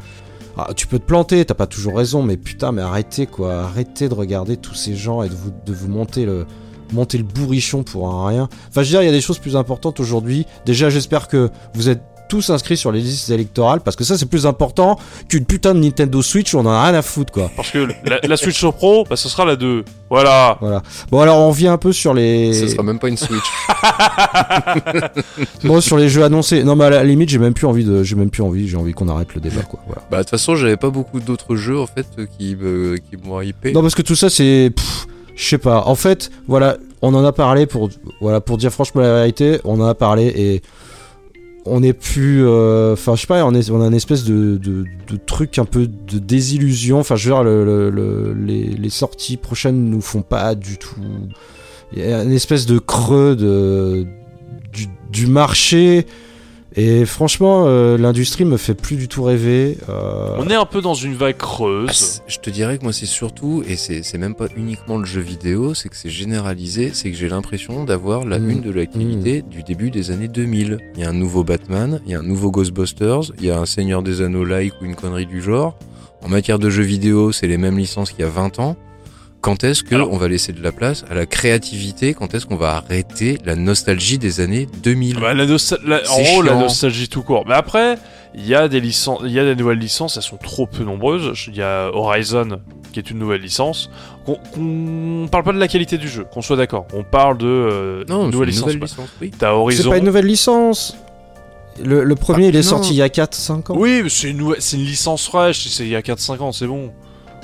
ah, 0.56 0.70
tu 0.74 0.88
peux 0.88 0.98
te 1.00 1.06
planter, 1.06 1.44
t'as 1.44 1.56
pas 1.56 1.68
toujours 1.68 1.98
raison, 1.98 2.24
mais 2.24 2.38
putain 2.38 2.72
mais 2.72 2.82
arrêtez 2.82 3.26
quoi, 3.26 3.56
arrêtez 3.64 4.08
de 4.08 4.14
regarder 4.14 4.56
tous 4.56 4.76
ces 4.76 4.96
gens 4.96 5.24
et 5.24 5.30
de 5.30 5.36
vous 5.36 5.52
de 5.66 5.74
vous 5.74 5.90
monter 5.90 6.26
le 6.26 6.46
monter 6.94 7.18
le 7.18 7.26
bourrichon 7.26 7.84
pour 7.84 8.26
rien. 8.26 8.48
Enfin 8.70 8.82
je 8.82 8.88
veux 8.88 8.92
dire 8.92 9.02
il 9.02 9.08
y 9.08 9.10
a 9.10 9.12
des 9.12 9.20
choses 9.20 9.40
plus 9.40 9.58
importantes 9.58 10.00
aujourd'hui. 10.00 10.46
Déjà 10.66 10.90
j'espère 10.90 11.28
que 11.28 11.50
vous 11.74 11.90
êtes 11.90 12.02
tous 12.34 12.50
inscrits 12.50 12.78
sur 12.78 12.92
les 12.92 13.00
listes 13.00 13.30
électorales 13.30 13.82
parce 13.82 13.96
que 13.96 14.04
ça 14.04 14.18
c'est 14.18 14.26
plus 14.26 14.48
important 14.48 14.98
qu'une 15.30 15.46
putain 15.46 15.76
de 15.76 15.80
Nintendo 15.80 16.20
Switch 16.24 16.56
où 16.56 16.58
on 16.58 16.62
en 16.66 16.72
a 16.72 16.84
rien 16.86 16.96
à 16.96 17.04
foutre 17.04 17.32
quoi. 17.32 17.52
Parce 17.56 17.70
que 17.70 17.88
la, 18.10 18.20
la 18.24 18.38
Switch 18.38 18.66
Pro, 18.72 19.06
bah, 19.08 19.16
ce 19.16 19.30
sera 19.30 19.46
la 19.46 19.56
2. 19.56 19.86
Voilà. 20.10 20.58
Voilà. 20.60 20.82
Bon 21.12 21.22
alors 21.22 21.38
on 21.38 21.52
vient 21.52 21.74
un 21.74 21.78
peu 21.78 21.94
sur 21.94 22.16
les 22.16 22.52
Ce 22.56 22.68
sera 22.70 22.82
même 22.82 22.98
pas 22.98 23.10
une 23.10 23.18
Switch. 23.18 23.44
bon 25.64 25.80
sur 25.80 25.98
les 25.98 26.10
jeux 26.10 26.24
annoncés. 26.24 26.64
Non 26.64 26.76
mais 26.76 26.86
à 26.86 26.90
la 26.90 27.04
limite 27.04 27.30
j'ai 27.30 27.38
même 27.38 27.54
plus 27.54 27.68
envie 27.68 27.84
de 27.84 28.02
j'ai 28.04 28.16
même 28.16 28.32
plus 28.32 28.42
envie, 28.42 28.68
j'ai 28.68 28.78
envie 28.78 28.94
qu'on 28.94 29.10
arrête 29.10 29.36
le 29.36 29.42
débat 29.42 29.62
quoi. 29.62 29.80
Voilà. 29.86 30.02
bah, 30.10 30.18
de 30.18 30.24
toute 30.24 30.32
façon, 30.32 30.56
j'avais 30.56 30.78
pas 30.78 30.90
beaucoup 30.90 31.20
d'autres 31.20 31.56
jeux, 31.56 31.80
en 31.80 31.88
fait, 31.88 32.08
qui, 32.40 32.56
me- 32.56 32.98
qui 32.98 33.16
m'ont 33.24 33.42
hypé. 33.42 33.74
Non 33.74 33.82
parce 33.82 33.94
que 33.96 34.02
tout 34.02 34.16
ça 34.16 34.32
c'est 34.32 34.72
je 35.36 35.46
sais 35.48 35.58
pas. 35.58 35.84
En 35.86 35.96
fait, 35.96 36.30
voilà, 36.48 36.78
on 37.04 37.14
en 37.14 37.24
a 37.26 37.32
parlé 37.32 37.66
pour 37.68 37.90
voilà 38.22 38.40
pour 38.42 38.58
dire 38.58 38.72
franchement 38.72 39.02
la 39.02 39.14
vérité, 39.16 39.60
on 39.66 39.80
en 39.82 39.86
a 39.88 39.94
parlé 39.96 40.26
et 40.36 40.62
on 41.66 41.82
est 41.84 41.94
plus 41.94 42.46
euh, 42.46 42.94
enfin 42.94 43.16
je 43.16 43.22
sais 43.22 43.28
pas 43.28 43.46
on 43.46 43.54
est 43.54 43.70
on 43.72 43.82
a 43.82 43.88
une 43.88 43.94
espèce 43.94 44.24
de, 44.26 44.58
de, 44.58 44.86
truc 45.26 45.58
un 45.60 45.66
peu 45.66 45.88
de 45.88 46.20
désillusion. 46.20 47.00
Enfin 47.00 47.16
je 47.16 47.30
veux 47.30 47.36
dire 47.36 47.44
le, 47.44 47.64
le- 47.64 47.90
le- 47.90 48.34
les, 48.34 48.64
les 48.66 48.90
sorties 48.90 49.38
prochaines 49.38 49.90
nous 49.90 50.02
font 50.02 50.22
pas 50.22 50.56
du 50.56 50.78
tout 50.78 50.96
il 51.96 52.00
y 52.00 52.12
a 52.12 52.24
une 52.24 52.32
espèce 52.32 52.66
de 52.66 52.80
creux 52.80 53.36
de 53.36 54.06
du, 54.74 54.88
du 55.12 55.28
marché 55.28 56.06
et 56.76 57.06
franchement 57.06 57.66
euh, 57.68 57.98
l'industrie 57.98 58.46
me 58.46 58.58
fait 58.58 58.74
plus 58.74 58.96
du 58.96 59.08
tout 59.08 59.24
rêver 59.24 59.78
euh, 59.90 60.36
On 60.40 60.48
est 60.50 60.56
un 60.56 60.66
peu 60.66 60.82
dans 60.82 60.94
une 60.94 61.14
vague 61.16 61.36
Ah, 61.40 61.44
creuse. 61.44 61.92
c'est- 61.92 62.22
je 62.28 62.40
te 62.40 62.50
dirais 62.50 62.78
que 62.78 62.84
moi 62.84 62.94
c'est 62.94 63.06
surtout, 63.06 63.64
et 63.68 63.76
c'est 63.76 64.04
c'est 64.04 64.18
même 64.18 64.36
pas 64.36 64.48
uniquement 64.56 64.98
le 64.98 65.06
jeu 65.06 65.22
vidéo, 65.22 65.74
c'est 65.74 65.90
que 65.90 65.96
c'est 65.96 66.10
généralisé, 66.10 66.92
c'est 66.94 67.12
que 67.12 67.18
j'ai 67.18 67.30
l'impression 67.30 67.84
d'avoir 67.84 68.26
la 68.26 68.40
Mm. 68.40 68.50
une 68.50 68.62
de 68.62 68.72
l'activité 68.72 69.42
du 69.42 69.64
début 69.64 69.92
des 69.92 70.12
années 70.12 70.28
2000. 70.28 70.80
Il 70.96 71.02
y 71.02 71.04
a 71.06 71.10
un 71.10 71.14
nouveau 71.14 71.44
Batman, 71.44 72.00
il 72.06 72.12
y 72.12 72.16
a 72.16 72.20
un 72.20 72.24
nouveau 72.24 72.52
Ghostbusters, 72.52 73.32
il 73.40 73.46
y 73.46 73.52
a 73.52 73.60
un 73.60 73.66
Seigneur 73.66 74.02
des 74.04 74.22
Anneaux 74.22 74.44
like 74.46 74.74
ou 74.82 74.86
une 74.86 74.96
connerie 74.96 75.26
du 75.26 75.42
genre. 75.42 75.78
En 76.24 76.30
matière 76.30 76.58
de 76.60 76.70
jeux 76.70 76.84
vidéo, 76.84 77.32
c'est 77.32 77.48
les 77.48 77.58
mêmes 77.58 77.78
licences 77.78 78.12
qu'il 78.12 78.22
y 78.22 78.24
a 78.24 78.30
20 78.30 78.60
ans. 78.60 78.76
Quand 79.44 79.64
est-ce 79.66 79.84
que 79.84 79.94
Alors- 79.96 80.12
on 80.14 80.18
va 80.18 80.30
laisser 80.30 80.54
de 80.54 80.64
la 80.64 80.72
place 80.72 81.04
à 81.12 81.14
la 81.14 81.26
créativité? 81.26 82.14
Quand 82.14 82.34
est-ce 82.34 82.46
qu'on 82.46 82.56
va 82.56 82.76
arrêter 82.78 83.38
la 83.44 83.56
nostalgie 83.58 84.18
des 84.18 84.40
années 84.40 84.68
2000 84.84 85.20
Bah, 85.20 85.34
la 85.34 85.44
en 85.44 85.58
C'est 85.58 85.78
gros, 86.24 86.42
la 86.42 86.56
nostalgie 86.56 87.10
tout 87.10 87.24
court. 87.24 87.44
Mais 87.46 87.54
après, 87.54 87.98
il 88.36 88.48
y 88.48 88.56
a 88.56 88.70
des 88.70 88.80
licences, 88.80 89.20
il 89.26 89.32
y 89.32 89.40
a 89.40 89.44
des 89.44 89.56
nouvelles 89.56 89.80
licences, 89.80 90.16
elles 90.16 90.24
sont 90.24 90.38
trop 90.38 90.66
peu 90.66 90.84
nombreuses. 90.86 91.34
Il 91.50 91.58
y 91.58 91.62
a 91.62 91.90
Horizon, 91.94 92.62
qui 92.94 93.00
est 93.00 93.12
une 93.12 93.20
nouvelle 93.20 93.42
licence. 93.42 93.90
Qu'on 94.26 94.36
qu'on 94.54 95.28
parle 95.30 95.44
pas 95.44 95.52
de 95.52 95.60
la 95.60 95.68
qualité 95.68 95.98
du 95.98 96.08
jeu, 96.08 96.24
qu'on 96.24 96.42
soit 96.42 96.56
d'accord. 96.56 96.88
On 96.94 97.04
parle 97.04 97.38
de 97.38 97.46
euh, 97.46 98.04
Non, 98.08 98.28
c'est 98.28 98.32
nouvelle 98.32 98.48
une 98.48 98.54
licence. 98.56 98.66
nouvelle 98.68 98.82
licence, 98.82 99.10
oui. 99.22 99.32
T'as 99.38 99.48
c'est 99.48 99.52
Horizon. 99.54 99.90
pas 99.90 99.98
une 99.98 100.06
nouvelle 100.06 100.26
licence 100.26 100.96
le, 101.84 102.04
le 102.06 102.16
premier 102.16 102.46
Ah, 102.46 102.50
il 102.50 102.56
est 102.56 102.60
non. 102.64 102.78
sorti 102.78 102.92
il 102.92 102.98
y 102.98 103.02
a 103.02 103.08
4-5 103.10 103.72
ans 103.72 103.76
Oui, 103.76 104.02
mais 104.04 104.10
c'est 104.10 104.30
une, 104.30 104.56
c'est 104.60 104.78
une 104.78 104.86
licence 104.86 105.26
fraîche. 105.28 105.68
C'est 105.68 105.84
il 105.84 105.90
y 105.90 105.96
a 105.98 106.02
4-5 106.02 106.40
ans, 106.40 106.52
c'est 106.54 106.68
bon. 106.68 106.92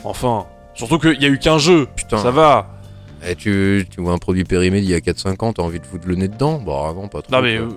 Enfin, 0.06 0.46
surtout 0.80 0.98
qu'il 1.00 1.22
y 1.22 1.26
a 1.26 1.30
eu 1.30 1.38
qu'un 1.40 1.58
jeu. 1.58 1.88
Putain. 1.96 2.18
Ça 2.18 2.32
va. 2.32 2.68
Eh, 3.28 3.36
tu, 3.36 3.86
tu 3.90 4.02
vois 4.02 4.14
un 4.14 4.18
produit 4.18 4.46
périmé 4.46 4.80
d'il 4.82 4.90
y 4.90 4.94
a 4.94 5.00
4-5 5.00 5.44
ans, 5.44 5.52
t'as 5.54 5.62
envie 5.64 5.80
de 5.80 5.86
foutre 5.86 6.08
le 6.08 6.16
nez 6.16 6.30
dedans? 6.30 6.58
Bon, 6.60 6.86
avant, 6.86 7.08
pas 7.10 7.22
trop. 7.22 7.32
Non 7.34 7.42
mais 7.42 7.58
euh, 7.58 7.68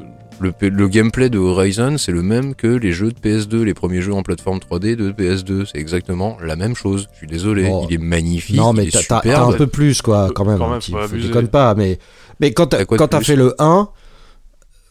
Le, 0.40 0.88
gameplay 0.88 1.30
de 1.30 1.38
Horizon, 1.38 1.98
c'est 1.98 2.12
le 2.12 2.22
même 2.22 2.54
que 2.54 2.68
les 2.68 2.92
jeux 2.92 3.10
de 3.10 3.18
PS2, 3.18 3.62
les 3.62 3.74
premiers 3.74 4.00
jeux 4.02 4.14
en 4.14 4.22
plateforme 4.22 4.58
3D 4.58 4.94
de 4.94 5.10
PS2. 5.10 5.66
C'est 5.66 5.78
exactement 5.78 6.36
la 6.44 6.54
même 6.56 6.76
chose. 6.76 7.08
Je 7.12 7.18
suis 7.18 7.26
désolé, 7.26 7.68
Oh. 7.72 7.86
il 7.90 7.94
est 7.94 7.98
magnifique, 7.98 8.54
Non, 8.56 8.72
mais 8.72 8.86
t'as- 8.86 9.20
un 9.44 9.52
peu 9.52 9.66
plus, 9.66 10.00
quoi, 10.00 10.30
quand 10.34 10.44
même. 10.44 10.58
Quand 10.58 10.68
même, 10.70 10.78
petit- 10.78 10.92
faut 10.92 10.98
faut 10.98 11.04
abuser. 11.04 11.26
déconne 11.28 11.48
pas, 11.48 11.74
mais, 11.74 11.98
mais 12.38 12.52
quand 12.52 12.66
t'as 12.68 13.20
fait 13.20 13.36
le 13.36 13.54
1, 13.58 13.88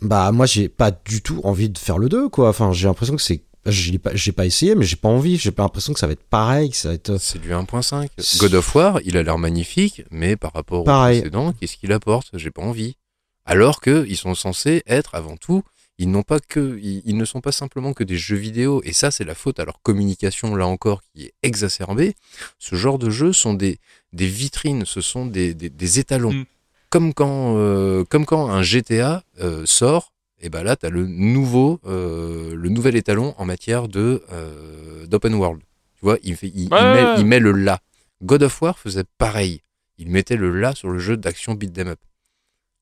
bah, 0.02 0.32
moi, 0.34 0.46
j'ai 0.46 0.68
pas 0.68 0.92
du 0.92 1.22
tout 1.22 1.40
envie 1.46 1.70
de 1.70 1.78
faire 1.78 1.98
le 1.98 2.10
2, 2.10 2.28
quoi. 2.28 2.50
Enfin, 2.50 2.72
j'ai 2.74 2.88
l'impression 2.88 3.16
que 3.16 3.22
c'est. 3.22 3.42
J'ai 3.66 4.00
pas, 4.00 4.12
j'ai 4.16 4.32
pas 4.32 4.46
essayé, 4.46 4.74
mais 4.74 4.86
j'ai 4.86 4.96
pas 4.96 5.10
envie. 5.10 5.38
J'ai 5.38 5.52
pas 5.52 5.64
l'impression 5.64 5.94
que 5.94 6.00
ça 6.00 6.08
va 6.08 6.14
être 6.14 6.24
pareil, 6.24 6.72
que 6.72 6.76
ça 6.76 6.90
va 6.90 6.96
être. 6.96 7.18
C'est 7.18 7.40
du 7.40 7.52
1.5. 7.52 8.40
God 8.40 8.54
of 8.56 8.76
War, 8.76 9.00
il 9.06 9.18
a 9.18 9.24
l'air 9.24 9.38
magnifique, 9.38 10.04
mais 10.10 10.36
par 10.36 10.54
rapport 10.54 10.84
Pareil. 10.84 11.20
au 11.20 11.22
précédent, 11.22 11.54
qu'est-ce 11.54 11.78
qu'il 11.78 11.92
apporte? 11.92 12.30
J'ai 12.34 12.50
pas 12.50 12.64
envie. 12.64 12.98
Alors 13.46 13.80
que 13.80 14.06
ils 14.08 14.18
sont 14.18 14.34
censés 14.34 14.82
être 14.88 15.14
avant 15.14 15.38
tout, 15.38 15.64
ils 16.00 16.10
n'ont 16.10 16.24
pas 16.24 16.40
que, 16.40 16.80
ils, 16.82 17.04
ils 17.06 17.18
ne 17.18 17.26
sont 17.26 17.42
pas 17.42 17.52
simplement 17.52 17.94
que 17.94 18.04
des 18.04 18.18
jeux 18.18 18.36
vidéo. 18.36 18.82
Et 18.84 18.94
ça, 18.94 19.12
c'est 19.12 19.24
la 19.24 19.36
faute 19.36 19.60
à 19.60 19.66
leur 19.66 19.82
communication 19.84 20.56
là 20.56 20.66
encore 20.66 21.04
qui 21.04 21.26
est 21.26 21.34
exacerbée. 21.44 22.16
Ce 22.58 22.76
genre 22.76 22.98
de 22.98 23.12
jeux 23.12 23.34
sont 23.34 23.54
des 23.54 23.78
des 24.12 24.28
vitrines, 24.28 24.86
ce 24.86 25.02
sont 25.02 25.28
des 25.28 25.54
des, 25.54 25.70
des 25.70 26.00
étalons. 26.00 26.34
Mm. 26.34 26.46
Comme 26.90 27.14
quand 27.14 27.56
euh, 27.58 28.04
comme 28.06 28.26
quand 28.26 28.50
un 28.50 28.64
GTA 28.64 29.24
euh, 29.40 29.66
sort. 29.68 30.12
Et 30.42 30.50
ben 30.50 30.64
là, 30.64 30.76
tu 30.76 30.88
as 30.88 30.90
le 30.90 31.06
nouveau, 31.06 31.80
euh, 31.86 32.56
le 32.56 32.70
nouvel 32.70 32.96
étalon 32.96 33.36
en 33.38 33.46
matière 33.46 33.88
de 33.88 34.24
euh, 34.32 35.06
d'open 35.06 35.36
world. 35.36 35.62
Tu 35.96 36.02
vois, 36.02 36.18
il, 36.24 36.36
fait, 36.36 36.52
il, 36.54 36.70
met, 36.70 36.76
ouais. 36.76 37.16
il 37.20 37.26
met 37.26 37.40
le 37.40 37.52
là. 37.52 37.80
God 38.24 38.44
of 38.44 38.62
War 38.62 38.78
faisait 38.78 39.04
pareil. 39.20 39.62
Il 40.00 40.10
mettait 40.10 40.36
le 40.36 40.60
là 40.60 40.74
sur 40.74 40.90
le 40.90 40.98
jeu 40.98 41.16
d'action 41.16 41.54
beat 41.54 41.78
'em 41.78 41.90
up. 41.90 42.00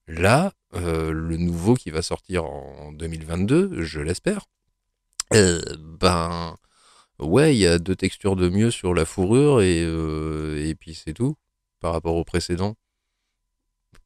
Là, 0.07 0.53
euh, 0.73 1.11
le 1.11 1.35
nouveau 1.35 1.73
qui 1.75 1.89
va 1.89 2.01
sortir 2.01 2.45
en 2.45 2.93
2022, 2.93 3.81
je 3.83 3.99
l'espère, 3.99 4.45
ben 5.31 6.55
ouais, 7.19 7.55
il 7.55 7.59
y 7.59 7.67
a 7.67 7.77
deux 7.77 7.95
textures 7.95 8.38
de 8.38 8.47
mieux 8.49 8.71
sur 8.71 8.93
la 8.93 9.05
fourrure 9.05 9.61
et, 9.61 9.81
et 9.81 10.75
puis 10.75 10.95
c'est 10.95 11.13
tout 11.13 11.35
par 11.81 11.93
rapport 11.93 12.15
au 12.15 12.23
précédent. 12.23 12.75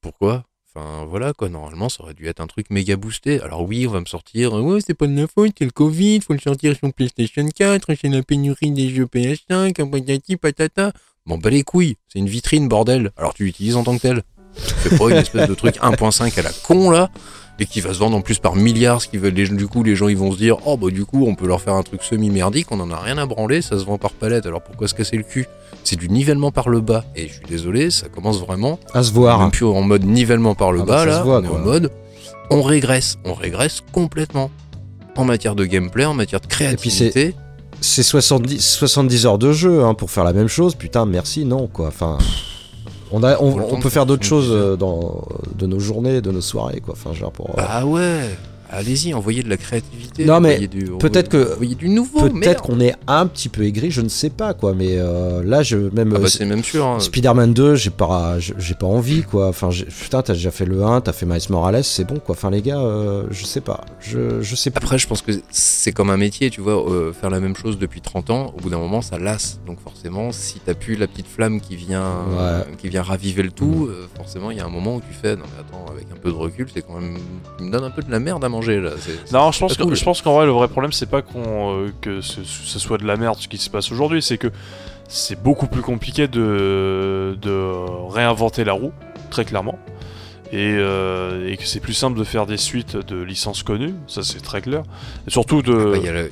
Pourquoi? 0.01 0.43
Enfin 0.75 1.05
voilà 1.05 1.33
quoi, 1.33 1.49
normalement 1.49 1.87
ça 1.87 2.01
aurait 2.01 2.15
dû 2.15 2.27
être 2.27 2.39
un 2.39 2.47
truc 2.47 2.71
méga 2.71 2.95
boosté. 2.95 3.39
Alors 3.41 3.61
oui, 3.61 3.85
on 3.87 3.91
va 3.91 3.99
me 3.99 4.05
sortir, 4.05 4.53
ouais 4.53 4.79
c'est 4.85 4.95
pas 4.95 5.05
de 5.05 5.15
la 5.15 5.27
faute, 5.27 5.51
c'est 5.59 5.65
le 5.65 5.71
Covid, 5.71 6.21
faut 6.21 6.33
le 6.33 6.39
sortir 6.39 6.75
sur 6.75 6.91
PlayStation 6.91 7.47
4, 7.47 7.93
c'est 7.99 8.09
la 8.09 8.23
pénurie 8.23 8.71
des 8.71 8.89
jeux 8.89 9.05
PS5, 9.05 9.79
un 9.79 9.87
patati 9.87 10.35
patata. 10.35 10.91
Bon 11.27 11.37
bah 11.37 11.51
les 11.51 11.63
couilles, 11.63 11.97
c'est 12.07 12.17
une 12.17 12.27
vitrine 12.27 12.67
bordel, 12.67 13.11
alors 13.17 13.35
tu 13.35 13.43
l'utilises 13.45 13.75
en 13.75 13.83
tant 13.83 13.95
que 13.95 14.01
tel. 14.01 14.23
C'est 14.55 14.97
pas 14.97 15.09
une 15.09 15.17
espèce 15.17 15.47
de 15.47 15.53
truc 15.53 15.75
1.5 15.81 16.39
à 16.39 16.41
la 16.41 16.51
con 16.63 16.89
là, 16.89 17.11
et 17.59 17.65
qui 17.65 17.81
va 17.81 17.93
se 17.93 17.99
vendre 17.99 18.17
en 18.17 18.21
plus 18.21 18.39
par 18.39 18.55
milliards, 18.55 19.01
ce 19.01 19.07
qui 19.07 19.17
veut, 19.17 19.29
les- 19.29 19.47
du 19.47 19.67
coup 19.67 19.83
les 19.83 19.95
gens 19.95 20.07
ils 20.07 20.17
vont 20.17 20.31
se 20.31 20.37
dire, 20.37 20.57
oh 20.65 20.75
bah 20.77 20.89
du 20.89 21.05
coup 21.05 21.25
on 21.27 21.35
peut 21.35 21.47
leur 21.47 21.61
faire 21.61 21.75
un 21.75 21.83
truc 21.83 22.01
semi-merdique, 22.03 22.67
on 22.71 22.79
en 22.79 22.89
a 22.91 22.97
rien 22.97 23.17
à 23.17 23.25
branler, 23.25 23.61
ça 23.61 23.77
se 23.77 23.85
vend 23.85 23.97
par 23.97 24.11
palette, 24.11 24.45
alors 24.45 24.61
pourquoi 24.61 24.87
se 24.87 24.93
casser 24.93 25.17
le 25.17 25.23
cul? 25.23 25.47
C'est 25.83 25.95
du 25.95 26.09
nivellement 26.09 26.51
par 26.51 26.69
le 26.69 26.81
bas, 26.81 27.03
et 27.15 27.27
je 27.27 27.33
suis 27.33 27.45
désolé, 27.47 27.91
ça 27.91 28.07
commence 28.09 28.39
vraiment 28.39 28.79
À 28.93 29.03
se 29.03 29.11
voir. 29.11 29.39
même 29.39 29.51
plus 29.51 29.65
en 29.65 29.81
mode 29.81 30.03
nivellement 30.05 30.55
par 30.55 30.71
le 30.71 30.81
Ah 30.81 30.85
bah, 30.85 30.95
bas, 30.95 31.05
là, 31.05 31.21
voit, 31.23 31.39
on 31.39 31.43
est 31.43 31.47
en 31.47 31.59
mode 31.59 31.91
on 32.49 32.61
régresse, 32.61 33.17
on 33.25 33.33
régresse 33.33 33.81
complètement. 33.93 34.51
En 35.15 35.23
matière 35.25 35.55
de 35.55 35.65
gameplay, 35.65 36.05
en 36.05 36.13
matière 36.13 36.41
de 36.41 36.47
créativité. 36.47 37.35
C'est 37.81 38.01
70, 38.03 38.59
70 38.63 39.25
heures 39.25 39.37
de 39.37 39.51
jeu 39.51 39.83
hein, 39.83 39.93
pour 39.93 40.09
faire 40.09 40.23
la 40.23 40.33
même 40.33 40.47
chose. 40.47 40.73
Putain, 40.75 41.05
merci, 41.05 41.45
non, 41.45 41.67
quoi. 41.67 41.87
Enfin. 41.89 42.17
On, 43.13 43.23
a, 43.23 43.35
peut 43.79 43.89
faire 43.89 44.05
d'autres 44.07 44.25
70 44.25 44.27
choses 44.27 44.49
euh, 44.51 44.75
dans, 44.75 45.23
de 45.55 45.67
nos 45.67 45.79
journées, 45.79 46.19
de 46.21 46.31
nos 46.31 46.41
soirées, 46.41 46.81
quoi. 46.81 46.95
Enfin, 46.97 47.13
genre 47.13 47.31
pour. 47.31 47.51
euh, 47.51 47.53
Ah 47.57 47.85
ouais, 47.85 48.29
allez-y, 48.73 49.13
envoyez 49.13 49.43
de 49.43 49.49
la 49.49 49.57
créativité. 49.57 50.25
Non, 50.25 50.39
mais 50.39 50.67
peut-être 50.99 51.29
que- 51.29 51.53
envoyez 51.53 51.75
du 51.75 51.89
nouveau. 51.89 52.19
Peut-être 52.21 52.33
merde. 52.33 52.57
qu'on 52.61 52.79
est 52.79 52.93
un 53.07 53.25
petit 53.27 53.49
peu 53.49 53.63
aigri, 53.63 53.91
je 53.91 54.01
ne 54.01 54.09
sais 54.09 54.29
pas, 54.29 54.53
quoi. 54.53 54.73
Mais 54.73 54.97
euh, 54.97 55.43
là, 55.43 55.63
je 55.63 55.77
même. 55.77 56.11
Ah 56.13 56.17
euh, 56.17 56.19
bah 56.23 56.27
c'est 56.29 56.45
même 56.45 56.63
sûr. 56.63 56.85
hein. 56.85 56.99
Spider-Man 56.99 57.53
2, 57.53 57.75
j'ai 57.75 57.89
pas, 57.89 58.37
j'ai 58.39 58.73
pas 58.75 58.87
envie, 58.87 59.23
quoi. 59.23 59.47
Enfin, 59.47 59.69
putain, 59.69 60.21
t'as 60.21 60.33
déjà 60.33 60.51
fait 60.51 60.65
le 60.65 60.83
1, 60.83 61.01
t'as 61.01 61.13
fait 61.13 61.25
Miles 61.25 61.39
Morales, 61.49 61.83
c'est 61.83 62.05
bon, 62.05 62.17
quoi. 62.19 62.35
Enfin, 62.35 62.49
les 62.49 62.61
gars, 62.61 62.79
euh, 62.79 63.23
je 63.31 63.45
sais 63.45 63.61
pas. 63.61 63.81
Je, 63.99 64.41
je 64.41 64.55
sais 64.55 64.69
pas. 64.71 64.79
Après, 64.79 64.97
je 64.97 65.07
pense 65.07 65.21
que 65.21 65.31
c'est 65.51 65.91
comme 65.91 66.09
un 66.09 66.17
métier, 66.17 66.49
tu 66.49 66.61
vois, 66.61 66.89
euh, 66.89 67.13
faire 67.13 67.29
la 67.29 67.39
même 67.39 67.55
chose 67.55 67.77
depuis 67.77 68.01
30 68.01 68.29
ans, 68.29 68.53
au 68.57 68.61
bout 68.61 68.69
d'un 68.69 68.77
moment, 68.79 69.01
ça 69.01 69.17
lasse. 69.19 69.59
Donc 69.65 69.79
forcément, 69.81 70.31
si 70.31 70.59
t'as 70.65 70.73
plus 70.73 70.95
la 70.95 71.07
petite 71.07 71.27
flamme 71.27 71.61
qui 71.61 71.75
vient, 71.75 72.03
euh, 72.39 72.63
qui 72.77 72.89
vient 72.89 73.01
raviver 73.03 73.43
le 73.43 73.51
tout, 73.51 73.87
euh, 73.89 74.07
forcément, 74.15 74.51
il 74.51 74.57
y 74.57 74.61
a 74.61 74.65
un 74.65 74.69
moment 74.69 74.95
où 74.95 75.01
tu 75.01 75.13
fais, 75.13 75.35
non 75.35 75.43
mais 75.53 75.59
attends, 75.61 75.91
avec 75.91 76.05
un 76.11 76.17
peu 76.19 76.29
de 76.29 76.35
recul, 76.35 76.67
c'est 76.73 76.81
quand 76.81 76.99
même, 76.99 77.17
il 77.59 77.65
me 77.65 77.71
donne 77.71 77.83
un 77.83 77.89
peu 77.89 78.01
de 78.01 78.09
la 78.11 78.19
merde 78.19 78.43
à 78.43 78.49
manger 78.49 78.62
là. 78.67 78.91
Non, 79.31 79.51
je 79.51 79.59
pense, 79.59 79.77
que, 79.77 79.95
je 79.95 80.03
pense 80.03 80.21
qu'en 80.21 80.33
vrai, 80.35 80.45
le 80.45 80.51
vrai 80.51 80.67
problème, 80.67 80.91
c'est 80.91 81.09
pas 81.09 81.21
qu'on, 81.21 81.85
euh, 81.85 81.91
que 82.01 82.21
ce, 82.21 82.43
ce 82.43 82.79
soit 82.79 82.97
de 82.97 83.05
la 83.05 83.15
merde 83.17 83.37
ce 83.39 83.47
qui 83.47 83.57
se 83.57 83.69
passe 83.69 83.91
aujourd'hui, 83.91 84.21
c'est 84.21 84.37
que 84.37 84.51
c'est 85.07 85.41
beaucoup 85.41 85.67
plus 85.67 85.81
compliqué 85.81 86.27
de, 86.27 87.37
de 87.41 87.71
réinventer 88.09 88.63
la 88.63 88.73
roue, 88.73 88.91
très 89.29 89.45
clairement. 89.45 89.77
Et, 90.51 90.75
euh, 90.77 91.49
et 91.49 91.57
que 91.57 91.65
c'est 91.65 91.79
plus 91.79 91.93
simple 91.93 92.17
de 92.17 92.23
faire 92.23 92.45
des 92.45 92.57
suites 92.57 92.95
de 92.95 93.21
licences 93.21 93.63
connues, 93.63 93.95
ça 94.07 94.21
c'est 94.21 94.39
très 94.39 94.61
clair. 94.61 94.83
Et 95.27 95.31
surtout 95.31 95.63
de. 95.63 95.93
Ah 95.95 95.99
bah, 95.99 96.27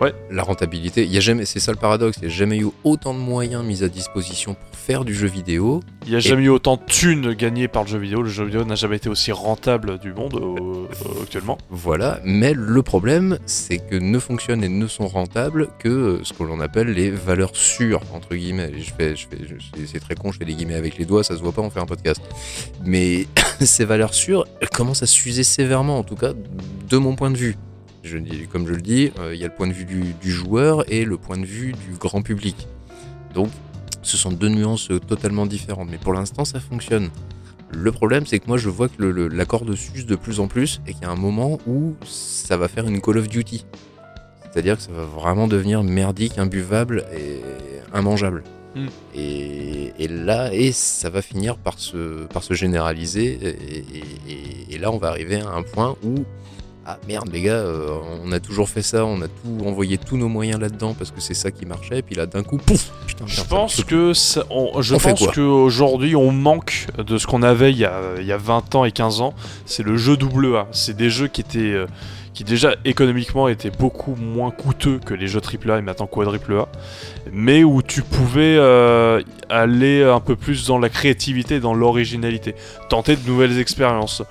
Ouais. 0.00 0.14
La 0.30 0.42
rentabilité, 0.44 1.04
il 1.04 1.12
y 1.12 1.16
a 1.16 1.20
jamais, 1.20 1.44
c'est 1.44 1.58
ça 1.60 1.72
le 1.72 1.78
paradoxe, 1.78 2.18
il 2.22 2.28
n'y 2.28 2.32
a 2.32 2.36
jamais 2.36 2.58
eu 2.58 2.66
autant 2.84 3.14
de 3.14 3.18
moyens 3.18 3.64
mis 3.64 3.82
à 3.82 3.88
disposition 3.88 4.54
pour 4.54 4.78
faire 4.78 5.04
du 5.04 5.12
jeu 5.14 5.26
vidéo. 5.26 5.80
Il 6.06 6.10
n'y 6.10 6.16
a 6.16 6.20
jamais 6.20 6.44
eu 6.44 6.48
autant 6.50 6.76
de 6.76 6.82
thunes 6.86 7.32
gagnées 7.34 7.66
par 7.68 7.82
le 7.82 7.88
jeu 7.88 7.98
vidéo. 7.98 8.22
Le 8.22 8.28
jeu 8.28 8.44
vidéo 8.44 8.64
n'a 8.64 8.76
jamais 8.76 8.96
été 8.96 9.08
aussi 9.08 9.32
rentable 9.32 9.98
du 9.98 10.12
monde 10.14 10.34
euh, 10.40 11.22
actuellement. 11.22 11.58
Voilà, 11.70 12.20
mais 12.24 12.54
le 12.54 12.82
problème, 12.82 13.38
c'est 13.46 13.78
que 13.78 13.96
ne 13.96 14.18
fonctionnent 14.20 14.62
et 14.62 14.68
ne 14.68 14.86
sont 14.86 15.08
rentables 15.08 15.68
que 15.80 15.88
euh, 15.88 16.20
ce 16.24 16.32
que 16.32 16.44
l'on 16.44 16.60
appelle 16.60 16.88
les 16.88 17.10
valeurs 17.10 17.54
sûres, 17.56 18.00
entre 18.14 18.34
guillemets. 18.36 18.70
Et 18.76 18.80
Je 18.80 18.92
fais, 18.94 19.16
je 19.16 19.26
fais, 19.28 19.38
je- 19.46 19.84
c'est 19.86 20.00
très 20.00 20.14
con, 20.14 20.30
je 20.32 20.38
fais 20.38 20.44
des 20.44 20.54
guillemets 20.54 20.74
avec 20.76 20.96
les 20.96 21.04
doigts, 21.06 21.24
ça 21.24 21.36
se 21.36 21.42
voit 21.42 21.52
pas, 21.52 21.62
on 21.62 21.70
fait 21.70 21.80
un 21.80 21.86
podcast. 21.86 22.20
Mais 22.84 23.26
ces 23.60 23.84
valeurs 23.84 24.14
sûres, 24.14 24.46
elles 24.60 24.70
commencent 24.70 25.02
à 25.02 25.06
s'user 25.06 25.42
sévèrement, 25.42 25.98
en 25.98 26.04
tout 26.04 26.16
cas, 26.16 26.32
de 26.88 26.96
mon 26.98 27.16
point 27.16 27.30
de 27.32 27.36
vue. 27.36 27.56
Je 28.04 28.18
comme 28.50 28.66
je 28.66 28.72
le 28.74 28.80
dis, 28.80 29.10
euh, 29.18 29.34
il 29.34 29.40
y 29.40 29.44
a 29.44 29.48
le 29.48 29.54
point 29.54 29.66
de 29.66 29.72
vue 29.72 29.84
du, 29.84 30.14
du 30.20 30.30
joueur 30.30 30.90
et 30.90 31.04
le 31.04 31.16
point 31.18 31.36
de 31.38 31.44
vue 31.46 31.72
du 31.72 31.96
grand 31.98 32.22
public. 32.22 32.66
Donc, 33.34 33.48
ce 34.02 34.16
sont 34.16 34.30
deux 34.32 34.48
nuances 34.48 34.88
totalement 35.06 35.46
différentes, 35.46 35.88
mais 35.90 35.98
pour 35.98 36.12
l'instant, 36.12 36.44
ça 36.44 36.60
fonctionne. 36.60 37.10
Le 37.70 37.92
problème, 37.92 38.24
c'est 38.24 38.38
que 38.38 38.46
moi, 38.46 38.56
je 38.56 38.70
vois 38.70 38.88
que 38.88 38.94
le- 39.02 39.10
le- 39.12 39.28
la 39.28 39.44
corde 39.44 39.74
s'use 39.74 40.06
de 40.06 40.16
plus 40.16 40.40
en 40.40 40.46
plus 40.48 40.80
et 40.86 40.94
qu'il 40.94 41.02
y 41.02 41.06
a 41.06 41.10
un 41.10 41.16
moment 41.16 41.58
où 41.66 41.96
ça 42.06 42.56
va 42.56 42.66
faire 42.68 42.86
une 42.86 43.00
Call 43.02 43.18
of 43.18 43.28
Duty. 43.28 43.66
C'est-à-dire 44.50 44.76
que 44.78 44.82
ça 44.82 44.92
va 44.92 45.04
vraiment 45.04 45.46
devenir 45.48 45.82
merdique, 45.82 46.38
imbuvable 46.38 47.04
et 47.14 47.40
immangeable. 47.98 48.42
Mm. 48.74 48.86
Et, 49.14 49.92
et 49.98 50.08
là, 50.08 50.52
et 50.54 50.72
ça 50.72 51.10
va 51.10 51.20
finir 51.20 51.58
par 51.58 51.78
se, 51.78 52.24
par 52.28 52.42
se 52.42 52.54
généraliser. 52.54 53.38
Et, 53.42 53.48
et- 53.48 53.84
et- 54.32 54.74
et 54.74 54.78
là, 54.78 54.90
on 54.90 54.96
va 54.98 55.08
arriver 55.08 55.40
à 55.40 55.50
un 55.50 55.62
point 55.62 55.96
où, 56.02 56.24
ah 56.90 56.96
merde 57.06 57.28
les 57.30 57.42
gars, 57.42 57.52
euh, 57.52 57.90
on 58.24 58.32
a 58.32 58.40
toujours 58.40 58.68
fait 58.68 58.80
ça, 58.82 59.04
on 59.04 59.20
a 59.20 59.28
tout 59.28 59.66
envoyé 59.66 59.98
tous 59.98 60.16
nos 60.16 60.28
moyens 60.28 60.58
là-dedans 60.58 60.94
parce 60.98 61.10
que 61.10 61.20
c'est 61.20 61.34
ça 61.34 61.50
qui 61.50 61.66
marchait, 61.66 61.98
et 61.98 62.02
puis 62.02 62.14
là 62.14 62.24
d'un 62.24 62.42
coup, 62.42 62.56
pouf, 62.56 62.90
putain, 63.06 63.24
Je 63.26 63.42
pense 63.42 63.84
que 63.84 64.14
ça- 64.14 64.44
on- 64.48 64.80
je 64.80 64.94
On 64.94 64.98
pense 64.98 65.26
qu'aujourd'hui 65.34 66.16
on 66.16 66.32
manque 66.32 66.86
de 66.96 67.18
ce 67.18 67.26
qu'on 67.26 67.42
avait 67.42 67.72
il 67.72 67.78
y, 67.78 67.84
a, 67.84 68.00
il 68.18 68.26
y 68.26 68.32
a 68.32 68.38
20 68.38 68.74
ans 68.74 68.84
et 68.86 68.92
15 68.92 69.20
ans. 69.20 69.34
C'est 69.66 69.82
le 69.82 69.96
jeu 69.98 70.16
AA. 70.16 70.66
C'est 70.72 70.96
des 70.96 71.10
jeux 71.10 71.28
qui 71.28 71.42
étaient 71.42 71.58
euh, 71.58 71.86
qui 72.38 72.44
déjà 72.44 72.76
économiquement 72.84 73.48
étaient 73.48 73.72
beaucoup 73.76 74.14
moins 74.14 74.52
coûteux 74.52 75.00
que 75.04 75.12
les 75.12 75.26
jeux 75.26 75.40
AAA 75.40 75.78
et 75.80 75.82
maintenant 75.82 76.06
quadruple 76.06 76.52
A, 76.54 76.68
mais 77.32 77.64
où 77.64 77.82
tu 77.82 78.02
pouvais 78.02 78.54
euh, 78.56 79.20
aller 79.50 80.04
un 80.04 80.20
peu 80.20 80.36
plus 80.36 80.64
dans 80.68 80.78
la 80.78 80.88
créativité, 80.88 81.58
dans 81.58 81.74
l'originalité, 81.74 82.54
tenter 82.90 83.16
de 83.16 83.26
nouvelles 83.28 83.58
expériences. 83.58 84.22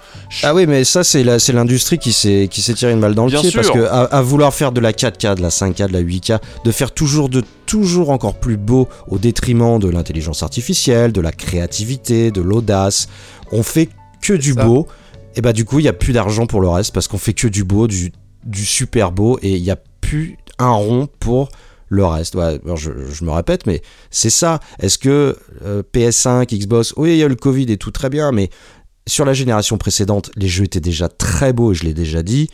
Ah 0.44 0.56
oui, 0.56 0.66
mais 0.68 0.86
ça, 0.86 1.04
c'est 1.04 1.22
la- 1.26 1.38
c'est 1.38 1.52
l'industrie 1.52 1.98
qui 1.98 2.14
s'est 2.14 2.48
qui 2.50 2.62
s'est 2.62 2.76
tiré 2.76 2.94
une 2.94 3.02
balle 3.02 3.14
dans 3.14 3.26
le 3.26 3.32
Bien 3.32 3.42
pied. 3.42 3.52
Parce 3.52 3.66
sûr. 3.68 3.76
que 3.76 3.84
à, 3.84 4.04
à 4.04 4.22
vouloir 4.22 4.54
faire 4.54 4.72
de 4.72 4.80
la 4.80 4.94
4K, 4.94 5.36
de 5.36 5.42
la 5.42 5.50
5K, 5.50 5.88
de 5.90 5.94
la 5.94 6.02
8K, 6.02 6.40
de 6.64 6.72
faire 6.72 6.92
toujours 6.94 7.28
de 7.28 7.44
toujours 7.66 8.10
encore 8.12 8.36
plus 8.36 8.56
beau 8.56 8.88
au 9.10 9.18
détriment 9.18 9.80
de 9.80 9.90
l'intelligence 9.90 10.44
artificielle, 10.44 11.12
de 11.12 11.20
la 11.20 11.34
créativité, 11.34 12.32
de 12.32 12.40
l'audace, 12.42 13.10
on 13.52 13.64
fait 13.64 13.90
que 14.22 14.32
du 14.32 14.54
Ça. 14.54 14.64
beau. 14.64 14.88
Et 15.38 15.42
bah 15.42 15.54
du 15.54 15.66
coup, 15.66 15.78
il 15.78 15.86
y 15.86 15.88
a 15.88 15.94
plus 15.94 16.14
d'argent 16.14 16.48
pour 16.48 16.62
le 16.62 16.68
reste 16.68 16.92
parce 16.94 17.08
qu'on 17.08 17.20
fait 17.20 17.36
que 17.36 17.48
du 17.48 17.64
beau, 17.64 17.88
du, 17.88 18.12
super 18.56 19.12
beau, 19.12 19.38
et 19.44 19.56
il 19.56 19.64
y 19.64 19.70
a 19.70 19.78
plus 20.02 20.36
un 20.58 20.72
rond 20.72 21.08
pour 21.20 21.50
le 21.90 22.04
reste. 22.04 22.36
Je, 22.76 23.24
me 23.24 23.30
répète, 23.30 23.68
mais 23.68 23.84
c'est 24.10 24.32
ça. 24.32 24.60
Est-ce 24.80 24.98
que 24.98 25.38
euh, 25.64 25.84
PS5, 25.94 26.48
Xbox, 26.58 26.96
oui, 26.98 27.12
il 27.12 27.18
y 27.18 27.24
a 27.24 27.28
le 27.28 27.36
Covid 27.36 27.72
et 27.72 27.78
tout 27.78 27.92
très 27.92 28.10
bien, 28.10 28.32
mais 28.32 28.50
sur 29.08 29.26
la 29.26 29.34
génération 29.34 29.78
précédente, 29.78 30.32
les 30.36 30.48
jeux 30.48 30.64
étaient 30.64 30.80
déjà 30.80 31.08
très 31.08 31.54
beaux, 31.54 31.72
je 31.72 31.84
l'ai 31.84 31.94
déjà 31.94 32.24
dit. 32.24 32.50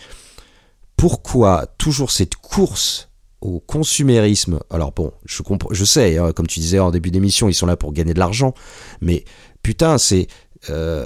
Pourquoi 0.98 1.68
toujours 1.78 2.12
cette 2.12 2.36
course 2.36 3.08
au 3.40 3.62
consumérisme? 3.62 4.60
Alors 4.70 4.92
bon, 4.92 5.14
je, 5.26 5.42
comprends, 5.42 5.70
je 5.72 5.86
sais, 5.86 6.18
hein, 6.18 6.34
comme 6.34 6.48
tu 6.48 6.60
disais 6.60 6.80
en 6.80 6.92
début 6.92 7.12
d'émission, 7.12 7.48
ils 7.48 7.53
sont 7.53 7.66
là 7.66 7.78
pour 7.78 7.94
gagner 7.94 8.14
de 8.14 8.20
l'argent, 8.20 8.53
mais 9.00 9.24
putain, 9.64 9.98
c'est 9.98 10.28
euh, 10.70 11.06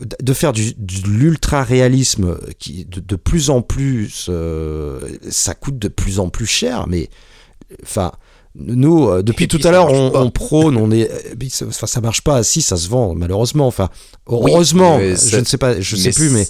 de 0.00 0.32
faire 0.32 0.52
du, 0.52 0.74
de 0.76 1.08
l'ultra 1.08 1.62
réalisme 1.62 2.38
qui 2.58 2.84
de, 2.84 3.00
de 3.00 3.16
plus 3.16 3.50
en 3.50 3.62
plus, 3.62 4.26
euh, 4.28 5.00
ça 5.28 5.54
coûte 5.54 5.78
de 5.78 5.88
plus 5.88 6.20
en 6.20 6.28
plus 6.28 6.46
cher, 6.46 6.86
mais 6.88 7.08
enfin. 7.82 8.12
Nous, 8.54 9.08
euh, 9.08 9.22
depuis 9.22 9.46
tout 9.46 9.60
à 9.62 9.70
l'heure, 9.70 9.92
on, 9.92 10.30
prône, 10.30 10.76
on 10.76 10.90
est, 10.90 11.08
euh, 11.08 11.68
enfin, 11.68 11.86
ça 11.86 12.00
marche 12.00 12.22
pas. 12.22 12.42
Si, 12.42 12.60
ça 12.60 12.76
se 12.76 12.88
vend, 12.88 13.14
malheureusement. 13.14 13.68
Enfin, 13.68 13.88
Oui, 14.26 14.50
heureusement, 14.50 14.98
je 14.98 15.38
ne 15.38 15.44
sais 15.44 15.58
pas, 15.58 15.80
je 15.80 15.94
sais 15.94 16.10
plus, 16.10 16.30
mais 16.30 16.48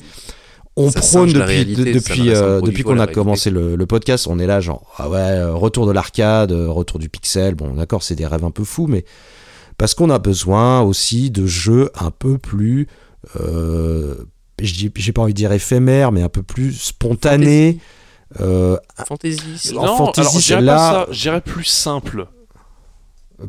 on 0.77 0.91
prône 0.91 1.29
depuis, 1.29 1.43
réalité, 1.43 1.93
depuis, 1.93 2.31
euh, 2.31 2.63
depuis 2.63 2.83
qu'on 2.83 2.93
a 2.93 2.99
réalité. 2.99 3.15
commencé 3.15 3.51
le, 3.51 3.77
le 3.77 3.87
podcast, 3.87 4.27
on 4.27 4.39
est 4.39 4.47
là, 4.47 4.61
genre, 4.61 4.91
ah 4.97 5.11
ouais, 5.11 5.43
retour 5.51 5.87
de 5.87 5.93
l'arcade, 5.93 6.53
retour 6.53 6.99
du 6.99 7.11
pixel. 7.11 7.57
Bon, 7.57 7.75
d'accord, 7.75 8.03
c'est 8.03 8.15
des 8.15 8.27
rêves 8.27 8.45
un 8.45 8.53
peu 8.53 8.65
fous, 8.65 8.87
mais 8.87 9.05
parce 9.77 9.93
qu'on 9.93 10.09
a 10.09 10.19
besoin 10.19 10.81
aussi 10.81 11.31
de 11.31 11.47
jeux 11.47 11.91
un 11.99 12.13
peu 12.13 12.39
plus, 12.39 12.87
j'ai 14.61 15.13
pas 15.13 15.23
envie 15.23 15.33
de 15.33 15.37
dire 15.39 15.53
éphémères, 15.53 16.13
mais 16.13 16.23
un 16.23 16.29
peu 16.29 16.43
plus 16.43 16.73
spontanés. 16.73 17.79
Euh, 18.41 18.77
Fantasy. 19.07 19.77
En 19.77 19.87
non, 19.87 19.97
fantasy, 19.97 20.21
alors 20.21 20.41
je 20.41 20.47
dirais 20.47 20.61
là- 20.61 21.07
pas 21.07 21.13
ça, 21.15 21.41
plus 21.41 21.65
simple. 21.65 22.27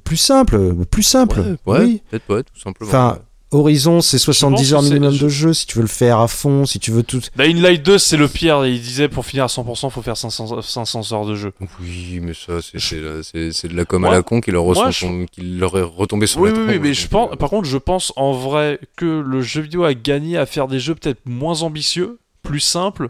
plus 0.04 0.18
simple, 0.18 0.76
plus 0.86 1.04
simple. 1.04 1.40
Ouais, 1.40 1.74
ouais, 1.74 1.80
oui. 1.82 2.04
peut-être 2.10 2.26
pas, 2.26 2.44
tout 2.44 2.58
simplement. 2.60 2.90
Enfin, 2.90 3.20
Horizon, 3.52 4.02
c'est 4.02 4.20
70 4.20 4.70
que 4.70 4.76
heures 4.76 4.82
minimum 4.84 5.18
de 5.18 5.28
jeu 5.28 5.54
si 5.54 5.66
tu 5.66 5.78
veux 5.78 5.82
le 5.82 5.88
faire 5.88 6.20
à 6.20 6.28
fond, 6.28 6.66
si 6.66 6.80
tu 6.80 6.92
veux 6.92 7.02
tout. 7.04 7.22
Dying 7.36 7.60
Light 7.62 7.82
2, 7.84 7.98
c'est 7.98 8.16
le 8.18 8.28
pire. 8.28 8.64
Il 8.66 8.80
disait 8.80 9.08
pour 9.10 9.26
finir 9.26 9.46
à 9.46 9.48
100%, 9.48 9.90
faut 9.90 10.02
faire 10.04 10.18
500, 10.18 10.62
500 10.62 11.14
heures 11.14 11.26
de 11.26 11.36
jeu. 11.36 11.52
Oui, 11.82 12.20
mais 12.22 12.34
ça, 12.34 12.62
c'est- 12.62 12.80
c'est 12.80 13.02
c'est- 13.24 13.52
c'est 13.52 13.68
de 13.68 13.76
la 13.76 13.86
com 13.86 14.06
à 14.06 14.12
la 14.12 14.22
con 14.22 14.40
qui 14.40 14.52
leur, 14.52 14.66
moi, 14.66 14.86
ressemble- 14.88 15.22
je- 15.22 15.26
qui 15.26 15.42
leur 15.42 15.76
est 15.78 15.82
retombé 15.82 16.28
sur 16.28 16.42
Oui, 16.42 16.52
la 16.52 16.58
oui, 16.60 16.66
oui, 16.68 16.80
mais 16.80 16.94
je 16.94 17.08
pense, 17.08 17.36
par 17.38 17.50
contre, 17.50 17.68
je 17.68 17.78
pense 17.78 18.14
en 18.16 18.34
vrai 18.34 18.80
que 18.96 19.06
le 19.06 19.42
jeu 19.42 19.62
vidéo 19.62 19.84
a 19.84 19.94
gagné 19.96 20.38
à 20.38 20.46
faire 20.46 20.68
des 20.68 20.80
jeux 20.80 20.94
peut-être 20.94 21.22
moins 21.26 21.64
ambitieux, 21.64 22.20
plus 22.44 22.60
simples, 22.60 23.10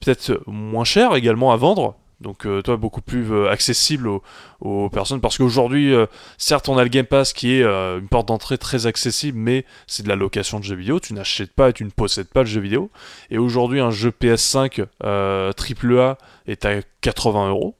peut-être 0.00 0.40
moins 0.46 0.84
chers 0.84 1.14
également 1.16 1.52
à 1.52 1.56
vendre. 1.56 1.94
Donc, 2.20 2.44
euh, 2.44 2.60
toi, 2.60 2.76
beaucoup 2.76 3.00
plus 3.00 3.32
euh, 3.32 3.48
accessible 3.48 4.08
aux, 4.60 4.90
personnes. 4.90 5.20
Parce 5.20 5.38
qu'aujourd'hui, 5.38 5.94
euh, 5.94 6.06
certes, 6.36 6.68
on 6.68 6.76
a 6.76 6.82
le 6.82 6.90
Game 6.90 7.06
Pass 7.06 7.32
qui 7.32 7.52
est 7.52 7.64
une 7.64 8.08
porte 8.08 8.28
d'entrée 8.28 8.58
très 8.58 8.86
accessible, 8.86 9.38
mais 9.38 9.64
c'est 9.86 10.02
de 10.02 10.08
la 10.08 10.16
location 10.16 10.58
de 10.58 10.64
jeux 10.64 10.76
vidéo. 10.76 11.00
Tu 11.00 11.14
n'achètes 11.14 11.52
pas 11.52 11.70
et 11.70 11.72
tu 11.72 11.84
ne 11.84 11.90
possèdes 11.90 12.28
pas 12.28 12.40
le 12.40 12.46
jeu 12.46 12.60
vidéo. 12.60 12.90
Et 13.30 13.38
aujourd'hui, 13.38 13.80
un 13.80 13.90
jeu 13.90 14.10
PS5 14.10 14.84
euh, 15.04 15.52
AAA 15.52 16.18
est 16.46 16.64
à 16.66 16.82
80 17.00 17.48
euros. 17.48 17.74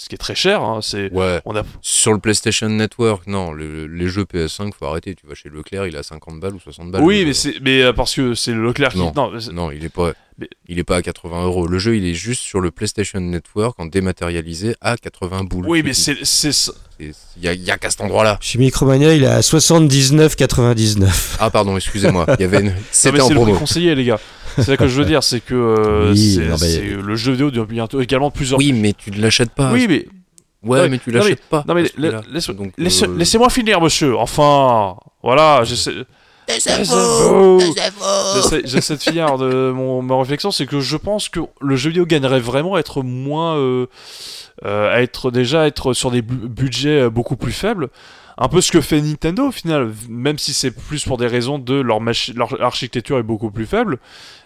Ce 0.00 0.08
qui 0.08 0.14
est 0.14 0.18
très 0.18 0.36
cher. 0.36 0.62
hein, 0.62 0.78
c'est, 0.80 1.12
Ouais, 1.12 1.40
on 1.44 1.56
a, 1.56 1.64
sur 1.82 2.12
le 2.12 2.18
PlayStation 2.20 2.68
Network, 2.68 3.26
non, 3.26 3.50
le- 3.52 3.86
les 3.88 4.06
jeux 4.08 4.22
PS5, 4.24 4.70
faut 4.78 4.86
arrêter. 4.86 5.14
Tu 5.16 5.26
vas 5.26 5.34
chez 5.34 5.48
Leclerc, 5.48 5.86
il 5.88 5.96
a 5.96 6.04
50 6.04 6.38
balles 6.38 6.54
ou 6.54 6.60
60 6.60 6.92
balles. 6.92 7.02
oui, 7.02 7.24
mais 7.26 7.34
c'est, 7.34 7.54
mais 7.62 7.82
euh, 7.82 7.92
parce 7.92 8.14
que 8.14 8.34
c'est 8.34 8.52
le 8.52 8.62
Leclerc 8.64 8.92
qui. 8.92 8.98
Non. 8.98 9.12
Non, 9.16 9.32
c'est- 9.40 9.50
Non, 9.52 9.70
il 9.72 9.84
est 9.84 9.88
pas. 9.88 10.12
Mais- 10.38 10.48
Il 10.68 10.78
est 10.78 10.84
pas 10.84 10.94
à 10.96 11.02
80 11.02 11.42
euros. 11.46 11.66
Le 11.66 11.80
jeu, 11.80 11.96
il 11.96 12.06
est 12.06 12.14
juste 12.14 12.42
sur 12.42 12.60
le 12.60 12.70
PlayStation 12.70 13.18
Network 13.18 13.74
en 13.80 13.86
dématérialisé 13.86 14.76
à 14.80 14.96
80 14.96 15.42
boules. 15.42 15.66
Oui, 15.68 15.82
mais 15.82 15.92
c'est, 15.94 16.16
c'est, 16.22 16.52
C'est- 16.52 16.70
Il 17.00 17.12
y 17.44 17.48
a, 17.48 17.54
y 17.54 17.70
a 17.72 17.76
qu'à 17.78 17.90
cet 17.90 18.00
endroit-là. 18.02 18.38
Chez 18.40 18.58
Micromania, 18.58 19.14
il 19.14 19.24
est 19.24 19.26
à 19.26 19.40
79,99. 19.42 21.36
Ah, 21.40 21.50
pardon, 21.50 21.76
excusez-moi. 21.76 22.26
Il 22.38 22.42
y 22.42 22.44
avait 22.44 22.60
une... 22.60 22.66
Non, 22.66 22.72
C'était 22.90 23.12
mais 23.16 23.20
en 23.22 23.28
c'est 23.28 23.34
le 23.34 23.40
prix 23.40 23.44
promo. 23.46 23.58
conseillé, 23.60 23.94
les 23.94 24.04
gars. 24.04 24.18
C'est 24.56 24.62
ça 24.64 24.76
que 24.76 24.88
je 24.88 24.98
veux 25.00 25.04
dire, 25.06 25.22
c'est 25.22 25.40
que 25.40 25.54
euh, 25.54 26.10
Oui, 26.12 26.34
c'est, 26.34 26.40
non, 26.46 26.52
mais- 26.52 26.56
c'est 26.68 26.80
le 26.82 27.14
jeu 27.16 27.32
vidéo 27.32 27.50
devient 27.50 27.66
bientôt 27.68 28.00
également 28.00 28.30
plusieurs. 28.30 28.58
Oui, 28.58 28.72
mais 28.72 28.92
tu 28.92 29.10
ne 29.10 29.20
l'achètes 29.20 29.50
pas. 29.50 29.72
Oui, 29.72 29.86
mais 29.88 30.06
Ouais, 30.64 30.82
non, 30.82 30.88
mais 30.90 30.98
tu 30.98 31.10
non, 31.12 31.18
l'achètes 31.20 31.42
pas. 31.48 31.64
non 31.68 31.74
mais 31.74 31.84
la- 31.96 32.20
laisse, 32.32 32.50
Donc, 32.50 32.72
laisse- 32.76 33.02
euh, 33.04 33.14
laissez-moi 33.16 33.48
finir, 33.50 33.80
monsieur. 33.80 34.16
Enfin, 34.16 34.96
voilà, 35.22 35.62
j'essaie. 35.64 35.92
Laissez-vous. 36.48 37.60
J'essaie, 38.34 38.62
j'essaie 38.64 38.96
de 38.96 39.02
finir 39.02 39.38
de 39.38 39.70
mon 39.70 40.02
ma 40.02 40.18
réflexion, 40.18 40.50
c'est 40.50 40.66
que 40.66 40.80
je 40.80 40.96
pense 40.96 41.28
que 41.28 41.40
le 41.60 41.76
jeu 41.76 41.90
vidéo 41.90 42.06
gagnerait 42.06 42.40
vraiment 42.40 42.74
à 42.74 42.80
être 42.80 43.02
moins, 43.02 43.56
euh, 43.56 43.86
euh, 44.64 44.92
à 44.94 45.02
être 45.02 45.30
déjà 45.30 45.66
être 45.66 45.92
sur 45.92 46.10
des 46.10 46.22
bu- 46.22 46.48
budgets 46.48 47.02
euh, 47.02 47.10
beaucoup 47.10 47.36
plus 47.36 47.52
faibles. 47.52 47.88
Un 48.40 48.48
peu 48.48 48.60
ce 48.60 48.70
que 48.70 48.80
fait 48.80 49.00
Nintendo 49.00 49.48
au 49.48 49.50
final, 49.50 49.92
même 50.08 50.38
si 50.38 50.54
c'est 50.54 50.70
plus 50.70 51.04
pour 51.04 51.18
des 51.18 51.26
raisons 51.26 51.58
de 51.58 51.74
leur, 51.74 52.00
architecture 52.62 53.18
est 53.18 53.24
beaucoup 53.24 53.50
plus 53.50 53.66
faible. 53.66 53.98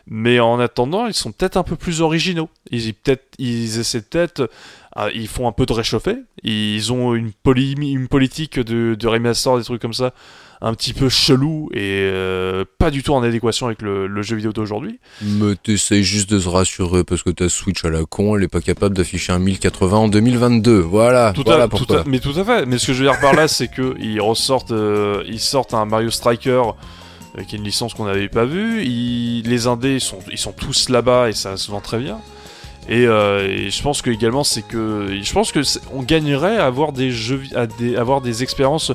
Mais 0.07 0.41
en 0.41 0.59
attendant, 0.59 1.07
ils 1.07 1.15
sont 1.15 1.31
peut-être 1.31 1.59
un 1.59 1.63
peu 1.63 1.77
plus 1.77 2.01
originaux. 2.01 2.49
Ils, 2.71 2.95
peut-être, 2.95 3.25
ils 3.39 3.79
essaient 3.79 4.01
peut-être, 4.01 4.51
ah, 4.95 5.09
ils 5.15 5.29
font 5.29 5.49
un 5.49 5.53
peu 5.53 5.67
de 5.67 5.73
réchauffer. 5.73 6.17
Ils 6.43 6.93
ont 6.93 7.15
une, 7.15 7.33
poli- 7.33 7.73
une 7.73 8.09
politique 8.09 8.59
de, 8.61 8.95
de 8.95 9.07
remaster, 9.09 9.57
des 9.59 9.65
trucs 9.65 9.81
comme 9.81 9.93
ça, 9.95 10.13
un 10.61 10.75
petit 10.75 10.93
peu 10.93 11.09
chelou 11.09 11.71
et 11.73 12.03
euh, 12.05 12.65
pas 12.79 12.91
du 12.91 13.03
tout 13.03 13.13
en 13.15 13.23
adéquation 13.23 13.67
avec 13.67 13.83
le, 13.83 14.07
le 14.07 14.23
jeu 14.23 14.37
vidéo 14.37 14.53
d'aujourd'hui. 14.53 15.01
Mais 15.23 15.57
t'essayes 15.57 16.05
juste 16.05 16.31
de 16.31 16.39
se 16.39 16.49
rassurer 16.49 17.03
parce 17.05 17.23
que 17.23 17.31
ta 17.31 17.49
Switch 17.49 17.85
à 17.85 17.91
la 17.91 18.05
con, 18.05 18.37
elle 18.37 18.45
est 18.45 18.49
pas 18.49 18.61
capable 18.61 18.97
d'afficher 18.97 19.33
un 19.33 19.39
1080 19.41 19.97
en 19.97 20.09
2022. 20.09 20.79
Voilà. 20.79 21.33
Tout 21.35 21.43
voilà 21.45 21.65
à, 21.65 21.69
tout 21.69 21.79
pourquoi. 21.79 22.01
à- 22.01 22.05
mais 22.07 22.21
tout 22.21 22.35
à 22.39 22.45
fait. 22.45 22.67
Mais 22.67 22.79
ce 22.79 22.87
que 22.89 22.93
je 22.93 23.03
veux 23.03 23.11
dire 23.11 23.19
par 23.21 23.35
là, 23.35 23.49
c'est 23.49 23.69
que 23.69 23.95
ils 23.99 24.21
ressortent, 24.21 24.71
euh, 24.73 25.25
ils 25.27 25.41
sortent 25.41 25.75
un 25.75 25.85
Mario 25.85 26.11
Striker 26.11 26.63
qui 27.49 27.57
est 27.57 27.59
une 27.59 27.65
licence 27.65 27.95
qu'on 27.95 28.05
n'avait 28.05 28.29
pas 28.29 28.45
vue. 28.45 28.85
Ils- 28.85 29.43
les 29.49 29.67
indés 29.67 29.95
ils 29.95 30.01
sont, 30.01 30.19
ils 30.31 30.39
sont 30.39 30.53
tous 30.53 30.91
là-bas 30.91 31.29
et 31.31 31.33
ça 31.33 31.57
se 31.57 31.71
vend 31.71 31.81
très 31.81 31.99
bien. 31.99 32.19
Et, 32.89 33.07
euh, 33.07 33.49
et 33.49 33.71
je 33.71 33.83
pense 33.83 34.03
que 34.03 34.11
également 34.11 34.43
c'est 34.43 34.63
que 34.63 35.21
je 35.23 35.33
pense 35.33 35.53
que 35.53 35.61
on 35.95 36.03
gagnerait 36.03 36.57
à 36.57 36.67
avoir 36.67 36.93
des 36.93 37.13
jeux, 37.13 37.43
à 37.55 37.67
des, 37.67 37.95
avoir 37.97 38.21
des 38.21 38.43
expériences 38.43 38.93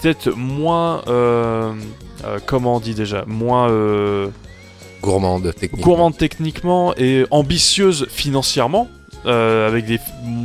peut-être 0.00 0.30
moins, 0.30 1.02
euh, 1.08 1.72
euh, 2.24 2.38
comment 2.44 2.76
on 2.76 2.80
dit 2.80 2.94
déjà, 2.94 3.24
moins 3.26 3.70
euh, 3.70 4.28
Gourmande, 5.02 5.52
techniquement. 5.54 5.84
gourmande 5.84 6.16
techniquement 6.16 6.94
et 6.96 7.24
ambitieuse 7.30 8.06
financièrement, 8.10 8.88
avec 9.24 9.84
des, 9.84 10.00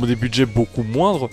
des 0.06 0.14
budgets 0.14 0.46
beaucoup 0.46 0.82
moindres, 0.82 1.28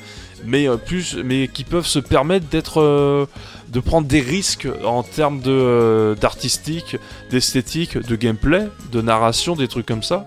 mais 0.46 0.68
plus, 0.86 1.18
mais 1.24 1.48
qui 1.48 1.64
peuvent 1.64 1.86
se 1.86 2.00
permettre 2.00 2.48
d'être, 2.48 3.28
de 3.68 3.80
prendre 3.80 4.08
des 4.08 4.22
risques 4.22 4.68
en 4.84 5.04
termes 5.04 5.42
de 5.42 6.16
d'artistique, 6.20 6.96
d'esthétique, 7.30 7.98
de 7.98 8.16
gameplay, 8.16 8.68
de 8.92 9.02
narration, 9.02 9.56
des 9.56 9.68
trucs 9.68 9.86
comme 9.86 10.04
ça. 10.04 10.26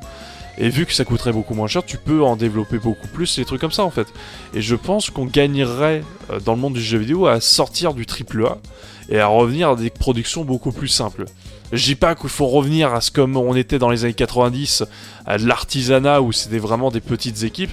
Et 0.59 0.69
vu 0.69 0.87
que 0.87 0.93
ça 0.93 1.05
coûterait 1.05 1.33
beaucoup 1.33 1.55
moins 1.55 1.67
cher, 1.67 1.85
tu 1.85 1.97
peux 1.99 2.23
en 2.23 2.37
développer 2.37 2.79
beaucoup 2.79 3.09
plus, 3.09 3.37
des 3.37 3.45
trucs 3.45 3.61
comme 3.61 3.73
ça 3.73 3.85
en 3.85 3.91
fait. 3.91 4.07
Et 4.55 4.61
je 4.63 4.77
pense 4.77 5.11
qu'on 5.11 5.25
gagnerait 5.25 6.03
euh, 6.31 6.41
dans 6.41 6.55
le 6.55 6.61
monde 6.61 6.75
du 6.75 6.83
jeu 6.83 6.99
vidéo 6.99 7.27
à 7.27 7.41
sortir 7.41 7.93
du 7.95 8.07
triple 8.07 8.47
A 8.47 8.59
et 9.09 9.19
à 9.19 9.27
revenir 9.27 9.71
à 9.71 9.77
des 9.77 9.91
productions 9.91 10.45
beaucoup 10.45 10.71
plus 10.73 10.89
simples. 10.89 11.25
Je 11.73 11.85
dis 11.85 11.97
pas 11.97 12.15
qu'il 12.15 12.29
faut 12.31 12.47
revenir 12.47 12.95
à 12.95 13.01
ce 13.01 13.11
comme 13.11 13.37
on 13.37 13.55
était 13.57 13.79
dans 13.81 13.91
les 13.91 14.05
années 14.05 14.15
90, 14.15 14.85
à 15.27 15.39
de 15.39 15.47
l'artisanat 15.47 16.21
où 16.23 16.31
c'était 16.31 16.59
vraiment 16.59 16.91
des 16.91 17.01
petites 17.01 17.43
équipes, 17.43 17.73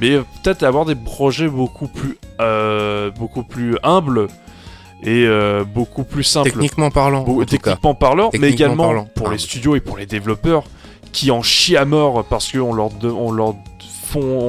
mais 0.00 0.18
peut-être 0.42 0.62
avoir 0.62 0.84
des 0.84 0.94
projets 0.94 1.48
beaucoup 1.48 1.88
plus, 1.88 2.16
euh, 2.40 3.10
beaucoup 3.10 3.42
plus 3.42 3.76
humbles 3.82 4.28
et 5.02 5.24
euh, 5.26 5.64
beaucoup 5.64 6.04
plus 6.04 6.22
simples. 6.22 6.50
Techniquement 6.50 6.90
parlant. 6.90 7.24
Cas. 7.24 7.44
techniquement 7.46 7.94
parlant, 7.94 8.30
mais 8.38 8.50
également 8.50 8.84
parlant. 8.84 9.08
pour 9.14 9.26
Ah, 9.28 9.30
les 9.30 9.36
oui. 9.36 9.42
studios 9.42 9.74
et 9.74 9.80
pour 9.80 9.96
les 9.96 10.06
développeurs 10.06 10.64
qui 11.12 11.30
en 11.30 11.42
chient 11.42 11.76
à 11.76 11.84
mort 11.84 12.24
parce 12.24 12.50
qu'on 12.50 12.72
leur, 12.72 12.90
leur, 13.02 13.54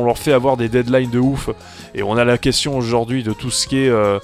leur 0.05 0.17
fait 0.17 0.33
avoir 0.33 0.57
des 0.57 0.69
deadlines 0.69 1.09
de 1.09 1.19
ouf. 1.19 1.49
Et 1.93 2.03
on 2.03 2.17
a 2.17 2.23
la 2.23 2.37
question 2.37 2.77
aujourd'hui 2.77 3.23
de 3.23 3.33
tout 3.33 3.51
ce 3.51 3.67
qui 3.67 3.79
est 3.79 3.89
euh, 3.89 4.19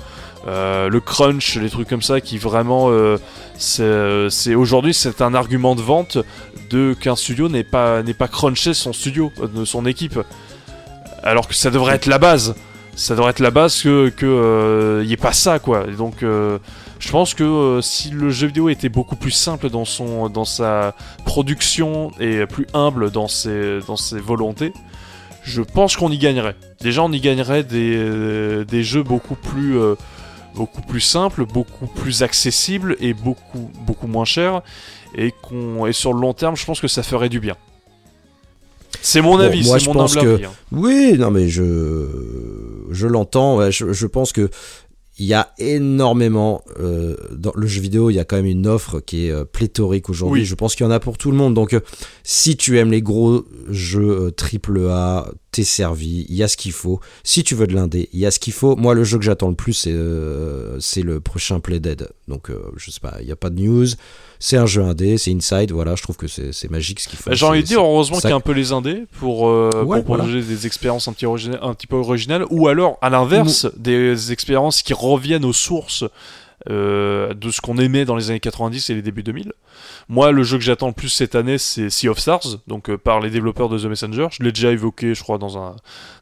euh, 0.47 0.89
le 0.89 0.99
crunch, 0.99 1.57
les 1.57 1.69
trucs 1.69 1.89
comme 1.89 2.01
ça, 2.01 2.21
qui 2.21 2.37
vraiment, 2.37 2.87
euh, 2.89 3.17
c'est 3.57 4.55
aujourd'hui, 4.55 4.93
c'est 4.93 5.21
un 5.21 5.33
argument 5.33 5.75
de 5.75 5.81
vente 5.81 6.17
de 6.69 6.95
qu'un 6.99 7.15
studio 7.15 7.49
n'est 7.49 7.63
pas 7.63 8.01
pas 8.17 8.27
crunché 8.27 8.73
son 8.73 8.93
studio, 8.93 9.31
son 9.65 9.85
équipe, 9.85 10.19
alors 11.23 11.47
que 11.47 11.55
ça 11.55 11.69
devrait 11.69 11.95
être 11.95 12.05
la 12.05 12.19
base. 12.19 12.55
Ça 12.99 13.13
devrait 13.15 13.29
être 13.29 13.39
la 13.41 13.51
base 13.51 13.79
que 13.83 14.09
que 14.09 14.25
euh, 14.25 15.03
y 15.05 15.13
ait 15.13 15.17
pas 15.17 15.31
ça 15.31 15.59
quoi. 15.59 15.85
Et 15.87 15.93
donc 15.95 16.23
euh, 16.23 16.57
je 16.97 17.11
pense 17.11 17.35
que 17.35 17.43
euh, 17.43 17.79
si 17.81 18.09
le 18.09 18.31
jeu 18.31 18.47
vidéo 18.47 18.69
était 18.69 18.89
beaucoup 18.89 19.15
plus 19.15 19.29
simple 19.31 19.69
dans 19.69 19.85
son 19.85 20.29
dans 20.29 20.45
sa 20.45 20.95
production 21.23 22.11
et 22.19 22.45
plus 22.47 22.65
humble 22.73 23.11
dans 23.11 23.27
ses 23.27 23.79
dans 23.85 23.97
ses 23.97 24.19
volontés, 24.19 24.73
je 25.43 25.61
pense 25.61 25.95
qu'on 25.95 26.11
y 26.11 26.17
gagnerait. 26.17 26.55
Déjà 26.81 27.03
on 27.03 27.11
y 27.11 27.19
gagnerait 27.21 27.63
des 27.63 27.93
euh, 27.95 28.65
des 28.65 28.83
jeux 28.83 29.03
beaucoup 29.03 29.35
plus 29.35 29.77
beaucoup 30.55 30.81
plus 30.81 31.01
simples, 31.01 31.45
beaucoup 31.45 31.85
plus 31.85 32.23
accessibles 32.23 32.95
et 32.99 33.13
beaucoup 33.13 33.69
beaucoup 33.85 34.07
moins 34.07 34.25
chers 34.25 34.63
et 35.13 35.31
qu'on 35.43 35.85
et 35.85 35.93
sur 35.93 36.13
le 36.13 36.19
long 36.19 36.33
terme, 36.33 36.55
je 36.57 36.65
pense 36.65 36.81
que 36.81 36.87
ça 36.87 37.03
ferait 37.03 37.29
du 37.29 37.39
bien. 37.39 37.55
C'est 39.01 39.21
mon 39.21 39.37
Bon, 39.37 39.43
avis, 39.43 39.63
moi, 39.63 39.77
c'est 39.77 39.85
je 39.85 39.89
mon 39.91 39.93
pense 39.93 40.17
humble 40.17 40.25
que- 40.25 40.33
avis. 40.33 40.45
hein. 40.45 40.51
Oui, 40.71 41.15
non 41.19 41.29
mais 41.29 41.47
je 41.47 41.63
je 42.89 43.07
l'entends. 43.07 43.57
ouais, 43.57 43.71
je, 43.71 43.93
je 43.93 44.07
pense 44.07 44.31
que 44.31 44.49
il 45.19 45.25
y 45.25 45.33
a 45.33 45.51
énormément 45.57 46.63
euh, 46.79 47.15
dans 47.31 47.51
le 47.55 47.65
jeu 47.65 47.81
vidéo. 47.81 48.09
Il 48.11 48.13
y 48.13 48.19
a 48.19 48.25
quand 48.25 48.35
même 48.35 48.45
une 48.45 48.67
offre 48.67 48.99
qui 48.99 49.25
est 49.25 49.31
euh, 49.31 49.45
pléthorique 49.45 50.09
aujourd'hui. 50.09 50.41
Oui. 50.41 50.45
Je 50.45 50.53
pense 50.53 50.75
qu'il 50.75 50.85
y 50.85 50.87
en 50.87 50.91
a 50.91 50.99
pour 50.99 51.17
tout 51.17 51.31
le 51.31 51.37
monde. 51.37 51.55
Donc 51.55 51.73
euh, 51.73 51.79
si 52.23 52.55
tu 52.55 52.77
aimes 52.77 52.91
les 52.91 53.01
gros 53.01 53.45
jeux 53.69 54.31
triple 54.31 54.87
A, 54.89 55.31
t'es 55.51 55.63
servi. 55.63 56.25
Il 56.29 56.35
y 56.35 56.43
a 56.43 56.47
ce 56.47 56.55
qu'il 56.55 56.71
faut. 56.71 56.99
Si 57.23 57.43
tu 57.43 57.55
veux 57.55 57.65
de 57.65 57.73
l'indé, 57.73 58.09
il 58.13 58.19
y 58.19 58.25
a 58.27 58.31
ce 58.31 58.39
qu'il 58.39 58.53
faut. 58.53 58.75
Moi, 58.75 58.93
le 58.93 59.03
jeu 59.03 59.17
que 59.17 59.25
j'attends 59.25 59.49
le 59.49 59.55
plus, 59.55 59.73
c'est 59.73 59.95
c'est 60.79 61.01
le 61.01 61.19
prochain 61.19 61.59
Play 61.59 61.79
Dead. 61.79 62.09
Donc 62.27 62.51
je 62.75 62.91
sais 62.91 62.99
pas, 62.99 63.17
il 63.21 63.27
y 63.27 63.31
a 63.31 63.35
pas 63.35 63.49
de 63.49 63.59
news. 63.59 63.87
C'est 64.39 64.57
un 64.57 64.65
jeu 64.65 64.83
indé, 64.83 65.17
c'est 65.17 65.31
Inside. 65.33 65.71
Voilà, 65.71 65.95
je 65.95 66.03
trouve 66.03 66.15
que 66.17 66.27
c'est 66.27 66.69
magique 66.69 66.99
ce 66.99 67.07
qu'ils 67.07 67.17
font. 67.17 67.29
Bah, 67.31 67.35
J'ai 67.35 67.45
envie 67.45 67.61
de 67.61 67.67
dire, 67.67 67.81
heureusement 67.81 68.17
qu'il 68.19 68.29
y 68.29 68.33
a 68.33 68.35
un 68.35 68.39
peu 68.39 68.51
les 68.53 68.71
indés 68.71 69.03
pour, 69.19 69.47
euh, 69.49 69.69
Ouais, 69.83 70.01
pour 70.03 70.15
proposer 70.17 70.41
des 70.41 70.67
expériences 70.67 71.07
un 71.07 71.13
petit, 71.13 71.25
origina- 71.25 71.59
un 71.61 71.73
petit 71.73 71.87
peu 71.87 71.95
originales, 71.95 72.45
ou 72.49 72.67
alors, 72.67 72.97
à 73.01 73.09
l'inverse, 73.09 73.67
des 73.77 74.31
expériences 74.31 74.81
qui 74.81 74.93
reviennent 74.93 75.45
aux 75.45 75.53
sources 75.53 76.03
euh, 76.69 77.33
de 77.33 77.49
ce 77.51 77.61
qu'on 77.61 77.77
aimait 77.77 78.03
dans 78.03 78.15
les 78.15 78.29
années 78.29 78.39
90 78.39 78.89
et 78.89 78.95
les 78.95 79.01
débuts 79.01 79.23
2000. 79.23 79.53
Moi, 80.09 80.31
le 80.31 80.43
jeu 80.43 80.57
que 80.57 80.63
j'attends 80.63 80.87
le 80.87 80.93
plus 80.93 81.07
cette 81.09 81.35
année, 81.35 81.57
c'est 81.57 81.89
Sea 81.89 82.09
of 82.09 82.19
Stars, 82.19 82.41
donc 82.67 82.89
euh, 82.89 82.97
par 82.97 83.19
les 83.21 83.29
développeurs 83.29 83.69
de 83.69 83.77
The 83.79 83.85
Messenger. 83.85 84.27
Je 84.31 84.43
l'ai 84.43 84.51
déjà 84.51 84.71
évoqué, 84.71 85.13
je 85.13 85.21
crois, 85.23 85.37
dans 85.37 85.57
un, 85.57 85.75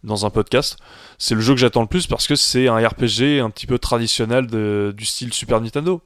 dans 0.04 0.26
un 0.26 0.30
podcast. 0.30 0.78
C'est 1.18 1.36
le 1.36 1.42
jeu 1.42 1.54
que 1.54 1.60
j'attends 1.60 1.82
le 1.82 1.88
plus 1.88 2.06
parce 2.06 2.28
que 2.28 2.36
c'est 2.36 2.68
un 2.68 2.76
RPG 2.78 3.40
un 3.42 3.50
petit 3.50 3.66
peu 3.66 3.80
traditionnel 3.80 4.46
de- 4.48 4.94
du 4.96 5.06
style 5.06 5.34
Super 5.34 5.62
Nintendo. 5.62 6.02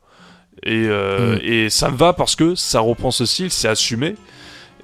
Et, 0.63 0.85
euh, 0.87 1.35
Mm. 1.35 1.39
et 1.43 1.69
ça 1.69 1.89
me 1.91 1.97
va 1.97 2.13
parce 2.13 2.35
que 2.35 2.55
ça 2.55 2.79
reprend 2.79 3.11
ce 3.11 3.25
style, 3.25 3.49
c'est 3.51 3.67
assumé. 3.67 4.15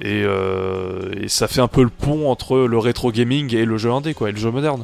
Et, 0.01 0.23
euh, 0.25 1.11
et 1.21 1.27
ça 1.29 1.47
fait 1.47 1.61
un 1.61 1.67
peu 1.69 1.81
le 1.83 1.89
pont 1.89 2.29
entre 2.29 2.57
le 2.59 2.77
rétro 2.77 3.11
gaming 3.11 3.55
et 3.55 3.63
le 3.65 3.77
jeu 3.77 3.91
indé, 3.91 4.13
quoi, 4.13 4.29
et 4.29 4.31
le 4.33 4.37
jeu 4.37 4.51
moderne. 4.51 4.83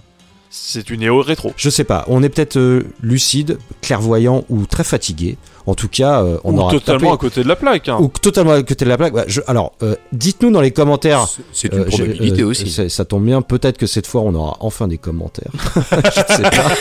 C'est 0.53 0.89
une 0.89 0.99
néo 0.99 1.21
rétro. 1.21 1.53
Je 1.55 1.69
sais 1.69 1.85
pas, 1.85 2.03
on 2.07 2.21
est 2.23 2.29
peut-être 2.29 2.57
euh, 2.57 2.83
lucide, 3.01 3.57
clairvoyant 3.81 4.43
ou 4.49 4.65
très 4.65 4.83
fatigué. 4.83 5.37
En 5.67 5.75
tout 5.75 5.87
cas, 5.87 6.23
euh, 6.23 6.37
on 6.43 6.55
Ou 6.55 6.59
aura 6.59 6.71
totalement 6.71 7.11
tapé- 7.11 7.13
à 7.13 7.17
côté 7.17 7.43
de 7.43 7.47
la 7.47 7.55
plaque. 7.55 7.87
Hein. 7.87 7.97
ou 8.01 8.07
totalement 8.07 8.53
à 8.53 8.63
côté 8.63 8.83
de 8.83 8.89
la 8.89 8.97
plaque. 8.97 9.13
Je- 9.27 9.41
alors, 9.45 9.73
euh, 9.83 9.95
dites-nous 10.11 10.49
dans 10.51 10.59
les 10.59 10.71
commentaires. 10.71 11.27
C'est- 11.53 11.71
une 11.71 11.81
euh, 11.81 11.85
probabilité 11.85 12.41
euh, 12.41 12.47
aussi. 12.47 12.69
Ça, 12.71 12.89
ça 12.89 13.05
tombe 13.05 13.23
bien. 13.25 13.43
Peut-être 13.43 13.77
que 13.77 13.85
cette 13.85 14.07
fois, 14.07 14.21
on 14.21 14.33
aura 14.33 14.57
enfin 14.59 14.87
des 14.87 14.97
commentaires. 14.97 15.51
je 15.75 16.33
sais 16.35 16.41
pas. 16.41 16.71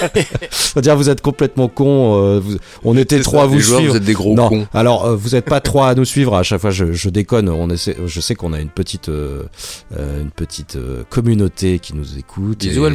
Faut 0.51 0.81
dire, 0.81 0.97
vous 0.97 1.11
êtes 1.11 1.21
complètement 1.21 1.69
cons. 1.69 2.23
euh, 2.25 2.41
vous- 2.41 2.57
on 2.83 2.97
était 2.97 3.21
trois 3.21 3.41
ça, 3.41 3.45
à 3.45 3.47
vous 3.49 3.61
joueurs, 3.61 3.81
suivre. 3.81 3.93
Vous 3.93 3.99
êtes 3.99 4.05
des 4.05 4.15
gros 4.15 4.35
non, 4.35 4.49
cons. 4.49 4.67
alors 4.73 5.05
euh, 5.05 5.15
vous 5.15 5.31
n'êtes 5.31 5.45
pas 5.45 5.61
trois 5.61 5.89
à 5.91 5.95
nous 5.95 6.07
suivre. 6.07 6.35
À 6.35 6.43
chaque 6.43 6.63
fois, 6.63 6.71
je, 6.71 6.93
je 6.93 7.11
déconne. 7.11 7.51
On 7.51 7.69
essaie, 7.69 7.97
je 8.07 8.21
sais 8.21 8.35
qu'on 8.35 8.55
a 8.55 8.61
une 8.61 8.71
petite, 8.71 9.09
une 9.09 10.31
petite 10.35 10.77
euh, 10.77 11.05
communauté 11.11 11.81
qui 11.81 11.95
nous 11.95 12.19
écoute. 12.19 12.59
Bisous, 12.61 12.87
et-. 12.87 12.91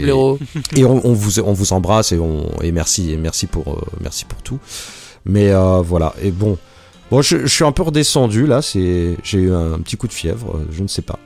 et 0.76 0.86
on, 0.86 1.06
on 1.06 1.14
vous 1.14 1.40
on 1.40 1.54
vous 1.54 1.74
embrasse 1.74 2.12
et 2.12 2.20
on 2.20 2.46
et 2.62 2.72
merci 2.72 3.12
et 3.12 3.18
merci 3.18 3.48
pour 3.48 3.74
euh, 3.74 3.82
merci 4.02 4.26
pour 4.26 4.42
tout 4.42 4.60
mais 5.26 5.52
euh, 5.52 5.82
voilà 5.82 6.14
et 6.22 6.32
bon 6.32 6.58
bon 7.12 7.22
je, 7.22 7.40
je 7.42 7.48
suis 7.48 7.64
un 7.64 7.72
peu 7.72 7.84
redescendu 7.84 8.46
là 8.48 8.62
c'est 8.62 9.18
j'ai 9.24 9.40
eu 9.40 9.54
un, 9.54 9.80
petit 9.80 9.98
coup 9.98 10.08
de 10.08 10.14
fièvre 10.14 10.56
euh, 10.58 10.68
je 10.72 10.82
ne 10.84 10.88
sais 10.88 11.02
pas 11.02 11.20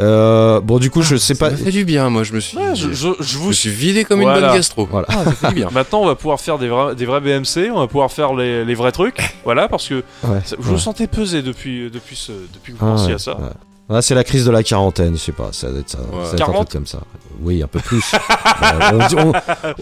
euh, 0.00 0.60
bon 0.60 0.78
du 0.78 0.90
coup 0.90 1.02
je 1.02 1.14
sais 1.16 1.34
Ça 1.34 1.46
pas 1.46 1.50
m'a 1.52 1.56
fait 1.56 1.70
du 1.70 1.84
bien, 1.84 2.10
moi 2.10 2.24
je 2.24 2.32
me 2.32 2.40
suis, 2.40 2.56
Ouais, 2.58 2.74
je, 2.74 2.92
je- 2.92 3.12
je 3.20 3.22
je 3.24 3.38
vous 3.38 3.48
me 3.48 3.52
suis 3.52 3.70
vidé 3.70 4.04
comme 4.04 4.20
une 4.22 4.28
bonne 4.32 4.40
gastro. 4.52 4.88
Voilà. 4.90 5.06
Ah, 5.08 5.22
ça 5.24 5.30
fait 5.32 5.48
du 5.50 5.54
bien. 5.54 5.68
Maintenant, 5.72 6.00
on 6.02 6.06
va 6.06 6.16
pouvoir 6.16 6.40
faire 6.40 6.58
des 6.58 6.66
vrais, 6.66 6.96
des 6.96 7.06
vrais 7.06 7.20
BMC, 7.20 7.70
on 7.72 7.78
va 7.78 7.86
pouvoir 7.86 8.10
faire 8.10 8.34
les, 8.34 8.64
les 8.64 8.74
vrais 8.74 8.90
trucs. 8.90 9.18
voilà, 9.44 9.68
parce 9.68 9.86
que 9.88 9.94
ouais, 10.24 10.40
ça- 10.44 10.56
je 10.58 10.64
ouais. 10.66 10.72
vous 10.72 10.78
sentais 10.80 11.06
peser 11.06 11.42
depuis, 11.42 11.90
depuis, 11.92 12.16
ce, 12.16 12.32
depuis 12.52 12.72
que 12.72 12.78
vous 12.80 12.84
Ah, 12.84 12.90
pensiez 12.96 13.10
ouais, 13.10 13.14
à 13.14 13.18
ça. 13.18 13.38
Ouais, 13.88 14.00
c'est 14.00 14.14
la 14.14 14.24
crise 14.24 14.46
de 14.46 14.50
la 14.50 14.62
quarantaine, 14.62 15.14
je 15.14 15.20
sais 15.20 15.32
pas, 15.32 15.50
ça 15.52 15.68
doit 15.70 15.80
être, 15.80 15.90
ça, 15.90 15.98
Ouais. 15.98 16.06
ça 16.06 16.10
doit 16.12 16.24
être 16.26 16.32
un 16.34 16.36
40? 16.38 16.54
truc 16.56 16.70
comme 16.70 16.86
ça. 16.86 17.00
Oui, 17.40 17.62
un 17.62 17.66
peu 17.66 17.80
plus. 17.80 18.02
Ouais, 18.12 18.18
on 18.94 19.06
dit- 19.06 19.16
on- 19.18 19.32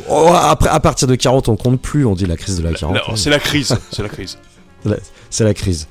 oh, 0.09 0.33
après, 0.35 0.69
à 0.71 0.81
partir 0.81 1.07
de 1.07 1.15
40, 1.15 1.49
on 1.49 1.57
compte 1.57 1.81
plus, 1.81 2.05
on 2.05 2.15
dit 2.15 2.27
la 2.27 2.37
crise 2.37 2.57
de 2.59 2.63
la 2.65 2.73
quarantaine. 2.73 3.03
Non, 3.09 3.17
C'est 3.17 3.31
la 3.31 3.39
crise, 3.39 3.77
c'est 3.93 4.03
la 4.03 4.09
crise. 4.09 4.39
C'est 5.31 5.45
la 5.45 5.55
crise. 5.55 5.87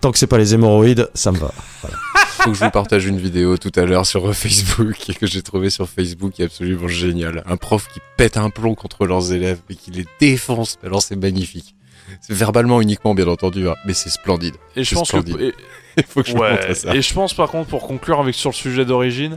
Tant 0.00 0.12
que 0.12 0.18
c'est 0.18 0.26
pas 0.28 0.38
les 0.38 0.54
hémorroïdes, 0.54 1.10
ça 1.14 1.32
me 1.32 1.38
va. 1.38 1.50
Faut 2.38 2.50
que 2.52 2.56
je 2.56 2.64
vous 2.64 2.70
partage 2.70 3.06
une 3.06 3.18
vidéo 3.18 3.56
tout 3.56 3.72
à 3.74 3.84
l'heure 3.84 4.06
sur 4.06 4.32
Facebook 4.34 4.96
que 5.18 5.26
j'ai 5.26 5.42
trouvé 5.42 5.70
sur 5.70 5.88
Facebook 5.88 6.32
qui 6.32 6.42
est 6.42 6.44
absolument 6.44 6.86
géniale. 6.88 7.42
Un 7.46 7.56
prof 7.56 7.88
qui 7.92 7.98
pète 8.16 8.36
un 8.36 8.50
plomb 8.50 8.74
contre 8.76 9.06
leurs 9.06 9.32
élèves 9.32 9.58
et 9.68 9.74
qui 9.74 9.90
les 9.90 10.06
défonce. 10.20 10.78
Alors 10.84 11.02
c'est 11.02 11.16
magnifique. 11.16 11.74
C'est 12.20 12.34
verbalement 12.34 12.80
uniquement 12.80 13.14
bien 13.14 13.26
entendu, 13.28 13.68
hein, 13.68 13.74
mais 13.86 13.94
c'est 13.94 14.10
splendide. 14.10 14.54
Et 14.76 14.84
je 14.84 14.94
pense 14.94 15.10
que. 15.10 15.18
splendide. 15.20 15.40
et- 15.40 15.54
Il 15.98 16.04
faut 16.04 16.22
que 16.22 16.28
je 16.28 16.32
vous 16.34 16.38
Ouais, 16.40 16.52
montre 16.52 16.76
ça. 16.76 16.94
et 16.94 17.02
je 17.02 17.12
pense 17.14 17.34
par 17.34 17.48
contre, 17.50 17.68
pour 17.68 17.86
conclure 17.86 18.20
avec 18.20 18.34
sur 18.36 18.50
le 18.50 18.54
sujet 18.54 18.84
d'origine, 18.84 19.36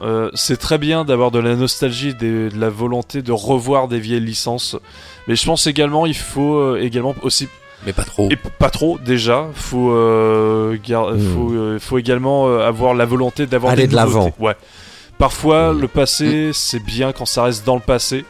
euh, 0.00 0.30
c'est 0.34 0.56
très 0.56 0.78
bien 0.78 1.04
d'avoir 1.04 1.30
de 1.30 1.38
la 1.38 1.54
nostalgie, 1.54 2.12
des- 2.14 2.48
de 2.48 2.58
la 2.58 2.70
volonté 2.70 3.22
de 3.22 3.30
revoir 3.30 3.86
des 3.86 4.00
vieilles 4.00 4.18
licences. 4.20 4.76
Mais 5.28 5.36
je 5.36 5.44
pense 5.46 5.66
également, 5.68 6.04
il 6.06 6.16
faut 6.16 6.56
euh, 6.56 6.80
également 6.82 7.14
aussi, 7.22 7.48
Mais 7.86 7.92
pas 7.92 8.02
trop. 8.02 8.28
et 8.30 8.36
pas 8.36 8.70
trop 8.70 8.98
déjà, 8.98 9.46
faut, 9.54 9.92
euh, 9.92 10.76
gar- 10.84 11.12
Hmm. 11.14 11.20
faut, 11.34 11.52
euh, 11.52 11.78
faut 11.78 11.98
également 11.98 12.48
euh, 12.48 12.66
avoir 12.66 12.94
la 12.94 13.04
volonté 13.04 13.46
d'avoir 13.46 13.72
Aller 13.72 13.82
des 13.82 13.88
de 13.92 13.94
l'avant. 13.96 14.34
Ouais. 14.40 14.56
Parfois, 15.18 15.72
Oui. 15.72 15.82
le 15.82 15.86
passé, 15.88 16.50
c'est 16.52 16.82
bien 16.82 17.12
quand 17.12 17.26
ça 17.26 17.44
reste 17.44 17.64
dans 17.64 17.76
le 17.76 17.80
passé. 17.80 18.24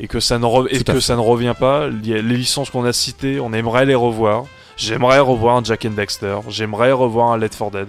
Et 0.00 0.08
que 0.08 0.18
ça 0.20 0.38
ne, 0.38 0.44
re- 0.44 0.66
et 0.70 0.78
Tout 0.78 0.90
à 0.90 0.94
que 0.94 1.00
fait. 1.00 1.06
ça 1.06 1.16
ne 1.16 1.20
revient 1.20 1.54
pas. 1.58 1.86
Les 1.88 2.20
licences 2.22 2.70
qu'on 2.70 2.84
a 2.84 2.92
citées, 2.92 3.38
on 3.40 3.52
aimerait 3.52 3.86
les 3.86 3.94
revoir. 3.94 4.44
J'aimerais 4.76 5.20
revoir 5.20 5.56
un 5.56 5.62
Jack 5.64 5.84
and 5.84 5.90
Dexter. 5.90 6.36
J'aimerais 6.48 6.90
revoir 6.92 7.30
un 7.30 7.38
Left 7.38 7.56
4 7.58 7.70
Dead. 7.70 7.88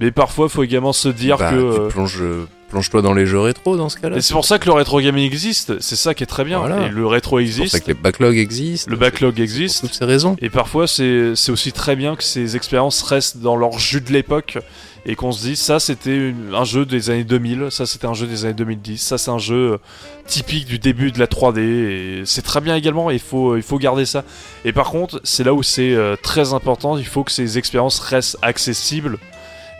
Mais 0.00 0.10
parfois, 0.10 0.46
il 0.46 0.50
faut 0.50 0.62
également 0.64 0.92
se 0.92 1.08
dire 1.08 1.38
Bah, 1.38 1.50
que. 1.50 1.56
euh, 1.56 1.88
plonges, 1.88 2.22
plonge-toi 2.70 3.02
dans 3.02 3.12
les 3.14 3.26
jeux 3.26 3.38
rétro 3.40 3.76
dans 3.76 3.88
ce 3.88 3.96
cas-là. 3.98 4.16
Et 4.16 4.20
c'est 4.20 4.34
pour 4.34 4.44
ça 4.44 4.58
que 4.58 4.66
le 4.66 4.72
rétro 4.72 5.00
gaming 5.00 5.24
existe. 5.24 5.80
C'est 5.80 5.96
ça 5.96 6.14
qui 6.14 6.22
est 6.24 6.26
très 6.26 6.44
bien. 6.44 6.58
Voilà. 6.58 6.86
Et 6.86 6.88
le 6.88 7.06
rétro 7.06 7.38
C'est 7.40 7.44
pour 7.46 7.54
ça 7.56 7.62
existe. 7.62 7.80
que 7.82 7.88
les 7.88 7.94
backlogs 7.94 8.36
existent. 8.36 8.90
Le 8.90 8.96
backlog 8.96 9.34
Pour 9.34 9.42
existe. 9.44 9.80
toutes 9.82 9.94
ces 9.94 10.04
raisons. 10.04 10.36
Et 10.40 10.50
parfois, 10.50 10.86
c'est 10.88 11.32
aussi 11.50 11.72
très 11.72 11.94
bien 11.96 12.14
que 12.16 12.22
ces 12.24 12.56
expériences 12.56 13.02
restent 13.02 13.38
dans 13.38 13.54
leur 13.56 13.78
jus 13.78 14.00
de 14.00 14.12
l'époque 14.12 14.58
et 15.06 15.14
qu'on 15.16 15.32
se 15.32 15.42
dise 15.42 15.60
ça 15.60 15.80
c'était 15.80 16.32
un 16.52 16.64
jeu 16.64 16.84
des 16.84 17.10
années 17.10 17.24
2000, 17.24 17.68
ça 17.70 17.86
c'était 17.86 18.06
un 18.06 18.14
jeu 18.14 18.26
des 18.26 18.44
années 18.44 18.54
2010, 18.54 18.98
ça 18.98 19.18
c'est 19.18 19.30
un 19.30 19.38
jeu 19.38 19.72
euh, 19.72 19.78
typique 20.26 20.66
du 20.66 20.78
début 20.78 21.12
de 21.12 21.18
la 21.18 21.26
3D 21.26 21.58
et 21.60 22.22
c'est 22.24 22.42
très 22.42 22.60
bien 22.60 22.76
également 22.76 23.10
et 23.10 23.14
il 23.14 23.20
faut, 23.20 23.78
garder 23.78 24.06
ça. 24.06 24.24
Et 24.64 24.72
par 24.72 24.90
contre, 24.90 25.20
c'est 25.24 25.44
là 25.44 25.54
où 25.54 25.62
c'est 25.62 25.94
euh, 25.94 26.16
très 26.22 26.52
important, 26.52 26.98
il 26.98 27.06
faut 27.06 27.24
que 27.24 27.32
ces 27.32 27.58
expériences 27.58 28.00
restent 28.00 28.38
accessibles 28.42 29.18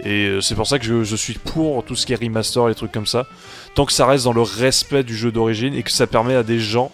et 0.05 0.27
euh, 0.27 0.41
c'est 0.41 0.55
pour 0.55 0.67
ça 0.67 0.79
que 0.79 1.05
je, 1.05 1.17
suis 1.17 1.35
pour 1.35 1.85
tout 1.85 1.97
ce 1.97 2.07
qui 2.07 2.13
est 2.13 2.23
remaster 2.23 2.69
et 2.69 2.75
trucs 2.75 2.93
comme 2.93 3.07
ça, 3.07 3.27
tant 3.75 3.85
que 3.85 3.93
ça 3.93 4.07
reste 4.07 4.25
dans 4.25 4.33
le 4.33 4.43
respect 4.43 5.03
du 5.03 5.17
jeu 5.17 5.33
d'origine 5.33 5.75
et 5.75 5.83
que 5.83 5.91
ça 5.91 6.07
permet 6.07 6.35
à 6.35 6.43
des 6.43 6.61
gens 6.61 6.93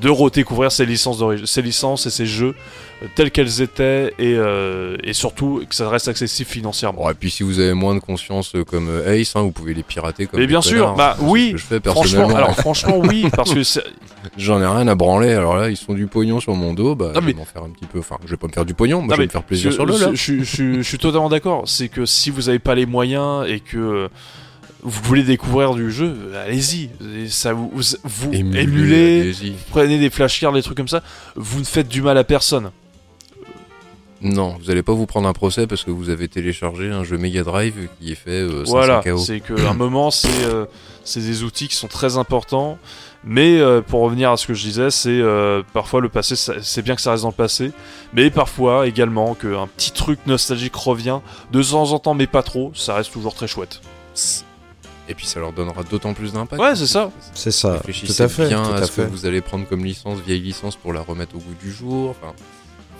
de 0.00 0.10
redécouvrir 0.10 0.70
ces 0.72 0.84
licences, 0.86 1.22
ces 1.46 1.62
licences 1.62 2.06
et 2.06 2.10
ces 2.10 2.26
jeux 2.26 2.54
euh, 3.02 3.06
telles 3.14 3.30
qu'elles 3.30 3.62
étaient 3.62 4.08
et, 4.18 4.34
euh, 4.34 4.96
et 5.04 5.12
surtout 5.14 5.62
que 5.68 5.74
ça 5.74 5.88
reste 5.88 6.08
accessible 6.08 6.48
financièrement. 6.50 7.10
Et 7.10 7.14
puis 7.14 7.30
si 7.30 7.42
vous 7.42 7.60
avez 7.60 7.72
moins 7.72 7.94
de 7.94 8.00
conscience 8.00 8.54
euh, 8.54 8.64
comme 8.64 8.88
euh, 8.90 9.14
Ace, 9.14 9.34
hein, 9.36 9.40
vous 9.42 9.52
pouvez 9.52 9.72
les 9.74 9.82
pirater 9.82 10.26
comme 10.26 10.38
Mais 10.40 10.46
bien 10.46 10.60
sûr, 10.60 10.80
connards. 10.80 10.96
bah 10.96 11.16
oui, 11.22 11.52
je 11.56 11.62
fais 11.62 11.80
Franchement, 11.82 12.28
alors 12.34 12.54
franchement 12.56 12.98
oui, 12.98 13.26
parce 13.34 13.54
que 13.54 13.62
J'en 14.36 14.60
ai 14.60 14.66
rien 14.66 14.88
à 14.88 14.96
branler. 14.96 15.32
Alors 15.32 15.56
là, 15.56 15.70
ils 15.70 15.76
sont 15.76 15.94
du 15.94 16.08
pognon 16.08 16.40
sur 16.40 16.52
mon 16.56 16.74
dos. 16.74 16.96
Bah, 16.96 17.12
Non, 17.14 17.20
je 17.20 17.26
mais- 17.26 17.32
vais 17.32 17.38
m'en 17.38 17.44
faire 17.44 17.62
un 17.62 17.70
petit 17.70 17.86
peu. 17.86 18.00
Enfin, 18.00 18.16
je 18.24 18.30
vais 18.32 18.36
pas 18.36 18.48
me 18.48 18.52
faire 18.52 18.64
du 18.64 18.74
pognon. 18.74 18.98
Moi, 18.98 19.06
Non, 19.10 19.14
je 19.14 19.20
vais 19.20 19.26
me 19.26 19.30
faire 19.30 19.44
plaisir 19.44 19.70
je, 19.70 19.74
sur 19.76 19.86
le 19.86 19.94
je, 20.14 20.42
je- 20.42 20.82
suis 20.82 20.98
totalement 20.98 21.28
d'accord. 21.28 21.62
C'est 21.66 21.88
que 21.88 22.04
si 22.06 22.30
vous 22.30 22.42
n'avez 22.42 22.58
pas 22.58 22.74
les 22.74 22.86
moyens 22.86 23.46
et 23.48 23.60
que 23.60 24.08
vous 24.86 25.02
voulez 25.02 25.24
découvrir 25.24 25.74
du 25.74 25.90
jeu, 25.90 26.32
allez-y. 26.34 26.90
Ça 27.28 27.52
vous, 27.52 27.70
vous, 27.74 28.32
émulez, 28.32 29.34
prenez 29.70 29.98
des 29.98 30.10
flashcards, 30.10 30.52
des 30.52 30.62
trucs 30.62 30.76
comme 30.76 30.88
ça. 30.88 31.02
Vous 31.34 31.58
ne 31.58 31.64
faites 31.64 31.88
du 31.88 32.02
mal 32.02 32.16
à 32.16 32.24
personne. 32.24 32.70
Non, 34.22 34.56
vous 34.58 34.70
allez 34.70 34.82
pas 34.82 34.94
vous 34.94 35.06
prendre 35.06 35.28
un 35.28 35.32
procès 35.32 35.66
parce 35.66 35.84
que 35.84 35.90
vous 35.90 36.08
avez 36.08 36.28
téléchargé 36.28 36.90
un 36.90 37.04
jeu 37.04 37.18
Mega 37.18 37.42
Drive 37.42 37.88
qui 38.00 38.12
est 38.12 38.14
fait 38.14 38.30
euh, 38.30 38.64
500 38.64 38.70
Voilà, 38.70 39.02
KO. 39.04 39.18
c'est 39.18 39.40
qu'à 39.40 39.70
un 39.70 39.74
moment, 39.74 40.10
c'est 40.10 40.44
euh, 40.44 40.64
c'est 41.04 41.20
des 41.20 41.42
outils 41.42 41.68
qui 41.68 41.76
sont 41.76 41.88
très 41.88 42.16
importants. 42.16 42.78
Mais 43.28 43.58
euh, 43.58 43.82
pour 43.82 44.02
revenir 44.02 44.30
à 44.30 44.36
ce 44.36 44.46
que 44.46 44.54
je 44.54 44.62
disais, 44.62 44.90
c'est 44.90 45.10
euh, 45.10 45.62
parfois 45.72 46.00
le 46.00 46.08
passé, 46.08 46.36
c'est 46.36 46.82
bien 46.82 46.94
que 46.94 47.00
ça 47.00 47.10
reste 47.10 47.24
dans 47.24 47.30
le 47.30 47.34
passé, 47.34 47.72
mais 48.12 48.30
parfois 48.30 48.86
également 48.86 49.34
qu'un 49.34 49.66
petit 49.66 49.90
truc 49.90 50.20
nostalgique 50.26 50.76
revient 50.76 51.18
de 51.50 51.60
temps 51.60 51.90
en 51.90 51.98
temps, 51.98 52.14
mais 52.14 52.28
pas 52.28 52.44
trop, 52.44 52.70
ça 52.74 52.94
reste 52.94 53.12
toujours 53.12 53.34
très 53.34 53.48
chouette. 53.48 53.80
Et 55.08 55.14
puis 55.14 55.26
ça 55.26 55.38
leur 55.40 55.52
donnera 55.52 55.82
d'autant 55.84 56.14
plus 56.14 56.32
d'impact. 56.32 56.60
Ouais, 56.60 56.74
c'est 56.74 56.86
ça. 56.86 57.10
C'est 57.32 57.50
ça, 57.52 57.74
Réfléchissez 57.74 58.14
tout 58.16 58.22
à 58.22 58.28
fait. 58.28 58.48
bien 58.48 58.62
tout 58.64 58.72
à, 58.72 58.76
à 58.78 58.86
ce 58.86 58.92
que 58.92 59.02
vous 59.02 59.24
allez 59.26 59.40
prendre 59.40 59.66
comme 59.68 59.84
licence, 59.84 60.18
vieille 60.20 60.40
licence 60.40 60.74
pour 60.76 60.92
la 60.92 61.00
remettre 61.00 61.36
au 61.36 61.38
goût 61.38 61.54
du 61.62 61.70
jour. 61.70 62.10
Enfin, 62.10 62.32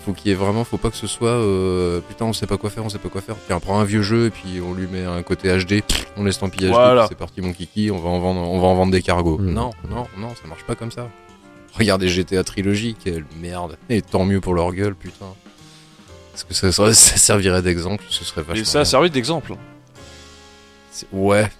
faut 0.05 0.13
qu'il 0.13 0.29
y 0.29 0.31
ait 0.31 0.37
vraiment, 0.37 0.63
faut 0.63 0.77
pas 0.77 0.89
que 0.89 0.95
ce 0.95 1.05
soit 1.07 1.27
euh, 1.27 1.99
putain 1.99 2.23
on 2.23 2.31
sait 2.31 2.47
pas 2.47 2.55
quoi 2.55 2.69
faire, 2.69 2.85
on 2.85 2.89
sait 2.89 2.97
pas 2.97 3.09
quoi 3.09 3.19
faire. 3.19 3.35
Puis 3.35 3.53
on 3.53 3.59
prend 3.59 3.77
un 3.79 3.83
vieux 3.83 4.03
jeu 4.03 4.27
et 4.27 4.29
puis 4.29 4.61
on 4.65 4.73
lui 4.73 4.87
met 4.87 5.03
un 5.03 5.21
côté 5.21 5.49
HD, 5.57 5.83
on 6.15 6.23
laisse 6.23 6.39
tant 6.39 6.47
pis 6.47 6.59
HD, 6.65 6.69
Voilà. 6.69 7.07
c'est 7.09 7.17
parti 7.17 7.41
mon 7.41 7.51
kiki, 7.51 7.91
on 7.91 7.99
va 7.99 8.07
en 8.09 8.19
vendre, 8.19 8.39
on 8.39 8.59
va 8.61 8.67
en 8.67 8.75
vendre 8.75 8.93
des 8.93 9.01
cargos. 9.01 9.37
Mm. 9.37 9.51
Non, 9.51 9.71
non, 9.89 10.07
non, 10.17 10.29
ça 10.41 10.47
marche 10.47 10.63
pas 10.63 10.75
comme 10.75 10.91
ça. 10.91 11.09
Regardez 11.73 12.07
GTA 12.07 12.45
Trilogy, 12.45 12.95
quelle 13.03 13.25
merde. 13.41 13.77
Et 13.89 14.01
tant 14.01 14.23
mieux 14.23 14.39
pour 14.39 14.53
leur 14.55 14.71
gueule, 14.71 14.95
putain. 14.95 15.25
Est-ce 16.33 16.45
que 16.45 16.53
ça, 16.53 16.71
ça- 16.71 16.93
ça 16.93 17.17
servirait 17.17 17.61
d'exemple 17.61 18.05
Ce 18.09 18.23
serait 18.23 18.43
vachement 18.43 18.61
Et 18.61 18.65
ça 18.65 18.79
a 18.79 18.81
bien. 18.83 18.89
servi 18.89 19.09
d'exemple. 19.09 19.55
Ouais, 21.11 21.51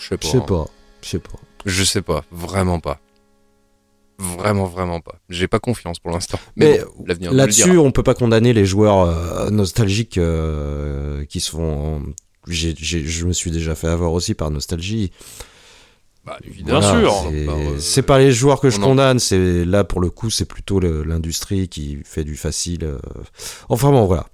je 0.00 0.08
sais 0.08 0.16
pas. 0.16 0.26
Je 0.26 0.30
sais 0.32 0.40
pas, 0.40 0.66
je 1.02 1.08
sais 1.08 1.18
pas. 1.20 1.38
Je 1.66 1.84
sais 1.84 2.02
pas, 2.02 2.24
vraiment 2.32 2.80
pas. 2.80 2.98
Vraiment, 4.18 4.66
vraiment 4.66 5.00
pas. 5.00 5.14
J'ai 5.30 5.48
pas 5.48 5.58
confiance 5.60 5.98
pour 5.98 6.10
l'instant. 6.12 6.38
Mais 6.56 6.80
bon, 6.96 7.04
Là-dessus, 7.32 7.78
on 7.78 7.90
peut 7.90 8.02
pas 8.02 8.14
condamner 8.14 8.52
les 8.52 8.66
joueurs 8.66 9.00
euh, 9.00 9.48
nostalgiques 9.50 10.18
euh, 10.18 11.24
qui 11.24 11.40
se 11.40 11.50
font. 11.52 12.02
je 12.46 13.24
me 13.26 13.32
suis 13.32 13.50
déjà 13.50 13.74
fait 13.74 13.88
avoir 13.88 14.12
aussi 14.12 14.34
par 14.34 14.50
nostalgie. 14.50 15.10
Bah, 16.26 16.36
évidemment. 16.46 16.80
Bien 16.80 17.00
sûr. 17.00 17.14
c'est- 17.30 17.46
Bah, 17.46 17.52
euh, 17.56 17.76
C'est 17.78 18.02
pas 18.02 18.18
les 18.18 18.30
joueurs 18.30 18.60
que 18.60 18.68
je 18.68 18.78
en- 18.78 18.82
condamne, 18.82 19.18
c'est 19.18 19.64
là 19.64 19.84
pour 19.84 20.02
le 20.02 20.10
coup, 20.10 20.28
c'est 20.28 20.44
plutôt 20.44 20.80
l'industrie 20.80 21.68
qui 21.68 21.98
fait 22.04 22.24
du 22.24 22.36
facile. 22.36 22.84
euh. 22.84 22.98
Enfin 23.70 23.90
bon, 23.90 24.04
voilà. 24.04 24.26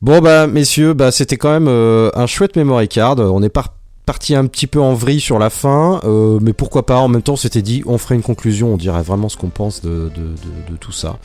Bon 0.00 0.20
bah 0.20 0.46
messieurs, 0.46 0.94
bah 0.94 1.10
c'était 1.10 1.36
quand 1.36 1.50
même 1.50 1.66
euh, 1.66 2.10
un 2.14 2.28
chouette 2.28 2.54
memory 2.54 2.86
card. 2.86 3.18
On 3.18 3.42
est 3.42 3.48
par- 3.48 3.74
parti 4.06 4.34
un 4.34 4.46
petit 4.46 4.66
peu 4.66 4.80
en 4.80 4.94
vrille 4.94 5.20
sur 5.20 5.38
la 5.38 5.50
fin, 5.50 6.00
euh, 6.04 6.38
mais 6.40 6.52
pourquoi 6.52 6.86
pas 6.86 6.98
En 7.00 7.08
même 7.08 7.22
temps, 7.22 7.34
on 7.34 7.36
s'était 7.36 7.62
dit, 7.62 7.82
on 7.86 7.98
ferait 7.98 8.14
une 8.14 8.22
conclusion, 8.22 8.72
on 8.72 8.76
dirait 8.76 9.02
vraiment 9.02 9.28
ce 9.28 9.36
qu'on 9.36 9.48
pense 9.50 9.82
de, 9.82 10.10
de, 10.14 10.22
de- 10.22 10.72
de 10.72 10.76
tout 10.78 10.92
ça. 10.92 11.18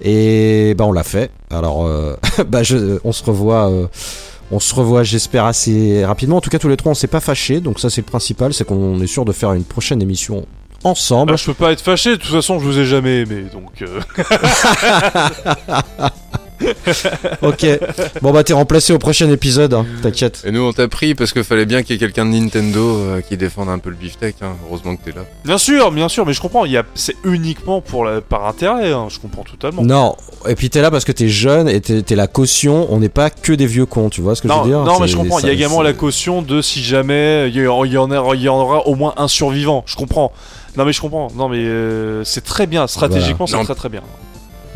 Et 0.00 0.74
bah 0.76 0.84
on 0.86 0.92
l'a 0.92 1.04
fait. 1.04 1.30
Alors, 1.50 1.86
euh, 1.86 2.16
bah 2.48 2.62
je, 2.62 2.98
on 3.04 3.12
se 3.12 3.22
revoit. 3.22 3.70
euh, 3.70 3.86
on 4.50 4.60
se 4.60 4.74
revoit, 4.74 5.02
j'espère, 5.02 5.46
assez 5.46 6.04
rapidement. 6.04 6.36
En 6.38 6.40
tout 6.42 6.50
cas, 6.50 6.58
tous 6.58 6.68
les 6.68 6.76
trois, 6.76 6.92
on 6.92 6.94
s'est 6.94 7.06
pas 7.06 7.20
fâchés. 7.20 7.60
Donc 7.60 7.78
ça, 7.80 7.88
c'est 7.88 8.02
le 8.02 8.06
principal, 8.06 8.52
c'est 8.52 8.64
qu'on 8.64 9.00
est 9.00 9.06
sûr 9.06 9.24
de 9.24 9.32
faire 9.32 9.52
une 9.54 9.64
prochaine 9.64 10.02
émission 10.02 10.44
ensemble. 10.84 11.32
Bah, 11.32 11.36
je 11.36 11.46
peux 11.46 11.54
pas 11.54 11.72
être 11.72 11.80
fâché, 11.80 12.10
de 12.10 12.16
toute 12.16 12.32
façon, 12.32 12.58
je 12.58 12.64
vous 12.64 12.78
ai 12.78 12.84
jamais 12.84 13.20
aimé, 13.20 13.44
donc. 13.52 13.82
ok. 17.42 17.66
Bon 18.22 18.32
bah 18.32 18.44
t'es 18.44 18.52
remplacé 18.52 18.92
au 18.92 18.98
prochain 18.98 19.28
épisode, 19.30 19.74
hein, 19.74 19.86
t'inquiète. 20.02 20.42
Et 20.46 20.50
nous, 20.50 20.60
on 20.62 20.72
t'a 20.72 20.88
pris 20.88 21.14
parce 21.14 21.32
qu'il 21.32 21.44
fallait 21.44 21.66
bien 21.66 21.82
qu'il 21.82 21.94
y 21.94 21.96
ait 21.96 21.98
quelqu'un 22.00 22.24
de 22.26 22.30
Nintendo 22.30 22.80
euh, 22.98 23.20
qui 23.20 23.36
défende 23.36 23.68
un 23.68 23.78
peu 23.78 23.90
le 23.90 23.96
beefsteak. 23.96 24.36
Hein. 24.42 24.52
Heureusement 24.68 24.96
que 24.96 25.04
t'es 25.04 25.12
là. 25.16 25.24
Bien 25.44 25.58
sûr, 25.58 25.90
bien 25.92 26.08
sûr, 26.08 26.26
mais 26.26 26.32
je 26.32 26.40
comprends. 26.40 26.64
Il 26.64 26.72
y 26.72 26.76
a, 26.76 26.84
c'est 26.94 27.16
uniquement 27.24 27.80
pour 27.80 28.04
la, 28.04 28.20
par 28.20 28.46
intérêt. 28.46 28.92
hein, 28.92 29.06
je 29.08 29.18
comprends 29.18 29.44
totalement. 29.44 29.82
Non, 29.82 30.16
et 30.48 30.54
puis 30.54 30.70
t'es 30.70 30.80
là 30.82 30.90
parce 30.90 31.04
que 31.04 31.12
t'es 31.12 31.28
jeune 31.28 31.68
et 31.68 31.80
t'es 31.80 32.02
t'es 32.02 32.16
la 32.16 32.26
caution. 32.26 32.86
On 32.90 32.98
n'est 32.98 33.08
pas 33.08 33.30
que 33.30 33.52
des 33.52 33.66
vieux 33.66 33.86
cons, 33.86 34.10
tu 34.10 34.20
vois 34.20 34.34
ce 34.34 34.42
que 34.42 34.48
je 34.48 34.52
veux 34.54 34.64
dire? 34.64 34.80
non, 34.82 34.98
mais 35.00 35.08
je 35.08 35.16
comprends. 35.16 35.38
Il 35.40 35.46
y 35.46 35.50
a 35.50 35.52
également 35.52 35.78
c'est- 35.78 35.84
la 35.84 35.92
caution 35.92 36.42
de 36.42 36.60
si 36.62 36.82
jamais 36.82 37.48
il 37.48 37.56
y, 37.56 37.66
en- 37.66 37.82
a- 37.82 37.86
il 37.86 37.92
y 38.42 38.48
en 38.48 38.56
aura 38.60 38.86
au 38.86 38.94
moins 38.94 39.14
un 39.16 39.28
survivant. 39.28 39.82
Je 39.86 39.96
comprends. 39.96 40.32
Non, 40.76 40.84
mais 40.86 40.92
je 40.92 41.00
comprends. 41.00 41.28
Non, 41.36 41.48
mais 41.48 41.58
euh, 41.58 42.24
c'est 42.24 42.42
très 42.44 42.66
bien. 42.66 42.86
Stratégiquement, 42.86 43.44
Voilà. 43.44 43.62
c'est 43.62 43.66
très 43.66 43.74
très 43.74 43.88
bien. 43.90 44.00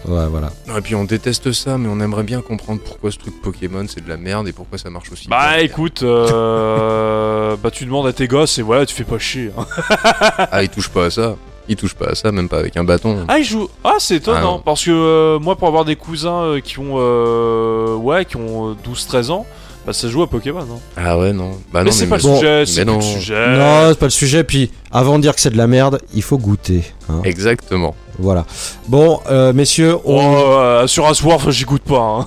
Ouais, 0.09 0.27
voilà. 0.31 0.51
Non, 0.69 0.77
et 0.77 0.81
puis 0.81 0.95
on 0.95 1.05
déteste 1.05 1.53
ça, 1.53 1.79
mais 1.79 1.89
on 1.89 2.01
aimerait 2.01 2.23
bien 2.23 2.41
comprendre 2.41 2.81
pourquoi 2.85 3.11
ce 3.11 3.19
truc 3.19 3.35
Pokémon 3.43 3.85
c'est 3.89 4.05
de 4.05 4.09
la 4.09 4.17
merde 4.17 4.47
et 4.49 4.53
pourquoi 4.53 4.79
ça 4.79 4.89
marche 4.91 5.11
aussi. 5.13 5.29
Bah 5.29 5.55
bien. 5.57 5.65
écoute, 5.65 6.03
euh, 6.03 7.57
bah 7.63 7.71
tu 7.71 7.85
demandes 7.85 8.07
à 8.07 8.13
tes 8.13 8.29
gosses 8.29 8.59
et 8.59 8.63
voilà, 8.63 8.87
tu 8.87 8.95
fais 8.95 9.05
pas 9.05 9.19
chier. 9.19 9.51
hein. 9.59 9.67
Ah, 10.53 10.63
il 10.63 10.69
touche 10.69 10.89
pas 10.89 11.07
à 11.07 11.11
ça. 11.11 11.37
Il 11.69 11.75
touche 11.75 11.95
pas 11.95 12.07
à 12.11 12.15
ça, 12.15 12.31
même 12.31 12.49
pas 12.49 12.59
avec 12.59 12.77
un 12.77 12.85
bâton. 12.85 13.25
Ah, 13.27 13.39
ils 13.41 13.45
jouent. 13.45 13.69
Ah, 13.83 13.95
c'est 13.99 14.15
Ah, 14.15 14.17
étonnant 14.19 14.41
non. 14.57 14.63
parce 14.65 14.85
que 14.85 14.91
euh, 14.93 15.39
moi, 15.41 15.57
pour 15.57 15.67
avoir 15.67 15.85
des 15.85 15.97
cousins 15.97 16.43
euh, 16.43 16.61
qui 16.61 16.79
ont, 16.79 16.95
euh, 16.97 17.97
ouais, 17.97 18.25
qui 18.25 18.37
ont 18.37 18.71
euh, 18.71 18.75
12-13 18.89 19.31
ans, 19.33 19.45
bah 19.85 19.93
ça 19.93 20.09
joue 20.09 20.23
à 20.23 20.29
Pokémon. 20.31 20.61
hein. 20.61 20.79
Ah 20.97 21.19
ouais, 21.19 21.33
non. 21.33 21.51
Bah 21.73 21.81
mais 21.83 21.87
non, 21.87 21.91
c'est 21.91 22.07
pas 22.07 22.19
bon, 22.19 22.35
le 22.35 22.37
sujet. 22.39 22.67
C'est 22.67 22.85
non. 22.85 22.97
le 22.97 23.01
sujet. 23.03 23.57
Non, 23.59 23.89
c'est 23.89 23.99
pas 23.99 24.07
le 24.07 24.11
sujet. 24.11 24.45
Puis 24.45 24.71
avant 24.93 25.17
de 25.17 25.23
dire 25.23 25.35
que 25.35 25.41
c'est 25.41 25.51
de 25.51 25.57
la 25.57 25.67
merde, 25.67 26.01
il 26.15 26.23
faut 26.23 26.39
goûter. 26.39 26.85
hein. 27.09 27.21
Exactement. 27.25 27.97
Voilà. 28.19 28.47
Bon, 28.89 29.21
euh, 29.29 29.53
messieurs, 29.53 29.97
Oh, 30.05 30.21
on. 30.21 30.37
euh, 30.59 30.87
sur 30.87 31.07
Aswarf, 31.07 31.51
j'y 31.51 31.65
goûte 31.65 31.83
pas. 31.83 31.99
Hein. 31.99 32.27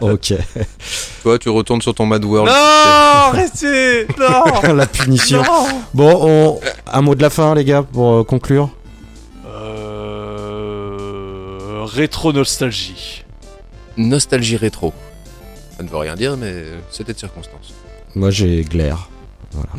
Ok. 0.02 0.34
Toi, 1.22 1.38
tu 1.38 1.48
retournes 1.48 1.82
sur 1.82 1.94
ton 1.94 2.06
Mad 2.06 2.24
World. 2.24 2.48
non, 2.48 2.54
arrêtez 2.54 4.06
Non 4.18 4.74
la 4.74 4.86
punition. 4.86 5.42
Non 5.42 5.66
Bon, 5.94 6.18
on... 6.22 6.60
un 6.92 7.00
mot 7.02 7.14
de 7.14 7.22
la 7.22 7.30
fin, 7.30 7.54
les 7.54 7.64
gars, 7.64 7.82
pour 7.82 8.12
euh, 8.14 8.24
conclure. 8.24 8.70
Euh... 9.48 10.96
Rétro 11.84 12.32
nostalgie. 12.32 13.24
Nostalgie 13.96 14.56
rétro. 14.56 14.92
Ça 15.76 15.82
ne 15.82 15.88
veut 15.88 15.96
rien 15.96 16.14
dire, 16.14 16.36
mais 16.36 16.64
c'était 16.90 17.14
de 17.14 17.18
circonstance. 17.18 17.74
Moi, 18.14 18.30
j'ai 18.30 18.62
glaire. 18.62 19.08
Voilà. 19.52 19.70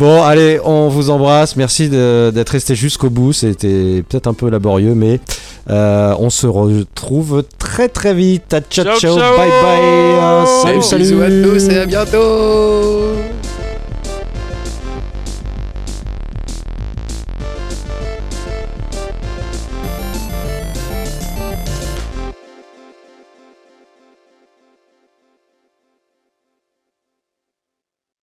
Bon, 0.00 0.22
allez, 0.24 0.58
on 0.64 0.88
vous 0.88 1.10
embrasse. 1.10 1.54
Merci 1.54 1.88
de- 1.88 2.32
d'être 2.34 2.48
resté 2.50 2.74
jusqu'au 2.74 3.08
bout. 3.10 3.32
C'était 3.32 4.02
peut-être 4.08 4.26
un 4.26 4.34
peu 4.34 4.50
laborieux, 4.50 4.94
mais 4.96 5.20
euh, 5.70 6.14
on 6.18 6.30
se 6.30 6.46
retrouve 6.48 7.44
très 7.58 7.88
très 7.88 8.14
vite. 8.14 8.56
Ciao, 8.70 8.84
ciao, 8.84 8.98
Ciao, 8.98 9.16
ciao. 9.18 9.36
bye 9.36 9.48
bye. 9.48 9.80
Euh, 9.80 10.44
salut, 10.62 10.78
Et 10.78 10.82
salut. 10.82 11.02
bisous 11.04 11.22
à 11.22 11.28
tous 11.28 11.68
et 11.68 11.78
à 11.78 11.86
bientôt 11.86 13.19